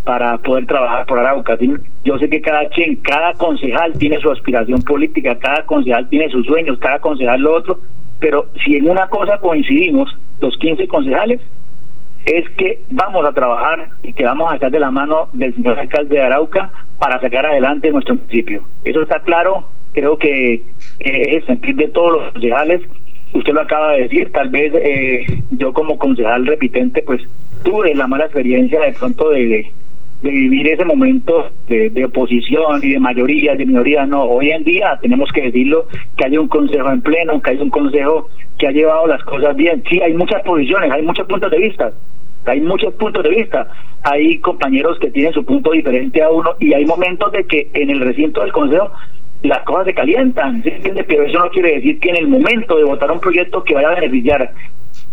para, 0.04 0.38
poder 0.38 0.66
trabajar 0.66 1.06
por 1.06 1.20
Arauca. 1.20 1.58
Yo 2.04 2.18
sé 2.20 2.30
que 2.30 2.42
cada 2.42 2.68
quien, 2.70 2.96
cada 2.98 3.34
concejal 3.34 3.94
tiene 3.94 4.20
su 4.20 4.32
aspiración 4.32 4.82
política, 4.84 5.38
cada 5.40 5.66
concejal 5.66 6.08
tiene 6.10 6.30
sus 6.30 6.46
sueños, 6.46 6.78
cada 6.80 7.00
concejal 7.00 7.42
lo 7.42 7.56
otro, 7.56 7.80
pero 8.20 8.48
si 8.64 8.76
en 8.76 8.90
una 8.90 9.08
cosa 9.08 9.40
coincidimos, 9.40 10.16
los 10.40 10.56
15 10.58 10.88
concejales, 10.88 11.42
es 12.26 12.50
que 12.52 12.80
vamos 12.90 13.26
a 13.26 13.34
trabajar 13.34 13.90
y 14.04 14.14
que 14.14 14.26
vamos 14.26 14.52
a 14.52 14.56
estar 14.56 14.72
de 14.72 14.80
la 14.80 14.92
mano 14.92 15.30
del 15.34 15.54
señor 15.54 15.80
alcalde 15.80 16.16
de 16.16 16.22
Arauca 16.22 16.72
para 16.98 17.20
sacar 17.20 17.46
adelante 17.46 17.92
nuestro 17.92 18.16
municipio. 18.16 18.64
Eso 18.84 19.02
está 19.04 19.20
claro, 19.20 19.70
creo 19.94 20.18
que 20.18 20.56
es 20.56 20.64
el 21.00 21.46
sentir 21.46 21.76
de 21.76 21.88
todos 21.90 22.14
los 22.14 22.34
concejales 22.34 22.82
usted 23.36 23.53
lo 23.53 23.62
acaba 23.62 23.94
de 23.94 24.03
decir, 24.03 24.32
tal 24.32 24.49
vez 24.49 24.74
eh, 24.76 25.26
yo 25.52 25.74
como 25.74 25.98
concejal 25.98 26.45
repitente 26.45 27.03
pues 27.03 27.22
tuve 27.64 27.94
la 27.94 28.07
mala 28.07 28.26
experiencia 28.26 28.80
de 28.80 28.94
pronto 28.94 29.30
de, 29.30 29.72
de 30.22 30.30
vivir 30.30 30.68
ese 30.68 30.86
momento 30.86 31.49
de, 31.68 32.06
oposición 32.06 32.80
y 32.82 32.94
de 32.94 32.99
mayoría, 32.99 33.56
de 33.56 33.66
minoría, 33.66 34.06
no, 34.06 34.24
hoy 34.24 34.52
en 34.52 34.64
día 34.64 34.98
tenemos 35.02 35.30
que 35.32 35.44
decirlo, 35.44 35.88
que 36.18 36.26
hay 36.26 36.38
un 36.38 36.48
consejo 36.48 36.90
en 36.90 37.02
pleno, 37.02 37.41
que 37.41 37.52
hay 37.52 37.57
un 37.57 37.70
consejo 37.70 38.30
que 38.57 38.68
ha 38.68 38.72
llevado 38.72 39.07
las 39.07 39.22
cosas 39.24 39.56
bien, 39.56 39.84
sí, 39.90 40.02
hay 40.02 40.14
muchas 40.14 40.41
posiciones, 40.44 40.91
hay 40.91 41.02
muchos 41.02 41.28
puntos 41.28 41.52
de 41.52 41.57
vista, 41.57 41.91
hay 42.45 42.62
muchos 42.62 42.94
puntos 42.94 43.24
de 43.24 43.30
vista, 43.30 43.68
hay 44.03 44.38
compañeros 44.40 44.98
que 44.99 45.12
tienen 45.12 45.34
su 45.34 45.44
punto 45.44 45.72
diferente 45.72 46.22
a 46.22 46.30
uno 46.30 46.52
y 46.60 46.74
hay 46.74 46.86
momentos 46.86 47.32
de 47.34 47.44
que 47.44 47.70
en 47.74 47.90
el 47.90 47.99
recinto 47.99 48.41
del 48.41 48.53
consejo 48.53 48.91
las 49.47 49.63
cosas 49.63 49.85
se 49.85 49.93
calientan, 49.93 50.63
¿sí 50.63 50.72
Pero 51.07 51.23
eso 51.23 51.39
no 51.39 51.49
quiere 51.49 51.76
decir 51.76 51.99
que 51.99 52.09
en 52.09 52.17
el 52.17 52.27
momento 52.27 52.77
de 52.77 52.84
votar 52.84 53.11
un 53.11 53.19
proyecto 53.19 53.63
que 53.63 53.73
vaya 53.73 53.89
a 53.89 53.95
beneficiar 53.95 54.51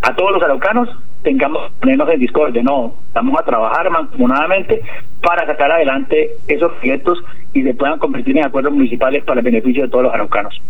a 0.02 0.14
todos 0.14 0.32
los 0.32 0.42
araucanos 0.42 0.88
tengamos 1.22 1.70
ponernos 1.80 2.08
en 2.10 2.20
discordia, 2.20 2.62
no, 2.62 2.94
vamos 3.12 3.38
a 3.38 3.44
trabajar 3.44 3.88
mancomunadamente 3.90 4.82
para 5.22 5.46
sacar 5.46 5.70
adelante 5.70 6.32
esos 6.48 6.72
proyectos 6.72 7.22
y 7.52 7.62
se 7.62 7.74
puedan 7.74 7.98
convertir 7.98 8.36
en 8.36 8.44
acuerdos 8.44 8.72
municipales 8.72 9.22
para 9.24 9.40
el 9.40 9.44
beneficio 9.44 9.84
de 9.84 9.88
todos 9.88 10.04
los 10.04 10.14
araucanos. 10.14 10.60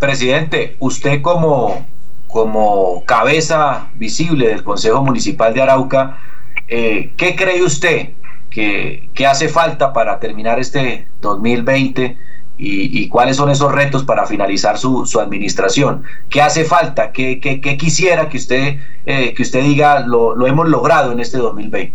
Presidente, 0.00 0.76
usted 0.80 1.22
como, 1.22 1.86
como 2.26 3.04
cabeza 3.04 3.90
visible 3.94 4.48
del 4.48 4.64
Consejo 4.64 5.04
Municipal 5.04 5.54
de 5.54 5.62
Arauca, 5.62 6.18
eh, 6.66 7.12
¿qué 7.16 7.36
cree 7.36 7.62
usted 7.62 8.10
que, 8.50 9.26
hace 9.26 9.48
falta 9.48 9.92
para 9.92 10.18
terminar 10.18 10.58
este 10.58 11.06
2020 11.20 12.16
y, 12.60 13.08
cuáles 13.08 13.36
son 13.36 13.50
esos 13.50 13.72
retos 13.72 14.04
para 14.04 14.26
finalizar 14.26 14.78
su, 14.78 15.06
su 15.06 15.20
administración. 15.20 16.02
¿Qué 16.28 16.42
hace 16.42 16.64
falta? 16.64 17.12
¿Qué, 17.12 17.38
qué, 17.40 17.76
quisiera 17.76 18.28
que 18.28 18.36
usted, 18.36 18.78
eh, 19.06 19.32
que 19.34 19.42
usted 19.42 19.62
diga 19.62 20.00
lo, 20.00 20.34
lo 20.34 20.46
hemos 20.46 20.68
logrado 20.68 21.12
en 21.12 21.20
este 21.20 21.38
2020? 21.38 21.92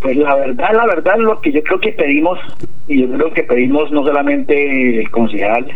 Pues 0.00 0.16
la 0.16 0.34
verdad, 0.36 0.70
la 0.74 0.86
verdad, 0.86 1.18
lo 1.18 1.40
que 1.40 1.52
yo 1.52 1.62
creo 1.62 1.80
que 1.80 1.92
pedimos, 1.92 2.38
y 2.86 3.00
yo 3.02 3.10
creo 3.10 3.32
que 3.32 3.42
pedimos 3.42 3.90
no 3.90 4.04
solamente 4.04 5.00
el 5.00 5.10
concejal, 5.10 5.66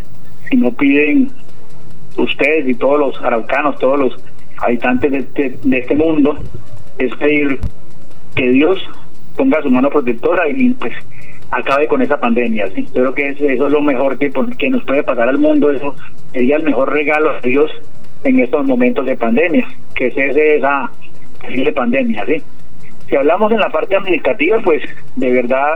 sino 0.49 0.71
piden 0.71 1.29
ustedes 2.17 2.67
y 2.69 2.73
todos 2.75 2.99
los 2.99 3.21
araucanos, 3.21 3.77
todos 3.79 3.99
los 3.99 4.19
habitantes 4.57 5.11
de 5.11 5.17
este, 5.19 5.59
de 5.61 5.77
este 5.77 5.95
mundo, 5.95 6.37
es 6.97 7.13
pedir 7.17 7.59
que 8.35 8.49
Dios 8.49 8.79
ponga 9.35 9.61
su 9.61 9.69
mano 9.69 9.89
protectora 9.89 10.47
y 10.47 10.69
pues 10.71 10.93
acabe 11.55 11.87
con 11.87 12.01
esa 12.01 12.19
pandemia. 12.19 12.67
¿sí? 12.75 12.85
Creo 12.93 13.13
que 13.13 13.29
eso 13.29 13.47
es 13.47 13.71
lo 13.71 13.81
mejor 13.81 14.17
que, 14.17 14.31
que 14.57 14.69
nos 14.69 14.83
puede 14.83 15.03
pasar 15.03 15.29
al 15.29 15.37
mundo, 15.37 15.71
eso 15.71 15.95
sería 16.31 16.57
el 16.57 16.63
mejor 16.63 16.91
regalo 16.91 17.33
de 17.41 17.49
Dios 17.49 17.71
en 18.23 18.39
estos 18.39 18.65
momentos 18.65 19.05
de 19.05 19.15
pandemia, 19.15 19.67
que 19.95 20.11
cese 20.11 20.57
esa 20.57 20.89
posible 21.41 21.71
pandemia. 21.71 22.25
¿sí? 22.25 22.41
Si 23.07 23.15
hablamos 23.15 23.51
en 23.51 23.59
la 23.59 23.69
parte 23.69 23.95
administrativa, 23.95 24.59
pues 24.63 24.83
de 25.15 25.31
verdad, 25.31 25.75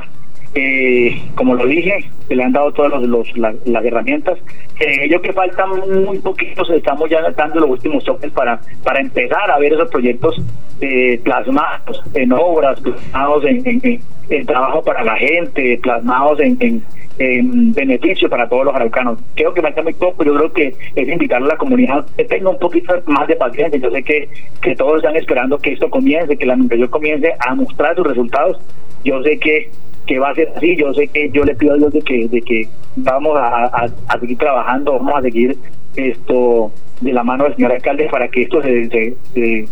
eh, 0.55 1.21
como 1.35 1.53
lo 1.55 1.65
dije, 1.65 2.09
se 2.27 2.35
le 2.35 2.43
han 2.43 2.51
dado 2.51 2.71
todas 2.71 3.01
los, 3.03 3.37
las 3.37 3.85
herramientas. 3.85 4.39
Eh, 4.79 5.07
yo 5.09 5.21
que 5.21 5.33
faltan 5.33 5.69
muy 6.05 6.19
poquitos, 6.19 6.69
estamos 6.71 7.09
ya 7.09 7.21
dando 7.31 7.59
los 7.59 7.69
últimos 7.71 8.03
toques 8.03 8.31
para, 8.31 8.59
para 8.83 9.01
empezar 9.01 9.51
a 9.51 9.59
ver 9.59 9.73
esos 9.73 9.89
proyectos 9.89 10.41
eh, 10.81 11.19
plasmados 11.23 12.01
en 12.13 12.31
obras, 12.31 12.79
plasmados 12.79 13.45
en, 13.45 14.01
en, 14.29 14.45
trabajo 14.45 14.83
para 14.83 15.03
la 15.03 15.17
gente, 15.17 15.79
plasmados 15.83 16.39
en, 16.39 16.83
en 17.19 17.73
beneficio 17.73 18.29
para 18.29 18.47
todos 18.47 18.65
los 18.65 18.75
araucanos. 18.75 19.19
Creo 19.35 19.53
que 19.53 19.61
falta 19.61 19.81
muy 19.83 19.93
poco, 19.93 20.23
yo 20.23 20.33
creo 20.35 20.53
que 20.53 20.75
es 20.95 21.09
invitar 21.09 21.43
a 21.43 21.45
la 21.45 21.57
comunidad 21.57 22.05
que 22.15 22.23
tenga 22.23 22.49
un 22.49 22.59
poquito 22.59 22.93
más 23.05 23.27
de 23.27 23.35
paciencia. 23.35 23.79
Yo 23.79 23.91
sé 23.91 24.01
que, 24.03 24.29
que 24.61 24.75
todos 24.75 24.97
están 24.97 25.15
esperando 25.15 25.57
que 25.57 25.73
esto 25.73 25.89
comience, 25.89 26.37
que 26.37 26.45
la 26.45 26.53
administración 26.53 26.89
comience 26.89 27.33
a 27.39 27.53
mostrar 27.53 27.95
sus 27.95 28.07
resultados. 28.07 28.57
Yo 29.03 29.21
sé 29.23 29.37
que 29.37 29.69
que 30.05 30.19
va 30.19 30.29
a 30.29 30.35
ser 30.35 30.51
así. 30.55 30.75
Yo 30.75 30.93
sé 30.93 31.07
que 31.07 31.29
yo 31.31 31.43
le 31.43 31.55
pido 31.55 31.73
a 31.73 31.77
Dios 31.77 31.93
de 31.93 32.01
que, 32.01 32.27
de 32.27 32.41
que 32.41 32.67
vamos 32.95 33.37
a, 33.37 33.87
seguir 34.19 34.37
trabajando, 34.37 34.93
vamos 34.93 35.15
a 35.15 35.21
seguir 35.21 35.57
esto 35.95 36.71
de 37.01 37.13
la 37.13 37.23
mano 37.23 37.45
del 37.45 37.55
señor 37.55 37.71
alcalde 37.71 38.07
para 38.09 38.27
que 38.27 38.43
esto 38.43 38.61
se, 38.61 39.15
se, 39.33 39.67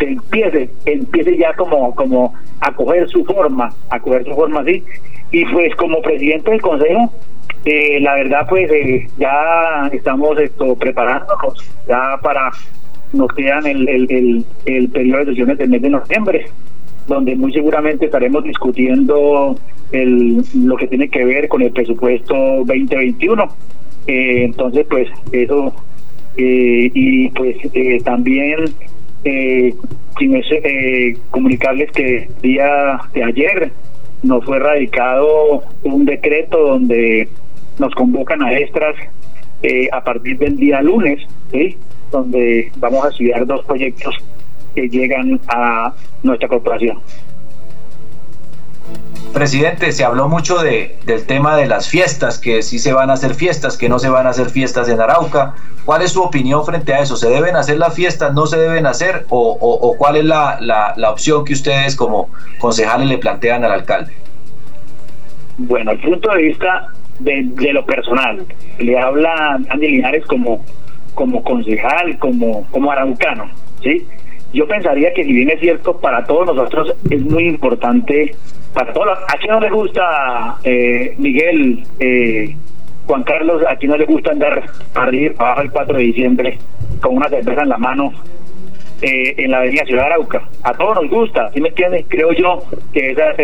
empiece, 0.00 0.70
empiece 0.84 1.36
ya 1.36 1.52
como, 1.54 1.94
como 1.94 2.34
a 2.60 2.72
coger 2.72 3.08
su 3.08 3.24
forma, 3.24 3.70
a 3.90 4.00
coger 4.00 4.24
su 4.24 4.34
forma 4.34 4.60
así. 4.60 4.84
Y 5.30 5.44
pues 5.46 5.74
como 5.76 6.00
presidente 6.00 6.50
del 6.50 6.62
consejo, 6.62 7.12
eh, 7.64 8.00
la 8.00 8.14
verdad 8.14 8.46
pues 8.48 8.70
eh, 8.70 9.08
ya 9.18 9.88
estamos 9.92 10.38
esto 10.38 10.74
preparándonos 10.76 11.54
ya 11.86 12.16
para 12.22 12.50
nos 13.12 13.32
quedan 13.32 13.66
el, 13.66 13.88
el, 13.88 14.06
el, 14.10 14.44
el 14.66 14.88
periodo 14.90 15.20
de 15.20 15.26
sesiones 15.26 15.58
del 15.58 15.70
mes 15.70 15.82
de 15.82 15.90
noviembre 15.90 16.46
donde 17.08 17.34
muy 17.34 17.52
seguramente 17.52 18.04
estaremos 18.06 18.44
discutiendo 18.44 19.58
el, 19.90 20.44
lo 20.54 20.76
que 20.76 20.86
tiene 20.86 21.08
que 21.08 21.24
ver 21.24 21.48
con 21.48 21.62
el 21.62 21.72
presupuesto 21.72 22.34
2021. 22.64 23.44
Eh, 24.06 24.44
entonces, 24.44 24.86
pues 24.88 25.08
eso, 25.32 25.74
eh, 26.36 26.90
y 26.94 27.28
pues 27.30 27.56
eh, 27.74 28.00
también 28.04 28.72
eh, 29.24 29.74
comunicarles 31.30 31.90
que 31.90 32.16
el 32.16 32.40
día 32.40 33.00
de 33.12 33.24
ayer 33.24 33.72
nos 34.22 34.44
fue 34.44 34.60
radicado 34.60 35.64
un 35.82 36.04
decreto 36.04 36.58
donde 36.58 37.28
nos 37.80 37.92
convocan 37.94 38.42
a 38.42 38.56
extras 38.56 38.94
a 39.90 40.04
partir 40.04 40.38
del 40.38 40.56
día 40.56 40.80
lunes, 40.80 41.20
¿sí? 41.50 41.76
donde 42.12 42.70
vamos 42.76 43.04
a 43.04 43.08
estudiar 43.08 43.44
dos 43.44 43.64
proyectos 43.64 44.14
que 44.74 44.88
llegan 44.88 45.40
a 45.48 45.94
nuestra 46.22 46.48
corporación. 46.48 47.00
Presidente, 49.32 49.92
se 49.92 50.04
habló 50.04 50.28
mucho 50.28 50.58
de, 50.58 50.96
del 51.04 51.26
tema 51.26 51.56
de 51.56 51.66
las 51.66 51.88
fiestas, 51.88 52.38
que 52.38 52.62
sí 52.62 52.78
se 52.78 52.92
van 52.92 53.10
a 53.10 53.12
hacer 53.12 53.34
fiestas, 53.34 53.76
que 53.76 53.88
no 53.88 53.98
se 53.98 54.08
van 54.08 54.26
a 54.26 54.30
hacer 54.30 54.48
fiestas 54.48 54.88
en 54.88 55.00
Arauca. 55.00 55.54
¿Cuál 55.84 56.02
es 56.02 56.12
su 56.12 56.22
opinión 56.22 56.64
frente 56.64 56.94
a 56.94 57.00
eso? 57.00 57.16
¿Se 57.16 57.28
deben 57.28 57.54
hacer 57.54 57.78
las 57.78 57.94
fiestas, 57.94 58.34
no 58.34 58.46
se 58.46 58.58
deben 58.58 58.86
hacer? 58.86 59.26
¿O, 59.28 59.94
cuál 59.98 60.16
es 60.16 60.24
la, 60.24 60.58
la, 60.60 61.10
opción 61.10 61.44
que 61.44 61.52
ustedes 61.52 61.94
como 61.94 62.30
concejales 62.58 63.08
le 63.08 63.18
plantean 63.18 63.64
al 63.64 63.72
alcalde? 63.72 64.12
Bueno, 65.58 65.92
el 65.92 66.00
punto 66.00 66.30
de 66.30 66.42
vista 66.42 66.88
de, 67.18 67.42
de 67.44 67.72
lo 67.72 67.84
personal, 67.84 68.44
le 68.78 68.98
habla 68.98 69.60
Andy 69.68 69.88
Linares 69.88 70.24
como, 70.26 70.64
como 71.14 71.42
concejal, 71.42 72.18
como, 72.18 72.66
como 72.70 72.90
araucano, 72.90 73.50
¿sí? 73.82 74.06
Yo 74.52 74.66
pensaría 74.66 75.12
que 75.12 75.24
si 75.24 75.32
bien 75.32 75.50
es 75.50 75.60
cierto, 75.60 75.98
para 75.98 76.24
todos 76.24 76.46
nosotros 76.46 76.94
es 77.10 77.20
muy 77.22 77.46
importante, 77.46 78.34
para 78.72 78.92
todos, 78.92 79.18
¿a 79.28 79.36
quién 79.38 79.52
no 79.52 79.60
le 79.60 79.70
gusta, 79.70 80.56
eh, 80.64 81.14
Miguel, 81.18 81.84
eh, 82.00 82.56
Juan 83.06 83.22
Carlos, 83.24 83.62
a 83.68 83.76
quién 83.76 83.90
no 83.90 83.98
le 83.98 84.06
gusta 84.06 84.30
andar 84.30 84.64
arriba, 84.94 85.34
abajo 85.38 85.62
el 85.62 85.70
4 85.70 85.96
de 85.98 86.02
diciembre 86.02 86.58
con 87.00 87.16
una 87.16 87.28
cerveza 87.28 87.62
en 87.62 87.68
la 87.68 87.78
mano 87.78 88.12
eh, 89.02 89.34
en 89.36 89.50
la 89.50 89.58
avenida 89.58 89.84
Ciudad 89.84 90.06
Arauca? 90.06 90.42
A 90.62 90.72
todos 90.72 91.02
nos 91.02 91.10
gusta, 91.10 91.50
¿sí 91.52 91.60
me 91.60 91.68
entiendes? 91.68 92.06
Creo 92.08 92.32
yo 92.32 92.62
que 92.92 93.10
esa 93.10 93.34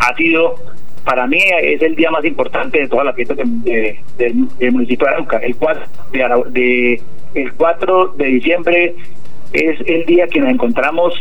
ha 0.00 0.14
sido, 0.16 0.56
para 1.04 1.26
mí 1.28 1.40
es 1.62 1.80
el 1.82 1.94
día 1.94 2.10
más 2.10 2.24
importante 2.24 2.80
de 2.80 2.88
todas 2.88 3.06
las 3.06 3.14
fiestas 3.14 3.36
del 3.36 4.72
municipio 4.72 5.06
de 5.06 5.12
Arauca, 5.12 5.38
el 5.38 5.54
4 5.56 6.44
de, 6.50 7.00
el 7.34 7.52
4 7.54 8.08
de 8.16 8.24
diciembre 8.24 8.94
es 9.52 9.80
el 9.86 10.04
día 10.06 10.26
que 10.28 10.40
nos 10.40 10.50
encontramos 10.50 11.14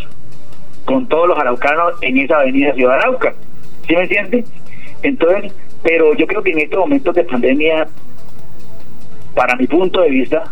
con 0.85 1.07
todos 1.07 1.27
los 1.27 1.37
araucanos 1.37 1.93
en 2.01 2.17
esa 2.17 2.39
avenida 2.39 2.73
Ciudad 2.73 2.95
Arauca. 2.95 3.33
¿Sí 3.87 3.95
me 3.95 4.03
entiende? 4.03 4.43
Entonces, 5.03 5.53
pero 5.83 6.13
yo 6.15 6.27
creo 6.27 6.41
que 6.41 6.51
en 6.51 6.59
estos 6.59 6.79
momentos 6.79 7.15
de 7.15 7.23
pandemia, 7.23 7.87
para 9.35 9.55
mi 9.55 9.67
punto 9.67 10.01
de 10.01 10.09
vista, 10.09 10.43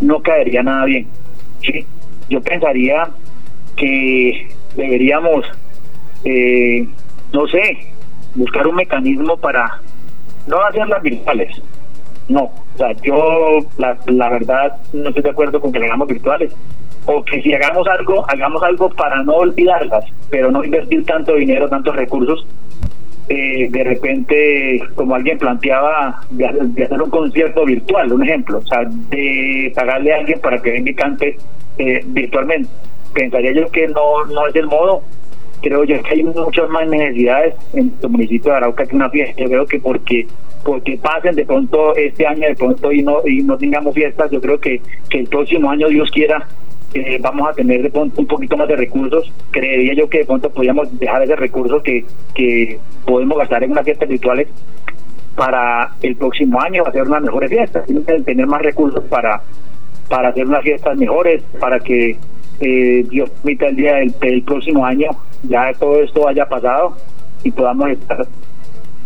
no 0.00 0.20
caería 0.20 0.62
nada 0.62 0.84
bien. 0.84 1.06
¿sí? 1.62 1.86
Yo 2.28 2.40
pensaría 2.42 3.08
que 3.76 4.48
deberíamos, 4.76 5.46
eh, 6.24 6.86
no 7.32 7.46
sé, 7.48 7.78
buscar 8.34 8.66
un 8.66 8.76
mecanismo 8.76 9.36
para 9.36 9.80
no 10.46 10.60
hacerlas 10.64 11.02
virtuales, 11.02 11.60
no, 12.28 12.42
o 12.44 12.78
sea, 12.78 12.92
yo 13.02 13.60
la, 13.78 13.96
la 14.06 14.28
verdad 14.28 14.76
no 14.92 15.08
estoy 15.08 15.22
de 15.22 15.30
acuerdo 15.30 15.60
con 15.60 15.72
que 15.72 15.78
lo 15.78 15.86
hagamos 15.86 16.08
virtuales. 16.08 16.54
O 17.06 17.24
que 17.24 17.40
si 17.40 17.54
hagamos 17.54 17.88
algo, 17.88 18.24
hagamos 18.28 18.62
algo 18.62 18.90
para 18.90 19.22
no 19.22 19.32
olvidarlas, 19.32 20.04
pero 20.28 20.50
no 20.50 20.62
invertir 20.62 21.06
tanto 21.06 21.34
dinero, 21.36 21.68
tantos 21.68 21.96
recursos. 21.96 22.46
Eh, 23.30 23.68
de 23.70 23.84
repente, 23.84 24.80
como 24.94 25.14
alguien 25.14 25.38
planteaba, 25.38 26.20
de, 26.30 26.46
hacer 26.46 27.00
un 27.00 27.10
concierto 27.10 27.64
virtual, 27.64 28.12
un 28.12 28.22
ejemplo, 28.22 28.58
o 28.58 28.66
sea, 28.66 28.84
de 28.84 29.72
pagarle 29.74 30.12
a 30.12 30.18
alguien 30.18 30.40
para 30.40 30.58
que 30.60 30.70
venga 30.70 30.90
y 30.90 30.94
cante 30.94 31.38
eh, 31.78 32.00
virtualmente. 32.06 32.68
Pensaría 33.14 33.52
yo 33.52 33.70
que 33.70 33.88
no, 33.88 34.24
no 34.26 34.46
es 34.46 34.56
el 34.56 34.66
modo, 34.66 35.02
creo 35.62 35.84
yo 35.84 36.02
que 36.02 36.10
hay 36.10 36.22
muchas 36.22 36.68
más 36.68 36.88
necesidades 36.88 37.54
en 37.72 37.92
el 38.02 38.08
municipio 38.08 38.50
de 38.50 38.56
Arauca 38.58 38.86
que 38.86 38.96
una 38.96 39.10
fiesta. 39.10 39.42
Yo 39.42 39.48
creo 39.48 39.66
que 39.66 39.78
porque 39.80 40.26
porque 40.68 40.98
pasen 40.98 41.34
de 41.34 41.46
pronto 41.46 41.96
este 41.96 42.26
año 42.26 42.46
de 42.46 42.54
pronto 42.54 42.92
y 42.92 43.02
no 43.02 43.26
y 43.26 43.40
no 43.40 43.56
tengamos 43.56 43.94
fiestas, 43.94 44.30
yo 44.30 44.38
creo 44.38 44.60
que, 44.60 44.82
que 45.08 45.20
el 45.20 45.26
próximo 45.26 45.70
año 45.70 45.88
Dios 45.88 46.10
quiera 46.10 46.46
eh, 46.92 47.16
vamos 47.22 47.48
a 47.48 47.54
tener 47.54 47.82
de 47.82 47.88
pronto 47.88 48.20
un 48.20 48.26
poquito 48.26 48.54
más 48.54 48.68
de 48.68 48.76
recursos. 48.76 49.32
Creería 49.50 49.94
yo 49.94 50.10
que 50.10 50.18
de 50.18 50.24
pronto 50.26 50.50
podríamos 50.50 50.86
dejar 50.98 51.22
ese 51.22 51.36
recurso 51.36 51.82
que, 51.82 52.04
que 52.34 52.78
podemos 53.06 53.38
gastar 53.38 53.64
en 53.64 53.70
unas 53.70 53.86
fiestas 53.86 54.10
virtuales 54.10 54.48
para 55.34 55.94
el 56.02 56.14
próximo 56.16 56.60
año 56.60 56.84
hacer 56.84 57.04
unas 57.04 57.22
mejores 57.22 57.48
fiestas, 57.48 57.86
tener 58.26 58.46
más 58.46 58.60
recursos 58.60 59.02
para 59.04 59.40
para 60.10 60.28
hacer 60.28 60.46
unas 60.46 60.62
fiestas 60.62 60.98
mejores, 60.98 61.42
para 61.58 61.80
que 61.80 62.18
eh, 62.60 63.06
Dios 63.08 63.30
permita 63.30 63.68
el 63.68 63.76
día 63.76 63.94
del, 63.94 64.42
próximo 64.42 64.84
año 64.84 65.08
ya 65.44 65.72
todo 65.78 66.02
esto 66.02 66.28
haya 66.28 66.46
pasado 66.46 66.94
y 67.42 67.52
podamos 67.52 67.88
estar 67.88 68.26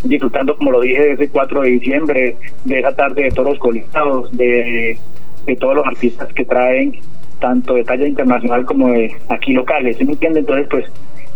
disfrutando, 0.05 0.57
como 0.57 0.73
lo 0.73 0.81
dije, 0.81 1.13
ese 1.13 1.29
4 1.29 1.63
de 1.63 1.71
diciembre, 1.71 2.37
de 2.65 2.79
esa 2.79 2.95
tarde 2.95 3.25
de 3.25 3.31
todos 3.31 3.51
los 3.51 3.59
colegiados, 3.59 4.37
de, 4.37 4.99
de 5.47 5.57
todos 5.57 5.77
los 5.77 5.87
artistas 5.87 6.33
que 6.33 6.45
traen, 6.45 6.97
tanto 7.39 7.75
de 7.75 7.85
talla 7.85 8.07
internacional 8.07 8.65
como 8.65 8.89
de 8.89 9.15
aquí 9.29 9.53
locales. 9.53 9.97
¿Se 9.97 10.05
me 10.05 10.13
entiende? 10.13 10.41
Entonces, 10.41 10.67
pues, 10.71 10.87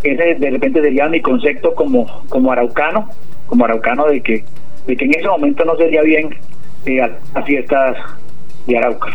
ese 0.03 0.35
de 0.35 0.51
repente 0.51 0.81
sería 0.81 1.09
mi 1.09 1.21
concepto 1.21 1.75
como, 1.75 2.07
como 2.29 2.53
araucano, 2.53 3.09
como 3.47 3.65
araucano 3.65 4.07
de 4.07 4.21
que, 4.21 4.45
de 4.87 4.97
que 4.97 5.05
en 5.05 5.15
ese 5.15 5.29
momento 5.29 5.65
no 5.65 5.77
sería 5.77 6.03
bien 6.03 6.31
eh, 6.87 7.11
las 7.35 7.45
fiestas 7.45 7.97
de 8.67 8.79
Arauca. 8.79 9.09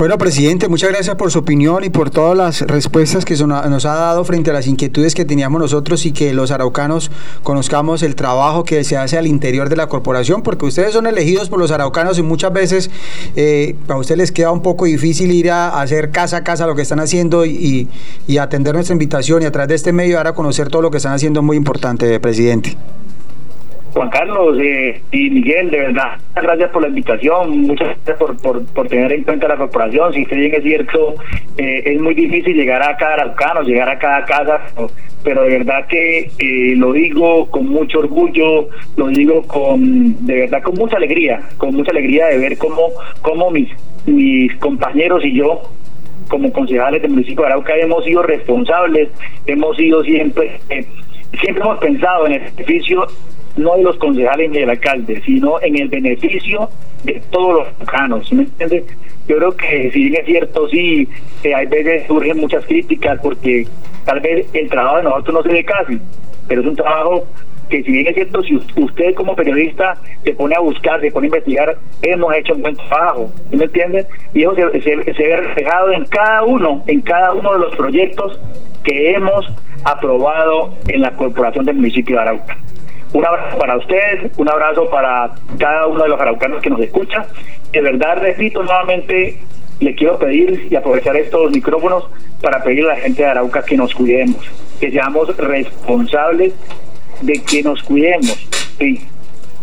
Bueno, 0.00 0.16
presidente, 0.16 0.66
muchas 0.66 0.88
gracias 0.88 1.14
por 1.16 1.30
su 1.30 1.40
opinión 1.40 1.84
y 1.84 1.90
por 1.90 2.08
todas 2.08 2.34
las 2.34 2.62
respuestas 2.62 3.26
que 3.26 3.36
nos 3.36 3.84
ha 3.84 3.94
dado 3.94 4.24
frente 4.24 4.48
a 4.48 4.54
las 4.54 4.66
inquietudes 4.66 5.14
que 5.14 5.26
teníamos 5.26 5.60
nosotros 5.60 6.06
y 6.06 6.12
que 6.12 6.32
los 6.32 6.52
araucanos 6.52 7.10
conozcamos 7.42 8.02
el 8.02 8.14
trabajo 8.14 8.64
que 8.64 8.82
se 8.82 8.96
hace 8.96 9.18
al 9.18 9.26
interior 9.26 9.68
de 9.68 9.76
la 9.76 9.88
corporación, 9.88 10.40
porque 10.40 10.64
ustedes 10.64 10.94
son 10.94 11.06
elegidos 11.06 11.50
por 11.50 11.58
los 11.58 11.70
araucanos 11.70 12.18
y 12.18 12.22
muchas 12.22 12.50
veces 12.50 12.90
eh, 13.36 13.76
a 13.88 13.96
ustedes 13.98 14.16
les 14.16 14.32
queda 14.32 14.52
un 14.52 14.62
poco 14.62 14.86
difícil 14.86 15.32
ir 15.32 15.50
a, 15.50 15.78
hacer 15.82 16.10
casa 16.10 16.38
a 16.38 16.44
casa 16.44 16.66
lo 16.66 16.74
que 16.74 16.80
están 16.80 17.00
haciendo 17.00 17.44
y, 17.44 17.86
y 18.26 18.38
atender 18.38 18.72
nuestra 18.72 18.94
invitación 18.94 19.42
y 19.42 19.44
a 19.44 19.52
través 19.52 19.68
de 19.68 19.74
este 19.74 19.92
medio 19.92 20.16
dar 20.16 20.28
a 20.28 20.32
conocer 20.32 20.70
todo 20.70 20.80
lo 20.80 20.90
que 20.90 20.96
están 20.96 21.12
haciendo 21.12 21.42
muy 21.42 21.58
importante, 21.58 22.18
presidente. 22.20 22.78
Juan 23.92 24.08
Carlos 24.08 24.56
eh, 24.60 25.02
y 25.10 25.30
Miguel, 25.30 25.70
de 25.70 25.78
verdad, 25.80 26.18
gracias 26.34 26.70
por 26.70 26.82
la 26.82 26.88
invitación, 26.88 27.62
muchas 27.62 27.88
gracias 27.88 28.18
por, 28.18 28.66
por, 28.72 28.88
tener 28.88 29.12
en 29.12 29.24
cuenta 29.24 29.48
la 29.48 29.56
corporación. 29.56 30.12
Si 30.12 30.22
usted 30.22 30.36
bien 30.36 30.54
es 30.54 30.62
cierto, 30.62 31.14
eh, 31.58 31.82
es 31.84 32.00
muy 32.00 32.14
difícil 32.14 32.54
llegar 32.54 32.82
a 32.82 32.96
cada 32.96 33.14
araucano, 33.14 33.62
llegar 33.62 33.88
a 33.88 33.98
cada 33.98 34.24
casa, 34.24 34.60
pero 35.24 35.42
de 35.42 35.58
verdad 35.58 35.86
que 35.88 36.30
eh, 36.38 36.74
lo 36.76 36.92
digo 36.92 37.50
con 37.50 37.66
mucho 37.66 37.98
orgullo, 37.98 38.68
lo 38.96 39.08
digo 39.08 39.42
con, 39.42 40.24
de 40.24 40.40
verdad, 40.42 40.62
con 40.62 40.76
mucha 40.76 40.96
alegría, 40.96 41.40
con 41.56 41.74
mucha 41.74 41.90
alegría 41.90 42.26
de 42.26 42.38
ver 42.38 42.58
cómo, 42.58 42.90
cómo 43.22 43.50
mis, 43.50 43.68
mis 44.06 44.54
compañeros 44.58 45.24
y 45.24 45.32
yo 45.34 45.62
como 46.28 46.52
concejales 46.52 47.02
del 47.02 47.10
municipio 47.10 47.42
de 47.42 47.48
Arauca 47.48 47.74
hemos 47.74 48.04
sido 48.04 48.22
responsables, 48.22 49.08
hemos 49.46 49.76
sido 49.76 50.04
siempre, 50.04 50.60
siempre 51.40 51.62
hemos 51.64 51.78
pensado 51.78 52.26
en 52.26 52.34
el 52.34 52.40
beneficio 52.52 53.08
no 53.56 53.76
de 53.76 53.82
los 53.82 53.96
concejales 53.96 54.50
ni 54.50 54.58
del 54.58 54.70
alcalde, 54.70 55.22
sino 55.24 55.60
en 55.60 55.76
el 55.76 55.88
beneficio 55.88 56.68
de 57.04 57.22
todos 57.30 57.66
los 57.66 57.76
ciudadanos, 57.76 58.32
¿me 58.32 58.42
entiendes? 58.42 58.84
Yo 59.28 59.36
creo 59.36 59.56
que 59.56 59.90
si 59.92 60.08
bien 60.08 60.16
es 60.16 60.26
cierto, 60.26 60.68
sí, 60.68 61.08
hay 61.44 61.66
veces 61.66 62.06
surgen 62.06 62.38
muchas 62.38 62.64
críticas 62.66 63.18
porque 63.22 63.66
tal 64.04 64.20
vez 64.20 64.46
el 64.52 64.68
trabajo 64.68 64.96
de 64.96 65.02
nosotros 65.04 65.34
no 65.34 65.42
se 65.42 65.48
ve 65.48 65.64
casi, 65.64 66.00
pero 66.48 66.62
es 66.62 66.66
un 66.66 66.76
trabajo 66.76 67.26
que 67.68 67.82
si 67.84 67.92
bien 67.92 68.08
es 68.08 68.14
cierto, 68.14 68.42
si 68.42 68.56
usted 68.56 69.14
como 69.14 69.36
periodista 69.36 69.96
se 70.24 70.34
pone 70.34 70.56
a 70.56 70.60
buscar, 70.60 71.00
se 71.00 71.10
pone 71.12 71.26
a 71.26 71.28
investigar, 71.28 71.78
hemos 72.02 72.34
hecho 72.34 72.54
un 72.54 72.62
buen 72.62 72.76
trabajo, 72.76 73.32
¿me? 73.52 73.66
Y 74.34 74.42
eso 74.42 74.54
se, 74.56 74.80
se, 74.80 75.14
se 75.14 75.22
ve 75.22 75.36
reflejado 75.36 75.92
en 75.92 76.04
cada 76.06 76.42
uno, 76.42 76.82
en 76.88 77.00
cada 77.00 77.32
uno 77.32 77.52
de 77.52 77.58
los 77.60 77.76
proyectos 77.76 78.40
que 78.82 79.12
hemos 79.12 79.46
aprobado 79.84 80.74
en 80.88 81.00
la 81.02 81.12
corporación 81.12 81.64
del 81.64 81.76
municipio 81.76 82.16
de 82.16 82.22
Arauca. 82.22 82.58
Un 83.12 83.26
abrazo 83.26 83.58
para 83.58 83.76
ustedes, 83.76 84.30
un 84.36 84.48
abrazo 84.48 84.88
para 84.88 85.34
cada 85.58 85.86
uno 85.88 86.04
de 86.04 86.10
los 86.10 86.20
araucanos 86.20 86.62
que 86.62 86.70
nos 86.70 86.80
escucha. 86.80 87.26
De 87.72 87.80
verdad, 87.80 88.18
repito 88.20 88.62
nuevamente, 88.62 89.38
le 89.80 89.94
quiero 89.94 90.18
pedir 90.18 90.68
y 90.70 90.76
aprovechar 90.76 91.16
estos 91.16 91.50
micrófonos 91.50 92.04
para 92.40 92.62
pedirle 92.62 92.92
a 92.92 92.94
la 92.94 93.00
gente 93.00 93.22
de 93.22 93.28
Arauca 93.28 93.64
que 93.64 93.76
nos 93.76 93.94
cuidemos, 93.94 94.36
que 94.78 94.90
seamos 94.90 95.36
responsables 95.36 96.54
de 97.22 97.42
que 97.42 97.62
nos 97.62 97.82
cuidemos. 97.82 98.48
Sí. 98.78 99.00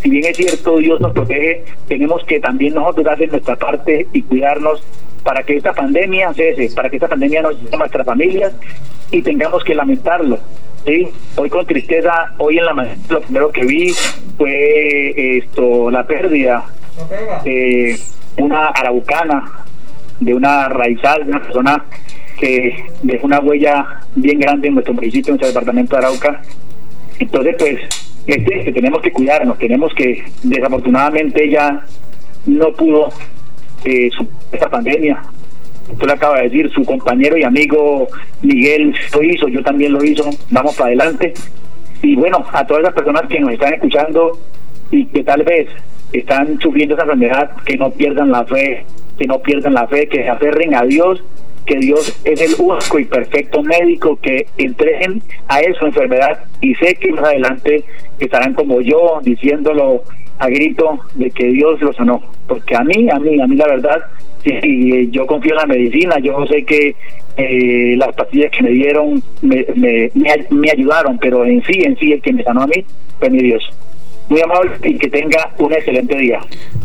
Si 0.02 0.10
bien 0.10 0.26
es 0.26 0.38
cierto, 0.38 0.78
Dios 0.78 0.99
nos 0.99 1.14
protege, 1.14 1.64
tenemos 1.88 2.24
que 2.26 2.40
también 2.40 2.76
nosotros 2.76 3.07
hacer 3.07 3.32
nuestra 3.32 3.56
parte 3.56 4.07
y 4.14 4.22
cuidarnos 4.22 4.84
para 5.24 5.44
que 5.44 5.57
esta 5.57 5.74
pandemia 5.74 6.34
cese, 6.34 6.69
para 6.76 6.90
que 6.90 6.98
esta 6.98 7.07
pandemia 7.07 7.41
no 7.41 7.52
llegue 7.52 7.74
a 7.74 7.78
nuestras 7.78 8.06
familias 8.06 8.53
y 9.11 9.22
tengamos 9.22 9.64
que 9.64 9.74
lamentarlo. 9.74 10.38
Sí, 10.88 11.05
hoy 11.35 11.49
con 11.49 11.65
tristeza, 11.65 12.34
hoy 12.38 12.59
en 12.59 12.65
la 12.65 12.73
mañana 12.73 12.97
lo 13.09 13.19
primero 13.19 13.51
que 13.51 13.65
vi 13.65 13.93
fue 14.38 15.38
esto, 15.38 15.91
la 15.91 16.07
pérdida 16.07 16.64
de 17.43 17.99
una 18.38 18.68
araucana, 18.68 19.65
de 20.22 20.34
una 20.34 20.69
raizal, 20.69 21.26
de 21.26 21.31
una 21.31 21.41
persona 21.41 21.84
que 22.39 22.85
dejó 23.03 23.26
una 23.26 23.41
huella 23.41 23.99
bien 24.15 24.39
grande 24.39 24.69
en 24.69 24.76
nuestro 24.76 24.93
municipio, 24.93 25.34
en 25.34 25.39
nuestro 25.39 25.49
departamento 25.49 25.97
de 25.97 26.05
Arauca. 26.05 26.41
Entonces, 27.19 27.55
pues, 27.59 27.81
este, 28.26 28.72
tenemos 28.72 29.01
que 29.01 29.11
cuidarnos, 29.11 29.57
tenemos 29.57 29.93
que, 29.93 30.23
desafortunadamente 30.43 31.49
ya 31.49 31.84
no 32.45 32.72
pudo 32.72 33.09
eh, 33.84 34.09
esta 34.53 34.69
pandemia, 34.69 35.22
usted 35.89 36.07
le 36.07 36.14
acaba 36.14 36.38
de 36.38 36.43
decir, 36.43 36.69
su 36.72 36.84
compañero 36.84 37.38
y 37.38 37.43
amigo 37.43 38.07
Miguel 38.41 38.93
lo 39.14 39.23
hizo, 39.23 39.47
yo 39.47 39.61
también 39.64 39.93
lo 39.93 40.03
hizo, 40.03 40.30
vamos 40.49 40.76
para 40.76 40.88
adelante. 40.88 41.34
Y 42.01 42.15
bueno, 42.15 42.43
a 42.51 42.65
todas 42.65 42.84
las 42.84 42.93
personas 42.93 43.23
que 43.27 43.39
nos 43.39 43.51
están 43.51 43.73
escuchando 43.73 44.38
y 44.91 45.05
que 45.05 45.23
tal 45.23 45.43
vez 45.43 45.68
están 46.14 46.59
sufriendo 46.59 46.95
esa 46.95 47.03
enfermedad, 47.03 47.51
que 47.65 47.77
no 47.77 47.91
pierdan 47.91 48.31
la 48.31 48.45
fe, 48.45 48.85
que 49.18 49.26
no 49.26 49.39
pierdan 49.39 49.73
la 49.73 49.88
fe, 49.88 50.07
que 50.07 50.23
se 50.23 50.30
aferren 50.30 50.76
a 50.76 50.84
Dios, 50.84 51.23
que 51.65 51.77
Dios 51.77 52.18
es 52.23 52.41
el 52.41 52.55
único 52.59 52.99
y 52.99 53.05
perfecto 53.05 53.61
médico, 53.61 54.18
que 54.22 54.47
entreguen 54.57 55.22
a 55.47 55.59
él 55.59 55.76
su 55.76 55.85
enfermedad. 55.85 56.39
Y 56.61 56.76
sé 56.76 56.95
que 56.95 57.11
más 57.11 57.26
adelante 57.26 57.84
estarán 58.19 58.53
como 58.53 58.81
yo 58.81 59.19
diciéndolo 59.22 60.03
a 60.39 60.47
grito 60.49 60.99
de 61.15 61.31
que 61.31 61.47
Dios 61.47 61.81
lo 61.81 61.91
sanó, 61.93 62.22
porque 62.47 62.76
a 62.76 62.84
mí, 62.84 63.09
a 63.09 63.19
mí, 63.19 63.41
a 63.41 63.47
mí 63.47 63.55
la 63.55 63.68
verdad 63.68 64.03
y 64.43 65.09
yo 65.11 65.26
confío 65.26 65.53
en 65.53 65.57
la 65.57 65.65
medicina, 65.65 66.19
yo 66.19 66.45
sé 66.47 66.64
que 66.64 66.95
eh, 67.38 67.95
las 67.97 68.14
pastillas 68.15 68.51
que 68.51 68.64
me 68.64 68.72
dieron 68.72 69.22
me, 69.41 69.65
me, 70.15 70.72
ayudaron, 70.72 71.18
pero 71.19 71.45
en 71.45 71.64
sí, 71.64 71.81
en 71.84 71.97
sí, 71.97 72.14
el 72.14 72.22
que 72.22 72.34
me 72.34 72.43
sanó 72.43 72.64
a 72.64 72.68
mí 72.68 72.84
fue 73.19 73.30
mi 73.30 73.43
Dios 73.43 73.64
muy 74.30 74.41
amable 74.41 74.72
y 74.84 74.97
que 74.97 75.09
tenga 75.09 75.51
un 75.57 75.72
excelente 75.72 76.18
día. 76.18 76.39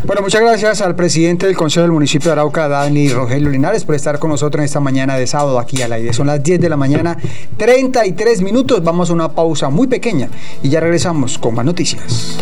Bueno, 0.05 0.21
muchas 0.21 0.41
gracias 0.41 0.81
al 0.81 0.95
presidente 0.95 1.45
del 1.45 1.55
Consejo 1.55 1.81
del 1.81 1.91
Municipio 1.91 2.27
de 2.27 2.33
Arauca, 2.33 2.67
Dani 2.67 3.09
Rogelio 3.09 3.49
Linares, 3.49 3.83
por 3.83 3.95
estar 3.95 4.19
con 4.19 4.29
nosotros 4.29 4.61
en 4.61 4.65
esta 4.65 4.79
mañana 4.79 5.17
de 5.17 5.27
sábado 5.27 5.59
aquí 5.59 5.81
al 5.81 5.91
aire. 5.91 6.13
Son 6.13 6.27
las 6.27 6.41
10 6.41 6.61
de 6.61 6.69
la 6.69 6.77
mañana, 6.77 7.17
33 7.57 8.41
minutos. 8.41 8.83
Vamos 8.83 9.09
a 9.09 9.13
una 9.13 9.33
pausa 9.33 9.69
muy 9.69 9.87
pequeña 9.87 10.29
y 10.61 10.69
ya 10.69 10.79
regresamos 10.79 11.37
con 11.37 11.55
más 11.55 11.65
noticias. 11.65 12.39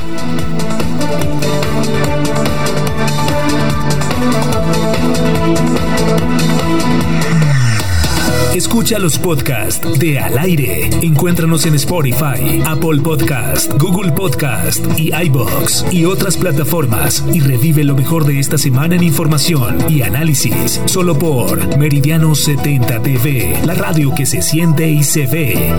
Escucha 8.53 8.99
los 8.99 9.17
podcasts 9.17 9.97
de 9.97 10.19
Al 10.19 10.37
Aire. 10.37 10.89
Encuéntranos 11.01 11.65
en 11.65 11.75
Spotify, 11.75 12.61
Apple 12.65 12.99
Podcast, 13.01 13.71
Google 13.79 14.11
Podcast 14.11 14.85
y 14.99 15.13
iBox 15.13 15.85
y 15.91 16.03
otras 16.03 16.35
plataformas 16.35 17.23
y 17.33 17.39
revive 17.39 17.85
lo 17.85 17.95
mejor 17.95 18.25
de 18.25 18.39
esta 18.39 18.57
semana 18.57 18.95
en 18.95 19.03
información 19.03 19.77
y 19.89 20.01
análisis 20.01 20.81
solo 20.85 21.17
por 21.17 21.77
Meridiano 21.77 22.35
70 22.35 23.01
TV, 23.01 23.57
la 23.65 23.73
radio 23.73 24.13
que 24.13 24.25
se 24.25 24.41
siente 24.41 24.89
y 24.89 25.03
se 25.05 25.27
ve. 25.27 25.71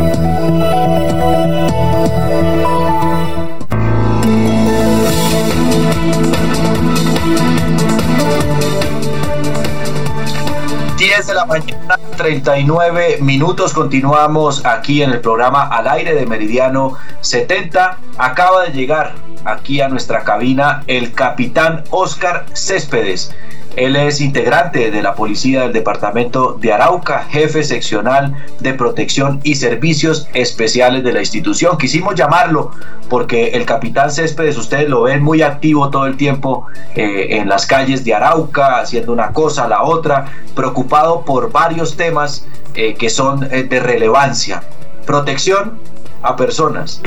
10 11.22 11.26
de 11.28 11.34
la 11.34 11.46
mañana, 11.46 11.98
39 12.16 13.18
minutos. 13.20 13.72
Continuamos 13.72 14.66
aquí 14.66 15.02
en 15.02 15.12
el 15.12 15.20
programa 15.20 15.62
Al 15.62 15.86
aire 15.86 16.14
de 16.14 16.26
Meridiano 16.26 16.94
70. 17.20 17.98
Acaba 18.18 18.64
de 18.64 18.72
llegar 18.72 19.14
aquí 19.44 19.80
a 19.80 19.88
nuestra 19.88 20.24
cabina 20.24 20.82
el 20.88 21.12
capitán 21.12 21.84
Oscar 21.90 22.46
Céspedes. 22.54 23.32
Él 23.76 23.96
es 23.96 24.20
integrante 24.20 24.90
de 24.90 25.02
la 25.02 25.14
Policía 25.14 25.62
del 25.62 25.72
Departamento 25.72 26.58
de 26.60 26.72
Arauca, 26.72 27.24
jefe 27.30 27.64
seccional 27.64 28.34
de 28.60 28.74
protección 28.74 29.40
y 29.44 29.54
servicios 29.54 30.28
especiales 30.34 31.02
de 31.04 31.12
la 31.12 31.20
institución. 31.20 31.78
Quisimos 31.78 32.14
llamarlo 32.14 32.72
porque 33.08 33.48
el 33.48 33.64
capitán 33.64 34.10
Céspedes, 34.10 34.58
ustedes 34.58 34.88
lo 34.90 35.02
ven 35.02 35.22
muy 35.22 35.40
activo 35.40 35.88
todo 35.90 36.06
el 36.06 36.16
tiempo 36.18 36.66
eh, 36.94 37.38
en 37.38 37.48
las 37.48 37.64
calles 37.64 38.04
de 38.04 38.14
Arauca, 38.14 38.80
haciendo 38.80 39.12
una 39.12 39.32
cosa, 39.32 39.66
la 39.68 39.82
otra, 39.82 40.26
preocupado 40.54 41.22
por 41.22 41.50
varios 41.50 41.96
temas 41.96 42.46
eh, 42.74 42.94
que 42.94 43.08
son 43.08 43.44
eh, 43.50 43.62
de 43.62 43.80
relevancia. 43.80 44.62
Protección 45.06 45.78
a 46.22 46.36
personas, 46.36 47.00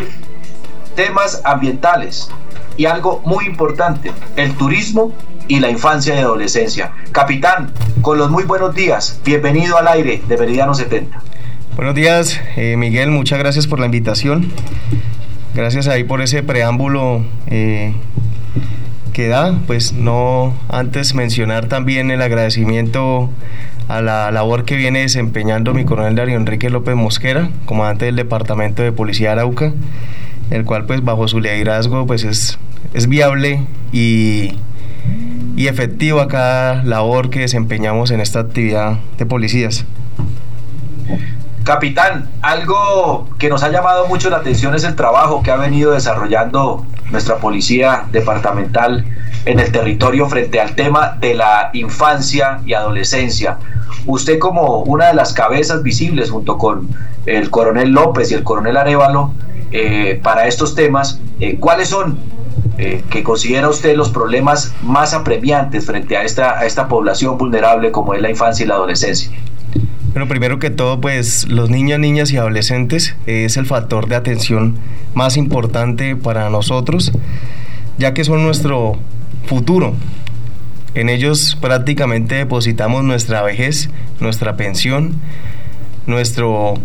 temas 0.96 1.42
ambientales 1.44 2.30
y 2.76 2.86
algo 2.86 3.22
muy 3.24 3.46
importante, 3.46 4.12
el 4.36 4.56
turismo 4.58 5.14
y 5.48 5.60
la 5.60 5.70
infancia 5.70 6.16
y 6.16 6.20
adolescencia. 6.20 6.92
Capitán, 7.12 7.72
con 8.02 8.18
los 8.18 8.30
muy 8.30 8.44
buenos 8.44 8.74
días, 8.76 9.20
bienvenido 9.24 9.78
al 9.78 9.88
aire 9.88 10.22
de 10.28 10.38
Meridiano 10.38 10.74
70. 10.74 11.22
Buenos 11.76 11.96
días, 11.96 12.40
eh, 12.56 12.78
Miguel, 12.78 13.12
muchas 13.12 13.40
gracias 13.40 13.68
por 13.68 13.80
la 13.80 13.86
invitación. 13.86 14.52
Gracias 15.54 15.88
ahí 15.88 16.04
por 16.04 16.22
ese 16.22 16.44
preámbulo 16.44 17.24
eh, 17.48 17.94
que 19.14 19.28
da. 19.28 19.58
Pues 19.68 19.94
no 19.94 20.54
antes 20.68 21.16
mencionar 21.16 21.68
también 21.68 22.12
el 22.12 22.22
agradecimiento 22.22 23.30
a 23.88 24.02
la 24.02 24.32
labor 24.32 24.66
que 24.66 24.76
viene 24.76 25.02
desempeñando 25.02 25.74
mi 25.74 25.86
coronel 25.86 26.16
Darío 26.16 26.38
Enrique 26.38 26.70
López 26.70 26.96
Mosquera, 26.96 27.50
comandante 27.66 28.06
del 28.06 28.16
Departamento 28.18 28.84
de 28.84 28.92
Policía 28.92 29.32
Arauca, 29.32 29.74
el 30.50 30.66
cual 30.66 30.86
pues 30.86 31.04
bajo 31.04 31.28
su 31.28 31.40
liderazgo 31.40 32.06
pues 32.06 32.24
es, 32.24 32.58
es 32.94 33.08
viable 33.08 33.62
y 33.94 34.56
y 35.56 35.68
efectiva 35.68 36.28
cada 36.28 36.84
labor 36.84 37.30
que 37.30 37.40
desempeñamos 37.40 38.12
en 38.12 38.20
esta 38.20 38.40
actividad 38.40 39.00
de 39.18 39.26
policías. 39.26 39.86
Capitán, 41.64 42.30
algo 42.42 43.28
que 43.40 43.50
nos 43.50 43.64
ha 43.64 43.70
llamado 43.70 44.06
mucho 44.08 44.30
la 44.30 44.38
atención 44.38 44.76
es 44.76 44.84
el 44.84 44.96
trabajo 44.96 45.42
que 45.42 45.50
ha 45.50 45.56
venido 45.56 45.94
desarrollando 45.94 46.86
nuestra 47.10 47.38
policía 47.38 48.06
departamental 48.12 49.06
en 49.46 49.60
el 49.60 49.72
territorio 49.72 50.28
frente 50.28 50.60
al 50.60 50.76
tema 50.76 51.18
de 51.20 51.34
la 51.34 51.72
infancia 51.74 52.60
y 52.66 52.74
adolescencia. 52.74 53.58
Usted 54.06 54.38
como 54.38 54.84
una 54.84 55.08
de 55.08 55.16
las 55.16 55.34
cabezas 55.34 55.82
visibles 55.82 56.30
junto 56.30 56.58
con 56.58 56.90
el 57.26 57.50
coronel 57.50 57.92
López 57.92 58.32
y 58.32 58.36
el 58.36 58.44
coronel 58.44 58.78
Arevalo 58.78 59.34
eh, 59.72 60.20
para 60.22 60.48
estos 60.48 60.76
temas, 60.76 61.20
eh, 61.40 61.58
¿cuáles 61.60 61.90
son 61.90 62.20
eh, 62.78 63.04
que 63.10 63.24
considera 63.24 63.70
usted 63.70 63.96
los 63.96 64.10
problemas 64.10 64.74
más 64.82 65.14
apremiantes 65.14 65.86
frente 65.86 66.18
a 66.18 66.24
esta, 66.24 66.60
a 66.60 66.66
esta 66.66 66.88
población 66.88 67.38
vulnerable 67.38 67.92
como 67.92 68.14
es 68.14 68.22
la 68.22 68.30
infancia 68.30 68.66
y 68.66 68.68
la 68.68 68.76
adolescencia? 68.76 69.32
Bueno, 70.12 70.30
primero 70.30 70.60
que 70.60 70.70
todo, 70.70 71.02
pues 71.02 71.48
los 71.50 71.70
niños, 71.70 72.00
niñas 72.00 72.32
y 72.32 72.38
adolescentes 72.38 73.16
es 73.26 73.58
el 73.58 73.66
factor 73.66 74.08
de 74.08 74.16
atención 74.16 74.78
más 75.14 75.36
importante 75.36 76.16
para 76.16 76.50
nosotros, 76.50 77.12
ya 77.98 78.14
que 78.14 78.24
son 78.24 78.44
nuestro 78.44 78.98
futuro. 79.46 79.94
En 80.94 81.10
ellos 81.10 81.58
prácticamente 81.60 82.36
depositamos 82.36 83.04
nuestra 83.04 83.42
vejez, 83.42 83.90
nuestra 84.22 84.56
pensión, 84.56 85.16
nuestro 86.08 86.76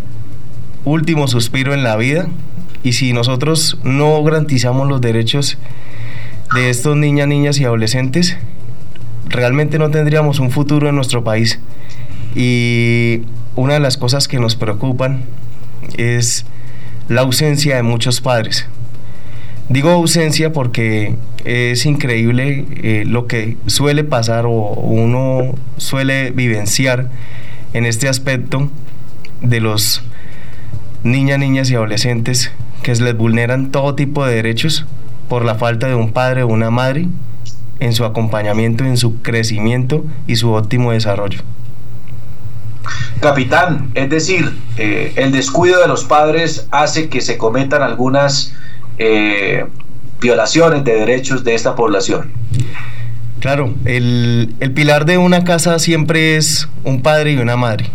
último 0.85 1.29
suspiro 1.29 1.73
en 1.73 1.85
la 1.85 1.95
vida. 1.95 2.27
Y 2.83 2.93
si 2.93 3.13
nosotros 3.13 3.79
no 3.85 4.23
garantizamos 4.23 4.89
los 4.89 5.01
derechos 5.01 5.59
de 6.55 6.71
estos 6.71 6.97
niñas, 6.97 7.29
niñas 7.29 7.59
y 7.59 7.65
adolescentes, 7.65 8.37
realmente 9.29 9.79
no 9.79 9.91
tendríamos 9.91 10.39
un 10.39 10.51
futuro 10.51 10.89
en 10.89 10.97
nuestro 10.97 11.23
país. 11.23 11.61
Y 12.35 13.23
una 13.57 13.75
de 13.75 13.81
las 13.81 13.97
cosas 13.97 14.29
que 14.29 14.39
nos 14.39 14.57
preocupan 14.57 15.25
es 15.97 16.47
la 17.09 17.23
ausencia 17.23 17.77
de 17.77 17.83
muchos 17.83 18.21
padres. 18.21 18.67
Digo 19.69 19.91
ausencia 19.91 20.53
porque 20.53 21.15
es 21.45 21.87
increíble 21.87 22.67
eh, 22.83 23.05
lo 23.07 23.27
que 23.27 23.57
suele 23.67 24.03
pasar 24.03 24.47
o 24.47 24.51
uno 24.51 25.55
suele 25.77 26.33
vivenciar 26.33 27.09
en 27.73 27.87
este 27.87 28.09
aspecto 28.09 28.69
de 29.43 29.61
los 29.61 30.03
niñas, 31.05 31.39
niñas 31.39 31.71
y 31.71 31.77
adolescentes 31.77 32.51
que 32.83 32.95
les 32.95 33.17
vulneran 33.17 33.71
todo 33.71 33.95
tipo 33.95 34.25
de 34.25 34.35
derechos 34.35 34.87
por 35.29 35.45
la 35.45 35.55
falta 35.55 35.87
de 35.87 35.95
un 35.95 36.13
padre 36.13 36.43
o 36.43 36.49
una 36.49 36.71
madre 36.71 37.07
en 37.79 37.93
su 37.95 38.05
acompañamiento, 38.05 38.85
en 38.85 38.97
su 38.97 39.23
crecimiento 39.23 40.05
y 40.27 40.37
su 40.37 40.53
óptimo 40.53 40.93
desarrollo. 40.93 41.41
Capitán, 43.21 43.91
es 43.95 44.09
decir, 44.09 44.51
eh, 44.79 45.13
el 45.17 45.33
descuido 45.33 45.81
de 45.81 45.89
los 45.89 46.05
padres 46.05 46.67
hace 46.71 47.09
que 47.09 47.21
se 47.21 47.37
cometan 47.37 47.83
algunas 47.83 48.55
eh, 48.99 49.67
violaciones 50.21 50.85
de 50.85 50.95
derechos 50.95 51.45
de 51.45 51.55
esta 51.55 51.75
población. 51.75 52.33
Claro, 53.41 53.75
el, 53.85 54.55
el 54.61 54.73
pilar 54.73 55.05
de 55.05 55.19
una 55.19 55.45
casa 55.45 55.79
siempre 55.79 56.37
es 56.37 56.69
un 56.85 57.03
padre 57.03 57.33
y 57.33 57.37
una 57.37 57.57
madre. 57.57 57.87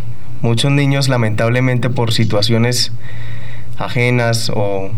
Muchos 0.42 0.72
niños, 0.72 1.10
lamentablemente, 1.10 1.90
por 1.90 2.14
situaciones 2.14 2.92
ajenas 3.78 4.50
o, 4.50 4.90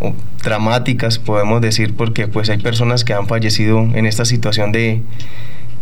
o, 0.00 0.14
dramáticas, 0.42 1.18
podemos 1.18 1.60
decir, 1.60 1.94
porque 1.94 2.26
pues 2.28 2.48
hay 2.50 2.58
personas 2.58 3.04
que 3.04 3.12
han 3.12 3.26
fallecido 3.26 3.80
en 3.80 4.06
esta 4.06 4.24
situación 4.24 4.72
de, 4.72 5.02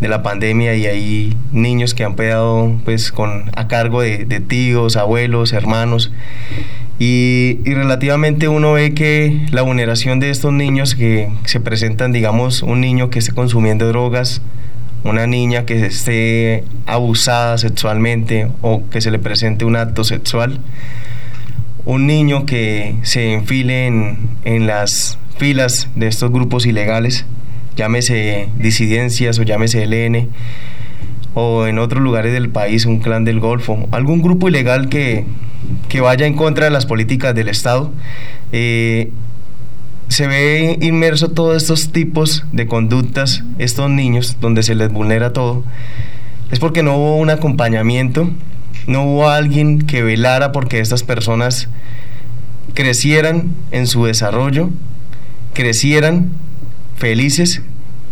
de 0.00 0.08
la 0.08 0.22
pandemia 0.22 0.74
y 0.74 0.86
hay 0.86 1.36
niños 1.52 1.94
que 1.94 2.04
han 2.04 2.14
quedado 2.14 2.78
pues 2.84 3.12
con 3.12 3.50
a 3.54 3.68
cargo 3.68 4.02
de, 4.02 4.24
de 4.24 4.40
tíos, 4.40 4.96
abuelos, 4.96 5.52
hermanos. 5.52 6.12
Y, 6.98 7.60
y, 7.64 7.74
relativamente 7.74 8.48
uno 8.48 8.72
ve 8.72 8.92
que 8.92 9.46
la 9.52 9.62
vulneración 9.62 10.18
de 10.18 10.30
estos 10.30 10.52
niños 10.52 10.96
que 10.96 11.30
se 11.44 11.60
presentan, 11.60 12.10
digamos, 12.10 12.62
un 12.64 12.80
niño 12.80 13.08
que 13.08 13.20
esté 13.20 13.32
consumiendo 13.32 13.86
drogas, 13.86 14.42
una 15.04 15.26
niña 15.28 15.64
que 15.64 15.86
esté 15.86 16.64
abusada 16.86 17.56
sexualmente 17.58 18.48
o 18.62 18.82
que 18.90 19.00
se 19.00 19.12
le 19.12 19.18
presente 19.18 19.64
un 19.64 19.76
acto 19.76 20.02
sexual, 20.02 20.60
un 21.88 22.06
niño 22.06 22.44
que 22.44 22.96
se 23.02 23.32
enfile 23.32 23.86
en, 23.86 24.28
en 24.44 24.66
las 24.66 25.16
filas 25.38 25.88
de 25.94 26.06
estos 26.06 26.30
grupos 26.30 26.66
ilegales, 26.66 27.24
llámese 27.76 28.50
disidencias 28.58 29.38
o 29.38 29.42
llámese 29.42 29.86
LN, 29.86 30.28
o 31.32 31.66
en 31.66 31.78
otros 31.78 32.02
lugares 32.02 32.34
del 32.34 32.50
país, 32.50 32.84
un 32.84 32.98
clan 32.98 33.24
del 33.24 33.40
Golfo, 33.40 33.88
algún 33.90 34.20
grupo 34.20 34.50
ilegal 34.50 34.90
que, 34.90 35.24
que 35.88 36.02
vaya 36.02 36.26
en 36.26 36.34
contra 36.34 36.66
de 36.66 36.70
las 36.70 36.84
políticas 36.84 37.34
del 37.34 37.48
Estado, 37.48 37.90
eh, 38.52 39.10
se 40.08 40.26
ve 40.26 40.76
inmerso 40.82 41.30
todos 41.30 41.56
estos 41.56 41.90
tipos 41.90 42.44
de 42.52 42.66
conductas, 42.66 43.44
estos 43.58 43.88
niños, 43.88 44.36
donde 44.42 44.62
se 44.62 44.74
les 44.74 44.92
vulnera 44.92 45.32
todo, 45.32 45.64
es 46.50 46.58
porque 46.58 46.82
no 46.82 46.98
hubo 46.98 47.16
un 47.16 47.30
acompañamiento, 47.30 48.30
no 48.88 49.04
hubo 49.04 49.28
alguien 49.28 49.82
que 49.82 50.02
velara 50.02 50.50
porque 50.50 50.80
estas 50.80 51.02
personas 51.02 51.68
crecieran 52.72 53.54
en 53.70 53.86
su 53.86 54.06
desarrollo, 54.06 54.70
crecieran 55.52 56.30
felices 56.96 57.60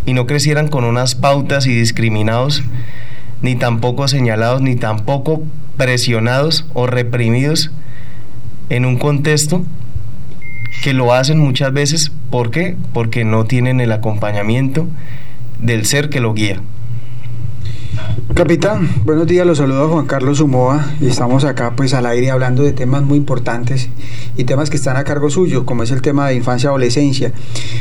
y 0.05 0.13
no 0.13 0.27
crecieran 0.27 0.69
con 0.69 0.85
unas 0.85 1.15
pautas 1.15 1.67
y 1.67 1.75
discriminados, 1.75 2.63
ni 3.41 3.57
tampoco 3.57 4.07
señalados, 4.07 4.61
ni 4.61 4.77
tampoco 4.77 5.43
presionados 5.79 6.67
o 6.75 6.87
reprimidos 6.87 7.71
en 8.69 8.85
un 8.85 8.99
contexto 8.99 9.65
que 10.83 10.93
lo 10.93 11.15
hacen 11.15 11.39
muchas 11.39 11.73
veces. 11.73 12.13
¿Por 12.31 12.51
qué? 12.51 12.77
Porque 12.93 13.25
no 13.25 13.47
tienen 13.47 13.81
el 13.81 13.93
acompañamiento 13.93 14.87
del 15.59 15.87
ser 15.87 16.11
que 16.11 16.21
lo 16.21 16.35
guía. 16.35 16.61
Capitán, 18.35 18.91
buenos 19.05 19.27
días, 19.27 19.47
los 19.47 19.59
saludo 19.59 19.85
a 19.85 19.89
Juan 19.89 20.07
Carlos 20.07 20.39
Sumoa 20.39 20.93
y 21.01 21.07
estamos 21.07 21.45
acá 21.45 21.73
pues 21.75 21.95
al 21.95 22.05
aire 22.05 22.31
hablando 22.31 22.63
de 22.63 22.73
temas 22.73 23.03
muy 23.03 23.17
importantes 23.17 23.89
y 24.37 24.45
temas 24.45 24.69
que 24.69 24.77
están 24.77 24.99
a 24.99 25.05
cargo 25.05 25.31
suyo, 25.31 25.65
como 25.65 25.83
es 25.83 25.91
el 25.91 26.03
tema 26.03 26.29
de 26.29 26.35
infancia 26.35 26.67
y 26.67 26.69
adolescencia. 26.69 27.33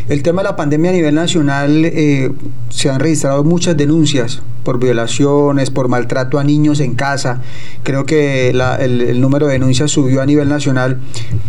El 0.07 0.23
tema 0.23 0.43
de 0.43 0.49
la 0.49 0.55
pandemia 0.55 0.91
a 0.91 0.93
nivel 0.93 1.13
nacional 1.13 1.83
eh, 1.83 2.31
se 2.69 2.89
han 2.89 3.01
registrado 3.01 3.43
muchas 3.43 3.75
denuncias 3.75 4.41
por 4.63 4.79
violaciones, 4.79 5.71
por 5.71 5.89
maltrato 5.89 6.39
a 6.39 6.43
niños 6.43 6.79
en 6.79 6.95
casa. 6.95 7.41
Creo 7.83 8.05
que 8.05 8.49
el 8.49 9.19
número 9.19 9.47
de 9.47 9.53
denuncias 9.53 9.91
subió 9.91 10.21
a 10.21 10.25
nivel 10.25 10.47
nacional. 10.47 10.99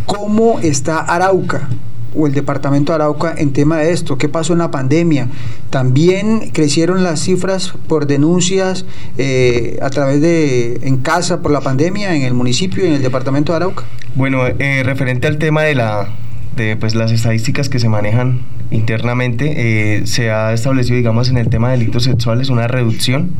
¿Cómo 0.06 0.58
está 0.58 0.98
Arauca? 0.98 1.68
O 2.16 2.26
el 2.26 2.32
departamento 2.32 2.92
de 2.92 2.96
Arauca 2.96 3.34
en 3.36 3.52
tema 3.52 3.78
de 3.78 3.92
esto? 3.92 4.18
¿Qué 4.18 4.28
pasó 4.28 4.52
en 4.52 4.60
la 4.60 4.70
pandemia? 4.70 5.28
¿También 5.70 6.50
crecieron 6.52 7.02
las 7.02 7.20
cifras 7.20 7.74
por 7.88 8.06
denuncias 8.06 8.84
eh, 9.18 9.78
a 9.82 9.90
través 9.90 10.20
de 10.20 10.80
en 10.82 10.98
casa 10.98 11.42
por 11.42 11.52
la 11.52 11.60
pandemia 11.60 12.14
en 12.14 12.22
el 12.22 12.34
municipio 12.34 12.84
y 12.84 12.88
en 12.88 12.94
el 12.94 13.02
departamento 13.02 13.52
de 13.52 13.56
Arauca? 13.56 13.84
Bueno, 14.14 14.46
eh, 14.46 14.82
referente 14.84 15.26
al 15.26 15.38
tema 15.38 15.62
de 15.62 15.74
la 15.74 16.08
de 16.56 16.74
pues 16.74 16.94
las 16.94 17.12
estadísticas 17.12 17.68
que 17.68 17.78
se 17.78 17.88
manejan 17.88 18.40
internamente 18.70 19.98
eh, 19.98 20.06
se 20.06 20.30
ha 20.30 20.54
establecido 20.54 20.96
digamos 20.96 21.28
en 21.28 21.36
el 21.36 21.50
tema 21.50 21.70
de 21.70 21.78
delitos 21.78 22.04
sexuales 22.04 22.48
una 22.48 22.66
reducción 22.66 23.30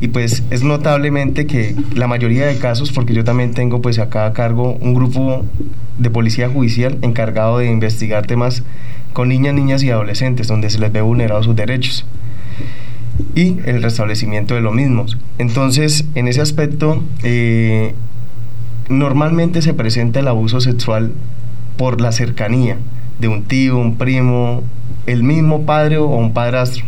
y 0.00 0.08
pues 0.08 0.42
es 0.50 0.62
notablemente 0.62 1.46
que 1.46 1.74
la 1.94 2.06
mayoría 2.06 2.46
de 2.46 2.58
casos 2.58 2.92
porque 2.92 3.14
yo 3.14 3.24
también 3.24 3.54
tengo 3.54 3.80
pues 3.80 3.98
acá 3.98 4.26
a 4.26 4.32
cargo 4.32 4.76
un 4.80 4.94
grupo 4.94 5.44
de 5.98 6.10
policía 6.10 6.48
judicial 6.48 6.98
encargado 7.02 7.58
de 7.58 7.70
investigar 7.70 8.26
temas 8.26 8.62
con 9.12 9.28
niñas, 9.28 9.54
niñas 9.54 9.82
y 9.82 9.90
adolescentes 9.90 10.48
donde 10.48 10.68
se 10.68 10.78
les 10.78 10.92
ve 10.92 11.00
vulnerados 11.00 11.46
sus 11.46 11.56
derechos 11.56 12.04
y 13.34 13.58
el 13.64 13.82
restablecimiento 13.82 14.54
de 14.54 14.60
los 14.60 14.74
mismos. 14.74 15.16
Entonces, 15.38 16.04
en 16.14 16.28
ese 16.28 16.40
aspecto, 16.40 17.02
eh, 17.22 17.94
normalmente 18.88 19.62
se 19.62 19.74
presenta 19.74 20.20
el 20.20 20.28
abuso 20.28 20.60
sexual 20.60 21.12
por 21.76 22.00
la 22.00 22.12
cercanía 22.12 22.78
de 23.18 23.28
un 23.28 23.44
tío, 23.44 23.78
un 23.78 23.96
primo, 23.96 24.62
el 25.06 25.22
mismo 25.22 25.64
padre 25.64 25.98
o 25.98 26.06
un 26.06 26.32
padrastro. 26.32 26.84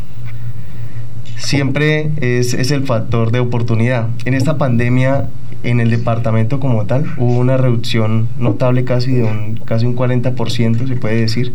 Siempre 1.39 2.11
es, 2.21 2.53
es 2.55 2.71
el 2.71 2.85
factor 2.85 3.31
de 3.31 3.41
oportunidad. 3.41 4.09
En 4.25 4.35
esta 4.35 4.59
pandemia 4.59 5.29
en 5.63 5.81
el 5.81 5.91
departamento 5.91 6.61
como 6.61 6.85
tal 6.87 7.07
hubo 7.17 7.37
una 7.39 7.57
reducción 7.57 8.29
notable 8.39 8.85
casi 8.85 9.13
de 9.13 9.25
un 9.25 9.57
casi 9.65 9.87
un 9.87 9.97
40% 9.97 10.87
se 10.87 10.97
puede 10.97 11.17
decir 11.17 11.53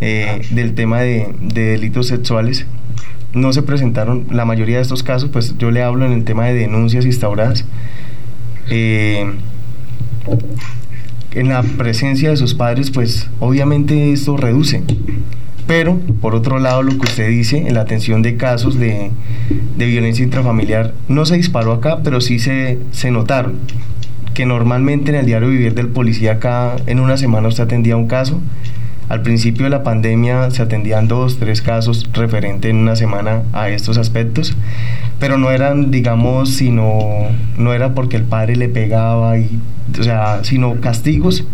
eh, 0.00 0.42
del 0.50 0.74
tema 0.74 1.00
de, 1.00 1.34
de, 1.40 1.62
delitos 1.72 2.06
sexuales. 2.06 2.66
No 3.32 3.52
se 3.52 3.62
presentaron 3.62 4.26
la 4.30 4.44
mayoría 4.44 4.76
de 4.76 4.82
estos 4.82 5.02
casos 5.02 5.30
pues 5.30 5.56
yo 5.58 5.70
le 5.70 5.82
hablo 5.82 6.06
en 6.06 6.12
el 6.12 6.24
tema 6.24 6.46
de 6.46 6.54
denuncias 6.54 7.04
instauradas. 7.04 7.64
Eh, 8.70 9.32
en 11.32 11.48
la 11.48 11.62
presencia 11.62 12.30
de 12.30 12.36
sus 12.36 12.54
padres 12.54 12.90
pues 12.90 13.28
obviamente 13.40 14.12
esto 14.12 14.36
reduce 14.36 14.82
Pero, 15.66 15.98
por 16.20 16.34
otro 16.34 16.58
lado, 16.58 16.82
lo 16.82 16.92
que 16.92 17.06
usted 17.06 17.28
dice, 17.28 17.58
en 17.58 17.74
la 17.74 17.82
atención 17.82 18.22
de 18.22 18.36
casos 18.36 18.78
de, 18.78 19.10
de 19.76 19.86
violencia 19.86 20.24
intrafamiliar, 20.24 20.94
no 21.08 21.26
se 21.26 21.36
disparó 21.36 21.72
acá, 21.72 22.00
pero 22.02 22.20
sí 22.20 22.38
se, 22.38 22.78
se 22.90 23.10
notaron 23.10 23.58
que 24.34 24.46
normalmente 24.46 25.10
en 25.10 25.16
el 25.16 25.26
diario 25.26 25.48
vivir 25.48 25.74
del 25.74 25.88
policía 25.88 26.32
acá 26.32 26.76
en 26.86 27.00
una 27.00 27.16
semana 27.16 27.48
usted 27.48 27.64
atendía 27.64 27.96
un 27.96 28.06
caso. 28.06 28.40
Al 29.08 29.22
principio 29.22 29.64
de 29.64 29.70
la 29.70 29.82
pandemia 29.82 30.52
se 30.52 30.62
atendían 30.62 31.08
dos, 31.08 31.38
tres 31.38 31.62
casos 31.62 32.08
referente 32.12 32.70
en 32.70 32.76
una 32.76 32.94
semana 32.94 33.42
a 33.52 33.68
estos 33.68 33.98
aspectos, 33.98 34.56
pero 35.18 35.36
no 35.36 35.50
eran, 35.50 35.90
digamos, 35.90 36.50
sino, 36.50 37.26
no 37.58 37.74
era 37.74 37.92
porque 37.92 38.16
el 38.16 38.22
padre 38.22 38.54
le 38.54 38.68
pegaba, 38.68 39.36
y, 39.36 39.58
o 39.98 40.02
sea, 40.04 40.44
sino 40.44 40.80
castigos 40.80 41.44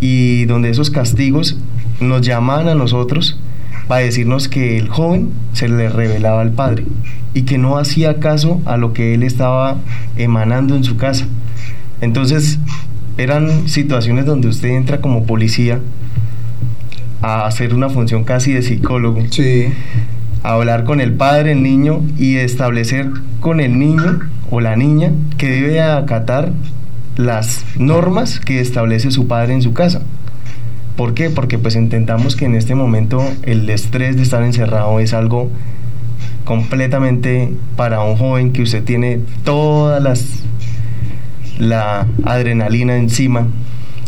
y 0.00 0.44
donde 0.44 0.70
esos 0.70 0.90
castigos 0.90 1.58
nos 2.00 2.22
llamaban 2.22 2.68
a 2.68 2.74
nosotros 2.74 3.38
para 3.88 4.02
decirnos 4.02 4.48
que 4.48 4.76
el 4.78 4.88
joven 4.88 5.30
se 5.52 5.68
le 5.68 5.88
revelaba 5.88 6.40
al 6.40 6.52
padre 6.52 6.84
y 7.34 7.42
que 7.42 7.58
no 7.58 7.78
hacía 7.78 8.18
caso 8.18 8.60
a 8.64 8.76
lo 8.76 8.92
que 8.92 9.14
él 9.14 9.22
estaba 9.22 9.76
emanando 10.16 10.74
en 10.74 10.84
su 10.84 10.96
casa. 10.96 11.26
Entonces, 12.00 12.58
eran 13.18 13.68
situaciones 13.68 14.26
donde 14.26 14.48
usted 14.48 14.68
entra 14.68 15.00
como 15.00 15.24
policía 15.24 15.80
a 17.22 17.46
hacer 17.46 17.74
una 17.74 17.88
función 17.88 18.24
casi 18.24 18.52
de 18.52 18.62
psicólogo. 18.62 19.22
Sí. 19.30 19.66
A 20.42 20.52
hablar 20.52 20.84
con 20.84 21.00
el 21.00 21.12
padre, 21.14 21.52
el 21.52 21.62
niño 21.62 22.02
y 22.18 22.36
establecer 22.36 23.08
con 23.40 23.60
el 23.60 23.78
niño 23.78 24.20
o 24.50 24.60
la 24.60 24.76
niña 24.76 25.12
que 25.38 25.48
debe 25.48 25.80
acatar 25.80 26.52
las 27.16 27.64
normas 27.78 28.38
que 28.38 28.60
establece 28.60 29.10
su 29.10 29.26
padre 29.26 29.54
en 29.54 29.62
su 29.62 29.72
casa. 29.72 30.02
¿Por 30.96 31.12
qué? 31.12 31.28
Porque 31.28 31.58
pues 31.58 31.76
intentamos 31.76 32.36
que 32.36 32.46
en 32.46 32.54
este 32.54 32.74
momento 32.74 33.22
el 33.42 33.68
estrés 33.68 34.16
de 34.16 34.22
estar 34.22 34.42
encerrado 34.42 34.98
es 34.98 35.12
algo 35.12 35.50
completamente 36.44 37.52
para 37.76 38.02
un 38.02 38.16
joven 38.16 38.52
que 38.52 38.62
usted 38.62 38.82
tiene 38.82 39.20
todas 39.44 40.02
las 40.02 40.42
la 41.58 42.06
adrenalina 42.24 42.96
encima 42.96 43.48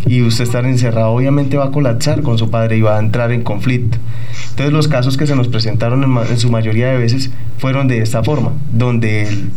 y 0.06 0.22
usted 0.22 0.44
estar 0.44 0.64
encerrado 0.64 1.10
obviamente 1.10 1.56
va 1.56 1.66
a 1.66 1.70
colapsar 1.70 2.22
con 2.22 2.38
su 2.38 2.50
padre 2.50 2.76
y 2.78 2.80
va 2.80 2.96
a 2.96 3.00
entrar 3.00 3.32
en 3.32 3.42
conflicto. 3.42 3.98
Entonces 4.50 4.72
los 4.72 4.88
casos 4.88 5.16
que 5.16 5.26
se 5.26 5.34
nos 5.36 5.48
presentaron 5.48 6.04
en, 6.04 6.38
su 6.38 6.50
mayoría 6.50 6.88
de 6.88 6.98
veces 6.98 7.30
fueron 7.58 7.88
de 7.88 7.98
esta 7.98 8.22
forma, 8.22 8.52
donde 8.72 9.28
el, 9.28 9.50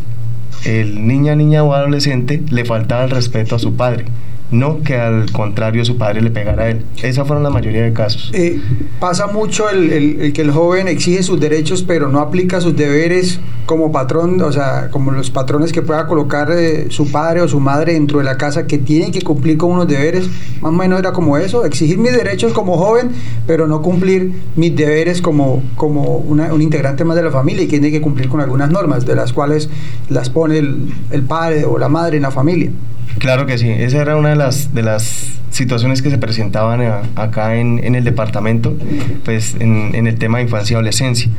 el 0.65 1.07
niña, 1.07 1.35
niña 1.35 1.63
o 1.63 1.73
adolescente 1.73 2.43
le 2.49 2.65
faltaba 2.65 3.05
el 3.05 3.11
respeto 3.11 3.55
a 3.55 3.59
su 3.59 3.75
padre 3.75 4.05
no 4.51 4.81
que 4.83 4.95
al 4.95 5.31
contrario 5.31 5.83
su 5.85 5.97
padre 5.97 6.21
le 6.21 6.29
pegara 6.29 6.63
a 6.63 6.69
él. 6.69 6.85
Esa 7.01 7.25
fueron 7.25 7.43
la 7.43 7.49
mayoría 7.49 7.83
de 7.83 7.93
casos. 7.93 8.29
Eh, 8.33 8.59
pasa 8.99 9.27
mucho 9.27 9.69
el, 9.69 10.33
que 10.33 10.41
el 10.41 10.51
joven 10.51 10.87
exige 10.87 11.23
sus 11.23 11.39
derechos 11.39 11.83
pero 11.83 12.09
no 12.09 12.19
aplica 12.19 12.59
sus 12.61 12.75
deberes 12.75 13.39
como 13.65 13.91
patrón, 13.91 14.41
o 14.41 14.51
sea, 14.51 14.89
como 14.91 15.11
los 15.11 15.31
patrones 15.31 15.71
que 15.71 15.81
pueda 15.81 16.05
colocar 16.05 16.51
eh, 16.51 16.87
su 16.89 17.09
padre 17.11 17.41
o 17.41 17.47
su 17.47 17.59
madre 17.59 17.93
dentro 17.93 18.19
de 18.19 18.25
la 18.25 18.37
casa 18.37 18.67
que 18.67 18.77
tienen 18.77 19.11
que 19.11 19.21
cumplir 19.21 19.57
con 19.57 19.71
unos 19.71 19.87
deberes. 19.87 20.29
Más 20.61 20.69
o 20.69 20.71
menos 20.73 20.99
era 20.99 21.13
como 21.13 21.37
eso, 21.37 21.65
exigir 21.65 21.97
mis 21.97 22.11
derechos 22.11 22.53
como 22.53 22.77
joven 22.77 23.11
pero 23.47 23.67
no 23.67 23.81
cumplir 23.81 24.33
mis 24.55 24.75
deberes 24.75 25.21
como, 25.21 25.63
como 25.75 26.17
un 26.17 26.61
integrante 26.61 27.03
más 27.03 27.15
de 27.15 27.23
la 27.23 27.31
familia 27.31 27.63
y 27.63 27.67
que 27.67 27.79
tiene 27.79 27.91
que 27.91 28.01
cumplir 28.01 28.27
con 28.29 28.41
algunas 28.41 28.69
normas 28.69 29.05
de 29.05 29.15
las 29.15 29.33
cuales 29.33 29.69
las 30.09 30.29
pone 30.29 30.57
el, 30.57 30.93
el 31.11 31.23
padre 31.23 31.65
o 31.65 31.77
la 31.77 31.89
madre 31.89 32.17
en 32.17 32.23
la 32.23 32.31
familia. 32.31 32.71
Claro 33.19 33.45
que 33.45 33.57
sí, 33.57 33.69
esa 33.69 34.01
era 34.01 34.15
una 34.15 34.29
de 34.29 34.35
las, 34.35 34.73
de 34.73 34.83
las 34.83 35.31
situaciones 35.51 36.01
que 36.01 36.09
se 36.09 36.17
presentaban 36.17 36.81
acá 37.15 37.55
en, 37.55 37.95
el 37.95 38.03
departamento, 38.03 38.75
pues 39.23 39.55
en, 39.59 40.07
el 40.07 40.15
tema 40.17 40.39
de 40.39 40.45
infancia 40.45 40.73
y 40.73 40.75
adolescencia. 40.75 41.29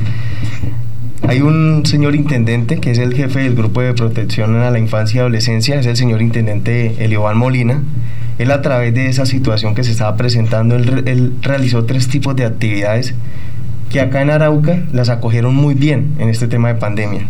Hay 1.26 1.40
un 1.40 1.86
señor 1.86 2.14
intendente 2.14 2.78
que 2.78 2.90
es 2.90 2.98
el 2.98 3.14
jefe 3.14 3.40
del 3.40 3.54
grupo 3.54 3.80
de 3.80 3.94
protección 3.94 4.56
a 4.56 4.70
la 4.70 4.78
infancia 4.78 5.18
y 5.18 5.20
adolescencia, 5.20 5.78
es 5.78 5.86
el 5.86 5.96
señor 5.96 6.20
intendente 6.20 7.04
Elioval 7.04 7.36
Molina. 7.36 7.80
Él 8.38 8.50
a 8.50 8.60
través 8.60 8.92
de 8.94 9.08
esa 9.08 9.24
situación 9.24 9.74
que 9.74 9.84
se 9.84 9.92
estaba 9.92 10.16
presentando, 10.16 10.74
él 10.76 11.34
realizó 11.42 11.84
tres 11.84 12.08
tipos 12.08 12.34
de 12.34 12.44
actividades 12.44 13.14
que 13.90 14.00
acá 14.00 14.22
en 14.22 14.30
Arauca 14.30 14.82
las 14.92 15.10
acogieron 15.10 15.54
muy 15.54 15.74
bien 15.74 16.14
en 16.18 16.28
este 16.28 16.48
tema 16.48 16.68
de 16.68 16.74
pandemia. 16.76 17.26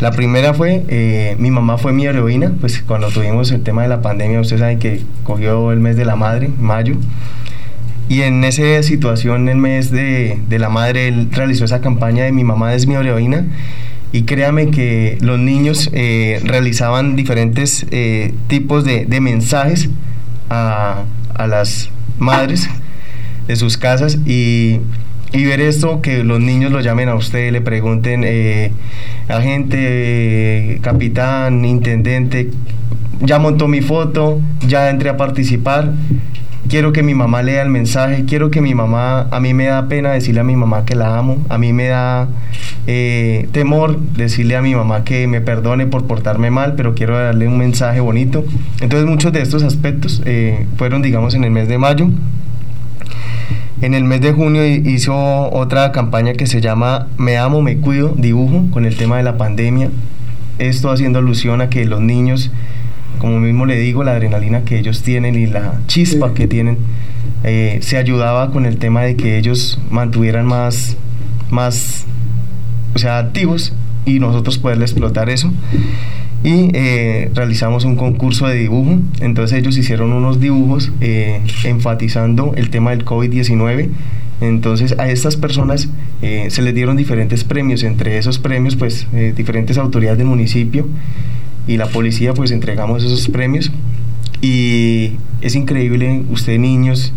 La 0.00 0.12
primera 0.12 0.54
fue, 0.54 0.84
eh, 0.88 1.34
mi 1.40 1.50
mamá 1.50 1.76
fue 1.76 1.92
mi 1.92 2.06
heroína, 2.06 2.52
pues 2.60 2.82
cuando 2.82 3.08
tuvimos 3.08 3.50
el 3.50 3.64
tema 3.64 3.82
de 3.82 3.88
la 3.88 4.00
pandemia, 4.00 4.40
ustedes 4.40 4.60
saben 4.60 4.78
que 4.78 5.02
cogió 5.24 5.72
el 5.72 5.80
mes 5.80 5.96
de 5.96 6.04
la 6.04 6.14
madre, 6.14 6.50
mayo, 6.60 6.94
y 8.08 8.22
en 8.22 8.44
esa 8.44 8.80
situación, 8.84 9.48
el 9.48 9.56
mes 9.56 9.90
de, 9.90 10.40
la 10.50 10.68
madre, 10.68 11.08
él 11.08 11.28
realizó 11.32 11.64
esa 11.64 11.80
campaña 11.80 12.24
de 12.24 12.32
mi 12.32 12.44
mamá 12.44 12.74
es 12.74 12.86
mi 12.86 12.94
heroína, 12.94 13.44
y 14.12 14.22
créame 14.22 14.70
que 14.70 15.18
los 15.20 15.38
niños 15.40 15.90
eh, 15.92 16.40
realizaban 16.44 17.16
diferentes 17.16 17.84
eh, 17.90 18.34
tipos 18.46 18.84
de, 18.84 19.06
mensajes 19.20 19.90
a, 20.48 21.02
a 21.34 21.46
las 21.48 21.90
madres 22.18 22.70
de 23.48 23.56
sus 23.56 23.76
casas 23.76 24.16
y 24.24 24.78
y 25.32 25.44
ver 25.44 25.60
esto, 25.60 26.00
que 26.00 26.24
los 26.24 26.40
niños 26.40 26.72
lo 26.72 26.80
llamen 26.80 27.08
a 27.08 27.14
usted, 27.14 27.52
le 27.52 27.60
pregunten, 27.60 28.22
eh, 28.24 28.72
agente, 29.28 30.78
capitán, 30.82 31.64
intendente, 31.64 32.50
ya 33.20 33.38
montó 33.38 33.68
mi 33.68 33.80
foto, 33.80 34.40
ya 34.66 34.90
entré 34.90 35.10
a 35.10 35.16
participar, 35.16 35.92
quiero 36.68 36.92
que 36.92 37.02
mi 37.02 37.14
mamá 37.14 37.42
lea 37.42 37.62
el 37.62 37.70
mensaje, 37.70 38.24
quiero 38.26 38.50
que 38.50 38.60
mi 38.60 38.74
mamá, 38.74 39.26
a 39.30 39.40
mí 39.40 39.54
me 39.54 39.66
da 39.66 39.88
pena 39.88 40.12
decirle 40.12 40.40
a 40.40 40.44
mi 40.44 40.56
mamá 40.56 40.84
que 40.84 40.94
la 40.94 41.18
amo, 41.18 41.38
a 41.48 41.58
mí 41.58 41.72
me 41.72 41.88
da 41.88 42.28
eh, 42.86 43.48
temor 43.52 43.98
decirle 43.98 44.56
a 44.56 44.62
mi 44.62 44.74
mamá 44.74 45.04
que 45.04 45.26
me 45.26 45.40
perdone 45.40 45.86
por 45.86 46.06
portarme 46.06 46.50
mal, 46.50 46.74
pero 46.74 46.94
quiero 46.94 47.18
darle 47.18 47.48
un 47.48 47.58
mensaje 47.58 48.00
bonito. 48.00 48.44
Entonces 48.80 49.08
muchos 49.08 49.32
de 49.32 49.42
estos 49.42 49.62
aspectos 49.62 50.22
eh, 50.24 50.66
fueron, 50.76 51.02
digamos, 51.02 51.34
en 51.34 51.44
el 51.44 51.50
mes 51.50 51.68
de 51.68 51.78
mayo. 51.78 52.10
En 53.80 53.94
el 53.94 54.02
mes 54.02 54.20
de 54.20 54.32
junio 54.32 54.66
hizo 54.66 55.14
otra 55.52 55.92
campaña 55.92 56.32
que 56.32 56.48
se 56.48 56.60
llama 56.60 57.06
Me 57.16 57.36
amo, 57.36 57.62
me 57.62 57.76
cuido, 57.76 58.12
dibujo, 58.16 58.64
con 58.72 58.84
el 58.84 58.96
tema 58.96 59.18
de 59.18 59.22
la 59.22 59.36
pandemia. 59.36 59.90
Esto 60.58 60.90
haciendo 60.90 61.20
alusión 61.20 61.60
a 61.60 61.70
que 61.70 61.84
los 61.84 62.00
niños, 62.00 62.50
como 63.20 63.38
mismo 63.38 63.66
le 63.66 63.76
digo, 63.76 64.02
la 64.02 64.12
adrenalina 64.12 64.62
que 64.62 64.80
ellos 64.80 65.04
tienen 65.04 65.36
y 65.36 65.46
la 65.46 65.74
chispa 65.86 66.34
que 66.34 66.48
tienen, 66.48 66.78
eh, 67.44 67.78
se 67.80 67.96
ayudaba 67.96 68.50
con 68.50 68.66
el 68.66 68.78
tema 68.78 69.02
de 69.02 69.14
que 69.14 69.38
ellos 69.38 69.80
mantuvieran 69.90 70.44
más, 70.44 70.96
más, 71.50 72.04
o 72.96 72.98
sea, 72.98 73.18
activos 73.18 73.74
y 74.04 74.18
nosotros 74.18 74.58
poderle 74.58 74.86
explotar 74.86 75.30
eso 75.30 75.52
y 76.44 76.70
eh, 76.74 77.30
realizamos 77.34 77.84
un 77.84 77.96
concurso 77.96 78.46
de 78.46 78.56
dibujo. 78.56 78.98
Entonces 79.20 79.58
ellos 79.58 79.76
hicieron 79.76 80.12
unos 80.12 80.40
dibujos 80.40 80.92
eh, 81.00 81.40
enfatizando 81.64 82.54
el 82.56 82.70
tema 82.70 82.90
del 82.90 83.04
COVID-19. 83.04 83.88
Entonces 84.40 84.94
a 84.98 85.10
estas 85.10 85.36
personas 85.36 85.88
eh, 86.22 86.46
se 86.50 86.62
les 86.62 86.74
dieron 86.74 86.96
diferentes 86.96 87.44
premios, 87.44 87.82
entre 87.82 88.18
esos 88.18 88.38
premios 88.38 88.76
pues 88.76 89.06
diferentes 89.34 89.78
autoridades 89.78 90.18
del 90.18 90.28
municipio 90.28 90.86
y 91.66 91.76
la 91.76 91.86
policía 91.86 92.34
pues 92.34 92.52
entregamos 92.52 93.02
esos 93.02 93.28
premios 93.28 93.72
y 94.40 95.16
es 95.40 95.56
increíble, 95.56 96.22
usted 96.30 96.58
niños, 96.58 97.12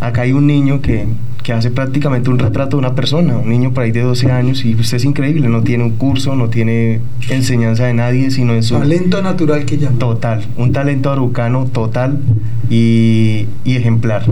acá 0.00 0.22
hay 0.22 0.32
un 0.32 0.46
niño 0.46 0.80
que 0.80 1.06
que 1.48 1.54
hace 1.54 1.70
prácticamente 1.70 2.28
un 2.28 2.38
retrato 2.38 2.76
de 2.76 2.80
una 2.80 2.94
persona, 2.94 3.38
un 3.38 3.48
niño 3.48 3.72
por 3.72 3.84
ahí 3.84 3.90
de 3.90 4.02
12 4.02 4.30
años, 4.30 4.66
y 4.66 4.74
usted 4.74 4.98
es 4.98 5.04
increíble, 5.06 5.48
no 5.48 5.62
tiene 5.62 5.82
un 5.82 5.92
curso, 5.92 6.36
no 6.36 6.50
tiene 6.50 7.00
enseñanza 7.30 7.86
de 7.86 7.94
nadie, 7.94 8.30
sino 8.30 8.52
en 8.52 8.62
su... 8.62 8.78
Talento 8.78 9.22
natural 9.22 9.64
que 9.64 9.78
llama. 9.78 9.98
Total, 9.98 10.46
un 10.58 10.72
talento 10.72 11.10
arucano 11.10 11.64
total 11.64 12.20
y, 12.68 13.46
ejemplar. 13.64 14.26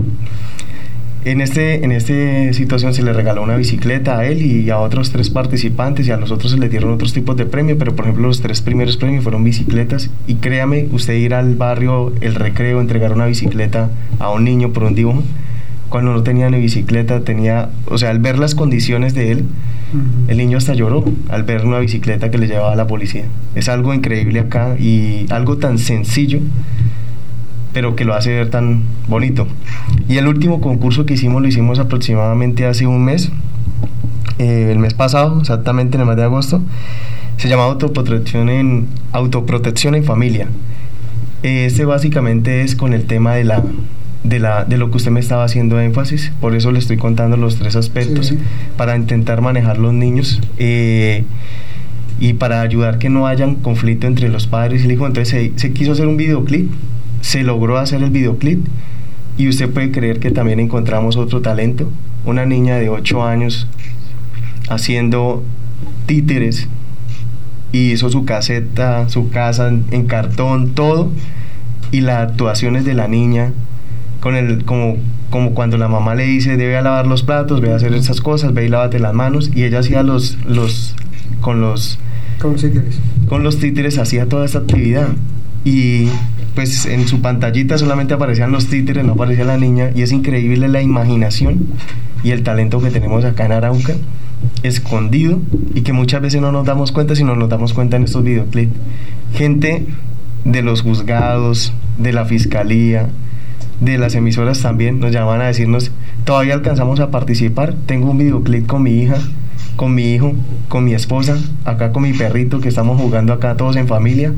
En 1.25 1.41
este, 1.41 1.83
en 1.83 1.91
esta 1.91 2.53
situación 2.53 2.93
se 2.93 3.01
le 3.01 3.13
regaló 3.13 3.41
una 3.41 3.55
bicicleta 3.55 4.19
a 4.19 4.27
él 4.27 4.45
y 4.45 4.69
a 4.69 4.77
otros 4.77 5.11
tres 5.11 5.31
participantes 5.31 6.07
y 6.07 6.11
a 6.11 6.17
los 6.17 6.29
otros 6.29 6.51
se 6.51 6.59
le 6.59 6.69
dieron 6.69 6.91
otros 6.91 7.13
tipos 7.13 7.35
de 7.35 7.47
premios, 7.47 7.79
pero 7.79 7.95
por 7.95 8.05
ejemplo 8.05 8.27
los 8.27 8.41
tres 8.41 8.61
primeros 8.61 8.95
premios 8.95 9.23
fueron 9.23 9.43
bicicletas 9.43 10.11
y 10.27 10.35
créame, 10.35 10.87
usted 10.91 11.15
ir 11.15 11.33
al 11.33 11.55
barrio, 11.55 12.13
el 12.21 12.35
recreo, 12.35 12.79
entregar 12.79 13.11
una 13.11 13.25
bicicleta 13.25 13.89
a 14.19 14.29
un 14.29 14.43
niño 14.43 14.71
por 14.71 14.83
un 14.83 14.93
dibujo, 14.93 15.23
cuando 15.97 16.13
no 16.13 16.21
tenía 16.21 16.47
ni 16.51 16.59
bicicleta, 16.59 17.21
tenía, 17.21 17.69
o 17.87 17.97
sea, 17.97 18.11
al 18.11 18.19
ver 18.19 18.37
las 18.37 18.53
condiciones 18.53 19.15
de 19.15 19.31
él, 19.31 19.45
el 20.27 20.37
niño 20.37 20.59
hasta 20.59 20.75
lloró 20.75 21.03
al 21.27 21.41
ver 21.41 21.65
una 21.65 21.79
bicicleta 21.79 22.29
que 22.29 22.37
le 22.37 22.45
llevaba 22.45 22.73
a 22.73 22.75
la 22.75 22.85
policía. 22.85 23.23
Es 23.55 23.67
algo 23.67 23.95
increíble 23.95 24.41
acá 24.41 24.77
y 24.77 25.25
algo 25.31 25.57
tan 25.57 25.79
sencillo, 25.79 26.39
pero 27.73 27.95
que 27.95 28.05
lo 28.05 28.13
hace 28.13 28.29
ver 28.29 28.51
tan 28.51 28.83
bonito. 29.07 29.47
Y 30.07 30.17
el 30.17 30.27
último 30.27 30.61
concurso 30.61 31.07
que 31.07 31.15
hicimos 31.15 31.41
lo 31.41 31.47
hicimos 31.47 31.79
aproximadamente 31.79 32.67
hace 32.67 32.85
un 32.85 33.03
mes, 33.03 33.31
eh, 34.37 34.69
el 34.71 34.77
mes 34.77 34.93
pasado, 34.93 35.39
exactamente 35.39 35.97
en 35.97 36.01
el 36.01 36.07
mes 36.07 36.17
de 36.17 36.25
agosto. 36.25 36.61
Se 37.37 37.49
llama 37.49 37.63
autoprotección 37.63 38.49
en, 38.49 38.87
autoprotección 39.13 39.95
en 39.95 40.03
familia. 40.03 40.47
Este 41.41 41.85
básicamente 41.85 42.61
es 42.61 42.75
con 42.75 42.93
el 42.93 43.05
tema 43.05 43.33
de 43.33 43.45
la 43.45 43.63
de, 44.23 44.39
la, 44.39 44.65
de 44.65 44.77
lo 44.77 44.91
que 44.91 44.97
usted 44.97 45.11
me 45.11 45.19
estaba 45.19 45.43
haciendo 45.43 45.79
énfasis, 45.79 46.31
por 46.41 46.55
eso 46.55 46.71
le 46.71 46.79
estoy 46.79 46.97
contando 46.97 47.37
los 47.37 47.57
tres 47.57 47.75
aspectos, 47.75 48.33
para 48.75 48.95
intentar 48.95 49.41
manejar 49.41 49.77
los 49.77 49.93
niños 49.93 50.41
eh, 50.57 51.23
y 52.19 52.33
para 52.33 52.61
ayudar 52.61 52.97
que 52.97 53.09
no 53.09 53.27
hayan 53.27 53.55
conflicto 53.55 54.07
entre 54.07 54.29
los 54.29 54.47
padres 54.47 54.81
y 54.81 54.85
el 54.85 54.91
hijo. 54.93 55.07
Entonces 55.07 55.51
se, 55.55 55.73
quiso 55.73 55.91
hacer 55.91 56.07
un 56.07 56.17
videoclip, 56.17 56.71
se 57.21 57.43
logró 57.43 57.77
hacer 57.77 58.03
el 58.03 58.09
videoclip 58.09 58.65
y 59.37 59.47
usted 59.47 59.69
puede 59.69 59.91
creer 59.91 60.19
que 60.19 60.31
también 60.31 60.59
encontramos 60.59 61.15
otro 61.15 61.41
talento, 61.41 61.89
una 62.25 62.45
niña 62.45 62.77
de 62.77 62.89
8 62.89 63.23
años 63.23 63.67
haciendo 64.69 65.43
títeres 66.07 66.67
y 67.71 67.91
hizo 67.91 68.09
su 68.09 68.25
caseta, 68.25 69.07
su 69.09 69.29
casa 69.29 69.69
en 69.69 70.05
cartón, 70.07 70.73
todo 70.73 71.11
y 71.91 72.01
las 72.01 72.29
actuaciones 72.29 72.83
de 72.83 72.93
la 72.93 73.07
niña 73.07 73.53
con 74.27 74.35
el 74.35 74.65
como 74.65 74.97
como 75.29 75.53
cuando 75.53 75.77
la 75.77 75.87
mamá 75.87 76.13
le 76.13 76.25
dice 76.25 76.57
debe 76.57 76.75
a 76.75 76.81
lavar 76.81 77.07
los 77.07 77.23
platos, 77.23 77.61
ve 77.61 77.71
a 77.71 77.77
hacer 77.77 77.93
esas 77.93 78.19
cosas, 78.19 78.53
ve 78.53 78.65
y 78.65 78.67
lávate 78.67 78.99
las 78.99 79.13
manos 79.13 79.49
y 79.55 79.63
ella 79.63 79.79
hacía 79.79 80.03
los 80.03 80.37
los 80.45 80.97
con 81.39 81.61
los 81.61 81.97
con 82.37 82.51
los 82.51 82.61
títeres. 82.61 82.99
Con 83.29 83.43
los 83.43 83.57
títeres 83.57 83.97
hacía 83.97 84.27
toda 84.27 84.43
esta 84.43 84.59
actividad 84.59 85.07
y 85.63 86.09
pues 86.55 86.87
en 86.87 87.07
su 87.07 87.21
pantallita 87.21 87.77
solamente 87.77 88.15
aparecían 88.15 88.51
los 88.51 88.67
títeres, 88.67 89.05
no 89.05 89.13
aparecía 89.13 89.45
la 89.45 89.55
niña 89.55 89.91
y 89.95 90.01
es 90.01 90.11
increíble 90.11 90.67
la 90.67 90.81
imaginación 90.81 91.65
y 92.21 92.31
el 92.31 92.43
talento 92.43 92.81
que 92.81 92.91
tenemos 92.91 93.23
acá 93.23 93.45
en 93.45 93.53
Arauca 93.53 93.93
escondido 94.61 95.39
y 95.73 95.83
que 95.83 95.93
muchas 95.93 96.21
veces 96.21 96.41
no 96.41 96.51
nos 96.51 96.65
damos 96.65 96.91
cuenta 96.91 97.15
si 97.15 97.23
no 97.23 97.37
nos 97.37 97.47
damos 97.47 97.71
cuenta 97.71 97.95
en 97.95 98.03
estos 98.03 98.25
videoclips. 98.25 98.75
Gente 99.35 99.85
de 100.43 100.61
los 100.63 100.81
juzgados, 100.81 101.71
de 101.97 102.11
la 102.11 102.25
fiscalía, 102.25 103.07
de 103.79 103.97
las 103.97 104.15
emisoras 104.15 104.61
también 104.61 104.99
nos 104.99 105.11
llaman 105.11 105.41
a 105.41 105.45
decirnos, 105.45 105.91
todavía 106.23 106.55
alcanzamos 106.55 106.99
a 106.99 107.11
participar, 107.11 107.75
tengo 107.85 108.11
un 108.11 108.17
videoclip 108.17 108.65
con 108.65 108.83
mi 108.83 108.91
hija, 108.91 109.17
con 109.75 109.93
mi 109.93 110.13
hijo, 110.13 110.33
con 110.67 110.83
mi 110.83 110.93
esposa, 110.93 111.37
acá 111.65 111.91
con 111.91 112.03
mi 112.03 112.13
perrito, 112.13 112.59
que 112.59 112.69
estamos 112.69 112.99
jugando 112.99 113.33
acá 113.33 113.55
todos 113.55 113.75
en 113.75 113.87
familia 113.87 114.33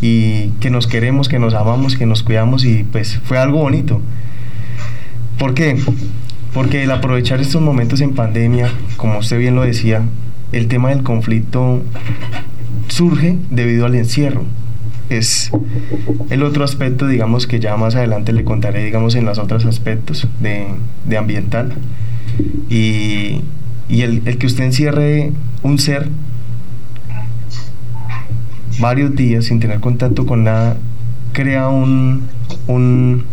y 0.00 0.48
que 0.60 0.70
nos 0.70 0.86
queremos, 0.86 1.28
que 1.28 1.38
nos 1.38 1.54
amamos, 1.54 1.96
que 1.96 2.06
nos 2.06 2.22
cuidamos 2.22 2.64
y 2.64 2.84
pues 2.84 3.18
fue 3.24 3.38
algo 3.38 3.58
bonito. 3.58 4.00
¿Por 5.38 5.54
qué? 5.54 5.80
Porque 6.52 6.82
el 6.82 6.90
aprovechar 6.90 7.40
estos 7.40 7.62
momentos 7.62 8.00
en 8.00 8.14
pandemia, 8.14 8.70
como 8.96 9.18
usted 9.18 9.38
bien 9.38 9.54
lo 9.54 9.62
decía, 9.62 10.02
el 10.50 10.66
tema 10.66 10.90
del 10.90 11.02
conflicto 11.02 11.82
surge 12.88 13.38
debido 13.50 13.86
al 13.86 13.94
encierro 13.94 14.44
es 15.18 15.50
el 16.30 16.42
otro 16.42 16.64
aspecto, 16.64 17.06
digamos, 17.06 17.46
que 17.46 17.60
ya 17.60 17.76
más 17.76 17.94
adelante 17.94 18.32
le 18.32 18.44
contaré, 18.44 18.84
digamos, 18.84 19.14
en 19.14 19.24
los 19.24 19.38
otros 19.38 19.64
aspectos 19.66 20.26
de, 20.40 21.16
ambiental. 21.16 21.72
Y, 22.68 23.42
el, 23.88 24.22
que 24.38 24.46
usted 24.46 24.64
encierre 24.64 25.32
un 25.62 25.78
ser 25.78 26.08
varios 28.80 29.14
días 29.14 29.44
sin 29.44 29.60
tener 29.60 29.80
contacto 29.80 30.26
con 30.26 30.44
nada, 30.44 30.76
crea 31.32 31.68
un, 31.68 32.22
un, 32.66 33.24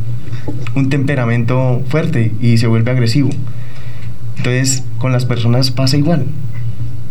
un 0.75 0.89
temperamento 0.89 1.81
fuerte 1.87 2.33
y 2.41 2.57
se 2.57 2.67
vuelve 2.67 2.91
agresivo. 2.91 3.29
Entonces, 4.37 4.83
con 4.97 5.11
las 5.11 5.25
personas 5.25 5.71
pasa 5.71 5.97
igual. 5.97 6.25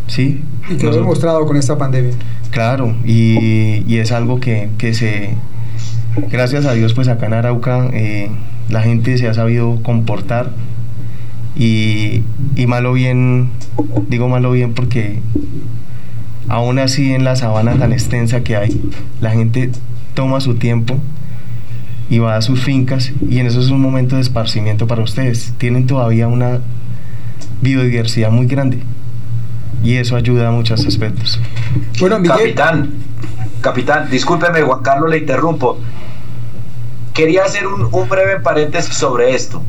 ¿Sí? 0.06 0.42
Y 0.70 0.76
quedó 0.76 0.92
demostrado 0.92 1.44
con 1.46 1.56
esta 1.56 1.76
pandemia. 1.76 2.14
Claro, 2.50 2.96
y, 3.04 3.96
es 3.96 4.10
algo 4.10 4.40
que, 4.40 4.70
se, 4.94 5.34
gracias 6.30 6.64
a 6.64 6.72
Dios, 6.72 6.94
pues 6.94 7.08
acá 7.08 7.26
en 7.26 7.34
Arauca 7.34 7.88
eh, 7.92 8.30
la 8.68 8.82
gente 8.82 9.18
se 9.18 9.28
ha 9.28 9.34
sabido 9.34 9.82
comportar 9.82 10.52
y, 11.56 12.22
y 12.56 12.66
malo 12.66 12.92
bien, 12.94 13.50
digo 14.08 14.28
malo 14.28 14.50
bien 14.50 14.72
porque 14.74 15.20
aún 16.48 16.78
así 16.78 17.12
en 17.12 17.24
la 17.24 17.36
sabana 17.36 17.74
tan 17.74 17.92
extensa 17.92 18.40
que 18.40 18.56
hay, 18.56 18.80
la 19.20 19.30
gente 19.30 19.70
toma 20.14 20.40
su 20.40 20.54
tiempo 20.54 20.98
y 22.08 22.18
va 22.18 22.36
a 22.36 22.42
sus 22.42 22.64
fincas 22.64 23.12
y 23.28 23.38
en 23.38 23.46
eso 23.46 23.60
es 23.60 23.68
un 23.68 23.82
momento 23.82 24.16
de 24.16 24.22
esparcimiento 24.22 24.86
para 24.86 25.02
ustedes. 25.02 25.52
Tienen 25.58 25.86
todavía 25.86 26.28
una 26.28 26.60
biodiversidad 27.60 28.30
muy 28.30 28.46
grande 28.46 28.78
y 29.82 29.96
eso 29.96 30.16
ayuda 30.16 30.48
a 30.48 30.50
muchos 30.50 30.86
aspectos. 30.86 31.40
Bueno, 32.00 32.22
Capitán, 32.22 32.92
capitán, 33.60 34.10
discúlpeme, 34.10 34.62
Juan 34.62 34.82
Carlos, 34.82 35.10
le 35.10 35.18
interrumpo. 35.18 35.78
Quería 37.14 37.44
hacer 37.44 37.66
un, 37.66 38.08
breve 38.08 38.40
paréntesis 38.40 38.94
sobre 38.94 39.34
esto. 39.34 39.62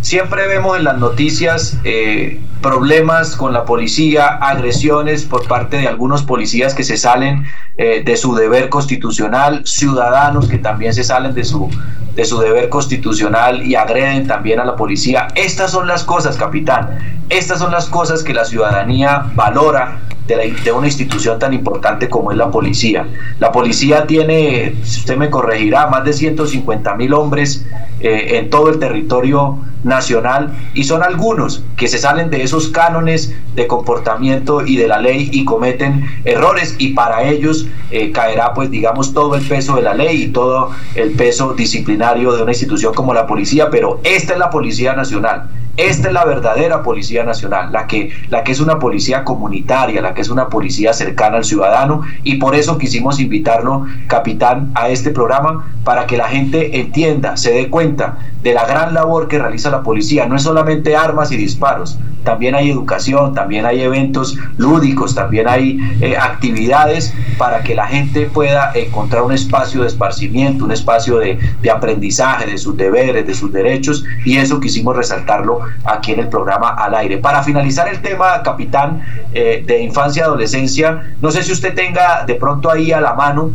Siempre 0.00 0.48
vemos 0.48 0.76
en 0.76 0.84
las 0.84 0.98
noticias 0.98 1.78
eh, 1.84 2.40
problemas 2.60 3.36
con 3.36 3.52
la 3.52 3.64
policía, 3.64 4.26
agresiones 4.26 5.24
por 5.24 5.46
parte 5.46 5.76
de 5.78 5.86
algunos 5.86 6.22
policías 6.22 6.74
que 6.74 6.82
se 6.82 6.96
salen 6.96 7.44
eh, 7.78 8.02
de 8.04 8.16
su 8.16 8.34
deber 8.34 8.68
constitucional, 8.68 9.62
ciudadanos 9.64 10.48
que 10.48 10.58
también 10.58 10.92
se 10.92 11.04
salen 11.04 11.34
de 11.34 11.44
su, 11.44 11.70
de 12.14 12.24
su 12.24 12.38
deber 12.38 12.68
constitucional 12.68 13.66
y 13.66 13.74
agreden 13.74 14.26
también 14.26 14.60
a 14.60 14.64
la 14.64 14.76
policía. 14.76 15.28
Estas 15.34 15.70
son 15.70 15.86
las 15.86 16.04
cosas, 16.04 16.36
capitán. 16.36 17.22
Estas 17.28 17.58
son 17.58 17.72
las 17.72 17.86
cosas 17.86 18.22
que 18.22 18.34
la 18.34 18.44
ciudadanía 18.44 19.24
valora 19.34 20.00
de, 20.26 20.72
una 20.72 20.86
institución 20.86 21.38
tan 21.38 21.52
importante 21.52 22.08
como 22.08 22.30
es 22.30 22.38
la 22.38 22.50
policía. 22.50 23.06
La 23.38 23.52
policía 23.52 24.06
tiene, 24.06 24.76
si 24.84 25.00
usted 25.00 25.16
me 25.16 25.30
corregirá, 25.30 25.86
más 25.86 26.04
de 26.04 26.12
150 26.12 26.94
mil 26.96 27.14
hombres 27.14 27.66
eh, 28.00 28.38
en 28.38 28.50
todo 28.50 28.68
el 28.68 28.78
territorio 28.78 29.58
nacional 29.84 30.52
y 30.74 30.84
son 30.84 31.02
algunos 31.02 31.64
que 31.76 31.88
se 31.88 31.98
salen 31.98 32.30
de 32.30 32.42
esos 32.42 32.68
cánones 32.68 33.34
de 33.54 33.66
comportamiento 33.66 34.64
y 34.66 34.76
de 34.76 34.88
la 34.88 34.98
ley 34.98 35.30
y 35.32 35.44
cometen 35.44 36.04
errores 36.24 36.76
y 36.78 36.94
para 36.94 37.24
ellos 37.24 37.66
eh, 37.90 38.10
caerá 38.12 38.54
pues 38.54 38.70
digamos 38.70 39.12
todo 39.12 39.34
el 39.34 39.46
peso 39.46 39.76
de 39.76 39.82
la 39.82 39.94
ley 39.94 40.24
y 40.24 40.28
todo 40.28 40.70
el 40.94 41.12
peso 41.12 41.54
disciplinario 41.54 42.32
de 42.32 42.42
una 42.42 42.52
institución 42.52 42.94
como 42.94 43.14
la 43.14 43.26
policía, 43.26 43.70
pero 43.70 44.00
esta 44.04 44.32
es 44.34 44.38
la 44.38 44.50
Policía 44.50 44.94
Nacional 44.94 45.48
esta 45.76 46.08
es 46.08 46.14
la 46.14 46.26
verdadera 46.26 46.82
Policía 46.82 47.24
Nacional, 47.24 47.72
la 47.72 47.86
que, 47.86 48.10
la 48.28 48.44
que 48.44 48.52
es 48.52 48.60
una 48.60 48.78
policía 48.78 49.24
comunitaria, 49.24 50.02
la 50.02 50.12
que 50.12 50.20
es 50.20 50.28
una 50.28 50.50
policía 50.50 50.92
cercana 50.92 51.38
al 51.38 51.44
ciudadano 51.44 52.02
y 52.24 52.34
por 52.34 52.54
eso 52.54 52.76
quisimos 52.76 53.18
invitarlo, 53.20 53.86
capitán, 54.06 54.70
a 54.74 54.90
este 54.90 55.10
programa 55.10 55.72
para 55.82 56.06
que 56.06 56.18
la 56.18 56.28
gente 56.28 56.78
entienda, 56.78 57.38
se 57.38 57.54
dé 57.54 57.70
cuenta 57.70 58.18
de 58.42 58.52
la 58.52 58.66
gran 58.66 58.92
labor 58.92 59.28
que 59.28 59.38
realiza 59.38 59.70
la 59.70 59.82
policía. 59.82 60.26
No 60.26 60.36
es 60.36 60.42
solamente 60.42 60.94
armas 60.94 61.32
y 61.32 61.38
disparos, 61.38 61.98
también 62.24 62.54
hay 62.54 62.70
educación, 62.70 63.34
también 63.34 63.66
hay 63.66 63.82
eventos 63.82 64.36
lúdicos, 64.56 65.14
también 65.14 65.48
hay 65.48 65.78
eh, 66.00 66.16
actividades 66.16 67.12
para 67.38 67.62
que 67.62 67.74
la 67.74 67.86
gente 67.86 68.26
pueda 68.26 68.72
encontrar 68.74 69.22
un 69.22 69.32
espacio 69.32 69.82
de 69.82 69.88
esparcimiento, 69.88 70.64
un 70.64 70.72
espacio 70.72 71.18
de, 71.18 71.38
de 71.60 71.70
aprendizaje 71.70 72.46
de 72.46 72.58
sus 72.58 72.76
deberes, 72.76 73.26
de 73.26 73.34
sus 73.34 73.52
derechos 73.52 74.04
y 74.24 74.36
eso 74.36 74.60
quisimos 74.60 74.96
resaltarlo 74.96 75.60
aquí 75.84 76.12
en 76.12 76.20
el 76.20 76.28
programa 76.28 76.70
al 76.70 76.94
aire. 76.94 77.18
Para 77.18 77.42
finalizar 77.42 77.88
el 77.88 78.00
tema, 78.00 78.42
capitán, 78.42 79.02
eh, 79.32 79.62
de 79.66 79.82
infancia 79.82 80.20
y 80.20 80.24
adolescencia, 80.24 81.14
no 81.20 81.30
sé 81.30 81.42
si 81.42 81.52
usted 81.52 81.74
tenga 81.74 82.24
de 82.24 82.34
pronto 82.34 82.70
ahí 82.70 82.92
a 82.92 83.00
la 83.00 83.14
mano 83.14 83.52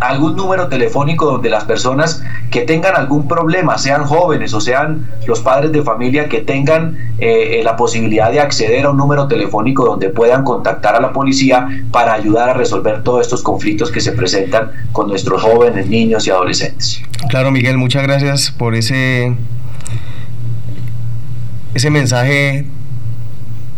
algún 0.00 0.34
número 0.34 0.68
telefónico 0.68 1.26
donde 1.26 1.50
las 1.50 1.64
personas 1.64 2.22
que 2.50 2.62
tengan 2.62 2.96
algún 2.96 3.28
problema, 3.28 3.78
sean 3.78 4.04
jóvenes 4.04 4.52
o 4.54 4.60
sean 4.60 5.06
los 5.26 5.40
padres 5.40 5.72
de 5.72 5.82
familia 5.82 6.28
que 6.28 6.40
tengan 6.40 6.96
eh, 7.18 7.60
eh, 7.60 7.62
la 7.62 7.76
posibilidad 7.76 8.32
de 8.32 8.40
acceder 8.40 8.86
a 8.86 8.90
un 8.90 8.96
número 8.96 9.28
telefónico 9.28 9.84
donde 9.84 10.08
puedan 10.08 10.42
contactar 10.42 10.96
a 10.96 11.00
la 11.00 11.12
policía 11.12 11.68
para 11.92 12.14
ayudar 12.14 12.50
a 12.50 12.54
resolver 12.54 13.02
todos 13.02 13.20
estos 13.20 13.42
conflictos 13.42 13.90
que 13.90 14.00
se 14.00 14.12
presentan 14.12 14.70
con 14.92 15.08
nuestros 15.08 15.42
jóvenes, 15.42 15.86
niños 15.86 16.26
y 16.26 16.30
adolescentes. 16.30 17.02
Claro, 17.28 17.50
Miguel, 17.50 17.76
muchas 17.76 18.02
gracias 18.02 18.50
por 18.50 18.74
ese 18.74 19.36
ese 21.74 21.90
mensaje 21.90 22.64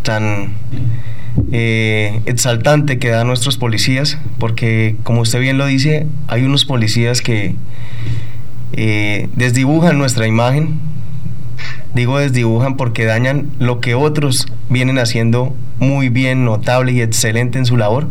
tan 0.03 0.55
eh, 1.53 2.23
exaltante 2.27 2.99
que 2.99 3.11
dan 3.11 3.27
nuestros 3.27 3.59
policías, 3.59 4.19
porque 4.39 4.97
como 5.03 5.21
usted 5.21 5.39
bien 5.39 5.59
lo 5.59 5.67
dice, 5.67 6.07
hay 6.27 6.43
unos 6.45 6.65
policías 6.65 7.21
que 7.21 7.55
eh, 8.73 9.29
desdibujan 9.37 9.99
nuestra 9.99 10.27
imagen, 10.27 10.81
digo 11.95 12.19
desdibujan 12.19 12.77
porque 12.77 13.05
dañan 13.05 13.51
lo 13.59 13.81
que 13.81 13.95
otros 13.95 14.47
vienen 14.71 14.99
haciendo 14.99 15.55
muy 15.79 16.09
bien, 16.09 16.45
notable 16.45 16.93
y 16.93 17.03
excelente 17.03 17.59
en 17.59 17.67
su 17.67 17.77
labor. 17.77 18.09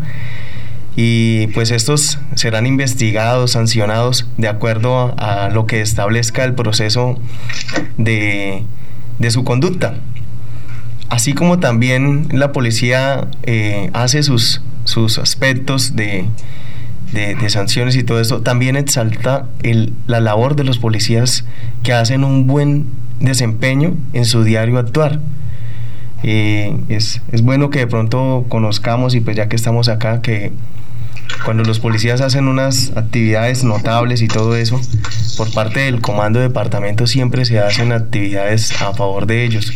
Y 0.95 1.47
pues 1.47 1.71
estos 1.71 2.19
serán 2.35 2.67
investigados, 2.67 3.51
sancionados 3.51 4.27
de 4.37 4.49
acuerdo 4.49 5.15
a 5.17 5.49
lo 5.49 5.65
que 5.65 5.81
establezca 5.81 6.43
el 6.43 6.53
proceso 6.53 7.17
de 7.97 8.65
de 9.21 9.31
su 9.31 9.43
conducta. 9.43 9.93
Así 11.11 11.33
como 11.33 11.59
también 11.59 12.29
la 12.31 12.53
policía 12.53 13.27
eh, 13.43 13.89
hace 13.91 14.23
sus, 14.23 14.61
sus 14.85 15.17
aspectos 15.17 15.93
de, 15.93 16.25
de, 17.11 17.49
sanciones 17.49 17.97
y 17.97 18.03
todo 18.03 18.21
eso, 18.21 18.39
también 18.39 18.77
exalta 18.77 19.45
la 20.07 20.21
labor 20.21 20.55
de 20.55 20.63
los 20.63 20.79
policías 20.79 21.43
que 21.83 21.91
hacen 21.91 22.23
un 22.23 22.47
buen 22.47 22.85
desempeño 23.19 23.97
en 24.13 24.23
su 24.23 24.45
diario 24.45 24.79
actuar. 24.79 25.19
Eh, 26.23 26.77
es, 26.87 27.21
es, 27.33 27.41
bueno 27.41 27.71
que 27.71 27.79
de 27.79 27.87
pronto 27.87 28.45
conozcamos 28.47 29.13
y 29.13 29.19
pues 29.19 29.35
ya 29.35 29.49
que 29.49 29.57
estamos 29.57 29.89
acá, 29.89 30.21
que 30.21 30.53
cuando 31.43 31.63
los 31.63 31.81
policías 31.81 32.21
hacen 32.21 32.47
unas 32.47 32.93
actividades 32.95 33.65
notables 33.65 34.21
y 34.21 34.29
todo 34.29 34.55
eso, 34.55 34.79
por 35.35 35.51
parte 35.51 35.81
del 35.81 35.99
comando 35.99 36.39
de 36.39 36.47
departamento 36.47 37.05
siempre 37.05 37.43
se 37.43 37.59
hacen 37.59 37.91
actividades 37.91 38.81
a 38.81 38.93
favor 38.93 39.25
de 39.25 39.43
ellos 39.43 39.73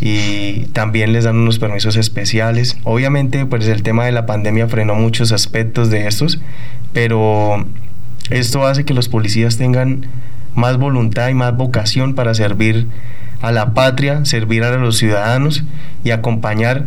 y 0.00 0.66
también 0.72 1.12
les 1.12 1.24
dan 1.24 1.36
unos 1.36 1.58
permisos 1.58 1.96
especiales. 1.96 2.76
Obviamente, 2.84 3.46
pues 3.46 3.66
el 3.68 3.82
tema 3.82 4.04
de 4.04 4.12
la 4.12 4.26
pandemia 4.26 4.68
frenó 4.68 4.94
muchos 4.94 5.32
aspectos 5.32 5.90
de 5.90 6.06
estos, 6.06 6.40
pero 6.92 7.64
esto 8.30 8.66
hace 8.66 8.84
que 8.84 8.94
los 8.94 9.08
policías 9.08 9.56
tengan 9.56 10.06
más 10.54 10.76
voluntad 10.78 11.28
y 11.28 11.34
más 11.34 11.56
vocación 11.56 12.14
para 12.14 12.34
servir 12.34 12.86
a 13.40 13.52
la 13.52 13.74
patria, 13.74 14.24
servir 14.24 14.64
a 14.64 14.76
los 14.76 14.96
ciudadanos 14.96 15.64
y 16.02 16.10
acompañar 16.10 16.86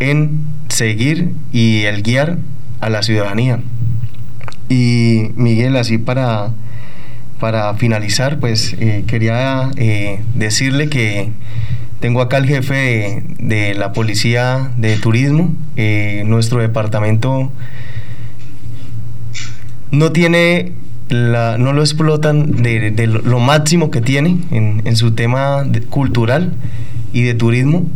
en 0.00 0.40
seguir 0.68 1.34
y 1.52 1.84
el 1.84 2.02
guiar 2.02 2.38
a 2.80 2.88
la 2.88 3.02
ciudadanía. 3.02 3.60
Y 4.68 5.30
Miguel, 5.36 5.76
así 5.76 5.98
para, 5.98 6.52
para 7.40 7.74
finalizar, 7.74 8.38
pues 8.38 8.74
eh, 8.78 9.04
quería 9.06 9.70
eh, 9.76 10.20
decirle 10.34 10.88
que 10.88 11.32
tengo 12.00 12.20
acá 12.20 12.38
el 12.38 12.46
jefe 12.46 13.24
de, 13.38 13.74
la 13.74 13.92
Policía 13.92 14.70
de 14.76 14.96
Turismo. 14.96 15.54
Eh, 15.76 16.22
nuestro 16.26 16.60
departamento 16.60 17.50
no 19.90 20.12
tiene, 20.12 20.72
la, 21.08 21.58
no 21.58 21.72
lo 21.72 21.80
explotan 21.82 22.62
de, 22.62 23.06
lo 23.06 23.40
máximo 23.40 23.90
que 23.90 24.00
tiene 24.00 24.38
en, 24.50 24.96
su 24.96 25.12
tema 25.12 25.64
cultural 25.90 26.52
y 27.12 27.22
de 27.22 27.34
turismo, 27.34 27.86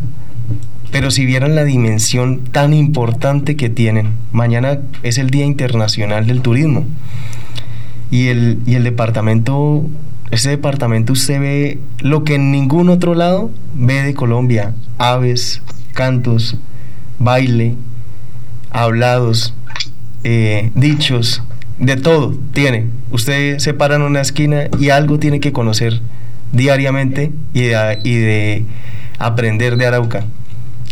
pero 0.90 1.10
si 1.10 1.24
vieran 1.24 1.54
la 1.54 1.64
dimensión 1.64 2.40
tan 2.50 2.74
importante 2.74 3.56
que 3.56 3.68
tienen, 3.68 4.14
mañana 4.32 4.78
es 5.02 5.18
el 5.18 5.30
Día 5.30 5.44
Internacional 5.44 6.26
del 6.26 6.42
Turismo 6.42 6.86
y 8.10 8.28
el, 8.28 8.58
y 8.66 8.74
el 8.74 8.84
departamento 8.84 9.88
este 10.32 10.48
departamento 10.48 11.12
usted 11.12 11.38
ve 11.40 11.78
lo 12.00 12.24
que 12.24 12.36
en 12.36 12.50
ningún 12.50 12.88
otro 12.88 13.14
lado 13.14 13.50
ve 13.74 14.02
de 14.02 14.14
Colombia. 14.14 14.74
Aves, 14.96 15.60
cantos, 15.92 16.56
baile, 17.18 17.76
hablados, 18.70 19.54
eh, 20.24 20.70
dichos, 20.74 21.42
de 21.78 21.96
todo 21.96 22.34
tiene. 22.54 22.86
Usted 23.10 23.59
se 23.59 23.74
para 23.74 23.96
en 23.96 24.02
una 24.02 24.22
esquina 24.22 24.68
y 24.80 24.88
algo 24.88 25.18
tiene 25.18 25.38
que 25.38 25.52
conocer 25.52 26.00
diariamente 26.50 27.30
y 27.52 27.64
de, 27.64 27.98
y 28.02 28.14
de 28.14 28.64
aprender 29.18 29.76
de 29.76 29.86
Arauca. 29.86 30.24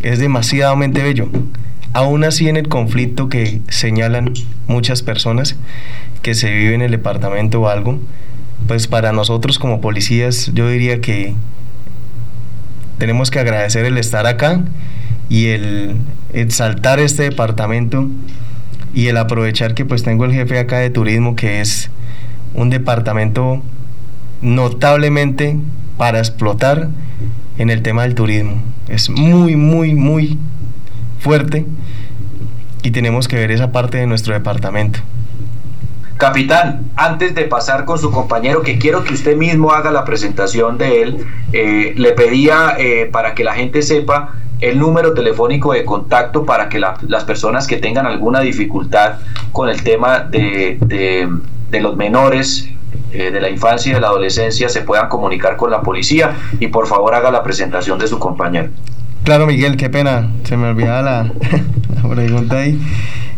Es 0.02 0.18
demasiadamente 0.18 1.02
bello. 1.02 1.30
Aún 1.94 2.24
así 2.24 2.46
en 2.50 2.58
el 2.58 2.68
conflicto 2.68 3.30
que 3.30 3.62
señalan 3.68 4.34
muchas 4.66 5.02
personas 5.02 5.56
que 6.20 6.34
se 6.34 6.50
vive 6.50 6.74
en 6.74 6.82
el 6.82 6.90
departamento 6.90 7.62
o 7.62 7.68
algo, 7.68 8.00
pues 8.70 8.86
para 8.86 9.10
nosotros 9.10 9.58
como 9.58 9.80
policías 9.80 10.52
yo 10.54 10.68
diría 10.68 11.00
que 11.00 11.34
tenemos 12.98 13.32
que 13.32 13.40
agradecer 13.40 13.84
el 13.84 13.98
estar 13.98 14.28
acá 14.28 14.62
y 15.28 15.46
el 15.46 15.96
exaltar 16.32 17.00
este 17.00 17.24
departamento 17.24 18.08
y 18.94 19.08
el 19.08 19.16
aprovechar 19.16 19.74
que 19.74 19.84
pues 19.84 20.04
tengo 20.04 20.24
el 20.24 20.30
jefe 20.30 20.56
acá 20.60 20.78
de 20.78 20.88
turismo 20.88 21.34
que 21.34 21.60
es 21.60 21.90
un 22.54 22.70
departamento 22.70 23.60
notablemente 24.40 25.56
para 25.96 26.20
explotar 26.20 26.90
en 27.58 27.70
el 27.70 27.82
tema 27.82 28.02
del 28.04 28.14
turismo. 28.14 28.62
Es 28.86 29.10
muy, 29.10 29.56
muy, 29.56 29.96
muy 29.96 30.38
fuerte 31.18 31.66
y 32.84 32.92
tenemos 32.92 33.26
que 33.26 33.34
ver 33.34 33.50
esa 33.50 33.72
parte 33.72 33.98
de 33.98 34.06
nuestro 34.06 34.32
departamento. 34.32 35.00
Capitán, 36.20 36.82
antes 36.96 37.34
de 37.34 37.44
pasar 37.44 37.86
con 37.86 37.98
su 37.98 38.10
compañero, 38.10 38.60
que 38.60 38.78
quiero 38.78 39.04
que 39.04 39.14
usted 39.14 39.38
mismo 39.38 39.72
haga 39.72 39.90
la 39.90 40.04
presentación 40.04 40.76
de 40.76 41.02
él, 41.02 41.26
eh, 41.54 41.94
le 41.96 42.12
pedía 42.12 42.74
eh, 42.78 43.08
para 43.10 43.34
que 43.34 43.42
la 43.42 43.54
gente 43.54 43.80
sepa 43.80 44.34
el 44.60 44.78
número 44.78 45.14
telefónico 45.14 45.72
de 45.72 45.82
contacto 45.86 46.44
para 46.44 46.68
que 46.68 46.78
las 46.78 47.24
personas 47.24 47.66
que 47.66 47.78
tengan 47.78 48.04
alguna 48.04 48.40
dificultad 48.40 49.14
con 49.52 49.70
el 49.70 49.82
tema 49.82 50.18
de, 50.20 50.78
los 51.72 51.96
menores, 51.96 52.68
eh, 53.12 53.30
de 53.30 53.40
la 53.40 53.48
infancia 53.48 53.90
y 53.90 53.94
de 53.94 54.00
la 54.02 54.08
adolescencia, 54.08 54.68
se 54.68 54.82
puedan 54.82 55.08
comunicar 55.08 55.56
con 55.56 55.70
la 55.70 55.80
policía 55.80 56.36
y 56.60 56.66
por 56.66 56.86
favor 56.86 57.14
haga 57.14 57.30
la 57.30 57.42
presentación 57.42 57.98
de 57.98 58.06
su 58.06 58.18
compañero. 58.18 58.68
Claro, 59.24 59.46
Miguel, 59.46 59.78
qué 59.78 59.88
pena, 59.88 60.30
se 60.44 60.58
me 60.58 60.68
olvidaba 60.68 61.00
la, 61.00 61.22
la 62.02 62.14
pregunta 62.14 62.58
ahí. 62.58 62.78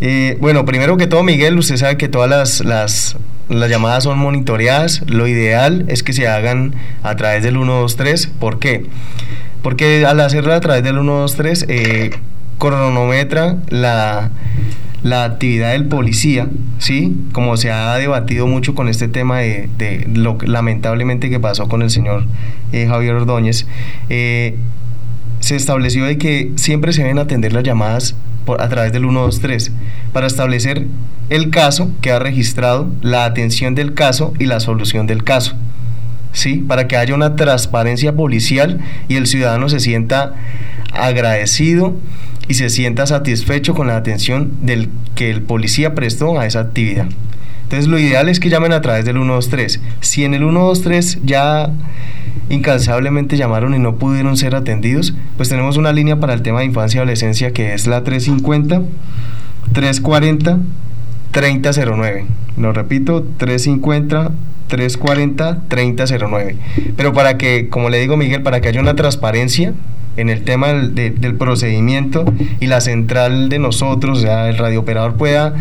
Eh, 0.04 0.36
bueno, 0.40 0.64
primero 0.64 0.96
que 0.96 1.06
todo, 1.06 1.22
Miguel, 1.22 1.56
usted 1.56 1.76
sabe 1.76 1.96
que 1.96 2.08
todas 2.08 2.28
las, 2.28 2.60
las, 2.64 3.16
llamadas 3.70 4.02
son 4.02 4.18
monitoreadas. 4.18 5.02
Lo 5.06 5.28
ideal 5.28 5.84
es 5.86 6.02
que 6.02 6.12
se 6.12 6.26
hagan 6.26 6.74
a 7.04 7.14
través 7.14 7.44
del 7.44 7.54
123. 7.54 8.26
¿Por 8.40 8.58
qué? 8.58 8.84
Porque 9.62 10.04
al 10.04 10.18
hacerla 10.18 10.56
a 10.56 10.60
través 10.60 10.82
del 10.82 10.94
123, 10.94 11.66
eh, 11.68 12.10
cronometra 12.58 13.58
la, 13.68 14.32
la 15.04 15.22
actividad 15.22 15.70
del 15.70 15.86
policía, 15.86 16.48
¿sí? 16.78 17.16
Como 17.30 17.56
se 17.56 17.70
ha 17.70 17.94
debatido 17.94 18.48
mucho 18.48 18.74
con 18.74 18.88
este 18.88 19.06
tema 19.06 19.38
de, 19.38 19.68
de 19.78 20.04
lo 20.12 20.36
lamentablemente 20.44 21.30
que 21.30 21.38
pasó 21.38 21.68
con 21.68 21.80
el 21.80 21.90
señor 21.90 22.24
eh, 22.72 22.88
Javier 22.88 23.14
Ordóñez, 23.14 23.68
eh, 24.08 24.56
se 25.38 25.54
estableció 25.54 26.06
de 26.06 26.18
que 26.18 26.50
siempre 26.56 26.92
se 26.92 27.02
deben 27.02 27.20
atender 27.20 27.52
las 27.52 27.62
llamadas 27.62 28.16
a 28.58 28.68
través 28.68 28.92
del 28.92 29.02
123 29.02 29.72
para 30.12 30.26
establecer 30.26 30.86
el 31.30 31.50
caso 31.50 31.90
que 32.00 32.10
ha 32.10 32.18
registrado, 32.18 32.90
la 33.00 33.24
atención 33.24 33.74
del 33.74 33.94
caso 33.94 34.34
y 34.38 34.46
la 34.46 34.60
solución 34.60 35.06
del 35.06 35.24
caso. 35.24 35.54
¿Sí? 36.32 36.64
Para 36.66 36.88
que 36.88 36.96
haya 36.96 37.14
una 37.14 37.36
transparencia 37.36 38.14
policial 38.14 38.80
y 39.08 39.16
el 39.16 39.26
ciudadano 39.26 39.68
se 39.68 39.80
sienta 39.80 40.34
agradecido 40.92 41.94
y 42.48 42.54
se 42.54 42.70
sienta 42.70 43.06
satisfecho 43.06 43.74
con 43.74 43.86
la 43.86 43.96
atención 43.96 44.52
del 44.62 44.88
que 45.14 45.30
el 45.30 45.42
policía 45.42 45.94
prestó 45.94 46.38
a 46.38 46.46
esa 46.46 46.60
actividad. 46.60 47.08
Entonces 47.64 47.88
lo 47.88 47.98
ideal 47.98 48.28
es 48.28 48.40
que 48.40 48.50
llamen 48.50 48.72
a 48.72 48.82
través 48.82 49.04
del 49.04 49.14
123. 49.14 49.80
Si 50.00 50.24
en 50.24 50.34
el 50.34 50.40
123 50.40 51.20
ya 51.24 51.70
incansablemente 52.52 53.36
llamaron 53.36 53.74
y 53.74 53.78
no 53.78 53.96
pudieron 53.96 54.36
ser 54.36 54.54
atendidos, 54.54 55.14
pues 55.36 55.48
tenemos 55.48 55.76
una 55.76 55.92
línea 55.92 56.20
para 56.20 56.34
el 56.34 56.42
tema 56.42 56.60
de 56.60 56.66
infancia 56.66 56.98
y 56.98 57.00
adolescencia 57.00 57.52
que 57.52 57.72
es 57.72 57.86
la 57.86 58.04
350 58.04 58.82
340 59.72 60.58
3009. 61.30 62.26
Lo 62.58 62.72
repito, 62.72 63.26
350 63.38 64.32
340 64.68 65.62
3009. 65.68 66.56
Pero 66.96 67.12
para 67.12 67.38
que, 67.38 67.68
como 67.68 67.88
le 67.88 67.98
digo 68.00 68.16
Miguel, 68.16 68.42
para 68.42 68.60
que 68.60 68.68
haya 68.68 68.80
una 68.80 68.94
transparencia 68.94 69.72
en 70.18 70.28
el 70.28 70.44
tema 70.44 70.68
del, 70.68 70.94
del 70.94 71.34
procedimiento 71.36 72.26
y 72.60 72.66
la 72.66 72.82
central 72.82 73.48
de 73.48 73.58
nosotros, 73.58 74.18
o 74.18 74.20
sea, 74.20 74.50
el 74.50 74.58
radiooperador 74.58 75.14
pueda 75.14 75.54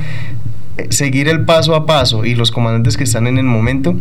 eh, 0.77 0.87
seguir 0.89 1.29
el 1.29 1.45
paso 1.45 1.73
a 1.73 1.85
paso 1.85 2.25
y 2.25 2.35
los 2.35 2.51
comandantes 2.51 2.97
que 2.97 3.05
están 3.05 3.27
en 3.27 3.37
el 3.37 3.45
momento 3.45 3.95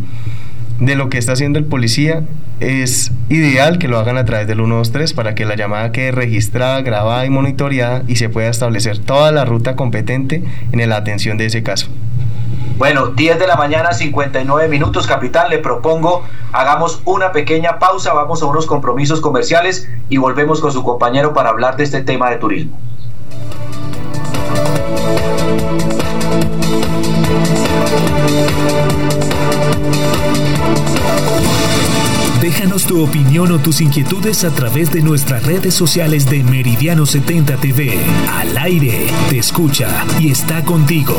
de 0.80 0.96
lo 0.96 1.08
que 1.08 1.18
está 1.18 1.32
haciendo 1.32 1.58
el 1.58 1.66
policía, 1.66 2.24
es 2.58 3.12
ideal 3.28 3.78
que 3.78 3.88
lo 3.88 3.98
hagan 3.98 4.18
a 4.18 4.24
través 4.24 4.46
del 4.46 4.58
123 4.58 5.12
para 5.12 5.34
que 5.34 5.44
la 5.44 5.54
llamada 5.54 5.92
quede 5.92 6.10
registrada, 6.10 6.80
grabada 6.82 7.24
y 7.24 7.30
monitoreada 7.30 8.02
y 8.08 8.16
se 8.16 8.28
pueda 8.28 8.48
establecer 8.48 8.98
toda 8.98 9.30
la 9.30 9.44
ruta 9.44 9.76
competente 9.76 10.42
en 10.72 10.88
la 10.88 10.96
atención 10.96 11.38
de 11.38 11.46
ese 11.46 11.62
caso. 11.62 11.88
Bueno, 12.76 13.08
10 13.08 13.38
de 13.38 13.46
la 13.46 13.56
mañana, 13.56 13.92
59 13.92 14.68
minutos, 14.68 15.06
capitán. 15.06 15.50
Le 15.50 15.58
propongo, 15.58 16.24
hagamos 16.50 17.02
una 17.04 17.30
pequeña 17.30 17.78
pausa, 17.78 18.14
vamos 18.14 18.42
a 18.42 18.46
unos 18.46 18.64
compromisos 18.64 19.20
comerciales 19.20 19.86
y 20.08 20.16
volvemos 20.16 20.62
con 20.62 20.72
su 20.72 20.82
compañero 20.82 21.34
para 21.34 21.50
hablar 21.50 21.76
de 21.76 21.84
este 21.84 22.00
tema 22.00 22.30
de 22.30 22.36
turismo. 22.36 22.78
Déjanos 32.40 32.86
tu 32.86 33.04
opinión 33.04 33.52
o 33.52 33.58
tus 33.58 33.80
inquietudes 33.80 34.44
a 34.44 34.50
través 34.50 34.90
de 34.90 35.02
nuestras 35.02 35.44
redes 35.44 35.74
sociales 35.74 36.24
de 36.24 36.42
Meridiano 36.42 37.04
70 37.04 37.56
TV. 37.56 37.98
Al 38.32 38.56
aire, 38.56 39.08
te 39.28 39.38
escucha 39.38 40.06
y 40.18 40.30
está 40.30 40.64
contigo. 40.64 41.16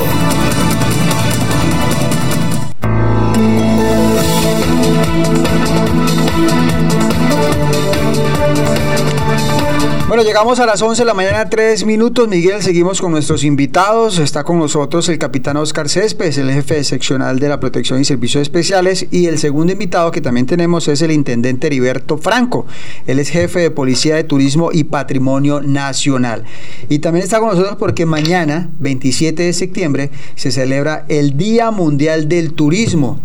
Bueno, 10.12 10.26
llegamos 10.26 10.60
a 10.60 10.66
las 10.66 10.82
11 10.82 11.04
de 11.04 11.06
la 11.06 11.14
mañana, 11.14 11.48
tres 11.48 11.86
minutos. 11.86 12.28
Miguel, 12.28 12.62
seguimos 12.62 13.00
con 13.00 13.14
nuestros 13.14 13.46
invitados. 13.46 14.20
Está 14.20 14.44
con 14.44 14.60
nosotros 14.60 15.08
el 15.08 15.18
capitán 15.18 15.56
Oscar 15.56 15.88
Céspedes, 15.88 16.38
el 16.38 16.52
jefe 16.52 16.84
seccional 16.84 17.40
de 17.40 17.48
la 17.48 17.62
Protección 17.62 18.02
y 18.02 18.04
Servicios 18.04 18.42
Especiales. 18.42 19.08
Y 19.10 19.28
el 19.28 19.40
segundo 19.40 19.72
invitado 19.72 20.12
que 20.12 20.20
también 20.20 20.48
tenemos 20.48 20.90
es 20.90 21.02
el 21.02 21.12
intendente 21.12 21.68
Heriberto 21.68 22.18
Franco. 22.18 22.66
Él 23.08 23.20
es 23.20 23.30
jefe 23.30 23.62
de 23.62 23.72
Policía 23.72 24.18
de 24.18 24.26
Turismo 24.26 24.72
y 24.74 24.84
Patrimonio 24.84 25.62
Nacional. 25.62 26.44
Y 26.90 27.00
también 27.00 27.24
está 27.24 27.40
con 27.40 27.48
nosotros 27.48 27.78
porque 27.80 28.06
mañana, 28.06 28.70
27 28.80 29.44
de 29.44 29.54
septiembre, 29.54 30.12
se 30.36 30.52
celebra 30.52 31.06
el 31.08 31.38
Día 31.38 31.72
Mundial 31.72 32.28
del 32.28 32.52
Turismo. 32.52 33.22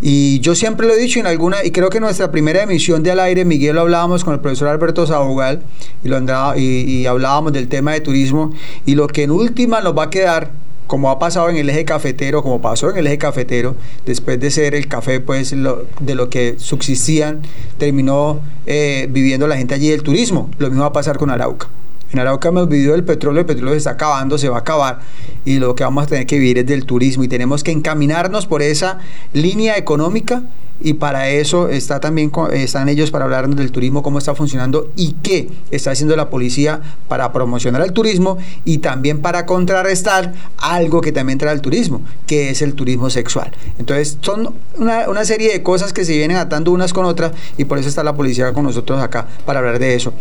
Y 0.00 0.40
yo 0.40 0.54
siempre 0.54 0.86
lo 0.86 0.92
he 0.92 0.98
dicho 0.98 1.20
en 1.20 1.26
alguna, 1.26 1.64
y 1.64 1.70
creo 1.70 1.88
que 1.88 1.98
en 1.98 2.04
nuestra 2.04 2.30
primera 2.30 2.62
emisión 2.62 3.02
de 3.02 3.12
al 3.12 3.20
aire, 3.20 3.44
Miguel, 3.44 3.76
lo 3.76 3.82
hablábamos 3.82 4.24
con 4.24 4.34
el 4.34 4.40
profesor 4.40 4.68
Alberto 4.68 5.06
Sabogal 5.06 5.62
y, 6.04 6.08
lo 6.08 6.16
andaba, 6.16 6.58
y, 6.58 7.06
hablábamos 7.06 7.52
del 7.52 7.68
tema 7.68 7.92
de 7.92 8.00
turismo. 8.00 8.52
Y 8.84 8.94
lo 8.94 9.06
que 9.06 9.22
en 9.22 9.30
última 9.30 9.80
nos 9.80 9.96
va 9.96 10.04
a 10.04 10.10
quedar, 10.10 10.50
como 10.86 11.10
ha 11.10 11.18
pasado 11.18 11.48
en 11.48 11.56
el 11.56 11.70
eje 11.70 11.84
cafetero, 11.84 12.42
como 12.42 12.60
pasó 12.60 12.90
en 12.90 12.98
el 12.98 13.06
eje 13.06 13.18
cafetero, 13.18 13.74
después 14.04 14.38
de 14.38 14.50
ser 14.50 14.74
el 14.74 14.86
café, 14.86 15.20
pues 15.20 15.50
de 15.50 16.14
lo 16.14 16.28
que 16.28 16.56
subsistían, 16.58 17.40
terminó 17.78 18.40
eh, 18.66 19.08
viviendo 19.10 19.46
la 19.46 19.56
gente 19.56 19.74
allí 19.74 19.90
el 19.90 20.02
turismo. 20.02 20.50
Lo 20.58 20.68
mismo 20.68 20.82
va 20.82 20.88
a 20.88 20.92
pasar 20.92 21.16
con 21.16 21.30
Arauca. 21.30 21.68
En 22.16 22.20
Arauca 22.20 22.48
hemos 22.48 22.66
vivido 22.66 22.94
el 22.94 23.04
petróleo, 23.04 23.40
el 23.40 23.46
petróleo 23.46 23.74
se 23.74 23.76
está 23.76 23.90
acabando, 23.90 24.38
se 24.38 24.48
va 24.48 24.56
a 24.56 24.60
acabar 24.60 25.00
y 25.44 25.58
lo 25.58 25.74
que 25.74 25.84
vamos 25.84 26.04
a 26.04 26.06
tener 26.06 26.24
que 26.24 26.38
vivir 26.38 26.56
es 26.56 26.64
del 26.64 26.86
turismo 26.86 27.24
y 27.24 27.28
tenemos 27.28 27.62
que 27.62 27.72
encaminarnos 27.72 28.46
por 28.46 28.62
esa 28.62 29.00
línea 29.34 29.76
económica 29.76 30.42
y 30.80 30.94
para 30.94 31.30
eso 31.30 31.68
está 31.68 32.00
también 32.00 32.30
están 32.52 32.88
ellos 32.88 33.10
para 33.10 33.24
hablarnos 33.24 33.56
del 33.56 33.72
turismo, 33.72 34.02
cómo 34.02 34.18
está 34.18 34.34
funcionando 34.34 34.90
y 34.96 35.14
qué 35.22 35.48
está 35.70 35.90
haciendo 35.90 36.16
la 36.16 36.30
policía 36.30 36.80
para 37.08 37.32
promocionar 37.32 37.82
el 37.82 37.92
turismo 37.92 38.38
y 38.64 38.78
también 38.78 39.20
para 39.20 39.46
contrarrestar 39.46 40.34
algo 40.58 41.00
que 41.00 41.12
también 41.12 41.38
trae 41.38 41.54
el 41.54 41.60
turismo, 41.60 42.02
que 42.26 42.50
es 42.50 42.62
el 42.62 42.74
turismo 42.74 43.10
sexual. 43.10 43.52
Entonces 43.78 44.18
son 44.20 44.54
una, 44.78 45.24
serie 45.24 45.52
de 45.52 45.62
cosas 45.62 45.92
que 45.92 46.04
se 46.04 46.12
vienen 46.12 46.36
atando 46.36 46.70
unas 46.70 46.92
con 46.92 47.04
otras 47.04 47.32
y 47.56 47.64
por 47.64 47.78
eso 47.78 47.88
está 47.88 48.04
la 48.04 48.14
policía 48.14 48.52
con 48.52 48.64
nosotros 48.64 49.02
acá 49.02 49.26
para 49.44 49.58
hablar 49.58 49.78
de 49.78 49.94
eso. 49.94 50.12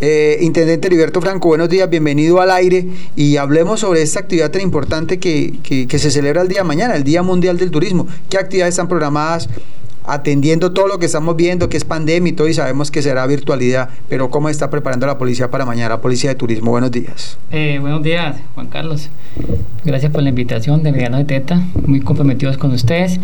Eh, 0.00 0.38
Intendente 0.40 0.86
Heriberto 0.86 1.20
Franco, 1.20 1.48
buenos 1.48 1.68
días, 1.68 1.90
bienvenido 1.90 2.40
al 2.40 2.50
aire 2.50 2.86
y 3.16 3.36
hablemos 3.36 3.80
sobre 3.80 4.00
esta 4.02 4.20
actividad 4.20 4.50
tan 4.50 4.62
importante 4.62 5.18
que, 5.18 5.58
que 5.62 5.98
se 5.98 6.10
celebra 6.10 6.42
el 6.42 6.48
día 6.48 6.58
de 6.58 6.64
mañana, 6.64 6.94
el 6.94 7.04
Día 7.04 7.22
Mundial 7.22 7.58
del 7.58 7.70
Turismo. 7.70 8.06
¿Qué 8.30 8.38
actividades 8.38 8.74
están 8.74 8.88
programadas? 8.88 9.48
Atendiendo 10.04 10.72
todo 10.72 10.86
lo 10.86 10.98
que 10.98 11.06
estamos 11.06 11.34
viendo, 11.34 11.68
que 11.68 11.76
es 11.76 11.84
pandemia 11.84 12.30
y 12.30 12.32
todo, 12.34 12.48
y 12.48 12.54
sabemos 12.54 12.90
que 12.90 13.02
será 13.02 13.26
virtualidad, 13.26 13.88
pero 14.08 14.30
¿cómo 14.30 14.48
está 14.48 14.70
preparando 14.70 15.06
la 15.06 15.18
policía 15.18 15.50
para 15.50 15.64
mañana, 15.64 16.00
policía 16.00 16.30
de 16.30 16.36
turismo? 16.36 16.70
Buenos 16.70 16.90
días. 16.90 17.38
Eh, 17.50 17.78
buenos 17.80 18.02
días, 18.02 18.36
Juan 18.54 18.68
Carlos. 18.68 19.08
Gracias 19.84 20.12
por 20.12 20.22
la 20.22 20.28
invitación 20.28 20.82
de 20.82 20.92
Mediano 20.92 21.16
de 21.16 21.24
Teta, 21.24 21.62
muy 21.86 22.00
comprometidos 22.00 22.58
con 22.58 22.72
ustedes. 22.72 23.18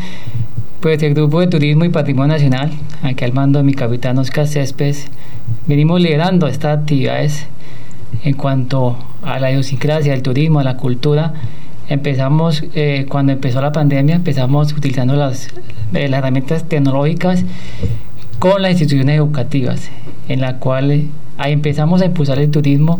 Pues 0.81 1.03
el 1.03 1.15
Grupo 1.15 1.41
de 1.41 1.47
Turismo 1.49 1.85
y 1.85 1.91
Patrimonio 1.91 2.33
Nacional, 2.33 2.73
aquí 3.03 3.25
al 3.25 3.35
mando 3.35 3.59
de 3.59 3.65
mi 3.65 3.75
capitán 3.75 4.17
Oscar 4.19 4.49
Céspedes, 4.49 5.09
venimos 5.67 6.01
liderando 6.01 6.47
estas 6.47 6.79
actividades 6.79 7.47
en 8.25 8.35
cuanto 8.35 8.97
a 9.23 9.39
la 9.39 9.51
idiosincrasia, 9.51 10.15
el 10.15 10.23
turismo, 10.23 10.61
a 10.61 10.65
la 10.65 10.79
cultura 10.79 11.35
empezamos, 11.91 12.65
eh, 12.75 13.05
cuando 13.09 13.33
empezó 13.33 13.61
la 13.61 13.73
pandemia, 13.73 14.15
empezamos 14.15 14.73
utilizando 14.73 15.15
las, 15.17 15.49
eh, 15.93 16.09
las 16.09 16.19
herramientas 16.19 16.65
tecnológicas 16.65 17.45
con 18.39 18.63
las 18.63 18.71
instituciones 18.71 19.17
educativas, 19.17 19.91
en 20.29 20.41
la 20.41 20.57
cual 20.59 21.09
ahí 21.37 21.53
empezamos 21.53 22.01
a 22.01 22.07
impulsar 22.07 22.39
el 22.39 22.51
turismo 22.51 22.99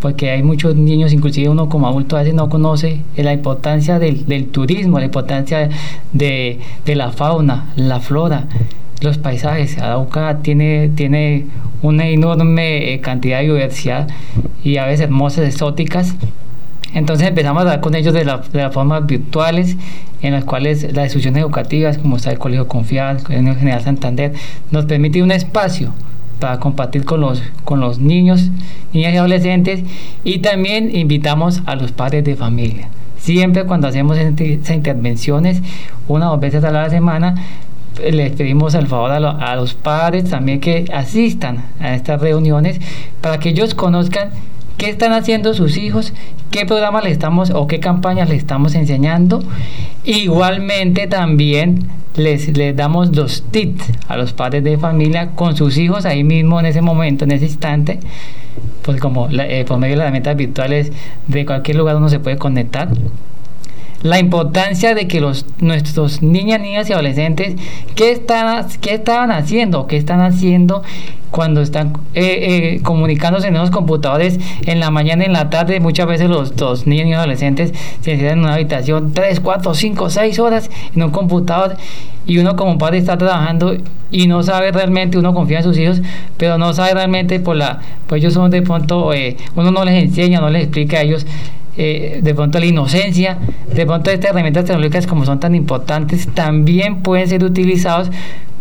porque 0.00 0.30
hay 0.30 0.44
muchos 0.44 0.76
niños, 0.76 1.12
inclusive 1.12 1.48
uno 1.48 1.68
como 1.68 1.88
adulto 1.88 2.16
a 2.16 2.20
veces 2.20 2.34
no 2.34 2.48
conoce 2.48 3.02
la 3.16 3.32
importancia 3.32 3.98
del, 3.98 4.26
del 4.26 4.46
turismo, 4.46 5.00
la 5.00 5.06
importancia 5.06 5.68
de, 6.12 6.60
de, 6.84 6.94
la 6.94 7.10
fauna, 7.10 7.72
la 7.74 7.98
flora, 7.98 8.46
los 9.00 9.18
paisajes. 9.18 9.76
Arauca 9.78 10.38
tiene, 10.42 10.90
tiene 10.94 11.46
una 11.82 12.06
enorme 12.06 12.92
eh, 12.92 13.00
cantidad 13.00 13.38
de 13.38 13.46
diversidad 13.46 14.08
y 14.62 14.76
a 14.76 14.86
veces 14.86 15.06
hermosas, 15.06 15.48
exóticas 15.48 16.14
entonces 16.94 17.28
empezamos 17.28 17.60
a 17.60 17.62
hablar 17.62 17.80
con 17.80 17.94
ellos 17.94 18.14
de, 18.14 18.24
la, 18.24 18.38
de 18.38 18.62
las 18.62 18.72
formas 18.72 19.06
virtuales 19.06 19.76
en 20.22 20.32
las 20.32 20.44
cuales 20.44 20.82
las 20.94 21.04
instituciones 21.04 21.42
educativas, 21.42 21.98
como 21.98 22.16
está 22.16 22.30
el 22.30 22.38
Colegio 22.38 22.66
Confial, 22.66 23.18
el 23.28 23.56
General 23.56 23.82
Santander, 23.82 24.32
nos 24.70 24.86
permite 24.86 25.22
un 25.22 25.30
espacio 25.30 25.92
para 26.40 26.58
compartir 26.60 27.04
con 27.04 27.20
los, 27.20 27.42
con 27.64 27.80
los 27.80 27.98
niños, 27.98 28.50
niñas 28.92 29.14
y 29.14 29.16
adolescentes 29.16 29.82
y 30.24 30.38
también 30.38 30.94
invitamos 30.94 31.62
a 31.66 31.74
los 31.74 31.92
padres 31.92 32.24
de 32.24 32.36
familia. 32.36 32.88
Siempre 33.18 33.64
cuando 33.64 33.88
hacemos 33.88 34.16
esas 34.16 34.70
intervenciones, 34.70 35.60
una 36.06 36.28
o 36.28 36.32
dos 36.32 36.40
veces 36.40 36.64
a 36.64 36.70
la 36.70 36.88
semana, 36.88 37.34
les 38.10 38.32
pedimos 38.32 38.74
el 38.74 38.86
favor 38.86 39.10
a, 39.10 39.16
a, 39.16 39.56
los 39.56 39.74
padres 39.74 40.30
también 40.30 40.60
que 40.60 40.84
asistan 40.94 41.64
a 41.80 41.94
estas 41.94 42.20
reuniones 42.20 42.80
para 43.20 43.38
que 43.38 43.48
ellos 43.48 43.74
conozcan 43.74 44.30
qué 44.78 44.88
están 44.88 45.12
haciendo 45.12 45.52
sus 45.52 45.76
hijos, 45.76 46.14
qué 46.50 46.64
programas 46.64 47.04
le 47.04 47.10
estamos 47.10 47.50
o 47.50 47.66
qué 47.66 47.80
campañas 47.80 48.28
le 48.28 48.36
estamos 48.36 48.74
enseñando. 48.74 49.42
Igualmente 50.04 51.08
también 51.08 51.88
les, 52.14 52.56
les 52.56 52.74
damos 52.74 53.14
los 53.14 53.42
tips 53.42 53.84
a 54.08 54.16
los 54.16 54.32
padres 54.32 54.64
de 54.64 54.78
familia 54.78 55.32
con 55.34 55.56
sus 55.56 55.76
hijos 55.76 56.06
ahí 56.06 56.24
mismo 56.24 56.60
en 56.60 56.66
ese 56.66 56.80
momento, 56.80 57.24
en 57.24 57.32
ese 57.32 57.46
instante, 57.46 57.98
pues 58.82 59.00
como 59.00 59.28
eh, 59.30 59.64
por 59.66 59.78
medio 59.78 59.94
de 59.94 59.98
las 59.98 60.04
herramientas 60.04 60.36
virtuales 60.36 60.92
de 61.26 61.44
cualquier 61.44 61.76
lugar 61.76 61.96
uno 61.96 62.08
se 62.08 62.20
puede 62.20 62.38
conectar. 62.38 62.88
La 64.02 64.20
importancia 64.20 64.94
de 64.94 65.08
que 65.08 65.20
los 65.20 65.44
nuestros 65.58 66.22
niñas, 66.22 66.60
niñas 66.60 66.88
y 66.88 66.92
adolescentes 66.92 67.56
qué 67.96 68.12
están 68.12 68.64
qué 68.80 68.94
estaban 68.94 69.32
haciendo, 69.32 69.88
qué 69.88 69.96
están 69.96 70.20
haciendo 70.20 70.84
cuando 71.30 71.60
están 71.60 71.92
eh, 72.14 72.76
eh, 72.76 72.80
comunicándose 72.82 73.48
en 73.48 73.54
los 73.54 73.70
computadores 73.70 74.38
en 74.66 74.80
la 74.80 74.90
mañana, 74.90 75.24
en 75.24 75.32
la 75.32 75.50
tarde, 75.50 75.80
muchas 75.80 76.06
veces 76.06 76.28
los, 76.28 76.56
dos 76.56 76.86
niños 76.86 77.08
y 77.08 77.12
adolescentes 77.12 77.72
se 78.00 78.16
sientan 78.16 78.38
en 78.38 78.44
una 78.44 78.54
habitación 78.54 79.12
3, 79.12 79.40
4, 79.40 79.74
5, 79.74 80.10
6 80.10 80.38
horas 80.38 80.70
en 80.94 81.02
un 81.02 81.10
computador 81.10 81.76
y 82.26 82.38
uno 82.38 82.56
como 82.56 82.78
padre 82.78 82.98
está 82.98 83.16
trabajando 83.16 83.76
y 84.10 84.26
no 84.26 84.42
sabe 84.42 84.72
realmente, 84.72 85.18
uno 85.18 85.34
confía 85.34 85.58
en 85.58 85.64
sus 85.64 85.78
hijos, 85.78 86.00
pero 86.36 86.58
no 86.58 86.72
sabe 86.72 86.94
realmente 86.94 87.40
por 87.40 87.56
la, 87.56 87.80
pues 88.06 88.22
ellos 88.22 88.34
son 88.34 88.50
de 88.50 88.62
pronto, 88.62 89.12
eh, 89.12 89.36
uno 89.54 89.70
no 89.70 89.84
les 89.84 90.04
enseña, 90.04 90.40
no 90.40 90.50
les 90.50 90.64
explica 90.64 90.98
a 90.98 91.02
ellos 91.02 91.26
eh, 91.76 92.20
de 92.22 92.34
pronto 92.34 92.58
la 92.58 92.66
inocencia, 92.66 93.38
de 93.72 93.86
pronto 93.86 94.10
estas 94.10 94.30
herramientas 94.30 94.64
tecnológicas 94.64 95.06
como 95.06 95.24
son 95.24 95.40
tan 95.40 95.54
importantes, 95.54 96.26
también 96.34 97.02
pueden 97.02 97.28
ser 97.28 97.44
utilizados 97.44 98.10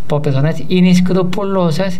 por 0.08 0.22
personas 0.22 0.62
inescrupulosas 0.70 2.00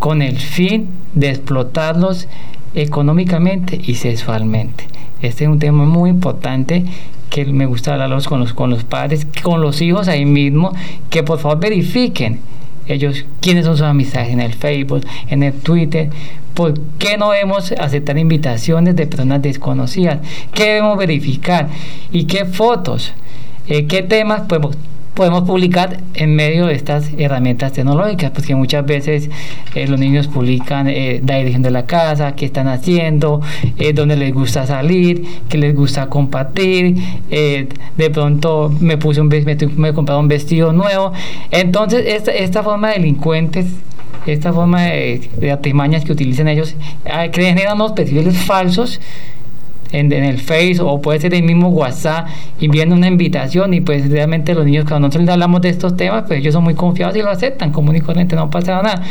con 0.00 0.22
el 0.22 0.38
fin 0.38 0.88
de 1.14 1.30
explotarlos 1.30 2.26
económicamente 2.74 3.80
y 3.80 3.94
sexualmente. 3.94 4.88
Este 5.22 5.44
es 5.44 5.50
un 5.50 5.60
tema 5.60 5.84
muy 5.84 6.10
importante 6.10 6.84
que 7.28 7.44
me 7.44 7.66
gusta 7.66 7.92
hablarlos 7.92 8.26
con 8.26 8.40
los, 8.40 8.52
con 8.52 8.70
los 8.70 8.82
padres, 8.82 9.28
con 9.44 9.60
los 9.60 9.80
hijos 9.80 10.08
ahí 10.08 10.24
mismo, 10.24 10.72
que 11.10 11.22
por 11.22 11.38
favor 11.38 11.60
verifiquen 11.60 12.40
ellos 12.88 13.24
quiénes 13.40 13.66
son 13.66 13.76
sus 13.76 13.86
amistades 13.86 14.30
en 14.30 14.40
el 14.40 14.54
Facebook, 14.54 15.06
en 15.28 15.44
el 15.44 15.52
Twitter, 15.52 16.10
¿Por 16.54 16.78
qué 16.98 17.16
no 17.16 17.30
debemos 17.30 17.72
aceptar 17.72 18.18
invitaciones 18.18 18.96
de 18.96 19.06
personas 19.06 19.40
desconocidas? 19.40 20.18
¿Qué 20.52 20.64
debemos 20.64 20.98
verificar? 20.98 21.68
¿Y 22.10 22.24
qué 22.24 22.44
fotos? 22.44 23.14
Eh, 23.66 23.86
¿Qué 23.86 24.02
temas 24.02 24.42
podemos 24.42 24.76
podemos 25.20 25.42
publicar 25.42 25.98
en 26.14 26.34
medio 26.34 26.64
de 26.64 26.72
estas 26.72 27.10
herramientas 27.18 27.74
tecnológicas, 27.74 28.30
porque 28.30 28.54
muchas 28.54 28.86
veces 28.86 29.28
eh, 29.74 29.86
los 29.86 30.00
niños 30.00 30.28
publican 30.28 30.88
eh, 30.88 31.20
la 31.26 31.36
dirección 31.36 31.60
de 31.60 31.70
la 31.70 31.84
casa, 31.84 32.34
qué 32.34 32.46
están 32.46 32.68
haciendo, 32.68 33.42
eh, 33.76 33.92
dónde 33.92 34.16
les 34.16 34.32
gusta 34.32 34.66
salir, 34.66 35.42
qué 35.50 35.58
les 35.58 35.76
gusta 35.76 36.06
compartir, 36.06 36.96
de 37.28 38.10
pronto 38.10 38.74
me 38.80 38.96
puse 38.96 39.20
un 39.20 39.28
me, 39.28 39.44
me 39.76 39.88
he 39.90 39.92
comprado 39.92 40.20
un 40.20 40.28
vestido 40.28 40.72
nuevo. 40.72 41.12
Entonces, 41.50 42.02
esta, 42.06 42.32
esta 42.32 42.62
forma 42.62 42.88
de 42.88 42.94
delincuentes 42.94 43.66
esta 44.26 44.54
forma 44.54 44.82
de, 44.82 45.28
de 45.36 46.02
que 46.04 46.12
utilizan 46.12 46.48
ellos, 46.48 46.76
que 47.32 47.42
generan 47.42 47.74
unos 47.74 47.92
perfiles 47.92 48.38
falsos 48.38 49.00
en, 49.92 50.12
el 50.12 50.38
Face 50.38 50.76
o 50.80 51.00
puede 51.00 51.20
ser 51.20 51.34
el 51.34 51.42
mismo 51.42 51.68
WhatsApp 51.68 52.28
enviando 52.60 52.94
una 52.94 53.08
invitación 53.08 53.74
y 53.74 53.80
pues 53.80 54.08
realmente 54.10 54.54
los 54.54 54.64
niños 54.64 54.84
cuando 54.86 55.08
nosotros 55.08 55.28
hablamos 55.28 55.62
de 55.62 55.70
estos 55.70 55.96
temas 55.96 56.24
pues 56.26 56.40
ellos 56.40 56.54
son 56.54 56.64
muy 56.64 56.74
confiados 56.74 57.16
y 57.16 57.22
lo 57.22 57.30
aceptan 57.30 57.72
común 57.72 57.96
y 57.96 58.00
corriente 58.00 58.36
no 58.36 58.50
pasa 58.50 58.82
nada 58.82 59.02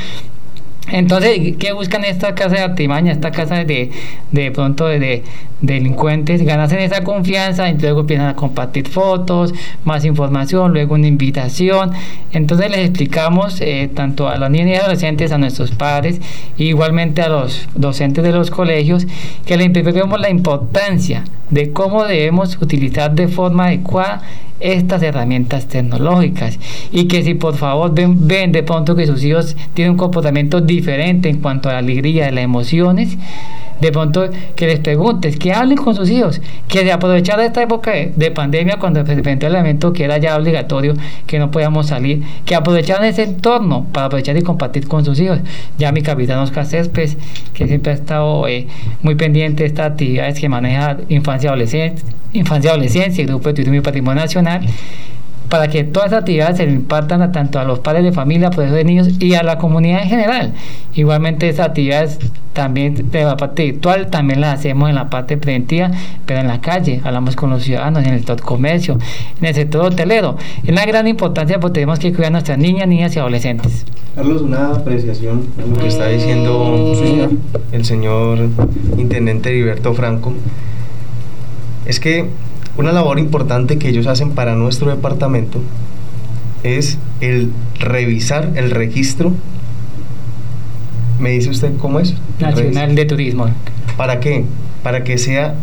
Entonces, 0.92 1.56
¿qué 1.58 1.72
buscan 1.74 2.04
esta 2.04 2.36
casa 2.36 2.56
de 2.56 2.62
artimaña, 2.62 3.12
esta 3.12 3.32
casa 3.32 3.64
de, 3.64 3.92
de 4.32 4.52
pronto 4.52 4.88
de, 4.88 5.00
de 5.00 5.24
delincuentes? 5.62 6.42
Ganarse 6.44 6.84
esa 6.84 7.04
confianza 7.04 7.70
y 7.70 7.78
luego 7.78 8.02
empiezan 8.02 8.28
a 8.28 8.36
compartir 8.36 8.88
fotos, 8.88 9.54
más 9.84 10.06
información, 10.06 10.74
luego 10.74 10.96
una 10.96 11.08
invitación. 11.08 11.92
Entonces 12.32 12.72
les 12.72 12.80
explicamos 12.80 13.62
eh, 13.62 13.90
tanto 13.94 14.28
a 14.28 14.38
los 14.38 14.50
niños 14.50 14.70
y 14.70 14.76
adolescentes, 14.76 15.32
a 15.32 15.38
nuestros 15.38 15.72
padres, 15.72 16.20
e 16.58 16.64
igualmente 16.64 17.22
a 17.22 17.30
los 17.30 17.68
docentes 17.76 18.24
de 18.24 18.32
los 18.32 18.50
colegios, 18.50 19.06
que 19.46 19.58
les 19.58 19.68
imprimimos 19.68 20.20
la 20.20 20.30
importancia 20.30 21.24
de 21.50 21.72
cómo 21.72 22.06
debemos 22.06 22.58
utilizar 22.62 23.14
de 23.14 23.28
forma 23.28 23.66
adecuada 23.66 24.22
estas 24.60 25.02
herramientas 25.04 25.68
tecnológicas 25.68 26.60
y 26.92 27.06
que 27.06 27.24
si 27.24 27.34
por 27.34 27.56
favor 27.56 27.94
ven, 27.94 28.28
ven 28.28 28.52
de 28.52 28.64
pronto 28.64 28.96
que 28.96 29.08
sus 29.08 29.24
hijos 29.24 29.56
tienen 29.74 29.92
un 29.92 29.98
comportamiento 29.98 30.60
diferente 30.60 30.79
en 30.88 31.42
cuanto 31.42 31.70
a 31.70 31.74
la 31.74 31.80
alegría 31.80 32.26
de 32.26 32.32
las 32.32 32.44
emociones, 32.44 33.18
de 33.80 33.92
pronto 33.92 34.30
que 34.56 34.68
les 34.68 34.80
preguntes, 34.80 35.38
que 35.38 35.54
hablen 35.54 35.78
con 35.78 35.96
sus 35.96 36.10
hijos, 36.10 36.42
que 36.68 36.84
de 36.84 36.92
aprovechar 36.92 37.40
esta 37.40 37.62
época 37.62 37.92
de, 37.94 38.32
pandemia 38.32 38.78
cuando 38.78 39.06
se 39.06 39.14
presentó 39.16 39.48
el 39.48 39.56
evento 39.56 39.94
que 39.94 40.04
era 40.04 40.18
ya 40.18 40.38
obligatorio, 40.38 40.94
que 41.26 41.40
no 41.40 41.50
podíamos 41.52 41.88
salir, 41.88 42.24
que 42.46 42.56
aprovecharan 42.56 43.06
ese 43.06 43.24
entorno 43.24 43.86
para 43.92 44.08
aprovechar 44.08 44.38
y 44.38 44.42
compartir 44.42 44.88
con 44.88 45.06
sus 45.06 45.20
hijos. 45.20 45.40
Ya 45.78 45.92
mi 45.92 46.02
capitán 46.02 46.40
Oscar 46.40 46.66
Céspedes, 46.66 47.18
que 47.54 47.68
siempre 47.68 47.94
ha 47.94 47.96
estado 47.96 48.48
eh, 48.48 48.68
muy 49.02 49.16
pendiente 49.16 49.64
de 49.64 49.68
estas 49.68 49.92
actividades 49.92 50.40
que 50.40 50.50
maneja 50.50 50.98
infancia 51.08 51.50
adolescencia, 51.50 52.06
infancia 52.34 52.72
adolescencia, 52.72 53.22
el 53.22 53.28
grupo 53.28 53.50
de 53.50 53.54
turismo 53.56 53.76
y 53.76 53.82
patrimonio 53.82 54.22
nacional 54.22 54.62
para 55.50 55.68
que 55.68 55.84
todas 55.84 56.12
las 56.12 56.20
actividades 56.22 56.58
se 56.58 56.64
impartan 56.64 57.32
tanto 57.32 57.60
a 57.60 57.64
los 57.64 57.80
padres 57.80 58.04
de 58.04 58.12
familia, 58.12 58.52
profesores 58.52 58.84
de 58.84 58.84
niños 58.86 59.10
y 59.20 59.34
a 59.34 59.44
la 59.44 59.58
comunidad 59.58 60.04
en 60.04 60.10
general. 60.10 60.54
Igualmente 60.94 61.50
esas 61.50 61.68
actividades 61.68 62.20
también 62.54 63.10
de 63.10 63.24
la 63.24 63.38
parte 63.38 63.64
virtual 63.64 64.08
también 64.08 64.42
las 64.42 64.60
hacemos 64.60 64.90
en 64.90 64.96
la 64.96 65.10
parte 65.10 65.38
preventiva, 65.38 65.92
pero 66.26 66.40
en 66.42 66.48
la 66.48 66.62
calle, 66.62 67.02
hablamos 67.04 67.36
con 67.36 67.50
los 67.50 67.64
ciudadanos, 67.64 68.04
en 68.06 68.14
el 68.14 68.20
sector 68.20 68.42
comercio, 68.42 68.98
en 69.40 69.46
el 69.46 69.56
sector 69.56 69.86
hotelero. 69.86 70.38
Es 70.64 70.70
una 70.70 70.86
gran 70.86 71.08
importancia 71.08 71.60
porque 71.60 71.76
tenemos 71.76 72.00
que 72.00 72.12
cuidar 72.12 72.28
a 72.28 72.32
nuestras 72.32 72.58
niñas, 72.58 72.88
niñas 72.88 73.16
y 73.16 73.20
adolescentes. 73.20 73.86
Carlos, 74.16 74.42
una 74.42 74.76
apreciación 74.76 75.48
lo 75.58 75.78
que 75.78 75.88
está 75.88 76.08
diciendo 76.10 77.30
el 77.72 77.86
señor 77.86 78.50
intendente 78.98 79.50
Heriberto 79.50 79.94
Franco. 79.94 80.34
Es 81.86 82.00
que 82.00 82.30
una 82.80 82.94
labor 82.94 83.20
importante 83.20 83.78
que 83.78 83.90
ellos 83.90 84.08
hacen 84.08 84.32
para 84.32 84.56
nuestro 84.56 84.90
departamento 84.90 85.60
es 86.64 86.98
el 87.20 87.52
revisar 87.78 88.52
el 88.56 88.72
registro. 88.72 89.34
¿Me 91.20 91.32
dice 91.32 91.50
usted 91.50 91.76
cómo 91.78 92.00
es? 92.00 92.16
Nacional 92.40 92.96
de 92.96 93.04
Turismo. 93.04 93.48
¿Para 93.98 94.22
qué? 94.22 94.46
Para 94.82 95.04
que 95.04 95.18
sea 95.18 95.56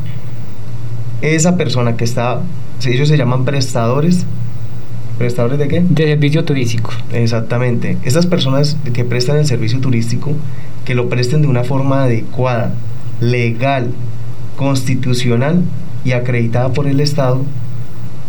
esa 1.22 1.56
persona 1.56 1.96
que 1.96 2.04
está, 2.04 2.42
ellos 2.84 3.08
se 3.08 3.16
llaman 3.16 3.46
prestadores. 3.46 4.26
¿Prestadores 5.16 5.58
de 5.58 5.68
qué? 5.68 5.80
De 5.88 6.04
servicio 6.04 6.44
turístico. 6.44 6.90
Exactamente. 7.14 7.96
Esas 8.04 8.26
personas 8.26 8.76
que 8.92 9.06
prestan 9.06 9.38
el 9.38 9.46
servicio 9.46 9.80
turístico, 9.80 10.32
que 10.84 10.94
lo 10.94 11.08
presten 11.08 11.40
de 11.40 11.48
una 11.48 11.64
forma 11.64 12.02
adecuada, 12.02 12.74
legal, 13.20 13.88
constitucional 14.58 15.62
y 16.06 16.12
acreditada 16.12 16.72
por 16.72 16.86
el 16.86 17.00
Estado. 17.00 17.42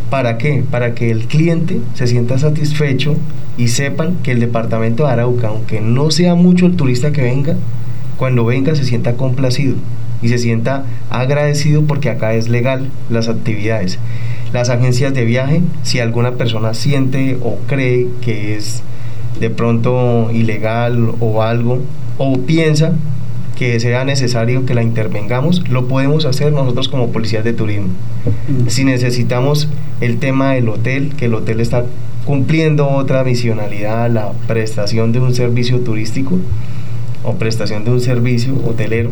¿Para 0.10 0.40
qué? 0.40 0.64
Para 0.70 0.96
que 0.96 1.12
el 1.12 1.28
cliente 1.28 1.80
se 1.94 2.08
sienta 2.08 2.40
satisfecho 2.40 3.16
y 3.56 3.68
sepan 3.68 4.16
que 4.24 4.32
el 4.32 4.40
departamento 4.40 5.06
de 5.06 5.12
Arauca, 5.12 5.50
aunque 5.50 5.80
no 5.80 6.10
sea 6.10 6.34
mucho 6.34 6.66
el 6.66 6.76
turista 6.76 7.12
que 7.12 7.22
venga, 7.22 7.56
cuando 8.18 8.46
venga 8.46 8.74
se 8.74 8.84
sienta 8.84 9.14
complacido 9.14 9.76
y 10.24 10.30
se 10.30 10.40
sienta 10.40 10.86
agradecido 11.12 11.84
porque 11.84 12.10
acá 12.10 12.34
es 12.34 12.50
legal 12.50 12.90
las 13.12 13.28
actividades. 13.28 14.00
Las 14.54 14.70
agencias 14.70 15.14
de 15.14 15.24
viaje, 15.24 15.62
si 15.84 16.00
alguna 16.00 16.32
persona 16.32 16.74
siente 16.74 17.38
o 17.44 17.60
cree 17.68 18.08
que 18.22 18.56
es 18.56 18.82
de 19.40 19.52
pronto 19.52 20.32
ilegal 20.32 21.12
o 21.20 21.44
algo, 21.44 21.84
o 22.18 22.40
piensa 22.40 22.94
que 23.58 23.80
sea 23.80 24.06
necesario 24.06 24.66
que 24.66 24.76
la 24.76 24.84
intervengamos, 24.84 25.68
lo 25.68 25.88
podemos 25.88 26.26
hacer 26.26 26.54
nosotros 26.54 26.90
como 26.90 27.12
policías 27.12 27.44
de 27.44 27.54
turismo. 27.54 27.88
Mm. 28.48 28.68
Si 28.68 28.86
necesitamos 28.86 29.68
el 30.00 30.20
tema 30.20 30.54
del 30.54 30.70
hotel, 30.70 31.16
que 31.18 31.26
el 31.26 31.34
hotel 31.34 31.60
está 31.60 31.84
cumpliendo 32.24 32.88
otra 32.88 33.24
misionalidad, 33.24 34.12
la 34.12 34.32
prestación 34.48 35.12
de 35.12 35.20
un 35.20 35.34
servicio 35.34 35.80
turístico 35.80 36.38
o 37.24 37.34
prestación 37.36 37.84
de 37.84 37.92
un 37.92 38.00
servicio 38.00 38.54
hotelero 38.64 39.10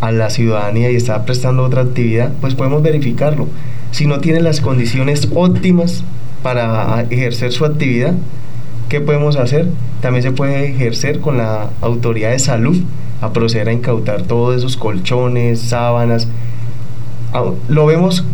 a 0.00 0.12
la 0.12 0.30
ciudadanía 0.30 0.92
y 0.92 0.96
está 0.96 1.24
prestando 1.24 1.64
otra 1.64 1.82
actividad, 1.82 2.32
pues 2.40 2.54
podemos 2.54 2.80
verificarlo. 2.82 3.48
Si 3.90 4.06
no 4.06 4.20
tiene 4.20 4.40
las 4.40 4.60
condiciones 4.60 5.28
óptimas 5.34 6.04
para 6.44 7.04
ejercer 7.10 7.50
su 7.50 7.64
actividad, 7.64 8.14
¿qué 8.88 9.00
podemos 9.00 9.34
hacer? 9.34 9.66
También 10.00 10.22
se 10.22 10.30
puede 10.30 10.68
ejercer 10.68 11.18
con 11.18 11.38
la 11.38 11.70
autoridad 11.80 12.30
de 12.30 12.38
salud 12.38 12.84
a 13.20 13.32
proceder 13.32 13.68
a 13.68 13.72
incautar 13.72 14.22
todos 14.22 14.56
esos 14.56 14.76
colchones, 14.76 15.60
sábanas. 15.60 16.28
Ah, 17.32 17.44
lo 17.68 17.86
vemos, 17.86 18.24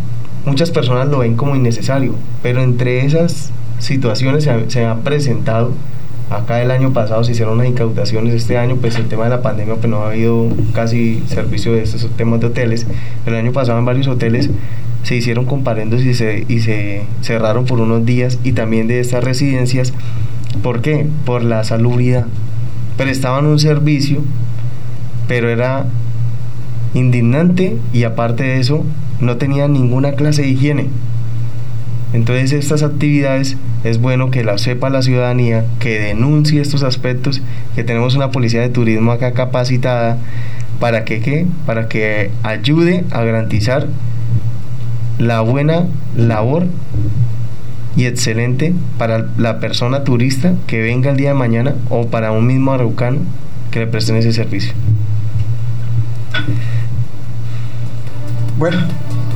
muchas 0.45 0.71
personas 0.71 1.09
lo 1.09 1.19
ven 1.19 1.37
como 1.37 1.57
innecesario, 1.57 2.15
pero 2.43 2.63
entre 2.63 3.05
esas 3.05 3.51
situaciones 3.79 4.49
se, 4.69 4.85
ha, 4.85 4.95
presentado 4.97 5.73
acá 6.31 6.63
el 6.63 6.71
año 6.71 6.93
pasado 6.93 7.23
se 7.23 7.33
hicieron 7.33 7.55
unas 7.55 7.67
incautaciones, 7.69 8.35
este 8.35 8.57
año 8.57 8.77
pues 8.77 8.97
el 8.97 9.09
tema 9.09 9.25
de 9.25 9.31
la 9.31 9.43
pandemia 9.43 9.75
pues 9.75 9.89
no 9.89 9.99
ha 9.99 10.09
habido 10.09 10.49
casi 10.73 11.23
servicio 11.27 11.73
de 11.73 11.83
estos 11.83 12.09
temas 12.17 12.41
de 12.41 12.47
hoteles, 12.47 12.87
el 13.27 13.35
año 13.35 13.53
pasado 13.53 13.79
en 13.79 13.85
varios 13.85 14.07
hoteles 14.07 14.49
se 15.03 15.17
hicieron 15.17 15.45
comparendos 15.45 16.03
y 16.03 16.15
se, 16.15 16.47
y 16.49 16.61
se 16.61 17.05
cerraron 17.21 17.67
por 17.67 17.79
unos 17.79 18.07
días 18.07 18.39
y 18.43 18.53
también 18.53 18.87
de 18.87 19.01
estas 19.01 19.23
residencias, 19.23 19.93
¿por 20.63 20.81
qué? 20.81 21.07
Por 21.27 21.45
la 21.45 21.63
salubridad, 21.63 22.27
prestaban 22.97 23.47
un 23.47 23.59
servicio 23.59 24.23
pero 25.29 25.49
era 25.49 25.87
indignante 26.95 27.77
y 27.93 28.05
aparte 28.05 28.45
de 28.45 28.61
eso 28.61 28.85
no 29.21 29.37
tenía 29.37 29.69
ninguna 29.69 30.13
clase 30.13 30.43
de 30.43 30.49
higiene. 30.49 30.89
Entonces 32.13 32.53
estas 32.53 32.85
actividades 32.85 33.57
es 33.83 34.01
bueno 34.01 34.31
que 34.31 34.45
las 34.45 34.63
sepa 34.63 34.89
la 34.89 35.03
ciudadanía, 35.03 35.65
que 35.81 35.99
denuncie 35.99 36.61
estos 36.61 36.85
aspectos, 36.85 37.43
que 37.75 37.83
tenemos 37.83 38.15
una 38.15 38.31
policía 38.31 38.61
de 38.61 38.69
turismo 38.69 39.11
acá 39.11 39.33
capacitada 39.33 40.19
para 40.79 41.05
que 41.05 41.21
¿qué? 41.21 41.47
para 41.67 41.89
que 41.89 42.31
ayude 42.43 43.05
a 43.11 43.23
garantizar 43.23 43.89
la 45.19 45.41
buena 45.41 45.87
labor 46.17 46.67
y 47.97 48.07
excelente 48.07 48.75
para 48.99 49.27
la 49.37 49.61
persona 49.61 50.05
turista 50.05 50.55
que 50.67 50.81
venga 50.83 51.11
el 51.11 51.17
día 51.17 51.31
de 51.31 51.35
mañana 51.35 51.75
o 51.91 52.09
para 52.09 52.33
un 52.33 52.47
mismo 52.47 52.73
araucano 52.73 53.19
que 53.71 53.81
le 53.81 53.87
presten 53.87 54.17
ese 54.17 54.33
servicio. 54.33 54.73
Bueno, 58.65 58.79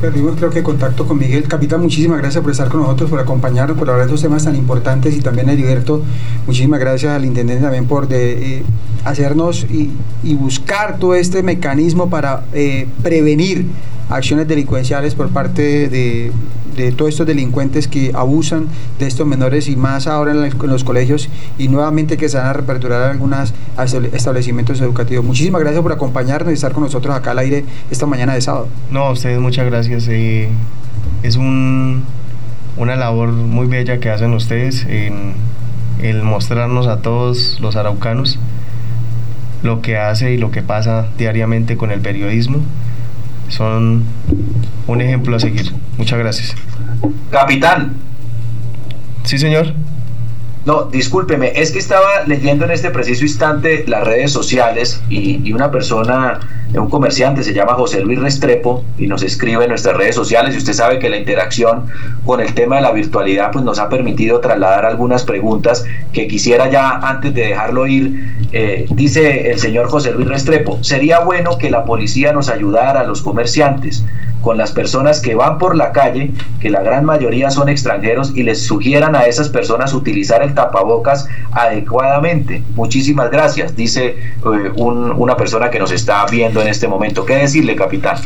perdimos 0.01 0.37
creo 0.37 0.49
que 0.49 0.63
contacto 0.63 1.05
con 1.05 1.19
Miguel. 1.19 1.47
Capitán, 1.47 1.81
muchísimas 1.81 2.17
gracias 2.17 2.41
por 2.41 2.51
estar 2.51 2.67
con 2.67 2.81
nosotros, 2.81 3.11
por 3.11 3.19
acompañarnos, 3.19 3.77
por 3.77 3.87
hablar 3.87 4.07
de 4.07 4.11
estos 4.11 4.23
temas 4.23 4.43
tan 4.43 4.55
importantes 4.55 5.15
y 5.15 5.21
también 5.21 5.49
a 5.49 5.53
Heriberto, 5.53 6.01
muchísimas 6.47 6.79
gracias 6.79 7.11
al 7.11 7.25
intendente 7.25 7.61
también 7.61 7.85
por 7.85 8.07
eh, 8.09 8.63
hacernos 9.05 9.67
y, 9.69 9.91
buscar 10.33 10.97
todo 10.97 11.13
este 11.13 11.43
mecanismo 11.43 12.09
para 12.09 12.45
eh, 12.53 12.87
prevenir 13.03 13.67
acciones 14.09 14.47
delincuenciales 14.47 15.13
por 15.13 15.29
parte 15.29 15.89
de, 15.89 16.31
de 16.83 16.91
todos 16.91 17.09
estos 17.09 17.27
delincuentes 17.27 17.87
que 17.87 18.11
abusan 18.13 18.67
de 18.99 19.07
estos 19.07 19.27
menores 19.27 19.67
y 19.67 19.75
más 19.75 20.07
ahora 20.07 20.31
en, 20.31 20.51
los 20.69 20.83
colegios 20.83 21.29
y 21.57 21.67
nuevamente 21.67 22.17
que 22.17 22.29
se 22.29 22.37
van 22.37 22.47
a 22.47 22.53
reaperturar 22.53 23.03
algunos 23.03 23.53
establecimientos 24.13 24.79
educativos. 24.81 25.25
Muchísimas 25.25 25.61
gracias 25.61 25.81
por 25.81 25.91
acompañarnos 25.91 26.51
y 26.51 26.53
estar 26.53 26.71
con 26.71 26.83
nosotros 26.83 27.15
acá 27.15 27.31
al 27.31 27.39
aire 27.39 27.65
esta 27.91 28.05
mañana 28.05 28.33
de 28.33 28.41
sábado. 28.41 28.67
No, 28.91 29.01
a 29.01 29.11
ustedes 29.11 29.39
muchas 29.39 29.65
gracias. 29.65 30.07
Eh, 30.07 30.49
es 31.23 31.35
un, 31.35 32.03
una 32.77 32.95
labor 32.95 33.31
muy 33.31 33.67
bella 33.67 33.99
que 33.99 34.09
hacen 34.09 34.33
ustedes 34.33 34.85
en 34.85 35.33
el 36.01 36.23
mostrarnos 36.23 36.87
a 36.87 37.01
todos 37.01 37.59
los 37.59 37.75
araucanos 37.75 38.39
lo 39.63 39.81
que 39.81 39.97
hace 39.97 40.33
y 40.33 40.37
lo 40.37 40.51
que 40.51 40.61
pasa 40.61 41.07
diariamente 41.17 41.75
con 41.75 41.91
el 41.91 41.99
periodismo 41.99 42.59
son 43.49 44.03
un 44.87 45.01
ejemplo 45.01 45.35
a 45.35 45.39
seguir. 45.39 45.71
Muchas 45.97 46.19
gracias. 46.19 46.55
Capitán. 47.31 47.93
Sí, 49.23 49.37
señor. 49.37 49.73
No, 50.65 50.83
discúlpeme, 50.83 51.53
es 51.55 51.71
que 51.71 51.79
estaba 51.79 52.23
leyendo 52.27 52.65
en 52.65 52.71
este 52.71 52.89
preciso 52.91 53.23
instante 53.23 53.85
las 53.87 54.05
redes 54.05 54.31
sociales 54.31 55.01
y, 55.09 55.51
una 55.53 55.71
persona, 55.71 56.41
un 56.73 56.89
comerciante, 56.89 57.43
se 57.43 57.53
llama 57.53 57.75
José 57.75 58.01
Luis 58.01 58.19
Restrepo 58.19 58.83
y 58.97 59.07
nos 59.07 59.23
escribe 59.23 59.63
en 59.63 59.69
nuestras 59.69 59.95
redes 59.95 60.15
sociales 60.15 60.53
y 60.53 60.57
usted 60.57 60.73
sabe 60.73 60.99
que 60.99 61.09
la 61.09 61.15
interacción 61.15 61.85
con 62.25 62.41
el 62.41 62.53
tema 62.53 62.75
de 62.75 62.81
la 62.81 62.91
virtualidad 62.91 63.51
pues 63.53 63.63
nos 63.63 63.79
ha 63.79 63.87
permitido 63.87 64.41
trasladar 64.41 64.85
algunas 64.85 65.23
preguntas 65.23 65.85
que 66.11 66.27
quisiera 66.27 66.69
ya 66.69 66.89
antes 66.97 67.33
de 67.33 67.47
dejarlo 67.47 67.87
ir. 67.87 68.37
Eh, 68.51 68.85
dice 68.91 69.51
el 69.51 69.59
señor 69.59 69.87
José 69.87 70.11
Luis 70.11 70.27
Restrepo, 70.27 70.83
sería 70.83 71.19
bueno 71.19 71.57
que 71.57 71.71
la 71.71 71.85
policía 71.85 72.33
nos 72.33 72.49
ayudara 72.49 72.99
a 72.99 73.03
los 73.05 73.21
comerciantes 73.21 74.03
con 74.41 74.57
las 74.57 74.71
personas 74.71 75.19
que 75.19 75.35
van 75.35 75.57
por 75.57 75.75
la 75.75 75.91
calle, 75.91 76.31
que 76.59 76.69
la 76.69 76.81
gran 76.81 77.05
mayoría 77.05 77.49
son 77.49 77.69
extranjeros, 77.69 78.31
y 78.35 78.43
les 78.43 78.65
sugieran 78.65 79.15
a 79.15 79.25
esas 79.25 79.49
personas 79.49 79.93
utilizar 79.93 80.41
el 80.41 80.53
tapabocas 80.53 81.27
adecuadamente. 81.51 82.63
Muchísimas 82.75 83.29
gracias, 83.31 83.75
dice 83.75 84.05
eh, 84.07 84.71
una 84.75 85.35
persona 85.35 85.69
que 85.69 85.79
nos 85.79 85.91
está 85.91 86.25
viendo 86.25 86.61
en 86.61 86.67
este 86.67 86.87
momento. 86.87 87.25
¿Qué 87.25 87.35
decirle, 87.35 87.75
capitán? 87.75 88.17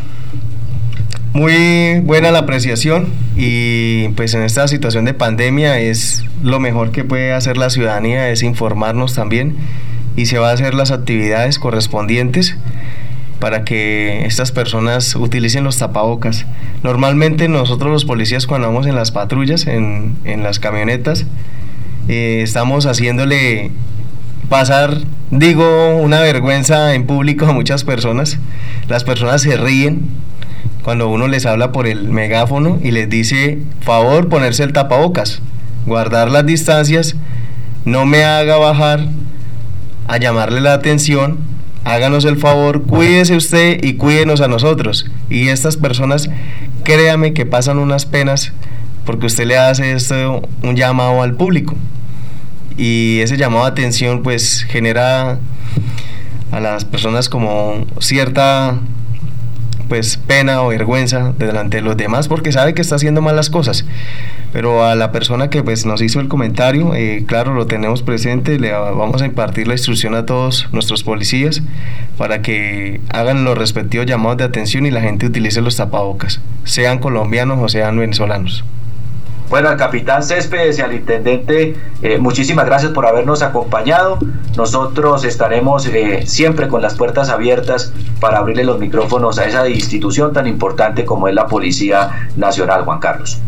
Muy 1.33 1.99
buena 2.01 2.31
la 2.31 2.39
apreciación 2.39 3.07
y 3.35 4.09
pues 4.09 4.35
en 4.35 4.43
esta 4.43 4.67
situación 4.67 5.03
de 5.05 5.15
pandemia 5.15 5.79
es 5.79 6.23
lo 6.43 6.59
mejor 6.59 6.91
que 6.91 7.03
puede 7.03 7.33
hacer 7.33 7.57
la 7.57 7.71
ciudadanía 7.71 8.29
es 8.29 8.43
informarnos 8.43 9.15
también 9.15 9.55
y 10.15 10.27
se 10.27 10.37
va 10.37 10.51
a 10.51 10.53
hacer 10.53 10.75
las 10.75 10.91
actividades 10.91 11.57
correspondientes 11.57 12.55
para 13.43 13.65
que 13.65 14.25
estas 14.25 14.53
personas 14.53 15.17
utilicen 15.17 15.65
los 15.65 15.77
tapabocas. 15.77 16.45
Normalmente 16.81 17.49
nosotros 17.49 17.91
los 17.91 18.05
policías 18.05 18.47
cuando 18.47 18.67
vamos 18.67 18.87
en 18.87 18.95
las 18.95 19.11
patrullas, 19.11 19.67
en, 19.67 20.15
las 20.23 20.59
camionetas, 20.59 21.25
eh, 22.07 22.39
estamos 22.41 22.85
haciéndole 22.85 23.71
pasar, 24.47 24.95
digo, 25.29 25.97
una 25.97 26.21
vergüenza 26.21 26.95
en 26.95 27.05
público 27.05 27.45
a 27.45 27.51
muchas 27.51 27.83
personas. 27.83 28.39
Las 28.87 29.03
personas 29.03 29.41
se 29.41 29.57
ríen 29.57 30.07
cuando 30.81 31.09
uno 31.09 31.27
les 31.27 31.45
habla 31.45 31.73
por 31.73 31.85
el 31.85 32.07
megáfono 32.07 32.79
y 32.81 32.91
les 32.91 33.09
dice, 33.09 33.59
favor, 33.81 34.29
ponerse 34.29 34.63
el 34.63 34.71
tapabocas, 34.71 35.41
guardar 35.85 36.31
las 36.31 36.45
distancias, 36.45 37.17
no 37.83 38.05
me 38.05 38.23
haga 38.23 38.55
bajar 38.55 39.09
a 40.07 40.15
llamarle 40.15 40.61
la 40.61 40.75
atención 40.75 41.51
háganos 41.83 42.25
el 42.25 42.37
favor, 42.37 42.83
cuídese 42.83 43.35
usted 43.35 43.83
y 43.83 43.95
cuídenos 43.95 44.41
a 44.41 44.47
nosotros. 44.47 45.05
Y 45.29 45.49
estas 45.49 45.77
personas, 45.77 46.29
créame 46.83 47.33
que 47.33 47.45
pasan 47.45 47.77
unas 47.77 48.05
penas 48.05 48.53
porque 49.05 49.25
usted 49.25 49.45
le 49.45 49.57
hace 49.57 49.93
esto 49.93 50.41
un 50.61 50.75
llamado 50.75 51.21
al 51.21 51.35
público. 51.35 51.75
Y 52.77 53.19
ese 53.19 53.37
llamado 53.37 53.65
de 53.65 53.71
atención 53.71 54.23
pues 54.23 54.63
genera 54.63 55.39
a 56.51 56.59
las 56.59 56.85
personas 56.85 57.29
como 57.29 57.85
cierta 57.99 58.79
pues 59.93 60.17
pena 60.17 60.63
o 60.63 60.69
vergüenza 60.69 61.35
delante 61.37 61.77
de 61.77 61.83
los 61.83 61.95
demás 61.95 62.27
porque 62.27 62.51
sabe 62.51 62.73
que 62.73 62.81
está 62.81 62.95
haciendo 62.95 63.21
malas 63.21 63.51
cosas. 63.51 63.85
Pero 64.51 64.83
a 64.83 64.95
la 64.95 65.11
persona 65.11 65.51
que 65.51 65.61
pues 65.61 65.85
nos 65.85 66.01
hizo 66.01 66.19
el 66.19 66.29
comentario, 66.29 66.95
eh, 66.95 67.25
claro, 67.27 67.53
lo 67.53 67.67
tenemos 67.67 68.01
presente, 68.01 68.57
le 68.57 68.71
vamos 68.71 69.21
a 69.21 69.27
impartir 69.27 69.67
la 69.67 69.75
instrucción 69.75 70.15
a 70.15 70.25
todos 70.25 70.67
nuestros 70.71 71.03
policías 71.03 71.61
para 72.17 72.41
que 72.41 73.01
hagan 73.09 73.43
los 73.43 73.55
respectivos 73.55 74.07
llamados 74.07 74.37
de 74.37 74.45
atención 74.45 74.87
y 74.87 74.89
la 74.89 75.01
gente 75.01 75.27
utilice 75.27 75.61
los 75.61 75.77
tapabocas, 75.77 76.41
sean 76.63 76.97
colombianos 76.97 77.59
o 77.61 77.69
sean 77.69 77.95
venezolanos. 77.95 78.65
Bueno, 79.49 79.69
al 79.69 79.77
capitán 79.77 80.23
Céspedes 80.23 80.79
y 80.79 80.81
al 80.81 80.93
intendente, 80.93 81.75
eh, 82.01 82.17
muchísimas 82.17 82.65
gracias 82.65 82.91
por 82.91 83.05
habernos 83.05 83.41
acompañado. 83.41 84.17
Nosotros 84.57 85.25
estaremos 85.25 85.85
eh, 85.85 86.25
siempre 86.25 86.67
con 86.67 86.81
las 86.81 86.95
puertas 86.95 87.29
abiertas 87.29 87.93
para 88.19 88.39
abrirle 88.39 88.63
los 88.63 88.79
micrófonos 88.79 89.37
a 89.39 89.45
esa 89.45 89.67
institución 89.69 90.33
tan 90.33 90.47
importante 90.47 91.05
como 91.05 91.27
es 91.27 91.35
la 91.35 91.47
Policía 91.47 92.29
Nacional, 92.35 92.83
Juan 92.83 92.99
Carlos. 92.99 93.39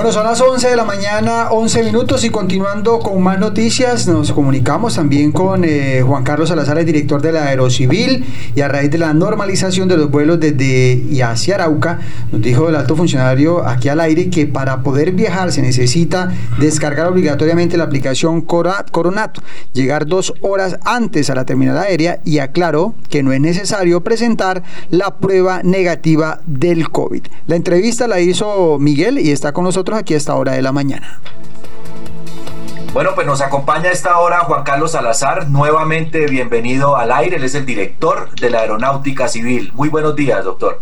Bueno, 0.00 0.14
son 0.14 0.24
las 0.24 0.40
11 0.40 0.70
de 0.70 0.76
la 0.76 0.86
mañana, 0.86 1.50
11 1.50 1.82
minutos 1.82 2.24
y 2.24 2.30
continuando 2.30 3.00
con 3.00 3.22
más 3.22 3.38
noticias, 3.38 4.08
nos 4.08 4.32
comunicamos 4.32 4.94
también 4.94 5.30
con 5.30 5.62
eh, 5.62 6.00
Juan 6.00 6.24
Carlos 6.24 6.48
Salazar, 6.48 6.78
el 6.78 6.86
director 6.86 7.20
de 7.20 7.32
la 7.32 7.44
Aerocivil, 7.48 8.24
y 8.54 8.62
a 8.62 8.68
raíz 8.68 8.90
de 8.90 8.96
la 8.96 9.12
normalización 9.12 9.88
de 9.88 9.98
los 9.98 10.10
vuelos 10.10 10.40
desde 10.40 10.94
y 10.94 11.20
hacia 11.20 11.56
Arauca, 11.56 11.98
nos 12.32 12.40
dijo 12.40 12.70
el 12.70 12.76
alto 12.76 12.96
funcionario 12.96 13.68
aquí 13.68 13.90
al 13.90 14.00
aire 14.00 14.30
que 14.30 14.46
para 14.46 14.82
poder 14.82 15.12
viajar 15.12 15.52
se 15.52 15.60
necesita 15.60 16.32
descargar 16.58 17.06
obligatoriamente 17.06 17.76
la 17.76 17.84
aplicación 17.84 18.40
Coronato, 18.40 19.42
llegar 19.74 20.06
dos 20.06 20.32
horas 20.40 20.78
antes 20.86 21.28
a 21.28 21.34
la 21.34 21.44
terminal 21.44 21.76
aérea 21.76 22.20
y 22.24 22.38
aclaró 22.38 22.94
que 23.10 23.22
no 23.22 23.32
es 23.32 23.40
necesario 23.42 24.02
presentar 24.02 24.62
la 24.88 25.18
prueba 25.18 25.62
negativa 25.62 26.40
del 26.46 26.88
COVID. 26.88 27.24
La 27.46 27.56
entrevista 27.56 28.08
la 28.08 28.20
hizo 28.20 28.78
Miguel 28.78 29.18
y 29.18 29.30
está 29.30 29.52
con 29.52 29.64
nosotros 29.64 29.89
aquí 29.98 30.14
a 30.14 30.16
esta 30.16 30.34
hora 30.34 30.52
de 30.52 30.62
la 30.62 30.72
mañana. 30.72 31.20
Bueno, 32.92 33.10
pues 33.14 33.24
nos 33.26 33.40
acompaña 33.40 33.88
a 33.88 33.92
esta 33.92 34.18
hora 34.18 34.40
Juan 34.40 34.64
Carlos 34.64 34.92
Salazar, 34.92 35.48
nuevamente 35.48 36.26
bienvenido 36.26 36.96
al 36.96 37.12
aire, 37.12 37.36
él 37.36 37.44
es 37.44 37.54
el 37.54 37.64
director 37.64 38.30
de 38.34 38.50
la 38.50 38.60
Aeronáutica 38.60 39.28
Civil. 39.28 39.70
Muy 39.74 39.88
buenos 39.88 40.16
días, 40.16 40.44
doctor. 40.44 40.80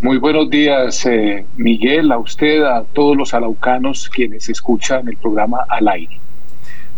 Muy 0.00 0.16
buenos 0.16 0.48
días, 0.48 1.04
eh, 1.04 1.44
Miguel, 1.58 2.10
a 2.10 2.16
usted, 2.16 2.62
a 2.62 2.84
todos 2.84 3.14
los 3.18 3.34
araucanos 3.34 4.08
quienes 4.08 4.48
escuchan 4.48 5.06
el 5.08 5.18
programa 5.18 5.58
al 5.68 5.88
aire. 5.88 6.18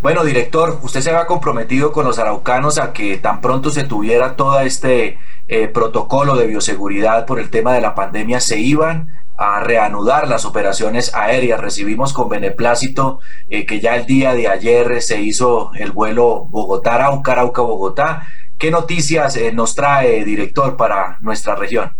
Bueno, 0.03 0.23
director, 0.25 0.79
usted 0.83 1.01
se 1.01 1.11
había 1.11 1.27
comprometido 1.27 1.91
con 1.91 2.05
los 2.05 2.21
araucanos 2.21 2.79
a 2.79 2.93
que 2.93 3.19
tan 3.19 3.41
pronto 3.41 3.71
se 3.71 3.83
tuviera 3.83 4.37
todo 4.37 4.61
este 4.61 5.19
eh, 5.49 5.67
protocolo 5.67 6.37
de 6.37 6.47
bioseguridad 6.47 7.27
por 7.27 7.41
el 7.41 7.51
tema 7.51 7.73
de 7.73 7.81
la 7.81 7.97
pandemia, 7.97 8.39
se 8.39 8.61
iban 8.61 9.09
a 9.37 9.61
reanudar 9.61 10.29
las 10.29 10.45
operaciones 10.45 11.15
aéreas. 11.15 11.61
Recibimos 11.61 12.13
con 12.13 12.29
beneplácito 12.29 13.21
eh, 13.49 13.67
que 13.67 13.81
ya 13.81 13.97
el 13.97 14.07
día 14.07 14.35
de 14.35 14.49
ayer 14.49 15.01
se 15.03 15.21
hizo 15.21 15.73
el 15.75 15.93
vuelo 15.93 16.47
Bogotá-Arauca, 16.51 17.33
Arauca-Bogotá. 17.33 18.27
¿Qué 18.59 18.71
noticias 18.71 19.37
eh, 19.37 19.53
nos 19.53 19.75
trae, 19.75 20.25
director, 20.25 20.77
para 20.77 21.19
nuestra 21.21 21.57
región? 21.57 21.91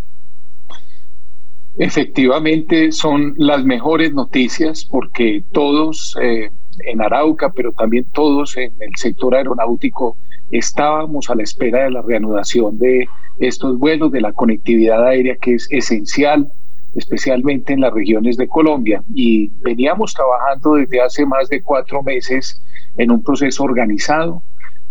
Efectivamente, 1.79 2.93
son 2.93 3.35
las 3.39 3.65
mejores 3.65 4.13
noticias 4.13 4.85
porque 4.85 5.43
todos 5.53 6.15
eh, 6.21 6.51
en 6.81 7.01
Arauca, 7.01 7.51
pero 7.51 7.73
también 7.73 8.05
todos 8.13 8.57
en 8.57 8.73
el 8.81 8.95
sector 8.97 9.35
aeronáutico, 9.35 10.17
estábamos 10.51 11.31
a 11.31 11.35
la 11.35 11.43
espera 11.43 11.85
de 11.85 11.91
la 11.91 12.03
reanudación 12.03 12.79
de 12.79 13.09
estos 13.39 13.79
vuelos, 13.79 14.13
de 14.13 14.21
la 14.21 14.33
conectividad 14.33 15.07
aérea 15.07 15.37
que 15.37 15.55
es 15.55 15.67
esencial 15.71 16.53
especialmente 16.95 17.73
en 17.73 17.81
las 17.81 17.93
regiones 17.93 18.37
de 18.37 18.49
Colombia. 18.49 19.03
Y 19.15 19.51
veníamos 19.61 20.15
trabajando 20.15 20.75
desde 20.75 21.01
hace 21.01 21.27
más 21.27 21.49
de 21.49 21.63
cuatro 21.63 22.03
meses 22.03 22.63
en 22.97 23.11
un 23.11 23.23
proceso 23.23 23.65
organizado. 23.65 24.43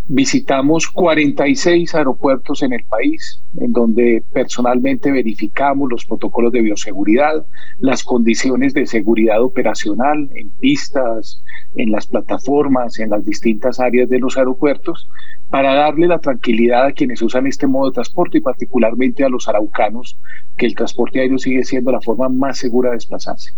Visitamos 0.07 0.87
46 0.87 1.95
aeropuertos 1.95 2.63
en 2.63 2.73
el 2.73 2.83
país, 2.83 3.41
en 3.57 3.71
donde 3.71 4.23
personalmente 4.33 5.11
verificamos 5.11 5.89
los 5.89 6.05
protocolos 6.05 6.51
de 6.51 6.61
bioseguridad, 6.61 7.45
las 7.79 8.03
condiciones 8.03 8.73
de 8.73 8.87
seguridad 8.87 9.41
operacional 9.41 10.29
en 10.33 10.49
pistas, 10.49 11.43
en 11.75 11.91
las 11.91 12.07
plataformas, 12.07 12.99
en 12.99 13.11
las 13.11 13.23
distintas 13.23 13.79
áreas 13.79 14.09
de 14.09 14.19
los 14.19 14.37
aeropuertos, 14.37 15.07
para 15.49 15.75
darle 15.75 16.07
la 16.07 16.19
tranquilidad 16.19 16.87
a 16.87 16.91
quienes 16.93 17.21
usan 17.21 17.45
este 17.45 17.67
modo 17.67 17.89
de 17.89 17.95
transporte 17.95 18.39
y 18.39 18.41
particularmente 18.41 19.23
a 19.23 19.29
los 19.29 19.47
araucanos, 19.47 20.17
que 20.57 20.65
el 20.65 20.75
transporte 20.75 21.19
aéreo 21.19 21.37
sigue 21.37 21.63
siendo 21.63 21.91
la 21.91 22.01
forma 22.01 22.27
más 22.27 22.57
segura 22.57 22.89
de 22.89 22.95
desplazarse. 22.95 23.51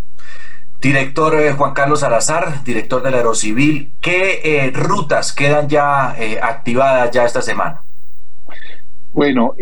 Director 0.84 1.40
eh, 1.40 1.54
Juan 1.54 1.74
Carlos 1.74 2.02
Salazar, 2.02 2.62
director 2.66 3.02
del 3.02 3.14
Aerocivil, 3.14 3.94
¿qué 4.02 4.42
eh, 4.44 4.70
rutas 4.72 5.32
quedan 5.32 5.70
ya 5.70 6.14
eh, 6.20 6.40
activadas 6.42 7.10
ya 7.12 7.24
esta 7.24 7.42
semana? 7.42 7.82
Bueno, 9.14 9.54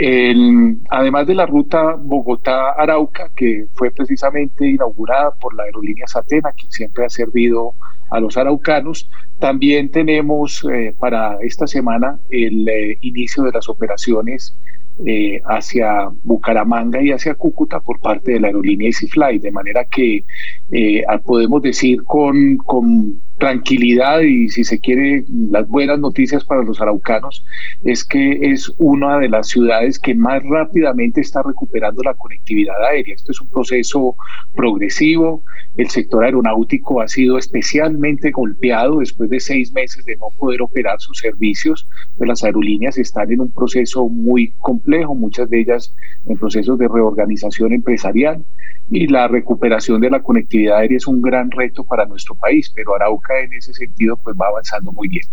además 0.89 1.27
de 1.27 1.35
la 1.35 1.45
ruta 1.45 1.95
Bogotá-Arauca, 1.95 3.29
que 3.35 3.67
fue 3.75 3.91
precisamente 3.91 4.67
inaugurada 4.67 5.29
por 5.35 5.53
la 5.53 5.63
aerolínea 5.63 6.07
Satena, 6.07 6.53
que 6.53 6.65
siempre 6.69 7.05
ha 7.05 7.09
servido 7.09 7.75
a 8.09 8.19
los 8.19 8.35
araucanos, 8.37 9.07
también 9.37 9.91
tenemos 9.91 10.65
para 10.99 11.37
esta 11.41 11.67
semana 11.67 12.17
el 12.31 12.97
inicio 13.01 13.43
de 13.43 13.51
las 13.51 13.69
operaciones 13.69 14.55
eh, 15.05 15.41
hacia 15.45 16.09
Bucaramanga 16.23 17.01
y 17.01 17.11
hacia 17.11 17.35
Cúcuta 17.35 17.79
por 17.79 17.99
parte 17.99 18.33
de 18.33 18.39
la 18.39 18.47
aerolínea 18.47 18.87
EasyFly, 18.87 19.39
de 19.39 19.51
manera 19.51 19.85
que 19.85 20.23
eh, 20.71 21.03
podemos 21.25 21.61
decir 21.61 22.03
con, 22.03 22.57
con 22.57 23.19
tranquilidad 23.41 24.21
y 24.21 24.49
si 24.49 24.63
se 24.63 24.79
quiere 24.79 25.25
las 25.49 25.67
buenas 25.67 25.97
noticias 25.97 26.45
para 26.45 26.61
los 26.61 26.79
araucanos 26.79 27.43
es 27.83 28.05
que 28.05 28.37
es 28.39 28.71
una 28.77 29.17
de 29.17 29.29
las 29.29 29.47
ciudades 29.47 29.97
que 29.97 30.13
más 30.13 30.43
rápidamente 30.43 31.21
está 31.21 31.41
recuperando 31.41 32.03
la 32.03 32.13
conectividad 32.13 32.75
aérea. 32.85 33.15
Esto 33.15 33.31
es 33.31 33.41
un 33.41 33.47
proceso 33.47 34.15
progresivo. 34.55 35.41
El 35.75 35.89
sector 35.89 36.23
aeronáutico 36.23 37.01
ha 37.01 37.07
sido 37.07 37.39
especialmente 37.39 38.29
golpeado 38.29 38.99
después 38.99 39.29
de 39.31 39.39
seis 39.39 39.73
meses 39.73 40.05
de 40.05 40.17
no 40.17 40.27
poder 40.37 40.61
operar 40.61 40.99
sus 40.99 41.17
servicios. 41.17 41.87
Pues 42.17 42.27
las 42.27 42.43
aerolíneas 42.43 42.99
están 42.99 43.31
en 43.31 43.41
un 43.41 43.51
proceso 43.51 44.07
muy 44.07 44.53
complejo, 44.59 44.90
muchas 45.15 45.49
de 45.49 45.61
ellas 45.61 45.93
en 46.25 46.37
procesos 46.37 46.77
de 46.77 46.87
reorganización 46.87 47.73
empresarial 47.73 48.43
y 48.89 49.07
la 49.07 49.27
recuperación 49.27 50.01
de 50.01 50.09
la 50.09 50.21
conectividad 50.21 50.77
aérea 50.77 50.97
es 50.97 51.07
un 51.07 51.21
gran 51.21 51.49
reto 51.49 51.83
para 51.83 52.05
nuestro 52.05 52.35
país, 52.35 52.71
pero 52.75 52.95
Arauca 52.95 53.39
en 53.39 53.53
ese 53.53 53.73
sentido 53.73 54.17
pues 54.17 54.35
va 54.39 54.47
avanzando 54.47 54.91
muy 54.91 55.07
bien. 55.07 55.25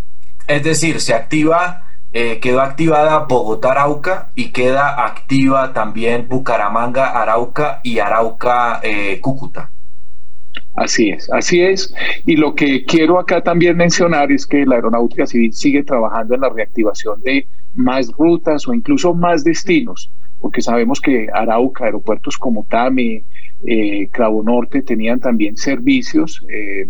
Es 0.47 0.62
decir, 0.62 1.01
se 1.01 1.14
activa, 1.14 1.90
eh, 2.12 2.39
quedó 2.40 2.60
activada 2.60 3.26
Bogotá 3.28 3.72
Arauca 3.72 4.30
y 4.35 4.51
queda 4.51 5.05
activa 5.05 5.72
también 5.72 6.26
Bucaramanga 6.28 7.20
Arauca 7.20 7.80
y 7.82 7.98
Arauca 7.98 8.80
eh. 8.82 9.20
Así 10.78 11.10
es, 11.10 11.28
así 11.32 11.60
es. 11.60 11.92
Y 12.24 12.36
lo 12.36 12.55
que 12.55 12.84
quiero 12.84 13.18
acá 13.18 13.42
también 13.42 13.76
mencionar 13.76 14.30
es 14.30 14.46
que 14.46 14.64
la 14.64 14.76
Aeronáutica 14.76 15.26
Civil 15.26 15.52
sigue 15.52 15.82
trabajando 15.82 16.36
en 16.36 16.40
la 16.40 16.50
reactivación 16.50 17.20
de 17.22 17.48
más 17.74 18.12
rutas 18.12 18.68
o 18.68 18.72
incluso 18.72 19.12
más 19.12 19.42
destinos, 19.42 20.09
porque 20.40 20.60
sabemos 20.62 21.00
que 21.00 21.26
Arauca, 21.34 21.84
aeropuertos 21.84 22.38
como 22.38 22.64
Tame, 22.70 23.24
eh, 23.66 24.09
Cravo 24.12 24.44
Norte 24.44 24.82
tenían 24.82 25.18
también 25.18 25.56
servicios. 25.56 26.44
Eh, 26.48 26.86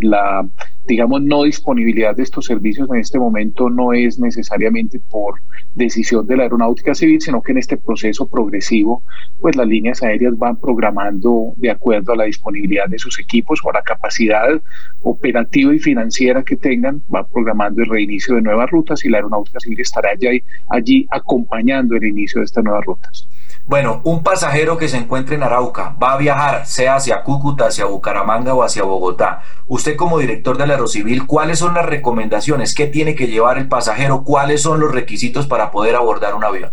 la 0.00 0.46
digamos, 0.86 1.22
no 1.22 1.44
disponibilidad 1.44 2.14
de 2.14 2.22
estos 2.22 2.44
servicios 2.44 2.88
en 2.90 2.96
este 2.98 3.18
momento 3.18 3.70
no 3.70 3.92
es 3.92 4.18
necesariamente 4.18 5.00
por 5.10 5.40
decisión 5.74 6.26
de 6.26 6.36
la 6.36 6.42
aeronáutica 6.44 6.94
civil, 6.94 7.20
sino 7.20 7.42
que 7.42 7.52
en 7.52 7.58
este 7.58 7.76
proceso 7.76 8.28
progresivo, 8.28 9.02
pues 9.40 9.56
las 9.56 9.66
líneas 9.66 10.02
aéreas 10.02 10.38
van 10.38 10.56
programando 10.56 11.54
de 11.56 11.70
acuerdo 11.70 12.12
a 12.12 12.16
la 12.16 12.24
disponibilidad 12.24 12.86
de 12.86 12.98
sus 12.98 13.18
equipos 13.18 13.60
o 13.64 13.70
a 13.70 13.74
la 13.74 13.82
capacidad 13.82 14.60
operativa 15.02 15.74
y 15.74 15.78
financiera 15.78 16.42
que 16.42 16.56
tengan, 16.56 17.02
van 17.08 17.26
programando 17.32 17.82
el 17.82 17.88
reinicio 17.88 18.34
de 18.34 18.42
nuevas 18.42 18.70
rutas 18.70 19.04
y 19.04 19.08
la 19.08 19.18
aeronáutica 19.18 19.60
civil 19.60 19.80
estará 19.80 20.10
allí, 20.10 20.42
allí 20.68 21.06
acompañando 21.10 21.96
el 21.96 22.04
inicio 22.04 22.40
de 22.40 22.44
estas 22.44 22.62
nuevas 22.62 22.84
rutas. 22.84 23.28
Bueno, 23.66 24.02
un 24.04 24.22
pasajero 24.22 24.76
que 24.76 24.88
se 24.88 24.98
encuentre 24.98 25.36
en 25.36 25.42
Arauca 25.42 25.96
va 26.00 26.12
a 26.12 26.18
viajar, 26.18 26.66
sea 26.66 26.96
hacia 26.96 27.22
Cúcuta, 27.22 27.68
hacia 27.68 27.86
Bucaramanga 27.86 28.52
o 28.52 28.62
hacia 28.62 28.82
Bogotá. 28.82 29.40
Usted 29.68 29.96
como 29.96 30.18
director 30.18 30.58
de 30.58 30.66
la 30.66 30.74
Aerocivil, 30.74 31.26
¿cuáles 31.26 31.60
son 31.60 31.72
las 31.72 31.86
recomendaciones? 31.86 32.74
¿Qué 32.74 32.86
tiene 32.86 33.14
que 33.14 33.26
llevar 33.26 33.56
el 33.56 33.68
pasajero? 33.68 34.22
¿Cuáles 34.22 34.60
son 34.60 34.80
los 34.80 34.92
requisitos 34.92 35.46
para 35.46 35.70
poder 35.70 35.96
abordar 35.96 36.34
un 36.34 36.44
avión? 36.44 36.72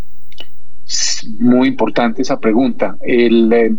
Muy 1.38 1.68
importante 1.68 2.20
esa 2.20 2.38
pregunta. 2.38 2.96
El, 3.00 3.50
eh, 3.54 3.74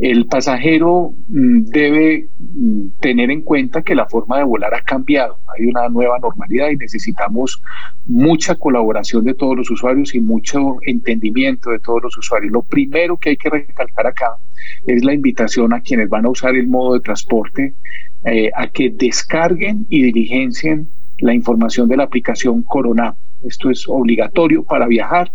el 0.00 0.26
pasajero 0.26 1.12
mm, 1.28 1.64
debe 1.64 2.28
mm, 2.38 2.88
tener 3.00 3.30
en 3.30 3.42
cuenta 3.42 3.82
que 3.82 3.94
la 3.94 4.06
forma 4.06 4.38
de 4.38 4.44
volar 4.44 4.74
ha 4.74 4.82
cambiado, 4.82 5.36
hay 5.46 5.66
una 5.66 5.88
nueva 5.90 6.18
normalidad 6.18 6.70
y 6.70 6.76
necesitamos 6.76 7.62
mucha 8.06 8.54
colaboración 8.54 9.24
de 9.24 9.34
todos 9.34 9.56
los 9.56 9.70
usuarios 9.70 10.14
y 10.14 10.20
mucho 10.20 10.76
entendimiento 10.82 11.70
de 11.70 11.80
todos 11.80 12.02
los 12.02 12.16
usuarios. 12.16 12.50
Lo 12.50 12.62
primero 12.62 13.18
que 13.18 13.30
hay 13.30 13.36
que 13.36 13.50
recalcar 13.50 14.06
acá 14.06 14.36
es 14.86 15.04
la 15.04 15.12
invitación 15.12 15.74
a 15.74 15.80
quienes 15.80 16.08
van 16.08 16.24
a 16.24 16.30
usar 16.30 16.56
el 16.56 16.66
modo 16.66 16.94
de 16.94 17.00
transporte 17.00 17.74
eh, 18.24 18.50
a 18.54 18.68
que 18.68 18.90
descarguen 18.90 19.86
y 19.90 20.02
diligencien 20.02 20.88
la 21.18 21.34
información 21.34 21.88
de 21.88 21.98
la 21.98 22.04
aplicación 22.04 22.62
Corona. 22.62 23.14
Esto 23.42 23.70
es 23.70 23.86
obligatorio 23.86 24.64
para 24.64 24.86
viajar 24.86 25.30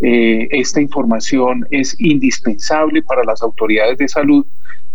eh, 0.00 0.48
esta 0.50 0.80
información 0.80 1.66
es 1.70 1.96
indispensable 1.98 3.02
para 3.02 3.24
las 3.24 3.42
autoridades 3.42 3.98
de 3.98 4.08
salud 4.08 4.46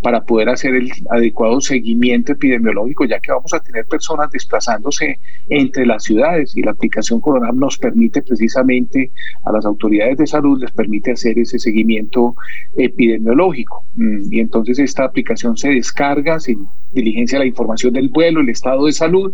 para 0.04 0.22
poder 0.22 0.50
hacer 0.50 0.76
el 0.76 0.92
adecuado 1.10 1.62
seguimiento 1.62 2.34
epidemiológico, 2.34 3.06
ya 3.06 3.20
que 3.20 3.32
vamos 3.32 3.54
a 3.54 3.60
tener 3.62 3.86
personas 3.86 4.30
desplazándose 4.30 5.18
entre 5.50 5.86
las 5.86 6.04
ciudades 6.04 6.56
y 6.58 6.62
la 6.62 6.72
aplicación 6.72 7.22
Corona 7.22 7.52
nos 7.54 7.78
permite 7.78 8.22
precisamente 8.22 9.12
a 9.46 9.52
las 9.54 9.66
autoridades 9.66 10.18
de 10.18 10.28
salud, 10.28 10.60
les 10.60 10.72
permite 10.72 11.14
hacer 11.14 11.40
ese 11.40 11.58
seguimiento 11.58 12.36
epidemiológico. 12.76 13.86
Mm, 13.96 14.32
y 14.32 14.40
entonces 14.42 14.78
esta 14.78 15.06
aplicación 15.06 15.56
se 15.56 15.70
descarga, 15.70 16.40
se 16.40 16.58
diligencia 16.92 17.40
la 17.40 17.46
información 17.46 17.94
del 17.94 18.10
vuelo, 18.10 18.42
el 18.42 18.50
estado 18.50 18.86
de 18.86 18.92
salud 18.92 19.34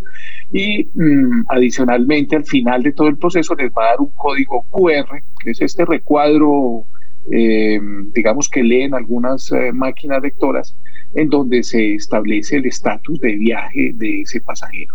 y 0.52 0.84
mm, 0.94 1.46
adicionalmente 1.48 2.36
al 2.36 2.44
final 2.44 2.84
de 2.84 2.92
todo 2.92 3.08
el 3.08 3.16
proceso 3.16 3.56
les 3.56 3.72
va 3.72 3.86
a 3.86 3.90
dar 3.90 4.00
un 4.00 4.10
código 4.14 4.64
QR, 4.70 5.20
que 5.42 5.50
es 5.50 5.60
este 5.60 5.84
recuadro 5.84 6.84
eh, 7.30 7.78
digamos 8.14 8.48
que 8.48 8.62
leen 8.62 8.94
algunas 8.94 9.52
eh, 9.52 9.72
máquinas 9.72 10.22
lectoras 10.22 10.74
en 11.14 11.28
donde 11.28 11.62
se 11.62 11.94
establece 11.94 12.56
el 12.56 12.66
estatus 12.66 13.20
de 13.20 13.34
viaje 13.36 13.92
de 13.94 14.22
ese 14.22 14.40
pasajero. 14.40 14.94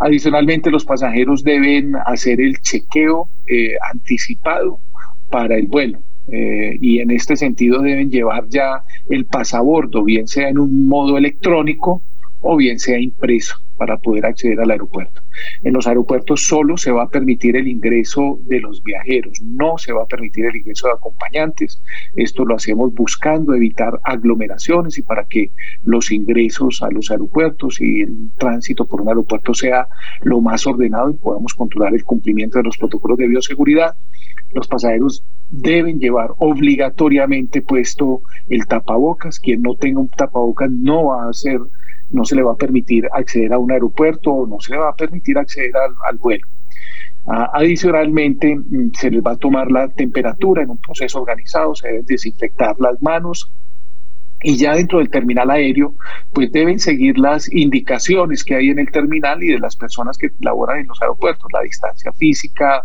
Adicionalmente, 0.00 0.70
los 0.70 0.84
pasajeros 0.84 1.44
deben 1.44 1.94
hacer 2.06 2.40
el 2.40 2.60
chequeo 2.60 3.28
eh, 3.46 3.74
anticipado 3.92 4.78
para 5.30 5.56
el 5.56 5.66
vuelo. 5.66 5.98
y 6.26 7.00
en 7.00 7.10
este 7.10 7.36
sentido 7.36 7.82
deben 7.82 8.10
llevar 8.10 8.48
ya 8.48 8.82
el 9.10 9.26
pasabordo, 9.26 10.02
bien 10.02 10.26
sea 10.26 10.48
en 10.48 10.58
un 10.58 10.88
modo 10.88 11.18
electrónico 11.18 12.02
o 12.44 12.56
bien 12.56 12.78
sea 12.78 13.00
impreso 13.00 13.56
para 13.76 13.96
poder 13.96 14.26
acceder 14.26 14.60
al 14.60 14.70
aeropuerto. 14.70 15.22
En 15.62 15.72
los 15.72 15.86
aeropuertos 15.86 16.46
solo 16.46 16.76
se 16.76 16.92
va 16.92 17.04
a 17.04 17.08
permitir 17.08 17.56
el 17.56 17.66
ingreso 17.66 18.38
de 18.42 18.60
los 18.60 18.82
viajeros, 18.82 19.40
no 19.42 19.78
se 19.78 19.92
va 19.92 20.02
a 20.02 20.06
permitir 20.06 20.44
el 20.44 20.56
ingreso 20.56 20.86
de 20.86 20.92
acompañantes. 20.92 21.80
Esto 22.14 22.44
lo 22.44 22.54
hacemos 22.54 22.94
buscando 22.94 23.54
evitar 23.54 23.98
aglomeraciones 24.04 24.98
y 24.98 25.02
para 25.02 25.24
que 25.24 25.50
los 25.82 26.12
ingresos 26.12 26.82
a 26.82 26.90
los 26.90 27.10
aeropuertos 27.10 27.80
y 27.80 28.02
el 28.02 28.30
tránsito 28.38 28.86
por 28.86 29.00
un 29.00 29.08
aeropuerto 29.08 29.54
sea 29.54 29.88
lo 30.22 30.40
más 30.40 30.66
ordenado 30.66 31.10
y 31.10 31.14
podamos 31.14 31.54
controlar 31.54 31.94
el 31.94 32.04
cumplimiento 32.04 32.58
de 32.58 32.64
los 32.64 32.76
protocolos 32.76 33.18
de 33.18 33.28
bioseguridad. 33.28 33.96
Los 34.52 34.68
pasajeros 34.68 35.24
deben 35.50 35.98
llevar 35.98 36.30
obligatoriamente 36.38 37.62
puesto 37.62 38.20
el 38.48 38.66
tapabocas. 38.66 39.40
Quien 39.40 39.62
no 39.62 39.74
tenga 39.74 40.00
un 40.00 40.08
tapabocas 40.08 40.70
no 40.70 41.06
va 41.06 41.28
a 41.28 41.32
ser 41.32 41.58
no 42.10 42.24
se 42.24 42.36
le 42.36 42.42
va 42.42 42.52
a 42.52 42.56
permitir 42.56 43.08
acceder 43.12 43.52
a 43.52 43.58
un 43.58 43.72
aeropuerto 43.72 44.32
o 44.32 44.46
no 44.46 44.60
se 44.60 44.72
le 44.72 44.78
va 44.78 44.90
a 44.90 44.94
permitir 44.94 45.38
acceder 45.38 45.72
al, 45.76 46.16
vuelo. 46.18 46.46
Ah, 47.26 47.50
adicionalmente, 47.54 48.54
mm, 48.54 48.92
se 48.92 49.10
les 49.10 49.22
va 49.22 49.32
a 49.32 49.36
tomar 49.36 49.70
la 49.70 49.88
temperatura 49.88 50.62
en 50.62 50.70
un 50.70 50.78
proceso 50.78 51.20
organizado, 51.20 51.74
se 51.74 51.88
deben 51.88 52.06
desinfectar 52.06 52.76
las 52.78 53.00
manos 53.02 53.50
y 54.42 54.58
ya 54.58 54.74
dentro 54.74 54.98
del 54.98 55.08
terminal 55.08 55.50
aéreo, 55.50 55.94
pues 56.34 56.52
deben 56.52 56.78
seguir 56.78 57.18
las 57.18 57.50
indicaciones 57.50 58.44
que 58.44 58.54
hay 58.54 58.68
en 58.68 58.78
el 58.78 58.90
terminal 58.90 59.42
y 59.42 59.48
de 59.48 59.58
las 59.58 59.74
personas 59.74 60.18
que 60.18 60.28
laboran 60.40 60.80
en 60.80 60.86
los 60.86 61.00
aeropuertos, 61.00 61.50
la 61.50 61.62
distancia 61.62 62.12
física, 62.12 62.84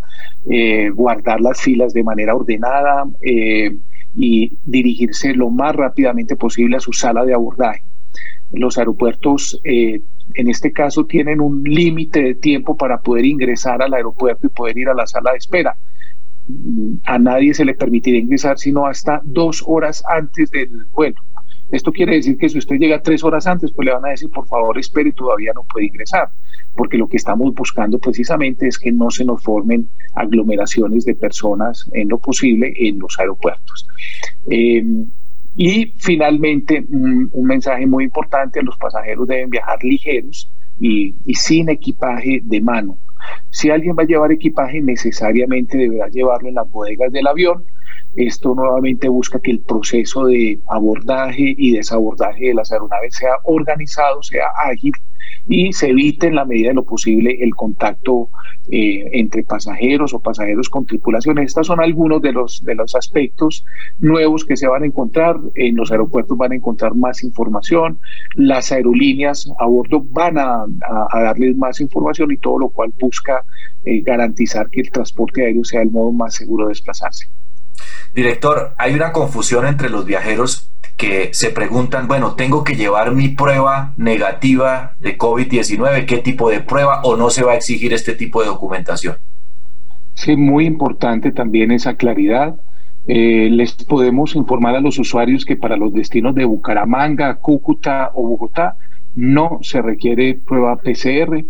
eh, 0.50 0.90
guardar 0.90 1.42
las 1.42 1.60
filas 1.60 1.94
de 1.94 2.04
manera 2.04 2.34
ordenada 2.34 3.06
eh, 3.22 3.76
y 4.16 4.58
dirigirse 4.64 5.34
lo 5.34 5.50
más 5.50 5.76
rápidamente 5.76 6.38
posible 6.38 6.78
a 6.78 6.80
su 6.80 6.94
sala 6.94 7.26
de 7.26 7.34
abordaje 7.34 7.84
los 8.52 8.78
aeropuertos 8.78 9.60
eh, 9.64 10.02
en 10.36 10.50
este 10.50 10.72
caso 10.72 11.06
tienen 11.06 11.42
un 11.42 11.64
límite 11.64 12.22
de 12.22 12.36
tiempo 12.36 12.78
para 12.78 13.00
poder 13.00 13.26
ingresar 13.26 13.82
al 13.82 13.94
aeropuerto 13.94 14.48
y 14.48 14.50
poder 14.50 14.78
ir 14.78 14.90
a 14.90 14.94
la 14.94 15.08
sala 15.08 15.32
de 15.32 15.38
espera. 15.38 15.76
A 17.06 17.20
nadie 17.20 17.54
se 17.54 17.66
le 17.66 17.76
permitirá 17.76 18.18
ingresar 18.18 18.58
sino 18.58 18.86
hasta 18.86 19.22
dos 19.24 19.64
horas 19.66 20.04
antes 20.08 20.50
del 20.52 20.86
vuelo. 20.94 21.22
Esto 21.72 21.92
quiere 21.92 22.16
decir 22.16 22.38
que 22.38 22.50
si 22.50 22.58
usted 22.58 22.78
llega 22.78 23.02
tres 23.02 23.24
horas 23.24 23.46
antes, 23.46 23.72
pues 23.72 23.86
le 23.86 23.94
van 23.94 24.06
a 24.06 24.10
decir, 24.10 24.30
por 24.32 24.48
favor, 24.48 24.78
espere, 24.80 25.12
todavía 25.12 25.52
no 25.54 25.64
puede 25.72 25.86
ingresar, 25.86 26.30
porque 26.76 26.98
lo 26.98 27.08
que 27.08 27.18
estamos 27.18 27.54
buscando 27.54 28.00
precisamente 28.00 28.68
es 28.68 28.80
que 28.80 28.92
no 28.92 29.12
se 29.12 29.24
nos 29.24 29.44
formen 29.44 29.88
aglomeraciones 30.16 31.06
de 31.06 31.14
personas 31.14 31.88
en 31.94 32.10
lo 32.10 32.18
posible 32.18 32.74
en 32.76 32.98
los 32.98 33.20
aeropuertos. 33.20 33.88
Eh, 34.50 34.84
y 35.62 35.94
finalmente, 35.98 36.86
un, 36.90 37.30
mensaje 37.44 37.86
muy 37.86 38.06
importante, 38.06 38.64
los 38.64 38.78
pasajeros 38.78 39.28
deben 39.28 39.50
viajar 39.50 39.78
ligeros 39.84 40.50
y, 40.80 41.14
sin 41.34 41.68
equipaje 41.68 42.40
de 42.46 42.62
mano. 42.62 42.98
Si 43.50 43.70
alguien 43.70 43.94
va 43.94 44.04
a 44.04 44.06
llevar 44.06 44.32
equipaje, 44.32 44.80
necesariamente 44.80 45.78
deberá 45.78 46.08
llevarlo 46.08 46.48
en 46.48 46.56
las 46.56 46.72
bodegas 46.72 47.12
del 47.12 47.28
avión. 47.28 47.66
Esto 48.16 48.56
nuevamente 48.56 49.10
busca 49.10 49.42
que 49.42 49.52
el 49.52 49.60
proceso 49.60 50.28
de 50.28 50.58
abordaje 50.70 51.56
y 51.58 51.74
desabordaje 51.76 52.46
de 52.46 52.54
las 52.54 52.72
aeronaves 52.72 53.16
sea 53.16 53.34
organizado, 53.44 54.24
sea 54.24 54.46
ágil 54.64 54.94
y 55.50 55.74
se 55.74 55.90
evite 55.90 56.28
en 56.28 56.36
la 56.36 56.46
medida 56.46 56.70
de 56.70 56.76
lo 56.76 56.86
posible 56.86 57.38
el 57.42 57.56
contacto 57.56 58.30
eh, 58.72 59.10
entre 59.14 59.44
pasajeros 59.44 60.14
o 60.14 60.20
pasajeros 60.20 60.70
con 60.70 60.86
tripulaciones. 60.86 61.48
Estos 61.48 61.66
son 61.66 61.82
algunos 61.82 62.22
de 62.22 62.32
los, 62.32 62.64
de 62.64 62.76
los 62.76 62.94
aspectos 62.96 63.66
nuevos 64.00 64.46
que 64.46 64.56
se 64.56 64.68
van 64.68 64.84
a 64.84 64.86
encontrar. 64.86 65.38
En 65.56 65.76
los 65.76 65.92
aeropuertos 65.92 66.38
van 66.38 66.52
a 66.52 66.56
encontrar 66.56 66.94
más 66.94 67.24
información, 67.24 68.00
las 68.36 68.72
aerolíneas 68.72 69.52
a 69.60 69.66
bordo 69.66 70.06
van 70.12 70.38
a, 70.38 70.66
darles 71.12 71.58
más 71.58 71.82
información 71.82 72.32
y 72.32 72.38
todo 72.38 72.60
lo 72.60 72.70
cual 72.70 72.94
busca 73.00 73.44
eh, 73.86 74.02
garantizar 74.02 74.70
que 74.70 74.82
el 74.82 74.92
transporte 74.92 75.44
aéreo 75.44 75.64
sea 75.64 75.82
el 75.82 75.90
modo 75.90 76.12
más 76.12 76.36
seguro 76.36 76.66
de 76.66 76.70
desplazarse. 76.70 77.28
Director, 78.14 78.76
hay 78.78 78.94
una 78.94 79.12
confusión 79.12 79.66
entre 79.66 79.90
los 79.90 80.06
viajeros 80.06 80.70
que 81.00 81.30
se 81.32 81.50
preguntan, 81.52 82.10
bueno, 82.10 82.36
tengo 82.36 82.66
que 82.66 82.76
llevar 82.76 83.16
mi 83.16 83.30
prueba 83.30 83.94
negativa 83.96 84.96
de 85.00 85.18
COVID-19, 85.18 86.06
¿qué 86.06 86.18
tipo 86.18 86.50
de 86.50 86.60
prueba 86.60 87.02
o 87.04 87.16
no 87.16 87.30
se 87.30 87.42
va 87.46 87.54
a 87.54 87.56
exigir 87.56 87.94
este 87.94 88.16
tipo 88.16 88.42
de 88.42 88.48
documentación? 88.48 89.16
Sí, 90.14 90.36
muy 90.36 90.66
importante 90.66 91.32
también 91.32 91.72
esa 91.72 91.94
claridad. 91.96 92.60
Eh, 93.08 93.48
les 93.50 93.76
podemos 93.76 94.36
informar 94.36 94.76
a 94.76 94.82
los 94.82 95.00
usuarios 95.00 95.46
que 95.46 95.56
para 95.56 95.78
los 95.78 95.94
destinos 95.94 96.36
de 96.36 96.44
Bucaramanga, 96.44 97.36
Cúcuta 97.36 98.12
o 98.14 98.28
Bogotá 98.28 98.76
no 99.16 99.60
se 99.62 99.82
requiere 99.82 100.38
prueba 100.46 100.76
PCR, 100.76 101.46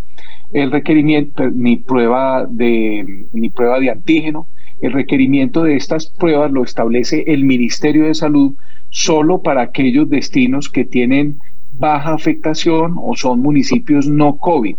el 0.53 0.71
requerimiento 0.71 1.49
ni 1.49 1.77
prueba 1.77 2.45
de 2.47 3.25
ni 3.33 3.49
prueba 3.49 3.79
de 3.79 3.89
antígeno. 3.89 4.45
El 4.79 4.93
requerimiento 4.93 5.63
de 5.63 5.75
estas 5.75 6.05
pruebas 6.07 6.51
lo 6.51 6.63
establece 6.63 7.23
el 7.27 7.43
Ministerio 7.45 8.05
de 8.05 8.13
Salud 8.13 8.53
solo 8.89 9.41
para 9.41 9.61
aquellos 9.61 10.09
destinos 10.09 10.69
que 10.69 10.85
tienen 10.85 11.39
baja 11.73 12.13
afectación 12.13 12.95
o 13.01 13.15
son 13.15 13.39
municipios 13.41 14.07
no 14.07 14.37
COVID. 14.37 14.75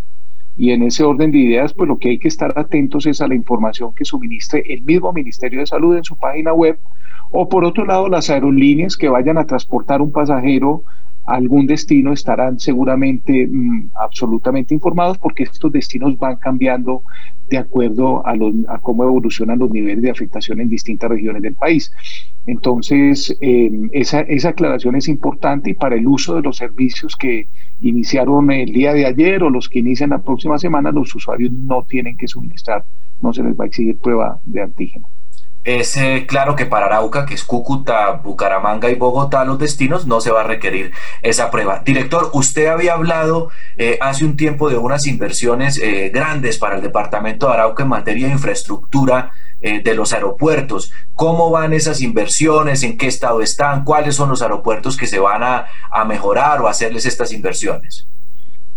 Y 0.57 0.73
en 0.73 0.83
ese 0.83 1.05
orden 1.05 1.31
de 1.31 1.39
ideas, 1.39 1.73
pues 1.73 1.89
lo 1.89 1.99
que 1.99 2.11
hay 2.11 2.19
que 2.19 2.29
estar 2.29 2.53
atentos 2.57 3.07
es 3.07 3.21
a 3.21 3.29
la 3.29 3.35
información 3.35 3.95
que 3.95 4.05
suministre 4.05 4.63
el 4.69 4.83
mismo 4.83 5.13
Ministerio 5.13 5.61
de 5.61 5.67
Salud 5.67 5.97
en 5.97 6.05
su 6.05 6.17
página 6.17 6.53
web, 6.53 6.79
o 7.31 7.49
por 7.49 7.65
otro 7.65 7.87
lado 7.87 8.09
las 8.09 8.29
aerolíneas 8.29 8.97
que 8.97 9.09
vayan 9.09 9.39
a 9.39 9.47
transportar 9.47 10.03
un 10.03 10.13
pasajero 10.13 10.83
algún 11.31 11.67
destino 11.67 12.13
estarán 12.13 12.59
seguramente 12.59 13.47
mm, 13.47 13.91
absolutamente 13.95 14.75
informados 14.75 15.17
porque 15.19 15.45
estos 15.45 15.71
destinos 15.71 16.19
van 16.19 16.37
cambiando 16.37 17.03
de 17.49 17.59
acuerdo 17.59 18.23
a, 18.27 18.79
cómo 18.81 19.05
evolucionan 19.05 19.59
los 19.59 19.71
niveles 19.71 20.03
de 20.03 20.11
afectación 20.11 20.61
en 20.61 20.69
distintas 20.69 21.09
regiones 21.09 21.43
del 21.43 21.55
país. 21.55 21.93
Entonces, 22.47 23.37
em, 23.41 23.91
esa, 23.93 24.21
esa 24.21 24.51
aclaración 24.51 24.97
es 24.97 25.09
importante 25.09 25.71
y 25.71 25.75
para 25.75 25.97
el 25.97 26.07
uso 26.07 26.35
de 26.35 26.43
los 26.43 26.57
servicios 26.57 27.15
que 27.17 27.47
iniciaron 27.81 28.51
el 28.51 28.73
día 28.73 28.93
de 28.93 29.07
ayer 29.07 29.43
o 29.43 29.51
los 29.51 29.69
que 29.69 29.81
inician 29.81 30.11
la 30.11 30.19
próxima 30.19 30.59
semana, 30.59 30.91
los 30.91 31.15
usuarios 31.15 31.53
no 31.53 31.85
tienen 31.85 32.17
que 32.17 32.27
suministrar, 32.27 32.85
no 33.23 33.33
se 33.33 33.43
les 33.43 33.55
va 33.59 33.65
a 33.65 33.67
exigir 33.69 33.97
prueba 33.97 34.41
de 34.45 34.63
antígeno. 34.63 35.07
Es 35.63 35.95
eh, 35.99 36.25
claro 36.27 36.57
que 36.57 36.65
para 36.65 36.87
Arauca, 36.87 37.27
que 37.27 37.35
es 37.35 37.45
Cúcuta, 37.45 38.13
Bucaramanga 38.13 38.91
y 38.91 38.95
Bogotá, 38.95 39.45
los 39.45 39.59
destinos, 39.59 40.07
no 40.07 40.23
se 40.23 40.31
va 40.31 40.41
a 40.41 40.45
requerir 40.45 40.93
esa 41.21 41.51
prueba. 41.51 41.83
Director, 41.85 42.31
usted 42.33 42.67
había 42.67 42.95
hablado 42.95 43.51
eh, 43.77 43.99
hace 44.01 44.25
un 44.25 44.39
tiempo 44.39 44.71
de 44.71 44.79
unas 44.79 45.07
inversiones 45.07 45.79
eh, 45.79 46.11
grandes 46.15 46.57
para 46.57 46.77
el 46.77 46.83
departamento 46.83 47.47
de 47.47 47.53
Arauca 47.53 47.83
en 47.83 47.91
materia 47.91 48.27
de 48.27 48.33
infraestructura 48.33 49.33
de 49.61 49.95
los 49.95 50.15
aeropuertos. 50.15 50.91
¿Cómo 51.15 51.51
van 51.51 51.75
esas 51.75 52.01
inversiones? 52.01 52.83
¿En 52.83 52.97
qué 52.97 53.09
estado 53.09 53.43
están? 53.43 53.85
¿Cuáles 53.85 54.15
son 54.15 54.31
los 54.31 54.41
aeropuertos 54.41 54.97
que 54.97 55.07
se 55.07 55.19
van 55.19 55.43
a, 55.43 55.67
a 55.91 56.07
mejorar 56.07 56.63
o 56.63 56.69
hacerles 56.69 57.05
estas 57.05 57.31
inversiones? 57.31 58.07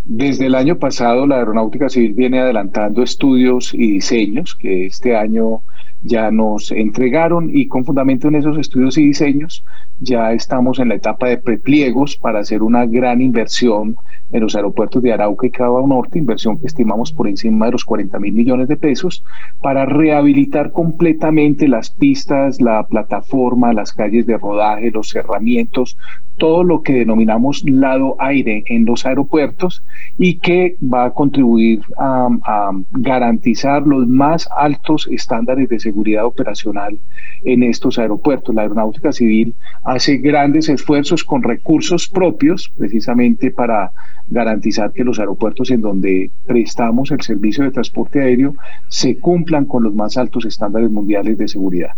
Desde 0.03 0.47
el 0.47 0.55
año 0.55 0.77
pasado, 0.77 1.25
la 1.25 1.37
Aeronáutica 1.37 1.87
Civil 1.87 2.13
viene 2.13 2.41
adelantando 2.41 3.01
estudios 3.01 3.73
y 3.73 3.93
diseños 3.93 4.55
que 4.55 4.87
este 4.87 5.15
año 5.15 5.61
ya 6.03 6.31
nos 6.31 6.71
entregaron 6.71 7.49
y 7.53 7.67
con 7.67 7.85
fundamento 7.85 8.27
en 8.27 8.35
esos 8.35 8.57
estudios 8.57 8.97
y 8.97 9.05
diseños 9.05 9.63
ya 9.99 10.33
estamos 10.33 10.79
en 10.79 10.89
la 10.89 10.95
etapa 10.95 11.27
de 11.27 11.37
prepliegos 11.37 12.17
para 12.17 12.39
hacer 12.39 12.61
una 12.61 12.85
gran 12.85 13.21
inversión 13.21 13.95
en 14.31 14.41
los 14.41 14.55
aeropuertos 14.55 15.01
de 15.01 15.13
Arauca 15.13 15.47
y 15.47 15.51
Cabo 15.51 15.85
Norte, 15.87 16.17
inversión 16.17 16.59
que 16.59 16.67
estimamos 16.67 17.11
por 17.11 17.27
encima 17.27 17.67
de 17.67 17.73
los 17.73 17.85
40 17.85 18.19
mil 18.19 18.33
millones 18.33 18.67
de 18.67 18.75
pesos, 18.75 19.23
para 19.61 19.85
rehabilitar 19.85 20.71
completamente 20.71 21.67
las 21.67 21.91
pistas, 21.91 22.59
la 22.59 22.83
plataforma, 22.83 23.73
las 23.73 23.93
calles 23.93 24.25
de 24.25 24.37
rodaje, 24.37 24.91
los 24.91 25.09
cerramientos, 25.09 25.97
todo 26.37 26.63
lo 26.63 26.81
que 26.81 26.93
denominamos 26.93 27.63
lado 27.65 28.15
aire 28.19 28.63
en 28.67 28.85
los 28.85 29.05
aeropuertos 29.05 29.83
y 30.17 30.39
que 30.39 30.77
va 30.81 31.05
a 31.05 31.11
contribuir 31.11 31.81
a, 31.97 32.71
garantizar 32.91 33.85
los 33.85 34.07
más 34.07 34.47
altos 34.55 35.07
estándares 35.11 35.69
de 35.69 35.79
seguridad 35.79 36.25
operacional 36.25 36.97
en 37.43 37.63
estos 37.63 37.99
aeropuertos. 37.99 38.53
La 38.55 38.63
Aeronáutica 38.63 39.11
Civil 39.11 39.53
hace 39.83 40.17
grandes 40.17 40.69
esfuerzos 40.69 41.23
con 41.23 41.43
recursos 41.43 42.07
propios 42.07 42.71
precisamente 42.77 43.51
para 43.51 43.91
garantizar 44.27 44.91
que 44.91 45.03
los 45.03 45.19
aeropuertos 45.19 45.69
en 45.71 45.81
donde 45.81 46.31
prestamos 46.45 47.11
el 47.11 47.21
servicio 47.21 47.63
de 47.63 47.71
transporte 47.71 48.21
aéreo 48.21 48.55
se 48.87 49.19
cumplan 49.19 49.65
con 49.65 49.83
los 49.83 49.93
más 49.93 50.17
altos 50.17 50.45
estándares 50.45 50.89
mundiales 50.89 51.37
de 51.37 51.47
seguridad. 51.47 51.91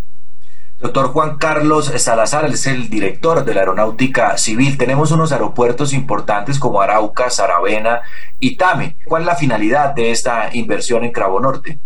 Doctor 0.80 1.08
Juan 1.08 1.38
Carlos 1.38 1.86
Salazar 1.86 2.46
es 2.46 2.68
el 2.68 2.90
director 2.90 3.46
de 3.46 3.54
la 3.54 3.62
Aeronáutica 3.62 4.38
Civil. 4.38 4.78
Tenemos 4.78 5.12
unos 5.12 5.32
aeropuertos 5.32 5.94
importantes 5.94 6.60
como 6.60 6.82
Arauca, 6.82 7.30
Saravena 7.30 8.02
y 8.42 8.58
Tame. 8.58 8.98
¿Cuál 9.06 9.22
es 9.22 9.28
la 9.28 9.36
finalidad 9.36 9.96
de 9.96 10.12
esta 10.12 10.50
inversión 10.54 11.06
en 11.06 11.14
Cravo 11.14 11.40
Norte? 11.40 11.80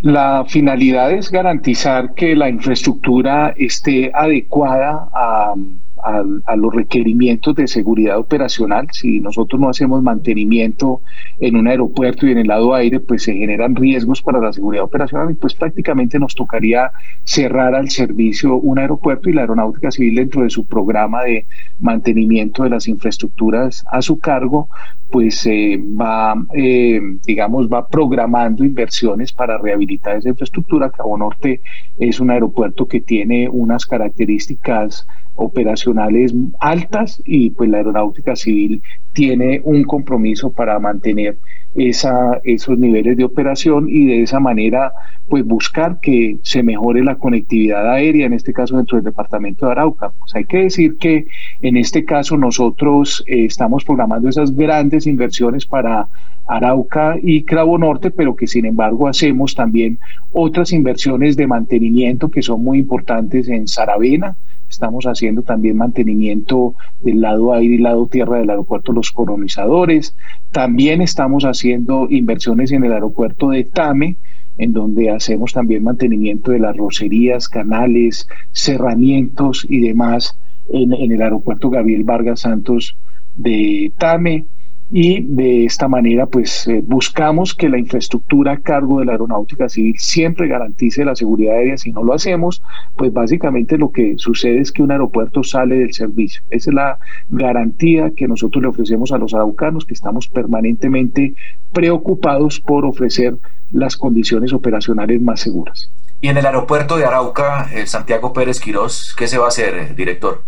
La 0.00 0.44
finalidad 0.48 1.12
es 1.12 1.30
garantizar 1.30 2.14
que 2.14 2.34
la 2.34 2.48
infraestructura 2.48 3.54
esté 3.56 4.10
adecuada 4.14 5.08
a 5.12 5.54
a, 6.02 6.56
los 6.56 6.74
requerimientos 6.74 7.54
de 7.54 7.66
seguridad 7.66 8.18
operacional. 8.18 8.88
Si 8.92 9.20
nosotros 9.20 9.60
no 9.60 9.68
hacemos 9.68 10.02
mantenimiento 10.02 11.00
en 11.40 11.56
un 11.56 11.68
aeropuerto 11.68 12.26
y 12.26 12.32
en 12.32 12.38
el 12.38 12.48
lado 12.48 12.74
aire, 12.74 13.00
pues 13.00 13.22
se 13.22 13.34
generan 13.34 13.74
riesgos 13.74 14.22
para 14.22 14.40
la 14.40 14.52
seguridad 14.52 14.84
operacional 14.84 15.30
y 15.30 15.34
pues 15.34 15.54
prácticamente 15.54 16.18
nos 16.18 16.34
tocaría 16.34 16.90
cerrar 17.24 17.74
al 17.74 17.90
servicio 17.90 18.56
un 18.56 18.78
aeropuerto 18.78 19.30
y 19.30 19.32
la 19.32 19.42
Aeronáutica 19.42 19.90
Civil 19.90 20.16
dentro 20.16 20.42
de 20.42 20.50
su 20.50 20.66
programa 20.66 21.22
de 21.22 21.46
mantenimiento 21.80 22.64
de 22.64 22.70
las 22.70 22.88
infraestructuras 22.88 23.84
a 23.90 24.02
su 24.02 24.18
cargo, 24.18 24.68
pues 25.10 25.46
eh, 25.46 25.78
va, 25.78 26.34
eh, 26.54 27.00
digamos, 27.26 27.68
va 27.68 27.86
programando 27.86 28.64
inversiones 28.64 29.32
para 29.32 29.58
rehabilitar 29.58 30.16
esa 30.16 30.30
infraestructura. 30.30 30.90
Cabo 30.90 31.18
Norte 31.18 31.60
es 31.98 32.18
un 32.18 32.30
aeropuerto 32.30 32.86
que 32.86 33.00
tiene 33.00 33.48
unas 33.48 33.86
características 33.86 35.06
operacionales 35.34 36.34
altas 36.60 37.22
y 37.24 37.50
pues 37.50 37.70
la 37.70 37.78
aeronáutica 37.78 38.36
civil 38.36 38.82
tiene 39.12 39.60
un 39.64 39.84
compromiso 39.84 40.52
para 40.52 40.78
mantener 40.78 41.38
esa, 41.74 42.40
esos 42.44 42.78
niveles 42.78 43.16
de 43.16 43.24
operación 43.24 43.86
y 43.88 44.06
de 44.06 44.22
esa 44.22 44.40
manera 44.40 44.92
pues 45.28 45.44
buscar 45.44 45.98
que 46.00 46.36
se 46.42 46.62
mejore 46.62 47.02
la 47.02 47.16
conectividad 47.16 47.90
aérea, 47.90 48.26
en 48.26 48.34
este 48.34 48.52
caso 48.52 48.76
dentro 48.76 48.96
del 48.96 49.04
departamento 49.04 49.66
de 49.66 49.72
Arauca. 49.72 50.10
Pues 50.18 50.34
hay 50.34 50.44
que 50.44 50.58
decir 50.58 50.96
que 50.98 51.26
en 51.62 51.76
este 51.76 52.04
caso 52.04 52.36
nosotros 52.36 53.24
eh, 53.26 53.46
estamos 53.46 53.84
programando 53.84 54.28
esas 54.28 54.54
grandes 54.54 55.06
inversiones 55.06 55.64
para 55.64 56.08
Arauca 56.46 57.16
y 57.22 57.44
Cravo 57.44 57.78
Norte, 57.78 58.10
pero 58.10 58.36
que 58.36 58.46
sin 58.46 58.66
embargo 58.66 59.08
hacemos 59.08 59.54
también 59.54 59.98
otras 60.32 60.72
inversiones 60.72 61.36
de 61.36 61.46
mantenimiento 61.46 62.30
que 62.30 62.42
son 62.42 62.62
muy 62.62 62.78
importantes 62.78 63.48
en 63.48 63.68
Saravena, 63.68 64.36
Estamos 64.72 65.04
haciendo 65.04 65.42
también 65.42 65.76
mantenimiento 65.76 66.74
del 67.02 67.20
lado 67.20 67.52
aire 67.52 67.74
y 67.74 67.78
lado 67.78 68.06
tierra 68.06 68.38
del 68.38 68.48
aeropuerto 68.48 68.94
Los 68.94 69.12
Colonizadores. 69.12 70.16
También 70.50 71.02
estamos 71.02 71.44
haciendo 71.44 72.06
inversiones 72.08 72.72
en 72.72 72.82
el 72.82 72.94
aeropuerto 72.94 73.50
de 73.50 73.64
Tame, 73.64 74.16
en 74.56 74.72
donde 74.72 75.10
hacemos 75.10 75.52
también 75.52 75.84
mantenimiento 75.84 76.52
de 76.52 76.58
las 76.58 76.74
rocerías, 76.74 77.50
canales, 77.50 78.26
cerramientos 78.52 79.66
y 79.68 79.80
demás 79.80 80.38
en, 80.72 80.94
en 80.94 81.12
el 81.12 81.20
aeropuerto 81.20 81.68
Gabriel 81.68 82.04
Vargas 82.04 82.40
Santos 82.40 82.96
de 83.36 83.92
Tame 83.98 84.46
y 84.94 85.22
de 85.22 85.64
esta 85.64 85.88
manera 85.88 86.26
pues 86.26 86.68
eh, 86.68 86.82
buscamos 86.84 87.54
que 87.54 87.70
la 87.70 87.78
infraestructura 87.78 88.52
a 88.52 88.56
cargo 88.58 89.00
de 89.00 89.06
la 89.06 89.12
aeronáutica 89.12 89.70
civil 89.70 89.94
siempre 89.98 90.48
garantice 90.48 91.02
la 91.02 91.16
seguridad 91.16 91.56
aérea. 91.56 91.78
Si 91.78 91.92
no 91.92 92.04
lo 92.04 92.12
hacemos, 92.12 92.62
pues 92.94 93.10
básicamente 93.10 93.78
lo 93.78 93.90
que 93.90 94.14
sucede 94.18 94.60
es 94.60 94.70
que 94.70 94.82
un 94.82 94.92
aeropuerto 94.92 95.42
sale 95.42 95.76
del 95.76 95.94
servicio. 95.94 96.42
Esa 96.50 96.70
es 96.70 96.74
la 96.74 96.98
garantía 97.30 98.10
que 98.14 98.28
nosotros 98.28 98.60
le 98.60 98.68
ofrecemos 98.68 99.12
a 99.12 99.18
los 99.18 99.32
araucanos, 99.32 99.86
que 99.86 99.94
estamos 99.94 100.28
permanentemente 100.28 101.34
preocupados 101.72 102.60
por 102.60 102.84
ofrecer 102.84 103.38
las 103.70 103.96
condiciones 103.96 104.52
operacionales 104.52 105.22
más 105.22 105.40
seguras. 105.40 105.90
Y 106.20 106.28
en 106.28 106.36
el 106.36 106.44
aeropuerto 106.44 106.98
de 106.98 107.06
Arauca, 107.06 107.70
el 107.72 107.86
Santiago 107.86 108.34
Pérez 108.34 108.60
Quirós, 108.60 109.14
¿qué 109.16 109.26
se 109.26 109.38
va 109.38 109.46
a 109.46 109.48
hacer, 109.48 109.96
director? 109.96 110.42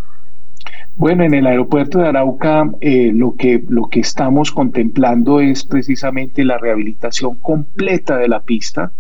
Bueno, 0.96 1.24
en 1.24 1.34
el 1.34 1.46
aeropuerto 1.46 1.98
de 1.98 2.08
Arauca 2.08 2.70
eh, 2.80 3.10
lo, 3.12 3.34
que, 3.34 3.64
lo 3.68 3.88
que 3.88 3.98
estamos 3.98 4.52
contemplando 4.52 5.40
es 5.40 5.64
precisamente 5.64 6.44
la 6.44 6.56
rehabilitación 6.56 7.34
completa 7.36 8.16
de 8.16 8.28
la 8.28 8.42
pista, 8.42 8.92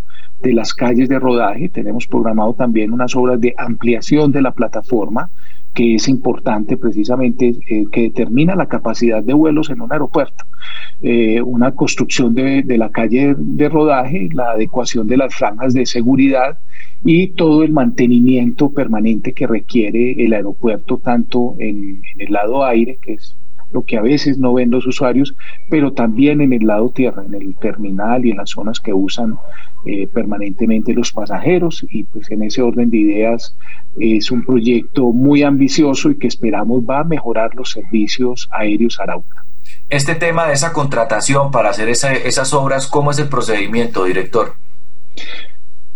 de 0.44 0.52
las 0.52 0.74
calles 0.74 1.08
de 1.08 1.18
rodaje. 1.18 1.68
Tenemos 1.68 2.06
programado 2.06 2.54
también 2.54 2.92
unas 2.92 3.16
obras 3.16 3.40
de 3.40 3.54
ampliación 3.56 4.30
de 4.30 4.42
la 4.42 4.52
plataforma 4.52 5.30
que 5.74 5.96
es 5.96 6.06
importante 6.06 6.76
precisamente, 6.76 7.52
eh, 7.68 7.86
que 7.90 8.02
determina 8.02 8.54
la 8.54 8.66
capacidad 8.66 9.22
de 9.22 9.34
vuelos 9.34 9.70
en 9.70 9.80
un 9.80 9.92
aeropuerto. 9.92 10.44
Eh, 11.02 11.42
una 11.42 11.72
construcción 11.72 12.32
de, 12.32 12.62
de, 12.62 12.78
la 12.78 12.90
calle 12.90 13.34
de 13.36 13.68
rodaje, 13.68 14.28
la 14.32 14.52
adecuación 14.52 15.08
de 15.08 15.16
las 15.16 15.34
franjas 15.34 15.74
de 15.74 15.84
seguridad 15.84 16.58
y 17.04 17.28
todo 17.28 17.64
el 17.64 17.72
mantenimiento 17.72 18.70
permanente 18.70 19.32
que 19.32 19.48
requiere 19.48 20.12
el 20.24 20.32
aeropuerto, 20.32 20.98
tanto 20.98 21.56
en, 21.58 22.00
en 22.14 22.20
el 22.20 22.32
lado 22.32 22.64
aire, 22.64 22.98
que 23.02 23.14
es 23.14 23.36
lo 23.74 23.82
que 23.82 23.98
a 23.98 24.02
veces 24.02 24.38
no 24.38 24.54
ven 24.54 24.70
los 24.70 24.86
usuarios, 24.86 25.34
pero 25.68 25.92
también 25.92 26.40
en 26.40 26.52
el 26.52 26.66
lado 26.66 26.90
tierra, 26.90 27.24
en 27.26 27.34
el 27.34 27.54
terminal 27.56 28.24
y 28.24 28.30
en 28.30 28.36
las 28.36 28.50
zonas 28.50 28.78
que 28.78 28.94
usan 28.94 29.36
eh, 29.84 30.06
permanentemente 30.06 30.94
los 30.94 31.12
pasajeros. 31.12 31.84
Y 31.90 32.04
pues 32.04 32.30
en 32.30 32.44
ese 32.44 32.62
orden 32.62 32.88
de 32.90 32.98
ideas 32.98 33.56
es 33.98 34.30
un 34.30 34.44
proyecto 34.44 35.10
muy 35.12 35.42
ambicioso 35.42 36.08
y 36.08 36.18
que 36.18 36.28
esperamos 36.28 36.84
va 36.88 37.00
a 37.00 37.04
mejorar 37.04 37.54
los 37.56 37.72
servicios 37.72 38.48
aéreos 38.52 39.00
Arauca. 39.00 39.44
Este 39.90 40.14
tema 40.14 40.46
de 40.46 40.54
esa 40.54 40.72
contratación 40.72 41.50
para 41.50 41.70
hacer 41.70 41.88
esas 41.88 42.54
obras, 42.54 42.86
¿cómo 42.86 43.10
es 43.10 43.18
el 43.18 43.28
procedimiento, 43.28 44.04
director? 44.04 44.54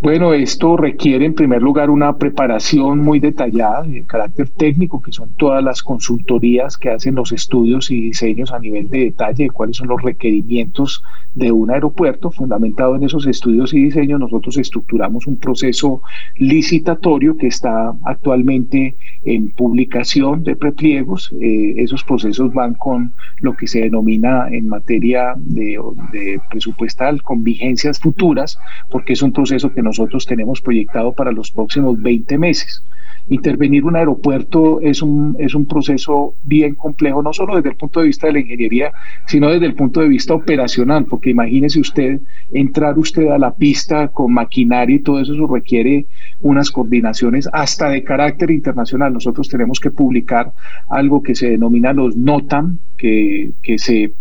Bueno, 0.00 0.32
esto 0.32 0.76
requiere 0.76 1.24
en 1.26 1.34
primer 1.34 1.60
lugar 1.60 1.90
una 1.90 2.18
preparación 2.18 3.00
muy 3.00 3.18
detallada 3.18 3.82
de 3.82 4.04
carácter 4.04 4.48
técnico, 4.48 5.02
que 5.02 5.10
son 5.10 5.30
todas 5.36 5.62
las 5.62 5.82
consultorías 5.82 6.78
que 6.78 6.90
hacen 6.90 7.16
los 7.16 7.32
estudios 7.32 7.90
y 7.90 8.00
diseños 8.02 8.52
a 8.52 8.60
nivel 8.60 8.88
de 8.90 9.00
detalle 9.00 9.44
de 9.44 9.50
cuáles 9.50 9.76
son 9.76 9.88
los 9.88 10.00
requerimientos 10.00 11.02
de 11.34 11.50
un 11.50 11.72
aeropuerto. 11.72 12.30
Fundamentado 12.30 12.94
en 12.94 13.02
esos 13.02 13.26
estudios 13.26 13.74
y 13.74 13.82
diseños, 13.82 14.20
nosotros 14.20 14.56
estructuramos 14.56 15.26
un 15.26 15.36
proceso 15.36 16.00
licitatorio 16.36 17.36
que 17.36 17.48
está 17.48 17.92
actualmente 18.04 18.94
en 19.24 19.50
publicación 19.50 20.44
de 20.44 20.54
prepliegos. 20.54 21.34
Eh, 21.40 21.74
esos 21.78 22.04
procesos 22.04 22.54
van 22.54 22.74
con 22.74 23.14
lo 23.40 23.54
que 23.54 23.66
se 23.66 23.80
denomina 23.80 24.46
en 24.48 24.68
materia 24.68 25.34
de, 25.36 25.76
de 26.12 26.40
presupuestal 26.48 27.20
con 27.20 27.42
vigencias 27.42 27.98
futuras, 27.98 28.60
porque 28.92 29.14
es 29.14 29.22
un 29.22 29.32
proceso 29.32 29.72
que 29.74 29.87
nosotros 29.88 30.26
tenemos 30.26 30.60
proyectado 30.60 31.12
para 31.12 31.32
los 31.32 31.50
próximos 31.50 32.00
20 32.00 32.38
meses. 32.38 32.82
Intervenir 33.30 33.84
un 33.84 33.96
aeropuerto 33.96 34.80
es 34.80 35.02
un, 35.02 35.36
es 35.38 35.54
un 35.54 35.66
proceso 35.66 36.34
bien 36.44 36.74
complejo, 36.74 37.22
no 37.22 37.32
solo 37.34 37.56
desde 37.56 37.70
el 37.70 37.76
punto 37.76 38.00
de 38.00 38.06
vista 38.06 38.26
de 38.26 38.32
la 38.34 38.40
ingeniería, 38.40 38.92
sino 39.26 39.50
desde 39.50 39.66
el 39.66 39.74
punto 39.74 40.00
de 40.00 40.08
vista 40.08 40.32
operacional, 40.32 41.04
porque 41.04 41.30
imagínese 41.30 41.78
usted 41.78 42.20
entrar 42.52 42.98
usted 42.98 43.28
a 43.28 43.38
la 43.38 43.54
pista 43.54 44.08
con 44.08 44.32
maquinaria 44.32 44.96
y 44.96 45.00
todo 45.00 45.20
eso, 45.20 45.34
eso 45.34 45.46
requiere 45.46 46.06
unas 46.40 46.70
coordinaciones 46.70 47.48
hasta 47.52 47.90
de 47.90 48.02
carácter 48.02 48.50
internacional. 48.50 49.12
Nosotros 49.12 49.48
tenemos 49.48 49.78
que 49.78 49.90
publicar 49.90 50.52
algo 50.88 51.22
que 51.22 51.34
se 51.34 51.50
denomina 51.50 51.92
los 51.92 52.16
NOTAM, 52.16 52.78
que, 52.96 53.50
que 53.62 53.78
se 53.78 54.12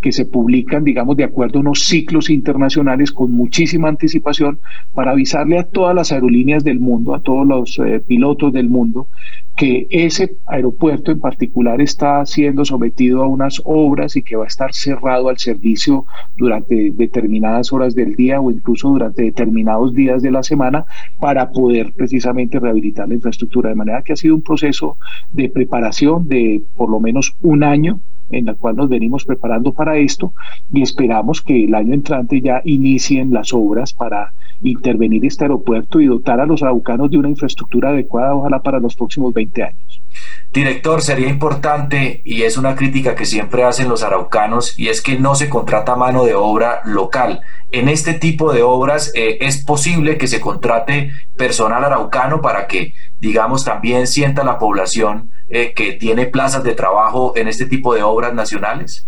que 0.00 0.12
se 0.12 0.24
publican, 0.24 0.84
digamos, 0.84 1.16
de 1.16 1.24
acuerdo 1.24 1.58
a 1.58 1.62
unos 1.62 1.84
ciclos 1.84 2.30
internacionales 2.30 3.10
con 3.10 3.32
muchísima 3.32 3.88
anticipación 3.88 4.60
para 4.94 5.12
avisarle 5.12 5.58
a 5.58 5.64
todas 5.64 5.94
las 5.94 6.12
aerolíneas 6.12 6.62
del 6.64 6.78
mundo, 6.78 7.14
a 7.14 7.20
todos 7.20 7.46
los 7.46 7.78
eh, 7.84 8.00
pilotos 8.00 8.52
del 8.52 8.68
mundo, 8.68 9.08
que 9.58 9.88
ese 9.90 10.36
aeropuerto 10.46 11.10
en 11.10 11.18
particular 11.18 11.80
está 11.80 12.24
siendo 12.26 12.64
sometido 12.64 13.24
a 13.24 13.26
unas 13.26 13.60
obras 13.64 14.14
y 14.14 14.22
que 14.22 14.36
va 14.36 14.44
a 14.44 14.46
estar 14.46 14.72
cerrado 14.72 15.28
al 15.28 15.38
servicio 15.38 16.06
durante 16.36 16.92
determinadas 16.92 17.72
horas 17.72 17.96
del 17.96 18.14
día 18.14 18.40
o 18.40 18.52
incluso 18.52 18.88
durante 18.88 19.22
determinados 19.22 19.94
días 19.94 20.22
de 20.22 20.30
la 20.30 20.44
semana 20.44 20.86
para 21.18 21.50
poder 21.50 21.92
precisamente 21.92 22.60
rehabilitar 22.60 23.08
la 23.08 23.14
infraestructura. 23.14 23.70
De 23.70 23.74
manera 23.74 24.02
que 24.02 24.12
ha 24.12 24.16
sido 24.16 24.36
un 24.36 24.42
proceso 24.42 24.96
de 25.32 25.50
preparación 25.50 26.28
de 26.28 26.62
por 26.76 26.88
lo 26.88 27.00
menos 27.00 27.34
un 27.42 27.64
año 27.64 27.98
en 28.30 28.46
la 28.46 28.54
cual 28.54 28.76
nos 28.76 28.88
venimos 28.88 29.24
preparando 29.24 29.72
para 29.72 29.96
esto 29.96 30.32
y 30.72 30.82
esperamos 30.82 31.42
que 31.42 31.64
el 31.64 31.74
año 31.74 31.94
entrante 31.94 32.40
ya 32.40 32.60
inicien 32.64 33.32
las 33.32 33.52
obras 33.52 33.92
para 33.92 34.32
intervenir 34.62 35.24
este 35.24 35.44
aeropuerto 35.44 36.00
y 36.00 36.06
dotar 36.06 36.40
a 36.40 36.46
los 36.46 36.62
araucanos 36.62 37.10
de 37.10 37.18
una 37.18 37.28
infraestructura 37.28 37.90
adecuada, 37.90 38.34
ojalá 38.34 38.60
para 38.60 38.80
los 38.80 38.96
próximos 38.96 39.32
20 39.32 39.47
años. 39.56 40.00
Director, 40.52 41.02
sería 41.02 41.28
importante, 41.28 42.22
y 42.24 42.42
es 42.42 42.56
una 42.56 42.74
crítica 42.74 43.14
que 43.14 43.26
siempre 43.26 43.64
hacen 43.64 43.88
los 43.88 44.02
araucanos, 44.02 44.78
y 44.78 44.88
es 44.88 45.02
que 45.02 45.18
no 45.18 45.34
se 45.34 45.48
contrata 45.48 45.94
mano 45.94 46.24
de 46.24 46.34
obra 46.34 46.80
local. 46.84 47.42
En 47.70 47.88
este 47.88 48.14
tipo 48.14 48.52
de 48.52 48.62
obras 48.62 49.12
eh, 49.14 49.38
es 49.42 49.62
posible 49.62 50.16
que 50.16 50.26
se 50.26 50.40
contrate 50.40 51.12
personal 51.36 51.84
araucano 51.84 52.40
para 52.40 52.66
que, 52.66 52.94
digamos, 53.20 53.64
también 53.64 54.06
sienta 54.06 54.42
la 54.42 54.58
población 54.58 55.30
eh, 55.50 55.74
que 55.74 55.92
tiene 55.92 56.26
plazas 56.26 56.64
de 56.64 56.74
trabajo 56.74 57.34
en 57.36 57.46
este 57.46 57.66
tipo 57.66 57.94
de 57.94 58.02
obras 58.02 58.32
nacionales. 58.32 59.06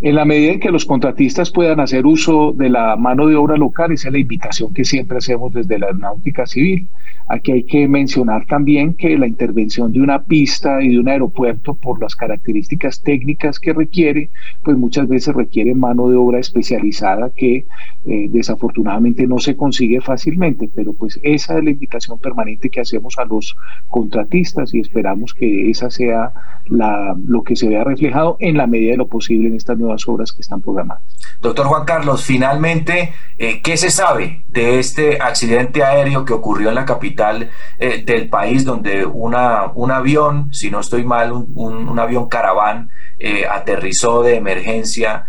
En 0.00 0.14
la 0.14 0.24
medida 0.24 0.52
en 0.52 0.60
que 0.60 0.70
los 0.70 0.84
contratistas 0.84 1.50
puedan 1.50 1.80
hacer 1.80 2.06
uso 2.06 2.52
de 2.52 2.68
la 2.68 2.94
mano 2.94 3.26
de 3.26 3.34
obra 3.34 3.56
local, 3.56 3.90
esa 3.90 4.08
es 4.08 4.12
la 4.12 4.20
invitación 4.20 4.72
que 4.72 4.84
siempre 4.84 5.18
hacemos 5.18 5.52
desde 5.52 5.76
la 5.76 5.92
náutica 5.92 6.46
civil. 6.46 6.86
Aquí 7.26 7.50
hay 7.50 7.64
que 7.64 7.88
mencionar 7.88 8.46
también 8.46 8.94
que 8.94 9.18
la 9.18 9.26
intervención 9.26 9.92
de 9.92 10.00
una 10.00 10.22
pista 10.22 10.80
y 10.80 10.90
de 10.90 11.00
un 11.00 11.08
aeropuerto, 11.08 11.74
por 11.74 12.00
las 12.00 12.14
características 12.14 13.02
técnicas 13.02 13.58
que 13.58 13.72
requiere, 13.72 14.30
pues 14.62 14.78
muchas 14.78 15.08
veces 15.08 15.34
requiere 15.34 15.74
mano 15.74 16.08
de 16.08 16.16
obra 16.16 16.38
especializada 16.38 17.30
que 17.30 17.66
eh, 18.06 18.28
desafortunadamente 18.30 19.26
no 19.26 19.38
se 19.40 19.56
consigue 19.56 20.00
fácilmente, 20.00 20.70
pero 20.72 20.92
pues 20.92 21.18
esa 21.24 21.58
es 21.58 21.64
la 21.64 21.70
invitación 21.70 22.18
permanente 22.18 22.70
que 22.70 22.80
hacemos 22.80 23.18
a 23.18 23.24
los 23.24 23.56
contratistas 23.90 24.72
y 24.74 24.80
esperamos 24.80 25.34
que 25.34 25.70
esa 25.70 25.90
sea 25.90 26.32
la, 26.68 27.16
lo 27.26 27.42
que 27.42 27.56
se 27.56 27.68
vea 27.68 27.82
reflejado 27.84 28.36
en 28.40 28.56
la 28.56 28.66
medida 28.66 28.92
de 28.92 28.98
lo 28.98 29.08
posible 29.08 29.48
en 29.48 29.56
estas 29.56 29.76
nuevas 29.76 29.87
obras 30.06 30.32
que 30.32 30.42
están 30.42 30.60
programadas. 30.60 31.02
Doctor 31.40 31.66
Juan 31.66 31.84
Carlos, 31.84 32.24
finalmente, 32.24 33.14
eh, 33.38 33.62
¿qué 33.62 33.76
se 33.76 33.90
sabe 33.90 34.44
de 34.48 34.78
este 34.78 35.20
accidente 35.20 35.84
aéreo 35.84 36.24
que 36.24 36.32
ocurrió 36.32 36.68
en 36.68 36.74
la 36.74 36.84
capital 36.84 37.50
eh, 37.78 38.02
del 38.04 38.28
país, 38.28 38.64
donde 38.64 39.04
una, 39.06 39.66
un 39.74 39.90
avión, 39.90 40.52
si 40.52 40.70
no 40.70 40.80
estoy 40.80 41.04
mal, 41.04 41.32
un, 41.32 41.88
un, 41.88 41.98
avión 41.98 42.28
caraván 42.28 42.90
eh, 43.18 43.44
aterrizó 43.50 44.22
de 44.22 44.36
emergencia 44.36 45.26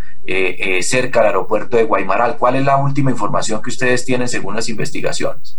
cerca 0.81 1.21
del 1.21 1.29
aeropuerto 1.29 1.77
de 1.77 1.85
Guaymaral? 1.85 2.37
¿Cuál 2.37 2.55
es 2.55 2.63
la 2.63 2.77
última 2.77 3.09
información 3.09 3.63
que 3.63 3.69
ustedes 3.69 4.05
tienen 4.05 4.27
según 4.27 4.55
las 4.55 4.69
investigaciones? 4.69 5.57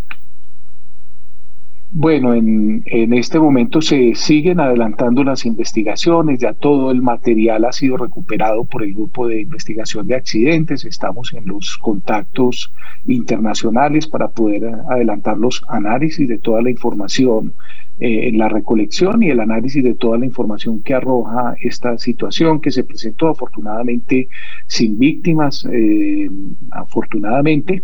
Bueno, 1.92 2.34
en, 2.34 2.84
en, 2.86 3.12
este 3.12 3.40
momento 3.40 3.82
se 3.82 4.14
siguen 4.14 4.60
adelantando 4.60 5.24
las 5.24 5.44
investigaciones, 5.44 6.38
ya 6.38 6.52
todo 6.52 6.92
el 6.92 7.02
material 7.02 7.64
ha 7.64 7.72
sido 7.72 7.96
recuperado 7.96 8.62
por 8.62 8.84
el 8.84 8.94
grupo 8.94 9.26
de 9.26 9.40
investigación 9.40 10.06
de 10.06 10.14
accidentes, 10.14 10.84
estamos 10.84 11.32
en 11.34 11.46
los 11.46 11.76
contactos 11.78 12.72
internacionales 13.06 14.06
para 14.06 14.28
poder 14.28 14.66
adelantar 14.88 15.36
los 15.36 15.64
análisis 15.68 16.28
de 16.28 16.38
toda 16.38 16.62
la 16.62 16.70
información, 16.70 17.54
eh, 17.98 18.30
la 18.34 18.48
recolección 18.48 19.24
y 19.24 19.30
el 19.30 19.40
análisis 19.40 19.82
de 19.82 19.94
toda 19.94 20.16
la 20.16 20.26
información 20.26 20.82
que 20.82 20.94
arroja 20.94 21.54
esta 21.60 21.98
situación 21.98 22.60
que 22.60 22.70
se 22.70 22.84
presentó 22.84 23.28
afortunadamente 23.28 24.28
sin 24.68 24.96
víctimas, 24.96 25.66
eh, 25.72 26.30
afortunadamente. 26.70 27.82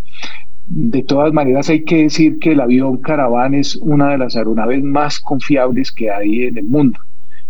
De 0.69 1.03
todas 1.03 1.33
maneras, 1.33 1.69
hay 1.71 1.85
que 1.85 2.03
decir 2.03 2.39
que 2.39 2.53
el 2.53 2.61
avión 2.61 2.99
Caravan 2.99 3.55
es 3.55 3.77
una 3.77 4.11
de 4.11 4.19
las 4.19 4.37
aeronaves 4.37 4.83
más 4.83 5.21
confiables 5.21 5.93
que 5.93 6.11
hay 6.11 6.43
en 6.43 6.59
el 6.59 6.65
mundo 6.65 6.99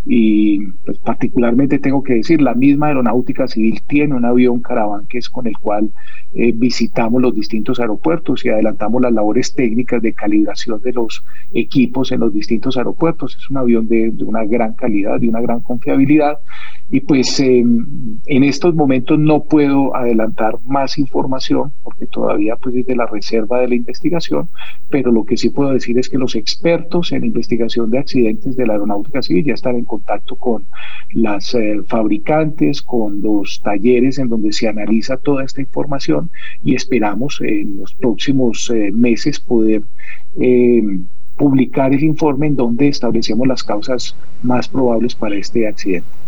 y 0.08 0.60
pues, 0.84 0.98
particularmente 0.98 1.80
tengo 1.80 2.02
que 2.02 2.14
decir, 2.14 2.40
la 2.40 2.54
misma 2.54 2.86
aeronáutica 2.86 3.48
civil 3.48 3.80
tiene 3.88 4.14
un 4.14 4.24
avión 4.24 4.60
caraván 4.60 5.06
que 5.06 5.18
es 5.18 5.28
con 5.28 5.48
el 5.48 5.58
cual 5.58 5.90
eh, 6.32 6.52
visitamos 6.54 7.20
los 7.20 7.34
distintos 7.34 7.80
aeropuertos 7.80 8.44
y 8.44 8.50
adelantamos 8.50 9.02
las 9.02 9.12
labores 9.12 9.52
técnicas 9.54 10.00
de 10.00 10.12
calibración 10.12 10.80
de 10.80 10.92
los 10.92 11.24
equipos 11.52 12.12
en 12.12 12.20
los 12.20 12.32
distintos 12.32 12.76
aeropuertos. 12.76 13.36
Es 13.36 13.50
un 13.50 13.56
avión 13.56 13.88
de, 13.88 14.12
una 14.20 14.44
gran 14.44 14.74
calidad, 14.74 15.18
de 15.18 15.28
una 15.28 15.40
gran 15.40 15.60
confiabilidad 15.60 16.38
y 16.88 17.00
pues 17.00 17.40
en 17.40 18.44
estos 18.44 18.74
momentos 18.74 19.18
no 19.18 19.42
puedo 19.42 19.96
adelantar 19.96 20.58
más 20.64 20.98
información 20.98 21.72
porque 21.82 22.06
todavía 22.06 22.54
pues 22.56 22.76
es 22.76 22.86
de 22.86 22.94
la 22.94 23.06
reserva 23.06 23.60
de 23.60 23.68
la 23.68 23.74
investigación, 23.74 24.48
pero 24.88 25.10
lo 25.10 25.24
que 25.24 25.36
sí 25.36 25.50
puedo 25.50 25.72
decir 25.72 25.98
es 25.98 26.08
que 26.08 26.18
los 26.18 26.36
expertos 26.36 27.10
en 27.10 27.24
investigación 27.24 27.90
de 27.90 27.98
accidentes 27.98 28.56
de 28.56 28.66
la 28.66 28.74
aeronáutica 28.74 29.20
civil 29.20 29.44
ya 29.44 29.54
están 29.54 29.76
en 29.76 29.84
contacto 29.84 30.36
con 30.36 30.64
las 31.12 31.54
eh, 31.54 31.80
fabricantes, 31.86 32.82
con 32.82 33.20
los 33.20 33.60
talleres 33.62 34.18
en 34.18 34.28
donde 34.28 34.52
se 34.52 34.68
analiza 34.68 35.16
toda 35.16 35.44
esta 35.44 35.60
información 35.60 36.30
y 36.62 36.74
esperamos 36.74 37.40
en 37.40 37.78
los 37.78 37.94
próximos 37.94 38.70
eh, 38.70 38.92
meses 38.92 39.40
poder 39.40 39.82
eh, 40.40 40.82
publicar 41.36 41.92
el 41.92 42.02
informe 42.02 42.46
en 42.46 42.56
donde 42.56 42.88
establecemos 42.88 43.46
las 43.46 43.62
causas 43.62 44.16
más 44.42 44.68
probables 44.68 45.14
para 45.14 45.36
este 45.36 45.66
accidente. 45.66 46.25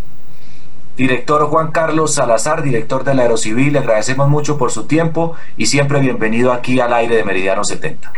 Director 0.98 1.46
Juan 1.46 1.70
Carlos 1.70 2.12
Salazar, 2.12 2.64
director 2.64 3.04
del 3.04 3.20
Aerocivil, 3.20 3.74
le 3.74 3.78
agradecemos 3.78 4.28
mucho 4.28 4.58
por 4.58 4.72
su 4.72 4.86
tiempo 4.86 5.36
y 5.56 5.66
siempre 5.66 6.00
bienvenido 6.00 6.52
aquí 6.52 6.80
al 6.80 6.92
aire 6.92 7.14
de 7.14 7.22
Meridiano 7.22 7.62
70. 7.62 8.12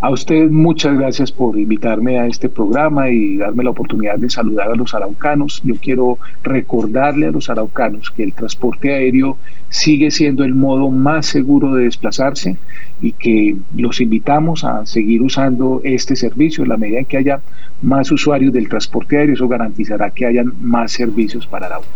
A 0.00 0.10
usted 0.10 0.50
muchas 0.50 0.98
gracias 0.98 1.32
por 1.32 1.58
invitarme 1.58 2.18
a 2.18 2.26
este 2.26 2.50
programa 2.50 3.08
y 3.08 3.38
darme 3.38 3.64
la 3.64 3.70
oportunidad 3.70 4.18
de 4.18 4.28
saludar 4.28 4.70
a 4.70 4.74
los 4.74 4.94
araucanos. 4.94 5.62
Yo 5.64 5.76
quiero 5.76 6.18
recordarle 6.42 7.28
a 7.28 7.30
los 7.30 7.48
araucanos 7.48 8.10
que 8.10 8.22
el 8.22 8.34
transporte 8.34 8.92
aéreo 8.92 9.38
sigue 9.70 10.10
siendo 10.10 10.44
el 10.44 10.54
modo 10.54 10.90
más 10.90 11.24
seguro 11.26 11.74
de 11.74 11.84
desplazarse 11.84 12.58
y 13.00 13.12
que 13.12 13.56
los 13.74 14.00
invitamos 14.00 14.64
a 14.64 14.84
seguir 14.84 15.22
usando 15.22 15.80
este 15.84 16.16
servicio 16.16 16.64
en 16.64 16.68
la 16.68 16.76
medida 16.76 16.98
en 16.98 17.06
que 17.06 17.16
haya 17.16 17.40
más 17.80 18.12
usuarios 18.12 18.52
del 18.52 18.68
transporte 18.68 19.16
aéreo. 19.16 19.34
Eso 19.34 19.48
garantizará 19.48 20.10
que 20.10 20.26
hayan 20.26 20.52
más 20.60 20.92
servicios 20.92 21.46
para 21.46 21.66
Arauca. 21.66 21.88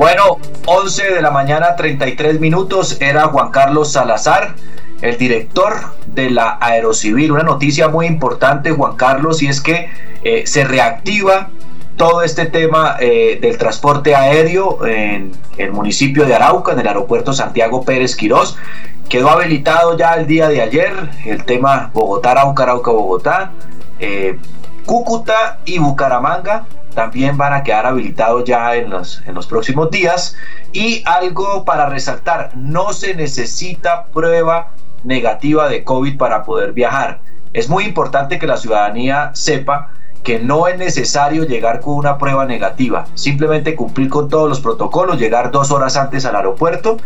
Bueno, 0.00 0.38
11 0.72 1.14
de 1.14 1.20
la 1.20 1.32
mañana, 1.32 1.74
33 1.74 2.38
minutos, 2.38 2.98
era 3.00 3.26
Juan 3.26 3.50
Carlos 3.50 3.90
Salazar, 3.90 4.54
el 5.02 5.18
director 5.18 5.96
de 6.06 6.30
la 6.30 6.58
Aerocivil. 6.60 7.32
Una 7.32 7.42
noticia 7.42 7.88
muy 7.88 8.06
importante, 8.06 8.70
Juan 8.70 8.94
Carlos, 8.94 9.42
y 9.42 9.48
es 9.48 9.60
que 9.60 9.90
eh, 10.22 10.44
se 10.46 10.62
reactiva 10.62 11.48
todo 11.96 12.22
este 12.22 12.46
tema 12.46 12.98
eh, 13.00 13.40
del 13.42 13.58
transporte 13.58 14.14
aéreo 14.14 14.86
en 14.86 15.32
el 15.58 15.72
municipio 15.72 16.24
de 16.24 16.36
Arauca, 16.36 16.70
en 16.70 16.78
el 16.78 16.86
aeropuerto 16.86 17.32
Santiago 17.32 17.84
Pérez 17.84 18.14
Quirós. 18.14 18.56
Quedó 19.08 19.30
habilitado 19.30 19.98
ya 19.98 20.14
el 20.14 20.28
día 20.28 20.48
de 20.48 20.62
ayer 20.62 20.92
el 21.26 21.44
tema 21.46 21.90
Bogotá, 21.92 22.30
Arauca, 22.30 22.62
Arauca, 22.62 22.92
Bogotá, 22.92 23.50
eh, 23.98 24.38
Cúcuta 24.86 25.58
y 25.64 25.80
Bucaramanga 25.80 26.64
también 26.94 27.36
van 27.36 27.52
a 27.52 27.62
quedar 27.62 27.86
habilitados 27.86 28.44
ya 28.44 28.74
en 28.74 28.90
los, 28.90 29.22
en 29.26 29.34
los 29.34 29.46
próximos 29.46 29.90
días. 29.90 30.36
Y 30.72 31.02
algo 31.06 31.64
para 31.64 31.88
resaltar, 31.88 32.50
no 32.54 32.92
se 32.92 33.14
necesita 33.14 34.06
prueba 34.06 34.72
negativa 35.04 35.68
de 35.68 35.84
COVID 35.84 36.18
para 36.18 36.44
poder 36.44 36.72
viajar. 36.72 37.20
Es 37.52 37.68
muy 37.68 37.84
importante 37.84 38.38
que 38.38 38.46
la 38.46 38.56
ciudadanía 38.56 39.30
sepa 39.34 39.90
que 40.22 40.38
no 40.38 40.68
es 40.68 40.78
necesario 40.78 41.44
llegar 41.44 41.80
con 41.80 41.94
una 41.94 42.18
prueba 42.18 42.44
negativa, 42.44 43.06
simplemente 43.14 43.74
cumplir 43.74 44.10
con 44.10 44.28
todos 44.28 44.48
los 44.48 44.60
protocolos, 44.60 45.18
llegar 45.18 45.50
dos 45.50 45.70
horas 45.70 45.96
antes 45.96 46.26
al 46.26 46.36
aeropuerto 46.36 46.98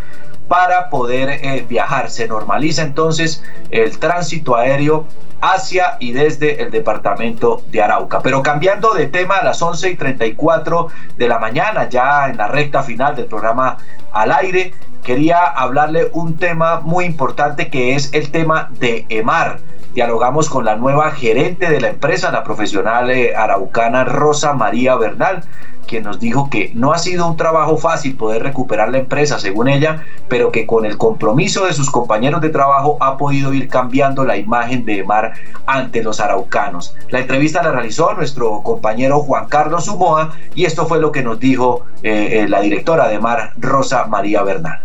para 0.49 0.91
poder 0.91 1.29
eh, 1.31 1.65
viajar. 1.69 2.11
Se 2.11 2.29
normaliza 2.29 2.83
entonces 2.83 3.43
el 3.71 3.99
tránsito 3.99 4.57
aéreo 4.57 5.07
hacia 5.41 5.97
y 6.01 6.12
desde 6.12 6.62
el 6.62 6.71
departamento 6.71 7.62
de 7.71 7.83
Arauca. 7.83 8.21
Pero 8.21 8.43
cambiando 8.43 8.95
de 8.95 9.07
tema 9.07 9.37
a 9.37 9.45
las 9.45 9.61
11 9.61 9.91
y 9.91 9.97
34 9.97 10.89
de 11.16 11.29
la 11.29 11.39
mañana, 11.39 11.89
ya 11.89 12.29
en 12.29 12.37
la 12.37 12.49
recta 12.49 12.83
final 12.83 13.15
del 13.15 13.27
programa 13.27 13.79
al 14.12 14.33
aire, 14.33 14.73
quería 15.03 15.47
hablarle 15.47 16.09
un 16.12 16.37
tema 16.37 16.81
muy 16.81 17.05
importante 17.05 17.69
que 17.69 17.95
es 17.95 18.12
el 18.15 18.31
tema 18.31 18.71
de 18.79 19.07
EMAR. 19.09 19.61
Dialogamos 19.95 20.49
con 20.49 20.65
la 20.65 20.77
nueva 20.77 21.12
gerente 21.12 21.71
de 21.71 21.81
la 21.81 21.89
empresa, 21.89 22.33
la 22.33 22.43
profesional 22.43 23.11
eh, 23.11 23.37
araucana 23.37 24.05
Rosa 24.05 24.53
María 24.55 24.97
Bernal, 24.97 25.45
quien 25.85 26.05
nos 26.05 26.20
dijo 26.20 26.51
que 26.51 26.73
no 26.74 26.93
ha 26.93 26.98
sido 26.98 27.27
un 27.27 27.36
trabajo 27.36 27.77
fácil 27.77 28.16
poder 28.16 28.43
recuperar 28.43 28.90
la 28.90 28.98
empresa, 28.98 29.39
según 29.39 29.69
ella, 29.69 30.05
pero 30.28 30.51
que 30.51 30.66
con 30.66 30.85
el 30.85 30.98
compromiso 30.98 31.66
de 31.66 31.73
sus 31.73 31.90
compañeros 31.90 32.40
de 32.40 32.51
trabajo 32.51 32.97
ha 33.01 33.16
podido 33.16 33.52
ir 33.52 33.69
cambiando 33.69 34.24
la 34.24 34.36
imagen 34.36 34.85
de 34.85 35.05
Mar 35.05 35.35
ante 35.66 36.02
los 36.02 36.20
araucanos. 36.20 36.97
La 37.11 37.20
entrevista 37.20 37.62
la 37.62 37.73
realizó 37.73 38.12
nuestro 38.15 38.62
compañero 38.62 39.20
Juan 39.20 39.47
Carlos 39.48 39.89
Humoa 39.89 40.32
y 40.55 40.65
esto 40.65 40.86
fue 40.86 41.01
lo 41.01 41.12
que 41.12 41.23
nos 41.23 41.39
dijo 41.39 41.85
eh, 42.02 42.40
eh, 42.40 42.48
la 42.48 42.61
directora 42.61 43.09
de 43.09 43.19
Mar, 43.19 43.52
Rosa 43.56 44.06
María 44.06 44.43
Bernal. 44.43 44.81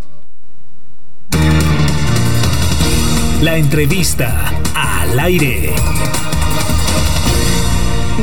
La 3.42 3.56
entrevista 3.56 4.52
al 4.76 5.18
aire. 5.18 5.74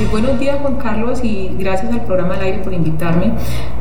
Buenos 0.04 0.38
días 0.38 0.58
Juan 0.60 0.76
Carlos 0.76 1.20
y 1.24 1.50
gracias 1.58 1.90
al 1.90 2.02
programa 2.04 2.34
al 2.34 2.42
aire 2.42 2.58
por 2.58 2.74
invitarme 2.74 3.32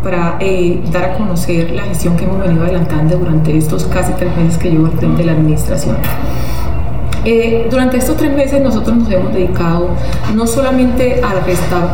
para 0.01 0.37
eh, 0.39 0.81
dar 0.91 1.11
a 1.11 1.13
conocer 1.17 1.71
la 1.71 1.83
gestión 1.83 2.15
que 2.15 2.23
hemos 2.23 2.39
venido 2.39 2.63
adelantando 2.63 3.17
durante 3.17 3.57
estos 3.57 3.83
casi 3.85 4.13
tres 4.13 4.35
meses 4.37 4.57
que 4.57 4.71
llevo 4.71 4.85
al 4.85 4.93
frente 4.93 5.17
de 5.17 5.25
la 5.25 5.33
administración. 5.33 5.97
Eh, 7.27 7.65
durante 7.71 7.97
estos 7.97 8.17
tres 8.17 8.31
meses 8.31 8.61
nosotros 8.61 8.95
nos 8.97 9.11
hemos 9.11 9.33
dedicado 9.33 9.89
no 10.35 10.45
solamente 10.45 11.21
a 11.23 11.33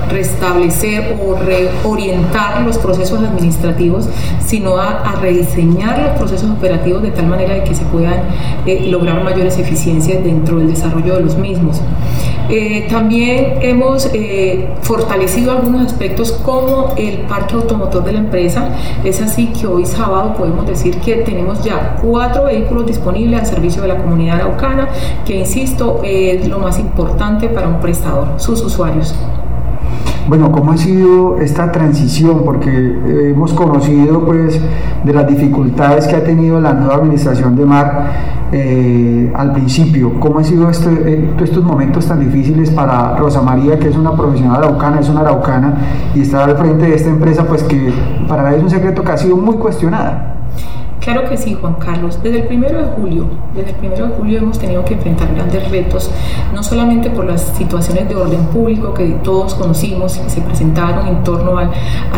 restablecer 0.09 1.17
o 1.25 1.35
reorientar 1.35 2.61
los 2.63 2.77
procesos 2.77 3.23
administrativos, 3.23 4.09
sino 4.45 4.75
a, 4.75 5.15
rediseñar 5.21 5.99
los 5.99 6.17
procesos 6.17 6.49
operativos 6.49 7.01
de 7.03 7.11
tal 7.11 7.27
manera 7.27 7.53
de 7.53 7.63
que 7.63 7.75
se 7.75 7.85
puedan 7.85 8.23
eh, 8.65 8.87
lograr 8.89 9.23
mayores 9.23 9.57
eficiencias 9.57 10.21
dentro 10.21 10.57
del 10.57 10.67
desarrollo 10.67 11.15
de 11.15 11.21
los 11.21 11.37
mismos. 11.37 11.79
Eh, 12.49 12.87
también 12.89 13.59
hemos 13.61 14.09
fortalecido 14.81 15.51
algunos 15.51 15.85
aspectos 15.85 16.33
como 16.33 16.93
el 16.97 17.19
parque 17.19 17.55
automotor 17.55 18.03
de 18.03 18.11
la 18.13 18.19
empresa. 18.19 18.69
Es 19.05 19.21
así 19.21 19.47
que 19.47 19.67
hoy 19.67 19.85
sábado 19.85 20.33
podemos 20.33 20.67
decir 20.67 20.99
que 20.99 21.17
tenemos 21.17 21.63
ya 21.63 21.97
cuatro 22.01 22.45
vehículos 22.45 22.87
disponibles 22.87 23.39
al 23.39 23.45
servicio 23.45 23.81
de 23.83 23.87
la 23.89 23.97
comunidad 23.97 24.41
araucana 24.41 24.89
que 25.25 25.39
insisto 25.39 26.01
es 26.03 26.47
lo 26.47 26.59
más 26.59 26.79
importante 26.79 27.47
para 27.47 27.67
un 27.67 27.79
prestador, 27.79 28.27
sus 28.37 28.61
usuarios. 28.61 29.15
Bueno, 30.27 30.51
¿cómo 30.51 30.71
ha 30.71 30.77
sido 30.77 31.39
esta 31.39 31.71
transición? 31.71 32.43
Porque 32.45 32.69
hemos 33.31 33.53
conocido 33.53 34.23
pues 34.23 34.61
de 35.03 35.13
las 35.13 35.27
dificultades 35.27 36.07
que 36.07 36.15
ha 36.15 36.23
tenido 36.23 36.61
la 36.61 36.73
nueva 36.73 36.95
administración 36.95 37.55
de 37.55 37.65
Mar 37.65 38.11
eh, 38.51 39.31
al 39.35 39.51
principio. 39.51 40.19
¿Cómo 40.19 40.39
han 40.39 40.45
sido 40.45 40.69
este, 40.69 40.89
eh, 40.89 41.33
estos 41.41 41.63
momentos 41.63 42.05
tan 42.05 42.19
difíciles 42.19 42.69
para 42.69 43.15
Rosa 43.17 43.41
María, 43.41 43.79
que 43.79 43.89
es 43.89 43.95
una 43.95 44.15
profesional 44.15 44.57
araucana, 44.57 44.99
es 44.99 45.09
una 45.09 45.21
araucana 45.21 45.73
y 46.13 46.21
está 46.21 46.43
al 46.43 46.55
frente 46.55 46.85
de 46.85 46.95
esta 46.95 47.09
empresa, 47.09 47.45
pues 47.47 47.63
que 47.63 47.91
para 48.27 48.49
ella 48.49 48.57
es 48.57 48.63
un 48.63 48.69
secreto 48.69 49.03
que 49.03 49.11
ha 49.11 49.17
sido 49.17 49.35
muy 49.35 49.55
cuestionada? 49.55 50.40
Claro 51.01 51.27
que 51.27 51.35
sí, 51.35 51.57
Juan 51.59 51.73
Carlos. 51.75 52.21
Desde 52.21 52.41
el 52.41 52.47
primero 52.47 52.77
de 52.77 52.85
julio, 52.85 53.25
desde 53.55 53.71
el 53.71 53.75
primero 53.77 54.07
de 54.07 54.13
julio 54.13 54.37
hemos 54.37 54.59
tenido 54.59 54.85
que 54.85 54.93
enfrentar 54.93 55.33
grandes 55.33 55.67
retos, 55.71 56.11
no 56.53 56.61
solamente 56.61 57.09
por 57.09 57.25
las 57.25 57.41
situaciones 57.57 58.07
de 58.07 58.15
orden 58.15 58.45
público 58.45 58.93
que 58.93 59.05
todos 59.23 59.55
conocimos 59.55 60.17
y 60.17 60.19
que 60.19 60.29
se 60.29 60.41
presentaron 60.41 61.07
en 61.07 61.23
torno 61.23 61.57
a, 61.57 61.71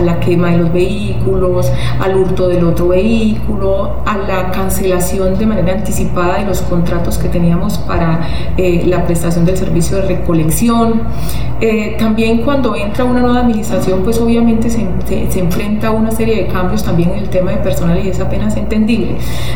la 0.04 0.20
quema 0.20 0.52
de 0.52 0.58
los 0.58 0.74
vehículos, 0.74 1.72
al 2.02 2.18
hurto 2.18 2.50
del 2.50 2.66
otro 2.66 2.90
vehículo, 2.90 4.02
a 4.06 4.18
la 4.18 4.52
cancelación 4.52 5.38
de 5.38 5.46
manera 5.46 5.72
anticipada 5.72 6.40
de 6.40 6.46
los 6.46 6.62
contratos 6.64 7.18
que 7.18 7.30
teníamos 7.30 7.78
para 7.78 8.28
eh, 8.58 8.84
la 8.86 9.06
prestación 9.06 9.46
del 9.46 9.56
servicio 9.56 9.96
de 9.98 10.08
recolección. 10.08 11.04
Eh, 11.62 11.96
también 11.98 12.42
cuando 12.42 12.76
entra 12.76 13.06
una 13.06 13.22
nueva 13.22 13.40
administración, 13.40 14.02
pues 14.04 14.20
obviamente 14.20 14.70
se, 14.70 14.86
se, 15.08 15.40
enfrenta 15.40 15.88
a 15.88 15.92
una 15.92 16.12
serie 16.12 16.44
de 16.44 16.48
cambios 16.48 16.84
también 16.84 17.12
en 17.12 17.20
el 17.20 17.30
tema 17.30 17.52
de 17.52 17.58
personal 17.58 17.98
y 18.04 18.10
es 18.10 18.20
apenas 18.20 18.58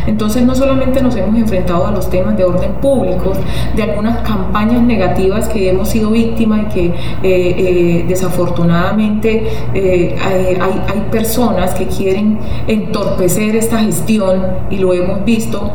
Entonces 0.05 0.43
no 0.43 0.55
solamente 0.55 1.01
nos 1.01 1.15
hemos 1.15 1.35
enfrentado 1.35 1.87
a 1.87 1.91
los 1.91 2.09
temas 2.09 2.37
de 2.37 2.45
orden 2.45 2.73
público, 2.73 3.33
de 3.75 3.83
algunas 3.83 4.19
campañas 4.19 4.81
negativas 4.81 5.47
que 5.47 5.69
hemos 5.69 5.89
sido 5.89 6.11
víctimas 6.11 6.61
y 6.61 6.73
que 6.73 6.85
eh, 6.85 6.93
eh, 7.23 8.05
desafortunadamente 8.07 9.47
hay, 9.73 10.81
hay, 10.87 11.07
personas 11.11 11.73
que 11.73 11.87
quieren 11.87 12.37
entorpecer 12.67 13.55
esta 13.55 13.79
gestión 13.79 14.41
y 14.69 14.77
lo 14.77 14.93
hemos 14.93 15.23
visto, 15.23 15.71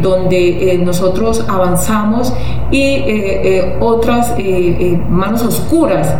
donde 0.00 0.80
nosotros 0.82 1.44
avanzamos 1.46 2.32
y 2.70 3.02
otras 3.80 4.34
manos 5.08 5.42
oscuras 5.42 6.14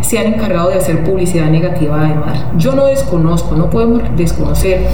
se 0.00 0.18
han 0.18 0.34
encargado 0.34 0.70
de 0.70 0.76
hacer 0.76 1.04
publicidad 1.04 1.46
negativa 1.46 2.02
de 2.02 2.14
Mar. 2.14 2.52
Yo 2.56 2.72
no 2.74 2.86
desconozco, 2.86 3.56
no 3.56 3.70
podemos 3.70 4.02
desconocer 4.16 4.86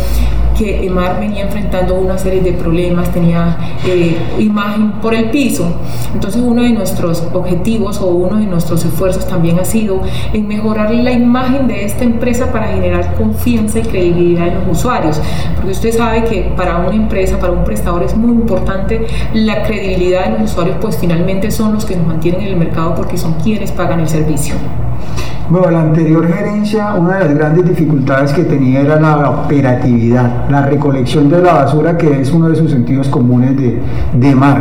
que 0.62 0.86
EMAR 0.86 1.18
venía 1.18 1.42
enfrentando 1.42 1.96
una 1.96 2.16
serie 2.16 2.40
de 2.40 2.52
problemas, 2.52 3.12
tenía 3.12 3.56
eh, 3.84 4.16
imagen 4.38 4.92
por 5.02 5.12
el 5.12 5.30
piso. 5.30 5.74
Entonces 6.14 6.40
uno 6.40 6.62
de 6.62 6.70
nuestros 6.70 7.24
objetivos 7.32 8.00
o 8.00 8.06
uno 8.06 8.38
de 8.38 8.46
nuestros 8.46 8.84
esfuerzos 8.84 9.26
también 9.26 9.58
ha 9.58 9.64
sido 9.64 10.00
en 10.32 10.46
mejorar 10.46 10.92
la 10.92 11.10
imagen 11.10 11.66
de 11.66 11.84
esta 11.84 12.04
empresa 12.04 12.52
para 12.52 12.68
generar 12.68 13.14
confianza 13.16 13.80
y 13.80 13.82
credibilidad 13.82 14.48
en 14.48 14.68
los 14.68 14.78
usuarios. 14.78 15.20
Porque 15.56 15.72
usted 15.72 15.96
sabe 15.96 16.24
que 16.24 16.52
para 16.56 16.78
una 16.78 16.94
empresa, 16.94 17.40
para 17.40 17.52
un 17.52 17.64
prestador 17.64 18.04
es 18.04 18.16
muy 18.16 18.32
importante 18.32 19.04
la 19.34 19.64
credibilidad 19.64 20.26
de 20.26 20.38
los 20.38 20.52
usuarios, 20.52 20.76
pues 20.80 20.96
finalmente 20.96 21.50
son 21.50 21.74
los 21.74 21.84
que 21.84 21.96
nos 21.96 22.06
mantienen 22.06 22.42
en 22.42 22.48
el 22.48 22.56
mercado 22.56 22.94
porque 22.94 23.18
son 23.18 23.34
quienes 23.40 23.72
pagan 23.72 23.98
el 23.98 24.08
servicio. 24.08 24.54
Bueno, 25.52 25.70
la 25.70 25.82
anterior 25.82 26.26
gerencia, 26.26 26.94
una 26.94 27.18
de 27.18 27.26
las 27.26 27.34
grandes 27.34 27.68
dificultades 27.68 28.32
que 28.32 28.44
tenía 28.44 28.80
era 28.80 28.98
la 28.98 29.28
operatividad, 29.28 30.48
la 30.48 30.62
recolección 30.62 31.28
de 31.28 31.42
la 31.42 31.52
basura, 31.52 31.98
que 31.98 32.22
es 32.22 32.32
uno 32.32 32.48
de 32.48 32.56
sus 32.56 32.70
sentidos 32.70 33.10
comunes 33.10 33.54
de, 33.58 33.78
de 34.14 34.34
mar. 34.34 34.58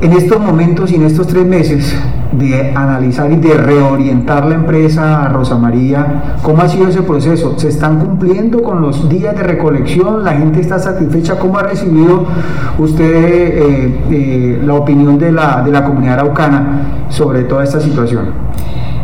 En 0.00 0.12
estos 0.12 0.40
momentos 0.40 0.90
y 0.90 0.94
en 0.94 1.02
estos 1.02 1.26
tres 1.26 1.44
meses 1.44 1.94
de 2.32 2.72
analizar 2.74 3.30
y 3.32 3.36
de 3.36 3.52
reorientar 3.52 4.46
la 4.46 4.54
empresa 4.54 5.28
Rosa 5.28 5.58
María, 5.58 6.38
¿cómo 6.42 6.62
ha 6.62 6.68
sido 6.70 6.88
ese 6.88 7.02
proceso? 7.02 7.58
¿Se 7.58 7.68
están 7.68 7.98
cumpliendo 7.98 8.62
con 8.62 8.80
los 8.80 9.10
días 9.10 9.36
de 9.36 9.42
recolección? 9.42 10.24
¿La 10.24 10.32
gente 10.32 10.62
está 10.62 10.78
satisfecha? 10.78 11.38
¿Cómo 11.38 11.58
ha 11.58 11.64
recibido 11.64 12.24
usted 12.78 13.04
eh, 13.04 14.00
eh, 14.10 14.62
la 14.64 14.72
opinión 14.72 15.18
de 15.18 15.32
la, 15.32 15.60
de 15.60 15.70
la 15.70 15.84
comunidad 15.84 16.14
araucana 16.14 17.06
sobre 17.10 17.42
toda 17.42 17.62
esta 17.62 17.78
situación? 17.78 18.30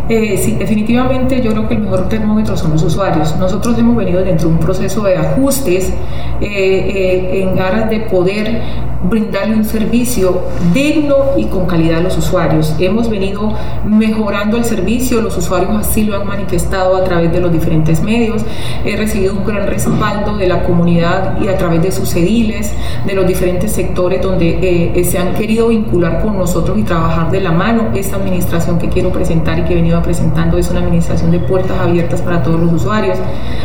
Eh, 0.09 0.39
sí, 0.39 0.53
definitivamente 0.53 1.43
yo 1.43 1.51
creo 1.51 1.69
que 1.69 1.75
el 1.75 1.81
mejor 1.81 2.09
termómetro 2.09 2.57
son 2.57 2.73
los 2.73 2.83
usuarios. 2.83 3.37
Nosotros 3.37 3.79
hemos 3.79 3.97
venido 3.97 4.23
dentro 4.23 4.49
de 4.49 4.55
un 4.55 4.61
proceso 4.61 5.03
de 5.03 5.17
ajustes 5.17 5.93
eh, 6.41 6.47
eh, 6.51 7.43
en 7.43 7.59
aras 7.59 7.91
de 7.91 8.01
poder 8.01 8.63
brindarle 9.03 9.55
un 9.55 9.65
servicio 9.65 10.43
digno 10.75 11.17
y 11.37 11.45
con 11.45 11.67
calidad 11.67 11.99
a 11.99 12.03
los 12.03 12.17
usuarios. 12.19 12.75
Hemos 12.79 13.09
venido 13.09 13.53
mejorando 13.87 14.57
el 14.57 14.65
servicio, 14.65 15.21
los 15.21 15.37
usuarios 15.37 15.71
así 15.77 16.05
lo 16.05 16.17
han 16.17 16.27
manifestado 16.27 16.97
a 16.97 17.05
través 17.05 17.33
de 17.33 17.41
los 17.41 17.53
diferentes 17.53 18.03
medios. 18.03 18.45
He 18.85 18.97
recibido 18.97 19.35
un 19.35 19.45
gran 19.45 19.67
respaldo 19.67 20.37
de 20.37 20.49
la 20.49 20.65
comunidad 20.65 21.41
y 21.41 21.49
a 21.49 21.57
través 21.57 21.83
de 21.83 21.93
sus 21.93 22.15
ediles, 22.17 22.73
de 23.07 23.15
los 23.15 23.27
diferentes 23.27 23.73
sectores 23.73 24.21
donde 24.23 24.93
eh, 24.95 25.05
se 25.05 25.19
han 25.19 25.35
querido 25.35 25.69
vincular 25.69 26.21
con 26.23 26.37
nosotros 26.37 26.77
y 26.79 26.83
trabajar 26.83 27.31
de 27.31 27.41
la 27.41 27.53
mano. 27.53 27.91
Esta 27.95 28.17
administración 28.17 28.79
que 28.79 28.89
quiero 28.89 29.11
presentar 29.11 29.59
y 29.59 29.63
que 29.63 29.73
he 29.73 29.77
venido 29.77 29.98
presentando 30.03 30.59
es 30.59 30.71
una 30.71 30.81
administración 30.81 31.31
de 31.31 31.39
puertas 31.41 31.79
abiertas 31.79 32.21
para 32.23 32.43
todos 32.43 32.61
los 32.61 32.73
usuarios, 32.73 33.19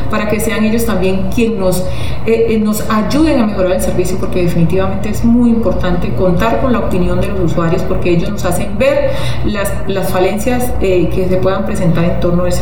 para 0.10 0.28
que 0.28 0.40
sean 0.40 0.64
ellos 0.64 0.86
también 0.86 1.30
quienes 1.34 1.60
nos, 1.60 1.80
eh, 2.26 2.48
eh, 2.50 2.60
nos 2.60 2.90
ayuden 2.90 3.42
a 3.42 3.48
mejorar 3.48 3.74
el 3.74 3.82
servicio, 3.82 4.18
porque 4.20 4.44
definitivamente 4.44 5.10
es 5.10 5.24
muy 5.24 5.50
importante 5.50 6.14
contar 6.16 6.62
con 6.62 6.74
la 6.74 6.80
opinión 6.80 7.20
de 7.22 7.28
los 7.28 7.40
usuarios 7.40 7.82
porque 7.84 8.12
ellos 8.12 8.30
nos 8.30 8.46
hacen 8.46 8.78
ver 8.78 9.12
las, 9.46 9.72
falencias 10.12 10.74
eh, 10.82 11.10
que 11.10 11.28
se 11.28 11.38
puedan 11.38 11.66
presentar 11.66 12.04
en 12.04 12.20
torno 12.20 12.44
del, 12.44 12.54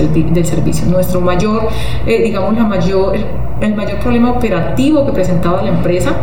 servicio. 0.45 0.88
Nuestro 0.88 1.22
mayor, 1.22 1.67
digamos, 2.06 2.56
la 2.56 2.64
mayor, 2.64 3.16
el 3.61 3.75
mayor 3.75 3.99
problema 3.99 4.31
operativo 4.31 5.06
que 5.06 5.11
presentaba 5.11 5.61
la 5.61 5.69
empresa 5.69 6.14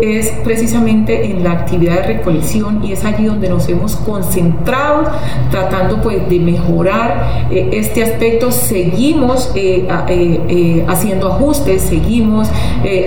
es 0.00 0.30
precisamente 0.44 1.26
en 1.26 1.44
la 1.44 1.52
actividad 1.52 1.96
de 1.96 2.02
recolección 2.14 2.84
y 2.84 2.92
es 2.92 3.04
allí 3.04 3.24
donde 3.24 3.48
nos 3.48 3.68
hemos 3.68 3.96
concentrado 3.96 5.04
tratando 5.50 6.00
pues 6.00 6.28
de 6.28 6.38
mejorar 6.40 7.46
eh, 7.50 7.70
este 7.72 8.02
aspecto. 8.02 8.50
Seguimos 8.52 9.52
haciendo 10.88 11.28
ajustes, 11.28 11.82
seguimos 11.82 12.48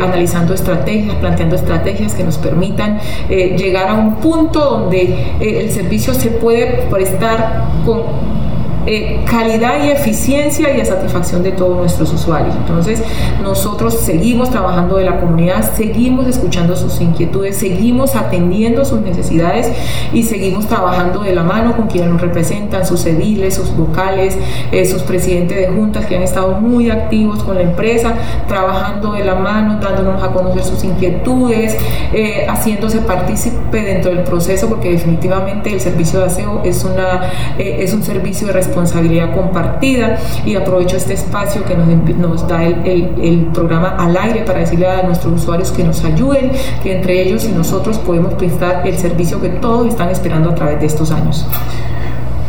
analizando 0.02 0.54
estrategias, 0.54 1.16
planteando 1.16 1.56
estrategias 1.56 2.14
que 2.14 2.24
nos 2.24 2.38
permitan 2.38 3.00
eh, 3.30 3.56
llegar 3.58 3.90
a 3.90 3.94
un 3.94 4.16
punto 4.16 4.60
donde 4.60 5.02
eh, 5.40 5.62
el 5.62 5.72
servicio 5.72 6.14
se 6.14 6.30
puede 6.30 6.88
prestar 6.90 7.66
con 7.86 8.41
eh, 8.88 9.24
calidad 9.30 9.84
y 9.84 9.92
eficiencia 9.92 10.76
y 10.76 10.82
a 10.82 10.86
satisfacción 10.86 11.44
de 11.44 11.52
todos 11.52 11.78
nuestros 11.78 12.12
usuarios. 12.12 12.56
Entonces, 12.56 13.04
nosotros 13.44 14.00
seguimos 14.00 14.50
trabajando 14.50 14.98
de 14.98 15.06
la 15.06 15.20
comunidad, 15.20 15.72
seguimos 15.76 16.26
escuchando 16.26 16.76
sus 16.76 17.00
inquietudes, 17.00 17.58
seguimos 17.58 18.16
atendiendo 18.16 18.84
sus 18.84 19.02
necesidades 19.02 19.72
y 20.12 20.24
seguimos 20.24 20.68
trabajando 20.68 21.22
de 21.22 21.36
la 21.36 21.44
mano 21.44 21.78
con 21.78 21.88
quienes 21.88 22.10
nos 22.10 22.22
representan, 22.22 22.84
sus 22.84 23.06
ediles, 23.06 23.54
sus 23.54 23.76
vocales, 23.76 24.36
eh, 24.72 24.88
sus 24.88 25.04
presidentes 25.04 25.58
de 25.58 25.68
juntas 25.68 26.08
que 26.08 26.16
han 26.18 26.24
estado 26.24 26.54
muy 26.54 26.90
activos 26.90 27.44
con 27.44 27.58
la 27.58 27.62
empresa, 27.62 28.16
trabajando 28.48 29.14
de 29.14 29.24
la 29.24 29.36
mano, 29.36 29.80
dándonos 29.80 30.24
a 30.24 30.30
conocer 30.30 30.64
sus 30.64 30.84
inquietudes, 30.84 31.78
eh, 32.14 32.48
haciéndose 32.50 33.00
partícipe 33.02 33.80
dentro 33.80 34.10
del 34.10 34.24
proceso, 34.24 34.68
porque 34.68 34.90
definitivamente 34.90 35.72
el 35.72 35.80
servicio 35.80 36.20
de 36.20 36.26
aseo 36.26 36.62
es, 36.64 36.84
una, 36.84 37.30
es 37.60 37.94
un 37.94 38.02
servicio 38.02 38.48
de 38.48 38.54
responsabilidad 38.54 38.71
responsabilidad 38.72 39.36
compartida 39.36 40.18
y 40.46 40.56
aprovecho 40.56 40.96
este 40.96 41.14
espacio 41.14 41.64
que 41.66 41.76
nos, 41.76 41.88
nos 42.18 42.48
da 42.48 42.64
el, 42.64 43.14
el, 43.22 43.46
programa 43.54 43.90
al 43.98 44.16
aire 44.16 44.44
para 44.46 44.60
decirle 44.60 44.88
a 44.88 45.04
nuestros 45.04 45.34
usuarios 45.42 45.72
que 45.72 45.84
nos 45.84 46.04
ayuden, 46.06 46.52
que 46.82 46.96
entre 46.96 47.22
ellos 47.22 47.44
y 47.44 47.52
nosotros 47.52 47.98
podemos 48.00 48.34
prestar 48.36 48.88
el 48.88 48.98
servicio 48.98 49.42
que 49.42 49.50
todos 49.50 49.88
están 49.88 50.10
esperando 50.10 50.52
a 50.52 50.56
través 50.56 50.80
de 50.80 50.86
estos 50.86 51.12
años. 51.12 51.46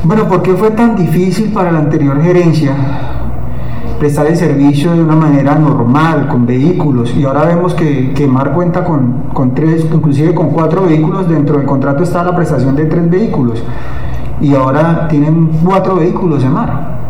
Bueno, 0.05 0.29
¿por 0.29 0.43
qué 0.43 0.55
fue 0.55 0.71
tan 0.71 0.95
difícil 0.97 1.53
para 1.53 1.73
la 1.73 1.81
anterior 1.81 2.23
gerencia 2.23 2.77
prestar 3.99 4.27
el 4.27 4.37
servicio 4.37 4.93
de 4.93 5.01
una 5.01 5.15
manera 5.15 5.55
normal, 5.55 6.27
con 6.27 6.45
vehículos, 6.45 7.15
y 7.17 7.25
ahora 7.25 7.45
vemos 7.45 7.73
que, 7.75 8.13
que 8.13 8.27
Mar 8.27 8.53
cuenta 8.53 8.83
con, 8.83 9.29
con, 9.33 9.55
tres, 9.55 9.87
inclusive 9.93 10.35
con 10.35 10.51
cuatro 10.51 10.83
vehículos, 10.83 11.29
dentro 11.29 11.57
del 11.57 11.67
contrato 11.67 12.03
está 12.03 12.25
la 12.25 12.35
prestación 12.35 12.75
de 12.75 12.87
tres 12.87 13.09
vehículos 13.09 13.63
y 14.43 14.55
ahora 14.55 15.07
tienen 15.09 15.47
cuatro 15.65 15.97
vehículos 15.97 16.43
en 16.43 16.53
mar. 16.53 17.02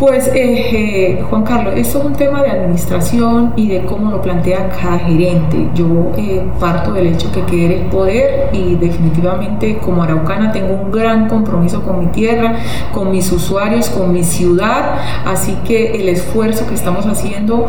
Pues 0.00 0.28
eh, 0.28 0.32
eh, 0.34 1.22
Juan 1.28 1.42
Carlos, 1.42 1.74
esto 1.76 1.98
es 1.98 2.04
un 2.06 2.14
tema 2.14 2.42
de 2.42 2.48
administración 2.48 3.52
y 3.54 3.68
de 3.68 3.84
cómo 3.84 4.10
lo 4.10 4.22
plantea 4.22 4.70
cada 4.70 4.98
gerente. 5.00 5.68
Yo 5.74 6.12
eh, 6.16 6.42
parto 6.58 6.94
del 6.94 7.08
hecho 7.08 7.30
que 7.30 7.42
quiere 7.42 7.82
el 7.82 7.86
poder 7.88 8.48
y 8.54 8.76
definitivamente 8.76 9.76
como 9.76 10.02
araucana 10.02 10.52
tengo 10.52 10.72
un 10.72 10.90
gran 10.90 11.28
compromiso 11.28 11.82
con 11.82 12.00
mi 12.00 12.06
tierra, 12.06 12.56
con 12.94 13.10
mis 13.10 13.30
usuarios, 13.30 13.90
con 13.90 14.10
mi 14.14 14.24
ciudad, 14.24 14.94
así 15.26 15.54
que 15.66 16.00
el 16.00 16.08
esfuerzo 16.08 16.66
que 16.66 16.76
estamos 16.76 17.04
haciendo 17.04 17.66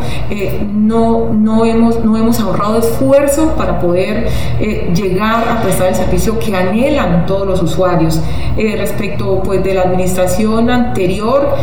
no, 0.72 1.34
no, 1.34 1.66
hemos, 1.66 2.02
no 2.02 2.16
hemos 2.16 2.40
ahorrado 2.40 2.78
esfuerzo 2.78 3.54
para 3.58 3.78
poder 3.78 4.26
llegar 4.94 5.46
a 5.50 5.60
prestar 5.60 5.88
el 5.88 5.96
servicio 5.96 6.38
que 6.38 6.56
anhelan 6.56 7.26
todos 7.26 7.46
los 7.46 7.62
usuarios. 7.62 8.22
respecto 8.56 9.42
pues 9.44 9.62
de 9.62 9.74
la 9.74 9.82
administración 9.82 10.70
anterior, 10.70 11.54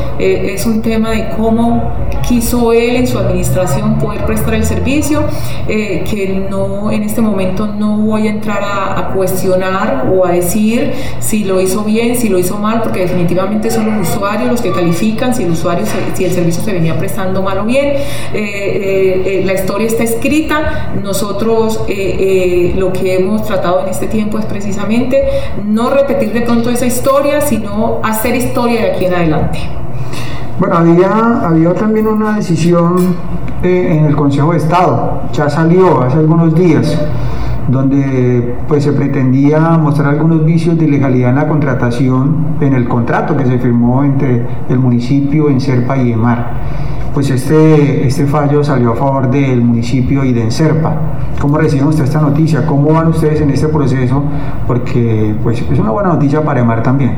es 0.60 0.66
un 0.66 0.82
tema 0.82 1.12
de 1.12 1.30
cómo 1.38 1.94
quiso 2.28 2.74
él 2.74 2.98
en 2.98 3.08
su 3.08 3.18
administración 3.18 3.98
poder 3.98 4.26
prestar 4.26 4.56
el 4.56 4.66
servicio, 4.66 5.24
eh, 5.70 6.04
que 6.10 6.46
no 6.50 6.92
en 6.92 7.04
este 7.04 7.22
momento 7.22 7.66
no 7.66 7.96
voy 7.96 8.28
a 8.28 8.32
entrar 8.32 8.60
a, 8.62 9.14
cuestionar 9.16 10.12
o 10.14 10.26
a 10.26 10.32
decir 10.32 10.92
si 11.20 11.46
lo 11.46 11.60
hizo 11.62 11.84
bien, 11.84 12.16
si 12.18 12.28
lo 12.30 12.38
hizo 12.38 12.58
mal, 12.58 12.82
porque 12.82 13.00
definitivamente 13.00 13.72
son 13.72 13.86
los 14.00 14.10
usuarios 14.10 14.52
los 14.52 14.62
que 14.62 14.72
califican 14.72 15.34
si 15.34 15.44
el 15.44 15.52
usuario, 15.52 15.86
si 16.14 16.26
el 16.26 16.32
servicio 16.32 16.62
se 16.62 16.74
venía 16.74 16.98
prestando 16.98 17.42
mal 17.42 17.60
o 17.60 17.66
bien. 17.66 17.94
Eh, 18.34 18.34
eh, 18.34 19.44
la 19.46 19.54
historia 19.54 19.88
está 19.88 20.04
escrita, 20.04 20.94
nosotros 21.02 21.80
lo 22.76 22.94
que 22.94 23.16
hemos 23.16 23.46
tratado 23.46 23.82
en 23.84 23.90
este 23.90 24.08
tiempo 24.08 24.38
es 24.38 24.46
precisamente 24.46 25.24
no 25.66 25.90
repetir 25.90 26.34
de 26.34 26.42
pronto 26.42 26.70
esa 26.70 26.86
historia, 26.86 27.42
sino 27.42 28.02
hacer 28.04 28.36
historia 28.36 28.82
de 28.82 28.92
aquí 28.92 29.06
en 29.06 29.14
adelante. 29.14 29.60
Bueno, 30.60 30.76
había, 30.76 31.48
había 31.48 31.74
también 31.74 32.06
una 32.06 32.36
decisión 32.36 33.16
eh, 33.64 33.98
en 33.98 34.06
el 34.08 34.16
Consejo 34.18 34.52
de 34.52 34.58
Estado, 34.58 35.22
ya 35.32 35.50
salió 35.50 36.02
hace 36.02 36.18
algunos 36.18 36.54
días, 36.54 37.00
donde 37.70 38.58
pues 38.68 38.84
se 38.84 38.92
pretendía 38.92 39.62
mostrar 39.78 40.10
algunos 40.10 40.44
vicios 40.44 40.78
de 40.78 40.84
ilegalidad 40.84 41.30
en 41.30 41.36
la 41.38 41.48
contratación, 41.48 42.58
en 42.60 42.74
el 42.74 42.90
contrato 42.90 43.38
que 43.38 43.46
se 43.46 43.58
firmó 43.58 44.04
entre 44.04 44.46
el 44.68 44.80
municipio 44.80 45.50
en 45.50 45.62
Serpa 45.62 45.98
y 45.98 46.12
Emar 46.12 46.52
pues 47.14 47.30
este, 47.30 48.08
este 48.08 48.26
fallo 48.26 48.64
salió 48.64 48.94
a 48.94 48.96
favor 48.96 49.30
del 49.30 49.62
municipio 49.62 50.24
y 50.24 50.34
de 50.34 50.44
Enserpa. 50.44 50.96
¿Cómo 51.40 51.58
reciben 51.58 51.88
ustedes 51.88 52.10
esta 52.10 52.22
noticia? 52.22 52.66
¿Cómo 52.66 52.94
van 52.94 53.08
ustedes 53.08 53.40
en 53.42 53.50
este 53.50 53.68
proceso? 53.70 54.24
Porque 54.68 55.36
pues, 55.42 55.62
es 55.62 55.80
una 55.80 55.92
buena 55.92 56.10
noticia 56.10 56.42
para 56.44 56.60
Emar 56.60 56.84
también. 56.84 57.18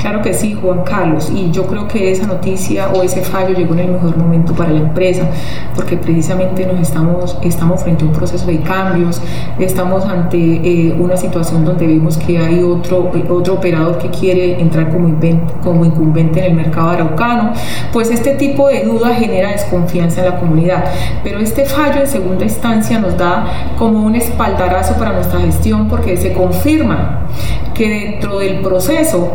Claro 0.00 0.22
que 0.22 0.32
sí, 0.32 0.54
Juan 0.54 0.82
Carlos, 0.82 1.30
y 1.32 1.50
yo 1.50 1.66
creo 1.66 1.86
que 1.86 2.10
esa 2.10 2.26
noticia 2.26 2.88
o 2.88 3.02
ese 3.02 3.20
fallo 3.20 3.54
llegó 3.54 3.74
en 3.74 3.80
el 3.80 3.92
mejor 3.92 4.16
momento 4.16 4.54
para 4.54 4.70
la 4.70 4.80
empresa, 4.80 5.28
porque 5.74 5.98
precisamente 5.98 6.66
nos 6.66 6.80
estamos, 6.80 7.38
estamos 7.42 7.82
frente 7.82 8.04
a 8.04 8.08
un 8.08 8.14
proceso 8.14 8.46
de 8.46 8.60
cambios, 8.60 9.20
estamos 9.58 10.06
ante 10.06 10.38
eh, 10.38 10.96
una 10.98 11.18
situación 11.18 11.66
donde 11.66 11.86
vemos 11.86 12.16
que 12.16 12.38
hay 12.38 12.62
otro, 12.62 13.12
otro 13.28 13.54
operador 13.54 13.98
que 13.98 14.08
quiere 14.08 14.58
entrar 14.58 14.90
como, 14.90 15.14
como 15.62 15.84
incumbente 15.84 16.40
en 16.40 16.46
el 16.46 16.54
mercado 16.54 16.90
araucano, 16.90 17.52
pues 17.92 18.10
este 18.10 18.36
tipo 18.36 18.68
de 18.68 18.84
dudas 18.84 19.20
genera 19.30 19.52
desconfianza 19.52 20.20
en 20.20 20.30
la 20.30 20.40
comunidad, 20.40 20.84
pero 21.22 21.38
este 21.38 21.64
fallo 21.64 22.00
en 22.00 22.06
segunda 22.08 22.44
instancia 22.44 22.98
nos 22.98 23.16
da 23.16 23.72
como 23.78 24.02
un 24.04 24.16
espaldarazo 24.16 24.94
para 24.96 25.12
nuestra 25.12 25.40
gestión 25.40 25.88
porque 25.88 26.16
se 26.16 26.32
confirma 26.32 27.26
que 27.74 27.88
dentro 27.88 28.38
del 28.38 28.60
proceso 28.60 29.30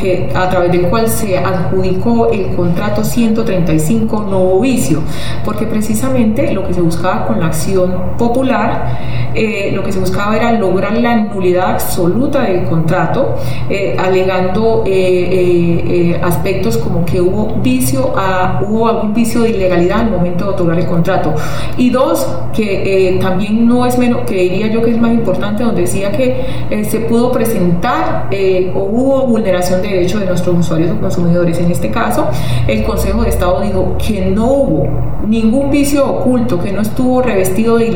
que, 0.00 0.30
a 0.34 0.48
través 0.48 0.72
del 0.72 0.88
cual 0.88 1.08
se 1.08 1.38
adjudicó 1.38 2.30
el 2.30 2.54
contrato 2.54 3.04
135 3.04 4.26
Novo 4.30 4.60
Vicio, 4.60 5.02
porque 5.44 5.66
precisamente 5.66 6.52
lo 6.52 6.66
que 6.66 6.74
se 6.74 6.80
buscaba 6.80 7.26
con 7.26 7.40
la 7.40 7.46
acción 7.46 8.16
popular, 8.16 8.98
eh, 9.34 9.70
lo 9.74 9.82
que 9.82 9.92
se 9.92 10.00
buscaba 10.00 10.36
era 10.36 10.52
lograr 10.52 10.96
la 10.96 11.16
nulidad 11.16 11.72
absoluta 11.72 12.42
del 12.42 12.64
contrato, 12.64 13.36
eh, 13.68 13.96
alegando 13.98 14.84
eh, 14.86 16.18
aspectos 16.22 16.76
como 16.78 17.04
que 17.04 17.20
hubo 17.20 17.60
vicio, 17.62 18.14
a, 18.16 18.60
hubo 18.66 18.88
algún 18.88 19.14
vicio 19.14 19.42
de 19.42 19.50
ilegalidad 19.50 20.00
al 20.00 20.10
momento 20.10 20.44
de 20.44 20.50
otorgar 20.50 20.78
el 20.78 20.86
contrato. 20.86 21.34
Y 21.76 21.90
dos, 21.90 22.26
que 22.54 23.18
también 23.20 23.66
no 23.66 23.86
es 23.86 23.98
menos, 23.98 24.22
que 24.22 24.34
diría 24.34 24.68
yo 24.68 24.82
que 24.82 24.90
es 24.90 25.00
más 25.00 25.12
importante, 25.12 25.62
donde 25.62 25.82
decía 25.82 26.10
que 26.12 26.84
se 26.88 27.00
pudo 27.00 27.30
presentar 27.30 28.28
o 28.74 28.78
hubo 28.80 29.26
vulneración 29.26 29.82
de 29.82 29.87
derechos 29.90 30.20
de 30.20 30.26
nuestros 30.26 30.56
usuarios 30.58 30.90
o 30.90 31.00
consumidores. 31.00 31.58
En 31.58 31.70
este 31.70 31.90
caso, 31.90 32.28
el 32.66 32.84
Consejo 32.84 33.22
de 33.22 33.30
Estado 33.30 33.60
dijo 33.60 33.96
que 33.98 34.26
no 34.26 34.46
hubo 34.46 35.08
ningún 35.26 35.70
vicio 35.70 36.06
oculto, 36.06 36.60
que 36.60 36.72
no 36.72 36.80
estuvo 36.80 37.22
revestido 37.22 37.78
de, 37.78 37.86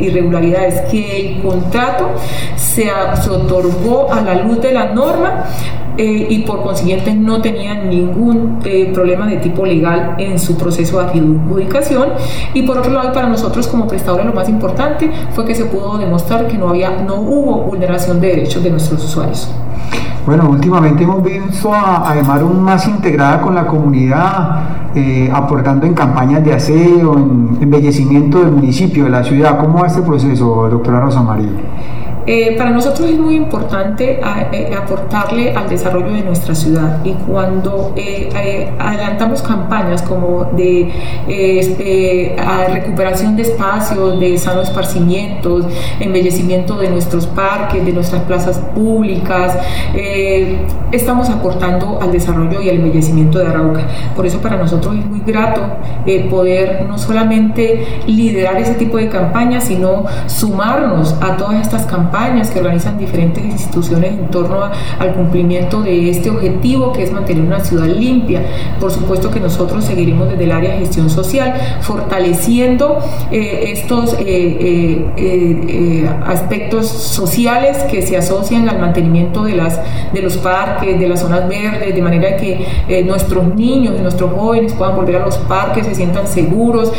irregularidades, 0.00 0.80
que 0.90 1.36
el 1.36 1.42
contrato 1.42 2.10
se, 2.56 2.90
otorgó 3.30 4.12
a 4.12 4.20
la 4.20 4.34
luz 4.42 4.60
de 4.60 4.72
la 4.72 4.92
norma 4.92 5.44
eh, 5.96 6.26
y 6.28 6.40
por 6.40 6.62
consiguiente 6.62 7.14
no 7.14 7.40
tenía 7.40 7.74
ningún 7.74 8.58
eh, 8.64 8.90
problema 8.92 9.26
de 9.26 9.36
tipo 9.36 9.64
legal 9.64 10.16
en 10.18 10.38
su 10.38 10.56
proceso 10.56 10.98
de 10.98 11.04
adjudicación 11.04 12.10
y 12.52 12.62
por 12.62 12.78
otro 12.78 12.92
lado 12.92 13.12
para 13.12 13.28
nosotros 13.28 13.68
como 13.68 13.86
prestadores 13.86 14.26
lo 14.26 14.32
más 14.32 14.48
importante 14.48 15.10
fue 15.34 15.44
que 15.44 15.54
se 15.54 15.66
pudo 15.66 15.96
demostrar 15.98 16.48
que 16.48 16.58
no 16.58 16.68
había 16.68 16.90
no 16.90 17.20
hubo 17.20 17.58
vulneración 17.62 18.20
de 18.20 18.28
derechos 18.28 18.62
de 18.64 18.70
nuestros 18.70 19.04
usuarios. 19.04 19.48
Bueno, 20.26 20.48
últimamente 20.48 21.04
hemos 21.04 21.22
visto 21.22 21.74
a, 21.74 22.10
a 22.10 22.18
Emarum 22.18 22.58
más 22.58 22.88
integrada 22.88 23.42
con 23.42 23.54
la 23.54 23.66
comunidad, 23.66 24.94
eh, 24.94 25.30
aportando 25.30 25.84
en 25.84 25.92
campañas 25.92 26.42
de 26.42 26.54
aseo, 26.54 27.18
en 27.18 27.58
embellecimiento 27.60 28.38
del 28.38 28.52
municipio, 28.52 29.04
de 29.04 29.10
la 29.10 29.22
ciudad. 29.22 29.58
¿Cómo 29.58 29.80
va 29.80 29.86
este 29.86 30.00
proceso, 30.00 30.66
doctora 30.70 31.00
Rosa 31.00 31.20
María? 31.20 31.50
Eh, 32.26 32.54
para 32.56 32.70
nosotros 32.70 33.10
es 33.10 33.18
muy 33.18 33.34
importante 33.34 34.18
eh, 34.52 34.74
aportarle 34.74 35.54
al 35.54 35.68
desarrollo 35.68 36.12
de 36.12 36.22
nuestra 36.22 36.54
ciudad. 36.54 37.04
Y 37.04 37.12
cuando 37.12 37.92
eh, 37.96 38.70
adelantamos 38.78 39.42
campañas 39.42 40.02
como 40.02 40.44
de 40.44 40.90
recuperación 42.72 43.36
de 43.36 43.42
espacios, 43.42 44.18
de 44.20 44.38
sano 44.38 44.62
esparcimientos, 44.62 45.66
embellecimiento 46.00 46.78
de 46.78 46.90
nuestros 46.90 47.26
parques, 47.26 47.84
de 47.84 47.92
nuestras 47.92 48.22
plazas 48.22 48.58
públicas, 48.74 49.58
estamos 50.96 51.30
aportando 51.30 51.98
al 52.00 52.12
desarrollo 52.12 52.60
y 52.60 52.68
al 52.70 52.76
embellecimiento 52.76 53.38
de 53.38 53.46
Arauca. 53.46 53.86
Por 54.14 54.26
eso 54.26 54.40
para 54.40 54.56
nosotros 54.56 54.96
es 54.96 55.06
muy 55.06 55.20
grato 55.20 55.62
poder 56.30 56.84
no 56.86 56.98
solamente 56.98 58.02
liderar 58.06 58.58
ese 58.58 58.74
tipo 58.74 58.98
de 58.98 59.08
campañas, 59.08 59.64
sino 59.64 60.04
sumarnos 60.26 61.14
a 61.20 61.36
todas 61.36 61.60
estas 61.60 61.86
campañas 61.86 62.50
que 62.50 62.60
organizan 62.60 62.98
diferentes 62.98 63.44
instituciones 63.44 64.12
en 64.12 64.28
torno 64.28 64.70
al 64.98 65.14
cumplimiento 65.14 65.82
de 65.82 66.10
este 66.10 66.30
objetivo 66.30 66.92
que 66.92 67.02
es 67.02 67.12
mantener 67.12 67.44
una 67.44 67.60
ciudad 67.60 67.86
limpia. 67.86 68.42
Por 68.80 68.90
supuesto 68.90 69.30
que 69.30 69.40
nosotros 69.40 69.84
seguiremos 69.84 70.30
desde 70.30 70.44
el 70.44 70.52
área 70.52 70.72
de 70.72 70.78
gestión 70.78 71.10
social 71.10 71.54
fortaleciendo 71.80 72.98
eh, 73.30 73.72
estos 73.72 74.16
eh, 74.18 75.06
eh, 75.16 76.10
aspectos 76.26 76.88
sociales 76.88 77.78
que 77.84 78.02
se 78.02 78.16
asocian 78.16 78.68
al 78.68 78.78
mantenimiento 78.78 79.44
de, 79.44 79.56
las, 79.56 79.80
de 80.12 80.22
los 80.22 80.36
parques, 80.38 80.83
de 80.84 81.08
las 81.08 81.20
zonas 81.20 81.48
verdes, 81.48 81.94
de 81.94 82.02
manera 82.02 82.36
que 82.36 83.04
nuestros 83.04 83.54
niños 83.54 83.94
y 83.98 84.02
nuestros 84.02 84.32
jóvenes 84.32 84.72
puedan 84.74 84.96
volver 84.96 85.16
a 85.16 85.24
los 85.24 85.38
parques, 85.38 85.86
se 85.86 85.94
sientan 85.94 86.26
seguros, 86.26 86.92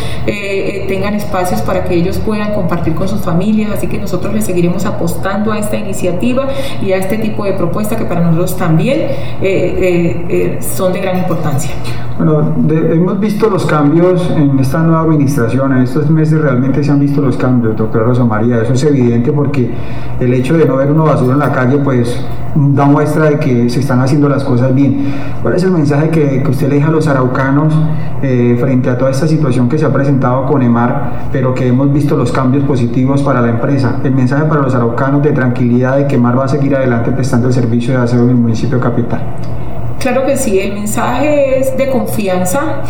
tengan 0.88 1.14
espacios 1.16 1.62
para 1.62 1.84
que 1.84 1.96
ellos 1.96 2.20
puedan 2.20 2.54
compartir 2.54 2.96
con 2.96 3.08
sus 3.08 3.22
familias. 3.22 3.72
Así 3.72 3.88
que 3.88 3.98
nosotros 3.98 4.34
les 4.34 4.46
seguiremos 4.46 4.86
apostando 4.86 5.52
a 5.52 5.60
esta 5.60 5.78
iniciativa 5.78 6.48
y 6.82 6.92
a 6.94 6.98
este 6.98 7.18
tipo 7.18 7.46
de 7.46 7.54
propuesta 7.54 7.96
que 7.96 8.06
para 8.06 8.22
nosotros 8.22 8.58
también 8.58 9.00
eh, 9.00 9.16
eh, 9.42 10.26
eh, 10.30 10.60
son 10.62 10.94
de 10.94 11.00
gran 11.00 11.18
importancia. 11.18 11.72
Bueno, 12.18 12.56
hemos 12.70 13.20
visto 13.20 13.50
los 13.50 13.66
cambios 13.66 14.32
en 14.38 14.58
esta 14.58 14.82
nueva 14.82 15.02
administración, 15.02 15.74
en 15.74 15.84
estos 15.84 16.10
meses 16.10 16.40
realmente 16.40 16.82
se 16.82 16.90
han 16.90 17.00
visto 17.00 17.20
los 17.20 17.36
cambios, 17.36 17.76
doctora 17.76 18.06
Rosa 18.06 18.24
María, 18.24 18.62
eso 18.62 18.72
es 18.72 18.84
evidente 18.86 19.34
porque 19.34 19.70
el 20.22 20.34
hecho 20.34 20.58
de 20.58 20.66
no 20.66 20.78
ver 20.78 20.90
una 20.90 21.04
basura 21.04 21.34
en 21.34 21.40
la 21.40 21.52
calle 21.52 21.78
pues 21.80 22.18
da 22.56 22.86
muestra 22.86 23.26
de 23.26 23.40
que 23.40 23.70
se 23.70 23.82
están 23.82 24.00
haciendo 24.00 24.30
las 24.30 24.46
cosas 24.46 24.74
bien. 24.74 25.14
¿Cuál 25.42 25.56
es 25.56 25.64
el 25.64 25.72
mensaje 25.72 26.10
que, 26.10 26.42
usted 26.50 26.70
le 26.70 26.76
deja 26.76 26.88
a 26.88 26.92
los 26.92 27.06
araucanos 27.10 27.74
frente 28.22 28.90
a 28.90 28.98
toda 28.98 29.12
esta 29.12 29.28
situación 29.28 29.68
que 29.68 29.78
se 29.78 29.86
ha 29.86 29.92
presentado 29.92 30.46
con 30.46 30.62
EMAR, 30.62 31.30
pero 31.34 31.54
que 31.54 31.68
hemos 31.68 31.92
visto 31.92 32.16
los 32.16 32.32
cambios 32.32 32.64
positivos 32.64 33.24
para 33.24 33.42
la 33.42 33.50
empresa? 33.50 34.00
El 34.06 34.16
mensaje 34.16 34.46
para 34.46 34.62
los 34.62 34.74
araucanos 34.74 35.22
de 35.22 35.34
tranquilidad 35.34 35.98
de 35.98 36.08
que 36.08 36.18
Mar 36.18 36.40
va 36.40 36.46
a 36.46 36.48
seguir 36.48 36.78
adelante 36.78 37.12
prestando 37.12 37.50
el 37.50 37.54
servicio 37.54 37.94
de 37.94 38.04
aseo 38.04 38.24
en 38.24 38.30
el 38.30 38.36
municipio 38.36 38.80
capital. 38.80 39.22
Claro 40.06 40.28
que 40.28 40.38
sí, 40.38 40.60
el 40.60 40.74
mensaje 40.74 41.60
es 41.60 41.76
de 41.78 41.90
confianza, 41.90 42.84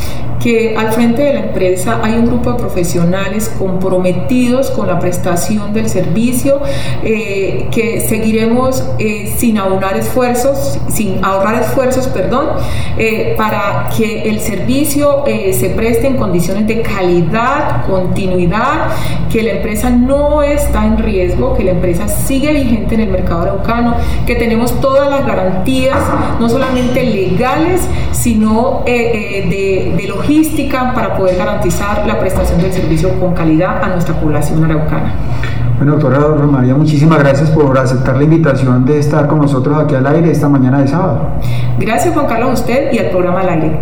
que 0.45 0.75
al 0.77 0.91
frente 0.91 1.23
de 1.23 1.33
la 1.33 1.39
empresa 1.39 2.01
hay 2.03 2.15
un 2.15 2.25
grupo 2.25 2.51
de 2.51 2.59
profesionales 2.59 3.49
comprometidos 3.57 4.69
con 4.71 4.87
la 4.87 4.99
prestación 4.99 5.73
del 5.73 5.89
servicio, 5.89 6.59
eh, 7.03 7.67
que 7.71 8.01
seguiremos 8.01 8.83
eh, 8.99 9.33
sin 9.37 9.57
ahorrar 9.57 9.95
esfuerzos, 9.95 10.77
sin 10.89 11.23
ahorrar 11.23 11.63
esfuerzos, 11.63 12.07
perdón, 12.07 12.47
eh, 12.97 13.33
para 13.37 13.89
que 13.97 14.29
el 14.29 14.41
servicio 14.41 15.23
se 15.25 15.69
preste 15.69 16.07
en 16.07 16.17
condiciones 16.17 16.67
de 16.67 16.81
calidad, 16.81 17.85
continuidad, 17.87 18.89
que 19.31 19.41
la 19.41 19.51
empresa 19.51 19.89
no 19.89 20.43
está 20.43 20.85
en 20.85 20.97
riesgo, 20.97 21.55
que 21.55 21.63
la 21.63 21.71
empresa 21.71 22.07
sigue 22.07 22.51
vigente 22.51 22.95
en 22.95 23.01
el 23.01 23.09
mercado 23.09 23.43
araucano, 23.43 23.95
que 24.27 24.35
tenemos 24.35 24.79
todas 24.79 25.09
las 25.09 25.25
garantías, 25.25 25.97
no 26.39 26.49
solamente 26.49 27.04
legales, 27.05 27.87
sino 28.11 28.83
eh, 28.85 29.47
eh, 29.47 29.95
de, 29.97 30.07
logística 30.07 30.93
para 30.93 31.17
poder 31.17 31.37
garantizar 31.37 32.05
la 32.05 32.19
prestación 32.19 32.61
del 32.61 32.71
servicio 32.71 33.19
con 33.19 33.33
calidad 33.33 33.83
a 33.83 33.89
nuestra 33.89 34.15
población 34.15 34.63
araucana. 34.63 35.13
Bueno, 35.77 35.97
doctora 35.97 36.19
María, 36.45 36.73
muchísimas 36.73 37.19
gracias 37.19 37.49
por 37.49 37.77
aceptar 37.77 38.15
la 38.15 38.23
invitación 38.23 38.85
de 38.85 38.99
estar 38.99 39.27
con 39.27 39.39
nosotros 39.39 39.77
aquí 39.77 39.95
al 39.95 40.07
aire 40.07 40.31
esta 40.31 40.47
mañana 40.47 40.79
de 40.79 40.87
sábado. 40.87 41.31
Gracias, 41.79 42.13
Juan 42.13 42.27
Carlos, 42.27 42.49
a 42.49 42.53
usted 42.53 42.93
y 42.93 42.99
al 42.99 43.09
programa 43.09 43.41
al 43.41 43.49
aire. 43.49 43.79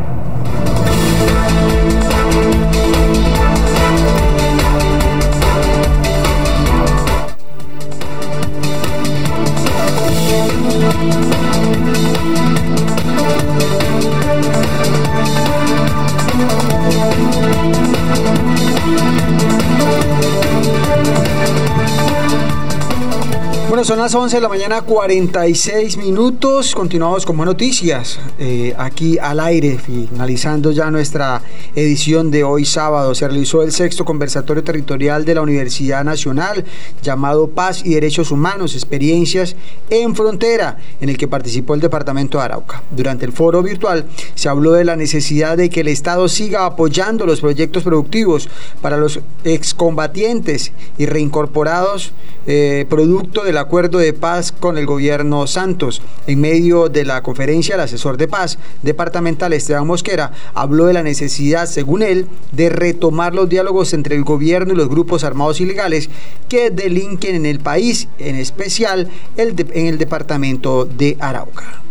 Son 23.83 23.99
las 23.99 24.15
11 24.15 24.37
de 24.37 24.41
la 24.41 24.47
mañana, 24.47 24.81
46 24.81 25.97
minutos. 25.97 26.73
Continuamos 26.73 27.25
con 27.25 27.35
más 27.35 27.45
noticias 27.45 28.17
eh, 28.39 28.73
aquí 28.77 29.17
al 29.17 29.41
aire, 29.41 29.77
finalizando 29.77 30.71
ya 30.71 30.89
nuestra 30.89 31.41
edición 31.75 32.31
de 32.31 32.45
hoy 32.45 32.63
sábado. 32.63 33.13
Se 33.13 33.27
realizó 33.27 33.61
el 33.61 33.73
sexto 33.73 34.05
conversatorio 34.05 34.63
territorial 34.63 35.25
de 35.25 35.35
la 35.35 35.41
Universidad 35.41 36.05
Nacional 36.05 36.63
llamado 37.01 37.49
Paz 37.49 37.81
y 37.83 37.95
Derechos 37.95 38.31
Humanos, 38.31 38.73
Experiencias 38.73 39.57
en 39.89 40.15
Frontera, 40.15 40.77
en 41.01 41.09
el 41.09 41.17
que 41.17 41.27
participó 41.27 41.73
el 41.73 41.81
Departamento 41.81 42.37
de 42.37 42.45
Arauca. 42.45 42.83
Durante 42.89 43.25
el 43.25 43.33
foro 43.33 43.61
virtual 43.63 44.05
se 44.35 44.47
habló 44.47 44.71
de 44.71 44.85
la 44.85 44.95
necesidad 44.95 45.57
de 45.57 45.69
que 45.69 45.81
el 45.81 45.89
Estado 45.89 46.29
siga 46.29 46.65
apoyando 46.65 47.25
los 47.25 47.41
proyectos 47.41 47.83
productivos 47.83 48.47
para 48.81 48.95
los 48.95 49.19
excombatientes 49.43 50.71
y 50.97 51.05
reincorporados 51.05 52.13
eh, 52.45 52.85
producto 52.89 53.45
de 53.45 53.53
la 53.53 53.65
acuerdo 53.73 53.97
de 53.97 54.13
paz 54.13 54.51
con 54.51 54.77
el 54.77 54.85
gobierno 54.85 55.47
Santos. 55.47 56.03
En 56.27 56.39
medio 56.39 56.89
de 56.89 57.05
la 57.05 57.23
conferencia, 57.23 57.73
el 57.73 57.81
asesor 57.81 58.17
de 58.17 58.27
paz 58.27 58.59
departamental 58.83 59.51
Esteban 59.51 59.87
Mosquera 59.87 60.31
habló 60.53 60.85
de 60.85 60.93
la 60.93 61.01
necesidad, 61.01 61.65
según 61.65 62.03
él, 62.03 62.27
de 62.51 62.69
retomar 62.69 63.33
los 63.33 63.49
diálogos 63.49 63.95
entre 63.95 64.15
el 64.15 64.23
gobierno 64.23 64.73
y 64.73 64.75
los 64.75 64.89
grupos 64.89 65.23
armados 65.23 65.59
ilegales 65.59 66.11
que 66.49 66.69
delinquen 66.69 67.33
en 67.33 67.47
el 67.47 67.61
país, 67.61 68.09
en 68.19 68.35
especial 68.35 69.09
en 69.37 69.87
el 69.87 69.97
departamento 69.97 70.85
de 70.85 71.17
Arauca. 71.19 71.81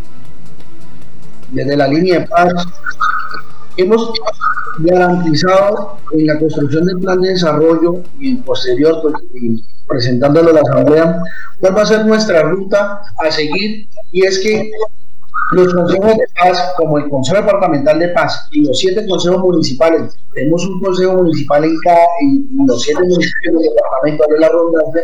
Desde 1.51 1.75
la 1.75 1.89
línea 1.89 2.25
paz 2.25 2.53
hemos 3.77 4.11
garantizado 4.79 5.97
en 6.11 6.27
la 6.27 6.39
construcción 6.39 6.85
del 6.85 6.99
plan 6.99 7.21
de 7.21 7.29
desarrollo 7.29 8.01
y 8.19 8.35
posterior 8.35 8.99
pues, 9.01 9.15
presentándolo 9.87 10.49
a 10.49 10.53
la 10.53 10.61
Asamblea, 10.61 11.23
cuál 11.59 11.77
va 11.77 11.81
a 11.83 11.85
ser 11.85 12.05
nuestra 12.05 12.43
ruta 12.43 13.01
a 13.17 13.31
seguir. 13.31 13.87
Y 14.11 14.25
es 14.25 14.39
que 14.39 14.71
Los 15.51 15.73
consejos 15.73 16.11
de 16.13 16.25
paz, 16.39 16.73
como 16.77 16.97
el 16.97 17.09
Consejo 17.09 17.37
Departamental 17.37 17.99
de 17.99 18.07
Paz 18.09 18.47
y 18.51 18.65
los 18.65 18.79
siete 18.79 19.05
consejos 19.07 19.39
municipales, 19.39 20.17
tenemos 20.33 20.65
un 20.65 20.81
consejo 20.81 21.13
municipal 21.13 21.63
en 21.63 21.77
cada, 21.83 22.05
en 22.21 22.67
los 22.67 22.81
siete 22.81 23.01
municipios 23.03 23.53
del 23.53 23.73
departamento 23.73 24.25
de 24.29 24.39
la 24.39 24.49
redundancia, 24.49 25.01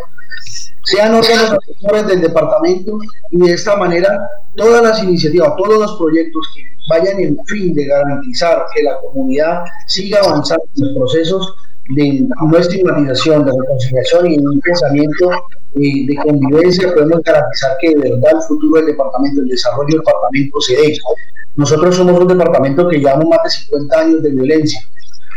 sean 0.84 1.14
órganos 1.14 1.52
asesores 1.52 2.08
del 2.08 2.22
departamento 2.22 2.98
y 3.32 3.38
de 3.46 3.54
esta 3.54 3.76
manera 3.76 4.28
todas 4.56 4.82
las 4.82 5.04
iniciativas, 5.04 5.56
todos 5.56 5.80
los 5.80 5.98
proyectos 5.98 6.48
que 6.56 6.64
vayan 6.90 7.20
en 7.20 7.38
fin 7.46 7.76
de 7.76 7.86
garantizar 7.86 8.66
que 8.74 8.84
la 8.84 8.98
comunidad 9.00 9.64
siga 9.86 10.20
avanzando 10.20 10.64
en 10.78 10.86
los 10.86 10.98
procesos 10.98 11.54
de 11.90 12.28
no 12.42 12.58
estigmatización, 12.58 13.46
de 13.46 13.52
reconciliación 13.52 14.28
y 14.28 14.38
de 14.38 14.44
un 14.44 14.60
pensamiento 14.60 15.32
eh, 15.76 16.06
de 16.08 16.16
convivencia, 16.24 16.94
podemos 16.94 17.22
garantizar 17.24 17.78
que 17.80 17.90
de 17.90 18.12
verdad 18.12 18.32
el 18.36 18.42
futuro 18.44 18.78
del 18.78 18.88
departamento, 18.88 19.42
el 19.42 19.48
desarrollo 19.48 19.88
del 19.88 20.00
departamento 20.00 20.62
se 20.62 20.76
dé. 20.76 20.98
Nosotros 21.56 21.96
somos 21.96 22.20
un 22.20 22.28
departamento 22.28 22.88
que 22.88 23.00
llevamos 23.00 23.26
más 23.26 23.40
de 23.44 23.50
50 23.50 24.00
años 24.00 24.24
de 24.24 24.30
violencia. 24.30 24.80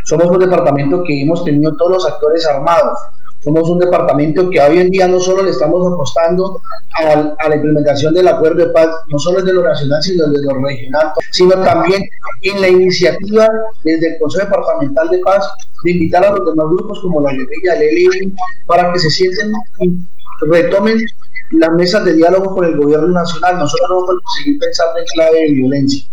Somos 0.05 0.27
un 0.27 0.39
departamento 0.39 1.03
que 1.03 1.21
hemos 1.21 1.43
tenido 1.43 1.75
todos 1.75 1.93
los 1.93 2.05
actores 2.05 2.45
armados, 2.45 2.99
somos 3.43 3.69
un 3.69 3.79
departamento 3.79 4.49
que 4.49 4.59
hoy 4.61 4.79
en 4.79 4.89
día 4.89 5.07
no 5.07 5.19
solo 5.19 5.43
le 5.43 5.51
estamos 5.51 5.85
apostando 5.91 6.61
a, 6.99 7.49
la 7.49 7.55
implementación 7.55 8.13
del 8.13 8.27
acuerdo 8.27 8.65
de 8.65 8.71
paz, 8.71 8.89
no 9.07 9.19
solo 9.19 9.41
desde 9.41 9.53
lo 9.53 9.63
nacional, 9.63 10.01
sino 10.01 10.27
desde 10.27 10.45
lo 10.45 10.65
regional, 10.65 11.11
sino 11.31 11.51
también 11.61 12.03
en 12.41 12.61
la 12.61 12.69
iniciativa 12.69 13.49
desde 13.83 14.13
el 14.13 14.19
Consejo 14.19 14.45
Departamental 14.45 15.09
de 15.09 15.19
Paz 15.19 15.45
de 15.83 15.91
invitar 15.91 16.25
a 16.25 16.31
los 16.31 16.45
demás 16.45 16.67
grupos 16.69 16.99
como 17.01 17.21
la 17.21 17.31
guerrilla, 17.31 17.75
el 17.75 17.81
ELN, 17.81 18.35
para 18.65 18.93
que 18.93 18.99
se 18.99 19.09
sienten 19.09 19.51
y 19.79 19.99
retomen 20.49 20.97
las 21.51 21.71
mesas 21.73 22.05
de 22.05 22.13
diálogo 22.13 22.55
con 22.55 22.65
el 22.65 22.77
gobierno 22.77 23.09
nacional. 23.09 23.57
Nosotros 23.57 23.89
no 23.89 24.05
podemos 24.05 24.23
seguir 24.37 24.59
pensando 24.59 24.99
en 24.99 25.05
clave 25.13 25.39
de 25.39 25.51
violencia. 25.51 26.05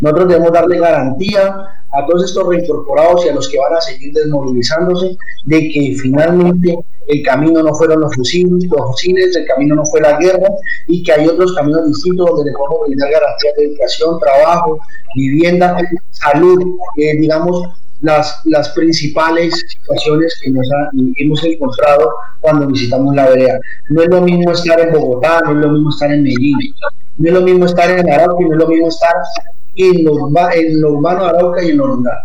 Nosotros 0.00 0.28
debemos 0.28 0.52
darle 0.52 0.78
garantía 0.78 1.54
a 1.92 2.06
todos 2.06 2.24
estos 2.24 2.46
reincorporados 2.48 3.24
y 3.26 3.28
a 3.28 3.34
los 3.34 3.48
que 3.48 3.58
van 3.58 3.74
a 3.74 3.80
seguir 3.80 4.12
desmovilizándose 4.12 5.16
de 5.44 5.68
que 5.68 5.94
finalmente 6.00 6.78
el 7.08 7.22
camino 7.22 7.62
no 7.62 7.74
fueron 7.74 8.00
los 8.00 8.14
fusiles, 8.14 8.64
los 8.64 8.86
fusiles, 8.86 9.36
el 9.36 9.44
camino 9.46 9.74
no 9.74 9.84
fue 9.84 10.00
la 10.00 10.18
guerra 10.18 10.48
y 10.88 11.02
que 11.02 11.12
hay 11.12 11.26
otros 11.26 11.52
caminos 11.54 11.86
distintos 11.86 12.30
donde 12.30 12.50
le 12.50 12.56
podemos 12.56 12.86
brindar 12.86 13.10
garantías 13.10 13.54
de 13.56 13.64
educación, 13.64 14.18
trabajo, 14.20 14.78
vivienda, 15.14 15.76
salud, 16.10 16.76
eh, 16.96 17.16
digamos, 17.18 17.68
las, 18.00 18.40
las 18.44 18.70
principales 18.70 19.54
situaciones 19.68 20.40
que 20.42 20.50
nos 20.50 20.66
hemos 21.16 21.44
encontrado 21.44 22.12
cuando 22.40 22.66
visitamos 22.66 23.14
la 23.14 23.28
vereda. 23.28 23.58
No 23.90 24.02
es 24.02 24.08
lo 24.08 24.20
mismo 24.22 24.52
estar 24.52 24.80
en 24.80 24.92
Bogotá, 24.92 25.40
no 25.44 25.52
es 25.52 25.56
lo 25.56 25.70
mismo 25.70 25.90
estar 25.90 26.12
en 26.12 26.22
Medellín, 26.22 26.56
no 27.18 27.28
es 27.28 27.34
lo 27.34 27.40
mismo 27.42 27.66
estar 27.66 27.90
en 27.90 28.10
Arauca, 28.10 28.44
no 28.44 28.52
es 28.52 28.58
lo 28.58 28.66
mismo 28.66 28.88
estar 28.88 29.14
en 29.74 30.04
lo, 30.04 30.30
en 30.52 30.80
lo 30.80 30.92
urbano 30.92 31.24
de 31.24 31.30
Arauca 31.30 31.64
y 31.64 31.70
en 31.70 31.76
lo 31.78 31.86
rural. 31.86 32.18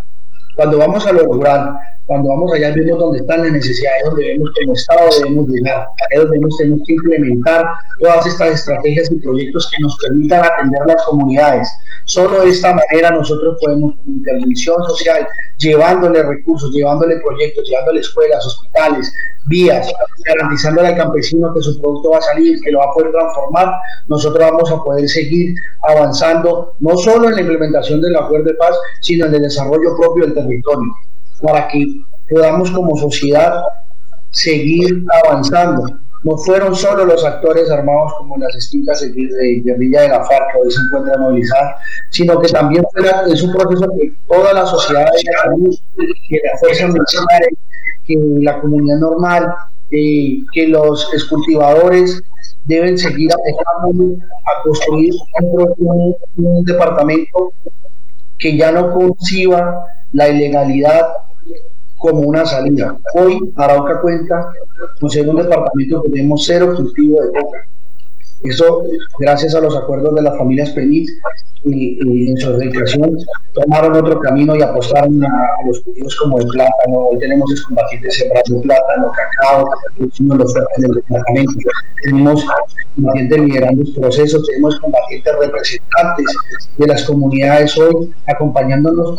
Cuando 0.58 0.76
vamos 0.76 1.06
a 1.06 1.12
lo 1.12 1.22
rural, 1.22 1.78
cuando 2.04 2.30
vamos 2.30 2.52
allá 2.52 2.72
vemos 2.74 2.98
dónde 2.98 3.18
están 3.18 3.42
las 3.42 3.52
necesidades, 3.52 4.02
donde 4.06 4.26
vemos 4.26 4.50
como 4.58 4.72
Estado 4.72 5.08
debemos 5.20 5.46
llegar, 5.46 5.86
es 6.10 6.18
donde 6.18 6.48
tenemos 6.58 6.80
que 6.84 6.94
implementar 6.94 7.64
todas 8.00 8.26
estas 8.26 8.54
estrategias 8.54 9.08
y 9.12 9.20
proyectos 9.20 9.70
que 9.70 9.80
nos 9.80 9.96
permitan 9.98 10.44
atender 10.44 10.80
las 10.88 11.04
comunidades. 11.04 11.68
Solo 12.06 12.40
de 12.40 12.48
esta 12.48 12.74
manera 12.74 13.12
nosotros 13.12 13.56
podemos, 13.60 13.94
con 13.98 14.14
intervención 14.14 14.82
social, 14.88 15.28
llevándole 15.58 16.24
recursos, 16.24 16.72
llevándole 16.72 17.20
proyectos, 17.20 17.68
llevándole 17.68 18.00
escuelas, 18.00 18.44
hospitales, 18.44 19.12
vías, 19.48 19.90
garantizándole 20.24 20.88
al 20.88 20.96
campesino 20.96 21.52
que 21.54 21.62
su 21.62 21.80
producto 21.80 22.10
va 22.10 22.18
a 22.18 22.22
salir, 22.22 22.60
que 22.60 22.70
lo 22.70 22.78
va 22.78 22.86
a 22.86 22.92
poder 22.92 23.12
transformar, 23.12 23.74
nosotros 24.08 24.38
vamos 24.38 24.70
a 24.70 24.82
poder 24.82 25.08
seguir 25.08 25.54
avanzando 25.88 26.74
no 26.80 26.96
solo 26.96 27.28
en 27.28 27.34
la 27.34 27.40
implementación 27.40 28.00
del 28.00 28.16
acuerdo 28.16 28.46
de 28.46 28.54
paz, 28.54 28.76
sino 29.00 29.26
en 29.26 29.34
el 29.34 29.42
desarrollo 29.42 29.96
propio 29.96 30.24
del 30.24 30.34
territorio, 30.34 30.47
para 31.42 31.68
que 31.68 32.02
podamos 32.28 32.70
como 32.70 32.96
sociedad 32.96 33.62
seguir 34.30 35.04
avanzando. 35.24 35.98
No 36.24 36.36
fueron 36.36 36.74
solo 36.74 37.04
los 37.04 37.24
actores 37.24 37.70
armados 37.70 38.12
como 38.18 38.36
las 38.38 38.52
distintas 38.54 39.00
guerrilla 39.14 40.00
de 40.02 40.08
la 40.08 40.24
FARC 40.24 40.52
que 40.52 40.58
hoy 40.58 40.70
se 40.70 40.80
encuentran 40.80 41.20
movilizadas, 41.20 41.76
sino 42.10 42.40
que 42.40 42.48
también 42.48 42.84
es 43.28 43.42
un 43.42 43.52
proceso 43.52 43.86
que 43.96 44.12
toda 44.26 44.52
la 44.52 44.66
sociedad, 44.66 45.06
que 46.28 46.40
la 46.44 46.58
fuerza 46.58 46.86
militar, 46.88 47.42
que 48.04 48.16
la 48.40 48.60
comunidad 48.60 48.98
normal, 48.98 49.54
eh, 49.92 50.40
que 50.52 50.68
los 50.68 51.08
cultivadores 51.30 52.20
deben 52.64 52.98
seguir 52.98 53.30
apostando 53.32 54.16
a 54.44 54.62
construir 54.64 55.14
un 56.36 56.64
departamento 56.64 57.52
que 58.38 58.56
ya 58.56 58.72
no 58.72 58.92
conciba 58.92 59.86
la 60.12 60.28
ilegalidad 60.28 61.06
como 61.98 62.20
una 62.20 62.46
salida. 62.46 62.96
Hoy 63.14 63.52
Arauca 63.56 64.00
cuenta 64.00 64.46
con 65.00 65.10
ser 65.10 65.28
un 65.28 65.36
departamento 65.36 66.02
que 66.02 66.10
tenemos 66.10 66.44
cero 66.46 66.72
cultivo 66.76 67.20
de 67.20 67.40
coca. 67.40 67.58
Eso, 68.44 68.84
gracias 69.18 69.54
a 69.56 69.60
los 69.60 69.76
acuerdos 69.76 70.14
de 70.14 70.22
las 70.22 70.38
familias 70.38 70.72
Feliz 70.72 71.10
y, 71.64 72.30
en 72.30 72.36
su 72.36 72.56
dedicación, 72.56 73.16
tomaron 73.52 73.96
otro 73.96 74.20
camino 74.20 74.54
y 74.54 74.62
apostaron 74.62 75.24
a, 75.24 75.66
los 75.66 75.80
cultivos 75.80 76.14
como 76.14 76.38
el 76.38 76.46
plátano. 76.46 76.98
Hoy 76.98 77.18
tenemos 77.18 77.50
combatientes 77.62 78.16
sembrando 78.16 78.60
plátano, 78.62 79.10
cacao, 79.10 79.68
los 79.98 80.54
del 80.54 80.92
departamento. 80.92 81.52
Tenemos 82.04 82.46
combatientes 82.94 83.40
liderando 83.40 83.82
los 83.82 83.90
procesos, 83.90 84.46
tenemos 84.46 84.78
combatientes 84.78 85.34
representantes 85.40 86.36
de 86.76 86.86
las 86.86 87.04
comunidades 87.04 87.76
hoy 87.76 88.14
acompañándonos 88.26 89.18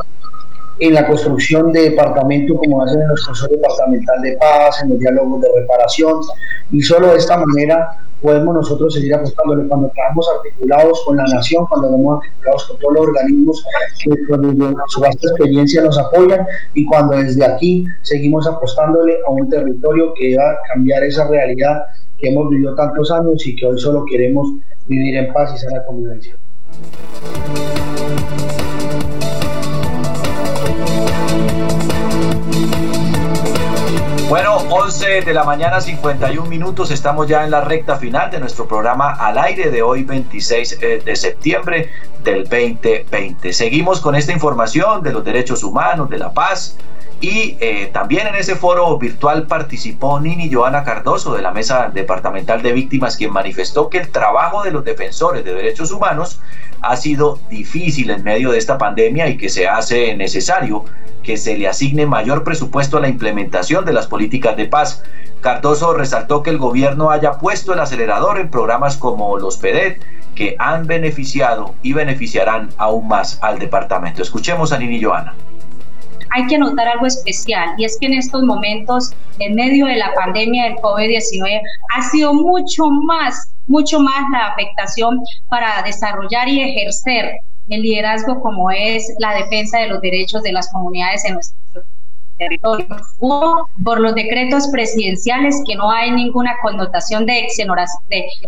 en 0.79 0.93
la 0.93 1.05
construcción 1.07 1.71
de 1.71 1.89
departamentos 1.89 2.57
como 2.57 2.83
hacen 2.83 3.01
en 3.01 3.07
los 3.09 3.25
consejos 3.25 3.51
departamental 3.51 4.21
de 4.21 4.37
paz, 4.37 4.81
en 4.83 4.89
los 4.89 4.99
diálogos 4.99 5.41
de 5.41 5.49
reparación, 5.59 6.21
y 6.71 6.81
solo 6.81 7.07
de 7.07 7.17
esta 7.17 7.37
manera 7.37 7.97
podemos 8.21 8.53
nosotros 8.53 8.93
seguir 8.93 9.13
apostándole 9.13 9.67
cuando 9.67 9.87
estamos 9.87 10.27
articulados 10.37 11.03
con 11.05 11.17
la 11.17 11.23
nación, 11.23 11.65
cuando 11.67 11.87
estamos 11.87 12.19
articulados 12.23 12.63
con 12.65 12.79
todos 12.79 12.93
los 12.93 13.07
organismos 13.07 13.65
que 14.03 14.09
con 14.27 14.75
su 14.87 15.01
vasta 15.01 15.27
experiencia 15.27 15.81
nos 15.81 15.97
apoyan 15.97 16.45
y 16.73 16.85
cuando 16.85 17.15
desde 17.15 17.45
aquí 17.45 17.85
seguimos 18.01 18.47
apostándole 18.47 19.17
a 19.25 19.31
un 19.31 19.49
territorio 19.49 20.13
que 20.15 20.35
va 20.35 20.51
a 20.51 20.57
cambiar 20.73 21.03
esa 21.03 21.27
realidad 21.27 21.83
que 22.17 22.29
hemos 22.29 22.49
vivido 22.49 22.75
tantos 22.75 23.11
años 23.11 23.45
y 23.45 23.55
que 23.55 23.65
hoy 23.65 23.79
solo 23.79 24.03
queremos 24.05 24.49
vivir 24.87 25.17
en 25.17 25.31
paz 25.31 25.53
y 25.55 25.57
sana 25.57 25.83
convivencia. 25.85 26.35
Bueno, 34.29 34.57
11 34.57 35.21
de 35.21 35.33
la 35.33 35.43
mañana, 35.43 35.81
51 35.81 36.47
minutos. 36.47 36.91
Estamos 36.91 37.27
ya 37.27 37.43
en 37.45 37.49
la 37.49 37.61
recta 37.61 37.95
final 37.95 38.29
de 38.29 38.39
nuestro 38.39 38.67
programa 38.67 39.09
al 39.13 39.39
aire 39.39 39.71
de 39.71 39.81
hoy, 39.81 40.03
26 40.03 40.77
eh, 40.83 41.01
de 41.03 41.15
septiembre 41.15 41.89
del 42.23 42.43
2020. 42.43 43.51
Seguimos 43.51 43.99
con 43.99 44.13
esta 44.13 44.31
información 44.31 45.01
de 45.01 45.13
los 45.13 45.25
derechos 45.25 45.63
humanos, 45.63 46.11
de 46.11 46.19
la 46.19 46.31
paz. 46.31 46.77
Y 47.21 47.57
eh, 47.59 47.89
también 47.91 48.27
en 48.27 48.35
ese 48.35 48.55
foro 48.55 48.99
virtual 48.99 49.47
participó 49.47 50.19
Nini 50.19 50.53
Joana 50.53 50.83
Cardoso 50.83 51.33
de 51.33 51.41
la 51.41 51.49
Mesa 51.49 51.89
Departamental 51.91 52.61
de 52.61 52.71
Víctimas, 52.71 53.17
quien 53.17 53.33
manifestó 53.33 53.89
que 53.89 53.97
el 53.97 54.11
trabajo 54.11 54.61
de 54.61 54.69
los 54.69 54.85
defensores 54.85 55.43
de 55.43 55.55
derechos 55.55 55.91
humanos 55.91 56.39
ha 56.81 56.95
sido 56.97 57.39
difícil 57.49 58.11
en 58.11 58.23
medio 58.23 58.51
de 58.51 58.59
esta 58.59 58.77
pandemia 58.77 59.27
y 59.27 59.37
que 59.37 59.49
se 59.49 59.67
hace 59.67 60.15
necesario 60.15 60.85
que 61.23 61.37
se 61.37 61.57
le 61.57 61.67
asigne 61.67 62.05
mayor 62.05 62.43
presupuesto 62.43 62.97
a 62.97 63.01
la 63.01 63.09
implementación 63.09 63.85
de 63.85 63.93
las 63.93 64.07
políticas 64.07 64.57
de 64.57 64.65
paz. 64.65 65.03
Cardoso 65.41 65.93
resaltó 65.93 66.43
que 66.43 66.49
el 66.49 66.57
gobierno 66.57 67.11
haya 67.11 67.33
puesto 67.33 67.73
el 67.73 67.79
acelerador 67.79 68.39
en 68.39 68.49
programas 68.49 68.97
como 68.97 69.37
los 69.37 69.57
PEDET, 69.57 70.01
que 70.35 70.55
han 70.59 70.87
beneficiado 70.87 71.75
y 71.83 71.93
beneficiarán 71.93 72.69
aún 72.77 73.07
más 73.07 73.39
al 73.41 73.59
departamento. 73.59 74.21
Escuchemos 74.21 74.71
a 74.71 74.77
Nini 74.77 75.01
Joana 75.01 75.35
hay 76.31 76.47
que 76.47 76.57
notar 76.57 76.87
algo 76.87 77.05
especial 77.05 77.73
y 77.77 77.85
es 77.85 77.97
que 77.99 78.07
en 78.07 78.13
estos 78.13 78.43
momentos, 78.43 79.11
en 79.39 79.55
medio 79.55 79.85
de 79.85 79.95
la 79.95 80.13
pandemia 80.13 80.65
del 80.65 80.75
COVID-19, 80.75 81.61
ha 81.95 82.01
sido 82.03 82.33
mucho 82.33 82.89
más, 82.89 83.51
mucho 83.67 83.99
más 83.99 84.29
la 84.31 84.47
afectación 84.47 85.19
para 85.49 85.81
desarrollar 85.83 86.47
y 86.47 86.61
ejercer 86.61 87.39
el 87.69 87.81
liderazgo 87.81 88.41
como 88.41 88.71
es 88.71 89.13
la 89.19 89.35
defensa 89.35 89.79
de 89.79 89.87
los 89.87 90.01
derechos 90.01 90.43
de 90.43 90.51
las 90.51 90.69
comunidades 90.71 91.23
en 91.25 91.35
nuestro 91.35 91.83
territorio 92.39 92.87
o 93.19 93.69
por 93.83 93.99
los 93.99 94.15
decretos 94.15 94.67
presidenciales 94.69 95.61
que 95.67 95.75
no 95.75 95.91
hay 95.91 96.11
ninguna 96.11 96.55
connotación 96.63 97.25
de 97.25 97.47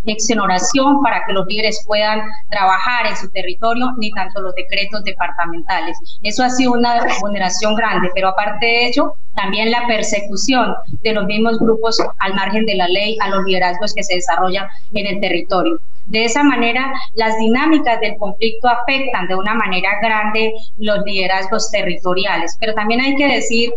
exonoración 0.05 1.03
para 1.03 1.25
que 1.25 1.33
los 1.33 1.45
líderes 1.45 1.83
puedan 1.85 2.21
trabajar 2.49 3.05
en 3.07 3.17
su 3.17 3.29
territorio, 3.29 3.91
ni 3.97 4.11
tanto 4.11 4.41
los 4.41 4.55
decretos 4.55 5.03
departamentales. 5.03 5.97
Eso 6.23 6.43
ha 6.43 6.49
sido 6.49 6.71
una 6.71 7.01
vulneración 7.21 7.75
grande, 7.75 8.09
pero 8.15 8.29
aparte 8.29 8.65
de 8.65 8.87
ello, 8.87 9.13
también 9.35 9.71
la 9.71 9.85
persecución 9.87 10.73
de 11.03 11.13
los 11.13 11.25
mismos 11.25 11.59
grupos 11.59 11.97
al 12.19 12.33
margen 12.33 12.65
de 12.65 12.75
la 12.75 12.87
ley 12.87 13.17
a 13.21 13.29
los 13.29 13.43
liderazgos 13.45 13.93
que 13.93 14.03
se 14.03 14.15
desarrollan 14.15 14.67
en 14.93 15.07
el 15.07 15.19
territorio. 15.19 15.79
De 16.07 16.25
esa 16.25 16.43
manera, 16.43 16.93
las 17.13 17.37
dinámicas 17.37 17.99
del 18.01 18.17
conflicto 18.17 18.67
afectan 18.67 19.27
de 19.27 19.35
una 19.35 19.53
manera 19.53 19.89
grande 20.01 20.53
los 20.77 21.05
liderazgos 21.05 21.69
territoriales, 21.71 22.57
pero 22.59 22.73
también 22.73 22.99
hay 23.01 23.15
que 23.15 23.27
decir 23.27 23.73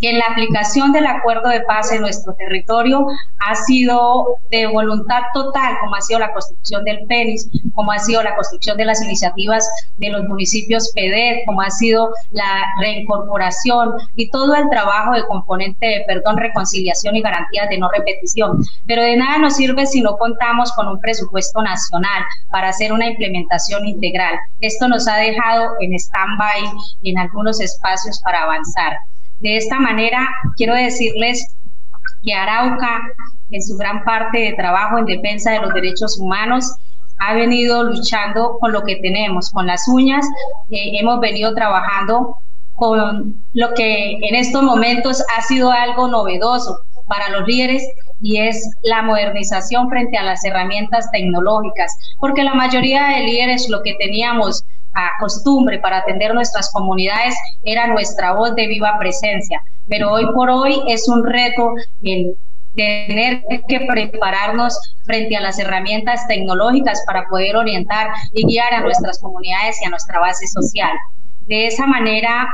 que 0.00 0.12
la 0.12 0.26
aplicación 0.26 0.92
del 0.92 1.06
acuerdo 1.06 1.48
de 1.48 1.60
paz 1.62 1.92
en 1.92 2.02
nuestro 2.02 2.34
territorio 2.34 3.06
ha 3.38 3.54
sido 3.54 4.38
de 4.50 4.66
voluntad 4.66 5.22
total, 5.32 5.76
como 5.80 5.94
ha 5.94 6.00
sido 6.00 6.20
la 6.20 6.32
construcción 6.32 6.84
del 6.84 7.06
PENIS, 7.06 7.48
como 7.74 7.92
ha 7.92 7.98
sido 7.98 8.22
la 8.22 8.34
construcción 8.34 8.76
de 8.76 8.84
las 8.84 9.02
iniciativas 9.02 9.68
de 9.98 10.10
los 10.10 10.24
municipios 10.24 10.90
FEDER, 10.94 11.42
como 11.46 11.62
ha 11.62 11.70
sido 11.70 12.10
la 12.32 12.64
reincorporación 12.80 13.92
y 14.16 14.30
todo 14.30 14.54
el 14.54 14.68
trabajo 14.70 15.12
de 15.12 15.24
componente 15.26 15.86
de 15.86 16.04
perdón, 16.06 16.36
reconciliación 16.36 17.16
y 17.16 17.22
garantías 17.22 17.68
de 17.68 17.78
no 17.78 17.88
repetición. 17.90 18.62
Pero 18.86 19.02
de 19.02 19.16
nada 19.16 19.38
nos 19.38 19.56
sirve 19.56 19.86
si 19.86 20.00
no 20.00 20.16
contamos 20.16 20.72
con 20.72 20.88
un 20.88 21.00
presupuesto 21.00 21.62
nacional 21.62 22.22
para 22.50 22.68
hacer 22.68 22.92
una 22.92 23.06
implementación 23.06 23.86
integral. 23.86 24.34
Esto 24.60 24.88
nos 24.88 25.06
ha 25.08 25.16
dejado 25.16 25.74
en 25.80 25.94
stand-by 25.94 26.62
en 27.04 27.18
algunos 27.18 27.60
espacios 27.60 28.20
para 28.20 28.42
avanzar. 28.42 28.98
De 29.40 29.56
esta 29.56 29.78
manera, 29.78 30.28
quiero 30.56 30.74
decirles 30.74 31.54
que 32.22 32.34
Arauca, 32.34 33.02
en 33.50 33.62
su 33.62 33.76
gran 33.76 34.02
parte 34.04 34.38
de 34.38 34.52
trabajo 34.54 34.98
en 34.98 35.06
defensa 35.06 35.52
de 35.52 35.60
los 35.60 35.74
derechos 35.74 36.18
humanos, 36.18 36.72
ha 37.18 37.34
venido 37.34 37.84
luchando 37.84 38.58
con 38.60 38.72
lo 38.72 38.82
que 38.82 38.96
tenemos, 38.96 39.50
con 39.50 39.66
las 39.66 39.86
uñas. 39.88 40.26
Eh, 40.70 40.98
hemos 40.98 41.20
venido 41.20 41.54
trabajando 41.54 42.36
con 42.74 43.42
lo 43.54 43.74
que 43.74 44.12
en 44.20 44.34
estos 44.34 44.62
momentos 44.62 45.22
ha 45.36 45.42
sido 45.42 45.70
algo 45.70 46.08
novedoso 46.08 46.80
para 47.06 47.30
los 47.30 47.46
líderes 47.46 47.88
y 48.20 48.38
es 48.38 48.70
la 48.82 49.02
modernización 49.02 49.88
frente 49.88 50.16
a 50.16 50.22
las 50.22 50.44
herramientas 50.44 51.10
tecnológicas, 51.10 51.96
porque 52.18 52.42
la 52.42 52.54
mayoría 52.54 53.08
de 53.08 53.20
líderes 53.20 53.68
lo 53.68 53.82
que 53.82 53.94
teníamos 53.94 54.64
costumbre 55.20 55.78
para 55.78 55.98
atender 55.98 56.34
nuestras 56.34 56.72
comunidades 56.72 57.34
era 57.64 57.86
nuestra 57.86 58.32
voz 58.32 58.54
de 58.54 58.66
viva 58.66 58.96
presencia. 58.98 59.62
Pero 59.88 60.12
hoy 60.12 60.26
por 60.34 60.50
hoy 60.50 60.82
es 60.88 61.08
un 61.08 61.24
reto 61.24 61.74
el 62.02 62.36
tener 62.74 63.42
que 63.68 63.80
prepararnos 63.88 64.78
frente 65.04 65.36
a 65.36 65.40
las 65.40 65.58
herramientas 65.58 66.26
tecnológicas 66.28 67.02
para 67.06 67.26
poder 67.28 67.56
orientar 67.56 68.08
y 68.34 68.46
guiar 68.46 68.74
a 68.74 68.80
nuestras 68.80 69.18
comunidades 69.18 69.80
y 69.82 69.86
a 69.86 69.90
nuestra 69.90 70.20
base 70.20 70.46
social. 70.46 70.92
De 71.46 71.66
esa 71.66 71.86
manera, 71.86 72.48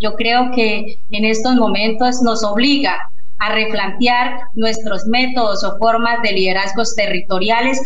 yo 0.00 0.14
creo 0.16 0.50
que 0.50 0.98
en 1.10 1.24
estos 1.24 1.54
momentos 1.54 2.20
nos 2.22 2.42
obliga 2.42 2.98
a 3.38 3.50
replantear 3.50 4.48
nuestros 4.54 5.06
métodos 5.06 5.62
o 5.64 5.78
formas 5.78 6.20
de 6.22 6.32
liderazgos 6.32 6.94
territoriales 6.94 7.80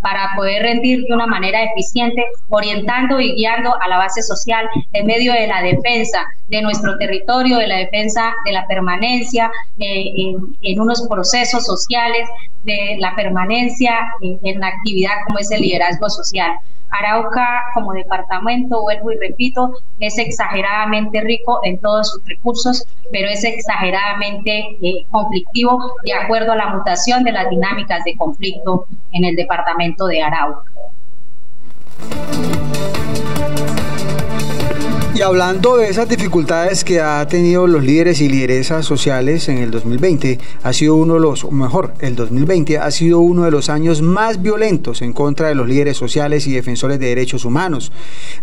para 0.00 0.30
poder 0.36 0.62
rendir 0.62 1.04
de 1.04 1.14
una 1.14 1.26
manera 1.26 1.62
eficiente, 1.64 2.24
orientando 2.48 3.20
y 3.20 3.34
guiando 3.34 3.74
a 3.80 3.88
la 3.88 3.98
base 3.98 4.22
social 4.22 4.68
en 4.92 5.06
medio 5.06 5.32
de 5.32 5.46
la 5.46 5.62
defensa 5.62 6.26
de 6.48 6.62
nuestro 6.62 6.96
territorio, 6.98 7.58
de 7.58 7.66
la 7.66 7.76
defensa 7.76 8.32
de 8.44 8.52
la 8.52 8.66
permanencia 8.66 9.50
eh, 9.78 10.34
en, 10.62 10.80
unos 10.80 11.06
procesos 11.08 11.64
sociales, 11.64 12.28
de 12.64 12.96
la 12.98 13.14
permanencia 13.14 13.98
en, 14.20 14.38
en 14.42 14.60
la 14.60 14.68
actividad 14.68 15.12
como 15.26 15.38
es 15.38 15.50
el 15.50 15.62
liderazgo 15.62 16.08
social. 16.08 16.58
Arauca 16.90 17.64
como 17.74 17.92
departamento, 17.92 18.80
vuelvo 18.80 19.12
y 19.12 19.18
repito, 19.18 19.74
es 20.00 20.16
exageradamente 20.18 21.20
rico 21.20 21.60
en 21.62 21.78
todos 21.78 22.12
sus 22.12 22.24
recursos, 22.24 22.84
pero 23.12 23.28
es 23.28 23.44
exageradamente 23.44 24.78
eh, 24.80 25.04
conflictivo 25.10 25.92
de 26.04 26.14
acuerdo 26.14 26.52
a 26.52 26.56
la 26.56 26.68
mutación 26.68 27.24
de 27.24 27.32
las 27.32 27.50
dinámicas 27.50 28.04
de 28.04 28.16
conflicto 28.16 28.86
en 29.12 29.24
el 29.24 29.36
departamento 29.36 29.87
de 29.96 30.22
Arauca. 30.22 30.70
Y 35.18 35.22
hablando 35.22 35.78
de 35.78 35.88
esas 35.88 36.08
dificultades 36.08 36.84
que 36.84 37.00
ha 37.00 37.26
tenido 37.26 37.66
los 37.66 37.82
líderes 37.82 38.20
y 38.20 38.28
lideresas 38.28 38.86
sociales 38.86 39.48
en 39.48 39.58
el 39.58 39.72
2020, 39.72 40.38
ha 40.62 40.72
sido 40.72 40.94
uno 40.94 41.14
de 41.14 41.20
los, 41.20 41.42
o 41.42 41.50
mejor, 41.50 41.92
el 41.98 42.14
2020 42.14 42.78
ha 42.78 42.88
sido 42.92 43.18
uno 43.18 43.42
de 43.42 43.50
los 43.50 43.68
años 43.68 44.00
más 44.00 44.40
violentos 44.40 45.02
en 45.02 45.12
contra 45.12 45.48
de 45.48 45.56
los 45.56 45.66
líderes 45.66 45.96
sociales 45.96 46.46
y 46.46 46.52
defensores 46.52 47.00
de 47.00 47.06
derechos 47.06 47.44
humanos. 47.44 47.90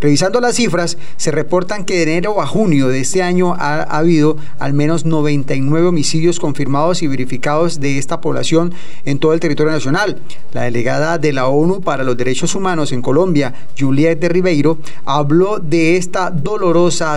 Revisando 0.02 0.42
las 0.42 0.58
cifras, 0.58 0.98
se 1.16 1.32
reportan 1.32 1.86
que 1.86 1.96
de 1.96 2.02
enero 2.02 2.42
a 2.42 2.46
junio 2.46 2.90
de 2.90 3.00
este 3.00 3.24
año 3.24 3.54
ha, 3.54 3.76
ha 3.84 3.98
habido 4.00 4.36
al 4.60 4.74
menos 4.74 5.06
99 5.06 5.88
homicidios 5.88 6.42
confirmados 6.42 7.02
y 7.04 7.08
verificados 7.08 7.80
de 7.80 7.98
esta 7.98 8.20
población 8.20 8.74
en 9.06 9.20
todo 9.20 9.32
el 9.32 9.40
territorio 9.40 9.72
nacional. 9.72 10.20
La 10.52 10.64
delegada 10.64 11.20
de 11.20 11.32
la 11.32 11.48
ONU 11.48 11.80
para 11.80 12.04
los 12.04 12.18
Derechos 12.18 12.54
Humanos 12.54 12.92
en 12.92 13.02
Colombia, 13.02 13.54
Juliette 13.80 14.20
de 14.20 14.28
Ribeiro, 14.28 14.78
habló 15.06 15.60
de 15.60 15.96
esta 15.96 16.32
dolorosa 16.32 16.65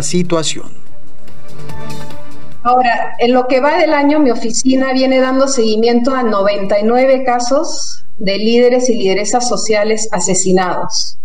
situación. 0.02 0.67
Ahora, 2.62 3.15
en 3.18 3.33
lo 3.33 3.47
que 3.47 3.60
va 3.60 3.78
del 3.78 3.94
año, 3.94 4.18
mi 4.18 4.31
oficina 4.31 4.93
viene 4.93 5.20
dando 5.20 5.49
seguimiento 5.49 6.15
a 6.15 6.23
99 6.23 7.25
casos 7.25 8.05
de 8.18 8.36
líderes 8.36 8.89
y 8.91 8.94
lideresas 8.94 9.49
sociales 9.49 10.09
asesinados. 10.12 11.18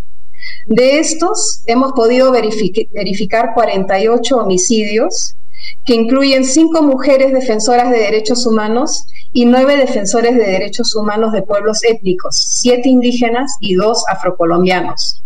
De 0.66 0.98
estos, 0.98 1.62
hemos 1.66 1.92
podido 1.92 2.32
verificar 2.32 3.52
48 3.54 4.36
homicidios, 4.36 5.34
que 5.84 5.94
incluyen 5.94 6.44
cinco 6.44 6.82
mujeres 6.82 7.32
defensoras 7.32 7.90
de 7.90 7.98
derechos 7.98 8.46
humanos 8.46 9.06
y 9.32 9.46
nueve 9.46 9.76
defensores 9.76 10.36
de 10.36 10.44
derechos 10.44 10.94
humanos 10.94 11.32
de 11.32 11.42
pueblos 11.42 11.82
étnicos, 11.84 12.36
siete 12.36 12.88
indígenas 12.88 13.56
y 13.60 13.74
dos 13.74 14.04
afrocolombianos. 14.08 15.22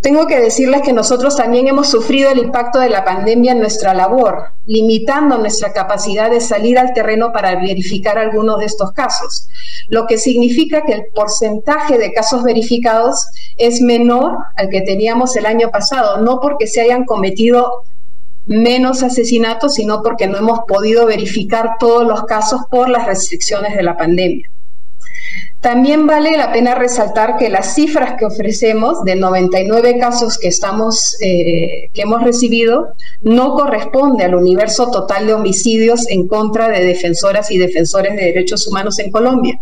Tengo 0.00 0.26
que 0.26 0.40
decirles 0.40 0.80
que 0.80 0.94
nosotros 0.94 1.36
también 1.36 1.68
hemos 1.68 1.88
sufrido 1.88 2.30
el 2.30 2.38
impacto 2.38 2.78
de 2.78 2.88
la 2.88 3.04
pandemia 3.04 3.52
en 3.52 3.60
nuestra 3.60 3.92
labor, 3.92 4.44
limitando 4.64 5.36
nuestra 5.36 5.74
capacidad 5.74 6.30
de 6.30 6.40
salir 6.40 6.78
al 6.78 6.94
terreno 6.94 7.32
para 7.34 7.56
verificar 7.56 8.16
algunos 8.16 8.60
de 8.60 8.64
estos 8.64 8.92
casos, 8.92 9.48
lo 9.88 10.06
que 10.06 10.16
significa 10.16 10.86
que 10.86 10.94
el 10.94 11.04
porcentaje 11.14 11.98
de 11.98 12.14
casos 12.14 12.44
verificados 12.44 13.26
es 13.58 13.82
menor 13.82 14.38
al 14.56 14.70
que 14.70 14.80
teníamos 14.80 15.36
el 15.36 15.44
año 15.44 15.70
pasado, 15.70 16.22
no 16.22 16.40
porque 16.40 16.66
se 16.66 16.80
hayan 16.80 17.04
cometido 17.04 17.82
menos 18.46 19.02
asesinatos, 19.02 19.74
sino 19.74 20.02
porque 20.02 20.26
no 20.26 20.38
hemos 20.38 20.60
podido 20.66 21.04
verificar 21.04 21.76
todos 21.78 22.06
los 22.06 22.24
casos 22.24 22.62
por 22.70 22.88
las 22.88 23.04
restricciones 23.04 23.76
de 23.76 23.82
la 23.82 23.98
pandemia. 23.98 24.50
También 25.60 26.06
vale 26.06 26.38
la 26.38 26.52
pena 26.52 26.74
resaltar 26.74 27.36
que 27.36 27.50
las 27.50 27.74
cifras 27.74 28.14
que 28.18 28.24
ofrecemos 28.24 29.04
de 29.04 29.14
99 29.14 29.98
casos 29.98 30.38
que, 30.38 30.48
estamos, 30.48 31.16
eh, 31.20 31.90
que 31.92 32.02
hemos 32.02 32.22
recibido 32.22 32.94
no 33.20 33.52
corresponde 33.52 34.24
al 34.24 34.34
universo 34.34 34.90
total 34.90 35.26
de 35.26 35.34
homicidios 35.34 36.08
en 36.08 36.28
contra 36.28 36.70
de 36.70 36.82
defensoras 36.82 37.50
y 37.50 37.58
defensores 37.58 38.16
de 38.16 38.24
derechos 38.24 38.66
humanos 38.66 38.98
en 39.00 39.10
Colombia. 39.10 39.60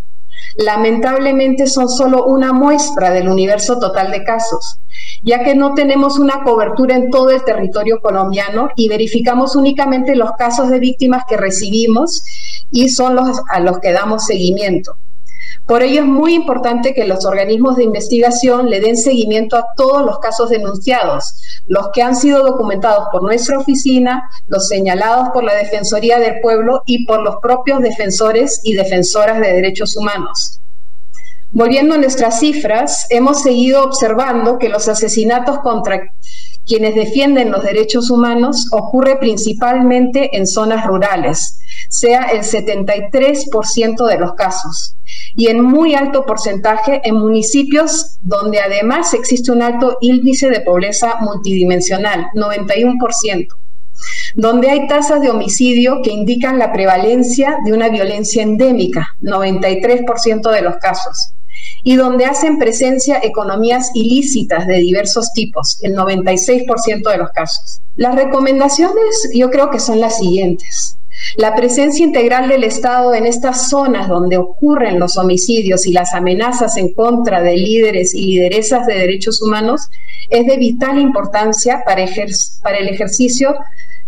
Lamentablemente 0.56 1.66
son 1.66 1.88
solo 1.88 2.26
una 2.26 2.52
muestra 2.52 3.10
del 3.10 3.28
universo 3.28 3.80
total 3.80 4.12
de 4.12 4.22
casos, 4.22 4.78
ya 5.24 5.42
que 5.42 5.56
no 5.56 5.74
tenemos 5.74 6.16
una 6.16 6.44
cobertura 6.44 6.94
en 6.94 7.10
todo 7.10 7.30
el 7.30 7.42
territorio 7.42 8.00
colombiano 8.00 8.68
y 8.76 8.88
verificamos 8.88 9.56
únicamente 9.56 10.14
los 10.14 10.30
casos 10.38 10.70
de 10.70 10.78
víctimas 10.78 11.24
que 11.28 11.36
recibimos 11.36 12.22
y 12.70 12.88
son 12.88 13.16
los 13.16 13.40
a 13.50 13.58
los 13.58 13.80
que 13.80 13.90
damos 13.90 14.26
seguimiento. 14.26 14.94
Por 15.68 15.82
ello 15.82 16.00
es 16.00 16.06
muy 16.06 16.32
importante 16.32 16.94
que 16.94 17.06
los 17.06 17.26
organismos 17.26 17.76
de 17.76 17.84
investigación 17.84 18.70
le 18.70 18.80
den 18.80 18.96
seguimiento 18.96 19.54
a 19.54 19.66
todos 19.76 20.02
los 20.02 20.18
casos 20.18 20.48
denunciados, 20.48 21.42
los 21.66 21.90
que 21.92 22.00
han 22.00 22.16
sido 22.16 22.42
documentados 22.42 23.08
por 23.12 23.22
nuestra 23.22 23.58
oficina, 23.58 24.30
los 24.46 24.66
señalados 24.66 25.28
por 25.34 25.44
la 25.44 25.52
Defensoría 25.52 26.18
del 26.18 26.40
Pueblo 26.40 26.82
y 26.86 27.04
por 27.04 27.20
los 27.20 27.36
propios 27.42 27.80
defensores 27.80 28.62
y 28.64 28.72
defensoras 28.72 29.42
de 29.42 29.52
derechos 29.52 29.94
humanos. 29.94 30.58
Volviendo 31.50 31.96
a 31.96 31.98
nuestras 31.98 32.40
cifras, 32.40 33.06
hemos 33.10 33.42
seguido 33.42 33.84
observando 33.84 34.58
que 34.58 34.70
los 34.70 34.88
asesinatos 34.88 35.58
contra 35.58 36.12
quienes 36.68 36.94
defienden 36.94 37.50
los 37.50 37.64
derechos 37.64 38.10
humanos 38.10 38.68
ocurre 38.70 39.16
principalmente 39.16 40.36
en 40.36 40.46
zonas 40.46 40.86
rurales, 40.86 41.60
sea 41.88 42.24
el 42.24 42.40
73% 42.40 44.06
de 44.06 44.18
los 44.18 44.34
casos 44.34 44.94
y 45.34 45.48
en 45.48 45.62
muy 45.62 45.94
alto 45.94 46.26
porcentaje 46.26 47.00
en 47.04 47.16
municipios 47.16 48.18
donde 48.20 48.60
además 48.60 49.14
existe 49.14 49.50
un 49.50 49.62
alto 49.62 49.96
índice 50.00 50.50
de 50.50 50.60
pobreza 50.60 51.16
multidimensional, 51.20 52.26
91%, 52.34 53.48
donde 54.34 54.70
hay 54.70 54.86
tasas 54.86 55.20
de 55.22 55.30
homicidio 55.30 56.02
que 56.02 56.10
indican 56.10 56.58
la 56.58 56.72
prevalencia 56.72 57.56
de 57.64 57.72
una 57.72 57.88
violencia 57.88 58.42
endémica, 58.42 59.16
93% 59.22 60.50
de 60.50 60.62
los 60.62 60.76
casos, 60.76 61.32
y 61.88 61.96
donde 61.96 62.26
hacen 62.26 62.58
presencia 62.58 63.18
economías 63.22 63.92
ilícitas 63.94 64.66
de 64.66 64.74
diversos 64.74 65.32
tipos, 65.32 65.78
el 65.80 65.96
96% 65.96 67.10
de 67.10 67.16
los 67.16 67.30
casos. 67.30 67.80
Las 67.96 68.14
recomendaciones 68.14 69.30
yo 69.32 69.48
creo 69.48 69.70
que 69.70 69.80
son 69.80 69.98
las 69.98 70.18
siguientes. 70.18 70.98
La 71.38 71.54
presencia 71.56 72.04
integral 72.04 72.46
del 72.46 72.64
Estado 72.64 73.14
en 73.14 73.24
estas 73.24 73.70
zonas 73.70 74.06
donde 74.06 74.36
ocurren 74.36 75.00
los 75.00 75.16
homicidios 75.16 75.86
y 75.86 75.92
las 75.94 76.12
amenazas 76.12 76.76
en 76.76 76.92
contra 76.92 77.40
de 77.40 77.56
líderes 77.56 78.14
y 78.14 78.34
lideresas 78.34 78.86
de 78.86 78.92
derechos 78.92 79.40
humanos 79.40 79.88
es 80.28 80.46
de 80.46 80.58
vital 80.58 80.98
importancia 80.98 81.84
para, 81.86 82.04
para 82.62 82.76
el 82.76 82.88
ejercicio 82.88 83.56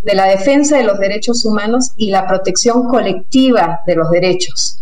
de 0.02 0.14
la 0.14 0.26
defensa 0.26 0.76
de 0.76 0.84
los 0.84 0.98
derechos 0.98 1.46
humanos 1.46 1.92
y 1.96 2.10
la 2.10 2.26
protección 2.26 2.88
colectiva 2.88 3.80
de 3.86 3.94
los 3.94 4.10
derechos. 4.10 4.80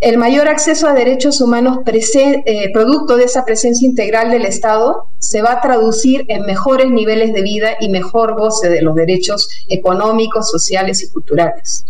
El 0.00 0.18
mayor 0.18 0.46
acceso 0.46 0.86
a 0.86 0.92
derechos 0.92 1.40
humanos 1.40 1.78
eh, 1.86 2.72
producto 2.72 3.16
de 3.16 3.24
esa 3.24 3.46
presencia 3.46 3.88
integral 3.88 4.30
del 4.30 4.44
Estado 4.44 5.06
se 5.18 5.40
va 5.40 5.52
a 5.52 5.60
traducir 5.62 6.26
en 6.28 6.44
mejores 6.44 6.90
niveles 6.90 7.32
de 7.32 7.40
vida 7.40 7.76
y 7.80 7.88
mejor 7.88 8.38
goce 8.38 8.68
de 8.68 8.82
los 8.82 8.94
derechos 8.94 9.48
económicos, 9.70 10.50
sociales 10.50 11.02
y 11.02 11.08
culturales. 11.08 11.86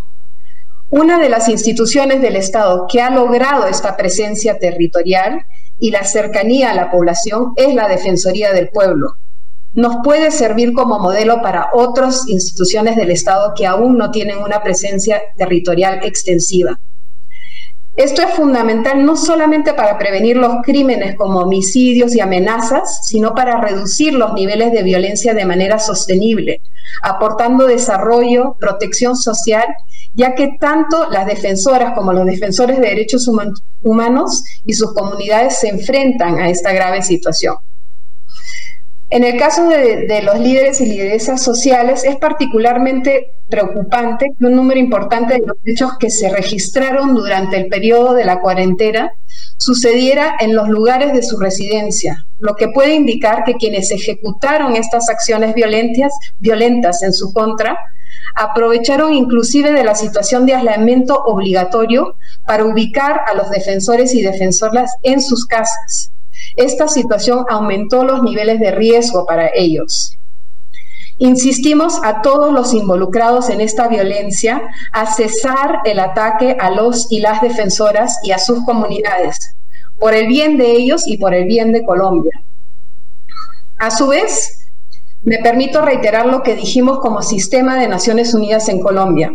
Una 0.89 1.19
de 1.19 1.27
las 1.27 1.49
instituciones 1.49 2.21
del 2.21 2.37
Estado 2.37 2.87
que 2.89 3.01
ha 3.01 3.09
logrado 3.09 3.67
esta 3.67 3.97
presencia 3.97 4.57
territorial 4.57 5.45
y 5.79 5.91
la 5.91 6.05
cercanía 6.05 6.71
a 6.71 6.75
la 6.75 6.89
población 6.89 7.51
es 7.57 7.75
la 7.75 7.89
Defensoría 7.89 8.53
del 8.53 8.69
Pueblo, 8.69 9.15
nos 9.73 9.97
puede 10.03 10.31
servir 10.31 10.73
como 10.73 10.97
modelo 10.97 11.41
para 11.41 11.69
otras 11.73 12.27
instituciones 12.27 12.95
del 12.95 13.11
Estado 13.11 13.53
que 13.55 13.65
aún 13.65 13.97
no 13.97 14.11
tienen 14.11 14.39
una 14.39 14.63
presencia 14.63 15.21
territorial 15.37 15.99
extensiva. 16.03 16.79
Esto 17.97 18.21
es 18.21 18.35
fundamental 18.35 19.03
no 19.03 19.17
solamente 19.17 19.73
para 19.73 19.97
prevenir 19.97 20.37
los 20.37 20.57
crímenes 20.61 21.15
como 21.15 21.39
homicidios 21.39 22.15
y 22.15 22.19
amenazas, 22.19 22.99
sino 23.07 23.33
para 23.33 23.59
reducir 23.59 24.13
los 24.13 24.33
niveles 24.33 24.71
de 24.71 24.83
violencia 24.83 25.33
de 25.33 25.45
manera 25.45 25.79
sostenible, 25.79 26.61
aportando 27.01 27.65
desarrollo, 27.65 28.55
protección 28.59 29.15
social, 29.15 29.65
ya 30.13 30.35
que 30.35 30.57
tanto 30.59 31.09
las 31.09 31.25
defensoras 31.25 31.95
como 31.95 32.13
los 32.13 32.27
defensores 32.27 32.79
de 32.79 32.87
derechos 32.87 33.27
humanos 33.81 34.43
y 34.63 34.73
sus 34.73 34.93
comunidades 34.93 35.57
se 35.57 35.69
enfrentan 35.69 36.37
a 36.37 36.49
esta 36.49 36.73
grave 36.73 37.01
situación. 37.01 37.55
En 39.09 39.23
el 39.23 39.39
caso 39.39 39.69
de, 39.69 40.21
los 40.21 40.37
líderes 40.37 40.81
y 40.81 40.85
lideresas 40.85 41.41
sociales, 41.41 42.03
es 42.03 42.17
particularmente 42.17 43.31
preocupante 43.49 44.33
que 44.37 44.45
un 44.45 44.55
número 44.55 44.81
importante 44.81 45.35
de 45.35 45.47
los 45.47 45.55
hechos 45.63 45.97
que 45.97 46.09
se 46.09 46.27
registraron 46.27 47.15
durante 47.15 47.55
el 47.55 47.67
periodo 47.67 48.13
de 48.13 48.25
la 48.25 48.41
cuarentena 48.41 49.13
sucediera 49.55 50.35
en 50.41 50.53
los 50.53 50.67
lugares 50.67 51.13
de 51.13 51.23
su 51.23 51.39
residencia, 51.39 52.25
lo 52.39 52.55
que 52.55 52.67
puede 52.67 52.95
indicar 52.95 53.45
que 53.45 53.55
quienes 53.55 53.91
ejecutaron 53.91 54.75
estas 54.75 55.09
acciones 55.09 55.55
violentas, 55.55 56.13
violentas 56.39 57.01
en 57.01 57.13
su 57.13 57.31
contra 57.31 57.79
aprovecharon 58.35 59.13
inclusive 59.13 59.71
de 59.71 59.85
la 59.85 59.95
situación 59.95 60.45
de 60.45 60.55
aislamiento 60.55 61.15
obligatorio 61.23 62.15
para 62.45 62.65
ubicar 62.65 63.21
a 63.25 63.33
los 63.33 63.49
defensores 63.49 64.13
y 64.13 64.21
defensoras 64.21 64.91
en 65.01 65.21
sus 65.21 65.45
casas 65.45 66.11
esta 66.57 66.87
situación 66.87 67.45
aumentó 67.49 68.03
los 68.03 68.23
niveles 68.23 68.59
de 68.59 68.71
riesgo 68.71 69.25
para 69.25 69.49
ellos. 69.53 70.17
Insistimos 71.19 71.99
a 72.03 72.21
todos 72.21 72.53
los 72.53 72.73
involucrados 72.73 73.49
en 73.49 73.61
esta 73.61 73.87
violencia 73.87 74.61
a 74.91 75.11
cesar 75.11 75.79
el 75.85 75.99
ataque 75.99 76.57
a 76.59 76.69
los 76.69 77.11
y 77.11 77.21
las 77.21 77.41
defensoras 77.41 78.19
y 78.23 78.31
a 78.31 78.37
sus 78.37 78.63
comunidades, 78.65 79.55
por 79.99 80.13
el 80.13 80.27
bien 80.27 80.57
de 80.57 80.73
ellos 80.73 81.07
y 81.07 81.17
por 81.17 81.33
el 81.33 81.45
bien 81.45 81.71
de 81.71 81.83
Colombia. 81.83 82.43
A 83.79 83.89
su 83.89 84.07
vez, 84.07 84.69
me 85.23 85.39
permito 85.39 85.81
reiterar 85.81 86.27
lo 86.27 86.43
que 86.43 86.55
dijimos 86.55 86.99
como 86.99 87.23
sistema 87.23 87.77
de 87.79 87.87
Naciones 87.87 88.33
Unidas 88.33 88.69
en 88.69 88.79
Colombia. 88.79 89.33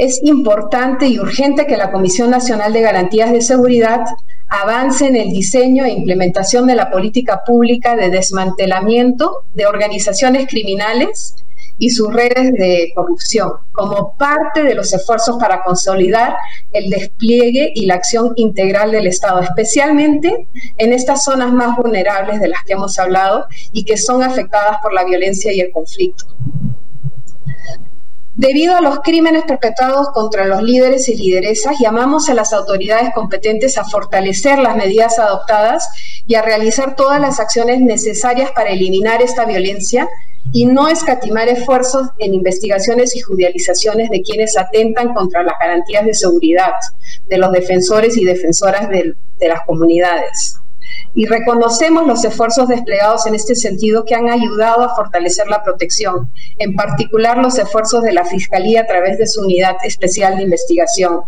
Es 0.00 0.18
importante 0.22 1.08
y 1.08 1.18
urgente 1.18 1.66
que 1.66 1.76
la 1.76 1.92
Comisión 1.92 2.30
Nacional 2.30 2.72
de 2.72 2.80
Garantías 2.80 3.32
de 3.32 3.42
Seguridad 3.42 4.00
avance 4.48 5.06
en 5.06 5.14
el 5.14 5.28
diseño 5.28 5.84
e 5.84 5.90
implementación 5.90 6.66
de 6.66 6.74
la 6.74 6.90
política 6.90 7.42
pública 7.44 7.96
de 7.96 8.08
desmantelamiento 8.08 9.44
de 9.52 9.66
organizaciones 9.66 10.48
criminales 10.48 11.34
y 11.76 11.90
sus 11.90 12.14
redes 12.14 12.54
de 12.54 12.92
corrupción, 12.94 13.52
como 13.72 14.16
parte 14.16 14.62
de 14.62 14.74
los 14.74 14.90
esfuerzos 14.94 15.36
para 15.38 15.62
consolidar 15.64 16.34
el 16.72 16.88
despliegue 16.88 17.70
y 17.74 17.84
la 17.84 17.96
acción 17.96 18.32
integral 18.36 18.92
del 18.92 19.06
Estado, 19.06 19.42
especialmente 19.42 20.48
en 20.78 20.94
estas 20.94 21.24
zonas 21.24 21.52
más 21.52 21.76
vulnerables 21.76 22.40
de 22.40 22.48
las 22.48 22.64
que 22.64 22.72
hemos 22.72 22.98
hablado 22.98 23.44
y 23.70 23.84
que 23.84 23.98
son 23.98 24.22
afectadas 24.22 24.78
por 24.82 24.94
la 24.94 25.04
violencia 25.04 25.52
y 25.52 25.60
el 25.60 25.70
conflicto. 25.70 26.24
Debido 28.36 28.76
a 28.76 28.80
los 28.80 29.00
crímenes 29.00 29.42
perpetrados 29.42 30.10
contra 30.10 30.46
los 30.46 30.62
líderes 30.62 31.08
y 31.08 31.16
lideresas, 31.16 31.76
llamamos 31.80 32.28
a 32.28 32.34
las 32.34 32.52
autoridades 32.52 33.12
competentes 33.12 33.76
a 33.76 33.84
fortalecer 33.84 34.58
las 34.58 34.76
medidas 34.76 35.18
adoptadas 35.18 35.88
y 36.26 36.36
a 36.36 36.42
realizar 36.42 36.94
todas 36.94 37.20
las 37.20 37.40
acciones 37.40 37.80
necesarias 37.80 38.52
para 38.52 38.70
eliminar 38.70 39.20
esta 39.20 39.44
violencia 39.44 40.08
y 40.52 40.64
no 40.64 40.88
escatimar 40.88 41.48
esfuerzos 41.48 42.08
en 42.18 42.32
investigaciones 42.34 43.16
y 43.16 43.20
judicializaciones 43.20 44.10
de 44.10 44.22
quienes 44.22 44.56
atentan 44.56 45.12
contra 45.12 45.42
las 45.42 45.54
garantías 45.58 46.06
de 46.06 46.14
seguridad 46.14 46.72
de 47.28 47.36
los 47.36 47.50
defensores 47.50 48.16
y 48.16 48.24
defensoras 48.24 48.88
de, 48.88 49.16
de 49.38 49.48
las 49.48 49.60
comunidades 49.66 50.59
y 51.14 51.26
reconocemos 51.26 52.06
los 52.06 52.24
esfuerzos 52.24 52.68
desplegados 52.68 53.26
en 53.26 53.34
este 53.34 53.54
sentido 53.54 54.04
que 54.04 54.14
han 54.14 54.28
ayudado 54.28 54.82
a 54.82 54.94
fortalecer 54.94 55.48
la 55.48 55.62
protección, 55.62 56.30
en 56.58 56.76
particular 56.76 57.38
los 57.38 57.58
esfuerzos 57.58 58.02
de 58.02 58.12
la 58.12 58.24
Fiscalía 58.24 58.82
a 58.82 58.86
través 58.86 59.18
de 59.18 59.26
su 59.26 59.40
unidad 59.40 59.76
especial 59.84 60.36
de 60.36 60.44
investigación. 60.44 61.22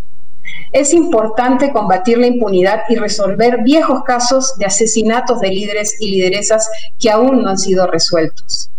Es 0.72 0.92
importante 0.92 1.72
combatir 1.72 2.18
la 2.18 2.26
impunidad 2.26 2.82
y 2.88 2.96
resolver 2.96 3.62
viejos 3.62 4.02
casos 4.04 4.56
de 4.58 4.66
asesinatos 4.66 5.40
de 5.40 5.48
líderes 5.48 5.96
y 6.00 6.10
lideresas 6.10 6.68
que 6.98 7.10
aún 7.10 7.42
no 7.42 7.50
han 7.50 7.58
sido 7.58 7.86
resueltos. 7.86 8.70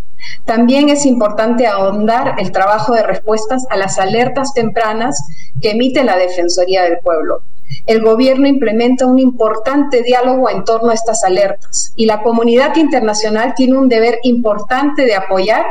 También 0.45 0.90
es 0.90 1.06
importante 1.06 1.68
ahondar 1.68 2.35
el 2.40 2.52
trabajo 2.52 2.93
de 2.93 3.03
respuestas 3.03 3.66
a 3.69 3.77
las 3.77 4.00
alertas 4.00 4.53
tempranas 4.53 5.24
que 5.61 5.72
emite 5.72 6.03
la 6.03 6.18
Defensoría 6.18 6.84
del 6.84 7.00
Pueblo 7.00 7.43
el 7.85 8.02
gobierno 8.02 8.48
implementa 8.48 9.06
un 9.06 9.19
importante 9.19 10.03
diálogo 10.03 10.50
en 10.50 10.64
torno 10.64 10.90
a 10.92 10.93
estas 10.93 11.24
alertas 11.24 11.93
y 11.95 12.06
la 12.06 12.22
comunidad 12.22 12.76
internacional 12.76 13.53
tiene 13.56 13.77
un 13.77 13.90
deber 13.90 14.19
importante 14.24 15.06
de 15.06 15.16
apoyar 15.16 15.66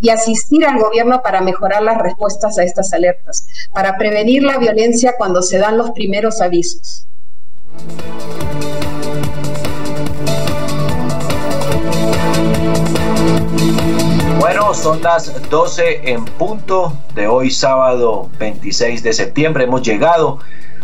y 0.00 0.10
asistir 0.10 0.64
al 0.64 0.78
gobierno 0.78 1.22
para 1.22 1.40
mejorar 1.40 1.82
las 1.82 1.98
respuestas 1.98 2.58
a 2.58 2.62
estas 2.62 2.92
alertas, 2.92 3.48
para 3.72 3.98
prevenir 3.98 4.44
la 4.44 4.58
violencia 4.58 5.14
cuando 5.18 5.42
se 5.42 5.58
dan 5.58 5.76
los 5.76 5.90
primeros 5.90 6.40
avisos. 6.40 7.06
Bueno, 14.38 14.72
son 14.72 15.02
las 15.02 15.50
12 15.50 16.12
en 16.12 16.24
punto 16.24 16.92
de 17.12 17.26
hoy 17.26 17.50
sábado 17.50 18.30
26 18.38 19.02
de 19.02 19.12
septiembre. 19.12 19.64
Hemos 19.64 19.82
llegado 19.82 20.38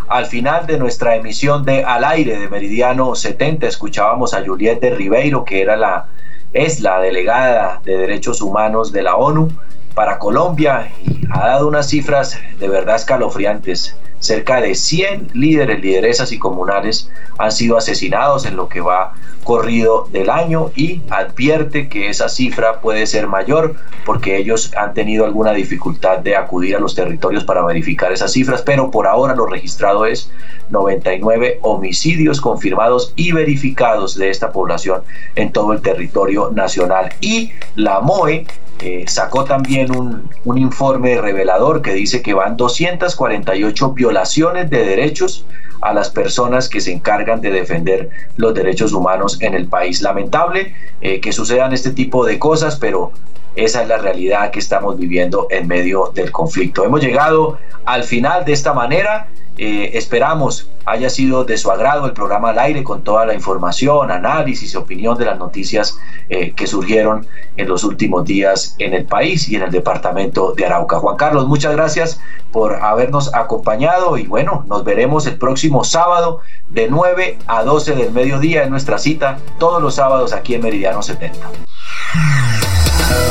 al 0.08 0.26
final 0.26 0.66
de 0.66 0.76
nuestra 0.76 1.14
emisión 1.14 1.64
de 1.64 1.84
Al 1.84 2.02
aire 2.02 2.36
de 2.40 2.48
Meridiano 2.48 3.14
70 3.14 3.68
escuchábamos 3.68 4.34
a 4.34 4.44
Juliette 4.44 4.92
Ribeiro, 4.96 5.44
que 5.44 5.62
era 5.62 5.76
la, 5.76 6.08
es 6.52 6.80
la 6.80 6.98
delegada 6.98 7.80
de 7.84 7.96
derechos 7.96 8.42
humanos 8.42 8.90
de 8.90 9.02
la 9.02 9.14
ONU 9.14 9.48
para 9.94 10.18
Colombia 10.18 10.90
ha 11.30 11.48
dado 11.48 11.68
unas 11.68 11.88
cifras 11.88 12.38
de 12.58 12.68
verdad 12.68 12.96
escalofriantes. 12.96 13.96
Cerca 14.18 14.62
de 14.62 14.74
100 14.74 15.32
líderes, 15.34 15.80
lideresas 15.80 16.32
y 16.32 16.38
comunales 16.38 17.10
han 17.38 17.52
sido 17.52 17.76
asesinados 17.76 18.46
en 18.46 18.56
lo 18.56 18.68
que 18.68 18.80
va 18.80 19.12
corrido 19.44 20.08
del 20.10 20.30
año 20.30 20.70
y 20.74 21.02
advierte 21.10 21.90
que 21.90 22.08
esa 22.08 22.30
cifra 22.30 22.80
puede 22.80 23.06
ser 23.06 23.26
mayor 23.26 23.76
porque 24.06 24.38
ellos 24.38 24.72
han 24.76 24.94
tenido 24.94 25.26
alguna 25.26 25.52
dificultad 25.52 26.20
de 26.20 26.36
acudir 26.36 26.74
a 26.74 26.80
los 26.80 26.94
territorios 26.94 27.44
para 27.44 27.62
verificar 27.64 28.12
esas 28.12 28.32
cifras, 28.32 28.62
pero 28.62 28.90
por 28.90 29.06
ahora 29.06 29.34
lo 29.34 29.46
registrado 29.46 30.06
es 30.06 30.30
99 30.70 31.58
homicidios 31.60 32.40
confirmados 32.40 33.12
y 33.16 33.32
verificados 33.32 34.16
de 34.16 34.30
esta 34.30 34.52
población 34.52 35.02
en 35.36 35.52
todo 35.52 35.74
el 35.74 35.82
territorio 35.82 36.50
nacional. 36.50 37.12
Y 37.20 37.52
la 37.76 38.00
MOE 38.00 38.46
eh, 38.80 39.04
sacó 39.06 39.44
también 39.44 39.94
un, 39.96 40.28
un, 40.44 40.58
informe 40.58 41.20
revelador 41.20 41.80
que 41.80 41.94
dice 41.94 42.22
que 42.22 42.34
van 42.34 42.56
248 42.56 43.92
violaciones 43.92 44.68
de 44.68 44.84
derechos 44.84 45.46
a 45.80 45.92
las 45.92 46.10
personas 46.10 46.68
que 46.68 46.80
se 46.80 46.92
encargan 46.92 47.40
de 47.40 47.50
defender 47.50 48.10
los 48.36 48.54
derechos 48.54 48.92
humanos 48.92 49.38
en 49.40 49.54
el 49.54 49.68
país. 49.68 50.00
Lamentable 50.00 50.74
eh, 51.00 51.20
que 51.20 51.30
sucedan 51.30 51.72
este 51.72 51.90
tipo 51.90 52.24
de 52.24 52.38
cosas, 52.38 52.76
pero 52.76 53.12
esa 53.54 53.82
es 53.82 53.88
la 53.88 53.98
realidad 53.98 54.50
que 54.50 54.58
estamos 54.58 54.98
viviendo 54.98 55.46
en 55.50 55.68
medio 55.68 56.10
del 56.14 56.32
conflicto. 56.32 56.84
Hemos 56.84 57.02
llegado 57.02 57.58
al 57.84 58.02
final 58.02 58.44
de 58.44 58.52
esta 58.52 58.72
manera 58.72 59.28
Eh, 59.56 59.92
esperamos 59.94 60.68
haya 60.84 61.08
sido 61.08 61.44
de 61.44 61.56
su 61.56 61.70
agrado 61.70 62.06
el 62.06 62.12
programa 62.12 62.50
al 62.50 62.58
aire 62.58 62.82
con 62.82 63.02
toda 63.02 63.24
la 63.24 63.34
información, 63.34 64.10
análisis 64.10 64.74
y 64.74 64.76
opinión 64.76 65.16
de 65.16 65.26
las 65.26 65.38
noticias 65.38 65.96
eh, 66.28 66.52
que 66.52 66.66
surgieron 66.66 67.26
en 67.56 67.68
los 67.68 67.84
últimos 67.84 68.24
días 68.24 68.74
en 68.78 68.94
el 68.94 69.04
país 69.04 69.48
y 69.48 69.56
en 69.56 69.62
el 69.62 69.70
departamento 69.70 70.52
de 70.52 70.66
Arauca. 70.66 70.98
Juan 70.98 71.16
Carlos, 71.16 71.46
muchas 71.46 71.72
gracias 71.72 72.20
por 72.50 72.74
habernos 72.74 73.32
acompañado 73.34 74.18
y 74.18 74.26
bueno, 74.26 74.64
nos 74.68 74.84
veremos 74.84 75.26
el 75.26 75.38
próximo 75.38 75.84
sábado 75.84 76.40
de 76.68 76.88
9 76.88 77.38
a 77.46 77.62
12 77.62 77.94
del 77.94 78.12
mediodía 78.12 78.64
en 78.64 78.70
nuestra 78.70 78.98
cita, 78.98 79.38
todos 79.58 79.80
los 79.80 79.94
sábados 79.94 80.32
aquí 80.32 80.54
en 80.54 80.62
Meridiano 80.62 81.02
70. 81.02 81.38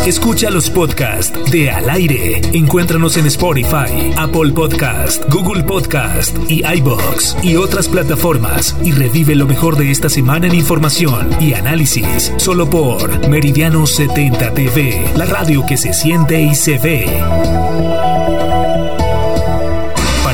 Escucha 0.06 0.50
los 0.50 0.70
podcasts 0.70 1.52
de 1.52 1.72
Al 1.72 1.90
Aire. 1.90 2.42
Encuéntranos 2.54 3.18
en 3.18 3.26
Spotify, 3.28 4.14
Apple 4.18 4.52
Podcast, 4.54 5.24
Google 5.30 5.64
Podcast 5.64 6.36
y 6.50 6.64
iBox 6.66 7.38
y 7.42 7.56
otras 7.56 7.88
plataformas 7.88 8.76
y 8.84 8.92
revive 8.92 9.36
lo 9.36 9.48
mejor 9.48 9.78
de 9.78 9.92
esta 9.92 10.10
semana 10.10 10.48
en 10.48 10.56
información 10.56 11.30
y 11.40 11.54
análisis 11.54 12.34
solo 12.38 12.70
por 12.70 13.28
Meridiano 13.30 13.88
70 13.88 14.54
TV, 14.54 15.06
la 15.16 15.26
radio 15.26 15.66
que 15.66 15.78
se 15.78 15.94
siente 15.94 16.42
y 16.42 16.56
se 16.56 16.78
ve 16.78 18.53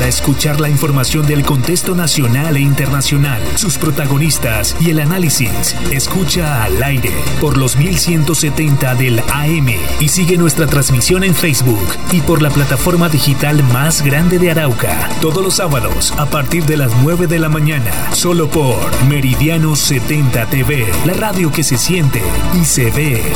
escuchar 0.09 0.59
la 0.59 0.69
información 0.69 1.25
del 1.25 1.43
contexto 1.43 1.95
nacional 1.95 2.57
e 2.57 2.61
internacional, 2.61 3.41
sus 3.55 3.77
protagonistas 3.77 4.75
y 4.81 4.89
el 4.89 4.99
análisis. 4.99 5.75
Escucha 5.91 6.63
al 6.63 6.81
aire 6.83 7.13
por 7.39 7.57
los 7.57 7.77
1170 7.77 8.95
del 8.95 9.19
AM 9.19 9.69
y 9.99 10.09
sigue 10.09 10.37
nuestra 10.37 10.67
transmisión 10.67 11.23
en 11.23 11.35
Facebook 11.35 11.87
y 12.11 12.21
por 12.21 12.41
la 12.41 12.49
plataforma 12.49 13.07
digital 13.07 13.63
más 13.63 14.01
grande 14.01 14.39
de 14.39 14.51
Arauca. 14.51 15.09
Todos 15.21 15.43
los 15.43 15.55
sábados 15.55 16.13
a 16.17 16.25
partir 16.25 16.65
de 16.65 16.77
las 16.77 16.91
9 17.01 17.27
de 17.27 17.39
la 17.39 17.49
mañana, 17.49 17.91
solo 18.11 18.49
por 18.49 18.77
Meridiano 19.05 19.75
70 19.75 20.47
TV, 20.47 20.91
la 21.05 21.13
radio 21.13 21.51
que 21.51 21.63
se 21.63 21.77
siente 21.77 22.21
y 22.59 22.65
se 22.65 22.89
ve. 22.91 23.31